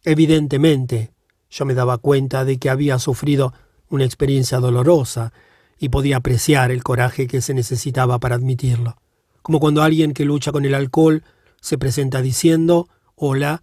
Evidentemente, 0.04 1.12
yo 1.50 1.64
me 1.64 1.74
daba 1.74 1.98
cuenta 1.98 2.44
de 2.44 2.58
que 2.58 2.70
había 2.70 2.98
sufrido 2.98 3.52
una 3.88 4.04
experiencia 4.04 4.60
dolorosa 4.60 5.32
y 5.78 5.88
podía 5.88 6.18
apreciar 6.18 6.70
el 6.70 6.82
coraje 6.82 7.26
que 7.26 7.40
se 7.40 7.54
necesitaba 7.54 8.18
para 8.18 8.36
admitirlo 8.36 8.96
como 9.44 9.60
cuando 9.60 9.82
alguien 9.82 10.14
que 10.14 10.24
lucha 10.24 10.52
con 10.52 10.64
el 10.64 10.74
alcohol 10.74 11.22
se 11.60 11.76
presenta 11.76 12.22
diciendo, 12.22 12.88
hola, 13.14 13.62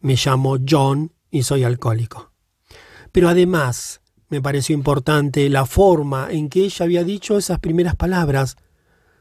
me 0.00 0.14
llamo 0.16 0.56
John 0.66 1.12
y 1.30 1.42
soy 1.42 1.64
alcohólico. 1.64 2.32
Pero 3.12 3.28
además 3.28 4.00
me 4.30 4.40
pareció 4.40 4.74
importante 4.74 5.46
la 5.50 5.66
forma 5.66 6.28
en 6.30 6.48
que 6.48 6.64
ella 6.64 6.82
había 6.86 7.04
dicho 7.04 7.36
esas 7.36 7.58
primeras 7.58 7.94
palabras, 7.94 8.56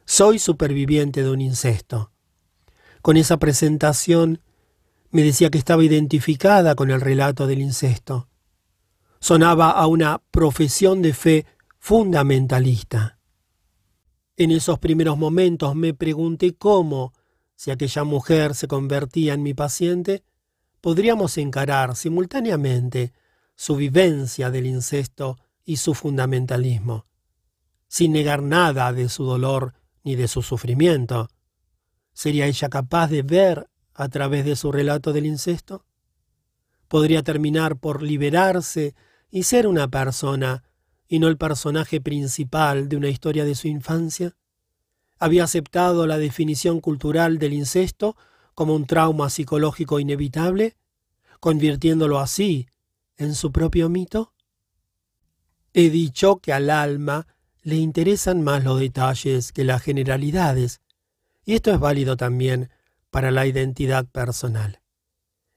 soy 0.06 0.40
superviviente 0.40 1.24
de 1.24 1.30
un 1.30 1.42
incesto. 1.42 2.14
Con 3.02 3.18
esa 3.18 3.38
presentación 3.38 4.42
me 5.12 5.24
decía 5.24 5.50
que 5.50 5.58
estaba 5.58 5.84
identificada 5.84 6.76
con 6.76 6.92
el 6.92 7.02
relato 7.02 7.48
del 7.48 7.62
incesto. 7.62 8.28
Sonaba 9.20 9.72
a 9.72 9.88
una 9.88 10.22
profesión 10.32 11.02
de 11.02 11.14
fe 11.14 11.46
fundamentalista. 11.80 13.18
En 14.36 14.52
esos 14.52 14.78
primeros 14.78 15.18
momentos 15.18 15.76
me 15.76 15.94
pregunté 15.94 16.56
cómo, 16.56 17.14
si 17.56 17.72
aquella 17.72 18.04
mujer 18.04 18.54
se 18.54 18.68
convertía 18.68 19.34
en 19.34 19.42
mi 19.42 19.54
paciente, 19.56 20.24
podríamos 20.82 21.38
encarar 21.38 21.96
simultáneamente 21.96 23.14
su 23.56 23.76
vivencia 23.76 24.52
del 24.52 24.68
incesto 24.68 25.40
y 25.66 25.78
su 25.78 25.96
fundamentalismo, 25.96 27.08
sin 27.88 28.14
negar 28.14 28.44
nada 28.44 28.94
de 28.94 29.10
su 29.10 29.26
dolor 29.26 29.74
ni 30.04 30.16
de 30.16 30.28
su 30.28 30.44
sufrimiento. 30.44 31.30
¿Sería 32.18 32.48
ella 32.48 32.68
capaz 32.70 33.10
de 33.10 33.22
ver 33.22 33.70
a 33.94 34.10
través 34.10 34.44
de 34.44 34.56
su 34.56 34.72
relato 34.72 35.14
del 35.14 35.28
incesto? 35.28 35.86
¿Podría 36.88 37.22
terminar 37.22 37.78
por 37.78 38.02
liberarse 38.02 38.96
y 39.30 39.44
ser 39.44 39.68
una 39.68 39.88
persona 39.88 40.64
y 41.08 41.20
no 41.20 41.28
el 41.28 41.38
personaje 41.38 42.02
principal 42.02 42.90
de 42.90 42.98
una 42.98 43.10
historia 43.10 43.46
de 43.46 43.54
su 43.54 43.68
infancia? 43.68 44.36
¿Había 45.20 45.44
aceptado 45.44 46.08
la 46.08 46.18
definición 46.18 46.82
cultural 46.82 47.38
del 47.38 47.54
incesto 47.54 48.18
como 48.56 48.74
un 48.74 48.88
trauma 48.88 49.30
psicológico 49.30 50.00
inevitable, 50.00 50.76
convirtiéndolo 51.40 52.18
así 52.18 52.68
en 53.18 53.36
su 53.36 53.52
propio 53.52 53.90
mito? 53.90 54.34
He 55.72 55.92
dicho 55.92 56.38
que 56.38 56.52
al 56.52 56.72
alma 56.72 57.28
le 57.62 57.76
interesan 57.76 58.42
más 58.42 58.64
los 58.64 58.80
detalles 58.80 59.52
que 59.52 59.64
las 59.64 59.84
generalidades, 59.84 60.82
y 61.48 61.56
esto 61.56 61.72
es 61.72 61.80
válido 61.80 62.18
también 62.18 62.70
para 63.10 63.32
la 63.32 63.48
identidad 63.48 64.06
personal. 64.06 64.82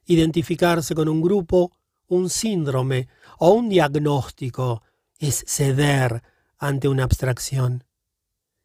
Identificarse 0.07 0.95
con 0.95 1.09
un 1.09 1.21
grupo, 1.21 1.73
un 2.07 2.31
síndrome 2.31 3.09
o 3.41 3.51
un 3.51 3.69
diagnóstico 3.69 4.85
es 5.19 5.45
ceder 5.49 6.23
ante 6.59 6.87
una 6.87 7.03
abstracción. 7.03 7.83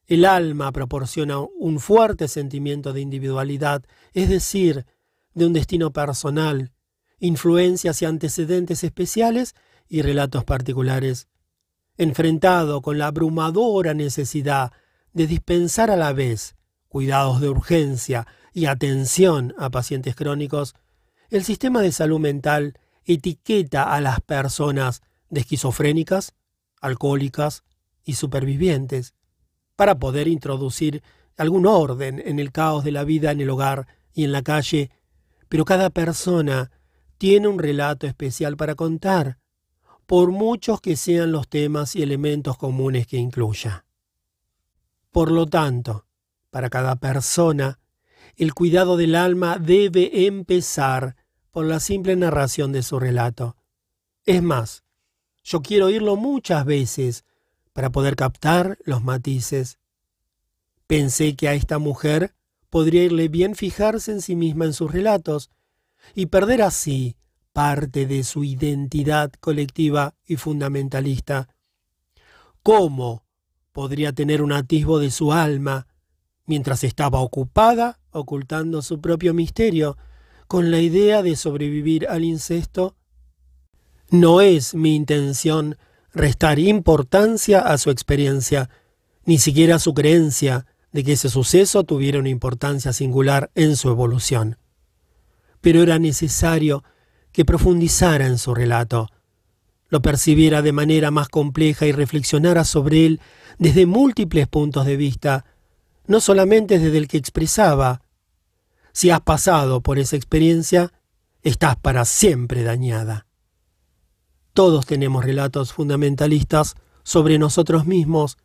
El 0.06 0.24
alma 0.24 0.72
proporciona 0.72 1.40
un 1.40 1.80
fuerte 1.80 2.28
sentimiento 2.28 2.94
de 2.94 3.02
individualidad, 3.02 3.84
es 4.14 4.30
decir, 4.30 4.86
de 5.34 5.48
un 5.48 5.54
destino 5.54 5.92
personal, 5.92 6.74
influencias 7.18 8.04
y 8.04 8.06
antecedentes 8.06 8.84
especiales 8.84 9.56
y 9.88 10.04
relatos 10.04 10.44
particulares. 10.44 11.28
Enfrentado 11.98 12.84
con 12.84 13.00
la 13.00 13.08
abrumadora 13.08 13.96
necesidad 13.96 14.72
de 15.14 15.26
dispensar 15.26 15.90
a 15.90 15.96
la 15.96 16.14
vez 16.14 16.56
cuidados 16.96 17.42
de 17.42 17.50
urgencia 17.50 18.26
y 18.54 18.68
atención 18.68 19.54
a 19.58 19.70
pacientes 19.70 20.16
crónicos, 20.16 20.76
el 21.30 21.44
sistema 21.44 21.82
de 21.82 21.92
salud 21.92 22.22
mental 22.22 22.80
etiqueta 23.04 23.94
a 23.94 24.00
las 24.00 24.22
personas 24.22 25.02
de 25.30 25.42
esquizofrénicas, 25.42 26.36
alcohólicas 26.80 27.66
y 28.06 28.14
supervivientes, 28.14 29.14
para 29.76 30.00
poder 30.00 30.30
introducir 30.30 31.04
algún 31.36 31.66
orden 31.66 32.24
en 32.26 32.40
el 32.40 32.54
caos 32.54 32.86
de 32.86 32.94
la 32.94 33.04
vida 33.04 33.32
en 33.32 33.42
el 33.42 33.50
hogar 33.50 33.88
y 34.14 34.24
en 34.24 34.32
la 34.32 34.42
calle, 34.42 34.90
pero 35.50 35.66
cada 35.66 35.90
persona 35.90 36.72
tiene 37.18 37.50
un 37.50 37.60
relato 37.60 38.08
especial 38.08 38.56
para 38.56 38.76
contar, 38.76 39.38
por 40.06 40.32
muchos 40.32 40.80
que 40.80 40.96
sean 40.96 41.34
los 41.34 41.50
temas 41.50 41.94
y 41.98 42.04
elementos 42.04 42.58
comunes 42.58 43.06
que 43.06 43.18
incluya. 43.18 43.84
Por 45.12 45.30
lo 45.30 45.46
tanto, 45.46 46.06
para 46.56 46.70
cada 46.70 46.96
persona, 46.96 47.80
el 48.38 48.54
cuidado 48.54 48.96
del 48.96 49.16
alma 49.16 49.58
debe 49.60 50.26
empezar 50.26 51.18
por 51.52 51.66
la 51.66 51.82
simple 51.82 52.16
narración 52.16 52.72
de 52.72 52.82
su 52.82 52.98
relato. 52.98 53.58
Es 54.24 54.42
más, 54.42 54.86
yo 55.44 55.62
quiero 55.62 55.88
oírlo 55.88 56.16
muchas 56.16 56.64
veces 56.64 57.26
para 57.74 57.92
poder 57.92 58.16
captar 58.16 58.78
los 58.86 59.04
matices. 59.04 59.80
Pensé 60.88 61.36
que 61.36 61.50
a 61.50 61.56
esta 61.56 61.78
mujer 61.78 62.36
podría 62.70 63.04
irle 63.04 63.28
bien 63.28 63.56
fijarse 63.56 64.14
en 64.14 64.22
sí 64.22 64.38
misma 64.38 64.64
en 64.64 64.72
sus 64.72 64.90
relatos 64.94 65.52
y 66.14 66.28
perder 66.28 66.62
así 66.62 67.18
parte 67.52 68.06
de 68.06 68.24
su 68.24 68.46
identidad 68.46 69.30
colectiva 69.42 70.16
y 70.26 70.38
fundamentalista. 70.38 71.50
¿Cómo 72.64 73.26
podría 73.74 74.14
tener 74.14 74.42
un 74.42 74.54
atisbo 74.54 75.00
de 75.00 75.12
su 75.12 75.34
alma 75.34 75.88
mientras 76.46 76.84
estaba 76.84 77.20
ocupada 77.20 78.00
ocultando 78.12 78.82
su 78.82 79.02
propio 79.02 79.34
misterio 79.34 79.98
con 80.48 80.72
la 80.72 80.80
idea 80.80 81.24
de 81.24 81.36
sobrevivir 81.36 82.08
al 82.08 82.24
incesto 82.24 82.96
no 84.10 84.42
es 84.42 84.76
mi 84.76 84.96
intención 84.96 85.78
restar 86.14 86.60
importancia 86.60 87.60
a 87.60 87.78
su 87.78 87.90
experiencia, 87.90 88.70
ni 89.26 89.38
siquiera 89.38 89.76
a 89.76 89.80
su 89.80 89.94
creencia 89.94 90.66
de 90.92 91.04
que 91.04 91.14
ese 91.14 91.30
suceso 91.30 91.84
tuviera 91.84 92.20
una 92.20 92.30
importancia 92.30 92.94
singular 92.94 93.52
en 93.56 93.76
su 93.76 93.90
evolución. 93.90 94.58
Pero 95.60 95.82
era 95.82 96.00
necesario 96.00 96.84
que 97.32 97.44
profundizara 97.44 98.28
en 98.28 98.38
su 98.38 98.54
relato, 98.54 99.10
lo 99.90 100.02
percibiera 100.02 100.62
de 100.62 100.72
manera 100.72 101.12
más 101.12 101.28
compleja 101.28 101.86
y 101.86 101.92
reflexionara 101.92 102.64
sobre 102.64 103.06
él 103.06 103.22
desde 103.58 103.86
múltiples 103.86 104.48
puntos 104.48 104.86
de 104.86 104.96
vista, 104.96 105.46
no 106.08 106.20
solamente 106.20 106.80
desde 106.80 106.98
el 106.98 107.08
que 107.08 107.18
expresaba. 107.18 108.02
Si 108.92 109.10
has 109.10 109.22
pasado 109.22 109.82
por 109.82 110.00
esa 110.00 110.16
experiencia, 110.16 110.94
estás 111.44 111.76
para 111.76 112.06
siempre 112.06 112.64
dañada. 112.64 113.28
Todos 114.54 114.86
tenemos 114.86 115.26
relatos 115.26 115.74
fundamentalistas 115.74 116.76
sobre 117.04 117.38
nosotros 117.38 117.86
mismos, 117.86 118.38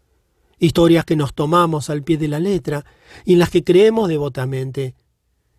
historias 0.58 1.04
que 1.04 1.16
nos 1.16 1.34
tomamos 1.34 1.88
al 1.88 2.02
pie 2.02 2.18
de 2.18 2.28
la 2.28 2.40
letra 2.40 2.84
y 3.24 3.34
en 3.34 3.38
las 3.38 3.50
que 3.50 3.64
creemos 3.64 4.08
devotamente. 4.08 4.94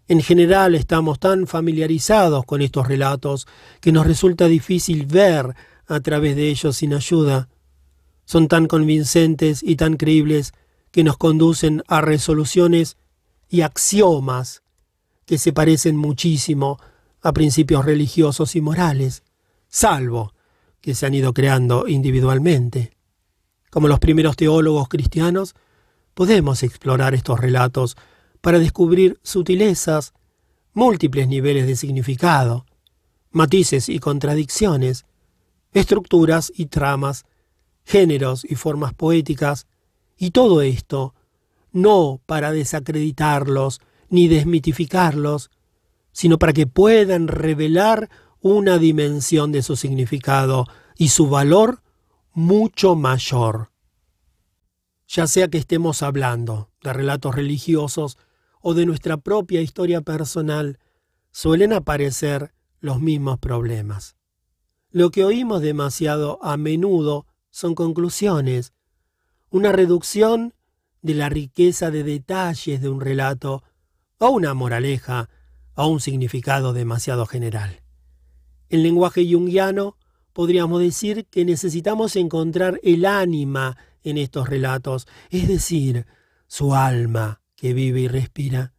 En 0.08 0.22
general 0.22 0.76
estamos 0.76 1.20
tan 1.20 1.48
familiarizados 1.48 2.46
con 2.46 2.62
estos 2.62 2.88
relatos 2.88 3.48
que 3.80 3.92
nos 3.92 4.06
resulta 4.06 4.48
difícil 4.48 5.06
ver 5.06 5.56
a 5.88 6.00
través 6.02 6.36
de 6.36 6.50
ellos 6.50 6.78
sin 6.78 6.94
ayuda. 6.94 7.50
Son 8.26 8.48
tan 8.48 8.68
convincentes 8.68 9.64
y 9.64 9.78
tan 9.78 9.96
creíbles 9.96 10.54
que 10.92 11.04
nos 11.04 11.18
conducen 11.18 11.84
a 11.88 12.02
resoluciones 12.02 12.98
y 13.50 13.62
axiomas 13.62 14.62
que 15.26 15.38
se 15.38 15.54
parecen 15.54 15.96
muchísimo 15.96 16.78
a 17.22 17.34
principios 17.34 17.86
religiosos 17.86 18.56
y 18.56 18.62
morales, 18.62 19.24
salvo 19.68 20.34
que 20.82 20.96
se 20.96 21.06
han 21.06 21.14
ido 21.14 21.34
creando 21.34 21.88
individualmente. 21.88 22.92
Como 23.70 23.88
los 23.88 24.00
primeros 24.00 24.36
teólogos 24.36 24.90
cristianos, 24.90 25.56
podemos 26.14 26.64
explorar 26.64 27.14
estos 27.14 27.40
relatos 27.40 27.96
para 28.42 28.60
descubrir 28.60 29.20
sutilezas, 29.24 30.14
múltiples 30.74 31.28
niveles 31.28 31.68
de 31.68 31.76
significado, 31.76 32.66
matices 33.30 33.88
y 33.88 34.00
contradicciones, 34.00 35.06
estructuras 35.74 36.52
y 36.54 36.66
tramas, 36.66 37.24
géneros 37.86 38.44
y 38.44 38.56
formas 38.56 38.94
poéticas, 38.94 39.68
y 40.22 40.30
todo 40.30 40.62
esto 40.62 41.16
no 41.72 42.22
para 42.28 42.52
desacreditarlos 42.52 43.82
ni 44.08 44.28
desmitificarlos, 44.28 45.50
sino 46.12 46.38
para 46.38 46.54
que 46.54 46.68
puedan 46.68 47.28
revelar 47.28 48.08
una 48.40 48.78
dimensión 48.78 49.52
de 49.52 49.64
su 49.64 49.76
significado 49.76 50.68
y 50.96 51.10
su 51.10 51.28
valor 51.28 51.82
mucho 52.34 52.96
mayor. 52.96 53.72
Ya 55.08 55.26
sea 55.26 55.48
que 55.48 55.58
estemos 55.58 56.04
hablando 56.04 56.70
de 56.84 56.94
relatos 56.94 57.34
religiosos 57.34 58.20
o 58.62 58.76
de 58.76 58.86
nuestra 58.86 59.18
propia 59.18 59.62
historia 59.62 60.02
personal, 60.02 60.78
suelen 61.32 61.74
aparecer 61.74 62.54
los 62.80 63.02
mismos 63.02 63.40
problemas. 63.40 64.16
Lo 64.92 65.10
que 65.10 65.26
oímos 65.26 65.64
demasiado 65.64 66.38
a 66.44 66.58
menudo 66.58 67.26
son 67.50 67.74
conclusiones, 67.74 68.72
una 69.52 69.72
reducción 69.74 70.54
de 71.02 71.14
la 71.14 71.30
riqueza 71.30 71.92
de 71.92 72.04
detalles 72.04 72.82
de 72.82 72.90
un 72.90 73.02
relato 73.02 73.64
o 74.18 74.30
una 74.30 74.54
moraleja 74.54 75.30
o 75.76 75.88
un 75.88 76.00
significado 76.00 76.74
demasiado 76.74 77.26
general. 77.26 77.82
En 78.70 78.82
lenguaje 78.82 79.30
junguiano 79.30 79.98
podríamos 80.32 80.80
decir 80.82 81.26
que 81.26 81.44
necesitamos 81.44 82.16
encontrar 82.16 82.80
el 82.82 83.06
ánima 83.06 83.78
en 84.04 84.18
estos 84.18 84.48
relatos, 84.48 85.08
es 85.30 85.48
decir, 85.48 86.06
su 86.48 86.74
alma 86.74 87.42
que 87.56 87.74
vive 87.74 88.02
y 88.02 88.08
respira. 88.08 88.74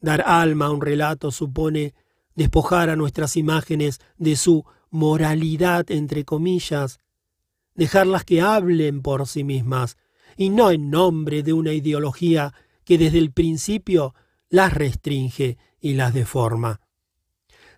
Dar 0.00 0.22
alma 0.24 0.66
a 0.66 0.70
un 0.70 0.80
relato 0.80 1.32
supone 1.32 1.94
despojar 2.36 2.88
a 2.88 2.96
nuestras 2.96 3.36
imágenes 3.36 4.00
de 4.16 4.36
su 4.36 4.64
moralidad, 4.90 5.90
entre 5.90 6.24
comillas, 6.24 7.00
dejarlas 7.78 8.24
que 8.24 8.40
hablen 8.40 9.02
por 9.02 9.28
sí 9.28 9.44
mismas, 9.44 9.96
y 10.36 10.50
no 10.50 10.72
en 10.72 10.90
nombre 10.90 11.44
de 11.44 11.52
una 11.52 11.72
ideología 11.72 12.52
que 12.84 12.98
desde 12.98 13.18
el 13.18 13.30
principio 13.30 14.16
las 14.48 14.74
restringe 14.74 15.58
y 15.80 15.94
las 15.94 16.12
deforma. 16.12 16.80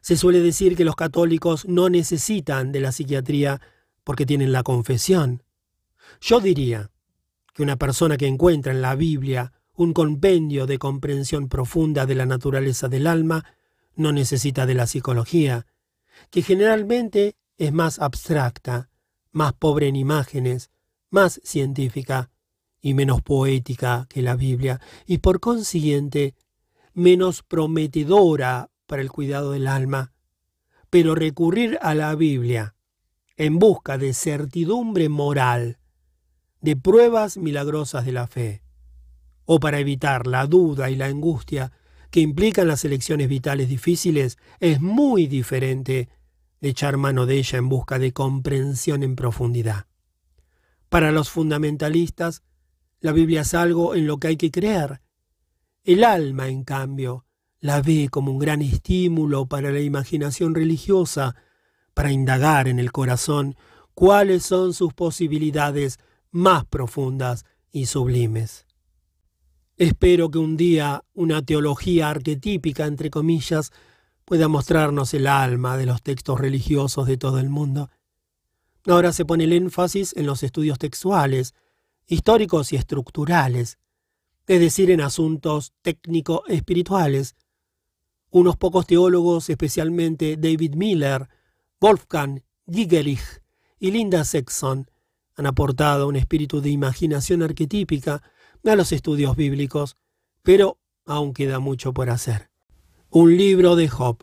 Se 0.01 0.17
suele 0.17 0.41
decir 0.41 0.75
que 0.75 0.87
los 0.87 0.97
católicos 0.97 1.67
no 1.69 1.91
necesitan 1.91 2.73
de 2.73 2.81
la 2.81 2.93
psiquiatría 2.93 3.61
porque 4.03 4.25
tienen 4.25 4.53
la 4.53 4.63
confesión. 4.63 5.43
Yo 6.23 6.41
diría 6.41 6.91
que 7.53 7.63
una 7.63 7.77
persona 7.77 8.17
que 8.17 8.27
encuentra 8.27 8.73
en 8.73 8.81
la 8.81 8.95
Biblia 8.95 9.53
un 9.75 9.93
compendio 9.93 10.67
de 10.67 10.79
comprensión 10.79 11.51
profunda 11.51 12.07
de 12.07 12.15
la 12.15 12.25
naturaleza 12.25 12.89
del 12.89 13.07
alma 13.07 13.45
no 13.97 14.13
necesita 14.13 14.65
de 14.65 14.75
la 14.75 14.87
psicología, 14.87 15.67
que 16.31 16.41
generalmente 16.41 17.37
es 17.59 17.71
más 17.71 17.99
abstracta, 17.99 18.89
más 19.33 19.53
pobre 19.53 19.89
en 19.89 19.97
imágenes, 19.97 20.71
más 21.11 21.41
científica 21.45 22.31
y 22.81 22.95
menos 22.95 23.23
poética 23.23 24.07
que 24.09 24.23
la 24.23 24.37
Biblia, 24.37 24.81
y 25.07 25.19
por 25.19 25.41
consiguiente 25.41 26.35
menos 26.95 27.43
prometedora 27.43 28.71
para 28.87 29.03
el 29.03 29.11
cuidado 29.11 29.53
del 29.53 29.67
alma. 29.67 30.13
Pero 30.89 31.15
recurrir 31.15 31.79
a 31.83 31.95
la 31.95 32.15
Biblia 32.15 32.75
en 33.37 33.59
busca 33.59 33.97
de 33.97 34.13
certidumbre 34.13 35.09
moral, 35.09 35.79
de 36.61 36.77
pruebas 36.77 37.37
milagrosas 37.39 38.05
de 38.05 38.13
la 38.13 38.27
fe, 38.27 38.63
o 39.47 39.61
para 39.61 39.79
evitar 39.79 40.27
la 40.27 40.47
duda 40.47 40.91
y 40.91 40.97
la 40.97 41.07
angustia 41.07 41.73
que 42.11 42.21
implican 42.21 42.69
las 42.69 42.85
elecciones 42.85 43.29
vitales 43.29 43.69
difíciles, 43.69 44.37
es 44.59 44.81
muy 44.81 45.27
diferente 45.27 46.09
de 46.61 46.69
echar 46.69 46.97
mano 46.97 47.27
de 47.27 47.39
ella 47.39 47.59
en 47.59 47.69
busca 47.69 47.99
de 47.99 48.13
comprensión 48.13 49.03
en 49.03 49.17
profundidad. 49.17 49.87
Para 50.89 51.13
los 51.13 51.31
fundamentalistas, 51.31 52.43
la 53.01 53.13
Biblia 53.13 53.43
es 53.43 53.55
algo 53.55 53.95
en 53.95 54.07
lo 54.07 54.19
que 54.19 54.29
hay 54.29 54.37
que 54.37 54.51
creer. 54.51 55.01
El 55.85 56.05
alma, 56.05 56.49
en 56.49 56.65
cambio, 56.65 57.25
la 57.61 57.81
ve 57.81 58.09
como 58.11 58.33
un 58.33 58.39
gran 58.39 58.63
estímulo 58.63 59.47
para 59.47 59.71
la 59.71 59.81
imaginación 59.81 60.55
religiosa, 60.55 61.37
para 61.95 62.13
indagar 62.13 62.69
en 62.69 62.79
el 62.79 62.93
corazón 62.93 63.57
cuáles 63.95 64.45
son 64.45 64.75
sus 64.75 64.93
posibilidades 64.93 65.99
más 66.31 66.65
profundas 66.65 67.45
y 67.71 67.87
sublimes. 67.87 68.67
Espero 69.77 70.31
que 70.31 70.39
un 70.39 70.57
día 70.57 71.05
una 71.15 71.43
teología 71.43 72.11
arquetípica, 72.11 72.87
entre 72.87 73.11
comillas, 73.11 73.73
pueda 74.31 74.47
mostrarnos 74.47 75.13
el 75.13 75.27
alma 75.27 75.77
de 75.77 75.87
los 75.87 76.05
textos 76.05 76.39
religiosos 76.39 77.09
de 77.09 77.17
todo 77.17 77.41
el 77.41 77.49
mundo. 77.49 77.91
Ahora 78.87 79.13
se 79.13 79.25
pone 79.25 79.43
el 79.43 79.53
énfasis 79.53 80.15
en 80.17 80.25
los 80.25 80.45
estudios 80.45 80.79
textuales, 80.79 81.53
históricos 82.07 82.73
y 82.73 82.77
estructurales, 82.77 83.81
es 84.47 84.61
decir, 84.61 84.93
en 84.93 85.01
asuntos 85.01 85.73
técnico-espirituales. 85.83 87.35
Unos 88.31 88.57
pocos 88.57 88.87
teólogos, 88.87 89.51
especialmente 89.51 90.37
David 90.37 90.77
Miller, 90.77 91.29
Wolfgang 91.81 92.45
Gigerich 92.73 93.43
y 93.81 93.91
Linda 93.91 94.23
Sexton, 94.23 94.89
han 95.35 95.47
aportado 95.47 96.07
un 96.07 96.15
espíritu 96.15 96.61
de 96.61 96.71
imaginación 96.71 97.43
arquetípica 97.43 98.23
a 98.65 98.77
los 98.77 98.93
estudios 98.93 99.35
bíblicos, 99.35 99.97
pero 100.45 100.79
aún 101.05 101.35
queda 101.35 101.59
mucho 101.59 101.93
por 101.93 102.11
hacer. 102.11 102.50
Un 103.13 103.37
libro 103.37 103.75
de 103.75 103.89
Job, 103.89 104.19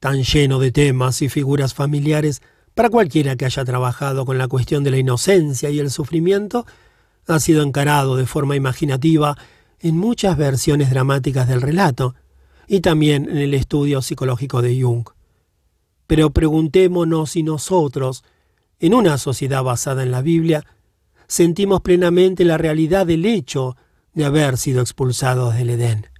tan 0.00 0.24
lleno 0.24 0.58
de 0.58 0.72
temas 0.72 1.22
y 1.22 1.28
figuras 1.28 1.72
familiares 1.72 2.42
para 2.74 2.90
cualquiera 2.90 3.36
que 3.36 3.44
haya 3.44 3.64
trabajado 3.64 4.26
con 4.26 4.38
la 4.38 4.48
cuestión 4.48 4.82
de 4.82 4.90
la 4.90 4.98
inocencia 4.98 5.70
y 5.70 5.78
el 5.78 5.88
sufrimiento, 5.88 6.66
ha 7.28 7.38
sido 7.38 7.62
encarado 7.62 8.16
de 8.16 8.26
forma 8.26 8.56
imaginativa 8.56 9.36
en 9.78 9.96
muchas 9.96 10.36
versiones 10.36 10.90
dramáticas 10.90 11.46
del 11.46 11.62
relato 11.62 12.16
y 12.66 12.80
también 12.80 13.30
en 13.30 13.36
el 13.36 13.54
estudio 13.54 14.02
psicológico 14.02 14.62
de 14.62 14.82
Jung. 14.82 15.08
Pero 16.08 16.30
preguntémonos 16.30 17.30
si 17.30 17.44
nosotros, 17.44 18.24
en 18.80 18.94
una 18.94 19.16
sociedad 19.18 19.62
basada 19.62 20.02
en 20.02 20.10
la 20.10 20.22
Biblia, 20.22 20.66
sentimos 21.28 21.82
plenamente 21.82 22.44
la 22.44 22.58
realidad 22.58 23.06
del 23.06 23.24
hecho 23.26 23.76
de 24.12 24.24
haber 24.24 24.56
sido 24.56 24.80
expulsados 24.80 25.54
del 25.54 25.70
Edén. 25.70 26.17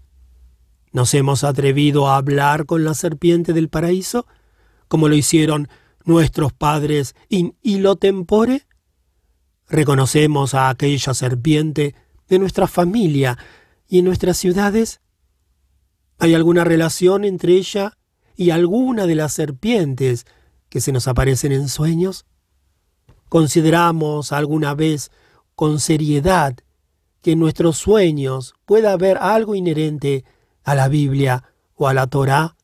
¿Nos 0.93 1.13
hemos 1.15 1.45
atrevido 1.45 2.09
a 2.09 2.17
hablar 2.17 2.67
con 2.67 2.85
la 2.85 2.95
serpiente 2.95 3.53
del 3.53 3.69
paraíso, 3.69 4.27
como 4.89 5.09
lo 5.09 5.15
hicieron 5.15 5.69
nuestros 6.05 6.53
padres 6.53 7.15
in 7.29 7.57
hilo 7.63 7.97
tempore? 7.97 8.67
¿Reconocemos 9.69 10.55
a 10.55 10.71
aquella 10.71 11.13
serpiente 11.13 11.95
de 12.29 12.39
nuestra 12.39 12.67
familia 12.67 13.37
y 13.87 13.99
en 13.99 14.07
nuestras 14.07 14.39
ciudades? 14.39 15.01
¿Hay 16.19 16.35
alguna 16.35 16.65
relación 16.65 17.25
entre 17.25 17.55
ella 17.55 17.99
y 18.35 18.51
alguna 18.51 19.07
de 19.07 19.15
las 19.15 19.35
serpientes 19.35 20.27
que 20.71 20.81
se 20.81 20.93
nos 20.93 21.07
aparecen 21.07 21.53
en 21.53 21.69
sueños? 21.69 22.25
¿Consideramos 23.29 24.33
alguna 24.33 24.75
vez 24.75 25.11
con 25.55 25.81
seriedad 25.81 26.57
que 27.21 27.33
en 27.33 27.41
nuestros 27.41 27.77
sueños 27.77 28.55
pueda 28.65 28.93
haber 28.93 29.19
algo 29.19 29.55
inherente 29.55 30.25
a 30.69 30.75
la 30.75 30.89
Biblia 30.89 31.45
o 31.75 31.89
a 31.89 31.95
la 31.95 32.07
Torá? 32.07 32.57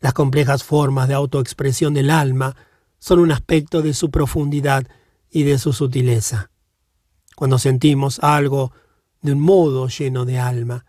Las 0.00 0.14
complejas 0.14 0.64
formas 0.64 1.08
de 1.08 1.14
autoexpresión 1.14 1.94
del 1.94 2.10
alma 2.10 2.56
son 2.98 3.18
un 3.18 3.32
aspecto 3.32 3.82
de 3.82 3.94
su 3.94 4.10
profundidad 4.10 4.86
y 5.30 5.42
de 5.42 5.58
su 5.58 5.72
sutileza. 5.72 6.50
Cuando 7.36 7.58
sentimos 7.58 8.18
algo 8.20 8.72
de 9.20 9.32
un 9.32 9.40
modo 9.40 9.88
lleno 9.88 10.24
de 10.24 10.38
alma, 10.38 10.86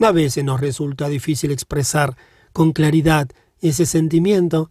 a 0.00 0.12
veces 0.12 0.44
nos 0.44 0.60
resulta 0.60 1.08
difícil 1.08 1.50
expresar 1.50 2.16
con 2.52 2.72
claridad 2.72 3.28
ese 3.60 3.84
sentimiento. 3.84 4.70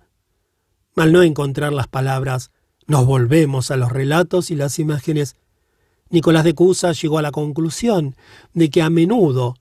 Al 0.95 1.11
no 1.11 1.22
encontrar 1.22 1.74
las 1.74 1.88
palabras, 1.88 2.51
nos 2.85 3.06
volvemos 3.06 3.72
a 3.72 3.77
los 3.77 3.91
relatos 3.91 4.51
y 4.51 4.56
las 4.56 4.80
imágenes. 4.80 5.35
Nicolás 6.09 6.45
de 6.45 6.56
Cusa 6.56 6.93
llegó 6.93 7.17
a 7.17 7.22
la 7.22 7.32
conclusión 7.32 8.16
de 8.53 8.69
que 8.69 8.82
a 8.82 8.90
menudo 8.90 9.56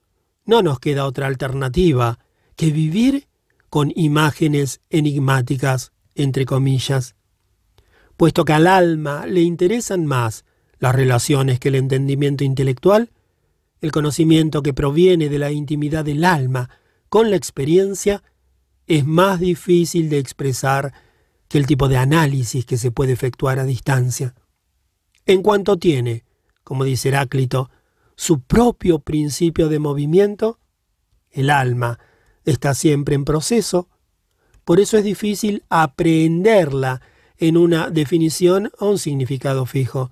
no 0.46 0.62
nos 0.62 0.80
queda 0.80 1.04
otra 1.04 1.26
alternativa 1.26 2.18
que 2.56 2.70
vivir 2.70 3.28
con 3.68 3.92
imágenes 3.94 4.80
enigmáticas, 4.88 5.92
entre 6.14 6.46
comillas. 6.46 7.14
Puesto 8.16 8.44
que 8.44 8.54
al 8.54 8.66
alma 8.66 9.26
le 9.26 9.42
interesan 9.42 10.06
más 10.06 10.44
las 10.78 10.94
relaciones 10.94 11.60
que 11.60 11.68
el 11.68 11.74
entendimiento 11.74 12.44
intelectual, 12.44 13.10
el 13.80 13.92
conocimiento 13.92 14.62
que 14.62 14.72
proviene 14.72 15.28
de 15.28 15.38
la 15.38 15.50
intimidad 15.50 16.04
del 16.04 16.24
alma 16.24 16.70
con 17.08 17.30
la 17.30 17.36
experiencia 17.36 18.22
es 18.86 19.04
más 19.04 19.40
difícil 19.40 20.08
de 20.08 20.18
expresar 20.18 20.94
que 21.48 21.58
el 21.58 21.66
tipo 21.66 21.88
de 21.88 21.96
análisis 21.96 22.64
que 22.64 22.78
se 22.78 22.90
puede 22.90 23.12
efectuar 23.12 23.58
a 23.58 23.64
distancia. 23.64 24.34
En 25.26 25.42
cuanto 25.42 25.76
tiene, 25.76 26.24
como 26.64 26.84
dice 26.84 27.08
Heráclito, 27.08 27.70
su 28.16 28.40
propio 28.40 28.98
principio 28.98 29.68
de 29.68 29.78
movimiento, 29.78 30.58
el 31.30 31.50
alma 31.50 31.98
está 32.44 32.74
siempre 32.74 33.14
en 33.14 33.24
proceso, 33.24 33.88
por 34.64 34.80
eso 34.80 34.96
es 34.96 35.04
difícil 35.04 35.64
aprehenderla 35.68 37.02
en 37.36 37.56
una 37.56 37.90
definición 37.90 38.72
o 38.78 38.90
un 38.90 38.98
significado 38.98 39.66
fijo. 39.66 40.10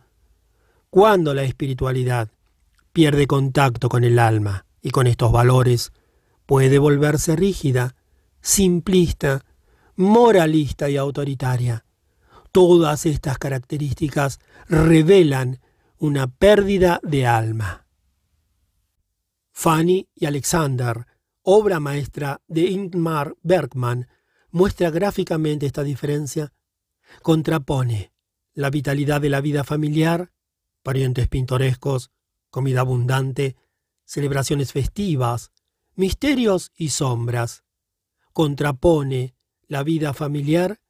Cuando 0.90 1.34
la 1.34 1.42
espiritualidad 1.42 2.30
pierde 2.92 3.26
contacto 3.26 3.88
con 3.88 4.04
el 4.04 4.18
alma 4.18 4.66
y 4.80 4.90
con 4.90 5.06
estos 5.06 5.32
valores, 5.32 5.92
puede 6.46 6.78
volverse 6.78 7.34
rígida, 7.34 7.96
simplista, 8.40 9.44
moralista 9.96 10.90
y 10.90 10.98
autoritaria. 10.98 11.84
Todas 12.52 13.06
estas 13.06 13.38
características 13.38 14.38
revelan 14.68 15.58
una 15.98 16.26
pérdida 16.28 17.00
de 17.02 17.26
alma. 17.26 17.83
Fanny 19.56 20.08
y 20.14 20.26
Alexander, 20.26 21.06
obra 21.42 21.78
maestra 21.78 22.42
de 22.48 22.62
Ingmar 22.62 23.36
Bergman, 23.42 24.08
muestra 24.50 24.90
gráficamente 24.90 25.64
esta 25.64 25.84
diferencia. 25.84 26.52
Contrapone 27.22 28.12
la 28.52 28.68
vitalidad 28.68 29.20
de 29.20 29.30
la 29.30 29.40
vida 29.40 29.62
familiar, 29.62 30.32
parientes 30.82 31.28
pintorescos, 31.28 32.10
comida 32.50 32.80
abundante, 32.80 33.56
celebraciones 34.04 34.72
festivas, 34.72 35.52
misterios 35.94 36.72
y 36.76 36.88
sombras. 36.88 37.64
Contrapone 38.32 39.36
la 39.68 39.84
vida 39.84 40.12
familiar 40.14 40.80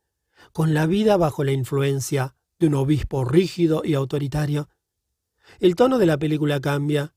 con 0.52 0.73
la 0.73 0.86
vida 0.86 1.18
bajo 1.18 1.44
la 1.44 1.52
influencia 1.52 2.34
de 2.59 2.68
un 2.68 2.75
obispo 2.75 3.26
rígido 3.26 3.83
y 3.84 3.93
autoritario. 3.94 4.70
El 5.60 5.76
tono 5.76 5.99
de 5.99 6.07
la 6.07 6.18
película 6.18 6.60
cambia 6.60 7.15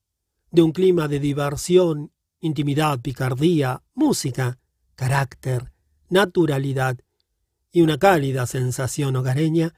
de 0.52 0.62
un 0.62 0.72
clima 0.72 1.08
de 1.08 1.20
diversión, 1.20 2.12
intimidad, 2.40 3.00
picardía, 3.02 3.84
música, 3.94 4.60
carácter, 4.96 5.72
naturalidad 6.10 6.98
y 7.72 7.82
una 7.82 7.98
cálida 7.98 8.46
sensación 8.46 9.16
hogareña, 9.16 9.74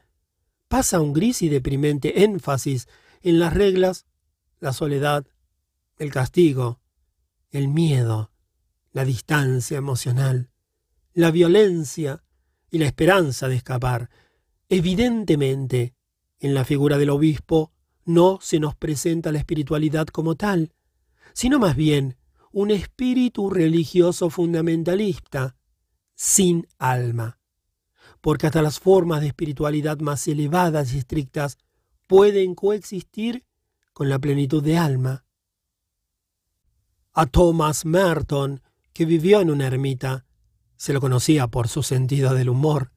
pasa 0.68 1.00
un 1.00 1.12
gris 1.12 1.42
y 1.42 1.48
deprimente 1.48 2.22
énfasis 2.22 2.88
en 3.22 3.38
las 3.38 3.52
reglas, 3.52 4.06
la 4.60 4.72
soledad, 4.72 5.26
el 5.98 6.10
castigo, 6.10 6.80
el 7.50 7.68
miedo, 7.68 8.30
la 8.92 9.04
distancia 9.04 9.76
emocional, 9.76 10.50
la 11.12 11.30
violencia 11.30 12.22
y 12.70 12.78
la 12.78 12.86
esperanza 12.86 13.48
de 13.48 13.56
escapar. 13.56 14.10
Evidentemente, 14.68 15.94
en 16.38 16.54
la 16.54 16.64
figura 16.64 16.96
del 16.96 17.10
obispo 17.10 17.72
no 18.04 18.38
se 18.40 18.60
nos 18.60 18.74
presenta 18.74 19.32
la 19.32 19.38
espiritualidad 19.38 20.06
como 20.06 20.34
tal, 20.34 20.72
sino 21.32 21.58
más 21.58 21.76
bien 21.76 22.16
un 22.52 22.70
espíritu 22.70 23.50
religioso 23.50 24.30
fundamentalista, 24.30 25.56
sin 26.14 26.66
alma. 26.78 27.38
Porque 28.20 28.46
hasta 28.46 28.62
las 28.62 28.80
formas 28.80 29.20
de 29.20 29.28
espiritualidad 29.28 29.98
más 30.00 30.26
elevadas 30.28 30.92
y 30.92 30.98
estrictas 30.98 31.58
pueden 32.06 32.54
coexistir 32.54 33.46
con 33.92 34.08
la 34.08 34.18
plenitud 34.18 34.62
de 34.62 34.76
alma. 34.76 35.24
A 37.12 37.26
Thomas 37.26 37.84
Merton, 37.84 38.62
que 38.92 39.04
vivió 39.04 39.40
en 39.40 39.50
una 39.50 39.66
ermita, 39.66 40.26
se 40.76 40.92
lo 40.92 41.00
conocía 41.00 41.46
por 41.48 41.68
su 41.68 41.82
sentido 41.82 42.34
del 42.34 42.48
humor. 42.48 42.92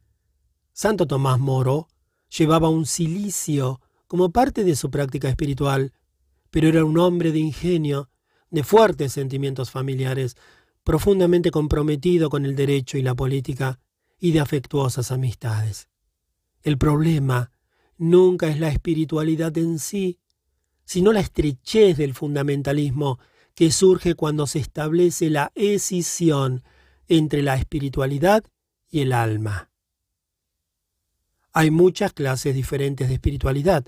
Santo 0.71 1.05
Tomás 1.05 1.39
Moro 1.39 1.87
llevaba 2.29 2.69
un 2.69 2.85
cilicio 2.85 3.81
como 4.13 4.29
parte 4.29 4.63
de 4.63 4.75
su 4.75 4.91
práctica 4.91 5.27
espiritual, 5.27 5.91
pero 6.51 6.67
era 6.67 6.85
un 6.85 6.99
hombre 6.99 7.31
de 7.31 7.39
ingenio, 7.39 8.11
de 8.51 8.63
fuertes 8.63 9.11
sentimientos 9.11 9.71
familiares, 9.71 10.37
profundamente 10.83 11.49
comprometido 11.49 12.29
con 12.29 12.45
el 12.45 12.55
derecho 12.55 12.99
y 12.99 13.01
la 13.01 13.15
política, 13.15 13.79
y 14.19 14.31
de 14.31 14.39
afectuosas 14.39 15.11
amistades. 15.11 15.89
El 16.61 16.77
problema 16.77 17.53
nunca 17.97 18.49
es 18.49 18.59
la 18.59 18.69
espiritualidad 18.69 19.57
en 19.57 19.79
sí, 19.79 20.19
sino 20.85 21.11
la 21.11 21.21
estrechez 21.21 21.97
del 21.97 22.13
fundamentalismo 22.13 23.17
que 23.55 23.71
surge 23.71 24.13
cuando 24.13 24.45
se 24.45 24.59
establece 24.59 25.31
la 25.31 25.51
escisión 25.55 26.61
entre 27.07 27.41
la 27.41 27.55
espiritualidad 27.55 28.43
y 28.91 28.99
el 28.99 29.11
alma. 29.11 29.71
Hay 31.51 31.71
muchas 31.71 32.13
clases 32.13 32.53
diferentes 32.53 33.07
de 33.07 33.15
espiritualidad. 33.15 33.87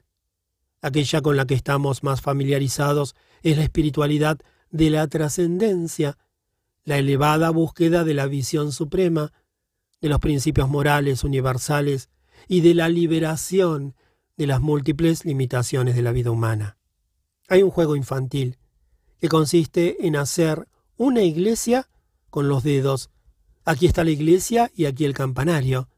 Aquella 0.86 1.24
con 1.24 1.36
la 1.36 1.48
que 1.48 1.56
estamos 1.56 2.04
más 2.04 2.22
familiarizados 2.22 3.16
es 3.42 3.58
la 3.58 3.64
espiritualidad 3.64 4.38
de 4.70 4.92
la 4.92 5.08
trascendencia, 5.08 6.20
la 6.84 7.00
elevada 7.00 7.50
búsqueda 7.50 8.04
de 8.04 8.14
la 8.14 8.28
visión 8.28 8.72
suprema, 8.72 9.34
de 10.00 10.10
los 10.10 10.20
principios 10.20 10.70
morales 10.70 11.24
universales 11.24 12.12
y 12.48 12.62
de 12.62 12.76
la 12.76 12.88
liberación 12.88 13.96
de 14.38 14.46
las 14.46 14.62
múltiples 14.62 15.26
limitaciones 15.26 15.96
de 15.96 16.04
la 16.04 16.12
vida 16.12 16.30
humana. 16.30 16.78
Hay 17.48 17.64
un 17.64 17.72
juego 17.72 17.96
infantil 17.96 18.60
que 19.20 19.28
consiste 19.28 20.06
en 20.06 20.16
hacer 20.16 20.68
una 20.98 21.24
iglesia 21.24 21.90
con 22.30 22.48
los 22.48 22.62
dedos. 22.62 23.10
Aquí 23.64 23.88
está 23.88 24.04
la 24.04 24.12
iglesia 24.12 24.70
y 24.76 24.86
aquí 24.86 25.06
el 25.06 25.16
campanario. 25.16 25.90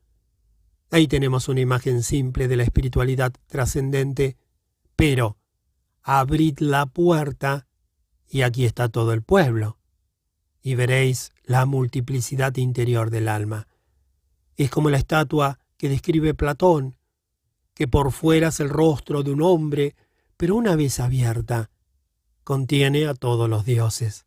Ahí 0.92 1.10
tenemos 1.10 1.50
una 1.50 1.60
imagen 1.60 2.04
simple 2.04 2.48
de 2.48 2.56
la 2.56 2.64
espiritualidad 2.64 3.34
trascendente, 3.48 4.38
pero 4.98 5.38
abrid 6.02 6.60
la 6.60 6.86
puerta 6.86 7.68
y 8.28 8.42
aquí 8.42 8.66
está 8.66 8.90
todo 8.90 9.14
el 9.14 9.22
pueblo, 9.22 9.80
y 10.62 10.76
veréis 10.76 11.32
la 11.46 11.66
multiplicidad 11.66 12.58
interior 12.58 13.10
del 13.10 13.30
alma. 13.30 13.70
Es 14.58 14.70
como 14.70 14.90
la 14.90 14.98
estatua 14.98 15.60
que 15.78 15.88
describe 15.88 16.34
Platón, 16.34 16.98
que 17.74 17.88
por 17.88 18.12
fuera 18.12 18.50
es 18.50 18.60
el 18.60 18.68
rostro 18.68 19.24
de 19.24 19.32
un 19.32 19.42
hombre, 19.42 19.96
pero 20.36 20.56
una 20.56 20.76
vez 20.76 21.00
abierta, 21.00 21.70
contiene 22.44 23.08
a 23.08 23.14
todos 23.14 23.50
los 23.50 23.64
dioses. 23.64 24.26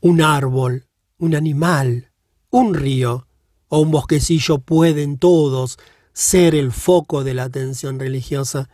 Un 0.00 0.20
árbol 0.20 0.88
un 1.18 1.34
animal, 1.34 2.12
un 2.50 2.74
río 2.74 3.26
o 3.68 3.80
un 3.80 3.90
bosquecillo 3.90 4.58
pueden 4.58 5.18
todos 5.18 5.78
ser 6.12 6.54
el 6.54 6.72
foco 6.72 7.24
de 7.24 7.34
la 7.34 7.44
atención 7.44 7.98
religiosa. 7.98 8.70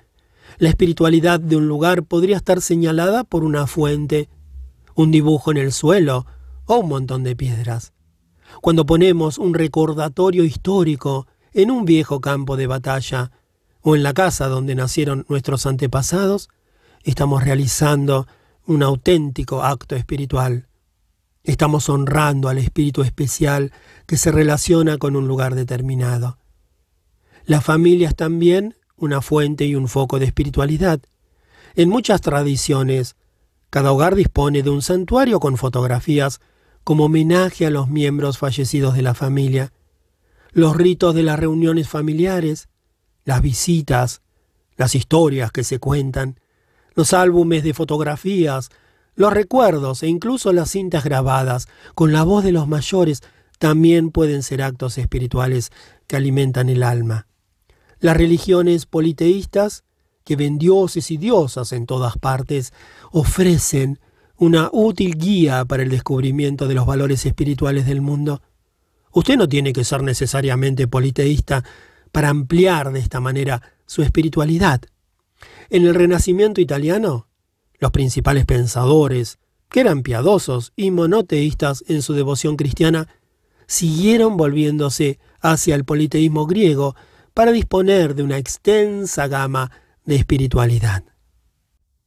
La 0.59 0.69
espiritualidad 0.69 1.41
de 1.41 1.57
un 1.57 1.67
lugar 1.69 2.05
podría 2.05 2.37
estar 2.37 2.61
señalada 2.61 3.25
por 3.25 3.45
una 3.45 3.67
fuente, 3.67 4.29
un 4.95 5.11
dibujo 5.11 5.51
en 5.51 5.57
el 5.57 5.73
suelo 5.73 6.27
o 6.67 6.77
un 6.77 6.89
montón 6.89 7.25
de 7.25 7.35
piedras. 7.35 7.93
Cuando 8.61 8.87
ponemos 8.87 9.39
un 9.39 9.55
recordatorio 9.55 10.45
histórico 10.45 11.27
en 11.53 11.71
un 11.71 11.85
viejo 11.85 12.21
campo 12.21 12.57
de 12.57 12.67
batalla 12.67 13.33
o 13.81 13.97
en 13.97 14.03
la 14.03 14.15
casa 14.15 14.49
donde 14.49 14.75
nacieron 14.75 15.27
nuestros 15.29 15.67
antepasados, 15.67 16.49
estamos 17.03 17.43
realizando 17.43 18.27
un 18.67 18.83
auténtico 18.83 19.63
acto 19.63 19.97
espiritual. 19.97 20.69
Estamos 21.43 21.89
honrando 21.89 22.49
al 22.49 22.59
espíritu 22.59 23.03
especial 23.03 23.73
que 24.07 24.17
se 24.17 24.33
relaciona 24.33 24.97
con 24.97 25.17
un 25.17 25.29
lugar 25.29 25.55
determinado. 25.55 26.39
La 27.45 27.61
familia 27.61 28.09
es 28.09 28.17
también 28.17 28.77
una 28.97 29.21
fuente 29.21 29.65
y 29.67 29.75
un 29.75 29.89
foco 29.89 30.19
de 30.19 30.27
espiritualidad. 30.27 31.01
En 31.75 31.89
muchas 31.89 32.21
tradiciones, 32.21 33.17
cada 33.71 33.93
hogar 33.93 34.15
dispone 34.15 34.63
de 34.63 34.71
un 34.71 34.83
santuario 34.83 35.41
con 35.41 35.57
fotografías 35.57 36.41
como 36.85 37.07
homenaje 37.07 37.67
a 37.67 37.71
los 37.71 37.89
miembros 37.89 38.39
fallecidos 38.39 38.95
de 38.95 39.03
la 39.03 39.15
familia. 39.15 39.73
Los 40.53 40.77
ritos 40.77 41.15
de 41.15 41.25
las 41.25 41.39
reuniones 41.39 41.89
familiares, 41.89 42.69
las 43.25 43.43
visitas, 43.43 44.23
las 44.77 44.95
historias 44.95 45.51
que 45.51 45.65
se 45.65 45.79
cuentan, 45.79 46.39
los 46.95 47.13
álbumes 47.13 47.65
de 47.65 47.75
fotografías, 47.75 48.71
los 49.17 49.33
recuerdos 49.33 50.03
e 50.03 50.09
incluso 50.09 50.53
las 50.53 50.71
cintas 50.71 51.05
grabadas 51.05 51.69
con 51.95 52.13
la 52.13 52.23
voz 52.23 52.45
de 52.45 52.53
los 52.53 52.69
mayores 52.69 53.23
también 53.59 54.11
pueden 54.11 54.43
ser 54.43 54.63
actos 54.63 54.99
espirituales 54.99 55.73
que 56.07 56.17
alimentan 56.17 56.69
el 56.69 56.83
alma. 56.83 57.27
Las 58.05 58.19
religiones 58.19 58.85
politeístas, 58.85 59.83
que 60.25 60.37
ven 60.37 60.59
dioses 60.59 61.11
y 61.11 61.17
diosas 61.17 61.73
en 61.73 61.87
todas 61.87 62.19
partes, 62.19 62.75
ofrecen 63.13 63.99
una 64.37 64.69
útil 64.75 65.17
guía 65.17 65.65
para 65.65 65.85
el 65.85 65.89
descubrimiento 65.89 66.69
de 66.69 66.75
los 66.75 66.85
valores 66.85 67.25
espirituales 67.25 67.87
del 67.87 68.03
mundo. 68.03 68.43
Usted 69.11 69.39
no 69.39 69.49
tiene 69.49 69.73
que 69.73 69.85
ser 69.85 70.03
necesariamente 70.03 70.87
politeísta 70.87 71.65
para 72.13 72.29
ampliar 72.29 72.93
de 72.93 73.01
esta 73.01 73.21
manera 73.21 73.63
su 73.87 74.03
espiritualidad. 74.03 74.83
En 75.71 75.87
el 75.87 75.95
Renacimiento 75.95 76.61
italiano, 76.61 77.29
los 77.79 77.91
principales 77.91 78.45
pensadores, 78.45 79.39
que 79.71 79.81
eran 79.81 80.03
piadosos 80.03 80.75
y 80.77 80.91
monoteístas 80.91 81.83
en 81.89 82.03
su 82.03 82.13
devoción 82.13 82.57
cristiana, 82.57 83.09
siguieron 83.67 84.37
volviéndose 84.37 85.19
hacia 85.41 85.75
el 85.75 85.87
politeísmo 85.87 86.45
griego 86.45 86.97
para 87.35 87.51
disponer 87.51 88.15
de 88.15 88.23
una 88.23 88.39
extensa 88.39 89.27
gama 89.27 89.73
de 90.05 90.15
espiritualidad. 90.15 91.03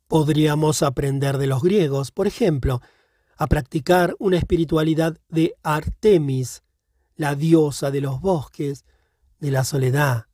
Podríamos 0.07 0.81
aprender 0.81 1.37
de 1.37 1.47
los 1.47 1.61
griegos, 1.61 2.11
por 2.11 2.27
ejemplo, 2.27 2.81
a 3.35 3.47
practicar 3.47 4.15
una 4.19 4.37
espiritualidad 4.37 5.17
de 5.27 5.53
Artemis, 5.63 6.63
la 7.17 7.35
diosa 7.35 7.91
de 7.91 7.99
los 7.99 8.21
bosques, 8.21 8.85
de 9.39 9.51
la 9.51 9.65
soledad, 9.65 10.27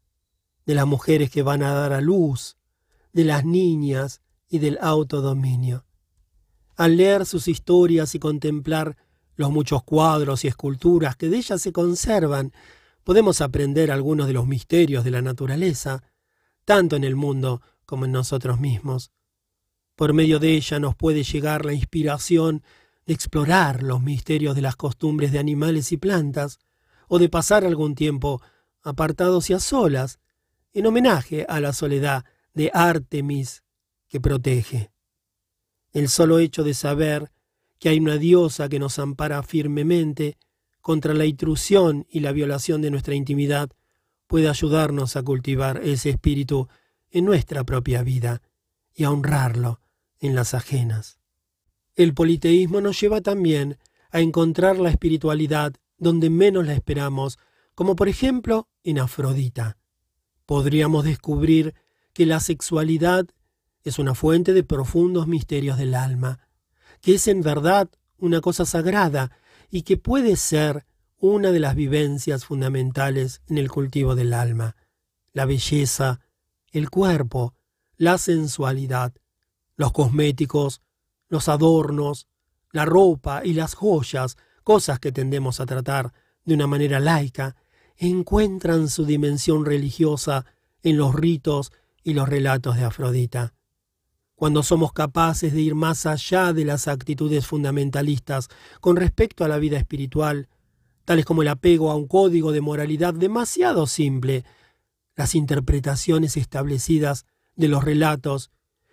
de 0.68 0.76
las 0.76 0.86
mujeres 0.86 1.32
que 1.32 1.42
van 1.42 1.64
a 1.64 1.74
dar 1.74 1.92
a 1.92 2.00
luz, 2.00 2.58
de 3.14 3.26
las 3.26 3.46
niñas 3.46 4.22
y 4.48 4.60
del 4.60 4.78
autodominio. 4.80 5.86
Al 6.76 6.98
leer 6.98 7.26
sus 7.26 7.48
historias 7.48 8.14
y 8.14 8.20
contemplar 8.20 8.96
los 9.36 9.50
muchos 9.50 9.84
cuadros 9.84 10.46
y 10.46 10.48
esculturas 10.48 11.16
que 11.16 11.30
de 11.30 11.38
ellas 11.38 11.62
se 11.62 11.72
conservan, 11.72 12.54
podemos 13.04 13.42
aprender 13.42 13.92
algunos 13.92 14.28
de 14.28 14.34
los 14.34 14.48
misterios 14.48 15.04
de 15.04 15.12
la 15.12 15.22
naturaleza, 15.22 16.04
tanto 16.66 16.96
en 16.96 17.04
el 17.04 17.16
mundo 17.16 17.62
como 17.86 18.06
en 18.06 18.12
nosotros 18.12 18.60
mismos. 18.60 19.12
Por 19.96 20.14
medio 20.14 20.40
de 20.40 20.56
ella 20.56 20.80
nos 20.80 20.96
puede 20.96 21.24
llegar 21.24 21.66
la 21.66 21.74
inspiración 21.74 22.64
de 23.06 23.14
explorar 23.14 23.84
los 23.84 24.02
misterios 24.02 24.56
de 24.56 24.62
las 24.62 24.76
costumbres 24.76 25.32
de 25.32 25.40
animales 25.40 25.92
y 25.92 25.98
plantas, 25.98 26.60
o 27.08 27.20
de 27.20 27.30
pasar 27.30 27.66
algún 27.66 27.96
tiempo 27.96 28.42
apartados 28.82 29.50
y 29.50 29.54
a 29.54 29.60
solas, 29.60 30.20
en 30.74 30.88
homenaje 30.88 31.46
a 31.48 31.60
la 31.60 31.74
soledad 31.74 32.26
de 32.54 32.72
Artemis 32.74 33.64
que 34.08 34.20
protege. 34.20 34.92
El 35.92 36.10
solo 36.10 36.40
hecho 36.40 36.64
de 36.64 36.74
saber 36.74 37.32
que 37.78 37.90
hay 37.90 38.00
una 38.00 38.18
diosa 38.18 38.70
que 38.70 38.80
nos 38.80 38.98
ampara 38.98 39.44
firmemente 39.44 40.38
contra 40.84 41.14
la 41.14 41.26
intrusión 41.26 42.06
y 42.12 42.20
la 42.20 42.34
violación 42.34 42.82
de 42.82 42.92
nuestra 42.92 43.16
intimidad 43.16 43.72
puede 44.28 44.50
ayudarnos 44.50 45.16
a 45.16 45.24
cultivar 45.24 45.80
ese 45.82 46.10
espíritu 46.10 46.68
en 47.10 47.24
nuestra 47.24 47.64
propia 47.64 48.03
vida 48.03 48.42
y 48.94 49.06
a 49.06 49.12
honrarlo 49.12 49.80
en 50.20 50.36
las 50.36 50.53
ajenas. 50.53 51.20
El 51.95 52.14
politeísmo 52.14 52.82
nos 52.82 53.00
lleva 53.00 53.22
también 53.22 53.78
a 54.12 54.20
encontrar 54.20 54.78
la 54.78 54.90
espiritualidad 54.90 55.74
donde 55.98 56.30
menos 56.30 56.68
la 56.68 56.74
esperamos, 56.74 57.40
como 57.76 57.95
por 57.95 58.10
ejemplo 58.10 58.68
en 58.84 59.00
Afrodita. 59.00 59.78
Podríamos 60.45 61.06
descubrir 61.06 61.76
que 62.12 62.26
la 62.26 62.42
sexualidad 62.42 63.26
es 63.86 64.00
una 64.00 64.16
fuente 64.16 64.52
de 64.52 64.64
profundos 64.64 65.28
misterios 65.28 65.78
del 65.78 65.95
alma, 65.95 66.40
que 67.00 67.16
es 67.16 67.28
en 67.30 67.42
verdad 67.42 67.90
una 68.18 68.42
cosa 68.42 68.66
sagrada 68.66 69.32
y 69.74 69.82
que 69.82 69.98
puede 69.98 70.35
ser 70.35 70.85
una 71.18 71.52
de 71.52 71.60
las 71.60 71.74
vivencias 71.74 72.45
fundamentales 72.45 73.42
en 73.48 73.58
el 73.58 73.72
cultivo 73.72 74.14
del 74.14 74.34
alma, 74.34 74.76
la 75.32 75.45
belleza, 75.45 76.19
el 76.72 76.92
cuerpo, 76.92 77.56
la 77.98 78.19
sensualidad, 78.19 79.16
los 79.76 79.92
cosméticos, 79.92 80.84
los 81.27 81.50
adornos, 81.50 82.27
la 82.72 82.85
ropa 82.85 83.42
y 83.43 83.53
las 83.53 83.74
joyas, 83.74 84.38
cosas 84.64 85.00
que 85.00 85.11
tendemos 85.11 85.60
a 85.60 85.66
tratar 85.66 86.14
de 86.45 86.53
una 86.53 86.68
manera 86.68 87.00
laica, 87.00 87.56
encuentran 87.98 88.90
su 88.90 89.06
dimensión 89.06 89.66
religiosa 89.66 90.45
en 90.84 90.98
los 90.98 91.16
ritos 91.16 91.72
y 92.03 92.14
los 92.14 92.30
relatos 92.30 92.76
de 92.76 92.84
Afrodita. 92.84 93.56
Cuando 94.44 94.62
somos 94.62 94.92
capaces 94.92 95.54
de 95.54 95.62
ir 95.62 95.74
más 95.74 96.06
allá 96.06 96.52
de 96.52 96.66
las 96.66 96.90
actitudes 96.90 97.48
fundamentalistas 97.48 98.50
con 98.82 98.98
respecto 98.98 99.46
a 99.46 99.48
la 99.48 99.58
vida 99.58 99.78
espiritual, 99.78 100.50
tales 101.06 101.24
como 101.24 101.44
el 101.44 101.48
apego 101.48 101.90
a 101.90 101.96
un 101.96 102.08
código 102.08 102.52
de 102.52 102.60
moralidad 102.60 103.14
demasiado 103.14 103.88
simple, 103.88 104.44
las 105.16 105.34
interpretaciones 105.34 106.36
establecidas 106.36 107.26
de 107.56 107.70
los 107.70 107.86
relatos 107.86 108.52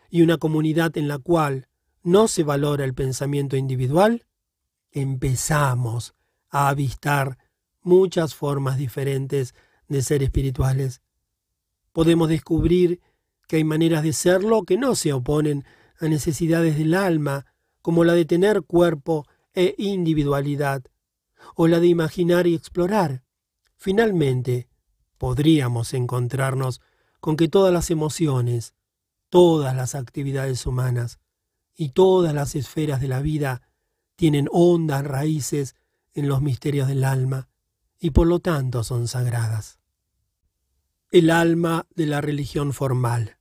y 0.09 0.23
una 0.23 0.37
comunidad 0.37 0.97
en 0.97 1.09
la 1.09 1.19
cual 1.19 1.67
no 2.05 2.29
se 2.29 2.45
valora 2.45 2.85
el 2.85 2.95
pensamiento 2.95 3.57
individual, 3.57 4.27
empezamos 4.93 6.15
a 6.49 6.69
avistar 6.69 7.39
muchas 7.83 8.37
formas 8.37 8.79
diferentes 8.79 9.57
de 9.89 10.03
ser 10.03 10.23
espirituales. 10.23 11.03
Podemos 11.93 12.29
descubrir 12.29 13.01
que 13.51 13.57
hay 13.57 13.65
maneras 13.65 14.05
de 14.05 14.12
serlo 14.12 14.62
que 14.62 14.77
no 14.77 14.95
se 14.95 15.12
oponen 15.12 15.65
a 15.99 16.07
necesidades 16.07 16.79
del 16.79 16.95
alma, 16.95 17.47
como 17.83 18.05
la 18.05 18.12
de 18.12 18.25
tener 18.25 18.62
cuerpo 18.62 19.27
e 19.55 19.75
individualidad, 19.77 20.85
o 21.57 21.67
la 21.67 21.81
de 21.81 21.89
imaginar 21.89 22.47
y 22.47 22.55
explorar. 22.55 23.25
Finalmente, 23.77 24.69
podríamos 25.19 25.95
encontrarnos 25.95 26.81
con 27.19 27.37
que 27.37 27.49
todas 27.49 27.73
las 27.73 27.91
emociones, 27.91 28.75
todas 29.31 29.75
las 29.75 29.97
actividades 29.97 30.65
humanas 30.65 31.19
y 31.75 31.89
todas 31.89 32.33
las 32.33 32.55
esferas 32.55 33.01
de 33.01 33.09
la 33.09 33.20
vida 33.20 33.62
tienen 34.15 34.47
hondas 34.53 35.05
raíces 35.05 35.75
en 36.15 36.29
los 36.29 36.41
misterios 36.41 36.87
del 36.87 37.03
alma 37.03 37.49
y 37.99 38.11
por 38.11 38.29
lo 38.29 38.39
tanto 38.39 38.85
son 38.85 39.09
sagradas. 39.09 39.81
El 41.11 41.31
alma 41.31 41.89
de 41.97 42.07
la 42.07 42.20
religión 42.20 42.73
formal. 42.73 43.39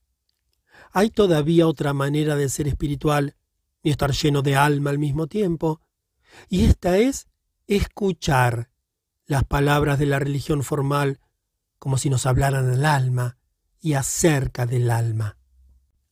¿Hay 0.92 1.10
todavía 1.10 1.66
otra 1.66 1.92
manera 1.92 2.36
de 2.36 2.48
ser 2.48 2.66
espiritual 2.66 3.36
y 3.82 3.90
estar 3.90 4.12
lleno 4.12 4.42
de 4.42 4.56
alma 4.56 4.90
al 4.90 4.98
mismo 4.98 5.26
tiempo? 5.28 5.80
Y 6.48 6.64
esta 6.64 6.98
es 6.98 7.28
escuchar 7.66 8.70
las 9.26 9.44
palabras 9.44 9.98
de 9.98 10.06
la 10.06 10.18
religión 10.18 10.64
formal 10.64 11.20
como 11.78 11.96
si 11.96 12.10
nos 12.10 12.26
hablaran 12.26 12.68
al 12.68 12.84
alma 12.84 13.38
y 13.80 13.94
acerca 13.94 14.66
del 14.66 14.90
alma. 14.90 15.38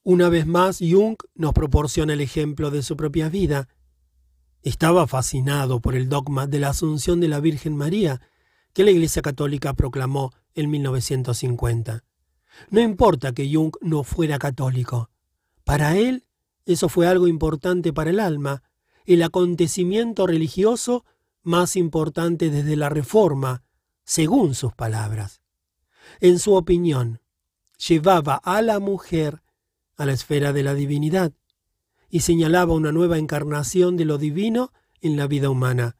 Una 0.02 0.28
vez 0.28 0.46
más, 0.46 0.78
Jung 0.78 1.16
nos 1.34 1.52
proporciona 1.52 2.14
el 2.14 2.20
ejemplo 2.20 2.70
de 2.70 2.82
su 2.82 2.96
propia 2.96 3.28
vida. 3.28 3.68
Estaba 4.62 5.06
fascinado 5.06 5.80
por 5.80 5.94
el 5.94 6.08
dogma 6.08 6.46
de 6.46 6.60
la 6.60 6.70
Asunción 6.70 7.20
de 7.20 7.28
la 7.28 7.40
Virgen 7.40 7.76
María 7.76 8.20
que 8.72 8.84
la 8.84 8.90
Iglesia 8.90 9.22
Católica 9.22 9.74
proclamó 9.74 10.32
en 10.54 10.70
1950. 10.70 12.04
No 12.70 12.80
importa 12.80 13.32
que 13.32 13.50
Jung 13.52 13.74
no 13.80 14.04
fuera 14.04 14.38
católico. 14.38 15.10
Para 15.64 15.96
él, 15.96 16.24
eso 16.66 16.88
fue 16.88 17.06
algo 17.06 17.28
importante 17.28 17.92
para 17.92 18.10
el 18.10 18.20
alma, 18.20 18.62
el 19.06 19.22
acontecimiento 19.22 20.26
religioso 20.26 21.04
más 21.42 21.76
importante 21.76 22.50
desde 22.50 22.76
la 22.76 22.90
Reforma, 22.90 23.62
según 24.04 24.54
sus 24.54 24.74
palabras. 24.74 25.40
En 26.20 26.38
su 26.38 26.54
opinión, 26.54 27.20
llevaba 27.86 28.34
a 28.36 28.60
la 28.62 28.80
mujer 28.80 29.42
a 29.96 30.06
la 30.06 30.12
esfera 30.12 30.52
de 30.52 30.62
la 30.62 30.74
divinidad 30.74 31.32
y 32.08 32.20
señalaba 32.20 32.74
una 32.74 32.92
nueva 32.92 33.18
encarnación 33.18 33.96
de 33.96 34.04
lo 34.04 34.18
divino 34.18 34.72
en 35.00 35.16
la 35.16 35.26
vida 35.26 35.50
humana. 35.50 35.96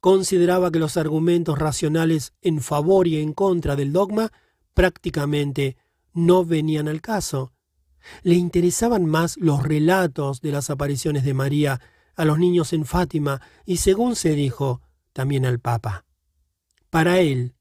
Consideraba 0.00 0.70
que 0.70 0.78
los 0.78 0.96
argumentos 0.96 1.58
racionales 1.58 2.32
en 2.40 2.60
favor 2.60 3.06
y 3.06 3.18
en 3.18 3.34
contra 3.34 3.76
del 3.76 3.92
dogma 3.92 4.32
prácticamente 4.74 5.76
no 6.12 6.44
venían 6.44 6.88
al 6.88 7.00
caso. 7.00 7.52
Le 8.22 8.34
interesaban 8.34 9.06
más 9.06 9.36
los 9.36 9.62
relatos 9.62 10.40
de 10.40 10.52
las 10.52 10.70
apariciones 10.70 11.24
de 11.24 11.34
María 11.34 11.80
a 12.16 12.24
los 12.24 12.38
niños 12.38 12.72
en 12.72 12.84
Fátima 12.84 13.40
y, 13.64 13.78
según 13.78 14.16
se 14.16 14.34
dijo, 14.34 14.80
también 15.12 15.44
al 15.46 15.58
Papa. 15.58 16.04
Para 16.90 17.20
él, 17.20 17.54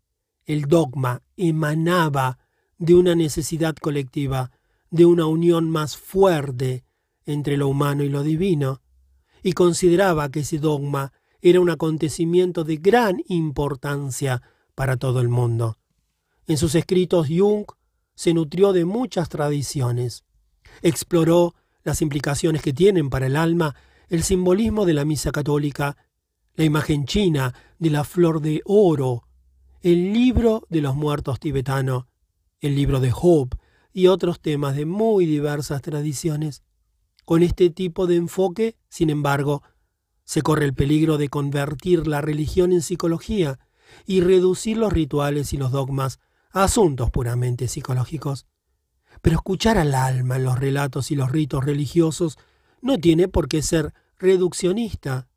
el 0.46 0.64
dogma 0.64 1.22
emanaba 1.38 2.40
de 2.78 2.96
una 2.96 3.14
necesidad 3.16 3.76
colectiva, 3.76 4.52
de 4.90 5.06
una 5.06 5.28
unión 5.28 5.70
más 5.70 5.98
fuerte 5.98 6.84
entre 7.26 7.58
lo 7.58 7.68
humano 7.68 8.04
y 8.04 8.10
lo 8.10 8.24
divino, 8.24 8.82
y 9.44 9.54
consideraba 9.54 10.30
que 10.30 10.42
ese 10.42 10.58
dogma 10.58 11.14
era 11.42 11.60
un 11.60 11.70
acontecimiento 11.70 12.64
de 12.64 12.78
gran 12.78 13.22
importancia 13.28 14.42
para 14.76 14.98
todo 14.98 15.22
el 15.22 15.30
mundo. 15.30 15.78
En 16.50 16.58
sus 16.58 16.74
escritos 16.74 17.28
Jung 17.28 17.66
se 18.16 18.34
nutrió 18.34 18.74
de 18.74 18.84
muchas 18.84 19.30
tradiciones. 19.30 20.24
Exploró 20.82 21.54
las 21.84 22.02
implicaciones 22.02 22.64
que 22.64 22.74
tienen 22.74 23.12
para 23.12 23.28
el 23.28 23.36
alma 23.36 23.76
el 24.08 24.24
simbolismo 24.24 24.88
de 24.88 24.96
la 24.96 25.06
misa 25.06 25.32
católica, 25.32 25.96
la 26.56 26.64
imagen 26.64 27.06
china 27.06 27.54
de 27.78 27.92
la 27.92 28.04
flor 28.04 28.42
de 28.42 28.64
oro, 28.66 29.28
el 29.82 30.12
libro 30.12 30.66
de 30.70 30.82
los 30.82 30.96
muertos 30.96 31.40
tibetano, 31.40 32.08
el 32.62 32.76
libro 32.76 33.00
de 33.00 33.12
Job 33.12 33.56
y 33.94 34.08
otros 34.08 34.40
temas 34.40 34.76
de 34.76 34.88
muy 34.88 35.28
diversas 35.28 35.84
tradiciones. 35.84 36.64
Con 37.26 37.44
este 37.44 37.70
tipo 37.70 38.08
de 38.08 38.16
enfoque, 38.16 38.76
sin 38.90 39.12
embargo, 39.12 39.62
se 40.24 40.42
corre 40.42 40.66
el 40.66 40.74
peligro 40.74 41.20
de 41.20 41.30
convertir 41.30 42.08
la 42.08 42.22
religión 42.22 42.72
en 42.72 42.82
psicología 42.82 43.60
y 44.08 44.22
reducir 44.22 44.78
los 44.78 44.92
rituales 44.92 45.54
y 45.54 45.58
los 45.58 45.72
dogmas 45.72 46.20
asuntos 46.52 47.12
puramente 47.12 47.68
psicológicos. 47.68 48.46
Pero 49.22 49.38
escuchar 49.38 49.78
al 49.78 49.94
alma 49.94 50.38
en 50.38 50.44
los 50.44 50.60
relatos 50.60 51.12
y 51.12 51.16
los 51.16 51.32
ritos 51.32 51.66
religiosos 51.66 52.38
no 52.82 52.98
tiene 52.98 53.28
por 53.28 53.48
qué 53.48 53.62
ser 53.62 53.94
reduccionista. 54.18 55.28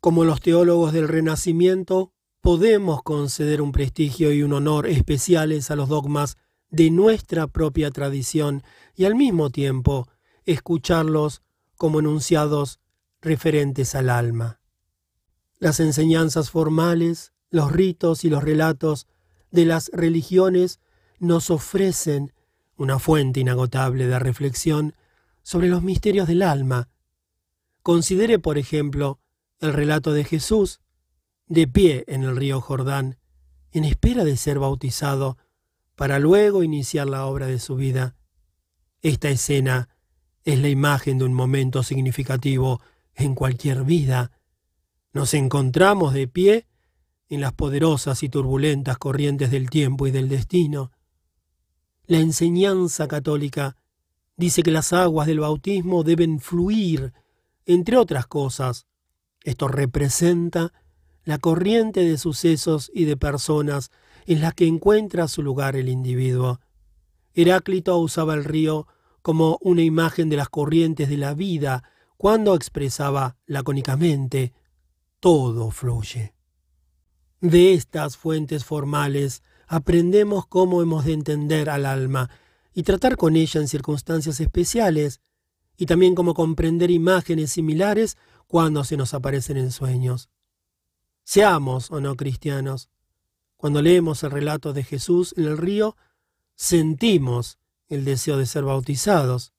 Como 0.00 0.24
los 0.24 0.40
teólogos 0.40 0.92
del 0.92 1.08
Renacimiento, 1.08 2.12
podemos 2.40 3.02
conceder 3.02 3.60
un 3.60 3.72
prestigio 3.72 4.32
y 4.32 4.42
un 4.42 4.52
honor 4.52 4.86
especiales 4.86 5.70
a 5.70 5.76
los 5.76 5.88
dogmas 5.88 6.36
de 6.70 6.90
nuestra 6.90 7.46
propia 7.46 7.90
tradición 7.90 8.62
y 8.94 9.04
al 9.04 9.14
mismo 9.14 9.50
tiempo 9.50 10.08
escucharlos 10.44 11.42
como 11.76 12.00
enunciados 12.00 12.80
referentes 13.20 13.94
al 13.94 14.08
alma. 14.08 14.60
Las 15.58 15.80
enseñanzas 15.80 16.50
formales, 16.50 17.32
los 17.50 17.72
ritos 17.72 18.24
y 18.24 18.30
los 18.30 18.42
relatos 18.42 19.06
de 19.50 19.64
las 19.64 19.90
religiones 19.92 20.80
nos 21.18 21.50
ofrecen 21.50 22.32
una 22.76 22.98
fuente 22.98 23.40
inagotable 23.40 24.06
de 24.06 24.18
reflexión 24.18 24.94
sobre 25.42 25.68
los 25.68 25.82
misterios 25.82 26.28
del 26.28 26.42
alma. 26.42 26.88
Considere, 27.82 28.38
por 28.38 28.58
ejemplo, 28.58 29.20
el 29.60 29.72
relato 29.72 30.12
de 30.12 30.24
Jesús, 30.24 30.80
de 31.46 31.66
pie 31.66 32.04
en 32.08 32.22
el 32.22 32.36
río 32.36 32.60
Jordán, 32.60 33.18
en 33.72 33.84
espera 33.84 34.24
de 34.24 34.36
ser 34.36 34.58
bautizado, 34.58 35.36
para 35.94 36.18
luego 36.18 36.62
iniciar 36.62 37.08
la 37.08 37.26
obra 37.26 37.46
de 37.46 37.58
su 37.58 37.76
vida. 37.76 38.16
Esta 39.02 39.28
escena 39.28 39.88
es 40.44 40.58
la 40.58 40.68
imagen 40.68 41.18
de 41.18 41.24
un 41.24 41.34
momento 41.34 41.82
significativo 41.82 42.80
en 43.14 43.34
cualquier 43.34 43.84
vida. 43.84 44.32
Nos 45.12 45.34
encontramos 45.34 46.14
de 46.14 46.28
pie 46.28 46.66
en 47.30 47.40
las 47.40 47.52
poderosas 47.52 48.22
y 48.22 48.28
turbulentas 48.28 48.98
corrientes 48.98 49.50
del 49.50 49.70
tiempo 49.70 50.06
y 50.06 50.10
del 50.10 50.28
destino. 50.28 50.90
La 52.06 52.18
enseñanza 52.18 53.06
católica 53.08 53.76
dice 54.36 54.62
que 54.62 54.72
las 54.72 54.92
aguas 54.92 55.28
del 55.28 55.40
bautismo 55.40 56.02
deben 56.02 56.40
fluir, 56.40 57.12
entre 57.66 57.96
otras 57.96 58.26
cosas. 58.26 58.86
Esto 59.44 59.68
representa 59.68 60.72
la 61.24 61.38
corriente 61.38 62.04
de 62.04 62.18
sucesos 62.18 62.90
y 62.92 63.04
de 63.04 63.16
personas 63.16 63.90
en 64.26 64.40
las 64.40 64.54
que 64.54 64.66
encuentra 64.66 65.28
su 65.28 65.42
lugar 65.42 65.76
el 65.76 65.88
individuo. 65.88 66.60
Heráclito 67.34 67.96
usaba 67.98 68.34
el 68.34 68.44
río 68.44 68.88
como 69.22 69.58
una 69.60 69.82
imagen 69.82 70.28
de 70.30 70.36
las 70.36 70.48
corrientes 70.48 71.08
de 71.08 71.16
la 71.16 71.34
vida 71.34 71.84
cuando 72.16 72.56
expresaba 72.56 73.36
lacónicamente 73.46 74.52
todo 75.20 75.70
fluye. 75.70 76.34
De 77.40 77.72
estas 77.72 78.16
fuentes 78.18 78.64
formales 78.64 79.42
aprendemos 79.66 80.46
cómo 80.46 80.82
hemos 80.82 81.04
de 81.06 81.14
entender 81.14 81.70
al 81.70 81.86
alma 81.86 82.28
y 82.74 82.82
tratar 82.82 83.16
con 83.16 83.34
ella 83.34 83.60
en 83.60 83.68
circunstancias 83.68 84.40
especiales, 84.40 85.20
y 85.76 85.86
también 85.86 86.14
cómo 86.14 86.34
comprender 86.34 86.90
imágenes 86.90 87.52
similares 87.52 88.18
cuando 88.46 88.84
se 88.84 88.98
nos 88.98 89.14
aparecen 89.14 89.56
en 89.56 89.72
sueños. 89.72 90.28
Seamos 91.24 91.90
o 91.90 92.00
no 92.00 92.16
cristianos, 92.16 92.90
cuando 93.56 93.80
leemos 93.80 94.22
el 94.22 94.30
relato 94.30 94.74
de 94.74 94.84
Jesús 94.84 95.32
en 95.38 95.44
el 95.44 95.56
río, 95.56 95.96
sentimos 96.54 97.58
el 97.88 98.04
deseo 98.04 98.36
de 98.36 98.44
ser 98.44 98.64
bautizados. 98.64 99.54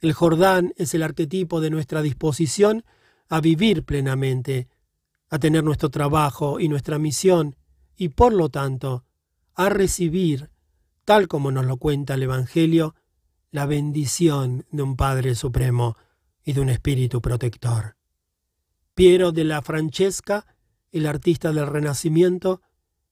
El 0.00 0.12
Jordán 0.12 0.74
es 0.76 0.92
el 0.92 1.02
arquetipo 1.02 1.62
de 1.62 1.70
nuestra 1.70 2.02
disposición 2.02 2.84
a 3.28 3.40
vivir 3.40 3.84
plenamente, 3.84 4.68
a 5.32 5.38
tener 5.38 5.64
nuestro 5.64 5.88
trabajo 5.88 6.60
y 6.60 6.68
nuestra 6.68 6.98
misión, 6.98 7.56
y 7.96 8.10
por 8.10 8.34
lo 8.34 8.50
tanto, 8.50 9.06
a 9.54 9.70
recibir, 9.70 10.50
tal 11.06 11.26
como 11.26 11.50
nos 11.50 11.64
lo 11.64 11.78
cuenta 11.78 12.14
el 12.14 12.24
Evangelio, 12.24 12.94
la 13.50 13.64
bendición 13.64 14.66
de 14.70 14.82
un 14.82 14.94
Padre 14.94 15.34
Supremo 15.34 15.96
y 16.44 16.52
de 16.52 16.60
un 16.60 16.68
Espíritu 16.68 17.22
Protector. 17.22 17.96
Piero 18.94 19.32
de 19.32 19.44
la 19.44 19.62
Francesca, 19.62 20.44
el 20.90 21.06
artista 21.06 21.50
del 21.50 21.66
Renacimiento, 21.66 22.60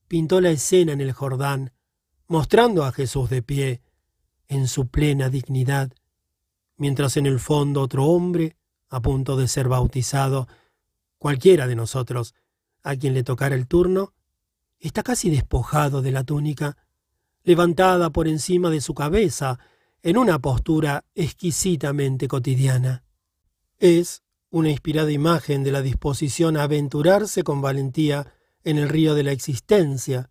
pintó 0.06 0.42
la 0.42 0.50
escena 0.50 0.92
en 0.92 1.00
el 1.00 1.12
Jordán, 1.12 1.72
mostrando 2.26 2.84
a 2.84 2.92
Jesús 2.92 3.30
de 3.30 3.40
pie, 3.40 3.80
en 4.46 4.68
su 4.68 4.88
plena 4.88 5.30
dignidad, 5.30 5.94
mientras 6.76 7.16
en 7.16 7.24
el 7.24 7.40
fondo 7.40 7.80
otro 7.80 8.04
hombre, 8.04 8.58
a 8.90 9.00
punto 9.00 9.38
de 9.38 9.48
ser 9.48 9.68
bautizado, 9.68 10.48
cualquiera 11.20 11.68
de 11.68 11.76
nosotros, 11.76 12.34
a 12.82 12.96
quien 12.96 13.12
le 13.12 13.22
tocara 13.22 13.54
el 13.54 13.68
turno, 13.68 14.14
está 14.78 15.02
casi 15.02 15.28
despojado 15.28 16.00
de 16.00 16.12
la 16.12 16.24
túnica, 16.24 16.78
levantada 17.44 18.08
por 18.08 18.26
encima 18.26 18.70
de 18.70 18.80
su 18.80 18.94
cabeza, 18.94 19.58
en 20.02 20.16
una 20.16 20.38
postura 20.38 21.04
exquisitamente 21.14 22.26
cotidiana. 22.26 23.04
Es 23.78 24.22
una 24.48 24.70
inspirada 24.70 25.12
imagen 25.12 25.62
de 25.62 25.72
la 25.72 25.82
disposición 25.82 26.56
a 26.56 26.62
aventurarse 26.62 27.44
con 27.44 27.60
valentía 27.60 28.32
en 28.64 28.78
el 28.78 28.88
río 28.88 29.14
de 29.14 29.22
la 29.22 29.32
existencia, 29.32 30.30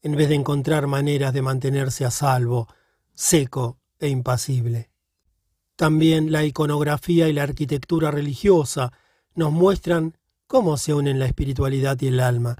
en 0.00 0.16
vez 0.16 0.30
de 0.30 0.36
encontrar 0.36 0.86
maneras 0.86 1.34
de 1.34 1.42
mantenerse 1.42 2.06
a 2.06 2.10
salvo, 2.10 2.66
seco 3.14 3.78
e 3.98 4.08
impasible. 4.08 4.90
También 5.76 6.32
la 6.32 6.44
iconografía 6.44 7.28
y 7.28 7.34
la 7.34 7.42
arquitectura 7.42 8.10
religiosa 8.10 8.90
nos 9.34 9.52
muestran 9.52 10.16
cómo 10.50 10.76
se 10.78 10.92
unen 10.92 11.20
la 11.20 11.26
espiritualidad 11.26 11.96
y 12.00 12.08
el 12.08 12.18
alma. 12.18 12.56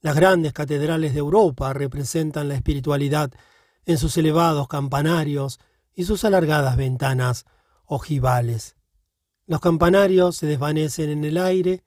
Las 0.00 0.16
grandes 0.16 0.54
catedrales 0.54 1.12
de 1.12 1.18
Europa 1.18 1.74
representan 1.74 2.48
la 2.48 2.54
espiritualidad 2.54 3.30
en 3.84 3.98
sus 3.98 4.16
elevados 4.16 4.66
campanarios 4.66 5.60
y 5.94 6.04
sus 6.04 6.24
alargadas 6.24 6.74
ventanas 6.78 7.44
ojivales. 7.84 8.76
Los 9.46 9.60
campanarios 9.60 10.38
se 10.38 10.46
desvanecen 10.46 11.10
en 11.10 11.24
el 11.24 11.36
aire 11.36 11.84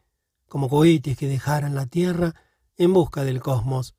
como 0.48 0.70
cohetes 0.70 1.18
que 1.18 1.28
dejaran 1.28 1.74
la 1.74 1.88
tierra 1.88 2.36
en 2.78 2.94
busca 2.94 3.24
del 3.24 3.42
cosmos. 3.42 3.95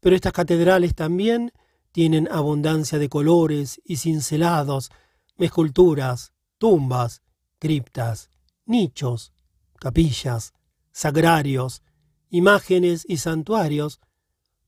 Pero 0.00 0.16
estas 0.16 0.32
catedrales 0.32 0.94
también 0.94 1.52
tienen 1.92 2.26
abundancia 2.32 2.98
de 2.98 3.10
colores 3.10 3.82
y 3.84 3.98
cincelados 3.98 4.90
esculturas, 5.36 6.32
tumbas, 6.56 7.20
criptas, 7.58 8.30
nichos, 8.64 9.34
capillas, 9.78 10.52
sagrarios, 10.92 11.82
imágenes 12.30 13.04
y 13.08 13.18
santuarios, 13.18 14.00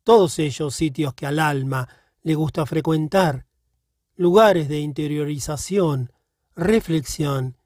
todos 0.05 0.39
ellos 0.39 0.75
sitios 0.75 1.15
que 1.15 1.27
al 1.27 1.39
alma 1.39 1.89
le 2.23 2.35
gusta 2.35 2.67
frecuentar, 2.67 3.47
lugares 4.17 4.69
de 4.69 4.81
interiorización, 4.81 6.13
reflexión, 6.55 7.57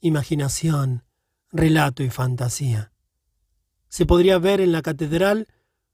imaginación, 0.00 1.04
relato 1.50 2.02
y 2.02 2.10
fantasía. 2.10 2.92
Se 3.88 4.06
podría 4.06 4.38
ver 4.38 4.60
en 4.60 4.72
la 4.72 4.82
catedral 4.82 5.48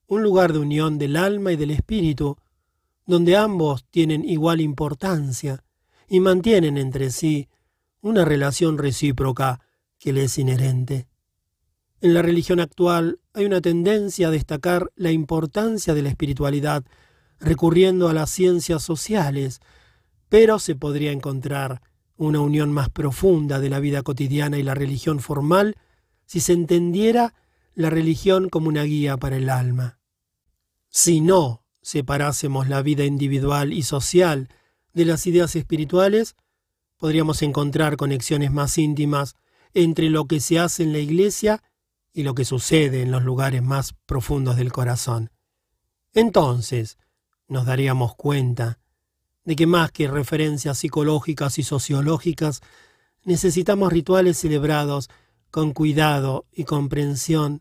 un 0.07 0.23
lugar 0.23 0.53
de 0.53 0.59
unión 0.59 0.99
del 0.99 1.17
alma 1.17 1.53
y 1.53 1.57
del 1.57 1.71
espíritu, 1.71 2.37
donde 3.07 3.37
ambos 3.37 3.85
tienen 3.91 4.25
igual 4.25 4.61
importancia, 4.61 5.65
y 6.09 6.21
mantienen 6.21 6.77
entre 6.77 7.11
sí 7.11 7.49
una 8.01 8.25
relación 8.25 8.79
recíproca 8.79 9.61
que 10.01 10.13
les 10.13 10.33
es 10.33 10.39
inherente. 10.39 11.07
En 12.01 12.15
la 12.15 12.23
religión 12.23 12.59
actual 12.59 13.21
hay 13.35 13.45
una 13.45 13.61
tendencia 13.61 14.29
a 14.29 14.31
destacar 14.31 14.91
la 14.97 15.13
importancia 15.13 15.93
de 15.95 16.03
la 16.03 16.09
espiritualidad 16.09 16.85
recurriendo 17.39 18.09
a 18.09 18.15
las 18.15 18.31
ciencias 18.31 18.83
sociales, 18.83 19.61
pero 20.31 20.59
se 20.59 20.75
podría 20.75 21.13
encontrar 21.13 21.83
una 22.17 22.41
unión 22.41 22.73
más 22.73 22.89
profunda 22.89 23.61
de 23.61 23.69
la 23.69 23.81
vida 23.81 24.03
cotidiana 24.03 24.59
y 24.59 24.63
la 24.63 24.75
religión 24.75 25.21
formal 25.21 25.77
si 26.25 26.41
se 26.41 26.55
entendiera 26.55 27.35
la 27.75 27.91
religión 27.91 28.49
como 28.49 28.69
una 28.69 28.83
guía 28.85 29.19
para 29.19 29.37
el 29.37 29.51
alma. 29.51 29.99
Si 30.89 31.21
no 31.21 31.65
separásemos 31.83 32.69
la 32.69 32.83
vida 32.83 33.05
individual 33.05 33.73
y 33.73 33.83
social 33.83 34.49
de 34.95 35.05
las 35.05 35.27
ideas 35.27 35.57
espirituales, 35.57 36.37
podríamos 36.97 37.43
encontrar 37.43 37.97
conexiones 37.97 38.53
más 38.53 38.77
íntimas 38.79 39.37
entre 39.75 40.11
lo 40.11 40.27
que 40.27 40.41
se 40.41 40.59
hace 40.59 40.83
en 40.83 40.93
la 40.93 40.99
iglesia 40.99 41.63
y 42.13 42.23
lo 42.23 42.35
que 42.35 42.45
sucede 42.45 43.03
en 43.03 43.11
los 43.11 43.23
lugares 43.23 43.63
más 43.63 43.95
profundos 44.07 44.57
del 44.57 44.73
corazón. 44.73 45.31
Entonces, 46.13 46.99
nos 47.49 47.67
daríamos 47.67 48.15
cuenta 48.15 48.79
de 49.45 49.57
que 49.57 49.67
más 49.67 49.91
que 49.93 50.09
referencias 50.09 50.79
psicológicas 50.79 51.59
y 51.59 51.63
sociológicas, 51.63 52.61
necesitamos 53.25 53.93
rituales 53.93 54.39
celebrados 54.39 55.09
con 55.51 55.73
cuidado 55.73 56.47
y 56.53 56.65
comprensión, 56.65 57.61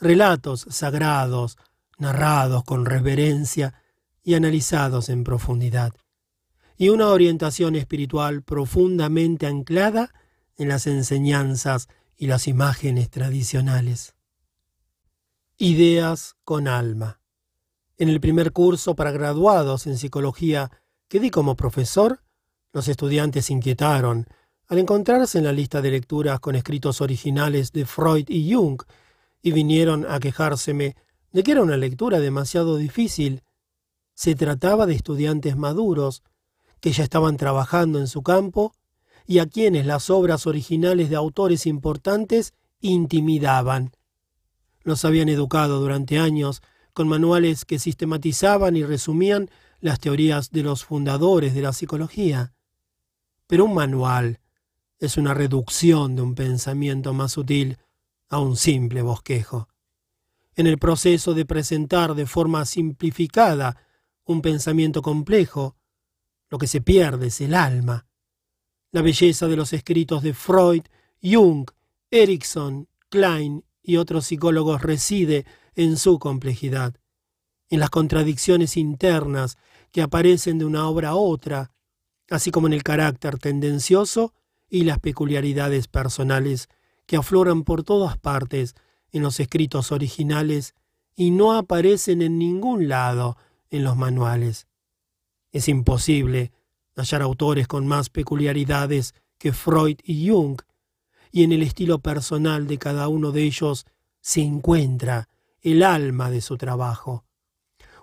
relatos 0.00 0.66
sagrados, 0.70 1.56
narrados 1.98 2.64
con 2.64 2.86
reverencia 2.86 3.74
y 4.22 4.34
analizados 4.34 5.08
en 5.08 5.24
profundidad 5.24 5.92
y 6.78 6.88
una 6.90 7.08
orientación 7.08 7.74
espiritual 7.74 8.42
profundamente 8.42 9.46
anclada 9.46 10.14
en 10.58 10.68
las 10.68 10.86
enseñanzas 10.86 11.88
y 12.16 12.26
las 12.26 12.48
imágenes 12.48 13.08
tradicionales. 13.08 14.14
Ideas 15.56 16.36
con 16.44 16.68
alma. 16.68 17.20
En 17.96 18.08
el 18.08 18.20
primer 18.20 18.52
curso 18.52 18.94
para 18.94 19.12
graduados 19.12 19.86
en 19.86 19.96
psicología 19.96 20.70
que 21.08 21.20
di 21.20 21.30
como 21.30 21.56
profesor, 21.56 22.20
los 22.72 22.88
estudiantes 22.88 23.46
se 23.46 23.54
inquietaron 23.54 24.26
al 24.68 24.78
encontrarse 24.78 25.38
en 25.38 25.44
la 25.44 25.52
lista 25.52 25.80
de 25.80 25.90
lecturas 25.90 26.40
con 26.40 26.54
escritos 26.54 27.00
originales 27.00 27.72
de 27.72 27.86
Freud 27.86 28.28
y 28.28 28.52
Jung 28.52 28.82
y 29.40 29.52
vinieron 29.52 30.04
a 30.08 30.20
quejárseme 30.20 30.96
de 31.32 31.42
que 31.42 31.52
era 31.52 31.62
una 31.62 31.76
lectura 31.76 32.20
demasiado 32.20 32.76
difícil. 32.76 33.42
Se 34.14 34.34
trataba 34.34 34.86
de 34.86 34.94
estudiantes 34.94 35.56
maduros, 35.56 36.22
que 36.80 36.92
ya 36.92 37.04
estaban 37.04 37.36
trabajando 37.36 37.98
en 37.98 38.06
su 38.06 38.22
campo 38.22 38.74
y 39.30 39.40
a 39.40 39.46
quienes 39.46 39.84
las 39.84 40.08
obras 40.08 40.46
originales 40.46 41.10
de 41.10 41.16
autores 41.16 41.66
importantes 41.66 42.54
intimidaban. 42.80 43.92
Los 44.84 45.04
habían 45.04 45.28
educado 45.28 45.80
durante 45.80 46.18
años 46.18 46.62
con 46.94 47.08
manuales 47.08 47.66
que 47.66 47.78
sistematizaban 47.78 48.74
y 48.74 48.84
resumían 48.84 49.50
las 49.80 50.00
teorías 50.00 50.50
de 50.50 50.62
los 50.62 50.82
fundadores 50.86 51.52
de 51.52 51.60
la 51.60 51.74
psicología. 51.74 52.54
Pero 53.46 53.66
un 53.66 53.74
manual 53.74 54.40
es 54.98 55.18
una 55.18 55.34
reducción 55.34 56.16
de 56.16 56.22
un 56.22 56.34
pensamiento 56.34 57.12
más 57.12 57.32
sutil 57.32 57.76
a 58.30 58.38
un 58.38 58.56
simple 58.56 59.02
bosquejo. 59.02 59.68
En 60.56 60.66
el 60.66 60.78
proceso 60.78 61.34
de 61.34 61.44
presentar 61.44 62.14
de 62.14 62.24
forma 62.24 62.64
simplificada 62.64 63.76
un 64.24 64.40
pensamiento 64.40 65.02
complejo, 65.02 65.76
lo 66.48 66.56
que 66.56 66.66
se 66.66 66.80
pierde 66.80 67.26
es 67.26 67.42
el 67.42 67.52
alma. 67.52 68.06
La 68.90 69.02
belleza 69.02 69.48
de 69.48 69.56
los 69.56 69.72
escritos 69.72 70.22
de 70.22 70.32
Freud, 70.32 70.82
Jung, 71.22 71.68
Erickson, 72.10 72.88
Klein 73.10 73.64
y 73.82 73.96
otros 73.96 74.26
psicólogos 74.26 74.82
reside 74.82 75.44
en 75.74 75.96
su 75.96 76.18
complejidad, 76.18 76.94
en 77.68 77.80
las 77.80 77.90
contradicciones 77.90 78.76
internas 78.76 79.58
que 79.92 80.00
aparecen 80.00 80.58
de 80.58 80.64
una 80.64 80.88
obra 80.88 81.10
a 81.10 81.14
otra, 81.16 81.70
así 82.30 82.50
como 82.50 82.66
en 82.66 82.72
el 82.72 82.82
carácter 82.82 83.38
tendencioso 83.38 84.32
y 84.68 84.84
las 84.84 84.98
peculiaridades 84.98 85.86
personales 85.86 86.68
que 87.06 87.16
afloran 87.16 87.64
por 87.64 87.84
todas 87.84 88.18
partes 88.18 88.74
en 89.12 89.22
los 89.22 89.40
escritos 89.40 89.92
originales 89.92 90.74
y 91.14 91.30
no 91.30 91.52
aparecen 91.52 92.22
en 92.22 92.38
ningún 92.38 92.88
lado 92.88 93.36
en 93.70 93.84
los 93.84 93.96
manuales. 93.96 94.66
Es 95.52 95.68
imposible 95.68 96.52
hallar 96.98 97.22
autores 97.22 97.66
con 97.66 97.86
más 97.86 98.10
peculiaridades 98.10 99.14
que 99.38 99.52
Freud 99.52 99.98
y 100.04 100.28
Jung, 100.28 100.60
y 101.30 101.44
en 101.44 101.52
el 101.52 101.62
estilo 101.62 101.98
personal 101.98 102.66
de 102.66 102.78
cada 102.78 103.08
uno 103.08 103.32
de 103.32 103.42
ellos 103.42 103.86
se 104.20 104.40
encuentra 104.40 105.28
el 105.60 105.82
alma 105.82 106.30
de 106.30 106.40
su 106.40 106.56
trabajo. 106.56 107.24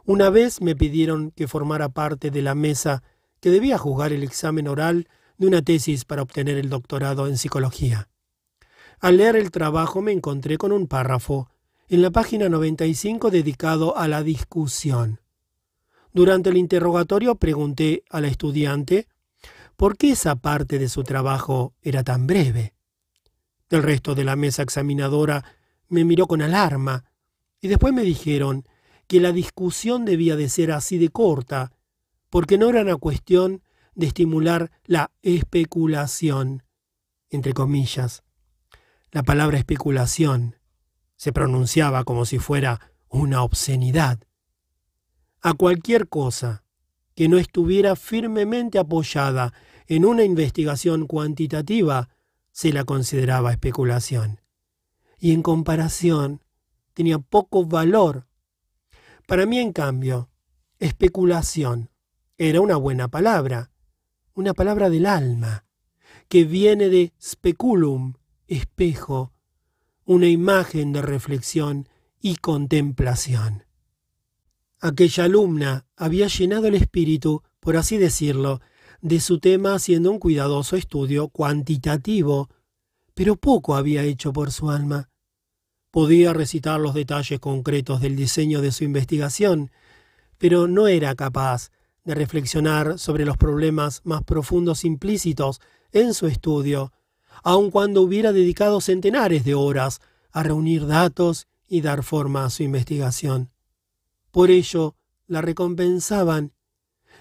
Una 0.06 0.30
vez 0.30 0.62
me 0.62 0.76
pidieron 0.76 1.32
que 1.32 1.48
formara 1.48 1.90
parte 1.90 2.30
de 2.30 2.42
la 2.42 2.56
mesa 2.56 3.04
que 3.40 3.50
debía 3.50 3.78
juzgar 3.78 4.14
el 4.14 4.24
examen 4.24 4.68
oral 4.68 5.08
de 5.38 5.48
una 5.48 5.62
tesis 5.62 6.06
para 6.06 6.22
obtener 6.22 6.58
el 6.58 6.70
doctorado 6.70 7.28
en 7.28 7.38
psicología. 7.38 8.10
Al 9.00 9.18
leer 9.18 9.36
el 9.36 9.52
trabajo 9.52 10.02
me 10.02 10.12
encontré 10.12 10.58
con 10.58 10.72
un 10.72 10.88
párrafo 10.88 11.50
en 11.88 12.02
la 12.02 12.12
página 12.12 12.50
95 12.50 13.30
dedicado 13.30 13.98
a 13.98 14.08
la 14.08 14.24
discusión. 14.24 15.20
Durante 16.16 16.50
el 16.50 16.56
interrogatorio 16.56 17.36
pregunté 17.36 18.06
a 18.10 18.22
la 18.22 18.28
estudiante 18.28 19.10
por 19.76 19.98
qué 19.98 20.12
esa 20.12 20.38
parte 20.38 20.80
de 20.80 20.88
su 20.88 21.04
trabajo 21.04 21.74
era 21.82 22.06
tan 22.06 22.26
breve. 22.26 22.74
El 23.70 23.84
resto 23.84 24.16
de 24.16 24.24
la 24.24 24.38
mesa 24.38 24.64
examinadora 24.64 25.44
me 25.90 26.06
miró 26.06 26.26
con 26.26 26.42
alarma 26.42 27.04
y 27.60 27.68
después 27.68 27.94
me 27.94 28.04
dijeron 28.04 28.64
que 29.08 29.20
la 29.20 29.34
discusión 29.34 30.06
debía 30.06 30.38
de 30.38 30.48
ser 30.48 30.72
así 30.72 30.98
de 30.98 31.10
corta, 31.10 31.74
porque 32.30 32.58
no 32.58 32.70
era 32.70 32.84
una 32.84 32.96
cuestión 32.96 33.62
de 33.94 34.08
estimular 34.08 34.72
la 34.86 35.12
especulación, 35.22 36.64
entre 37.30 37.52
comillas. 37.52 38.24
La 39.12 39.24
palabra 39.24 39.58
especulación 39.58 40.56
se 41.18 41.34
pronunciaba 41.34 42.06
como 42.06 42.24
si 42.24 42.40
fuera 42.40 42.80
una 43.10 43.44
obscenidad. 43.44 44.25
A 45.46 45.54
cualquier 45.54 46.10
cosa 46.10 46.64
que 47.14 47.28
no 47.28 47.38
estuviera 47.38 47.96
firmemente 47.96 48.80
apoyada 48.80 49.54
en 49.86 50.04
una 50.04 50.24
investigación 50.24 51.06
cuantitativa 51.06 52.10
se 52.52 52.74
la 52.74 52.84
consideraba 52.84 53.52
especulación. 53.52 54.42
Y 55.20 55.34
en 55.34 55.44
comparación 55.44 56.44
tenía 56.96 57.20
poco 57.20 57.64
valor. 57.64 58.26
Para 59.28 59.46
mí, 59.46 59.60
en 59.60 59.72
cambio, 59.72 60.32
especulación 60.80 61.92
era 62.40 62.60
una 62.60 62.78
buena 62.78 63.08
palabra, 63.08 63.70
una 64.34 64.56
palabra 64.56 64.90
del 64.90 65.06
alma, 65.06 65.68
que 66.28 66.44
viene 66.44 66.90
de 66.90 67.14
speculum, 67.22 68.16
espejo, 68.48 69.32
una 70.06 70.26
imagen 70.26 70.92
de 70.92 71.04
reflexión 71.04 71.88
y 72.20 72.38
contemplación. 72.38 73.65
Aquella 74.82 75.24
alumna 75.24 75.86
había 75.96 76.28
llenado 76.28 76.68
el 76.68 76.76
espíritu, 76.76 77.44
por 77.60 77.78
así 77.78 77.98
decirlo, 77.98 78.62
de 79.02 79.20
su 79.20 79.40
tema 79.40 79.76
haciendo 79.76 80.12
un 80.12 80.20
cuidadoso 80.20 80.76
estudio 80.76 81.30
cuantitativo, 81.30 82.50
pero 83.14 83.36
poco 83.36 83.76
había 83.76 84.04
hecho 84.04 84.34
por 84.34 84.52
su 84.52 84.70
alma. 84.70 85.10
Podía 85.92 86.34
recitar 86.34 86.80
los 86.80 86.94
detalles 86.94 87.40
concretos 87.40 88.02
del 88.02 88.16
diseño 88.16 88.62
de 88.62 88.72
su 88.72 88.84
investigación, 88.84 89.72
pero 90.38 90.68
no 90.68 90.88
era 90.88 91.16
capaz 91.16 91.72
de 92.04 92.14
reflexionar 92.14 93.00
sobre 93.00 93.26
los 93.26 93.38
problemas 93.38 94.02
más 94.04 94.24
profundos 94.24 94.84
implícitos 94.84 95.62
en 95.92 96.14
su 96.14 96.28
estudio, 96.28 96.92
aun 97.44 97.72
cuando 97.72 98.02
hubiera 98.02 98.34
dedicado 98.34 98.82
centenares 98.82 99.46
de 99.46 99.56
horas 99.56 100.02
a 100.32 100.44
reunir 100.44 100.86
datos 100.86 101.48
y 101.68 101.82
dar 101.82 102.04
forma 102.04 102.46
a 102.46 102.50
su 102.50 102.64
investigación. 102.64 103.55
Por 104.36 104.52
ello, 104.52 104.98
la 105.28 105.40
recompensaban, 105.42 106.52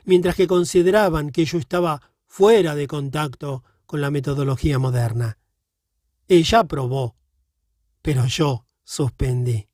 mientras 0.05 0.35
que 0.35 0.49
consideraban 0.49 1.31
que 1.31 1.45
yo 1.45 1.59
estaba 1.59 2.11
fuera 2.27 2.75
de 2.75 2.89
contacto 2.89 3.63
con 3.87 4.01
la 4.01 4.11
metodología 4.11 4.81
moderna. 4.81 5.39
Ella 6.27 6.59
aprobó, 6.59 7.15
pero 8.03 8.27
yo 8.27 8.67
suspendí. 8.83 9.69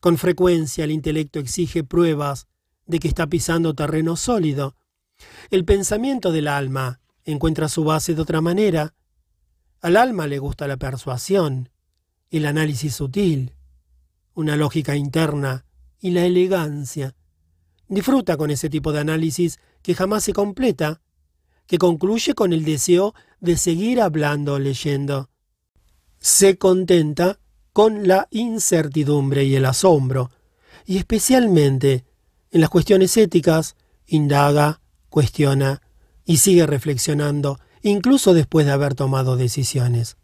Con 0.00 0.16
frecuencia 0.16 0.84
el 0.84 0.92
intelecto 0.92 1.40
exige 1.40 1.84
pruebas 1.84 2.46
de 2.86 3.00
que 3.00 3.08
está 3.08 3.26
pisando 3.26 3.74
terreno 3.74 4.16
sólido. 4.16 4.76
El 5.50 5.66
pensamiento 5.66 6.32
del 6.32 6.48
alma 6.48 7.00
encuentra 7.24 7.68
su 7.68 7.84
base 7.84 8.14
de 8.14 8.22
otra 8.22 8.40
manera. 8.40 8.94
Al 9.82 9.98
alma 9.98 10.26
le 10.26 10.38
gusta 10.38 10.66
la 10.68 10.78
persuasión, 10.78 11.68
el 12.30 12.46
análisis 12.46 12.94
sutil, 12.94 13.52
una 14.32 14.56
lógica 14.56 14.96
interna 14.96 15.63
y 16.04 16.10
la 16.10 16.26
elegancia. 16.26 17.14
Disfruta 17.88 18.36
con 18.36 18.50
ese 18.50 18.68
tipo 18.68 18.92
de 18.92 19.00
análisis 19.00 19.58
que 19.80 19.94
jamás 19.94 20.22
se 20.22 20.34
completa, 20.34 21.00
que 21.66 21.78
concluye 21.78 22.34
con 22.34 22.52
el 22.52 22.62
deseo 22.62 23.14
de 23.40 23.56
seguir 23.56 24.02
hablando 24.02 24.52
o 24.52 24.58
leyendo. 24.58 25.30
Se 26.18 26.58
contenta 26.58 27.40
con 27.72 28.06
la 28.06 28.28
incertidumbre 28.30 29.44
y 29.44 29.56
el 29.56 29.64
asombro, 29.64 30.30
y 30.84 30.98
especialmente 30.98 32.04
en 32.50 32.60
las 32.60 32.68
cuestiones 32.68 33.16
éticas, 33.16 33.74
indaga, 34.06 34.82
cuestiona 35.08 35.80
y 36.26 36.36
sigue 36.36 36.66
reflexionando, 36.66 37.58
incluso 37.80 38.34
después 38.34 38.66
de 38.66 38.72
haber 38.72 38.94
tomado 38.94 39.38
decisiones. 39.38 40.18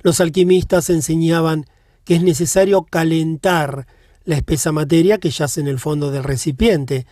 Los 0.00 0.22
alquimistas 0.22 0.88
enseñaban 0.88 1.66
que 2.04 2.14
es 2.14 2.22
necesario 2.22 2.84
calentar 2.84 3.86
la 4.26 4.36
espesa 4.36 4.72
materia 4.72 5.18
que 5.18 5.30
yace 5.30 5.60
en 5.60 5.68
el 5.68 5.78
fondo 5.78 6.10
del 6.10 6.24
recipiente, 6.24 7.06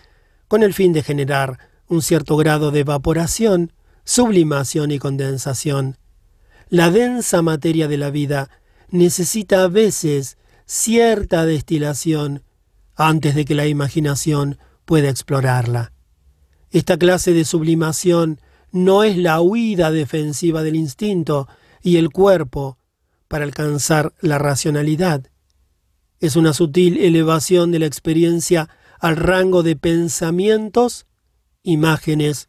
con 0.49 0.63
el 0.63 0.75
fin 0.75 0.93
de 0.93 1.03
generar 1.03 1.59
un 1.89 2.03
cierto 2.03 2.37
grado 2.37 2.71
de 2.71 2.81
evaporación, 2.81 3.73
sublimación 4.05 4.91
y 4.91 4.99
condensación. 4.99 5.97
La 6.69 6.91
densa 6.91 7.41
materia 7.41 7.89
de 7.89 7.97
la 7.97 8.11
vida 8.11 8.51
necesita 8.89 9.63
a 9.63 9.69
veces 9.69 10.37
cierta 10.67 11.47
destilación 11.47 12.43
antes 12.97 13.35
de 13.35 13.45
que 13.45 13.55
la 13.55 13.67
imaginación 13.67 14.59
pueda 14.85 15.09
explorarla. 15.09 15.93
Esta 16.71 16.97
clase 16.97 17.33
de 17.33 17.45
sublimación 17.45 18.41
no 18.73 19.05
es 19.05 19.17
la 19.17 19.41
huida 19.41 19.93
defensiva 19.93 20.65
del 20.65 20.75
instinto 20.75 21.49
y 21.81 21.97
el 21.97 22.11
cuerpo 22.11 22.77
para 23.29 23.45
alcanzar 23.45 24.13
la 24.21 24.39
racionalidad. 24.39 25.31
Es 26.25 26.37
una 26.37 26.55
sutil 26.55 26.97
elevación 26.97 27.71
de 27.71 27.79
la 27.79 27.85
experiencia 27.85 28.71
al 28.99 29.17
rango 29.17 29.63
de 29.63 29.77
pensamientos, 29.77 31.05
imágenes, 31.63 32.49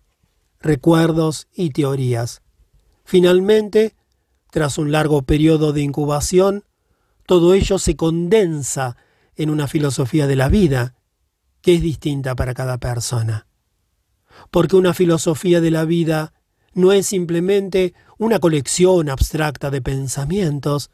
recuerdos 0.62 1.50
y 1.54 1.72
teorías. 1.72 2.42
Finalmente, 3.04 3.94
tras 4.50 4.78
un 4.78 4.94
largo 4.94 5.24
periodo 5.24 5.74
de 5.74 5.82
incubación, 5.82 6.64
todo 7.26 7.54
ello 7.54 7.78
se 7.78 7.98
condensa 7.98 8.96
en 9.36 9.50
una 9.50 9.68
filosofía 9.68 10.26
de 10.26 10.38
la 10.38 10.48
vida 10.48 10.96
que 11.60 11.76
es 11.76 11.82
distinta 11.82 12.34
para 12.34 12.54
cada 12.54 12.78
persona. 12.78 13.46
Porque 14.52 14.78
una 14.78 14.94
filosofía 14.94 15.60
de 15.60 15.72
la 15.72 15.84
vida 15.84 16.32
no 16.74 16.94
es 16.94 17.08
simplemente 17.08 17.94
una 18.18 18.40
colección 18.40 19.10
abstracta 19.10 19.70
de 19.70 19.82
pensamientos, 19.82 20.92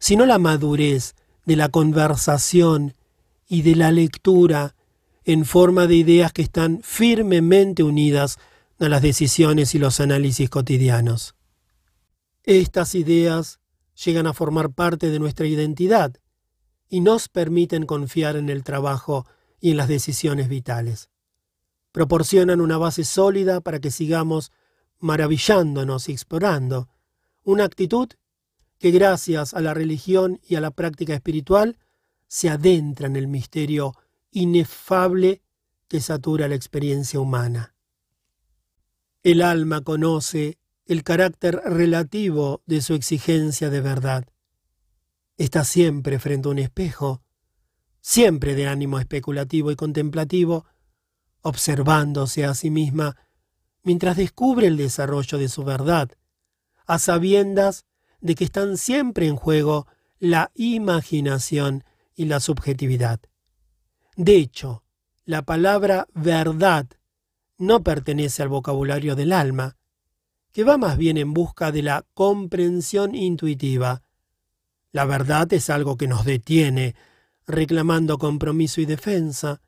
sino 0.00 0.26
la 0.26 0.40
madurez 0.40 1.14
de 1.44 1.56
la 1.56 1.68
conversación 1.68 2.94
y 3.46 3.62
de 3.62 3.76
la 3.76 3.90
lectura 3.90 4.74
en 5.24 5.44
forma 5.44 5.86
de 5.86 5.96
ideas 5.96 6.32
que 6.32 6.42
están 6.42 6.80
firmemente 6.82 7.82
unidas 7.82 8.38
a 8.78 8.88
las 8.88 9.02
decisiones 9.02 9.74
y 9.74 9.78
los 9.78 10.00
análisis 10.00 10.50
cotidianos. 10.50 11.34
Estas 12.42 12.94
ideas 12.94 13.60
llegan 14.04 14.26
a 14.26 14.34
formar 14.34 14.70
parte 14.70 15.10
de 15.10 15.18
nuestra 15.18 15.46
identidad 15.46 16.14
y 16.88 17.00
nos 17.00 17.28
permiten 17.28 17.86
confiar 17.86 18.36
en 18.36 18.50
el 18.50 18.62
trabajo 18.64 19.26
y 19.60 19.70
en 19.70 19.78
las 19.78 19.88
decisiones 19.88 20.48
vitales. 20.48 21.08
Proporcionan 21.92 22.60
una 22.60 22.76
base 22.76 23.04
sólida 23.04 23.60
para 23.60 23.80
que 23.80 23.90
sigamos 23.90 24.52
maravillándonos 24.98 26.08
y 26.08 26.12
explorando, 26.12 26.88
una 27.44 27.64
actitud 27.64 28.08
que 28.84 28.90
gracias 28.90 29.54
a 29.54 29.62
la 29.62 29.72
religión 29.72 30.42
y 30.46 30.56
a 30.56 30.60
la 30.60 30.70
práctica 30.70 31.14
espiritual 31.14 31.78
se 32.26 32.50
adentra 32.50 33.06
en 33.06 33.16
el 33.16 33.28
misterio 33.28 33.94
inefable 34.30 35.40
que 35.88 36.02
satura 36.02 36.48
la 36.48 36.54
experiencia 36.54 37.18
humana. 37.18 37.74
El 39.22 39.40
alma 39.40 39.80
conoce 39.80 40.58
el 40.84 41.02
carácter 41.02 41.62
relativo 41.64 42.60
de 42.66 42.82
su 42.82 42.92
exigencia 42.92 43.70
de 43.70 43.80
verdad. 43.80 44.26
Está 45.38 45.64
siempre 45.64 46.18
frente 46.18 46.48
a 46.48 46.52
un 46.52 46.58
espejo, 46.58 47.22
siempre 48.02 48.54
de 48.54 48.66
ánimo 48.66 48.98
especulativo 48.98 49.70
y 49.70 49.76
contemplativo, 49.76 50.66
observándose 51.40 52.44
a 52.44 52.52
sí 52.52 52.68
misma 52.68 53.16
mientras 53.82 54.18
descubre 54.18 54.66
el 54.66 54.76
desarrollo 54.76 55.38
de 55.38 55.48
su 55.48 55.64
verdad, 55.64 56.10
a 56.86 56.98
sabiendas 56.98 57.86
de 58.24 58.34
que 58.34 58.44
están 58.44 58.78
siempre 58.78 59.26
en 59.26 59.36
juego 59.36 59.86
la 60.18 60.50
imaginación 60.54 61.84
y 62.16 62.24
la 62.24 62.40
subjetividad. 62.40 63.20
De 64.16 64.36
hecho, 64.36 64.82
la 65.26 65.42
palabra 65.42 66.08
verdad 66.14 66.86
no 67.58 67.82
pertenece 67.82 68.42
al 68.42 68.48
vocabulario 68.48 69.14
del 69.14 69.30
alma, 69.30 69.76
que 70.52 70.64
va 70.64 70.78
más 70.78 70.96
bien 70.96 71.18
en 71.18 71.34
busca 71.34 71.70
de 71.70 71.82
la 71.82 72.06
comprensión 72.14 73.14
intuitiva. 73.14 74.00
La 74.90 75.04
verdad 75.04 75.52
es 75.52 75.68
algo 75.68 75.98
que 75.98 76.08
nos 76.08 76.24
detiene, 76.24 76.94
reclamando 77.46 78.16
compromiso 78.16 78.80
y 78.80 78.86
defensa. 78.86 79.60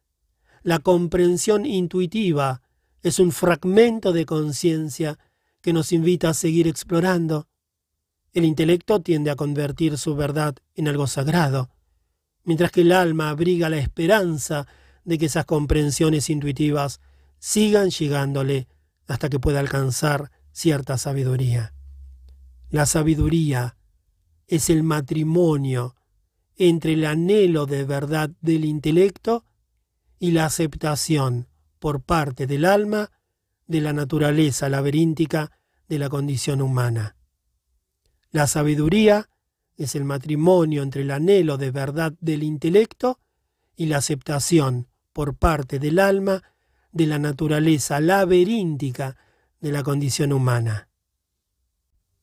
La 0.62 0.78
comprensión 0.78 1.66
intuitiva 1.66 2.62
es 3.02 3.18
un 3.18 3.32
fragmento 3.32 4.14
de 4.14 4.24
conciencia 4.24 5.18
que 5.60 5.74
nos 5.74 5.92
invita 5.92 6.30
a 6.30 6.34
seguir 6.34 6.66
explorando. 6.66 7.48
El 8.36 8.44
intelecto 8.44 9.00
tiende 9.00 9.30
a 9.30 9.34
convertir 9.34 9.96
su 9.96 10.14
verdad 10.14 10.56
en 10.74 10.88
algo 10.88 11.06
sagrado, 11.06 11.70
mientras 12.44 12.70
que 12.70 12.82
el 12.82 12.92
alma 12.92 13.30
abriga 13.30 13.70
la 13.70 13.78
esperanza 13.78 14.66
de 15.06 15.16
que 15.16 15.24
esas 15.24 15.46
comprensiones 15.46 16.28
intuitivas 16.28 17.00
sigan 17.38 17.88
llegándole 17.88 18.68
hasta 19.06 19.30
que 19.30 19.40
pueda 19.40 19.60
alcanzar 19.60 20.30
cierta 20.52 20.98
sabiduría. 20.98 21.72
La 22.68 22.84
sabiduría 22.84 23.78
es 24.48 24.68
el 24.68 24.82
matrimonio 24.82 25.96
entre 26.56 26.92
el 26.92 27.06
anhelo 27.06 27.64
de 27.64 27.84
verdad 27.84 28.28
del 28.42 28.66
intelecto 28.66 29.46
y 30.18 30.32
la 30.32 30.44
aceptación 30.44 31.48
por 31.78 32.02
parte 32.02 32.46
del 32.46 32.66
alma 32.66 33.10
de 33.66 33.80
la 33.80 33.94
naturaleza 33.94 34.68
laberíntica 34.68 35.52
de 35.88 35.98
la 35.98 36.10
condición 36.10 36.60
humana. 36.60 37.15
La 38.36 38.46
sabiduría 38.46 39.30
es 39.78 39.94
el 39.94 40.04
matrimonio 40.04 40.82
entre 40.82 41.00
el 41.00 41.10
anhelo 41.10 41.56
de 41.56 41.70
verdad 41.70 42.12
del 42.20 42.42
intelecto 42.42 43.18
y 43.74 43.86
la 43.86 43.96
aceptación 43.96 44.88
por 45.14 45.36
parte 45.36 45.78
del 45.78 45.98
alma 45.98 46.42
de 46.92 47.06
la 47.06 47.18
naturaleza 47.18 47.98
laberíntica 47.98 49.16
de 49.62 49.72
la 49.72 49.82
condición 49.82 50.34
humana. 50.34 50.90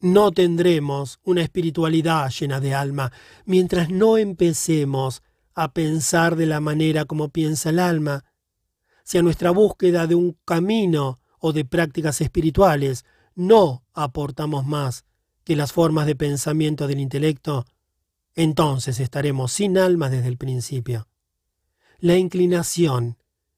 No 0.01 0.32
tendremos 0.32 1.19
una 1.24 1.42
espiritualidad 1.42 2.30
llena 2.30 2.59
de 2.59 2.75
alma 2.75 3.11
mientras 3.45 3.90
no 3.90 4.19
empecemos 4.19 5.24
a 5.56 5.74
pensar 5.74 6.35
de 6.35 6.45
la 6.45 6.59
manera 6.59 7.06
como 7.06 7.30
piensa 7.30 7.72
el 7.72 7.80
alma. 7.80 8.24
Si 9.03 9.17
a 9.17 9.24
nuestra 9.24 9.50
búsqueda 9.50 10.06
de 10.06 10.14
un 10.14 10.38
camino 10.45 11.19
o 11.40 11.53
de 11.53 11.66
prácticas 11.66 12.22
espirituales 12.22 13.03
no 13.33 13.83
aportamos 13.95 14.64
más 14.67 15.06
que 15.43 15.55
las 15.55 15.73
formas 15.73 16.05
de 16.05 16.15
pensamiento 16.15 16.88
del 16.88 16.99
intelecto, 16.99 17.65
entonces 18.35 18.99
estaremos 18.99 19.51
sin 19.51 19.77
alma 19.77 20.09
desde 20.09 20.27
el 20.27 20.38
principio. 20.38 21.07
La 21.99 22.17
inclinación 22.17 23.17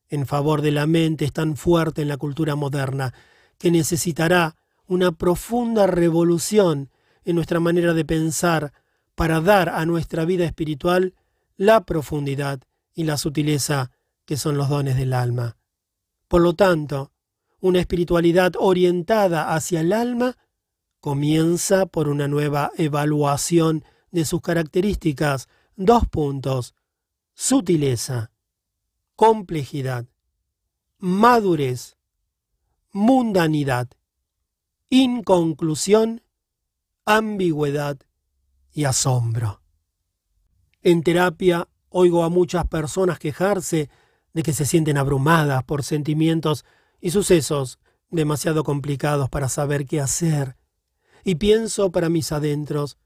en 0.09 0.27
favor 0.27 0.61
de 0.61 0.71
la 0.71 0.87
mente 0.87 1.25
es 1.25 1.33
tan 1.33 1.57
fuerte 1.57 2.01
en 2.01 2.07
la 2.07 2.17
cultura 2.17 2.55
moderna 2.55 3.13
que 3.57 3.71
necesitará 3.71 4.55
una 4.87 5.11
profunda 5.11 5.87
revolución 5.87 6.89
en 7.23 7.35
nuestra 7.35 7.59
manera 7.59 7.93
de 7.93 8.05
pensar 8.05 8.73
para 9.15 9.41
dar 9.41 9.69
a 9.69 9.85
nuestra 9.85 10.25
vida 10.25 10.45
espiritual 10.45 11.15
la 11.57 11.85
profundidad 11.85 12.61
y 12.93 13.03
la 13.05 13.17
sutileza 13.17 13.91
que 14.25 14.37
son 14.37 14.57
los 14.57 14.69
dones 14.69 14.97
del 14.97 15.13
alma. 15.13 15.57
Por 16.27 16.41
lo 16.41 16.53
tanto, 16.53 17.11
una 17.59 17.79
espiritualidad 17.79 18.53
orientada 18.59 19.53
hacia 19.55 19.81
el 19.81 19.93
alma 19.93 20.37
comienza 21.05 21.85
por 21.85 22.09
una 22.09 22.27
nueva 22.27 22.71
evaluación 22.77 23.85
de 24.09 24.25
sus 24.25 24.41
características. 24.41 25.47
Dos 25.75 26.07
puntos. 26.07 26.73
Sutileza, 27.35 28.31
complejidad, 29.15 30.07
madurez, 30.97 31.95
mundanidad, 32.91 33.87
inconclusión, 34.89 36.23
ambigüedad 37.05 37.99
y 38.73 38.85
asombro. 38.85 39.61
En 40.81 41.03
terapia 41.03 41.67
oigo 41.89 42.23
a 42.23 42.29
muchas 42.29 42.65
personas 42.65 43.19
quejarse 43.19 43.91
de 44.33 44.41
que 44.41 44.53
se 44.53 44.65
sienten 44.65 44.97
abrumadas 44.97 45.63
por 45.65 45.83
sentimientos 45.83 46.65
y 46.99 47.11
sucesos 47.11 47.77
demasiado 48.09 48.63
complicados 48.63 49.29
para 49.29 49.49
saber 49.49 49.85
qué 49.85 50.01
hacer 50.01 50.57
y 51.25 51.35
pienso 51.35 51.91
para 51.91 52.07
mis 52.07 52.31
adentros 52.31 52.97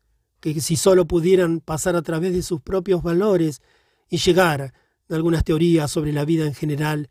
que 0.42 0.60
si 0.60 0.76
solo 0.76 1.08
pudieran 1.08 1.62
pasar 1.62 1.96
a 1.96 2.02
través 2.02 2.34
de 2.34 2.44
sus 2.44 2.62
propios 2.62 3.02
valores 3.02 3.62
y 4.10 4.18
llegar 4.18 4.62
a 5.10 5.16
algunas 5.16 5.46
teorías 5.46 5.90
sobre 5.90 6.12
la 6.12 6.26
vida 6.26 6.46
en 6.46 6.54
general 6.54 7.10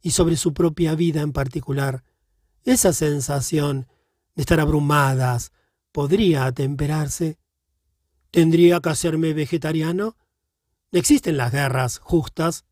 y 0.00 0.10
sobre 0.10 0.36
su 0.36 0.54
propia 0.54 0.94
vida 0.94 1.20
en 1.20 1.32
particular, 1.32 2.04
esa 2.64 2.94
sensación 2.94 3.86
de 4.34 4.42
estar 4.42 4.58
abrumadas 4.58 5.52
podría 5.92 6.46
atemperarse. 6.46 7.38
¿Tendría 8.30 8.80
que 8.80 8.88
hacerme 8.88 9.34
vegetariano? 9.34 10.16
¿Existen 10.90 11.36
las 11.36 11.52
guerras 11.52 11.98
justas? 11.98 12.64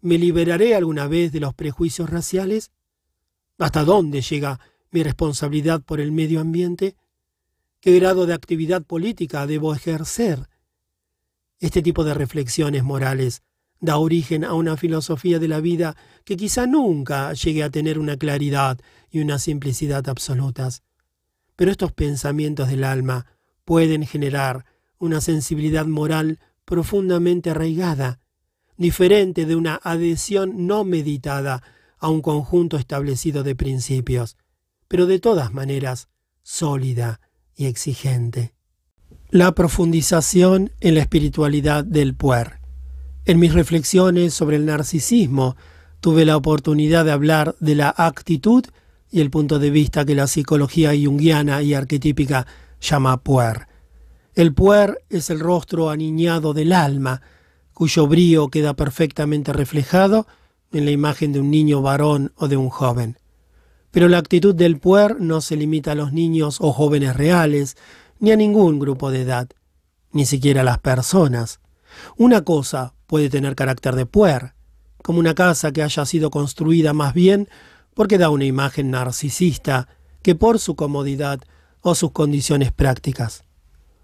¿Me 0.00 0.18
liberaré 0.18 0.74
alguna 0.74 1.06
vez 1.06 1.30
de 1.30 1.40
los 1.40 1.54
prejuicios 1.54 2.10
raciales? 2.10 2.72
¿Hasta 3.58 3.84
dónde 3.84 4.22
llega 4.22 4.58
mi 4.90 5.02
responsabilidad 5.02 5.82
por 5.82 6.00
el 6.00 6.12
medio 6.12 6.40
ambiente? 6.40 6.96
¿Qué 7.80 7.94
grado 7.98 8.26
de 8.26 8.34
actividad 8.34 8.82
política 8.82 9.46
debo 9.46 9.74
ejercer? 9.74 10.48
Este 11.60 11.82
tipo 11.82 12.04
de 12.04 12.14
reflexiones 12.14 12.82
morales 12.82 13.42
da 13.80 13.98
origen 13.98 14.44
a 14.44 14.54
una 14.54 14.76
filosofía 14.76 15.38
de 15.38 15.48
la 15.48 15.60
vida 15.60 15.96
que 16.24 16.36
quizá 16.36 16.66
nunca 16.66 17.32
llegue 17.32 17.62
a 17.62 17.70
tener 17.70 17.98
una 17.98 18.16
claridad 18.16 18.78
y 19.10 19.20
una 19.20 19.38
simplicidad 19.38 20.08
absolutas. 20.08 20.82
Pero 21.56 21.70
estos 21.70 21.92
pensamientos 21.92 22.68
del 22.68 22.84
alma 22.84 23.26
pueden 23.64 24.06
generar 24.06 24.64
una 24.98 25.20
sensibilidad 25.20 25.86
moral 25.86 26.38
profundamente 26.64 27.50
arraigada, 27.50 28.18
diferente 28.76 29.46
de 29.46 29.56
una 29.56 29.76
adhesión 29.82 30.66
no 30.66 30.84
meditada 30.84 31.62
a 31.98 32.08
un 32.08 32.20
conjunto 32.20 32.76
establecido 32.76 33.42
de 33.42 33.54
principios 33.54 34.36
pero 34.88 35.06
de 35.06 35.18
todas 35.18 35.52
maneras 35.52 36.08
sólida 36.42 37.20
y 37.54 37.66
exigente. 37.66 38.54
La 39.30 39.52
profundización 39.52 40.70
en 40.80 40.94
la 40.94 41.00
espiritualidad 41.00 41.84
del 41.84 42.14
puer. 42.14 42.60
En 43.24 43.40
mis 43.40 43.52
reflexiones 43.52 44.34
sobre 44.34 44.56
el 44.56 44.66
narcisismo 44.66 45.56
tuve 46.00 46.24
la 46.24 46.36
oportunidad 46.36 47.04
de 47.04 47.10
hablar 47.10 47.56
de 47.58 47.74
la 47.74 47.92
actitud 47.96 48.64
y 49.10 49.20
el 49.20 49.30
punto 49.30 49.58
de 49.58 49.70
vista 49.70 50.04
que 50.04 50.14
la 50.14 50.26
psicología 50.26 50.90
junguiana 50.90 51.62
y 51.62 51.74
arquetípica 51.74 52.46
llama 52.80 53.22
puer. 53.22 53.66
El 54.34 54.54
puer 54.54 55.02
es 55.08 55.30
el 55.30 55.40
rostro 55.40 55.90
aniñado 55.90 56.52
del 56.52 56.72
alma, 56.72 57.22
cuyo 57.72 58.06
brío 58.06 58.48
queda 58.48 58.74
perfectamente 58.74 59.52
reflejado 59.52 60.26
en 60.72 60.84
la 60.84 60.90
imagen 60.90 61.32
de 61.32 61.40
un 61.40 61.50
niño 61.50 61.82
varón 61.82 62.32
o 62.36 62.46
de 62.46 62.56
un 62.56 62.68
joven. 62.68 63.18
Pero 63.90 64.08
la 64.08 64.18
actitud 64.18 64.54
del 64.54 64.78
puer 64.78 65.20
no 65.20 65.40
se 65.40 65.56
limita 65.56 65.92
a 65.92 65.94
los 65.94 66.12
niños 66.12 66.58
o 66.60 66.72
jóvenes 66.72 67.16
reales, 67.16 67.76
ni 68.18 68.32
a 68.32 68.36
ningún 68.36 68.78
grupo 68.78 69.10
de 69.10 69.22
edad, 69.22 69.48
ni 70.12 70.26
siquiera 70.26 70.62
a 70.62 70.64
las 70.64 70.78
personas. 70.78 71.60
Una 72.16 72.42
cosa 72.42 72.94
puede 73.06 73.30
tener 73.30 73.54
carácter 73.54 73.94
de 73.94 74.06
puer, 74.06 74.54
como 75.02 75.20
una 75.20 75.34
casa 75.34 75.72
que 75.72 75.82
haya 75.82 76.04
sido 76.04 76.30
construida 76.30 76.92
más 76.92 77.14
bien 77.14 77.48
porque 77.94 78.18
da 78.18 78.28
una 78.28 78.44
imagen 78.44 78.90
narcisista 78.90 79.88
que 80.22 80.34
por 80.34 80.58
su 80.58 80.74
comodidad 80.74 81.40
o 81.80 81.94
sus 81.94 82.10
condiciones 82.10 82.72
prácticas. 82.72 83.44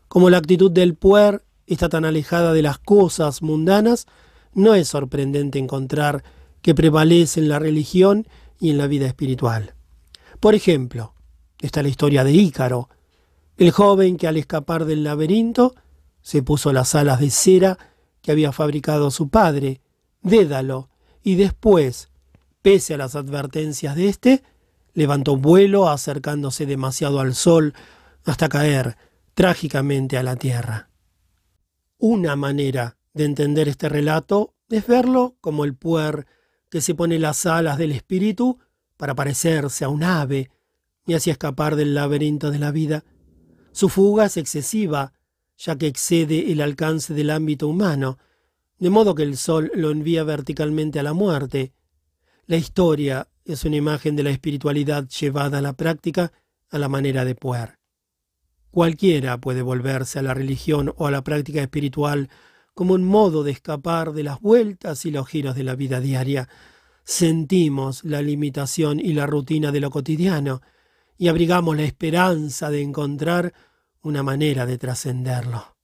Como 0.08 0.30
la 0.30 0.38
actitud 0.38 0.70
del 0.70 0.94
puer 0.94 1.44
está 1.66 1.88
tan 1.88 2.04
alejada 2.04 2.52
de 2.52 2.62
las 2.62 2.78
cosas 2.78 3.42
mundanas, 3.42 4.06
no 4.54 4.74
es 4.74 4.88
sorprendente 4.88 5.58
encontrar 5.58 6.22
que 6.62 6.74
prevalece 6.74 7.40
en 7.40 7.48
la 7.48 7.58
religión 7.58 8.26
y 8.62 8.70
en 8.70 8.78
la 8.78 8.86
vida 8.86 9.06
espiritual. 9.06 9.74
Por 10.38 10.54
ejemplo, 10.54 11.16
está 11.60 11.82
la 11.82 11.88
historia 11.88 12.22
de 12.22 12.30
Ícaro, 12.30 12.88
el 13.56 13.72
joven 13.72 14.16
que 14.16 14.28
al 14.28 14.36
escapar 14.36 14.84
del 14.84 15.02
laberinto 15.02 15.74
se 16.20 16.44
puso 16.44 16.72
las 16.72 16.94
alas 16.94 17.18
de 17.18 17.30
cera 17.30 17.76
que 18.22 18.30
había 18.30 18.52
fabricado 18.52 19.10
su 19.10 19.28
padre, 19.28 19.80
Dédalo, 20.22 20.90
y 21.24 21.34
después, 21.34 22.10
pese 22.62 22.94
a 22.94 22.98
las 22.98 23.16
advertencias 23.16 23.96
de 23.96 24.08
éste, 24.08 24.44
levantó 24.94 25.36
vuelo 25.36 25.88
acercándose 25.88 26.64
demasiado 26.64 27.18
al 27.18 27.34
sol 27.34 27.74
hasta 28.24 28.48
caer 28.48 28.96
trágicamente 29.34 30.18
a 30.18 30.22
la 30.22 30.36
tierra. 30.36 30.88
Una 31.98 32.36
manera 32.36 32.96
de 33.12 33.24
entender 33.24 33.66
este 33.66 33.88
relato 33.88 34.54
es 34.68 34.86
verlo 34.86 35.34
como 35.40 35.64
el 35.64 35.74
puer 35.74 36.28
que 36.72 36.80
se 36.80 36.94
pone 36.94 37.18
las 37.18 37.44
alas 37.44 37.76
del 37.76 37.92
espíritu 37.92 38.58
para 38.96 39.14
parecerse 39.14 39.84
a 39.84 39.90
un 39.90 40.02
ave 40.02 40.50
y 41.06 41.12
así 41.12 41.28
escapar 41.28 41.76
del 41.76 41.94
laberinto 41.94 42.50
de 42.50 42.58
la 42.58 42.70
vida. 42.70 43.04
Su 43.72 43.90
fuga 43.90 44.24
es 44.24 44.38
excesiva, 44.38 45.12
ya 45.58 45.76
que 45.76 45.86
excede 45.86 46.50
el 46.50 46.62
alcance 46.62 47.12
del 47.12 47.28
ámbito 47.28 47.68
humano, 47.68 48.16
de 48.78 48.88
modo 48.88 49.14
que 49.14 49.22
el 49.22 49.36
sol 49.36 49.70
lo 49.74 49.90
envía 49.90 50.24
verticalmente 50.24 50.98
a 50.98 51.02
la 51.02 51.12
muerte. 51.12 51.74
La 52.46 52.56
historia 52.56 53.28
es 53.44 53.66
una 53.66 53.76
imagen 53.76 54.16
de 54.16 54.22
la 54.22 54.30
espiritualidad 54.30 55.06
llevada 55.08 55.58
a 55.58 55.62
la 55.62 55.74
práctica 55.74 56.32
a 56.70 56.78
la 56.78 56.88
manera 56.88 57.26
de 57.26 57.34
Puer. 57.34 57.76
Cualquiera 58.70 59.38
puede 59.38 59.60
volverse 59.60 60.20
a 60.20 60.22
la 60.22 60.32
religión 60.32 60.94
o 60.96 61.06
a 61.06 61.10
la 61.10 61.22
práctica 61.22 61.60
espiritual 61.60 62.30
como 62.74 62.94
un 62.94 63.04
modo 63.04 63.44
de 63.44 63.52
escapar 63.52 64.12
de 64.12 64.22
las 64.22 64.40
vueltas 64.40 65.04
y 65.04 65.10
los 65.10 65.28
giros 65.28 65.54
de 65.54 65.64
la 65.64 65.74
vida 65.74 66.00
diaria. 66.00 66.48
Sentimos 67.04 68.04
la 68.04 68.22
limitación 68.22 69.00
y 69.00 69.12
la 69.12 69.26
rutina 69.26 69.72
de 69.72 69.80
lo 69.80 69.90
cotidiano 69.90 70.62
y 71.18 71.28
abrigamos 71.28 71.76
la 71.76 71.84
esperanza 71.84 72.70
de 72.70 72.82
encontrar 72.82 73.52
una 74.02 74.22
manera 74.22 74.66
de 74.66 74.78
trascenderlo. 74.78 75.76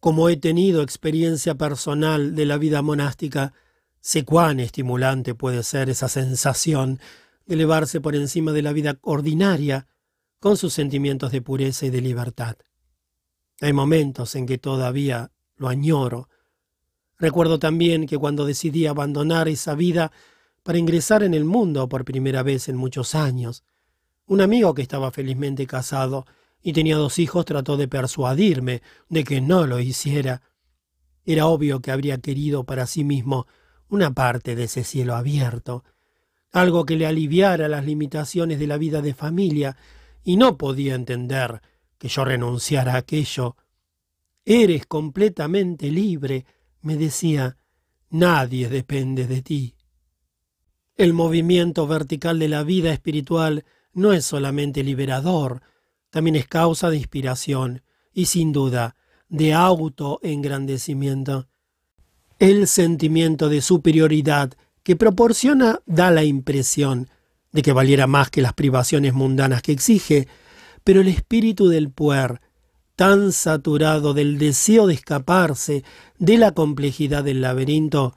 Como 0.00 0.28
he 0.28 0.36
tenido 0.36 0.82
experiencia 0.82 1.54
personal 1.54 2.34
de 2.34 2.46
la 2.46 2.58
vida 2.58 2.82
monástica, 2.82 3.54
Sé 4.06 4.24
cuán 4.24 4.60
estimulante 4.60 5.34
puede 5.34 5.64
ser 5.64 5.90
esa 5.90 6.08
sensación 6.08 7.00
de 7.44 7.56
elevarse 7.56 8.00
por 8.00 8.14
encima 8.14 8.52
de 8.52 8.62
la 8.62 8.72
vida 8.72 9.00
ordinaria 9.02 9.88
con 10.38 10.56
sus 10.56 10.74
sentimientos 10.74 11.32
de 11.32 11.42
pureza 11.42 11.86
y 11.86 11.90
de 11.90 12.00
libertad. 12.00 12.56
Hay 13.60 13.72
momentos 13.72 14.36
en 14.36 14.46
que 14.46 14.58
todavía 14.58 15.32
lo 15.56 15.68
añoro. 15.68 16.28
Recuerdo 17.18 17.58
también 17.58 18.06
que 18.06 18.18
cuando 18.18 18.44
decidí 18.44 18.86
abandonar 18.86 19.48
esa 19.48 19.74
vida 19.74 20.12
para 20.62 20.78
ingresar 20.78 21.22
en 21.22 21.34
el 21.34 21.44
mundo 21.44 21.88
por 21.88 22.04
primera 22.04 22.42
vez 22.42 22.68
en 22.68 22.76
muchos 22.76 23.14
años, 23.14 23.64
un 24.26 24.40
amigo 24.40 24.74
que 24.74 24.82
estaba 24.82 25.10
felizmente 25.10 25.66
casado 25.66 26.26
y 26.62 26.72
tenía 26.72 26.96
dos 26.96 27.18
hijos 27.18 27.44
trató 27.44 27.76
de 27.76 27.86
persuadirme 27.86 28.82
de 29.08 29.24
que 29.24 29.40
no 29.40 29.66
lo 29.66 29.78
hiciera. 29.78 30.42
Era 31.24 31.46
obvio 31.46 31.80
que 31.80 31.92
habría 31.92 32.18
querido 32.18 32.64
para 32.64 32.86
sí 32.86 33.04
mismo 33.04 33.46
una 33.88 34.12
parte 34.12 34.56
de 34.56 34.64
ese 34.64 34.82
cielo 34.82 35.14
abierto, 35.14 35.84
algo 36.52 36.84
que 36.84 36.96
le 36.96 37.06
aliviara 37.06 37.68
las 37.68 37.84
limitaciones 37.84 38.58
de 38.58 38.66
la 38.66 38.78
vida 38.78 39.00
de 39.00 39.14
familia, 39.14 39.76
y 40.24 40.36
no 40.36 40.56
podía 40.56 40.96
entender 40.96 41.62
que 41.98 42.08
yo 42.08 42.24
renunciara 42.24 42.94
a 42.94 42.98
aquello. 42.98 43.56
Eres 44.48 44.86
completamente 44.86 45.90
libre, 45.90 46.46
me 46.80 46.96
decía, 46.96 47.56
nadie 48.10 48.68
depende 48.68 49.26
de 49.26 49.42
ti. 49.42 49.74
El 50.96 51.12
movimiento 51.12 51.88
vertical 51.88 52.38
de 52.38 52.48
la 52.48 52.62
vida 52.62 52.92
espiritual 52.92 53.64
no 53.92 54.12
es 54.12 54.24
solamente 54.24 54.84
liberador, 54.84 55.62
también 56.10 56.36
es 56.36 56.46
causa 56.46 56.90
de 56.90 56.96
inspiración 56.96 57.82
y 58.12 58.26
sin 58.26 58.52
duda 58.52 58.94
de 59.28 59.52
autoengrandecimiento. 59.52 61.48
El 62.38 62.68
sentimiento 62.68 63.48
de 63.48 63.60
superioridad 63.60 64.52
que 64.84 64.94
proporciona 64.94 65.80
da 65.86 66.12
la 66.12 66.22
impresión 66.22 67.10
de 67.50 67.62
que 67.62 67.72
valiera 67.72 68.06
más 68.06 68.30
que 68.30 68.42
las 68.42 68.52
privaciones 68.52 69.12
mundanas 69.12 69.60
que 69.60 69.72
exige, 69.72 70.28
pero 70.84 71.00
el 71.00 71.08
espíritu 71.08 71.66
del 71.66 71.90
puer, 71.90 72.40
tan 72.96 73.32
saturado 73.32 74.14
del 74.14 74.38
deseo 74.38 74.86
de 74.86 74.94
escaparse 74.94 75.84
de 76.18 76.38
la 76.38 76.52
complejidad 76.52 77.24
del 77.24 77.40
laberinto, 77.42 78.16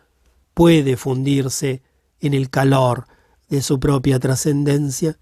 puede 0.54 0.98
fundirse 0.98 1.84
en 2.20 2.34
el 2.34 2.50
calor 2.50 3.06
de 3.50 3.62
su 3.62 3.80
propia 3.80 4.20
trascendencia. 4.20 5.20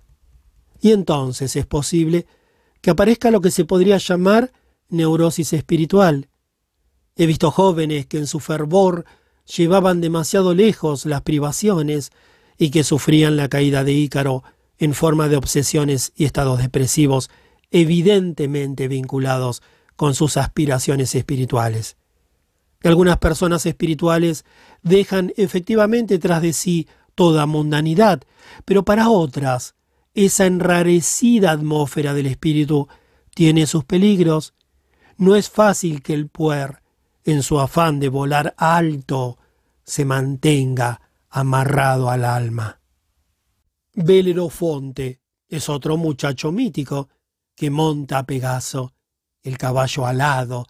Y 0.80 0.92
entonces 0.92 1.56
es 1.56 1.66
posible 1.66 2.28
que 2.82 2.92
aparezca 2.92 3.32
lo 3.32 3.42
que 3.42 3.52
se 3.52 3.66
podría 3.66 3.98
llamar 3.98 4.52
neurosis 4.90 5.54
espiritual, 5.54 6.30
He 7.18 7.26
visto 7.26 7.50
jóvenes 7.50 8.06
que 8.06 8.20
en 8.20 8.28
su 8.28 8.40
fervor 8.40 9.06
llevaban 9.56 10.02
demasiado 10.02 10.54
lejos 10.54 11.08
las 11.08 11.24
privaciones 11.24 12.12
y 12.60 12.70
que 12.70 12.84
sufrían 12.84 13.38
la 13.38 13.50
caída 13.50 13.84
de 13.84 13.94
Ícaro 13.94 14.44
en 14.78 14.94
forma 14.94 15.28
de 15.28 15.36
obsesiones 15.36 16.14
y 16.16 16.26
estados 16.26 16.60
depresivos 16.60 17.32
evidentemente 17.72 18.88
vinculados 18.88 19.62
con 19.96 20.16
sus 20.16 20.38
aspiraciones 20.38 21.16
espirituales. 21.16 21.98
Algunas 22.84 23.18
personas 23.18 23.66
espirituales 23.66 24.46
dejan 24.84 25.34
efectivamente 25.36 26.20
tras 26.20 26.42
de 26.42 26.54
sí 26.54 26.88
toda 27.16 27.46
mundanidad, 27.46 28.22
pero 28.66 28.86
para 28.86 29.10
otras, 29.10 29.76
esa 30.14 30.46
enrarecida 30.46 31.52
atmósfera 31.52 32.14
del 32.14 32.28
espíritu 32.28 32.88
tiene 33.34 33.66
sus 33.66 33.84
peligros. 33.84 34.54
No 35.18 35.36
es 35.36 35.50
fácil 35.50 36.02
que 36.02 36.14
el 36.14 36.30
puer 36.30 36.82
en 37.28 37.44
su 37.44 37.60
afán 37.60 38.00
de 38.00 38.08
volar 38.08 38.56
alto, 38.58 39.38
se 39.84 40.06
mantenga 40.06 41.02
amarrado 41.30 42.10
al 42.10 42.24
alma. 42.24 42.80
Belerofonte 43.94 45.20
es 45.50 45.68
otro 45.68 45.98
muchacho 45.98 46.54
mítico 46.54 47.10
que 47.58 47.72
monta 47.72 48.20
a 48.20 48.26
Pegaso, 48.28 48.94
el 49.42 49.58
caballo 49.58 50.06
alado, 50.06 50.68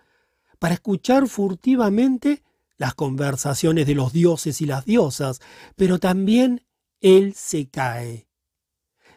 para 0.57 0.74
escuchar 0.74 1.27
furtivamente 1.27 2.43
las 2.77 2.95
conversaciones 2.95 3.85
de 3.85 3.93
los 3.93 4.14
dioses 4.14 4.61
y 4.61 4.66
las 4.66 4.85
diosas, 4.85 5.41
pero 5.75 5.99
también 5.99 6.66
él 7.01 7.33
se 7.35 7.69
cae. 7.69 8.30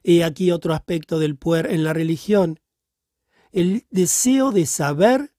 He 0.02 0.24
aquí 0.24 0.50
otro 0.50 0.74
aspecto 0.74 1.20
del 1.20 1.36
puer 1.36 1.70
en 1.70 1.84
la 1.84 1.92
religión, 1.92 2.58
el 3.52 3.86
deseo 3.90 4.50
de 4.50 4.66
saber 4.66 5.32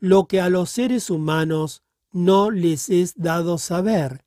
lo 0.00 0.26
que 0.26 0.40
a 0.40 0.48
los 0.48 0.70
seres 0.70 1.10
humanos 1.10 1.84
no 2.10 2.50
les 2.50 2.90
es 2.90 3.14
dado 3.14 3.56
saber. 3.56 4.24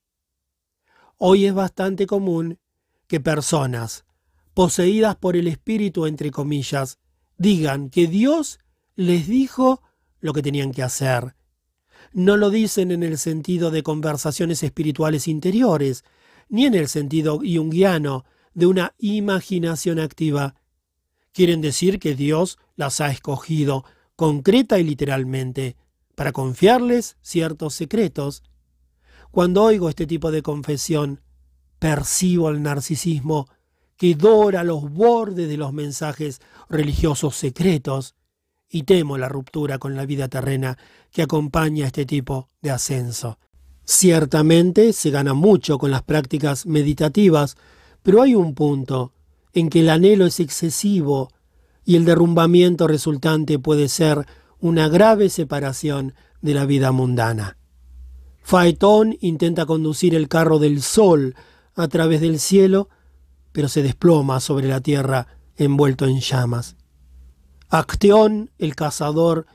Hoy 1.18 1.48
es 1.48 1.54
bastante 1.54 2.08
común 2.08 2.60
que 3.08 3.20
personas, 3.20 4.06
poseídas 4.54 5.18
por 5.18 5.36
el 5.36 5.48
espíritu, 5.48 6.06
entre 6.06 6.32
comillas, 6.32 7.01
digan 7.42 7.90
que 7.90 8.06
Dios 8.06 8.60
les 8.96 9.28
dijo 9.28 9.82
lo 10.20 10.32
que 10.32 10.44
tenían 10.44 10.72
que 10.72 10.84
hacer. 10.84 11.36
No 12.14 12.38
lo 12.38 12.52
dicen 12.52 12.92
en 12.92 13.02
el 13.02 13.18
sentido 13.18 13.72
de 13.72 13.82
conversaciones 13.82 14.62
espirituales 14.62 15.28
interiores, 15.28 16.04
ni 16.50 16.66
en 16.66 16.76
el 16.76 16.88
sentido 16.88 17.40
junguiano 17.40 18.26
de 18.54 18.68
una 18.68 18.94
imaginación 19.00 20.00
activa. 20.00 20.56
Quieren 21.32 21.62
decir 21.62 22.00
que 22.00 22.14
Dios 22.14 22.60
las 22.76 23.02
ha 23.02 23.10
escogido 23.10 23.86
concreta 24.16 24.78
y 24.78 24.84
literalmente, 24.84 25.78
para 26.14 26.32
confiarles 26.34 27.18
ciertos 27.22 27.74
secretos. 27.74 28.44
Cuando 29.32 29.64
oigo 29.64 29.90
este 29.90 30.06
tipo 30.06 30.30
de 30.30 30.44
confesión, 30.44 31.22
percibo 31.80 32.50
el 32.50 32.62
narcisismo 32.62 33.48
que 34.02 34.16
dora 34.16 34.64
los 34.64 34.92
bordes 34.92 35.48
de 35.48 35.58
los 35.58 35.74
mensajes 35.74 36.42
religiosos 36.70 37.36
secretos 37.36 38.16
y 38.68 38.82
temo 38.82 39.16
la 39.20 39.30
ruptura 39.30 39.78
con 39.78 39.96
la 39.96 40.08
vida 40.08 40.28
terrena 40.28 40.80
que 41.12 41.22
acompaña 41.22 41.86
este 41.86 42.08
tipo 42.08 42.48
de 42.64 42.72
ascenso. 42.72 43.38
Ciertamente 43.86 44.94
se 44.94 45.12
gana 45.12 45.36
mucho 45.36 45.78
con 45.78 45.92
las 45.92 46.02
prácticas 46.02 46.66
meditativas, 46.66 47.58
pero 48.02 48.24
hay 48.24 48.34
un 48.34 48.56
punto 48.56 49.14
en 49.54 49.70
que 49.70 49.82
el 49.82 49.90
anhelo 49.92 50.26
es 50.26 50.40
excesivo 50.40 51.30
y 51.86 51.96
el 51.96 52.04
derrumbamiento 52.04 52.88
resultante 52.88 53.60
puede 53.60 53.88
ser 53.88 54.26
una 54.60 54.88
grave 54.90 55.30
separación 55.30 56.16
de 56.42 56.56
la 56.56 56.66
vida 56.66 56.92
mundana. 56.92 57.56
Faetón 58.42 59.16
intenta 59.22 59.68
conducir 59.68 60.16
el 60.16 60.28
carro 60.28 60.58
del 60.58 60.82
sol 60.82 61.36
a 61.76 61.88
través 61.88 62.20
del 62.20 62.40
cielo, 62.40 62.90
pero 63.52 63.68
se 63.68 63.84
desploma 63.84 64.40
sobre 64.40 64.68
la 64.68 64.82
tierra 64.82 65.28
envuelto 65.56 66.06
en 66.06 66.20
llamas. 66.20 66.76
Acteón, 67.70 68.52
el 68.58 68.76
cazador, 68.76 69.46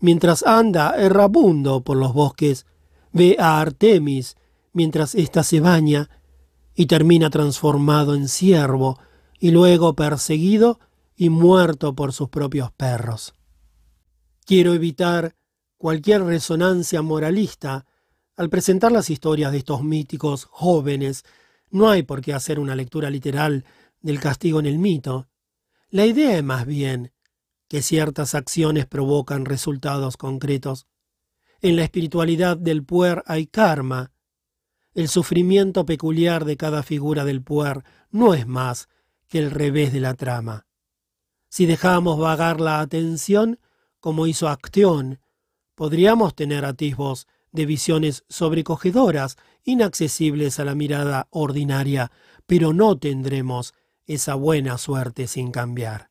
Mientras 0.00 0.44
anda 0.44 0.94
errabundo 0.96 1.80
por 1.80 1.96
los 1.96 2.12
bosques, 2.12 2.66
ve 3.12 3.36
a 3.38 3.60
Artemis 3.60 4.36
mientras 4.72 5.14
ésta 5.16 5.42
se 5.42 5.60
baña 5.60 6.08
y 6.74 6.86
termina 6.86 7.30
transformado 7.30 8.14
en 8.14 8.28
ciervo 8.28 8.98
y 9.40 9.50
luego 9.50 9.94
perseguido 9.94 10.78
y 11.16 11.30
muerto 11.30 11.96
por 11.96 12.12
sus 12.12 12.28
propios 12.28 12.70
perros. 12.70 13.34
Quiero 14.44 14.72
evitar 14.72 15.34
cualquier 15.76 16.22
resonancia 16.22 17.02
moralista 17.02 17.84
al 18.36 18.50
presentar 18.50 18.92
las 18.92 19.10
historias 19.10 19.50
de 19.50 19.58
estos 19.58 19.82
míticos 19.82 20.46
jóvenes. 20.48 21.24
No 21.70 21.88
hay 21.90 22.02
por 22.02 22.20
qué 22.20 22.32
hacer 22.32 22.58
una 22.58 22.74
lectura 22.74 23.10
literal 23.10 23.64
del 24.00 24.20
castigo 24.20 24.60
en 24.60 24.66
el 24.66 24.78
mito. 24.78 25.28
La 25.90 26.06
idea 26.06 26.36
es 26.36 26.44
más 26.44 26.66
bien 26.66 27.12
que 27.68 27.82
ciertas 27.82 28.34
acciones 28.34 28.86
provocan 28.86 29.44
resultados 29.44 30.16
concretos. 30.16 30.86
En 31.60 31.76
la 31.76 31.84
espiritualidad 31.84 32.56
del 32.56 32.84
puer 32.84 33.22
hay 33.26 33.46
karma. 33.46 34.12
El 34.94 35.08
sufrimiento 35.08 35.84
peculiar 35.84 36.44
de 36.44 36.56
cada 36.56 36.82
figura 36.82 37.24
del 37.24 37.42
puer 37.42 37.84
no 38.10 38.34
es 38.34 38.46
más 38.46 38.88
que 39.28 39.38
el 39.38 39.50
revés 39.50 39.92
de 39.92 40.00
la 40.00 40.14
trama. 40.14 40.66
Si 41.48 41.66
dejamos 41.66 42.18
vagar 42.18 42.60
la 42.60 42.80
atención, 42.80 43.58
como 44.00 44.26
hizo 44.26 44.48
Acteón, 44.48 45.20
podríamos 45.74 46.34
tener 46.34 46.64
atisbos 46.64 47.26
de 47.52 47.66
visiones 47.66 48.24
sobrecogedoras, 48.28 49.36
inaccesibles 49.64 50.58
a 50.58 50.64
la 50.64 50.74
mirada 50.74 51.28
ordinaria, 51.30 52.10
pero 52.46 52.72
no 52.72 52.98
tendremos 52.98 53.74
esa 54.06 54.34
buena 54.34 54.78
suerte 54.78 55.26
sin 55.26 55.50
cambiar. 55.50 56.10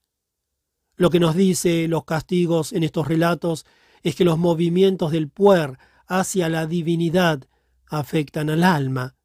Lo 0.96 1.10
que 1.10 1.20
nos 1.20 1.36
dice 1.36 1.88
los 1.88 2.06
castigos 2.06 2.74
en 2.74 2.84
estos 2.84 3.08
relatos 3.08 3.66
es 4.04 4.16
que 4.16 4.26
los 4.26 4.38
movimientos 4.38 5.12
del 5.12 5.30
puer 5.30 5.78
hacia 6.08 6.50
la 6.50 6.66
divinidad 6.66 7.44
afectan 7.88 8.50
al 8.50 8.64
alma. 8.64 9.16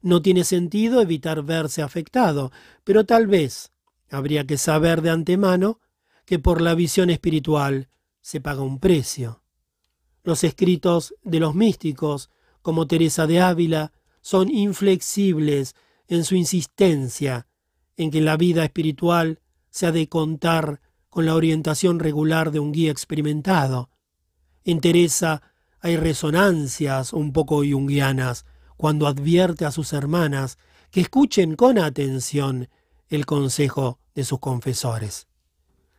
No 0.00 0.22
tiene 0.22 0.44
sentido 0.44 1.00
evitar 1.00 1.42
verse 1.42 1.82
afectado, 1.82 2.52
pero 2.84 3.04
tal 3.04 3.26
vez 3.26 3.72
habría 4.10 4.46
que 4.46 4.58
saber 4.58 5.02
de 5.02 5.10
antemano 5.10 5.80
que 6.24 6.38
por 6.38 6.60
la 6.60 6.74
visión 6.74 7.10
espiritual 7.10 7.88
se 8.20 8.40
paga 8.40 8.62
un 8.62 8.78
precio. 8.78 9.42
Los 10.22 10.44
escritos 10.44 11.14
de 11.22 11.40
los 11.40 11.54
místicos, 11.54 12.30
como 12.62 12.86
Teresa 12.86 13.26
de 13.26 13.40
Ávila, 13.40 13.92
son 14.20 14.50
inflexibles 14.50 15.74
en 16.06 16.24
su 16.24 16.34
insistencia 16.34 17.46
en 17.96 18.10
que 18.10 18.20
la 18.20 18.36
vida 18.36 18.64
espiritual 18.64 19.40
se 19.70 19.86
ha 19.86 19.92
de 19.92 20.08
contar 20.08 20.80
con 21.10 21.26
la 21.26 21.34
orientación 21.34 21.98
regular 21.98 22.50
de 22.50 22.60
un 22.60 22.72
guía 22.72 22.90
experimentado. 22.90 23.90
En 24.64 24.80
Teresa 24.80 25.42
hay 25.80 25.96
resonancias 25.96 27.12
un 27.12 27.32
poco 27.32 27.58
junguianas 27.58 28.44
cuando 28.76 29.06
advierte 29.06 29.64
a 29.64 29.72
sus 29.72 29.92
hermanas 29.92 30.58
que 30.90 31.00
escuchen 31.00 31.56
con 31.56 31.78
atención 31.78 32.68
el 33.08 33.26
consejo 33.26 33.98
de 34.14 34.24
sus 34.24 34.38
confesores. 34.38 35.26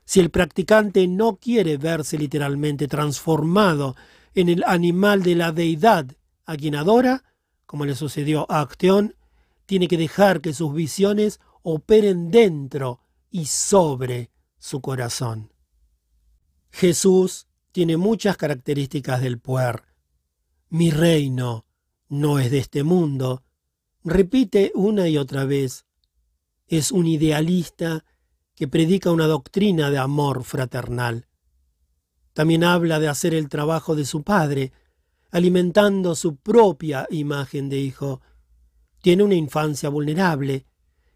Si 0.05 0.19
el 0.19 0.31
practicante 0.31 1.07
no 1.07 1.35
quiere 1.35 1.77
verse 1.77 2.17
literalmente 2.17 2.87
transformado 2.87 3.95
en 4.33 4.49
el 4.49 4.63
animal 4.65 5.21
de 5.23 5.35
la 5.35 5.51
deidad 5.51 6.07
a 6.49 6.57
quien 6.57 6.75
adora, 6.75 7.23
como 7.67 7.85
le 7.85 7.93
sucedió 7.93 8.47
a 8.49 8.61
Acteón, 8.61 9.15
tiene 9.67 9.87
que 9.87 9.97
dejar 9.97 10.41
que 10.41 10.51
sus 10.51 10.73
visiones 10.73 11.39
operen 11.61 12.31
dentro 12.31 13.01
y 13.29 13.45
sobre 13.45 14.31
su 14.57 14.81
corazón. 14.81 15.53
Jesús 16.71 17.47
tiene 17.71 17.97
muchas 17.97 18.35
características 18.35 19.21
del 19.21 19.37
puer. 19.37 19.83
Mi 20.69 20.89
reino 20.89 21.67
no 22.07 22.39
es 22.39 22.49
de 22.49 22.57
este 22.57 22.81
mundo. 22.81 23.43
Repite 24.03 24.71
una 24.73 25.07
y 25.07 25.19
otra 25.19 25.45
vez. 25.45 25.85
Es 26.65 26.91
un 26.91 27.05
idealista 27.05 28.05
que 28.55 28.67
predica 28.67 29.11
una 29.11 29.27
doctrina 29.27 29.91
de 29.91 29.99
amor 29.99 30.43
fraternal. 30.43 31.27
También 32.33 32.63
habla 32.63 32.99
de 32.99 33.07
hacer 33.07 33.35
el 33.35 33.49
trabajo 33.49 33.95
de 33.95 34.05
su 34.05 34.23
padre, 34.23 34.71
alimentando 35.31 36.15
su 36.15 36.37
propia 36.37 37.07
imagen 37.09 37.69
de 37.69 37.79
hijo. 37.79 38.21
Tiene 39.01 39.23
una 39.23 39.35
infancia 39.35 39.89
vulnerable 39.89 40.65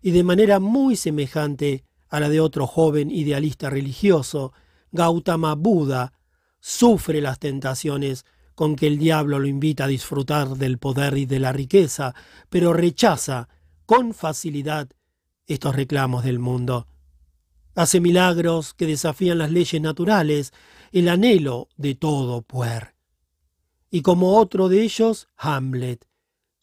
y 0.01 0.11
de 0.11 0.23
manera 0.23 0.59
muy 0.59 0.95
semejante 0.95 1.85
a 2.09 2.19
la 2.19 2.29
de 2.29 2.39
otro 2.39 2.67
joven 2.67 3.09
idealista 3.09 3.69
religioso, 3.69 4.53
Gautama 4.91 5.55
Buda, 5.55 6.13
sufre 6.59 7.21
las 7.21 7.39
tentaciones 7.39 8.25
con 8.55 8.75
que 8.75 8.87
el 8.87 8.99
diablo 8.99 9.39
lo 9.39 9.47
invita 9.47 9.85
a 9.85 9.87
disfrutar 9.87 10.49
del 10.49 10.77
poder 10.77 11.17
y 11.17 11.25
de 11.25 11.39
la 11.39 11.51
riqueza, 11.51 12.13
pero 12.49 12.71
rechaza 12.71 13.49
con 13.85 14.13
facilidad 14.13 14.89
estos 15.47 15.75
reclamos 15.75 16.23
del 16.23 16.39
mundo. 16.39 16.87
Hace 17.75 17.99
milagros 17.99 18.73
que 18.75 18.85
desafían 18.85 19.39
las 19.39 19.51
leyes 19.51 19.81
naturales, 19.81 20.53
el 20.91 21.09
anhelo 21.09 21.69
de 21.75 21.95
todo 21.95 22.43
puer. 22.43 22.92
Y 23.93 24.01
como 24.01 24.39
otro 24.39 24.69
de 24.69 24.81
ellos, 24.81 25.27
Hamlet, 25.37 26.07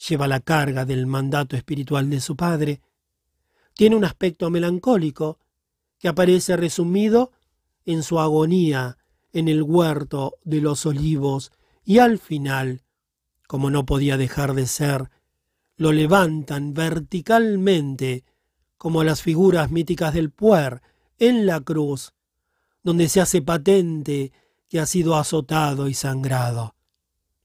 lleva 0.09 0.27
la 0.27 0.41
carga 0.41 0.85
del 0.85 1.07
mandato 1.07 1.55
espiritual 1.55 2.11
de 2.11 2.21
su 2.21 2.35
padre, 2.35 2.81
tiene 3.73 3.95
un 3.95 4.05
aspecto 4.05 4.51
melancólico 4.51 5.39
que 6.01 6.09
aparece 6.09 6.57
resumido 6.57 7.31
en 7.85 8.03
su 8.03 8.19
agonía 8.19 8.99
en 9.33 9.47
el 9.47 9.63
huerto 9.63 10.39
de 10.43 10.61
los 10.61 10.85
olivos 10.87 11.53
y 11.85 11.99
al 11.99 12.19
final, 12.19 12.83
como 13.47 13.71
no 13.71 13.87
podía 13.87 14.17
dejar 14.17 14.55
de 14.55 14.67
ser, 14.67 15.09
lo 15.77 15.93
levantan 15.93 16.75
verticalmente 16.75 18.25
como 18.77 19.05
las 19.05 19.23
figuras 19.23 19.71
míticas 19.71 20.15
del 20.15 20.33
puer 20.33 20.83
en 21.17 21.47
la 21.47 21.61
cruz, 21.61 22.13
donde 22.83 23.09
se 23.09 23.21
hace 23.21 23.41
patente 23.41 24.33
que 24.69 24.81
ha 24.81 24.87
sido 24.87 25.15
azotado 25.15 25.87
y 25.87 25.95
sangrado, 25.95 26.75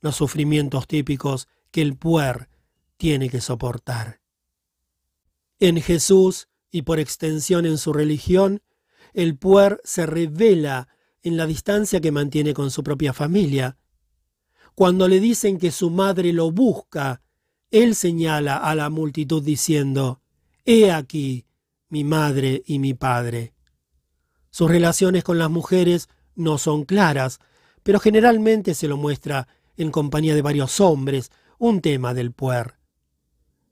los 0.06 0.16
sufrimientos 0.16 0.88
típicos 0.88 1.50
que 1.72 1.82
el 1.82 1.98
puer 1.98 2.48
tiene 2.95 3.30
que 3.30 3.42
soportar. 3.42 4.22
En 5.59 5.82
Jesús 5.82 6.48
y 6.72 6.84
por 6.84 7.00
extensión 7.00 7.66
en 7.66 7.77
su 7.77 7.92
religión, 7.92 8.61
el 9.14 9.38
puer 9.38 9.82
se 9.84 10.06
revela 10.06 10.88
en 11.24 11.38
la 11.38 11.45
distancia 11.45 12.00
que 12.00 12.11
mantiene 12.11 12.53
con 12.53 12.72
su 12.72 12.84
propia 12.84 13.14
familia. 13.14 13.77
Cuando 14.75 15.08
le 15.08 15.19
dicen 15.19 15.58
que 15.58 15.72
su 15.72 15.90
madre 15.90 16.34
lo 16.34 16.51
busca, 16.51 17.22
él 17.72 17.95
señala 17.95 18.58
a 18.58 18.75
la 18.75 18.90
multitud 18.90 19.42
diciendo, 19.43 20.22
He 20.66 20.92
aquí 20.92 21.45
mi 21.90 22.03
madre 22.03 22.64
y 22.66 22.80
mi 22.80 22.93
padre. 22.93 23.53
Sus 24.50 24.69
relaciones 24.69 25.24
con 25.24 25.38
las 25.38 25.50
mujeres 25.50 26.09
no 26.35 26.58
son 26.58 26.85
claras, 26.85 27.40
pero 27.84 28.00
generalmente 28.00 28.74
se 28.74 28.88
lo 28.88 28.98
muestra 28.98 29.48
en 29.78 29.92
compañía 29.92 30.36
de 30.36 30.42
varios 30.42 30.80
hombres, 30.80 31.32
un 31.58 31.82
tema 31.82 32.14
del 32.14 32.32
puer. 32.32 32.76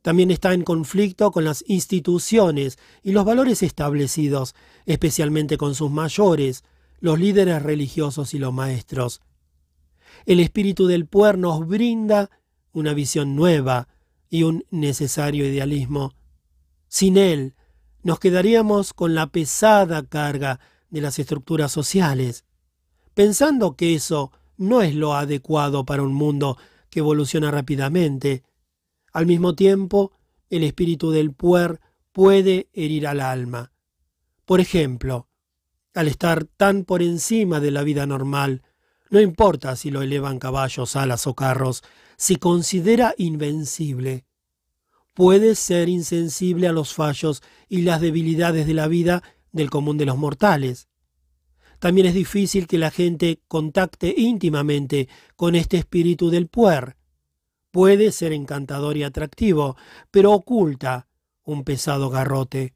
También 0.01 0.31
está 0.31 0.53
en 0.53 0.63
conflicto 0.63 1.31
con 1.31 1.45
las 1.45 1.63
instituciones 1.67 2.77
y 3.01 3.13
los 3.13 3.23
valores 3.23 3.63
establecidos, 3.63 4.53
especialmente 4.85 5.57
con 5.57 5.75
sus 5.75 5.89
mayores, 5.91 6.63
los 6.99 7.19
líderes 7.19 7.63
religiosos 7.63 8.33
y 8.33 8.39
los 8.39 8.53
maestros. 8.53 9.21
El 10.25 10.39
espíritu 10.41 10.87
del 10.87 11.05
puer 11.05 11.37
nos 11.37 11.65
brinda 11.65 12.29
una 12.73 12.93
visión 12.93 13.35
nueva 13.35 13.87
y 14.29 14.43
un 14.43 14.65
necesario 14.71 15.45
idealismo. 15.45 16.13
Sin 16.87 17.17
él, 17.17 17.55
nos 18.03 18.19
quedaríamos 18.19 18.93
con 18.93 19.15
la 19.15 19.27
pesada 19.27 20.03
carga 20.03 20.59
de 20.89 21.01
las 21.01 21.17
estructuras 21.17 21.71
sociales, 21.71 22.43
pensando 23.13 23.75
que 23.75 23.95
eso 23.95 24.31
no 24.57 24.81
es 24.81 24.95
lo 24.95 25.13
adecuado 25.13 25.85
para 25.85 26.03
un 26.03 26.13
mundo 26.13 26.57
que 26.89 26.99
evoluciona 26.99 27.51
rápidamente, 27.51 28.43
al 29.13 29.27
mismo 29.27 29.53
tiempo, 29.53 30.11
el 30.49 30.63
espíritu 30.63 31.11
del 31.11 31.33
puer 31.33 31.79
puede 32.11 32.67
herir 32.73 33.07
al 33.07 33.19
alma. 33.19 33.71
Por 34.45 34.59
ejemplo, 34.59 35.29
al 35.93 36.07
estar 36.07 36.45
tan 36.45 36.83
por 36.83 37.03
encima 37.03 37.59
de 37.59 37.69
la 37.69 37.83
vida 37.83 38.07
normal, 38.07 38.63
no 39.11 39.21
importa 39.21 39.75
si 39.75 39.91
lo 39.91 40.01
elevan 40.01 40.39
caballos, 40.39 40.95
alas 40.95 41.27
o 41.27 41.35
carros, 41.35 41.83
si 42.17 42.37
considera 42.37 43.13
invencible. 43.17 44.25
Puede 45.13 45.53
ser 45.53 45.89
insensible 45.89 46.67
a 46.67 46.71
los 46.71 46.95
fallos 46.95 47.43
y 47.69 47.83
las 47.83 48.01
debilidades 48.01 48.65
de 48.65 48.73
la 48.73 48.87
vida 48.87 49.21
del 49.51 49.69
común 49.69 49.99
de 49.99 50.05
los 50.05 50.17
mortales. 50.17 50.87
También 51.83 52.07
es 52.07 52.13
difícil 52.13 52.65
que 52.65 52.77
la 52.77 52.91
gente 52.91 53.41
contacte 53.49 54.15
íntimamente 54.15 55.09
con 55.35 55.53
este 55.53 55.75
espíritu 55.75 56.29
del 56.29 56.47
puer, 56.47 56.95
Puede 57.71 58.13
ser 58.13 58.31
encantador 58.31 58.95
y 58.95 59.03
atractivo, 59.03 59.75
pero 60.09 60.31
oculta 60.31 61.09
un 61.43 61.65
pesado 61.65 62.09
garrote. 62.09 62.73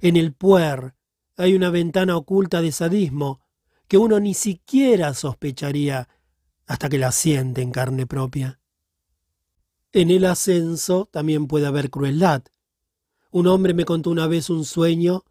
En 0.00 0.16
el 0.16 0.32
puer 0.32 0.94
hay 1.36 1.54
una 1.54 1.68
ventana 1.68 2.16
oculta 2.16 2.62
de 2.62 2.72
sadismo 2.72 3.42
que 3.86 3.98
uno 3.98 4.18
ni 4.18 4.32
siquiera 4.32 5.12
sospecharía 5.12 6.08
hasta 6.64 6.88
que 6.88 6.96
la 6.96 7.12
siente 7.12 7.60
en 7.60 7.70
carne 7.70 8.06
propia. 8.06 8.60
En 9.92 10.10
el 10.10 10.24
ascenso 10.24 11.06
también 11.12 11.48
puede 11.48 11.66
haber 11.66 11.90
crueldad. 11.90 12.44
Un 13.30 13.46
hombre 13.46 13.74
me 13.74 13.84
contó 13.84 14.08
una 14.08 14.26
vez 14.26 14.48
un 14.48 14.64
sueño 14.64 15.22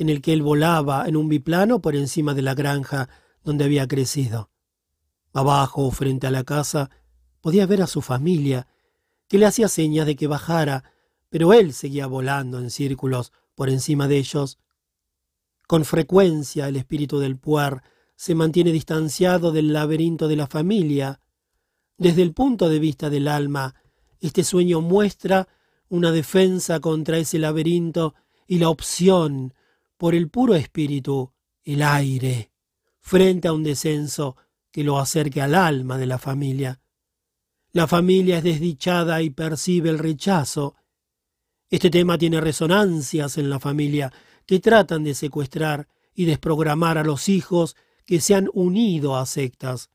en 0.00 0.08
el 0.08 0.22
que 0.22 0.32
él 0.32 0.40
volaba 0.40 1.06
en 1.06 1.14
un 1.14 1.28
biplano 1.28 1.82
por 1.82 1.94
encima 1.94 2.32
de 2.32 2.40
la 2.40 2.54
granja 2.54 3.10
donde 3.44 3.64
había 3.64 3.86
crecido. 3.86 4.50
Abajo, 5.34 5.90
frente 5.90 6.26
a 6.26 6.30
la 6.30 6.42
casa, 6.42 6.88
podía 7.42 7.66
ver 7.66 7.82
a 7.82 7.86
su 7.86 8.00
familia, 8.00 8.66
que 9.28 9.36
le 9.36 9.44
hacía 9.44 9.68
señas 9.68 10.06
de 10.06 10.16
que 10.16 10.26
bajara, 10.26 10.84
pero 11.28 11.52
él 11.52 11.74
seguía 11.74 12.06
volando 12.06 12.58
en 12.58 12.70
círculos 12.70 13.30
por 13.54 13.68
encima 13.68 14.08
de 14.08 14.16
ellos. 14.16 14.58
Con 15.66 15.84
frecuencia 15.84 16.66
el 16.66 16.76
espíritu 16.76 17.18
del 17.18 17.36
puer 17.38 17.82
se 18.16 18.34
mantiene 18.34 18.72
distanciado 18.72 19.52
del 19.52 19.74
laberinto 19.74 20.28
de 20.28 20.36
la 20.36 20.46
familia. 20.46 21.20
Desde 21.98 22.22
el 22.22 22.32
punto 22.32 22.70
de 22.70 22.78
vista 22.78 23.10
del 23.10 23.28
alma, 23.28 23.74
este 24.18 24.44
sueño 24.44 24.80
muestra 24.80 25.46
una 25.90 26.10
defensa 26.10 26.80
contra 26.80 27.18
ese 27.18 27.38
laberinto 27.38 28.14
y 28.46 28.60
la 28.60 28.70
opción 28.70 29.52
por 30.00 30.14
el 30.14 30.30
puro 30.30 30.54
espíritu, 30.54 31.30
el 31.62 31.82
aire, 31.82 32.50
frente 33.00 33.48
a 33.48 33.52
un 33.52 33.62
descenso 33.62 34.34
que 34.72 34.82
lo 34.82 34.98
acerque 34.98 35.42
al 35.42 35.54
alma 35.54 35.98
de 35.98 36.06
la 36.06 36.16
familia. 36.16 36.80
La 37.72 37.86
familia 37.86 38.38
es 38.38 38.44
desdichada 38.44 39.20
y 39.20 39.28
percibe 39.28 39.90
el 39.90 39.98
rechazo. 39.98 40.74
Este 41.68 41.90
tema 41.90 42.16
tiene 42.16 42.40
resonancias 42.40 43.36
en 43.36 43.50
la 43.50 43.60
familia 43.60 44.10
que 44.46 44.58
tratan 44.58 45.04
de 45.04 45.12
secuestrar 45.12 45.86
y 46.14 46.24
desprogramar 46.24 46.96
a 46.96 47.04
los 47.04 47.28
hijos 47.28 47.76
que 48.06 48.20
se 48.20 48.34
han 48.34 48.48
unido 48.54 49.18
a 49.18 49.26
sectas. 49.26 49.90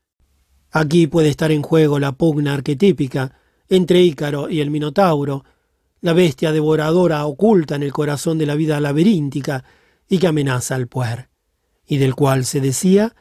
Aquí 0.70 1.08
puede 1.08 1.30
estar 1.30 1.50
en 1.50 1.62
juego 1.62 1.98
la 1.98 2.12
pugna 2.12 2.54
arquetípica 2.54 3.40
entre 3.68 4.02
Ícaro 4.02 4.50
y 4.50 4.60
el 4.60 4.70
Minotauro, 4.70 5.44
la 6.00 6.12
bestia 6.12 6.52
devoradora 6.52 7.26
oculta 7.26 7.74
en 7.74 7.82
el 7.82 7.92
corazón 7.92 8.38
de 8.38 8.46
la 8.46 8.54
vida 8.54 8.78
laberíntica 8.78 9.64
y 10.08 10.18
que 10.18 10.26
amenaza 10.26 10.74
al 10.74 10.86
puer, 10.86 11.28
y 11.86 11.98
del 11.98 12.14
cual 12.14 12.44
se 12.44 12.60
decía 12.60 13.14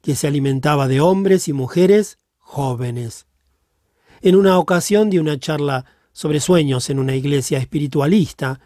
que 0.00 0.16
se 0.16 0.26
alimentaba 0.26 0.88
de 0.88 1.00
hombres 1.00 1.48
y 1.48 1.52
mujeres 1.52 2.18
jóvenes. 2.38 3.26
En 4.20 4.36
una 4.36 4.58
ocasión 4.58 5.10
di 5.10 5.18
una 5.18 5.38
charla 5.38 5.84
sobre 6.12 6.40
sueños 6.40 6.90
en 6.90 6.98
una 6.98 7.14
iglesia 7.14 7.58
espiritualista, 7.58 8.60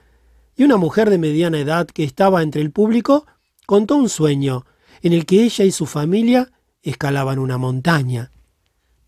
y 0.56 0.64
una 0.64 0.78
mujer 0.78 1.10
de 1.10 1.18
mediana 1.18 1.58
edad 1.58 1.86
que 1.86 2.04
estaba 2.04 2.42
entre 2.42 2.62
el 2.62 2.70
público 2.70 3.26
contó 3.66 3.96
un 3.96 4.08
sueño 4.08 4.64
en 5.02 5.12
el 5.12 5.26
que 5.26 5.44
ella 5.44 5.64
y 5.64 5.70
su 5.70 5.86
familia 5.86 6.50
escalaban 6.82 7.38
una 7.38 7.58
montaña. 7.58 8.30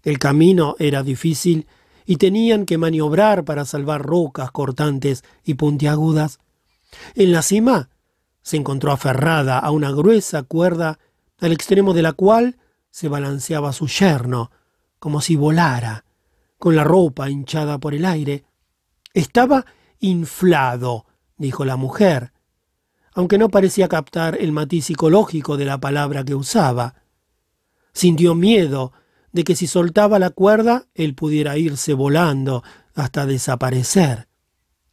El 0.03 0.19
camino 0.19 0.77
era 0.79 1.03
difícil 1.03 1.67
y 2.05 2.17
tenían 2.17 2.67
que 2.67 2.79
maniobrar 2.79 3.45
para 3.45 3.65
salvar 3.65 4.03
rocas 4.03 4.51
cortantes 4.51 5.25
y 5.45 5.55
puntiagudas. 5.55 6.39
En 7.15 7.33
la 7.33 7.43
cima 7.43 7.89
se 8.49 8.57
encontró 8.57 8.93
aferrada 8.93 9.59
a 9.59 9.71
una 9.73 9.91
gruesa 9.91 10.43
cuerda 10.43 10.99
al 11.39 11.53
extremo 11.53 11.93
de 11.93 12.01
la 12.01 12.15
cual 12.15 12.57
se 12.91 13.07
balanceaba 13.07 13.75
su 13.75 13.89
yerno, 13.89 14.51
como 14.99 15.21
si 15.21 15.37
volara, 15.37 16.07
con 16.59 16.75
la 16.75 16.83
ropa 16.83 17.29
hinchada 17.29 17.77
por 17.77 17.93
el 17.93 18.07
aire. 18.07 18.47
Estaba 19.13 19.67
inflado, 19.99 21.05
dijo 21.37 21.67
la 21.67 21.77
mujer, 21.77 22.33
aunque 23.13 23.37
no 23.37 23.51
parecía 23.51 23.87
captar 23.87 24.39
el 24.41 24.53
matiz 24.53 24.87
psicológico 24.87 25.59
de 25.59 25.67
la 25.67 25.77
palabra 25.77 26.25
que 26.25 26.35
usaba. 26.35 26.95
Sintió 27.93 28.35
miedo 28.35 28.95
de 29.31 29.45
que 29.45 29.57
si 29.57 29.67
soltaba 29.67 30.19
la 30.19 30.31
cuerda 30.31 30.87
él 30.95 31.15
pudiera 31.15 31.59
irse 31.59 31.93
volando 31.93 32.65
hasta 32.95 33.27
desaparecer. 33.27 34.27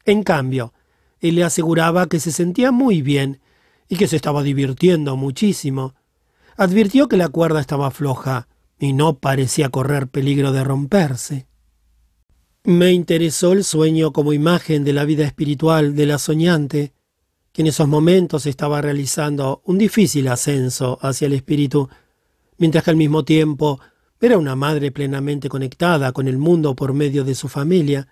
En 0.03 0.23
cambio, 0.23 0.73
él 1.21 1.35
le 1.35 1.45
aseguraba 1.45 2.07
que 2.07 2.19
se 2.19 2.33
sentía 2.33 2.73
muy 2.73 3.01
bien 3.01 3.39
y 3.87 3.97
que 3.97 4.07
se 4.07 4.15
estaba 4.15 4.43
divirtiendo 4.43 5.15
muchísimo. 5.15 5.95
Advirtió 6.57 7.07
que 7.07 7.17
la 7.17 7.29
cuerda 7.29 7.59
estaba 7.59 7.91
floja 7.91 8.47
y 8.79 8.93
no 8.93 9.19
parecía 9.19 9.69
correr 9.69 10.07
peligro 10.07 10.51
de 10.51 10.63
romperse. 10.63 11.47
Me 12.63 12.91
interesó 12.91 13.53
el 13.53 13.63
sueño 13.63 14.11
como 14.11 14.33
imagen 14.33 14.83
de 14.83 14.93
la 14.93 15.05
vida 15.05 15.23
espiritual 15.23 15.95
de 15.95 16.05
la 16.07 16.17
soñante, 16.17 16.93
que 17.51 17.61
en 17.61 17.67
esos 17.67 17.87
momentos 17.87 18.47
estaba 18.47 18.81
realizando 18.81 19.61
un 19.65 19.77
difícil 19.77 20.27
ascenso 20.27 20.97
hacia 21.01 21.27
el 21.27 21.33
espíritu, 21.33 21.89
mientras 22.57 22.83
que 22.83 22.89
al 22.89 22.97
mismo 22.97 23.23
tiempo 23.23 23.79
era 24.19 24.37
una 24.37 24.55
madre 24.55 24.91
plenamente 24.91 25.47
conectada 25.47 26.11
con 26.11 26.27
el 26.27 26.37
mundo 26.37 26.75
por 26.75 26.93
medio 26.93 27.23
de 27.23 27.35
su 27.35 27.47
familia. 27.47 28.07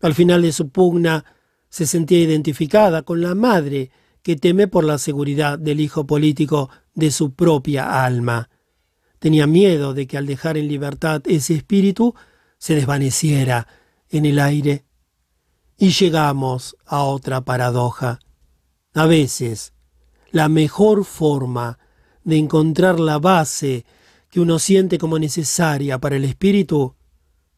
Al 0.00 0.14
final 0.14 0.42
de 0.42 0.52
su 0.52 0.70
pugna 0.70 1.24
se 1.68 1.86
sentía 1.86 2.20
identificada 2.20 3.02
con 3.02 3.20
la 3.20 3.34
madre 3.34 3.90
que 4.26 4.34
teme 4.34 4.66
por 4.66 4.82
la 4.82 4.98
seguridad 4.98 5.56
del 5.56 5.78
hijo 5.78 6.04
político 6.04 6.68
de 6.94 7.12
su 7.12 7.34
propia 7.34 8.04
alma. 8.04 8.50
Tenía 9.20 9.46
miedo 9.46 9.94
de 9.94 10.08
que 10.08 10.18
al 10.18 10.26
dejar 10.26 10.56
en 10.56 10.66
libertad 10.66 11.22
ese 11.26 11.54
espíritu 11.54 12.12
se 12.58 12.74
desvaneciera 12.74 13.68
en 14.10 14.26
el 14.26 14.40
aire. 14.40 14.84
Y 15.78 15.90
llegamos 15.90 16.76
a 16.86 17.04
otra 17.04 17.44
paradoja. 17.44 18.18
A 18.94 19.06
veces, 19.06 19.74
la 20.32 20.48
mejor 20.48 21.04
forma 21.04 21.78
de 22.24 22.38
encontrar 22.38 22.98
la 22.98 23.20
base 23.20 23.86
que 24.28 24.40
uno 24.40 24.58
siente 24.58 24.98
como 24.98 25.20
necesaria 25.20 26.00
para 26.00 26.16
el 26.16 26.24
espíritu 26.24 26.96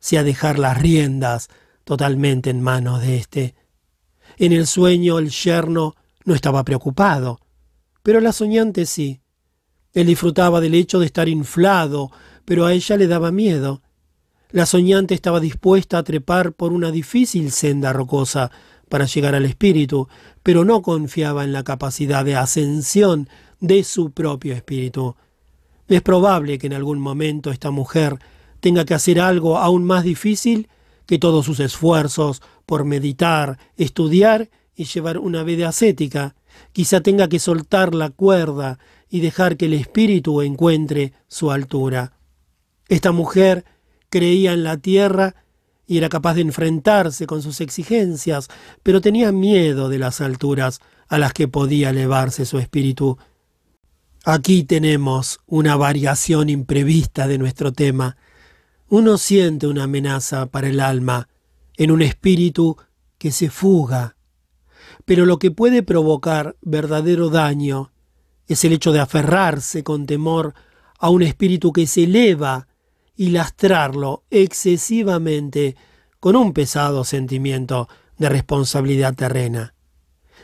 sea 0.01 0.23
dejar 0.23 0.59
las 0.59 0.77
riendas 0.77 1.49
totalmente 1.85 2.51
en 2.51 2.61
manos 2.61 3.01
de 3.01 3.17
éste. 3.17 3.55
En 4.37 4.53
el 4.53 4.67
sueño 4.67 5.19
el 5.19 5.31
yerno 5.31 5.95
no 6.28 6.34
estaba 6.34 6.62
preocupado, 6.62 7.40
pero 8.02 8.20
la 8.20 8.32
soñante 8.32 8.84
sí. 8.84 9.23
Él 9.94 10.07
disfrutaba 10.07 10.60
del 10.60 10.74
hecho 10.74 11.00
de 11.00 11.07
estar 11.07 11.26
inflado, 11.26 12.12
pero 12.44 12.66
a 12.66 12.74
ella 12.74 12.98
le 12.98 13.07
daba 13.07 13.32
miedo. 13.32 13.82
La 14.50 14.66
soñante 14.66 15.15
estaba 15.15 15.40
dispuesta 15.40 15.97
a 15.97 16.02
trepar 16.02 16.52
por 16.52 16.74
una 16.74 16.90
difícil 16.90 17.50
senda 17.50 17.94
rocosa, 17.94 18.50
para 18.90 19.07
llegar 19.07 19.34
al 19.34 19.44
espíritu, 19.47 20.08
pero 20.42 20.65
no 20.65 20.82
confiaba 20.82 21.44
en 21.44 21.52
la 21.52 21.65
capacidad 21.65 22.24
de 22.24 22.36
ascensión 22.36 23.28
de 23.60 23.82
su 23.84 24.12
propio 24.12 24.55
espíritu. 24.55 25.16
Es 25.89 26.02
probable 26.02 26.58
que 26.58 26.66
en 26.66 26.74
algún 26.74 26.98
momento 26.98 27.50
esta 27.50 27.70
mujer 27.70 28.18
tenga 28.60 28.84
que 28.84 28.94
hacer 28.94 29.20
algo 29.20 29.58
aún 29.58 29.84
más 29.84 30.05
difícil 30.05 30.68
que 31.07 31.18
todos 31.18 31.47
sus 31.47 31.60
esfuerzos 31.60 32.42
por 32.66 32.84
meditar, 32.84 33.58
estudiar 33.76 34.50
y 34.78 34.84
llevar 34.84 35.18
una 35.18 35.42
vida 35.42 35.68
ascética. 35.68 36.36
Quizá 36.73 37.00
tenga 37.00 37.28
que 37.28 37.40
soltar 37.40 37.97
la 37.97 38.10
cuerda 38.10 38.78
y 39.10 39.20
dejar 39.20 39.57
que 39.57 39.66
el 39.66 39.74
espíritu 39.74 40.40
encuentre 40.40 41.15
su 41.26 41.50
altura. 41.50 42.12
Esta 42.86 43.10
mujer 43.10 43.65
creía 44.08 44.52
en 44.52 44.62
la 44.62 44.76
tierra 44.76 45.34
y 45.84 45.98
era 45.98 46.08
capaz 46.08 46.34
de 46.34 46.42
enfrentarse 46.42 47.26
con 47.26 47.42
sus 47.42 47.60
exigencias, 47.60 48.47
pero 48.84 49.00
tenía 49.00 49.32
miedo 49.32 49.89
de 49.89 49.98
las 49.98 50.20
alturas 50.20 50.81
a 51.08 51.18
las 51.18 51.32
que 51.32 51.48
podía 51.48 51.90
elevarse 51.90 52.47
su 52.47 52.58
espíritu. 52.58 53.18
Aquí 54.24 54.62
tenemos 54.62 55.40
una 55.47 55.74
variación 55.74 56.50
imprevista 56.50 57.26
de 57.26 57.39
nuestro 57.39 57.73
tema. 57.73 58.16
Uno 58.89 59.18
siente 59.18 59.66
una 59.66 59.84
amenaza 59.84 60.47
para 60.47 60.68
el 60.68 60.78
alma 60.78 61.28
en 61.76 61.90
un 61.90 62.02
espíritu 62.02 62.76
que 63.18 63.32
se 63.32 63.50
fuga. 63.50 64.18
Pero 65.09 65.25
lo 65.25 65.39
que 65.39 65.51
puede 65.51 65.83
provocar 65.83 66.59
verdadero 66.61 67.31
daño 67.31 67.93
es 68.47 68.62
el 68.65 68.75
hecho 68.75 68.93
de 68.93 69.01
aferrarse 69.01 69.83
con 69.83 70.05
temor 70.05 70.53
a 70.99 71.09
un 71.09 71.23
espíritu 71.23 71.73
que 71.73 71.87
se 71.87 72.05
eleva 72.05 72.69
y 73.17 73.31
lastrarlo 73.31 74.25
excesivamente 74.28 75.77
con 76.20 76.37
un 76.37 76.53
pesado 76.53 77.05
sentimiento 77.05 77.89
de 78.19 78.28
responsabilidad 78.28 79.15
terrena. 79.15 79.73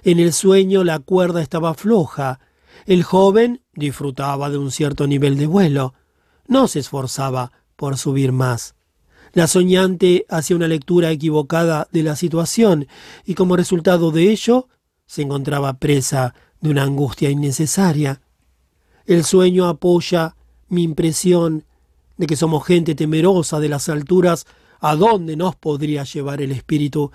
En 0.03 0.19
el 0.19 0.33
sueño 0.33 0.83
la 0.83 0.99
cuerda 0.99 1.43
estaba 1.43 1.75
floja. 1.75 2.41
El 2.87 3.03
joven 3.03 3.61
disfrutaba 3.75 4.49
de 4.49 4.57
un 4.57 4.71
cierto 4.71 5.07
nivel 5.07 5.37
de 5.37 5.47
vuelo. 5.47 5.93
No 6.47 6.69
se 6.69 6.79
esforzaba 6.79 7.53
por 7.77 7.99
subir 7.99 8.33
más. 8.33 8.75
La 9.35 9.49
soñante 9.49 10.27
hacía 10.29 10.55
una 10.55 10.69
lectura 10.69 11.11
equivocada 11.11 11.89
de 11.91 12.05
la 12.05 12.15
situación 12.15 12.87
y 13.27 13.35
como 13.35 13.57
resultado 13.57 14.13
de 14.13 14.31
ello 14.31 14.69
se 15.07 15.23
encontraba 15.23 15.81
presa 15.81 16.35
de 16.61 16.71
una 16.71 16.85
angustia 16.85 17.31
innecesaria. 17.31 18.23
El 19.07 19.25
sueño 19.25 19.67
apoya 19.67 20.37
mi 20.69 20.85
impresión 20.85 21.65
de 22.17 22.27
que 22.27 22.37
somos 22.37 22.65
gente 22.65 22.95
temerosa 22.95 23.59
de 23.59 23.69
las 23.69 23.89
alturas 23.89 24.47
a 24.79 24.95
dónde 24.95 25.37
nos 25.37 25.57
podría 25.57 26.05
llevar 26.05 26.41
el 26.41 26.53
espíritu, 26.53 27.11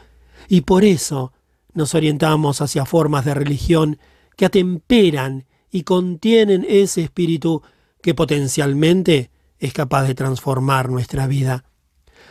y 0.50 0.62
por 0.62 0.84
eso 0.84 1.32
nos 1.74 1.96
orientamos 1.96 2.60
hacia 2.62 2.86
formas 2.86 3.24
de 3.24 3.34
religión 3.34 3.98
que 4.36 4.46
atemperan 4.46 5.46
y 5.72 5.84
contienen 5.84 6.66
ese 6.68 7.02
espíritu 7.02 7.62
que 8.02 8.14
potencialmente 8.14 9.32
es 9.58 9.72
capaz 9.72 10.04
de 10.04 10.16
transformar 10.16 10.90
nuestra 10.90 11.26
vida. 11.26 11.69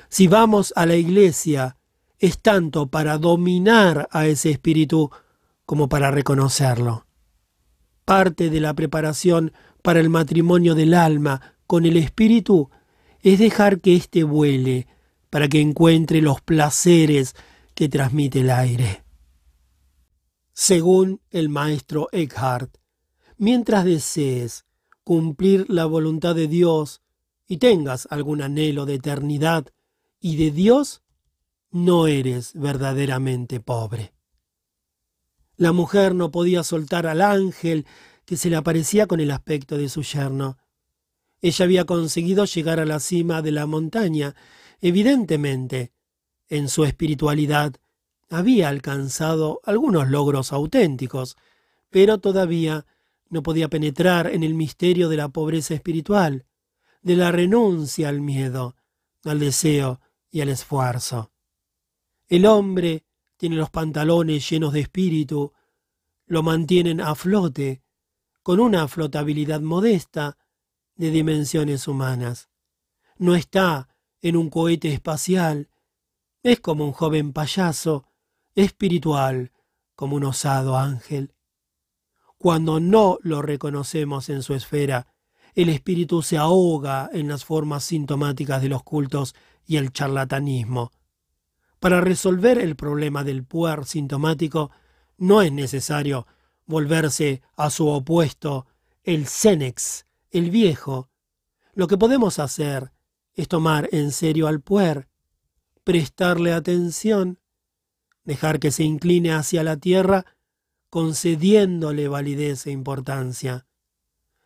Si 0.08 0.26
vamos 0.26 0.72
a 0.74 0.86
la 0.86 0.96
iglesia, 0.96 1.76
es 2.18 2.40
tanto 2.40 2.88
para 2.88 3.18
dominar 3.18 4.08
a 4.10 4.26
ese 4.26 4.50
espíritu 4.50 5.10
como 5.66 5.88
para 5.88 6.10
reconocerlo. 6.10 7.06
Parte 8.04 8.48
de 8.48 8.60
la 8.60 8.74
preparación 8.74 9.52
para 9.82 10.00
el 10.00 10.08
matrimonio 10.08 10.74
del 10.74 10.94
alma 10.94 11.56
con 11.66 11.84
el 11.84 11.96
espíritu 11.96 12.70
es 13.20 13.38
dejar 13.38 13.80
que 13.80 13.94
éste 13.94 14.24
vuele 14.24 14.86
para 15.30 15.48
que 15.48 15.60
encuentre 15.60 16.22
los 16.22 16.40
placeres 16.40 17.34
que 17.74 17.88
transmite 17.88 18.40
el 18.40 18.50
aire. 18.50 19.04
Según 20.52 21.20
el 21.30 21.50
maestro 21.50 22.08
Eckhart, 22.12 22.78
mientras 23.36 23.84
desees 23.84 24.64
cumplir 25.04 25.66
la 25.68 25.84
voluntad 25.84 26.34
de 26.34 26.48
Dios 26.48 27.02
y 27.46 27.58
tengas 27.58 28.08
algún 28.10 28.42
anhelo 28.42 28.86
de 28.86 28.94
eternidad 28.94 29.66
y 30.20 30.36
de 30.36 30.50
Dios, 30.50 31.02
no 31.70 32.06
eres 32.06 32.52
verdaderamente 32.54 33.60
pobre. 33.60 34.12
La 35.56 35.72
mujer 35.72 36.14
no 36.14 36.30
podía 36.30 36.62
soltar 36.62 37.06
al 37.06 37.20
ángel 37.20 37.86
que 38.24 38.36
se 38.36 38.50
le 38.50 38.56
aparecía 38.56 39.06
con 39.06 39.20
el 39.20 39.30
aspecto 39.30 39.76
de 39.76 39.88
su 39.88 40.02
yerno. 40.02 40.58
Ella 41.40 41.64
había 41.64 41.84
conseguido 41.84 42.44
llegar 42.44 42.80
a 42.80 42.84
la 42.84 43.00
cima 43.00 43.42
de 43.42 43.52
la 43.52 43.66
montaña. 43.66 44.34
Evidentemente, 44.80 45.92
en 46.48 46.68
su 46.68 46.84
espiritualidad 46.84 47.74
había 48.30 48.68
alcanzado 48.68 49.60
algunos 49.64 50.08
logros 50.08 50.52
auténticos, 50.52 51.36
pero 51.90 52.18
todavía 52.18 52.86
no 53.30 53.42
podía 53.42 53.68
penetrar 53.68 54.28
en 54.28 54.42
el 54.42 54.54
misterio 54.54 55.08
de 55.08 55.16
la 55.16 55.28
pobreza 55.28 55.74
espiritual, 55.74 56.46
de 57.02 57.16
la 57.16 57.32
renuncia 57.32 58.08
al 58.08 58.20
miedo, 58.20 58.76
al 59.24 59.38
deseo 59.38 60.00
y 60.30 60.40
al 60.40 60.48
esfuerzo. 60.48 61.32
El 62.26 62.46
hombre 62.46 63.04
tiene 63.36 63.56
los 63.56 63.70
pantalones 63.70 64.48
llenos 64.48 64.72
de 64.72 64.80
espíritu, 64.80 65.52
lo 66.26 66.42
mantienen 66.42 67.00
a 67.00 67.14
flote, 67.14 67.82
con 68.42 68.60
una 68.60 68.88
flotabilidad 68.88 69.60
modesta 69.60 70.38
de 70.96 71.10
dimensiones 71.10 71.86
humanas. 71.88 72.48
No 73.16 73.34
está 73.34 73.88
en 74.20 74.36
un 74.36 74.50
cohete 74.50 74.92
espacial, 74.92 75.70
es 76.42 76.60
como 76.60 76.84
un 76.84 76.92
joven 76.92 77.32
payaso, 77.32 78.06
espiritual, 78.54 79.52
como 79.94 80.16
un 80.16 80.24
osado 80.24 80.76
ángel. 80.76 81.34
Cuando 82.36 82.80
no 82.80 83.18
lo 83.22 83.42
reconocemos 83.42 84.28
en 84.28 84.42
su 84.42 84.54
esfera, 84.54 85.06
el 85.54 85.68
espíritu 85.68 86.22
se 86.22 86.36
ahoga 86.36 87.10
en 87.12 87.28
las 87.28 87.44
formas 87.44 87.84
sintomáticas 87.84 88.62
de 88.62 88.68
los 88.68 88.82
cultos 88.82 89.34
y 89.68 89.76
el 89.76 89.92
charlatanismo. 89.92 90.90
Para 91.78 92.00
resolver 92.00 92.58
el 92.58 92.74
problema 92.74 93.22
del 93.22 93.44
puer 93.44 93.84
sintomático, 93.84 94.72
no 95.18 95.42
es 95.42 95.52
necesario 95.52 96.26
volverse 96.66 97.42
a 97.54 97.70
su 97.70 97.86
opuesto, 97.86 98.66
el 99.04 99.26
Cenex, 99.26 100.06
el 100.30 100.50
viejo. 100.50 101.10
Lo 101.74 101.86
que 101.86 101.98
podemos 101.98 102.38
hacer 102.38 102.92
es 103.34 103.46
tomar 103.46 103.88
en 103.92 104.10
serio 104.10 104.48
al 104.48 104.60
puer, 104.60 105.06
prestarle 105.84 106.52
atención, 106.52 107.38
dejar 108.24 108.58
que 108.58 108.72
se 108.72 108.84
incline 108.84 109.32
hacia 109.32 109.62
la 109.62 109.76
tierra, 109.76 110.24
concediéndole 110.90 112.08
validez 112.08 112.66
e 112.66 112.70
importancia. 112.70 113.66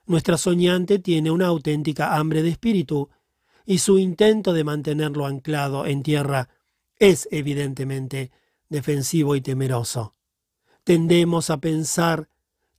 Nuestra 0.05 0.37
soñante 0.37 0.99
tiene 0.99 1.31
una 1.31 1.47
auténtica 1.47 2.17
hambre 2.17 2.43
de 2.43 2.51
espíritu, 2.51 3.09
y 3.65 3.79
su 3.79 3.99
intento 3.99 4.53
de 4.53 4.65
mantenerlo 4.65 5.27
anclado 5.27 5.87
en 5.87 6.03
tierra 6.03 6.49
es 6.99 7.29
evidentemente 7.31 8.31
defensivo 8.69 9.37
y 9.37 9.41
temeroso. 9.41 10.15
Tendemos 10.85 11.51
a 11.51 11.61
pensar 11.61 12.29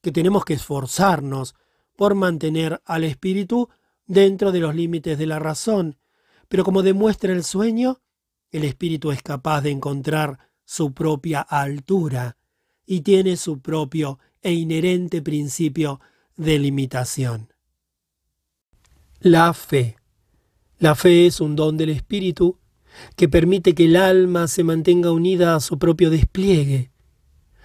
que 0.02 0.12
tenemos 0.12 0.44
que 0.44 0.56
esforzarnos 0.56 1.56
por 1.96 2.16
mantener 2.16 2.82
al 2.86 3.04
espíritu 3.04 3.70
dentro 4.06 4.52
de 4.52 4.60
los 4.60 4.76
límites 4.76 5.18
de 5.18 5.26
la 5.26 5.40
razón, 5.40 5.98
pero 6.48 6.64
como 6.64 6.84
demuestra 6.84 7.32
el 7.32 7.44
sueño, 7.44 8.02
el 8.52 8.66
espíritu 8.66 9.12
es 9.12 9.24
capaz 9.24 9.62
de 9.62 9.72
encontrar 9.72 10.50
su 10.66 10.94
propia 10.94 11.42
altura 11.42 12.38
y 12.86 13.02
tiene 13.02 13.38
su 13.38 13.62
propio 13.62 14.20
e 14.42 14.54
inherente 14.54 15.22
principio 15.22 16.02
de 16.36 16.60
limitación. 16.60 17.54
La 19.20 19.54
fe. 19.54 19.98
La 20.84 20.96
fe 20.96 21.28
es 21.28 21.40
un 21.40 21.56
don 21.56 21.78
del 21.78 21.92
espíritu 21.92 22.58
que 23.16 23.30
permite 23.30 23.74
que 23.74 23.86
el 23.86 23.96
alma 23.96 24.50
se 24.50 24.66
mantenga 24.66 25.14
unida 25.14 25.56
a 25.56 25.62
su 25.62 25.80
propio 25.80 26.10
despliegue. 26.10 26.92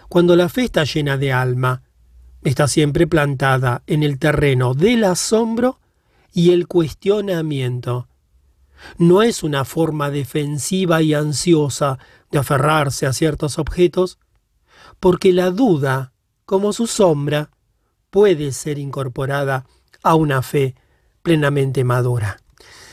Cuando 0.09 0.37
la 0.37 0.49
fe 0.49 0.63
está 0.63 0.85
llena 0.85 1.17
de 1.17 1.33
alma, 1.33 1.83
está 2.45 2.69
siempre 2.69 3.09
plantada 3.09 3.83
en 3.89 4.05
el 4.05 4.21
terreno 4.21 4.73
del 4.73 5.03
asombro 5.03 5.81
y 6.33 6.53
el 6.53 6.69
cuestionamiento. 6.69 8.07
No 8.99 9.23
es 9.23 9.43
una 9.43 9.65
forma 9.65 10.11
defensiva 10.11 11.03
y 11.03 11.13
ansiosa 11.13 11.99
de 12.31 12.39
aferrarse 12.39 13.05
a 13.05 13.13
ciertos 13.13 13.59
objetos, 13.59 14.21
porque 15.01 15.33
la 15.33 15.51
duda, 15.51 16.13
como 16.45 16.73
su 16.73 16.87
sombra, 16.87 17.51
puede 18.11 18.53
ser 18.53 18.79
incorporada 18.79 19.67
a 20.05 20.15
una 20.15 20.41
fe 20.41 20.77
plenamente 21.25 21.83
madura. 21.83 22.39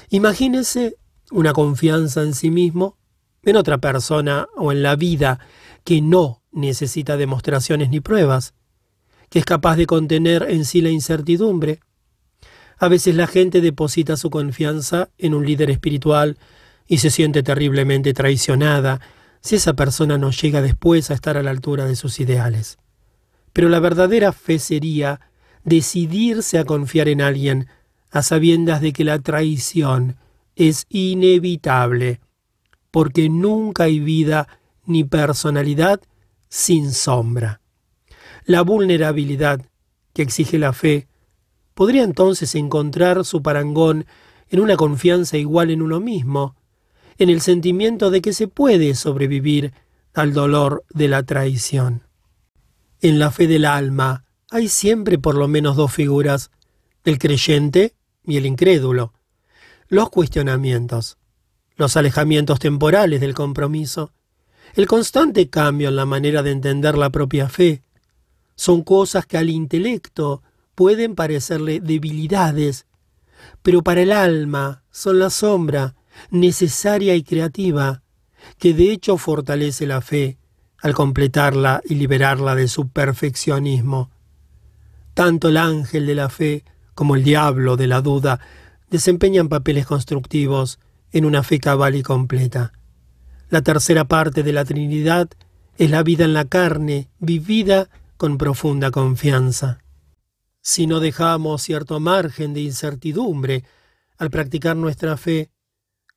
Imagínese 0.09 0.97
una 1.31 1.53
confianza 1.53 2.21
en 2.21 2.33
sí 2.33 2.51
mismo, 2.51 2.97
en 3.43 3.55
otra 3.55 3.77
persona 3.79 4.47
o 4.55 4.71
en 4.71 4.83
la 4.83 4.95
vida 4.95 5.39
que 5.83 6.01
no 6.01 6.41
necesita 6.51 7.17
demostraciones 7.17 7.89
ni 7.89 7.99
pruebas, 7.99 8.53
que 9.29 9.39
es 9.39 9.45
capaz 9.45 9.75
de 9.75 9.85
contener 9.85 10.47
en 10.49 10.65
sí 10.65 10.81
la 10.81 10.89
incertidumbre. 10.89 11.79
A 12.77 12.87
veces 12.87 13.15
la 13.15 13.27
gente 13.27 13.61
deposita 13.61 14.17
su 14.17 14.29
confianza 14.29 15.09
en 15.17 15.33
un 15.33 15.45
líder 15.45 15.69
espiritual 15.69 16.37
y 16.87 16.99
se 16.99 17.09
siente 17.09 17.43
terriblemente 17.43 18.13
traicionada 18.13 19.01
si 19.41 19.55
esa 19.55 19.73
persona 19.73 20.17
no 20.17 20.31
llega 20.31 20.61
después 20.61 21.11
a 21.11 21.13
estar 21.13 21.37
a 21.37 21.43
la 21.43 21.51
altura 21.51 21.85
de 21.85 21.95
sus 21.95 22.19
ideales. 22.19 22.77
Pero 23.53 23.69
la 23.69 23.79
verdadera 23.79 24.33
fe 24.33 24.59
sería 24.59 25.21
decidirse 25.63 26.57
a 26.57 26.65
confiar 26.65 27.07
en 27.07 27.21
alguien 27.21 27.67
a 28.11 28.21
sabiendas 28.21 28.81
de 28.81 28.93
que 28.93 29.03
la 29.03 29.19
traición 29.19 30.17
es 30.55 30.85
inevitable, 30.89 32.21
porque 32.91 33.29
nunca 33.29 33.83
hay 33.83 33.99
vida 33.99 34.47
ni 34.85 35.03
personalidad 35.03 36.01
sin 36.49 36.91
sombra. 36.91 37.61
La 38.45 38.61
vulnerabilidad 38.61 39.61
que 40.13 40.21
exige 40.21 40.57
la 40.57 40.71
fe 40.71 41.07
podría 41.73 42.03
entonces 42.03 42.55
encontrar 42.55 43.25
su 43.25 43.41
parangón 43.41 44.05
en 44.49 44.59
una 44.59 44.77
confianza 44.77 45.37
igual 45.37 45.71
en 45.71 45.81
uno 45.81 45.99
mismo, 45.99 46.55
en 47.17 47.29
el 47.29 47.41
sentimiento 47.41 48.11
de 48.11 48.21
que 48.21 48.33
se 48.33 48.47
puede 48.47 48.95
sobrevivir 48.95 49.73
al 50.13 50.33
dolor 50.33 50.85
de 50.93 51.07
la 51.07 51.23
traición. 51.23 52.03
En 53.01 53.19
la 53.19 53.31
fe 53.31 53.47
del 53.47 53.65
alma 53.65 54.23
hay 54.49 54.69
siempre 54.69 55.17
por 55.17 55.35
lo 55.35 55.47
menos 55.47 55.75
dos 55.75 55.91
figuras, 55.91 56.51
el 57.05 57.19
creyente 57.19 57.93
y 58.23 58.37
el 58.37 58.45
incrédulo. 58.45 59.13
Los 59.87 60.09
cuestionamientos, 60.09 61.17
los 61.77 61.95
alejamientos 61.95 62.59
temporales 62.59 63.21
del 63.21 63.33
compromiso, 63.33 64.11
el 64.73 64.87
constante 64.87 65.49
cambio 65.49 65.89
en 65.89 65.95
la 65.95 66.05
manera 66.05 66.43
de 66.43 66.51
entender 66.51 66.97
la 66.97 67.11
propia 67.11 67.47
fe, 67.47 67.83
son 68.55 68.83
cosas 68.83 69.25
que 69.25 69.37
al 69.37 69.49
intelecto 69.49 70.41
pueden 70.73 71.15
parecerle 71.15 71.79
debilidades, 71.79 72.85
pero 73.61 73.83
para 73.83 74.01
el 74.01 74.11
alma 74.11 74.83
son 74.91 75.19
la 75.19 75.29
sombra 75.29 75.95
necesaria 76.29 77.15
y 77.15 77.23
creativa, 77.23 78.01
que 78.57 78.73
de 78.73 78.91
hecho 78.91 79.17
fortalece 79.17 79.85
la 79.85 80.01
fe 80.01 80.37
al 80.79 80.93
completarla 80.93 81.81
y 81.85 81.95
liberarla 81.95 82.55
de 82.55 82.67
su 82.67 82.89
perfeccionismo. 82.89 84.11
Tanto 85.13 85.49
el 85.49 85.57
ángel 85.57 86.05
de 86.05 86.15
la 86.15 86.29
fe 86.29 86.63
como 86.95 87.15
el 87.15 87.23
diablo 87.23 87.77
de 87.77 87.87
la 87.87 88.01
duda, 88.01 88.39
desempeñan 88.89 89.49
papeles 89.49 89.85
constructivos 89.85 90.79
en 91.11 91.25
una 91.25 91.43
fe 91.43 91.59
cabal 91.59 91.95
y 91.95 92.03
completa. 92.03 92.73
La 93.49 93.61
tercera 93.61 94.05
parte 94.05 94.41
de 94.41 94.53
la 94.53 94.65
Trinidad 94.65 95.29
es 95.77 95.91
la 95.91 96.01
vida 96.01 96.25
en 96.25 96.33
la 96.33 96.45
carne, 96.45 97.09
vivida 97.19 97.89
con 98.17 98.37
profunda 98.37 98.91
confianza. 98.91 99.79
Si 100.61 100.87
no 100.87 100.99
dejamos 100.99 101.61
cierto 101.61 101.99
margen 101.99 102.53
de 102.53 102.61
incertidumbre 102.61 103.63
al 104.17 104.31
practicar 104.31 104.75
nuestra 104.75 105.17
fe, 105.17 105.51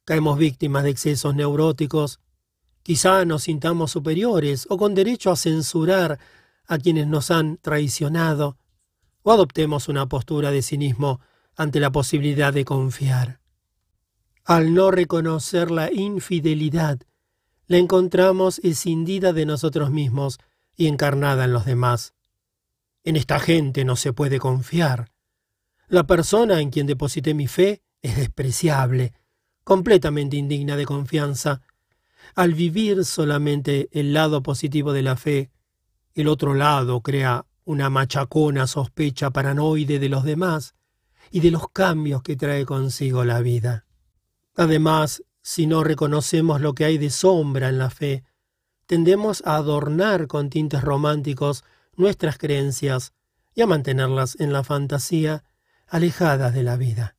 caemos 0.05 0.39
víctimas 0.39 0.85
de 0.85 0.91
excesos 0.91 1.35
neuróticos, 1.35 2.21
quizá 2.83 3.25
nos 3.25 3.43
sintamos 3.43 3.91
superiores 3.91 4.67
o 4.71 4.79
con 4.79 4.95
derecho 4.95 5.31
a 5.31 5.37
censurar 5.37 6.19
a 6.67 6.79
quienes 6.79 7.07
nos 7.07 7.31
han 7.31 7.59
traicionado, 7.59 8.57
o 9.23 9.33
adoptemos 9.33 9.89
una 9.89 10.07
postura 10.07 10.51
de 10.51 10.63
cinismo 10.63 11.21
ante 11.57 11.81
la 11.81 11.91
posibilidad 11.91 12.53
de 12.53 12.65
confiar. 12.65 13.41
Al 14.45 14.73
no 14.73 14.91
reconocer 14.91 15.71
la 15.71 15.93
infidelidad, 15.93 17.01
la 17.67 17.77
encontramos 17.77 18.61
escindida 18.61 19.33
de 19.33 19.45
nosotros 19.45 19.91
mismos 19.91 20.39
y 20.75 20.87
encarnada 20.87 21.45
en 21.45 21.53
los 21.53 21.67
demás. 21.67 22.15
En 23.05 23.17
esta 23.17 23.41
gente 23.41 23.85
no 23.85 23.97
se 23.97 24.13
puede 24.13 24.39
confiar. 24.39 25.11
La 25.89 26.07
persona 26.07 26.61
en 26.61 26.71
quien 26.71 26.87
deposité 26.87 27.35
mi 27.35 27.47
fe 27.47 27.83
es 28.01 28.17
despreciable, 28.17 29.13
completamente 29.65 30.37
indigna 30.37 30.77
de 30.77 30.87
confianza. 30.87 31.61
Al 32.35 32.55
vivir 32.55 33.05
solamente 33.05 33.89
el 33.93 34.15
lado 34.15 34.43
positivo 34.43 34.93
de 34.93 35.03
la 35.03 35.17
fe, 35.17 35.51
el 36.15 36.29
otro 36.29 36.55
lado 36.55 37.03
crea 37.03 37.45
una 37.69 37.91
machacona 37.91 38.67
sospecha 38.67 39.29
paranoide 39.29 39.99
de 39.99 40.09
los 40.09 40.25
demás 40.25 40.75
y 41.31 41.41
de 41.41 41.51
los 41.51 41.69
cambios 41.69 42.23
que 42.23 42.35
trae 42.35 42.65
consigo 42.65 43.27
la 43.27 43.41
vida. 43.41 43.85
Además, 44.57 45.23
si 45.43 45.67
no 45.67 45.85
reconocemos 45.85 46.63
lo 46.63 46.75
que 46.75 46.87
hay 46.87 46.97
de 46.97 47.11
sombra 47.11 47.69
en 47.69 47.77
la 47.77 47.91
fe, 47.91 48.25
tendemos 48.87 49.43
a 49.45 49.57
adornar 49.57 50.29
con 50.29 50.49
tintes 50.49 50.81
románticos 50.81 51.63
nuestras 51.95 52.39
creencias 52.39 53.13
y 53.55 53.61
a 53.61 53.67
mantenerlas 53.67 54.41
en 54.41 54.55
la 54.55 54.65
fantasía, 54.65 55.45
alejadas 55.89 56.55
de 56.55 56.63
la 56.63 56.79
vida. 56.79 57.17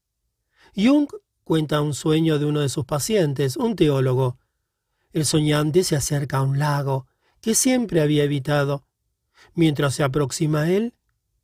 Jung 0.75 1.09
cuenta 1.43 1.79
un 1.79 1.93
sueño 1.93 2.39
de 2.39 2.45
uno 2.45 2.61
de 2.61 2.69
sus 2.69 2.85
pacientes, 2.85 3.55
un 3.55 3.75
teólogo. 3.75 4.39
El 5.13 5.27
soñante 5.27 5.83
se 5.83 5.95
acerca 5.95 6.37
a 6.37 6.41
un 6.41 6.57
lago 6.57 7.05
que 7.39 7.53
siempre 7.53 8.01
había 8.01 8.23
evitado. 8.23 8.88
Mientras 9.53 9.95
se 9.95 10.03
aproxima 10.03 10.61
a 10.61 10.69
él, 10.69 10.93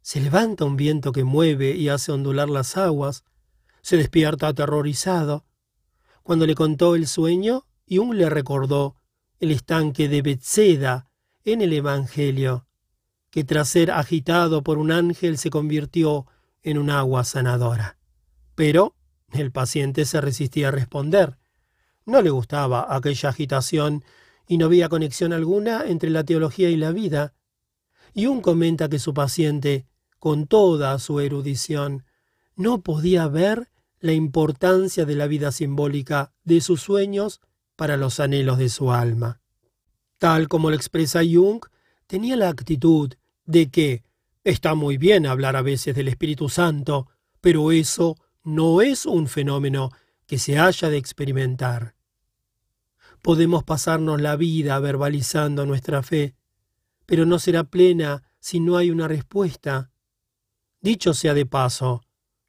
se 0.02 0.22
levanta 0.22 0.66
un 0.66 0.76
viento 0.76 1.12
que 1.12 1.24
mueve 1.24 1.76
y 1.76 1.90
hace 1.90 2.12
ondular 2.12 2.50
las 2.50 2.78
aguas. 2.78 3.24
Se 3.82 3.98
despierta 3.98 4.48
aterrorizado. 4.48 5.46
Cuando 6.24 6.46
le 6.46 6.56
contó 6.56 6.96
el 6.96 7.08
sueño, 7.08 7.66
Jung 7.90 8.14
le 8.14 8.30
recordó 8.30 8.96
el 9.40 9.52
estanque 9.52 10.08
de 10.08 10.22
Bethseda 10.22 11.10
en 11.44 11.62
el 11.62 11.74
Evangelio, 11.74 12.66
que 13.30 13.44
tras 13.44 13.70
ser 13.70 13.92
agitado 13.92 14.64
por 14.64 14.78
un 14.78 14.92
ángel 14.92 15.38
se 15.38 15.50
convirtió 15.50 16.26
en 16.64 16.78
un 16.78 16.90
agua 16.90 17.24
sanadora. 17.24 17.98
Pero 18.56 18.96
el 19.32 19.52
paciente 19.52 20.06
se 20.06 20.22
resistía 20.22 20.70
a 20.70 20.72
responder. 20.72 21.38
No 22.06 22.22
le 22.22 22.30
gustaba 22.30 22.96
aquella 22.96 23.30
agitación 23.30 24.04
y 24.48 24.58
no 24.58 24.66
había 24.66 24.90
conexión 24.90 25.34
alguna 25.34 25.86
entre 25.86 26.10
la 26.10 26.24
teología 26.24 26.70
y 26.70 26.78
la 26.78 26.92
vida. 26.92 27.34
Y 28.16 28.28
un 28.28 28.40
comenta 28.40 28.88
que 28.88 28.98
su 28.98 29.14
paciente, 29.14 29.86
con 30.20 30.48
toda 30.48 30.98
su 31.00 31.20
erudición, 31.20 32.06
no 32.56 32.82
podía 32.82 33.28
ver 33.28 33.70
la 34.00 34.14
importancia 34.14 35.04
de 35.04 35.16
la 35.16 35.28
vida 35.28 35.52
simbólica 35.52 36.32
de 36.46 36.62
sus 36.62 36.82
sueños 36.82 37.42
para 37.76 37.98
los 37.98 38.22
anhelos 38.22 38.58
de 38.58 38.70
su 38.70 38.94
alma. 38.94 39.42
Tal 40.18 40.48
como 40.48 40.70
lo 40.70 40.78
expresa 40.78 41.20
Jung, 41.30 41.60
tenía 42.08 42.38
la 42.38 42.48
actitud 42.48 43.14
de 43.46 43.70
que 43.70 44.04
está 44.46 44.76
muy 44.76 44.98
bien 44.98 45.26
hablar 45.26 45.58
a 45.58 45.62
veces 45.62 45.94
del 45.94 46.08
Espíritu 46.08 46.48
Santo, 46.48 47.10
pero 47.42 47.74
eso 47.74 48.16
no 48.46 48.82
es 48.82 49.06
un 49.06 49.28
fenómeno 49.28 49.92
que 50.26 50.40
se 50.40 50.58
haya 50.58 50.90
de 50.90 50.98
experimentar. 50.98 51.96
Podemos 53.22 53.66
pasarnos 53.66 54.22
la 54.22 54.38
vida 54.38 54.80
verbalizando 54.80 55.66
nuestra 55.66 56.02
fe, 56.02 56.34
pero 57.06 57.26
no 57.26 57.40
será 57.40 57.64
plena 57.64 58.24
si 58.40 58.60
no 58.60 58.78
hay 58.78 58.92
una 58.92 59.08
respuesta. 59.08 59.92
Dicho 60.82 61.14
sea 61.14 61.34
de 61.34 61.46
paso, 61.46 62.04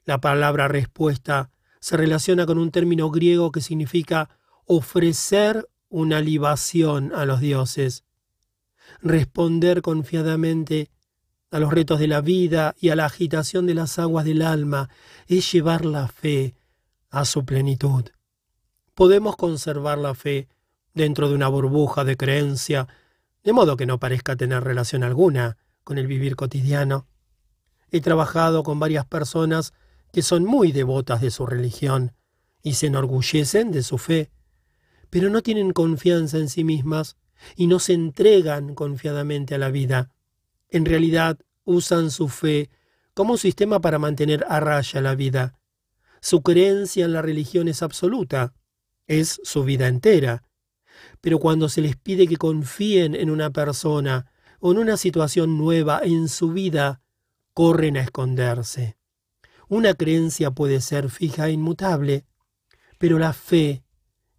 la 0.05 0.19
palabra 0.21 0.67
respuesta 0.67 1.51
se 1.79 1.97
relaciona 1.97 2.45
con 2.45 2.57
un 2.57 2.71
término 2.71 3.09
griego 3.11 3.51
que 3.51 3.61
significa 3.61 4.29
ofrecer 4.65 5.67
una 5.89 6.21
libación 6.21 7.13
a 7.15 7.25
los 7.25 7.39
dioses, 7.39 8.03
responder 9.01 9.81
confiadamente 9.81 10.89
a 11.51 11.59
los 11.59 11.71
retos 11.71 11.99
de 11.99 12.07
la 12.07 12.21
vida 12.21 12.75
y 12.79 12.89
a 12.89 12.95
la 12.95 13.05
agitación 13.05 13.65
de 13.65 13.73
las 13.73 13.99
aguas 13.99 14.25
del 14.25 14.41
alma 14.41 14.89
es 15.27 15.51
llevar 15.51 15.85
la 15.85 16.07
fe 16.07 16.55
a 17.09 17.25
su 17.25 17.45
plenitud. 17.45 18.05
Podemos 18.93 19.35
conservar 19.35 19.97
la 19.97 20.13
fe 20.13 20.49
dentro 20.93 21.29
de 21.29 21.35
una 21.35 21.47
burbuja 21.47 22.03
de 22.03 22.17
creencia, 22.17 22.87
de 23.47 23.53
modo 23.53 23.77
que 23.77 23.85
no 23.85 23.97
parezca 23.97 24.35
tener 24.35 24.61
relación 24.61 25.05
alguna 25.05 25.55
con 25.85 25.97
el 25.97 26.05
vivir 26.05 26.35
cotidiano. 26.35 27.07
He 27.91 28.01
trabajado 28.01 28.61
con 28.61 28.77
varias 28.77 29.05
personas 29.05 29.71
que 30.11 30.21
son 30.21 30.43
muy 30.43 30.73
devotas 30.73 31.21
de 31.21 31.31
su 31.31 31.45
religión 31.45 32.11
y 32.61 32.73
se 32.73 32.87
enorgullecen 32.87 33.71
de 33.71 33.83
su 33.83 33.97
fe, 33.97 34.31
pero 35.09 35.29
no 35.29 35.41
tienen 35.43 35.71
confianza 35.71 36.39
en 36.39 36.49
sí 36.49 36.65
mismas 36.65 37.15
y 37.55 37.67
no 37.67 37.79
se 37.79 37.93
entregan 37.93 38.75
confiadamente 38.75 39.55
a 39.55 39.59
la 39.59 39.69
vida. 39.69 40.11
En 40.67 40.83
realidad 40.83 41.39
usan 41.63 42.11
su 42.11 42.27
fe 42.27 42.69
como 43.13 43.31
un 43.31 43.39
sistema 43.39 43.79
para 43.79 43.97
mantener 43.97 44.45
a 44.49 44.59
raya 44.59 44.99
la 44.99 45.15
vida. 45.15 45.57
Su 46.19 46.41
creencia 46.41 47.05
en 47.05 47.13
la 47.13 47.21
religión 47.21 47.69
es 47.69 47.81
absoluta, 47.81 48.53
es 49.07 49.39
su 49.45 49.63
vida 49.63 49.87
entera. 49.87 50.43
Pero 51.21 51.39
cuando 51.39 51.69
se 51.69 51.81
les 51.81 51.95
pide 51.95 52.27
que 52.27 52.37
confíen 52.37 53.15
en 53.15 53.29
una 53.29 53.49
persona 53.49 54.31
o 54.59 54.71
en 54.71 54.77
una 54.77 54.97
situación 54.97 55.57
nueva 55.57 56.01
en 56.03 56.27
su 56.27 56.51
vida, 56.51 57.01
corren 57.53 57.97
a 57.97 58.01
esconderse. 58.01 58.97
Una 59.69 59.93
creencia 59.93 60.51
puede 60.51 60.79
ser 60.79 61.09
fija 61.09 61.47
e 61.47 61.51
inmutable, 61.51 62.25
pero 62.97 63.19
la 63.19 63.33
fe 63.33 63.83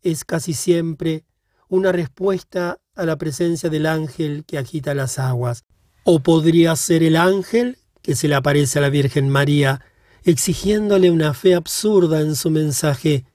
es 0.03 0.25
casi 0.25 0.55
siempre 0.55 1.25
una 1.69 1.93
respuesta 1.93 2.79
a 2.95 3.05
la 3.05 3.17
presencia 3.17 3.69
del 3.69 3.87
ángel 3.87 4.45
que 4.47 4.59
agita 4.59 4.95
las 4.95 5.19
aguas. 5.19 5.65
O 6.05 6.21
podría 6.21 6.75
ser 6.77 7.03
el 7.03 7.17
ángel 7.17 7.79
que 8.03 8.17
se 8.17 8.29
le 8.29 8.35
aparece 8.35 8.79
a 8.79 8.83
la 8.83 8.89
Virgen 8.89 9.29
María, 9.29 9.83
exigiéndole 10.25 11.11
una 11.11 11.35
fe 11.35 11.55
absurda 11.55 12.21
en 12.21 12.35
su 12.35 12.51
mensaje, 12.51 13.27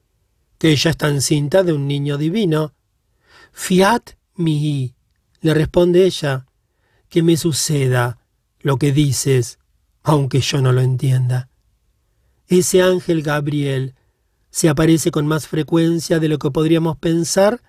que 0.58 0.70
ella 0.70 0.90
está 0.90 1.08
encinta 1.08 1.62
de 1.62 1.72
un 1.72 1.86
niño 1.86 2.18
divino. 2.18 2.74
Fiat 3.54 4.10
mihi, 4.34 4.94
le 5.40 5.54
responde 5.54 6.04
ella, 6.04 6.46
que 7.08 7.22
me 7.22 7.36
suceda 7.36 8.18
lo 8.60 8.76
que 8.76 8.92
dices, 8.92 9.58
aunque 10.02 10.40
yo 10.40 10.60
no 10.60 10.72
lo 10.72 10.80
entienda. 10.80 11.48
Ese 12.48 12.82
ángel 12.82 13.22
Gabriel 13.22 13.94
se 14.50 14.68
aparece 14.68 15.10
con 15.10 15.26
más 15.26 15.46
frecuencia 15.46 16.18
de 16.18 16.28
lo 16.28 16.38
que 16.38 16.50
podríamos 16.50 16.96
pensar, 16.96 17.62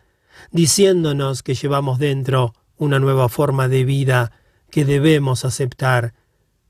diciéndonos 0.52 1.44
que 1.44 1.56
llevamos 1.56 2.00
dentro 2.00 2.54
una 2.78 3.00
nueva 3.00 3.30
forma 3.30 3.68
de 3.68 3.86
vida 3.86 4.32
que 4.70 4.86
debemos 4.86 5.46
aceptar 5.46 6.14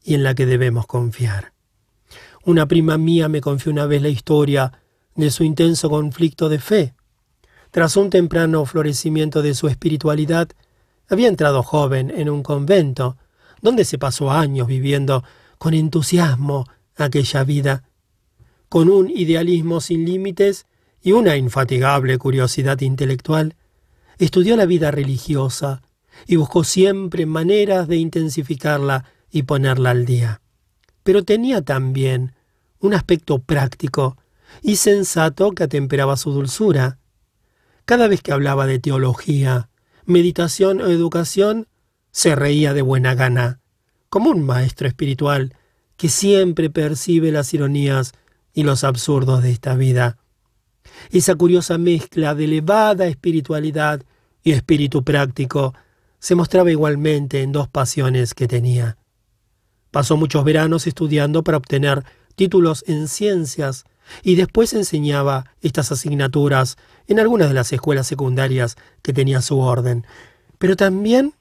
y 0.03 0.13
en 0.13 0.23
la 0.23 0.35
que 0.35 0.45
debemos 0.45 0.85
confiar. 0.85 1.53
Una 2.43 2.67
prima 2.67 2.97
mía 2.97 3.27
me 3.27 3.41
confió 3.41 3.71
una 3.71 3.85
vez 3.85 4.01
la 4.01 4.09
historia 4.09 4.71
de 5.15 5.31
su 5.31 5.43
intenso 5.43 5.89
conflicto 5.89 6.49
de 6.49 6.59
fe. 6.59 6.94
Tras 7.75 7.97
un 7.97 8.09
temprano 8.09 8.65
florecimiento 8.65 9.41
de 9.41 9.53
su 9.53 9.67
espiritualidad, 9.67 10.47
había 11.09 11.27
entrado 11.27 11.61
joven 11.61 12.09
en 12.09 12.29
un 12.29 12.41
convento, 12.41 13.17
donde 13.61 13.83
se 13.83 13.97
pasó 13.97 14.31
años 14.31 14.65
viviendo 14.65 15.25
con 15.57 15.73
entusiasmo 15.73 16.69
aquella 16.95 17.43
vida 17.43 17.83
con 18.69 18.89
un 18.89 19.09
idealismo 19.09 19.81
sin 19.81 20.05
límites 20.05 20.67
y 21.01 21.11
una 21.11 21.35
infatigable 21.35 22.17
curiosidad 22.17 22.79
intelectual, 22.79 23.57
estudió 24.19 24.55
la 24.55 24.65
vida 24.65 24.89
religiosa 24.89 25.81
y 26.27 26.37
buscó 26.37 26.63
siempre 26.63 27.25
maneras 27.25 27.89
de 27.89 27.97
intensificarla 27.97 29.03
y 29.29 29.43
ponerla 29.43 29.89
al 29.89 30.05
día. 30.05 30.39
Pero 31.03 31.25
tenía 31.25 31.61
también 31.61 32.35
un 32.79 32.93
aspecto 32.93 33.39
práctico 33.39 34.15
y 34.61 34.77
sensato 34.77 35.51
que 35.51 35.63
atemperaba 35.63 36.15
su 36.15 36.31
dulzura. 36.31 36.99
Cada 37.85 38.07
vez 38.07 38.21
que 38.21 38.31
hablaba 38.31 38.65
de 38.65 38.79
teología, 38.79 39.69
meditación 40.05 40.81
o 40.81 40.87
educación, 40.87 41.67
se 42.11 42.35
reía 42.35 42.73
de 42.73 42.81
buena 42.81 43.13
gana, 43.13 43.59
como 44.09 44.31
un 44.31 44.43
maestro 44.43 44.87
espiritual 44.87 45.55
que 45.95 46.09
siempre 46.09 46.69
percibe 46.71 47.31
las 47.31 47.53
ironías 47.53 48.13
y 48.53 48.63
los 48.63 48.83
absurdos 48.83 49.43
de 49.43 49.51
esta 49.51 49.75
vida. 49.75 50.17
Esa 51.11 51.35
curiosa 51.35 51.77
mezcla 51.77 52.33
de 52.33 52.45
elevada 52.45 53.05
espiritualidad 53.05 54.01
y 54.43 54.53
espíritu 54.53 55.03
práctico 55.03 55.75
se 56.19 56.35
mostraba 56.35 56.71
igualmente 56.71 57.41
en 57.43 57.51
dos 57.51 57.67
pasiones 57.67 58.33
que 58.33 58.47
tenía. 58.47 58.97
Pasó 59.91 60.17
muchos 60.17 60.43
veranos 60.43 60.87
estudiando 60.87 61.43
para 61.43 61.57
obtener 61.57 62.03
títulos 62.35 62.83
en 62.87 63.07
ciencias 63.07 63.85
y 64.23 64.35
después 64.35 64.73
enseñaba 64.73 65.51
estas 65.61 65.91
asignaturas 65.91 66.77
en 67.07 67.19
algunas 67.19 67.49
de 67.49 67.55
las 67.55 67.71
escuelas 67.73 68.07
secundarias 68.07 68.75
que 69.01 69.13
tenía 69.13 69.41
su 69.41 69.59
orden. 69.59 70.05
Pero 70.57 70.75
también 70.75 71.33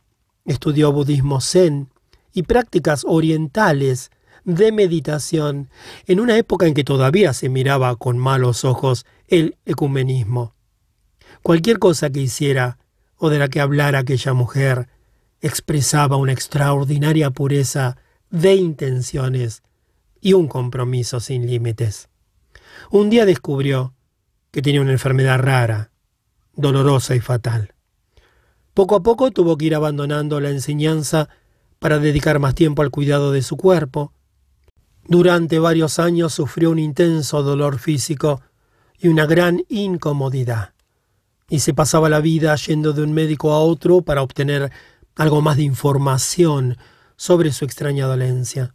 estudió 0.45 0.93
budismo 0.93 1.41
zen 1.41 1.89
y 2.33 2.43
prácticas 2.43 3.05
orientales 3.07 4.11
de 4.45 4.73
meditación, 4.73 5.71
en 6.07 6.21
una 6.21 6.37
época 6.37 6.67
en 6.67 6.75
que 6.75 6.85
todavía 6.85 7.33
se 7.33 7.49
miraba 7.49 7.97
con 7.97 8.19
malos 8.19 8.65
ojos 8.65 9.07
el 9.29 9.57
ecumenismo. 9.65 10.55
Cualquier 11.43 11.79
cosa 11.79 12.11
que 12.11 12.21
hiciera 12.21 12.79
o 13.17 13.31
de 13.31 13.39
la 13.39 13.49
que 13.49 13.61
hablara 13.61 14.01
aquella 14.01 14.35
mujer 14.35 14.89
expresaba 15.41 16.17
una 16.17 16.33
extraordinaria 16.33 17.31
pureza 17.31 17.97
de 18.31 18.55
intenciones 18.55 19.63
y 20.21 20.33
un 20.33 20.49
compromiso 20.49 21.21
sin 21.21 21.47
límites. 21.47 22.09
Un 22.91 23.11
día 23.11 23.27
descubrió 23.27 23.95
que 24.51 24.63
tenía 24.63 24.81
una 24.81 24.93
enfermedad 24.93 25.39
rara, 25.39 25.91
dolorosa 26.55 27.15
y 27.15 27.21
fatal. 27.21 27.75
Poco 28.73 28.97
a 28.97 29.03
poco 29.03 29.31
tuvo 29.31 29.57
que 29.57 29.67
ir 29.67 29.75
abandonando 29.75 30.41
la 30.41 30.51
enseñanza 30.51 31.29
para 31.79 31.99
dedicar 31.99 32.39
más 32.39 32.55
tiempo 32.55 32.83
al 32.83 32.91
cuidado 32.91 33.33
de 33.33 33.43
su 33.43 33.57
cuerpo. 33.57 34.13
Durante 35.07 35.59
varios 35.59 35.99
años 35.99 36.35
sufrió 36.35 36.71
un 36.71 36.79
intenso 36.79 37.43
dolor 37.43 37.79
físico 37.79 38.41
y 38.99 39.09
una 39.09 39.27
gran 39.27 39.63
incomodidad, 39.69 40.73
y 41.49 41.61
se 41.61 41.75
pasaba 41.75 42.09
la 42.09 42.21
vida 42.21 42.55
yendo 42.57 42.93
de 42.93 43.03
un 43.03 43.13
médico 43.13 43.53
a 43.53 43.61
otro 43.61 44.03
para 44.03 44.23
obtener 44.23 44.73
algo 45.15 45.43
más 45.43 45.57
de 45.57 45.65
información 45.65 46.79
sobre 47.17 47.53
su 47.53 47.65
extraña 47.65 48.07
dolencia. 48.07 48.75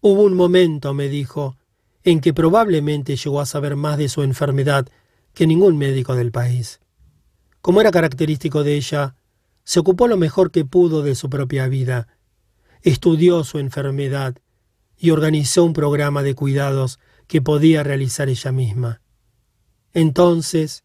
Hubo 0.00 0.22
un 0.22 0.34
momento, 0.34 0.94
me 0.94 1.08
dijo, 1.08 1.56
en 2.04 2.20
que 2.20 2.34
probablemente 2.34 3.16
llegó 3.16 3.40
a 3.40 3.46
saber 3.46 3.76
más 3.76 3.98
de 3.98 4.08
su 4.08 4.22
enfermedad 4.22 4.88
que 5.34 5.46
ningún 5.46 5.78
médico 5.78 6.14
del 6.14 6.32
país. 6.32 6.80
Como 7.60 7.80
era 7.80 7.90
característico 7.90 8.64
de 8.64 8.74
ella, 8.74 9.14
se 9.64 9.80
ocupó 9.80 10.08
lo 10.08 10.16
mejor 10.16 10.50
que 10.50 10.64
pudo 10.64 11.02
de 11.02 11.14
su 11.14 11.30
propia 11.30 11.68
vida, 11.68 12.08
estudió 12.82 13.44
su 13.44 13.58
enfermedad 13.58 14.36
y 14.96 15.10
organizó 15.10 15.64
un 15.64 15.72
programa 15.72 16.22
de 16.22 16.34
cuidados 16.34 16.98
que 17.28 17.40
podía 17.40 17.82
realizar 17.82 18.28
ella 18.28 18.52
misma. 18.52 19.00
Entonces, 19.94 20.84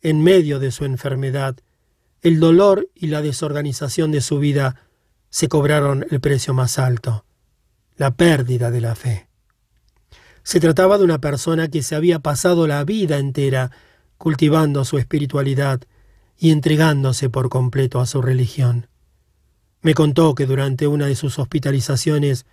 en 0.00 0.22
medio 0.22 0.58
de 0.58 0.70
su 0.70 0.84
enfermedad, 0.84 1.56
el 2.20 2.40
dolor 2.40 2.88
y 2.94 3.08
la 3.08 3.22
desorganización 3.22 4.10
de 4.10 4.20
su 4.20 4.38
vida 4.38 4.82
se 5.30 5.48
cobraron 5.48 6.06
el 6.10 6.20
precio 6.20 6.54
más 6.54 6.78
alto, 6.78 7.24
la 7.96 8.12
pérdida 8.12 8.70
de 8.70 8.80
la 8.80 8.94
fe. 8.94 9.27
Se 10.48 10.60
trataba 10.60 10.96
de 10.96 11.04
una 11.04 11.18
persona 11.18 11.68
que 11.68 11.82
se 11.82 11.94
había 11.94 12.20
pasado 12.20 12.66
la 12.66 12.82
vida 12.82 13.18
entera 13.18 13.70
cultivando 14.16 14.86
su 14.86 14.96
espiritualidad 14.96 15.82
y 16.38 16.52
entregándose 16.52 17.28
por 17.28 17.50
completo 17.50 18.00
a 18.00 18.06
su 18.06 18.22
religión. 18.22 18.88
Me 19.82 19.92
contó 19.92 20.34
que 20.34 20.46
durante 20.46 20.86
una 20.86 21.04
de 21.04 21.16
sus 21.16 21.38
hospitalizaciones 21.38 22.46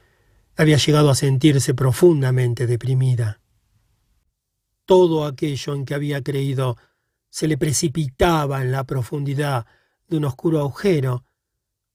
había 0.58 0.76
llegado 0.76 1.10
a 1.10 1.16
sentirse 1.16 1.74
profundamente 1.74 2.68
deprimida. 2.68 3.40
Todo 4.84 5.24
aquello 5.24 5.74
en 5.74 5.86
que 5.86 5.94
había 5.94 6.22
creído 6.22 6.76
se 7.30 7.48
le 7.48 7.58
precipitaba 7.58 8.62
en 8.62 8.74
la 8.74 8.84
profundidad 8.84 9.68
de 10.10 10.18
un 10.18 10.26
oscuro 10.26 10.60
agujero, 10.60 11.24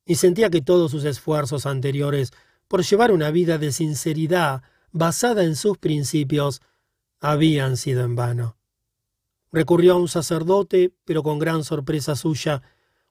y 0.07 0.15
sentía 0.15 0.49
que 0.49 0.63
todos 0.63 0.93
sus 0.93 1.05
esfuerzos 1.05 1.67
anteriores 1.67 2.33
por 2.69 2.85
llevar 2.85 3.13
una 3.13 3.31
vida 3.31 3.59
de 3.59 3.71
sinceridad 3.71 4.63
basada 4.93 5.45
en 5.45 5.57
sus 5.57 5.79
principios 5.79 6.63
habían 7.21 7.77
sido 7.77 8.05
en 8.05 8.17
vano. 8.17 8.57
Recurrió 9.53 9.95
a 9.95 9.97
un 9.97 10.09
sacerdote, 10.09 10.95
pero 11.05 11.23
con 11.23 11.39
gran 11.39 11.65
sorpresa 11.65 12.17
suya, 12.17 12.63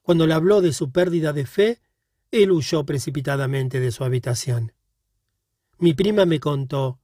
cuando 0.02 0.26
le 0.26 0.34
habló 0.34 0.60
de 0.60 0.72
su 0.72 0.90
pérdida 0.90 1.32
de 1.32 1.46
fe, 1.46 1.80
él 2.30 2.50
huyó 2.52 2.84
precipitadamente 2.84 3.80
de 3.80 3.90
su 3.90 4.04
habitación. 4.04 4.72
Mi 5.78 5.94
prima 5.94 6.24
me 6.24 6.40
contó 6.40 7.00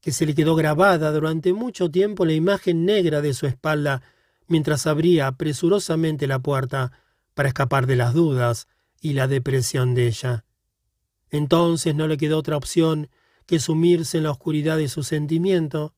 que 0.00 0.12
se 0.12 0.26
le 0.26 0.34
quedó 0.34 0.56
grabada 0.56 1.12
durante 1.12 1.52
mucho 1.52 1.90
tiempo 1.90 2.24
la 2.24 2.32
imagen 2.32 2.84
negra 2.84 3.20
de 3.20 3.34
su 3.34 3.46
espalda 3.46 4.02
mientras 4.48 4.86
abría 4.86 5.32
presurosamente 5.32 6.26
la 6.26 6.40
puerta 6.40 6.92
para 7.34 7.48
escapar 7.48 7.86
de 7.86 7.96
las 7.96 8.12
dudas 8.12 8.66
y 9.00 9.14
la 9.14 9.28
depresión 9.28 9.94
de 9.94 10.08
ella. 10.08 10.44
Entonces 11.30 11.94
no 11.94 12.08
le 12.08 12.16
quedó 12.16 12.38
otra 12.38 12.56
opción 12.56 13.08
que 13.46 13.58
sumirse 13.58 14.18
en 14.18 14.24
la 14.24 14.30
oscuridad 14.30 14.76
de 14.76 14.88
su 14.88 15.02
sentimiento, 15.02 15.94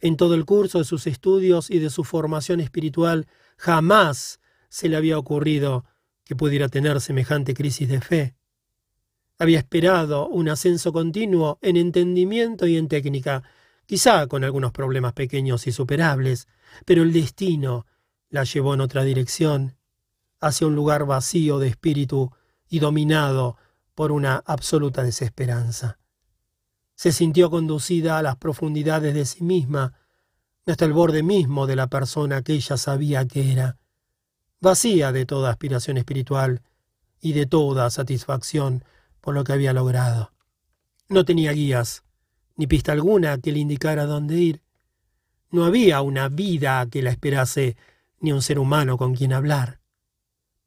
en 0.00 0.16
todo 0.16 0.34
el 0.34 0.44
curso 0.44 0.78
de 0.78 0.84
sus 0.84 1.06
estudios 1.06 1.70
y 1.70 1.78
de 1.78 1.90
su 1.90 2.04
formación 2.04 2.60
espiritual 2.60 3.26
jamás 3.56 4.40
se 4.68 4.88
le 4.88 4.96
había 4.96 5.18
ocurrido 5.18 5.84
que 6.24 6.36
pudiera 6.36 6.68
tener 6.68 7.00
semejante 7.00 7.54
crisis 7.54 7.88
de 7.88 8.00
fe. 8.00 8.34
Había 9.38 9.58
esperado 9.58 10.28
un 10.28 10.48
ascenso 10.48 10.92
continuo 10.92 11.58
en 11.62 11.76
entendimiento 11.76 12.66
y 12.66 12.76
en 12.76 12.88
técnica, 12.88 13.42
quizá 13.86 14.26
con 14.26 14.44
algunos 14.44 14.72
problemas 14.72 15.14
pequeños 15.14 15.66
y 15.66 15.72
superables, 15.72 16.48
pero 16.84 17.02
el 17.02 17.12
destino 17.12 17.86
la 18.30 18.44
llevó 18.44 18.74
en 18.74 18.80
otra 18.80 19.04
dirección, 19.04 19.76
hacia 20.40 20.66
un 20.66 20.76
lugar 20.76 21.06
vacío 21.06 21.58
de 21.58 21.68
espíritu 21.68 22.30
y 22.68 22.78
dominado 22.80 23.56
por 23.94 24.12
una 24.12 24.42
absoluta 24.44 25.02
desesperanza 25.02 25.98
se 26.98 27.12
sintió 27.12 27.48
conducida 27.48 28.18
a 28.18 28.22
las 28.22 28.34
profundidades 28.34 29.14
de 29.14 29.24
sí 29.24 29.44
misma, 29.44 29.94
hasta 30.66 30.84
el 30.84 30.92
borde 30.92 31.22
mismo 31.22 31.68
de 31.68 31.76
la 31.76 31.86
persona 31.86 32.42
que 32.42 32.54
ella 32.54 32.76
sabía 32.76 33.24
que 33.24 33.52
era, 33.52 33.76
vacía 34.60 35.12
de 35.12 35.24
toda 35.24 35.50
aspiración 35.50 35.96
espiritual 35.96 36.60
y 37.20 37.34
de 37.34 37.46
toda 37.46 37.88
satisfacción 37.90 38.82
por 39.20 39.34
lo 39.34 39.44
que 39.44 39.52
había 39.52 39.72
logrado. 39.72 40.32
No 41.08 41.24
tenía 41.24 41.52
guías, 41.52 42.02
ni 42.56 42.66
pista 42.66 42.90
alguna 42.90 43.38
que 43.38 43.52
le 43.52 43.60
indicara 43.60 44.04
dónde 44.04 44.36
ir. 44.36 44.62
No 45.52 45.66
había 45.66 46.02
una 46.02 46.28
vida 46.28 46.84
que 46.90 47.00
la 47.00 47.10
esperase, 47.10 47.76
ni 48.18 48.32
un 48.32 48.42
ser 48.42 48.58
humano 48.58 48.98
con 48.98 49.14
quien 49.14 49.32
hablar. 49.32 49.78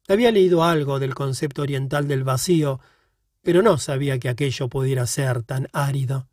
Había 0.08 0.30
leído 0.30 0.64
algo 0.64 0.98
del 0.98 1.14
concepto 1.14 1.60
oriental 1.60 2.08
del 2.08 2.24
vacío, 2.24 2.80
pero 3.42 3.62
no 3.62 3.76
sabía 3.78 4.18
que 4.18 4.28
aquello 4.28 4.68
pudiera 4.68 5.06
ser 5.06 5.42
tan 5.42 5.68
árido. 5.72 6.28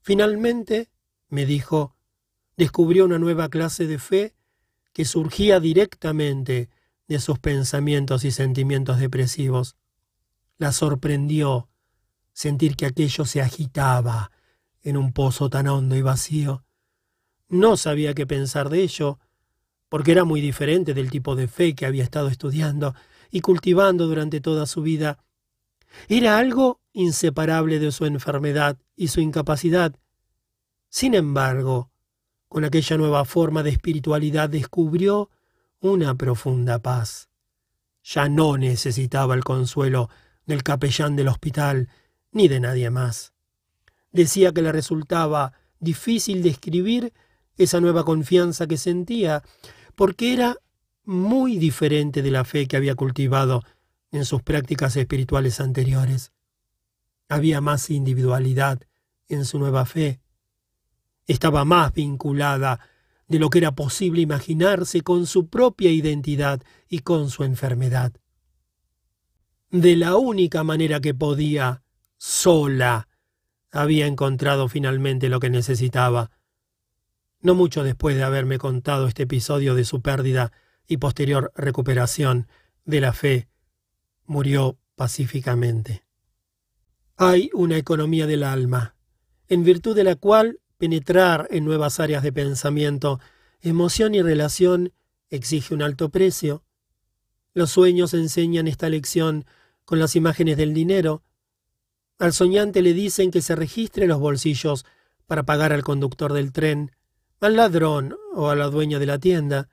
Finalmente, 0.00 0.90
me 1.28 1.46
dijo, 1.46 1.96
descubrió 2.56 3.04
una 3.04 3.18
nueva 3.18 3.48
clase 3.48 3.86
de 3.86 3.98
fe 3.98 4.34
que 4.92 5.04
surgía 5.04 5.60
directamente 5.60 6.68
de 7.06 7.18
sus 7.20 7.38
pensamientos 7.38 8.24
y 8.24 8.32
sentimientos 8.32 8.98
depresivos. 8.98 9.76
La 10.58 10.72
sorprendió 10.72 11.68
sentir 12.32 12.76
que 12.76 12.86
aquello 12.86 13.24
se 13.24 13.40
agitaba 13.40 14.32
en 14.82 14.96
un 14.96 15.12
pozo 15.12 15.48
tan 15.50 15.68
hondo 15.68 15.94
y 15.94 16.02
vacío. 16.02 16.64
No 17.48 17.76
sabía 17.76 18.14
qué 18.14 18.26
pensar 18.26 18.70
de 18.70 18.82
ello, 18.82 19.18
porque 19.88 20.12
era 20.12 20.24
muy 20.24 20.40
diferente 20.40 20.94
del 20.94 21.10
tipo 21.10 21.36
de 21.36 21.46
fe 21.46 21.74
que 21.74 21.86
había 21.86 22.02
estado 22.02 22.28
estudiando 22.28 22.94
y 23.30 23.40
cultivando 23.40 24.06
durante 24.06 24.40
toda 24.40 24.66
su 24.66 24.82
vida 24.82 25.22
era 26.08 26.38
algo 26.38 26.80
inseparable 26.92 27.78
de 27.78 27.92
su 27.92 28.04
enfermedad 28.06 28.78
y 28.96 29.08
su 29.08 29.20
incapacidad. 29.20 29.94
Sin 30.88 31.14
embargo, 31.14 31.90
con 32.48 32.64
aquella 32.64 32.96
nueva 32.98 33.24
forma 33.24 33.62
de 33.62 33.70
espiritualidad 33.70 34.50
descubrió 34.50 35.30
una 35.80 36.14
profunda 36.14 36.78
paz. 36.80 37.28
Ya 38.04 38.28
no 38.28 38.58
necesitaba 38.58 39.34
el 39.34 39.44
consuelo 39.44 40.10
del 40.46 40.62
capellán 40.62 41.16
del 41.16 41.28
hospital 41.28 41.88
ni 42.30 42.48
de 42.48 42.60
nadie 42.60 42.90
más. 42.90 43.32
Decía 44.10 44.52
que 44.52 44.62
le 44.62 44.72
resultaba 44.72 45.52
difícil 45.78 46.42
describir 46.42 47.12
esa 47.56 47.80
nueva 47.80 48.04
confianza 48.04 48.66
que 48.66 48.76
sentía, 48.76 49.42
porque 49.94 50.32
era 50.32 50.56
muy 51.04 51.58
diferente 51.58 52.22
de 52.22 52.30
la 52.30 52.44
fe 52.44 52.66
que 52.66 52.76
había 52.76 52.94
cultivado 52.94 53.62
en 54.12 54.24
sus 54.24 54.42
prácticas 54.42 54.94
espirituales 54.96 55.58
anteriores. 55.60 56.32
Había 57.28 57.60
más 57.60 57.90
individualidad 57.90 58.82
en 59.28 59.44
su 59.44 59.58
nueva 59.58 59.86
fe. 59.86 60.20
Estaba 61.26 61.64
más 61.64 61.92
vinculada 61.94 62.78
de 63.26 63.38
lo 63.38 63.48
que 63.48 63.58
era 63.58 63.72
posible 63.74 64.20
imaginarse 64.20 65.00
con 65.00 65.26
su 65.26 65.48
propia 65.48 65.90
identidad 65.90 66.62
y 66.88 67.00
con 67.00 67.30
su 67.30 67.44
enfermedad. 67.44 68.12
De 69.70 69.96
la 69.96 70.16
única 70.16 70.62
manera 70.64 71.00
que 71.00 71.14
podía, 71.14 71.82
sola, 72.18 73.08
había 73.70 74.06
encontrado 74.06 74.68
finalmente 74.68 75.30
lo 75.30 75.40
que 75.40 75.48
necesitaba. 75.48 76.30
No 77.40 77.54
mucho 77.54 77.82
después 77.82 78.14
de 78.16 78.22
haberme 78.22 78.58
contado 78.58 79.08
este 79.08 79.22
episodio 79.22 79.74
de 79.74 79.84
su 79.84 80.02
pérdida 80.02 80.52
y 80.86 80.98
posterior 80.98 81.52
recuperación 81.56 82.48
de 82.84 83.00
la 83.00 83.14
fe, 83.14 83.48
murió 84.26 84.78
pacíficamente. 84.94 86.04
Hay 87.16 87.50
una 87.52 87.76
economía 87.76 88.26
del 88.26 88.42
alma, 88.42 88.94
en 89.48 89.64
virtud 89.64 89.94
de 89.94 90.04
la 90.04 90.16
cual 90.16 90.60
penetrar 90.78 91.46
en 91.50 91.64
nuevas 91.64 92.00
áreas 92.00 92.22
de 92.22 92.32
pensamiento, 92.32 93.20
emoción 93.60 94.14
y 94.14 94.22
relación 94.22 94.92
exige 95.30 95.74
un 95.74 95.82
alto 95.82 96.08
precio. 96.08 96.64
Los 97.54 97.70
sueños 97.70 98.14
enseñan 98.14 98.66
esta 98.66 98.88
lección 98.88 99.44
con 99.84 99.98
las 99.98 100.16
imágenes 100.16 100.56
del 100.56 100.74
dinero. 100.74 101.22
Al 102.18 102.32
soñante 102.32 102.82
le 102.82 102.94
dicen 102.94 103.30
que 103.30 103.42
se 103.42 103.54
registre 103.54 104.06
los 104.06 104.18
bolsillos 104.18 104.84
para 105.26 105.44
pagar 105.44 105.72
al 105.72 105.82
conductor 105.82 106.32
del 106.32 106.52
tren, 106.52 106.92
al 107.40 107.56
ladrón 107.56 108.16
o 108.34 108.48
a 108.48 108.56
la 108.56 108.66
dueña 108.66 108.98
de 108.98 109.06
la 109.06 109.18
tienda. 109.18 109.68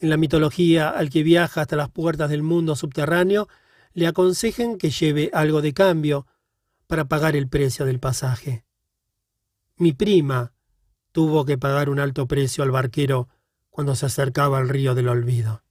En 0.00 0.10
la 0.10 0.16
mitología, 0.16 0.90
al 0.90 1.10
que 1.10 1.22
viaja 1.22 1.62
hasta 1.62 1.76
las 1.76 1.90
puertas 1.90 2.30
del 2.30 2.42
mundo 2.42 2.76
subterráneo, 2.76 3.48
le 3.94 4.06
aconsejan 4.06 4.78
que 4.78 4.90
lleve 4.90 5.30
algo 5.32 5.60
de 5.60 5.74
cambio 5.74 6.26
para 6.86 7.06
pagar 7.06 7.34
el 7.34 7.48
precio 7.48 7.84
del 7.84 7.98
pasaje. 7.98 8.64
Mi 9.76 9.92
prima 9.92 10.52
tuvo 11.12 11.44
que 11.44 11.58
pagar 11.58 11.90
un 11.90 11.98
alto 11.98 12.26
precio 12.28 12.62
al 12.62 12.70
barquero 12.70 13.28
cuando 13.70 13.96
se 13.96 14.06
acercaba 14.06 14.58
al 14.58 14.68
río 14.68 14.94
del 14.94 15.08
olvido. 15.08 15.62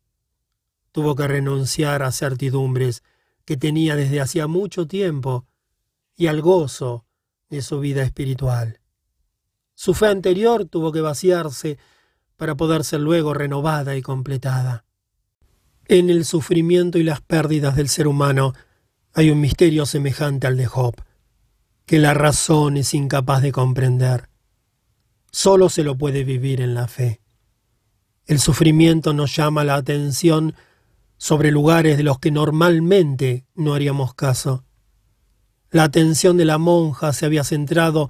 Tuvo 0.91 1.15
que 1.15 1.27
renunciar 1.27 2.03
a 2.03 2.11
certidumbres 2.11 3.03
que 3.45 3.55
tenía 3.55 3.95
desde 3.95 4.19
hacía 4.19 4.47
mucho 4.47 4.87
tiempo 4.87 5.45
y 6.15 6.27
al 6.27 6.41
gozo 6.41 7.05
de 7.49 7.61
su 7.61 7.79
vida 7.79 8.03
espiritual. 8.03 8.81
Su 9.73 9.93
fe 9.93 10.07
anterior 10.07 10.65
tuvo 10.65 10.91
que 10.91 11.01
vaciarse 11.01 11.77
para 12.37 12.55
poder 12.55 12.83
ser 12.83 13.01
luego 13.01 13.33
renovada 13.33 13.95
y 13.95 14.01
completada. 14.01 14.85
En 15.85 16.09
el 16.09 16.25
sufrimiento 16.25 16.97
y 16.97 17.03
las 17.03 17.21
pérdidas 17.21 17.75
del 17.75 17.89
ser 17.89 18.07
humano 18.07 18.53
hay 19.13 19.31
un 19.31 19.41
misterio 19.41 19.85
semejante 19.85 20.47
al 20.47 20.57
de 20.57 20.67
Job, 20.67 20.95
que 21.85 21.97
la 21.99 22.13
razón 22.13 22.77
es 22.77 22.93
incapaz 22.93 23.41
de 23.41 23.51
comprender. 23.51 24.29
Solo 25.31 25.69
se 25.69 25.83
lo 25.83 25.97
puede 25.97 26.23
vivir 26.23 26.61
en 26.61 26.73
la 26.73 26.87
fe. 26.87 27.21
El 28.25 28.39
sufrimiento 28.39 29.13
nos 29.13 29.35
llama 29.35 29.63
la 29.63 29.75
atención 29.75 30.53
sobre 31.17 31.51
lugares 31.51 31.97
de 31.97 32.03
los 32.03 32.19
que 32.19 32.29
normalmente 32.29 33.45
no 33.55 33.73
haríamos 33.73 34.13
caso. 34.13 34.65
La 35.71 35.83
atención 35.83 36.37
de 36.37 36.45
la 36.45 36.57
monja 36.57 37.13
se 37.13 37.25
había 37.25 37.43
centrado 37.43 38.09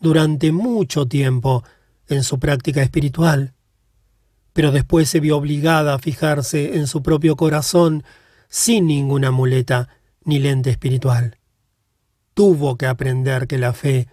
durante 0.00 0.50
mucho 0.52 1.06
tiempo 1.06 1.62
en 2.08 2.24
su 2.24 2.38
práctica 2.38 2.82
espiritual, 2.82 3.54
pero 4.58 4.72
después 4.72 5.08
se 5.08 5.20
vio 5.20 5.36
obligada 5.36 5.94
a 5.94 5.98
fijarse 6.00 6.78
en 6.78 6.88
su 6.88 7.00
propio 7.00 7.36
corazón 7.36 8.02
sin 8.48 8.88
ninguna 8.88 9.30
muleta 9.30 9.88
ni 10.24 10.40
lente 10.40 10.68
espiritual. 10.68 11.38
Tuvo 12.34 12.76
que 12.76 12.86
aprender 12.86 13.46
que 13.46 13.56
la 13.56 13.72
fe 13.72 14.08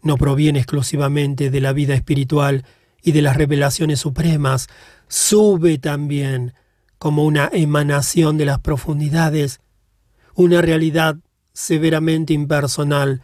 no 0.00 0.16
proviene 0.16 0.60
exclusivamente 0.60 1.50
de 1.50 1.60
la 1.60 1.74
vida 1.74 1.92
espiritual 1.92 2.64
y 3.02 3.12
de 3.12 3.20
las 3.20 3.36
revelaciones 3.36 4.00
supremas, 4.00 4.68
sube 5.08 5.76
también 5.76 6.54
como 6.96 7.26
una 7.26 7.50
emanación 7.52 8.38
de 8.38 8.46
las 8.46 8.60
profundidades, 8.60 9.60
una 10.34 10.62
realidad 10.62 11.16
severamente 11.52 12.32
impersonal 12.32 13.20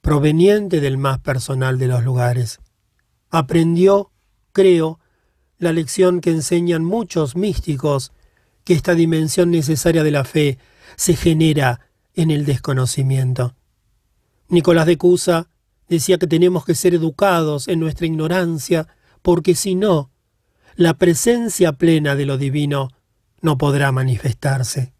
proveniente 0.00 0.80
del 0.80 0.98
más 0.98 1.18
personal 1.18 1.80
de 1.80 1.88
los 1.88 2.04
lugares. 2.04 2.60
Aprendió, 3.28 4.12
creo, 4.52 5.00
la 5.62 5.72
lección 5.72 6.20
que 6.20 6.30
enseñan 6.30 6.84
muchos 6.84 7.36
místicos, 7.36 8.10
que 8.64 8.74
esta 8.74 8.96
dimensión 8.96 9.52
necesaria 9.52 10.02
de 10.02 10.10
la 10.10 10.24
fe 10.24 10.58
se 10.96 11.14
genera 11.14 11.88
en 12.14 12.32
el 12.32 12.44
desconocimiento. 12.44 13.54
Nicolás 14.48 14.86
de 14.86 14.98
Cusa 14.98 15.48
decía 15.88 16.18
que 16.18 16.26
tenemos 16.26 16.64
que 16.64 16.74
ser 16.74 16.94
educados 16.94 17.68
en 17.68 17.78
nuestra 17.78 18.06
ignorancia, 18.06 18.88
porque 19.22 19.54
si 19.54 19.76
no, 19.76 20.10
la 20.74 20.94
presencia 20.94 21.74
plena 21.74 22.16
de 22.16 22.26
lo 22.26 22.38
divino 22.38 22.88
no 23.40 23.56
podrá 23.56 23.92
manifestarse. 23.92 24.92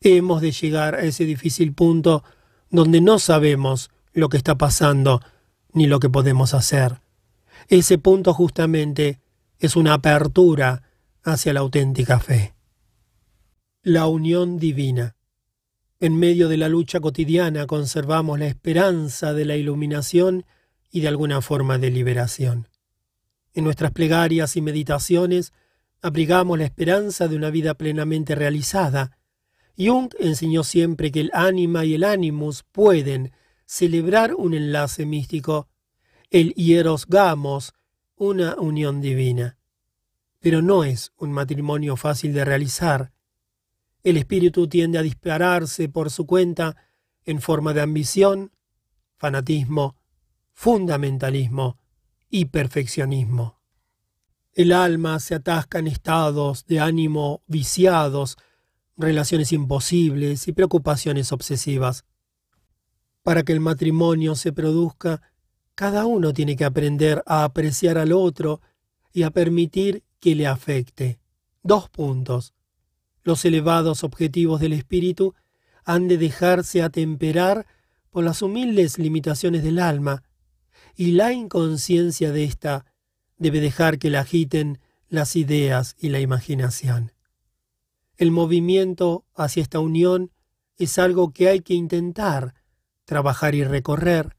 Hemos 0.00 0.40
de 0.40 0.50
llegar 0.50 0.96
a 0.96 1.02
ese 1.02 1.26
difícil 1.26 1.72
punto 1.74 2.24
donde 2.70 3.00
no 3.00 3.20
sabemos 3.20 3.90
lo 4.12 4.28
que 4.28 4.36
está 4.36 4.58
pasando 4.58 5.20
ni 5.72 5.86
lo 5.86 6.00
que 6.00 6.10
podemos 6.10 6.54
hacer. 6.54 7.00
Ese 7.68 7.98
punto 7.98 8.34
justamente 8.34 9.20
es 9.64 9.76
una 9.76 9.94
apertura 9.94 10.82
hacia 11.22 11.54
la 11.54 11.60
auténtica 11.60 12.20
fe. 12.20 12.54
La 13.82 14.06
unión 14.06 14.58
divina. 14.58 15.16
En 16.00 16.18
medio 16.18 16.48
de 16.48 16.58
la 16.58 16.68
lucha 16.68 17.00
cotidiana 17.00 17.66
conservamos 17.66 18.38
la 18.38 18.46
esperanza 18.46 19.32
de 19.32 19.46
la 19.46 19.56
iluminación 19.56 20.44
y 20.90 21.00
de 21.00 21.08
alguna 21.08 21.40
forma 21.40 21.78
de 21.78 21.90
liberación. 21.90 22.68
En 23.54 23.64
nuestras 23.64 23.92
plegarias 23.92 24.54
y 24.56 24.60
meditaciones 24.60 25.54
abrigamos 26.02 26.58
la 26.58 26.64
esperanza 26.64 27.26
de 27.26 27.36
una 27.36 27.48
vida 27.48 27.72
plenamente 27.72 28.34
realizada, 28.34 29.16
Jung 29.78 30.12
enseñó 30.20 30.62
siempre 30.62 31.10
que 31.10 31.20
el 31.20 31.30
ánima 31.32 31.86
y 31.86 31.94
el 31.94 32.04
animus 32.04 32.64
pueden 32.70 33.32
celebrar 33.64 34.34
un 34.34 34.52
enlace 34.52 35.06
místico, 35.06 35.68
el 36.30 36.52
hieros 36.52 37.06
gamos, 37.06 37.72
una 38.16 38.56
unión 38.56 39.00
divina. 39.00 39.58
Pero 40.40 40.62
no 40.62 40.84
es 40.84 41.12
un 41.16 41.32
matrimonio 41.32 41.96
fácil 41.96 42.32
de 42.32 42.44
realizar. 42.44 43.12
El 44.02 44.16
espíritu 44.16 44.68
tiende 44.68 44.98
a 44.98 45.02
dispararse 45.02 45.88
por 45.88 46.10
su 46.10 46.26
cuenta 46.26 46.76
en 47.24 47.40
forma 47.40 47.72
de 47.72 47.80
ambición, 47.80 48.52
fanatismo, 49.16 49.96
fundamentalismo 50.52 51.78
y 52.28 52.46
perfeccionismo. 52.46 53.60
El 54.52 54.72
alma 54.72 55.18
se 55.18 55.34
atasca 55.34 55.78
en 55.78 55.88
estados 55.88 56.64
de 56.66 56.78
ánimo 56.78 57.42
viciados, 57.46 58.36
relaciones 58.96 59.52
imposibles 59.52 60.46
y 60.46 60.52
preocupaciones 60.52 61.32
obsesivas. 61.32 62.04
Para 63.22 63.42
que 63.42 63.52
el 63.52 63.60
matrimonio 63.60 64.36
se 64.36 64.52
produzca, 64.52 65.22
cada 65.74 66.06
uno 66.06 66.32
tiene 66.32 66.56
que 66.56 66.64
aprender 66.64 67.22
a 67.26 67.44
apreciar 67.44 67.98
al 67.98 68.12
otro 68.12 68.60
y 69.12 69.22
a 69.22 69.30
permitir 69.30 70.04
que 70.20 70.34
le 70.34 70.46
afecte. 70.46 71.18
Dos 71.62 71.88
puntos. 71.88 72.54
Los 73.22 73.44
elevados 73.44 74.04
objetivos 74.04 74.60
del 74.60 74.72
espíritu 74.72 75.34
han 75.84 76.08
de 76.08 76.18
dejarse 76.18 76.82
atemperar 76.82 77.66
por 78.10 78.24
las 78.24 78.42
humildes 78.42 78.98
limitaciones 78.98 79.62
del 79.62 79.78
alma, 79.78 80.22
y 80.94 81.12
la 81.12 81.32
inconsciencia 81.32 82.30
de 82.30 82.44
ésta 82.44 82.86
debe 83.36 83.60
dejar 83.60 83.98
que 83.98 84.10
la 84.10 84.20
agiten 84.20 84.78
las 85.08 85.36
ideas 85.36 85.96
y 85.98 86.10
la 86.10 86.20
imaginación. 86.20 87.12
El 88.16 88.30
movimiento 88.30 89.24
hacia 89.34 89.62
esta 89.62 89.80
unión 89.80 90.30
es 90.76 90.98
algo 90.98 91.32
que 91.32 91.48
hay 91.48 91.60
que 91.60 91.74
intentar, 91.74 92.54
trabajar 93.04 93.54
y 93.54 93.64
recorrer. 93.64 94.36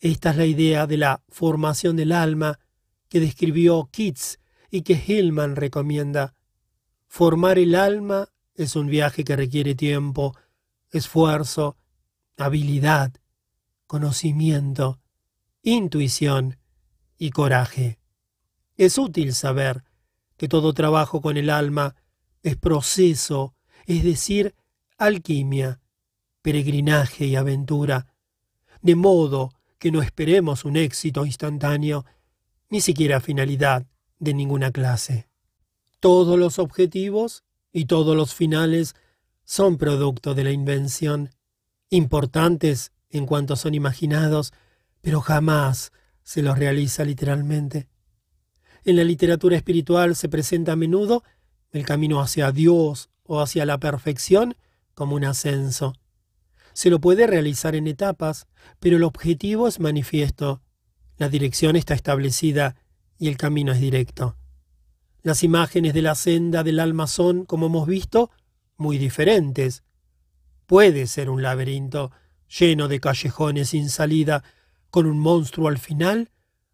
Esta 0.00 0.30
es 0.30 0.36
la 0.38 0.46
idea 0.46 0.86
de 0.86 0.96
la 0.96 1.22
formación 1.28 1.94
del 1.96 2.12
alma 2.12 2.58
que 3.10 3.20
describió 3.20 3.90
Keats 3.92 4.40
y 4.70 4.80
que 4.80 4.94
Hillman 4.94 5.56
recomienda. 5.56 6.34
Formar 7.06 7.58
el 7.58 7.74
alma 7.74 8.28
es 8.54 8.76
un 8.76 8.86
viaje 8.86 9.24
que 9.24 9.36
requiere 9.36 9.74
tiempo, 9.74 10.34
esfuerzo, 10.90 11.76
habilidad, 12.38 13.12
conocimiento, 13.86 15.00
intuición 15.62 16.58
y 17.18 17.30
coraje. 17.30 17.98
Es 18.78 18.96
útil 18.96 19.34
saber 19.34 19.84
que 20.38 20.48
todo 20.48 20.72
trabajo 20.72 21.20
con 21.20 21.36
el 21.36 21.50
alma 21.50 21.94
es 22.42 22.56
proceso, 22.56 23.54
es 23.84 24.02
decir, 24.02 24.54
alquimia, 24.96 25.80
peregrinaje 26.40 27.26
y 27.26 27.36
aventura, 27.36 28.14
de 28.80 28.94
modo 28.94 29.50
que 29.80 29.90
no 29.90 30.02
esperemos 30.02 30.64
un 30.64 30.76
éxito 30.76 31.24
instantáneo, 31.24 32.04
ni 32.68 32.82
siquiera 32.82 33.20
finalidad 33.20 33.86
de 34.18 34.34
ninguna 34.34 34.70
clase. 34.70 35.26
Todos 35.98 36.38
los 36.38 36.58
objetivos 36.58 37.44
y 37.72 37.86
todos 37.86 38.14
los 38.14 38.34
finales 38.34 38.94
son 39.44 39.78
producto 39.78 40.34
de 40.34 40.44
la 40.44 40.52
invención, 40.52 41.30
importantes 41.88 42.92
en 43.08 43.24
cuanto 43.26 43.56
son 43.56 43.74
imaginados, 43.74 44.52
pero 45.00 45.22
jamás 45.22 45.92
se 46.22 46.42
los 46.42 46.58
realiza 46.58 47.04
literalmente. 47.04 47.88
En 48.84 48.96
la 48.96 49.04
literatura 49.04 49.56
espiritual 49.56 50.14
se 50.14 50.28
presenta 50.28 50.72
a 50.72 50.76
menudo 50.76 51.24
el 51.72 51.86
camino 51.86 52.20
hacia 52.20 52.52
Dios 52.52 53.08
o 53.22 53.40
hacia 53.40 53.64
la 53.64 53.78
perfección 53.78 54.56
como 54.94 55.16
un 55.16 55.24
ascenso. 55.24 55.94
Se 56.80 56.88
lo 56.88 56.98
puede 56.98 57.26
realizar 57.26 57.74
en 57.76 57.86
etapas, 57.86 58.46
pero 58.78 58.96
el 58.96 59.02
objetivo 59.02 59.68
es 59.68 59.80
manifiesto. 59.80 60.62
La 61.18 61.28
dirección 61.28 61.76
está 61.76 61.92
establecida 61.92 62.74
y 63.18 63.28
el 63.28 63.36
camino 63.36 63.70
es 63.72 63.80
directo. 63.80 64.38
Las 65.20 65.42
imágenes 65.42 65.92
de 65.92 66.00
la 66.00 66.14
senda 66.14 66.62
del 66.62 66.80
alma 66.80 67.06
son, 67.06 67.44
como 67.44 67.66
hemos 67.66 67.86
visto, 67.86 68.30
muy 68.78 68.96
diferentes. 68.96 69.82
Puede 70.64 71.06
ser 71.06 71.28
un 71.28 71.42
laberinto 71.42 72.12
lleno 72.48 72.88
de 72.88 72.98
callejones 72.98 73.68
sin 73.68 73.90
salida, 73.90 74.42
con 74.88 75.04
un 75.04 75.18
monstruo 75.18 75.68
al 75.68 75.76
final, 75.76 76.30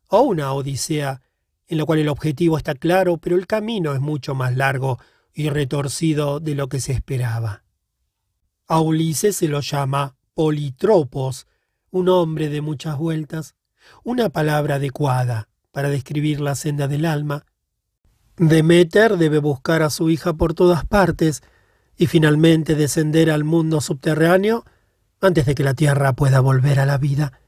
o 0.06 0.20
una 0.20 0.52
odisea 0.52 1.20
en 1.66 1.78
la 1.78 1.84
cual 1.84 1.98
el 1.98 2.08
objetivo 2.08 2.58
está 2.58 2.76
claro, 2.76 3.16
pero 3.16 3.34
el 3.34 3.48
camino 3.48 3.92
es 3.92 4.00
mucho 4.00 4.36
más 4.36 4.54
largo 4.54 5.00
y 5.34 5.48
retorcido 5.48 6.38
de 6.38 6.54
lo 6.54 6.68
que 6.68 6.78
se 6.78 6.92
esperaba. 6.92 7.65
A 8.68 8.80
Ulises 8.80 9.36
se 9.36 9.46
lo 9.46 9.60
llama 9.60 10.16
politropos, 10.34 11.46
un 11.90 12.08
hombre 12.08 12.48
de 12.48 12.60
muchas 12.60 12.98
vueltas, 12.98 13.54
una 14.02 14.28
palabra 14.28 14.76
adecuada 14.76 15.48
para 15.70 15.88
describir 15.88 16.40
la 16.40 16.56
senda 16.56 16.88
del 16.88 17.04
alma. 17.04 17.46
Demeter 18.36 19.18
debe 19.18 19.38
buscar 19.38 19.82
a 19.82 19.90
su 19.90 20.10
hija 20.10 20.34
por 20.34 20.54
todas 20.54 20.84
partes 20.84 21.44
y 21.96 22.06
finalmente 22.08 22.74
descender 22.74 23.30
al 23.30 23.44
mundo 23.44 23.80
subterráneo 23.80 24.64
antes 25.20 25.46
de 25.46 25.54
que 25.54 25.62
la 25.62 25.74
tierra 25.74 26.14
pueda 26.14 26.40
volver 26.40 26.80
a 26.80 26.86
la 26.86 26.98
vida. 26.98 27.40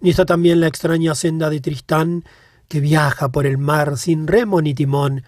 Y 0.00 0.08
está 0.08 0.24
también 0.24 0.60
la 0.60 0.66
extraña 0.66 1.14
senda 1.14 1.50
de 1.50 1.60
Tristán, 1.60 2.24
que 2.68 2.80
viaja 2.80 3.30
por 3.30 3.44
el 3.44 3.58
mar 3.58 3.98
sin 3.98 4.26
remo 4.26 4.62
ni 4.62 4.72
timón, 4.72 5.24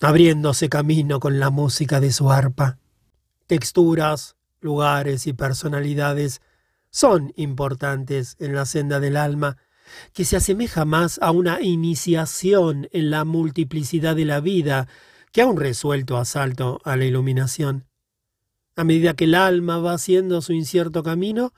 abriéndose 0.00 0.70
camino 0.70 1.20
con 1.20 1.38
la 1.40 1.50
música 1.50 2.00
de 2.00 2.10
su 2.10 2.30
arpa. 2.30 2.78
Texturas, 3.46 4.36
lugares 4.62 5.26
y 5.26 5.32
personalidades 5.32 6.40
son 6.90 7.32
importantes 7.36 8.36
en 8.38 8.54
la 8.54 8.64
senda 8.64 9.00
del 9.00 9.16
alma, 9.16 9.56
que 10.12 10.24
se 10.24 10.36
asemeja 10.36 10.84
más 10.84 11.18
a 11.22 11.30
una 11.30 11.60
iniciación 11.60 12.88
en 12.92 13.10
la 13.10 13.24
multiplicidad 13.24 14.16
de 14.16 14.24
la 14.24 14.40
vida 14.40 14.88
que 15.32 15.42
a 15.42 15.46
un 15.46 15.58
resuelto 15.58 16.16
asalto 16.16 16.80
a 16.84 16.96
la 16.96 17.04
iluminación. 17.04 17.86
A 18.76 18.84
medida 18.84 19.14
que 19.14 19.24
el 19.24 19.34
alma 19.34 19.78
va 19.78 19.94
haciendo 19.94 20.40
su 20.40 20.52
incierto 20.52 21.02
camino, 21.02 21.52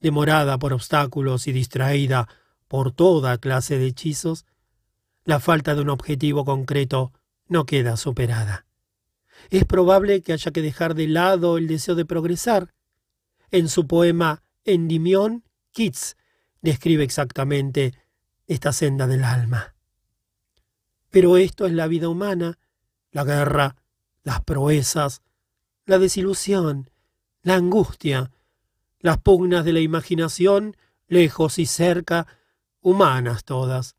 demorada 0.00 0.58
por 0.58 0.72
obstáculos 0.72 1.46
y 1.46 1.52
distraída 1.52 2.28
por 2.68 2.92
toda 2.92 3.38
clase 3.38 3.78
de 3.78 3.86
hechizos, 3.86 4.44
la 5.24 5.40
falta 5.40 5.74
de 5.74 5.80
un 5.80 5.90
objetivo 5.90 6.44
concreto 6.44 7.12
no 7.48 7.64
queda 7.64 7.96
superada. 7.96 8.66
Es 9.50 9.64
probable 9.64 10.22
que 10.22 10.32
haya 10.32 10.50
que 10.50 10.62
dejar 10.62 10.94
de 10.94 11.08
lado 11.08 11.58
el 11.58 11.66
deseo 11.66 11.94
de 11.94 12.04
progresar. 12.04 12.74
En 13.50 13.68
su 13.68 13.86
poema 13.86 14.42
Endymion, 14.64 15.44
Keats 15.72 16.16
describe 16.62 17.04
exactamente 17.04 17.94
esta 18.46 18.72
senda 18.72 19.06
del 19.06 19.24
alma. 19.24 19.74
Pero 21.10 21.36
esto 21.36 21.66
es 21.66 21.72
la 21.72 21.86
vida 21.86 22.08
humana, 22.08 22.58
la 23.10 23.24
guerra, 23.24 23.76
las 24.22 24.42
proezas, 24.42 25.22
la 25.86 25.98
desilusión, 25.98 26.90
la 27.42 27.54
angustia, 27.54 28.32
las 28.98 29.18
pugnas 29.18 29.64
de 29.64 29.74
la 29.74 29.80
imaginación, 29.80 30.76
lejos 31.06 31.58
y 31.58 31.66
cerca, 31.66 32.26
humanas 32.80 33.44
todas, 33.44 33.96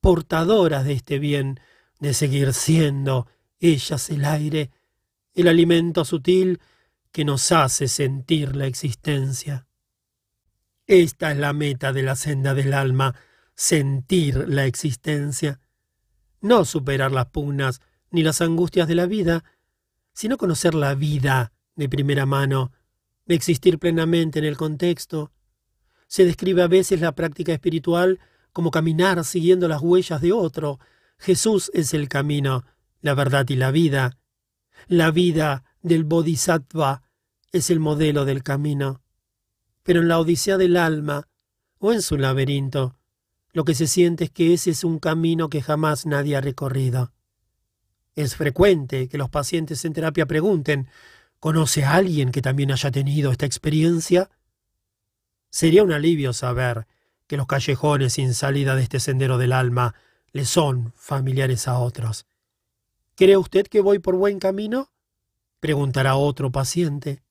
portadoras 0.00 0.84
de 0.84 0.92
este 0.92 1.18
bien, 1.18 1.58
de 1.98 2.12
seguir 2.12 2.52
siendo 2.52 3.26
ellas 3.60 4.10
el 4.10 4.24
aire, 4.24 4.70
el 5.34 5.48
alimento 5.48 6.04
sutil 6.04 6.60
que 7.12 7.24
nos 7.24 7.50
hace 7.52 7.88
sentir 7.88 8.56
la 8.56 8.66
existencia. 8.66 9.66
Esta 10.86 11.32
es 11.32 11.38
la 11.38 11.52
meta 11.52 11.92
de 11.92 12.02
la 12.02 12.14
senda 12.14 12.54
del 12.54 12.72
alma, 12.74 13.14
sentir 13.54 14.48
la 14.48 14.66
existencia, 14.66 15.60
no 16.40 16.64
superar 16.64 17.10
las 17.10 17.26
pugnas 17.26 17.80
ni 18.10 18.22
las 18.22 18.40
angustias 18.40 18.86
de 18.86 18.94
la 18.94 19.06
vida, 19.06 19.44
sino 20.12 20.36
conocer 20.36 20.74
la 20.74 20.94
vida 20.94 21.52
de 21.74 21.88
primera 21.88 22.26
mano, 22.26 22.72
existir 23.26 23.78
plenamente 23.78 24.38
en 24.38 24.44
el 24.44 24.56
contexto. 24.56 25.32
Se 26.06 26.24
describe 26.24 26.62
a 26.62 26.68
veces 26.68 27.00
la 27.00 27.14
práctica 27.14 27.52
espiritual 27.52 28.20
como 28.52 28.70
caminar 28.70 29.24
siguiendo 29.24 29.68
las 29.68 29.82
huellas 29.82 30.20
de 30.20 30.32
otro. 30.32 30.78
Jesús 31.18 31.70
es 31.74 31.92
el 31.94 32.08
camino, 32.08 32.64
la 33.06 33.14
verdad 33.14 33.48
y 33.48 33.56
la 33.56 33.70
vida. 33.70 34.18
La 34.86 35.10
vida 35.10 35.64
del 35.80 36.04
bodhisattva 36.04 37.02
es 37.52 37.70
el 37.70 37.80
modelo 37.80 38.26
del 38.26 38.42
camino 38.42 39.00
pero 39.86 40.00
en 40.00 40.08
la 40.08 40.18
odisea 40.18 40.58
del 40.58 40.76
alma 40.76 41.28
o 41.78 41.92
en 41.92 42.02
su 42.02 42.18
laberinto, 42.18 42.98
lo 43.52 43.64
que 43.64 43.74
se 43.74 43.86
siente 43.86 44.24
es 44.24 44.30
que 44.30 44.52
ese 44.52 44.70
es 44.70 44.82
un 44.82 44.98
camino 44.98 45.48
que 45.48 45.62
jamás 45.62 46.06
nadie 46.06 46.36
ha 46.36 46.40
recorrido. 46.40 47.12
Es 48.16 48.34
frecuente 48.34 49.08
que 49.08 49.16
los 49.16 49.30
pacientes 49.30 49.84
en 49.84 49.92
terapia 49.92 50.26
pregunten, 50.26 50.88
¿conoce 51.38 51.84
a 51.84 51.94
alguien 51.94 52.32
que 52.32 52.42
también 52.42 52.72
haya 52.72 52.90
tenido 52.90 53.30
esta 53.30 53.46
experiencia? 53.46 54.28
Sería 55.50 55.84
un 55.84 55.92
alivio 55.92 56.32
saber 56.32 56.88
que 57.28 57.36
los 57.36 57.46
callejones 57.46 58.14
sin 58.14 58.34
salida 58.34 58.74
de 58.74 58.82
este 58.82 58.98
sendero 58.98 59.38
del 59.38 59.52
alma 59.52 59.94
le 60.32 60.44
son 60.44 60.92
familiares 60.96 61.68
a 61.68 61.78
otros. 61.78 62.26
¿Cree 63.16 63.38
usted 63.38 63.66
que 63.66 63.80
voy 63.80 63.98
por 63.98 64.14
buen 64.14 64.38
camino? 64.38 64.90
preguntará 65.58 66.16
otro 66.16 66.52
paciente. 66.52 67.22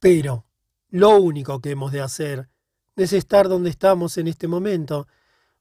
Pero, 0.00 0.44
lo 0.90 1.16
único 1.18 1.60
que 1.60 1.70
hemos 1.70 1.92
de 1.92 2.00
hacer 2.00 2.48
es 2.96 3.12
estar 3.12 3.48
donde 3.48 3.70
estamos 3.70 4.18
en 4.18 4.26
este 4.26 4.48
momento, 4.48 5.06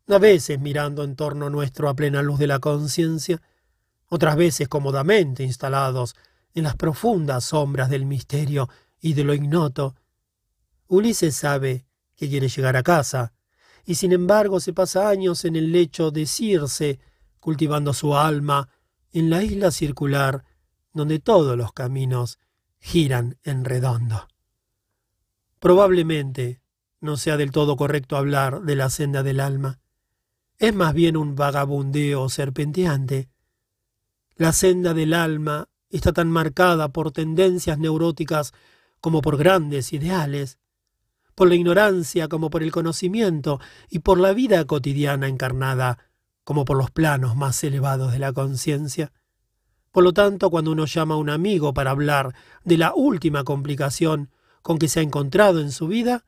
a 0.07 0.17
veces 0.17 0.59
mirando 0.59 1.03
en 1.03 1.15
torno 1.15 1.51
nuestro 1.51 1.87
a 1.87 1.93
plena 1.93 2.23
luz 2.23 2.39
de 2.39 2.47
la 2.47 2.57
conciencia, 2.57 3.43
otras 4.07 4.35
veces 4.35 4.67
cómodamente 4.67 5.43
instalados 5.43 6.15
en 6.55 6.63
las 6.63 6.75
profundas 6.75 7.45
sombras 7.45 7.91
del 7.91 8.05
misterio 8.05 8.69
y 8.99 9.13
de 9.13 9.23
lo 9.23 9.35
ignoto. 9.35 9.95
Ulises 10.87 11.35
sabe 11.35 11.85
que 12.15 12.27
quiere 12.27 12.47
llegar 12.47 12.75
a 12.75 12.81
casa, 12.81 13.33
y 13.85 13.95
sin 13.95 14.13
embargo 14.13 14.59
se 14.59 14.73
pasa 14.73 15.09
años 15.09 15.45
en 15.45 15.55
el 15.55 15.71
lecho 15.71 16.09
de 16.09 16.25
Circe, 16.25 16.99
cultivando 17.39 17.93
su 17.93 18.17
alma 18.17 18.67
en 19.15 19.29
la 19.29 19.41
isla 19.43 19.71
circular 19.71 20.43
donde 20.91 21.19
todos 21.19 21.57
los 21.57 21.71
caminos 21.71 22.37
giran 22.79 23.37
en 23.43 23.63
redondo. 23.63 24.27
Probablemente 25.59 26.59
no 26.99 27.15
sea 27.15 27.37
del 27.37 27.51
todo 27.51 27.77
correcto 27.77 28.17
hablar 28.17 28.63
de 28.63 28.75
la 28.75 28.89
senda 28.89 29.23
del 29.23 29.39
alma. 29.39 29.79
Es 30.57 30.75
más 30.75 30.93
bien 30.93 31.15
un 31.15 31.33
vagabundeo 31.33 32.27
serpenteante. 32.27 33.29
La 34.35 34.51
senda 34.51 34.93
del 34.93 35.13
alma 35.13 35.69
está 35.89 36.11
tan 36.11 36.29
marcada 36.29 36.89
por 36.89 37.13
tendencias 37.13 37.79
neuróticas 37.79 38.53
como 38.99 39.21
por 39.21 39.37
grandes 39.37 39.93
ideales, 39.93 40.59
por 41.35 41.47
la 41.47 41.55
ignorancia 41.55 42.27
como 42.27 42.49
por 42.49 42.63
el 42.63 42.73
conocimiento 42.73 43.61
y 43.89 43.99
por 43.99 44.19
la 44.19 44.33
vida 44.33 44.65
cotidiana 44.65 45.29
encarnada 45.29 45.99
como 46.45 46.63
por 46.63 46.77
los 46.77 46.91
planos 46.91 47.35
más 47.35 47.61
elevados 47.65 48.13
de 48.13 48.19
la 48.19 48.31
conciencia. 48.31 49.11
Por 49.91 50.05
lo 50.05 50.13
tanto, 50.13 50.49
cuando 50.49 50.71
uno 50.71 50.85
llama 50.85 51.15
a 51.15 51.17
un 51.17 51.29
amigo 51.29 51.73
para 51.73 51.91
hablar 51.91 52.33
de 52.63 52.77
la 52.77 52.93
última 52.95 53.43
complicación 53.43 54.29
con 54.61 54.77
que 54.77 54.87
se 54.87 55.01
ha 55.01 55.03
encontrado 55.03 55.59
en 55.59 55.71
su 55.71 55.87
vida, 55.87 56.23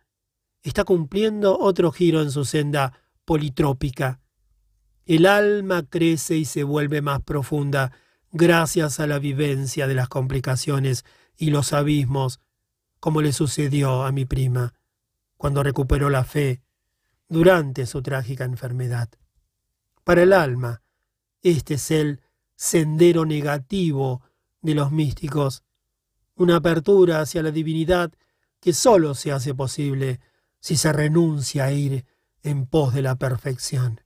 está 0.64 0.84
cumpliendo 0.84 1.58
otro 1.58 1.92
giro 1.92 2.22
en 2.22 2.32
su 2.32 2.44
senda 2.44 3.00
politrópica. 3.24 4.20
El 5.06 5.26
alma 5.26 5.84
crece 5.84 6.36
y 6.36 6.46
se 6.46 6.64
vuelve 6.64 7.02
más 7.02 7.22
profunda 7.22 7.94
gracias 8.32 9.00
a 9.00 9.08
la 9.08 9.20
vivencia 9.20 9.88
de 9.88 9.94
las 9.94 10.10
complicaciones 10.10 11.06
y 11.38 11.52
los 11.52 11.74
abismos, 11.74 12.42
como 13.00 13.22
le 13.22 13.32
sucedió 13.32 14.04
a 14.04 14.12
mi 14.12 14.26
prima 14.26 14.74
cuando 15.38 15.62
recuperó 15.62 16.10
la 16.10 16.24
fe 16.24 16.62
durante 17.30 17.86
su 17.86 18.02
trágica 18.02 18.44
enfermedad. 18.44 19.10
Para 20.08 20.24
el 20.24 20.32
alma, 20.32 20.84
este 21.42 21.74
es 21.74 21.92
el 21.92 22.22
sendero 22.56 23.26
negativo 23.26 24.22
de 24.62 24.74
los 24.74 24.90
místicos, 24.90 25.66
una 26.36 26.56
apertura 26.56 27.20
hacia 27.20 27.44
la 27.44 27.52
divinidad 27.52 28.14
que 28.62 28.72
sólo 28.72 29.16
se 29.16 29.34
hace 29.34 29.54
posible 29.54 30.22
si 30.62 30.78
se 30.78 30.94
renuncia 30.94 31.66
a 31.66 31.74
ir 31.74 32.06
en 32.42 32.68
pos 32.68 32.94
de 32.94 33.02
la 33.02 33.18
perfección. 33.18 34.00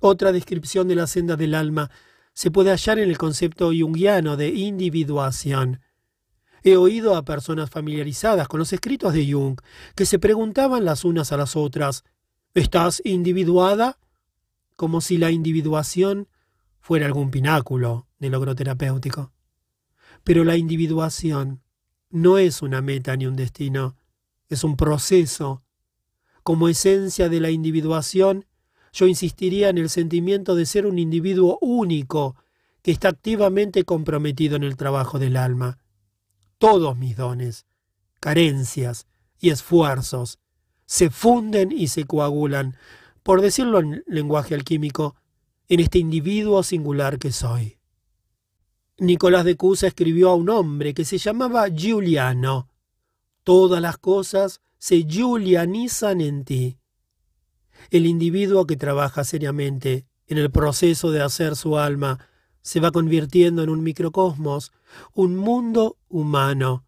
Otra 0.00 0.32
descripción 0.32 0.88
de 0.88 0.94
la 0.94 1.06
senda 1.06 1.36
del 1.36 1.54
alma 1.54 1.90
se 2.32 2.50
puede 2.50 2.70
hallar 2.70 3.00
en 3.00 3.10
el 3.10 3.18
concepto 3.18 3.66
junguiano 3.66 4.38
de 4.38 4.48
individuación. 4.48 5.82
He 6.62 6.78
oído 6.78 7.16
a 7.16 7.26
personas 7.26 7.68
familiarizadas 7.68 8.48
con 8.48 8.60
los 8.60 8.72
escritos 8.72 9.12
de 9.12 9.30
Jung 9.30 9.60
que 9.94 10.06
se 10.06 10.18
preguntaban 10.18 10.86
las 10.86 11.04
unas 11.04 11.32
a 11.32 11.36
las 11.36 11.54
otras, 11.54 12.04
¿estás 12.54 13.02
individuada? 13.04 13.98
Como 14.76 15.00
si 15.00 15.18
la 15.18 15.30
individuación 15.30 16.28
fuera 16.80 17.06
algún 17.06 17.30
pináculo 17.30 18.08
de 18.18 18.30
logro 18.30 18.54
terapéutico. 18.54 19.32
Pero 20.24 20.44
la 20.44 20.56
individuación 20.56 21.62
no 22.10 22.38
es 22.38 22.62
una 22.62 22.82
meta 22.82 23.16
ni 23.16 23.26
un 23.26 23.36
destino, 23.36 23.96
es 24.48 24.64
un 24.64 24.76
proceso. 24.76 25.62
Como 26.42 26.68
esencia 26.68 27.28
de 27.28 27.40
la 27.40 27.50
individuación, 27.50 28.46
yo 28.92 29.06
insistiría 29.06 29.70
en 29.70 29.78
el 29.78 29.88
sentimiento 29.88 30.54
de 30.54 30.66
ser 30.66 30.86
un 30.86 30.98
individuo 30.98 31.58
único 31.60 32.36
que 32.82 32.90
está 32.90 33.08
activamente 33.08 33.84
comprometido 33.84 34.56
en 34.56 34.64
el 34.64 34.76
trabajo 34.76 35.18
del 35.18 35.36
alma. 35.36 35.78
Todos 36.58 36.96
mis 36.96 37.16
dones, 37.16 37.66
carencias 38.20 39.06
y 39.40 39.50
esfuerzos 39.50 40.38
se 40.84 41.10
funden 41.10 41.72
y 41.72 41.88
se 41.88 42.04
coagulan, 42.04 42.76
por 43.22 43.40
decirlo 43.40 43.80
en 43.80 44.04
lenguaje 44.06 44.54
alquímico, 44.54 45.16
en 45.68 45.80
este 45.80 45.98
individuo 45.98 46.62
singular 46.62 47.18
que 47.18 47.32
soy. 47.32 47.78
Nicolás 48.98 49.44
de 49.44 49.56
Cusa 49.56 49.86
escribió 49.86 50.30
a 50.30 50.34
un 50.34 50.50
hombre 50.50 50.94
que 50.94 51.04
se 51.04 51.18
llamaba 51.18 51.68
Giuliano. 51.68 52.68
Todas 53.42 53.80
las 53.80 53.98
cosas 53.98 54.60
se 54.78 55.06
julianizan 55.08 56.20
en 56.20 56.44
ti. 56.44 56.78
El 57.90 58.06
individuo 58.06 58.66
que 58.66 58.76
trabaja 58.76 59.24
seriamente 59.24 60.06
en 60.26 60.38
el 60.38 60.50
proceso 60.50 61.10
de 61.10 61.22
hacer 61.22 61.56
su 61.56 61.78
alma 61.78 62.28
se 62.60 62.80
va 62.80 62.92
convirtiendo 62.92 63.62
en 63.62 63.70
un 63.70 63.82
microcosmos, 63.82 64.72
un 65.14 65.36
mundo 65.36 65.98
humano. 66.08 66.84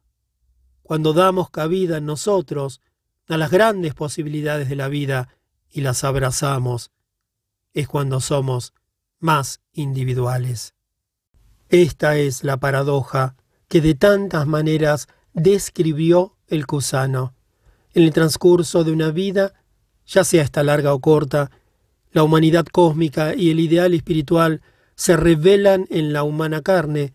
Cuando 0.83 1.13
damos 1.13 1.51
cabida 1.51 1.99
en 1.99 2.07
nosotros 2.07 2.81
a 3.29 3.37
las 3.37 3.51
grandes 3.51 3.95
posibilidades 3.95 4.69
de 4.69 4.77
la 4.77 4.89
vida 4.89 5.29
y 5.75 5.81
las 5.81 6.05
abrazamos, 6.05 6.93
es 7.73 7.89
cuando 7.89 8.21
somos 8.21 8.73
más 9.19 9.61
individuales. 9.73 10.73
Esta 11.69 12.17
es 12.17 12.45
la 12.45 12.59
paradoja 12.59 13.35
que 13.67 13.81
de 13.81 13.97
tantas 13.97 14.47
maneras 14.47 15.09
describió 15.33 16.37
el 16.47 16.69
Cusano. 16.69 17.35
En 17.93 18.05
el 18.05 18.13
transcurso 18.13 18.85
de 18.85 18.93
una 18.93 19.11
vida, 19.11 19.53
ya 20.07 20.23
sea 20.23 20.45
esta 20.45 20.63
larga 20.63 20.95
o 20.95 21.01
corta, 21.01 21.51
la 22.13 22.23
humanidad 22.23 22.67
cósmica 22.67 23.35
y 23.35 23.51
el 23.51 23.59
ideal 23.59 23.95
espiritual 23.95 24.63
se 24.95 25.17
revelan 25.17 25.87
en 25.91 26.13
la 26.13 26.23
humana 26.23 26.63
carne 26.63 27.15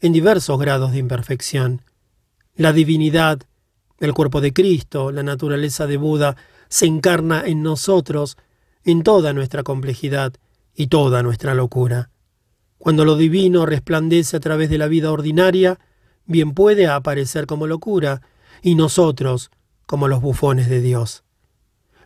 en 0.00 0.12
diversos 0.12 0.58
grados 0.58 0.90
de 0.90 0.98
imperfección. 0.98 1.82
La 2.56 2.72
divinidad, 2.72 3.40
el 4.00 4.14
cuerpo 4.14 4.40
de 4.40 4.52
Cristo, 4.52 5.12
la 5.12 5.22
naturaleza 5.22 5.86
de 5.86 5.96
Buda, 5.96 6.36
se 6.70 6.86
encarna 6.86 7.42
en 7.44 7.62
nosotros 7.62 8.38
en 8.84 9.02
toda 9.02 9.34
nuestra 9.34 9.62
complejidad 9.62 10.32
y 10.74 10.86
toda 10.86 11.22
nuestra 11.22 11.54
locura. 11.54 12.10
Cuando 12.78 13.04
lo 13.04 13.16
divino 13.16 13.66
resplandece 13.66 14.38
a 14.38 14.40
través 14.40 14.70
de 14.70 14.78
la 14.78 14.88
vida 14.88 15.12
ordinaria, 15.12 15.78
bien 16.24 16.54
puede 16.54 16.86
aparecer 16.86 17.46
como 17.46 17.66
locura, 17.66 18.22
y 18.62 18.74
nosotros 18.74 19.50
como 19.86 20.08
los 20.08 20.22
bufones 20.22 20.68
de 20.70 20.80
Dios. 20.80 21.24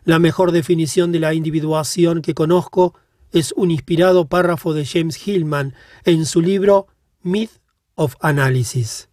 La 0.03 0.19
mejor 0.19 0.51
definición 0.51 1.11
de 1.11 1.19
la 1.19 1.33
individuación 1.33 2.21
que 2.21 2.33
conozco 2.33 2.95
es 3.31 3.53
un 3.55 3.71
inspirado 3.71 4.27
párrafo 4.27 4.73
de 4.73 4.85
James 4.85 5.27
Hillman 5.27 5.73
en 6.03 6.25
su 6.25 6.41
libro 6.41 6.87
Myth 7.21 7.51
of 7.95 8.15
Analysis. 8.19 9.09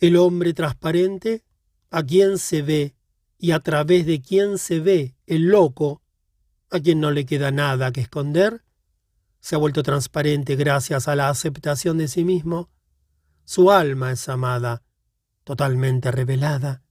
El 0.00 0.16
hombre 0.16 0.54
transparente, 0.54 1.42
a 1.90 2.02
quien 2.02 2.38
se 2.38 2.62
ve 2.62 2.94
y 3.38 3.52
a 3.52 3.60
través 3.60 4.04
de 4.04 4.20
quien 4.20 4.58
se 4.58 4.80
ve 4.80 5.14
el 5.26 5.46
loco, 5.46 6.02
a 6.70 6.80
quien 6.80 7.00
no 7.00 7.12
le 7.12 7.24
queda 7.24 7.50
nada 7.50 7.92
que 7.92 8.00
esconder, 8.00 8.64
se 9.40 9.54
ha 9.54 9.58
vuelto 9.58 9.82
transparente 9.82 10.56
gracias 10.56 11.06
a 11.06 11.14
la 11.14 11.28
aceptación 11.28 11.98
de 11.98 12.08
sí 12.08 12.24
mismo. 12.24 12.68
Su 13.44 13.70
alma 13.70 14.10
es 14.10 14.28
amada, 14.28 14.82
totalmente 15.44 16.10
revelada, 16.10 16.82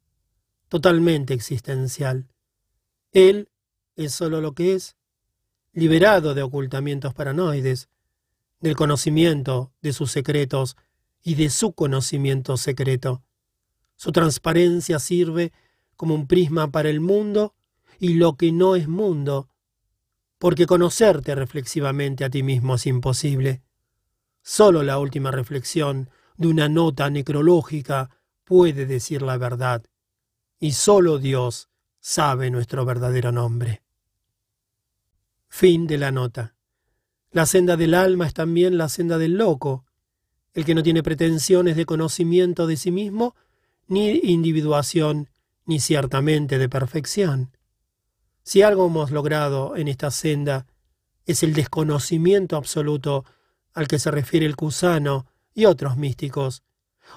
totalmente 0.70 1.34
existencial. 1.34 2.30
Él 3.12 3.50
es 3.96 4.14
solo 4.14 4.42
lo 4.42 4.54
que 4.54 4.74
es, 4.74 4.96
liberado 5.74 6.34
de 6.34 6.42
ocultamientos 6.42 7.14
paranoides, 7.14 7.90
del 8.62 8.76
conocimiento 8.76 9.74
de 9.82 9.94
sus 9.94 10.12
secretos 10.12 10.78
y 11.22 11.36
de 11.36 11.50
su 11.50 11.74
conocimiento 11.74 12.58
secreto. 12.58 13.24
Su 13.96 14.12
transparencia 14.12 15.00
sirve 15.00 15.52
como 15.98 16.16
un 16.16 16.28
prisma 16.28 16.72
para 16.72 16.90
el 16.90 17.02
mundo 17.02 17.54
y 18.00 18.14
lo 18.14 18.38
que 18.38 18.52
no 18.52 18.76
es 18.76 18.88
mundo, 18.88 19.50
porque 20.38 20.68
conocerte 20.68 21.36
reflexivamente 21.36 22.24
a 22.24 22.30
ti 22.30 22.44
mismo 22.44 22.76
es 22.76 22.86
imposible. 22.86 23.64
Solo 24.42 24.84
la 24.84 25.00
última 25.00 25.32
reflexión 25.32 26.10
de 26.38 26.48
una 26.48 26.70
nota 26.70 27.10
necrológica 27.10 28.10
puede 28.44 28.86
decir 28.86 29.24
la 29.24 29.38
verdad, 29.38 29.84
y 30.60 30.72
solo 30.72 31.18
Dios 31.18 31.70
sabe 32.00 32.50
nuestro 32.50 32.86
verdadero 32.86 33.32
nombre. 33.32 33.82
Fin 35.50 35.88
de 35.88 35.98
la 35.98 36.12
nota. 36.12 36.56
La 37.32 37.46
senda 37.46 37.76
del 37.76 37.94
alma 37.94 38.28
es 38.28 38.34
también 38.34 38.78
la 38.78 38.90
senda 38.90 39.18
del 39.18 39.34
loco, 39.38 39.86
el 40.54 40.66
que 40.66 40.76
no 40.76 40.84
tiene 40.84 41.04
pretensiones 41.04 41.76
de 41.76 41.86
conocimiento 41.86 42.68
de 42.68 42.78
sí 42.78 42.92
mismo, 42.92 43.36
ni 43.88 44.12
individuación, 44.24 45.30
ni 45.68 45.80
ciertamente 45.80 46.58
de 46.58 46.68
perfección. 46.68 47.52
Si 48.42 48.64
algo 48.64 48.88
hemos 48.88 49.12
logrado 49.12 49.76
en 49.76 49.88
esta 49.88 50.10
senda, 50.10 50.66
es 51.28 51.44
el 51.44 51.54
desconocimiento 51.54 52.56
absoluto 52.56 53.24
al 53.74 53.88
que 53.88 54.00
se 54.00 54.10
refiere 54.10 54.48
el 54.48 54.56
Cusano 54.56 55.28
y 55.54 55.66
otros 55.66 55.98
místicos, 55.98 56.64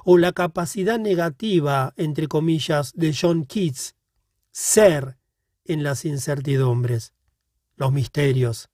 o 0.05 0.19
la 0.19 0.33
capacidad 0.33 0.99
negativa, 0.99 1.95
entre 1.97 2.29
comillas, 2.29 2.93
de 2.95 3.17
John 3.19 3.47
Keats, 3.47 3.95
ser 4.51 5.17
en 5.65 5.83
las 5.83 6.05
incertidumbres 6.05 7.15
los 7.81 7.93
misterios, 7.93 8.69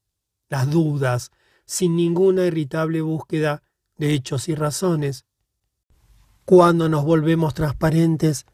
las 0.48 0.68
dudas, 0.68 1.30
sin 1.64 1.94
ninguna 1.94 2.44
irritable 2.44 3.00
búsqueda 3.02 3.62
de 3.96 4.12
hechos 4.12 4.48
y 4.48 4.56
razones. 4.56 5.24
Cuando 6.44 6.88
nos 6.88 7.04
volvemos 7.04 7.54
transparentes, 7.54 8.46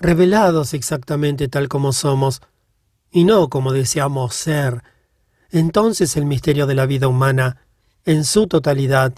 revelados 0.00 0.74
exactamente 0.74 1.48
tal 1.48 1.68
como 1.68 1.92
somos, 1.92 2.40
y 3.12 3.24
no 3.24 3.48
como 3.48 3.72
deseamos 3.72 4.34
ser, 4.34 4.82
entonces 5.50 6.16
el 6.16 6.24
misterio 6.24 6.66
de 6.66 6.74
la 6.74 6.86
vida 6.86 7.06
humana, 7.06 7.58
en 8.04 8.24
su 8.24 8.46
totalidad, 8.46 9.12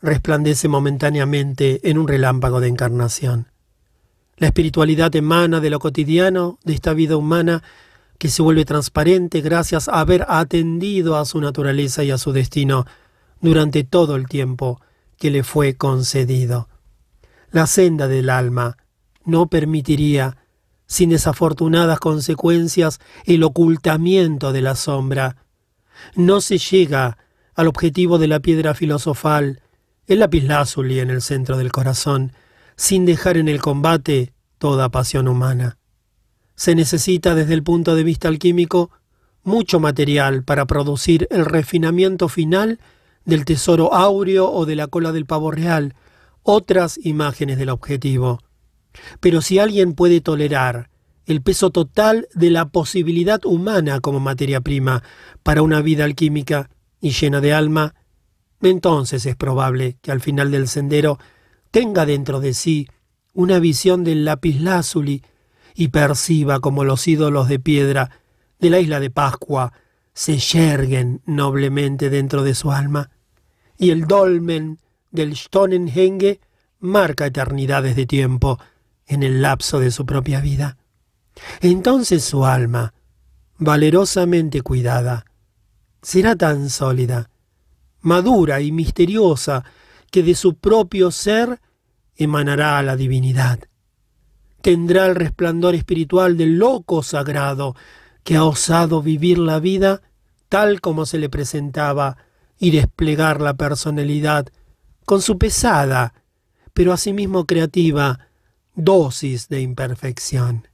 resplandece 0.00 0.68
momentáneamente 0.68 1.88
en 1.88 1.98
un 1.98 2.08
relámpago 2.08 2.60
de 2.60 2.68
encarnación. 2.68 3.48
La 4.36 4.48
espiritualidad 4.48 5.14
emana 5.14 5.60
de 5.60 5.70
lo 5.70 5.78
cotidiano 5.78 6.58
de 6.64 6.74
esta 6.74 6.94
vida 6.94 7.16
humana 7.16 7.62
que 8.18 8.28
se 8.28 8.42
vuelve 8.42 8.64
transparente 8.64 9.40
gracias 9.40 9.88
a 9.88 10.00
haber 10.00 10.26
atendido 10.28 11.16
a 11.16 11.24
su 11.24 11.40
naturaleza 11.40 12.04
y 12.04 12.10
a 12.10 12.18
su 12.18 12.32
destino 12.32 12.86
durante 13.40 13.84
todo 13.84 14.16
el 14.16 14.28
tiempo 14.28 14.80
que 15.18 15.30
le 15.30 15.42
fue 15.42 15.74
concedido. 15.74 16.68
La 17.50 17.66
senda 17.66 18.08
del 18.08 18.30
alma 18.30 18.76
no 19.24 19.46
permitiría, 19.46 20.36
sin 20.86 21.10
desafortunadas 21.10 22.00
consecuencias, 22.00 23.00
el 23.24 23.42
ocultamiento 23.44 24.52
de 24.52 24.62
la 24.62 24.76
sombra. 24.76 25.36
No 26.14 26.40
se 26.40 26.58
llega 26.58 27.18
al 27.54 27.68
objetivo 27.68 28.18
de 28.18 28.28
la 28.28 28.40
piedra 28.40 28.74
filosofal, 28.74 29.62
el 30.06 30.18
lapislázuli 30.18 31.00
en 31.00 31.10
el 31.10 31.22
centro 31.22 31.56
del 31.56 31.72
corazón, 31.72 32.32
sin 32.76 33.06
dejar 33.06 33.36
en 33.36 33.48
el 33.48 33.60
combate 33.60 34.32
toda 34.58 34.90
pasión 34.90 35.28
humana. 35.28 35.78
Se 36.54 36.74
necesita 36.74 37.34
desde 37.34 37.54
el 37.54 37.62
punto 37.62 37.94
de 37.94 38.04
vista 38.04 38.28
alquímico 38.28 38.90
mucho 39.44 39.80
material 39.80 40.44
para 40.44 40.66
producir 40.66 41.26
el 41.30 41.44
refinamiento 41.44 42.28
final 42.28 42.78
del 43.24 43.44
tesoro 43.44 43.94
áureo 43.94 44.50
o 44.50 44.66
de 44.66 44.76
la 44.76 44.86
cola 44.86 45.12
del 45.12 45.26
pavo 45.26 45.50
real, 45.50 45.94
otras 46.42 46.98
imágenes 47.02 47.58
del 47.58 47.70
objetivo. 47.70 48.40
Pero 49.20 49.40
si 49.40 49.58
alguien 49.58 49.94
puede 49.94 50.20
tolerar 50.20 50.90
el 51.26 51.42
peso 51.42 51.70
total 51.70 52.28
de 52.34 52.50
la 52.50 52.68
posibilidad 52.68 53.44
humana 53.44 54.00
como 54.00 54.20
materia 54.20 54.60
prima 54.60 55.02
para 55.42 55.62
una 55.62 55.80
vida 55.80 56.04
alquímica 56.04 56.70
y 57.00 57.10
llena 57.10 57.40
de 57.40 57.52
alma, 57.52 57.94
entonces 58.60 59.26
es 59.26 59.36
probable 59.36 59.96
que 60.02 60.12
al 60.12 60.20
final 60.20 60.50
del 60.50 60.68
sendero 60.68 61.18
tenga 61.70 62.06
dentro 62.06 62.40
de 62.40 62.54
sí 62.54 62.88
una 63.32 63.58
visión 63.58 64.04
del 64.04 64.24
lapislázuli 64.24 65.22
y 65.74 65.88
perciba 65.88 66.60
como 66.60 66.84
los 66.84 67.06
ídolos 67.08 67.48
de 67.48 67.58
piedra 67.58 68.10
de 68.58 68.70
la 68.70 68.78
isla 68.78 69.00
de 69.00 69.10
Pascua 69.10 69.72
se 70.14 70.38
yerguen 70.38 71.22
noblemente 71.24 72.10
dentro 72.10 72.42
de 72.42 72.54
su 72.54 72.70
alma, 72.70 73.10
y 73.78 73.90
el 73.90 74.06
dolmen 74.06 74.78
del 75.10 75.36
Stonehenge 75.36 76.40
marca 76.78 77.26
eternidades 77.26 77.96
de 77.96 78.06
tiempo 78.06 78.58
en 79.12 79.22
el 79.22 79.42
lapso 79.42 79.80
de 79.80 79.90
su 79.90 80.06
propia 80.06 80.40
vida. 80.40 80.76
Entonces 81.60 82.24
su 82.24 82.44
alma, 82.44 82.94
valerosamente 83.58 84.62
cuidada, 84.62 85.24
será 86.02 86.36
tan 86.36 86.68
sólida, 86.68 87.30
madura 88.00 88.60
y 88.60 88.72
misteriosa 88.72 89.64
que 90.10 90.22
de 90.22 90.34
su 90.34 90.56
propio 90.56 91.10
ser 91.10 91.60
emanará 92.16 92.82
la 92.82 92.96
divinidad 92.96 93.60
tendrá 94.62 95.06
el 95.06 95.16
resplandor 95.16 95.74
espiritual 95.74 96.36
del 96.38 96.56
loco 96.56 97.02
sagrado 97.02 97.76
que 98.22 98.36
ha 98.36 98.44
osado 98.44 99.02
vivir 99.02 99.38
la 99.38 99.58
vida 99.58 100.00
tal 100.48 100.80
como 100.80 101.04
se 101.04 101.18
le 101.18 101.28
presentaba 101.28 102.16
y 102.58 102.70
desplegar 102.70 103.40
la 103.40 103.54
personalidad 103.54 104.46
con 105.04 105.20
su 105.20 105.36
pesada, 105.36 106.14
pero 106.72 106.92
asimismo 106.92 107.44
creativa, 107.44 108.28
dosis 108.74 109.48
de 109.48 109.60
imperfección. 109.60 110.68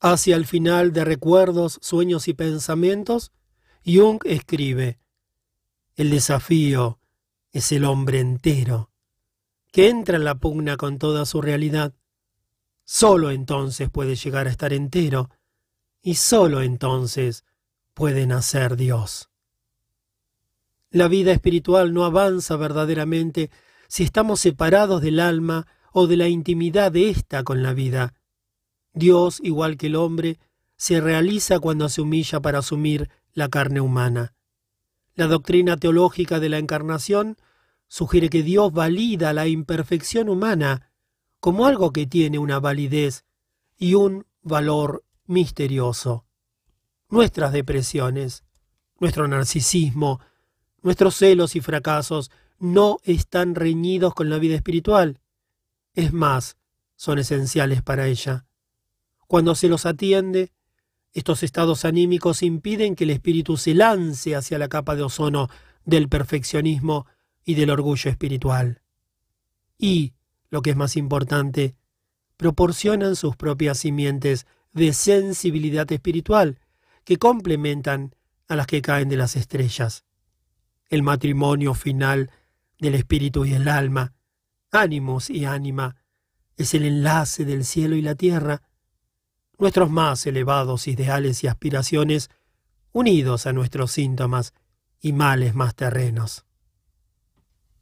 Hacia 0.00 0.36
el 0.36 0.46
final 0.46 0.92
de 0.92 1.04
Recuerdos, 1.04 1.78
Sueños 1.82 2.28
y 2.28 2.34
Pensamientos, 2.34 3.32
Jung 3.84 4.20
escribe, 4.24 4.98
El 5.96 6.10
desafío 6.10 7.00
es 7.52 7.72
el 7.72 7.84
hombre 7.84 8.20
entero, 8.20 8.90
que 9.72 9.88
entra 9.88 10.16
en 10.16 10.24
la 10.24 10.36
pugna 10.36 10.76
con 10.76 10.98
toda 10.98 11.26
su 11.26 11.42
realidad, 11.42 11.94
sólo 12.84 13.30
entonces 13.30 13.90
puede 13.90 14.14
llegar 14.14 14.46
a 14.46 14.50
estar 14.50 14.72
entero 14.72 15.30
y 16.00 16.14
sólo 16.14 16.62
entonces 16.62 17.44
puede 17.92 18.26
nacer 18.26 18.76
Dios. 18.76 19.28
La 20.90 21.08
vida 21.08 21.32
espiritual 21.32 21.92
no 21.92 22.04
avanza 22.04 22.56
verdaderamente 22.56 23.50
si 23.88 24.04
estamos 24.04 24.40
separados 24.40 25.02
del 25.02 25.20
alma 25.20 25.66
o 26.00 26.06
de 26.06 26.16
la 26.16 26.28
intimidad 26.28 26.92
de 26.92 27.10
ésta 27.10 27.42
con 27.42 27.64
la 27.64 27.74
vida. 27.74 28.14
Dios, 28.92 29.40
igual 29.42 29.76
que 29.76 29.88
el 29.88 29.96
hombre, 29.96 30.38
se 30.76 31.00
realiza 31.00 31.58
cuando 31.58 31.88
se 31.88 32.00
humilla 32.00 32.38
para 32.38 32.60
asumir 32.60 33.10
la 33.32 33.48
carne 33.48 33.80
humana. 33.80 34.32
La 35.16 35.26
doctrina 35.26 35.76
teológica 35.76 36.38
de 36.38 36.50
la 36.50 36.58
encarnación 36.58 37.36
sugiere 37.88 38.28
que 38.28 38.44
Dios 38.44 38.72
valida 38.72 39.32
la 39.32 39.48
imperfección 39.48 40.28
humana 40.28 40.92
como 41.40 41.66
algo 41.66 41.92
que 41.92 42.06
tiene 42.06 42.38
una 42.38 42.60
validez 42.60 43.24
y 43.76 43.94
un 43.94 44.24
valor 44.42 45.02
misterioso. 45.26 46.26
Nuestras 47.08 47.52
depresiones, 47.52 48.44
nuestro 49.00 49.26
narcisismo, 49.26 50.20
nuestros 50.80 51.16
celos 51.16 51.56
y 51.56 51.60
fracasos 51.60 52.30
no 52.60 52.98
están 53.02 53.56
reñidos 53.56 54.14
con 54.14 54.30
la 54.30 54.38
vida 54.38 54.54
espiritual. 54.54 55.18
Es 55.98 56.12
más, 56.12 56.56
son 56.94 57.18
esenciales 57.18 57.82
para 57.82 58.06
ella. 58.06 58.46
Cuando 59.26 59.56
se 59.56 59.66
los 59.66 59.84
atiende, 59.84 60.52
estos 61.12 61.42
estados 61.42 61.84
anímicos 61.84 62.44
impiden 62.44 62.94
que 62.94 63.02
el 63.02 63.10
espíritu 63.10 63.56
se 63.56 63.74
lance 63.74 64.36
hacia 64.36 64.58
la 64.58 64.68
capa 64.68 64.94
de 64.94 65.02
ozono 65.02 65.48
del 65.84 66.08
perfeccionismo 66.08 67.06
y 67.44 67.54
del 67.56 67.70
orgullo 67.70 68.12
espiritual. 68.12 68.80
Y, 69.76 70.14
lo 70.50 70.62
que 70.62 70.70
es 70.70 70.76
más 70.76 70.96
importante, 70.96 71.74
proporcionan 72.36 73.16
sus 73.16 73.34
propias 73.34 73.78
simientes 73.78 74.46
de 74.72 74.92
sensibilidad 74.92 75.90
espiritual 75.90 76.60
que 77.02 77.16
complementan 77.16 78.14
a 78.46 78.54
las 78.54 78.68
que 78.68 78.82
caen 78.82 79.08
de 79.08 79.16
las 79.16 79.34
estrellas. 79.34 80.04
El 80.90 81.02
matrimonio 81.02 81.74
final 81.74 82.30
del 82.78 82.94
espíritu 82.94 83.44
y 83.44 83.54
el 83.54 83.66
alma, 83.66 84.12
ánimos 84.70 85.30
y 85.30 85.44
ánima, 85.44 85.96
es 86.56 86.74
el 86.74 86.84
enlace 86.84 87.44
del 87.44 87.64
cielo 87.64 87.96
y 87.96 88.02
la 88.02 88.14
tierra, 88.14 88.62
nuestros 89.58 89.90
más 89.90 90.26
elevados 90.26 90.88
ideales 90.88 91.44
y 91.44 91.46
aspiraciones 91.46 92.30
unidos 92.92 93.46
a 93.46 93.52
nuestros 93.52 93.92
síntomas 93.92 94.54
y 95.00 95.12
males 95.12 95.54
más 95.54 95.74
terrenos. 95.74 96.44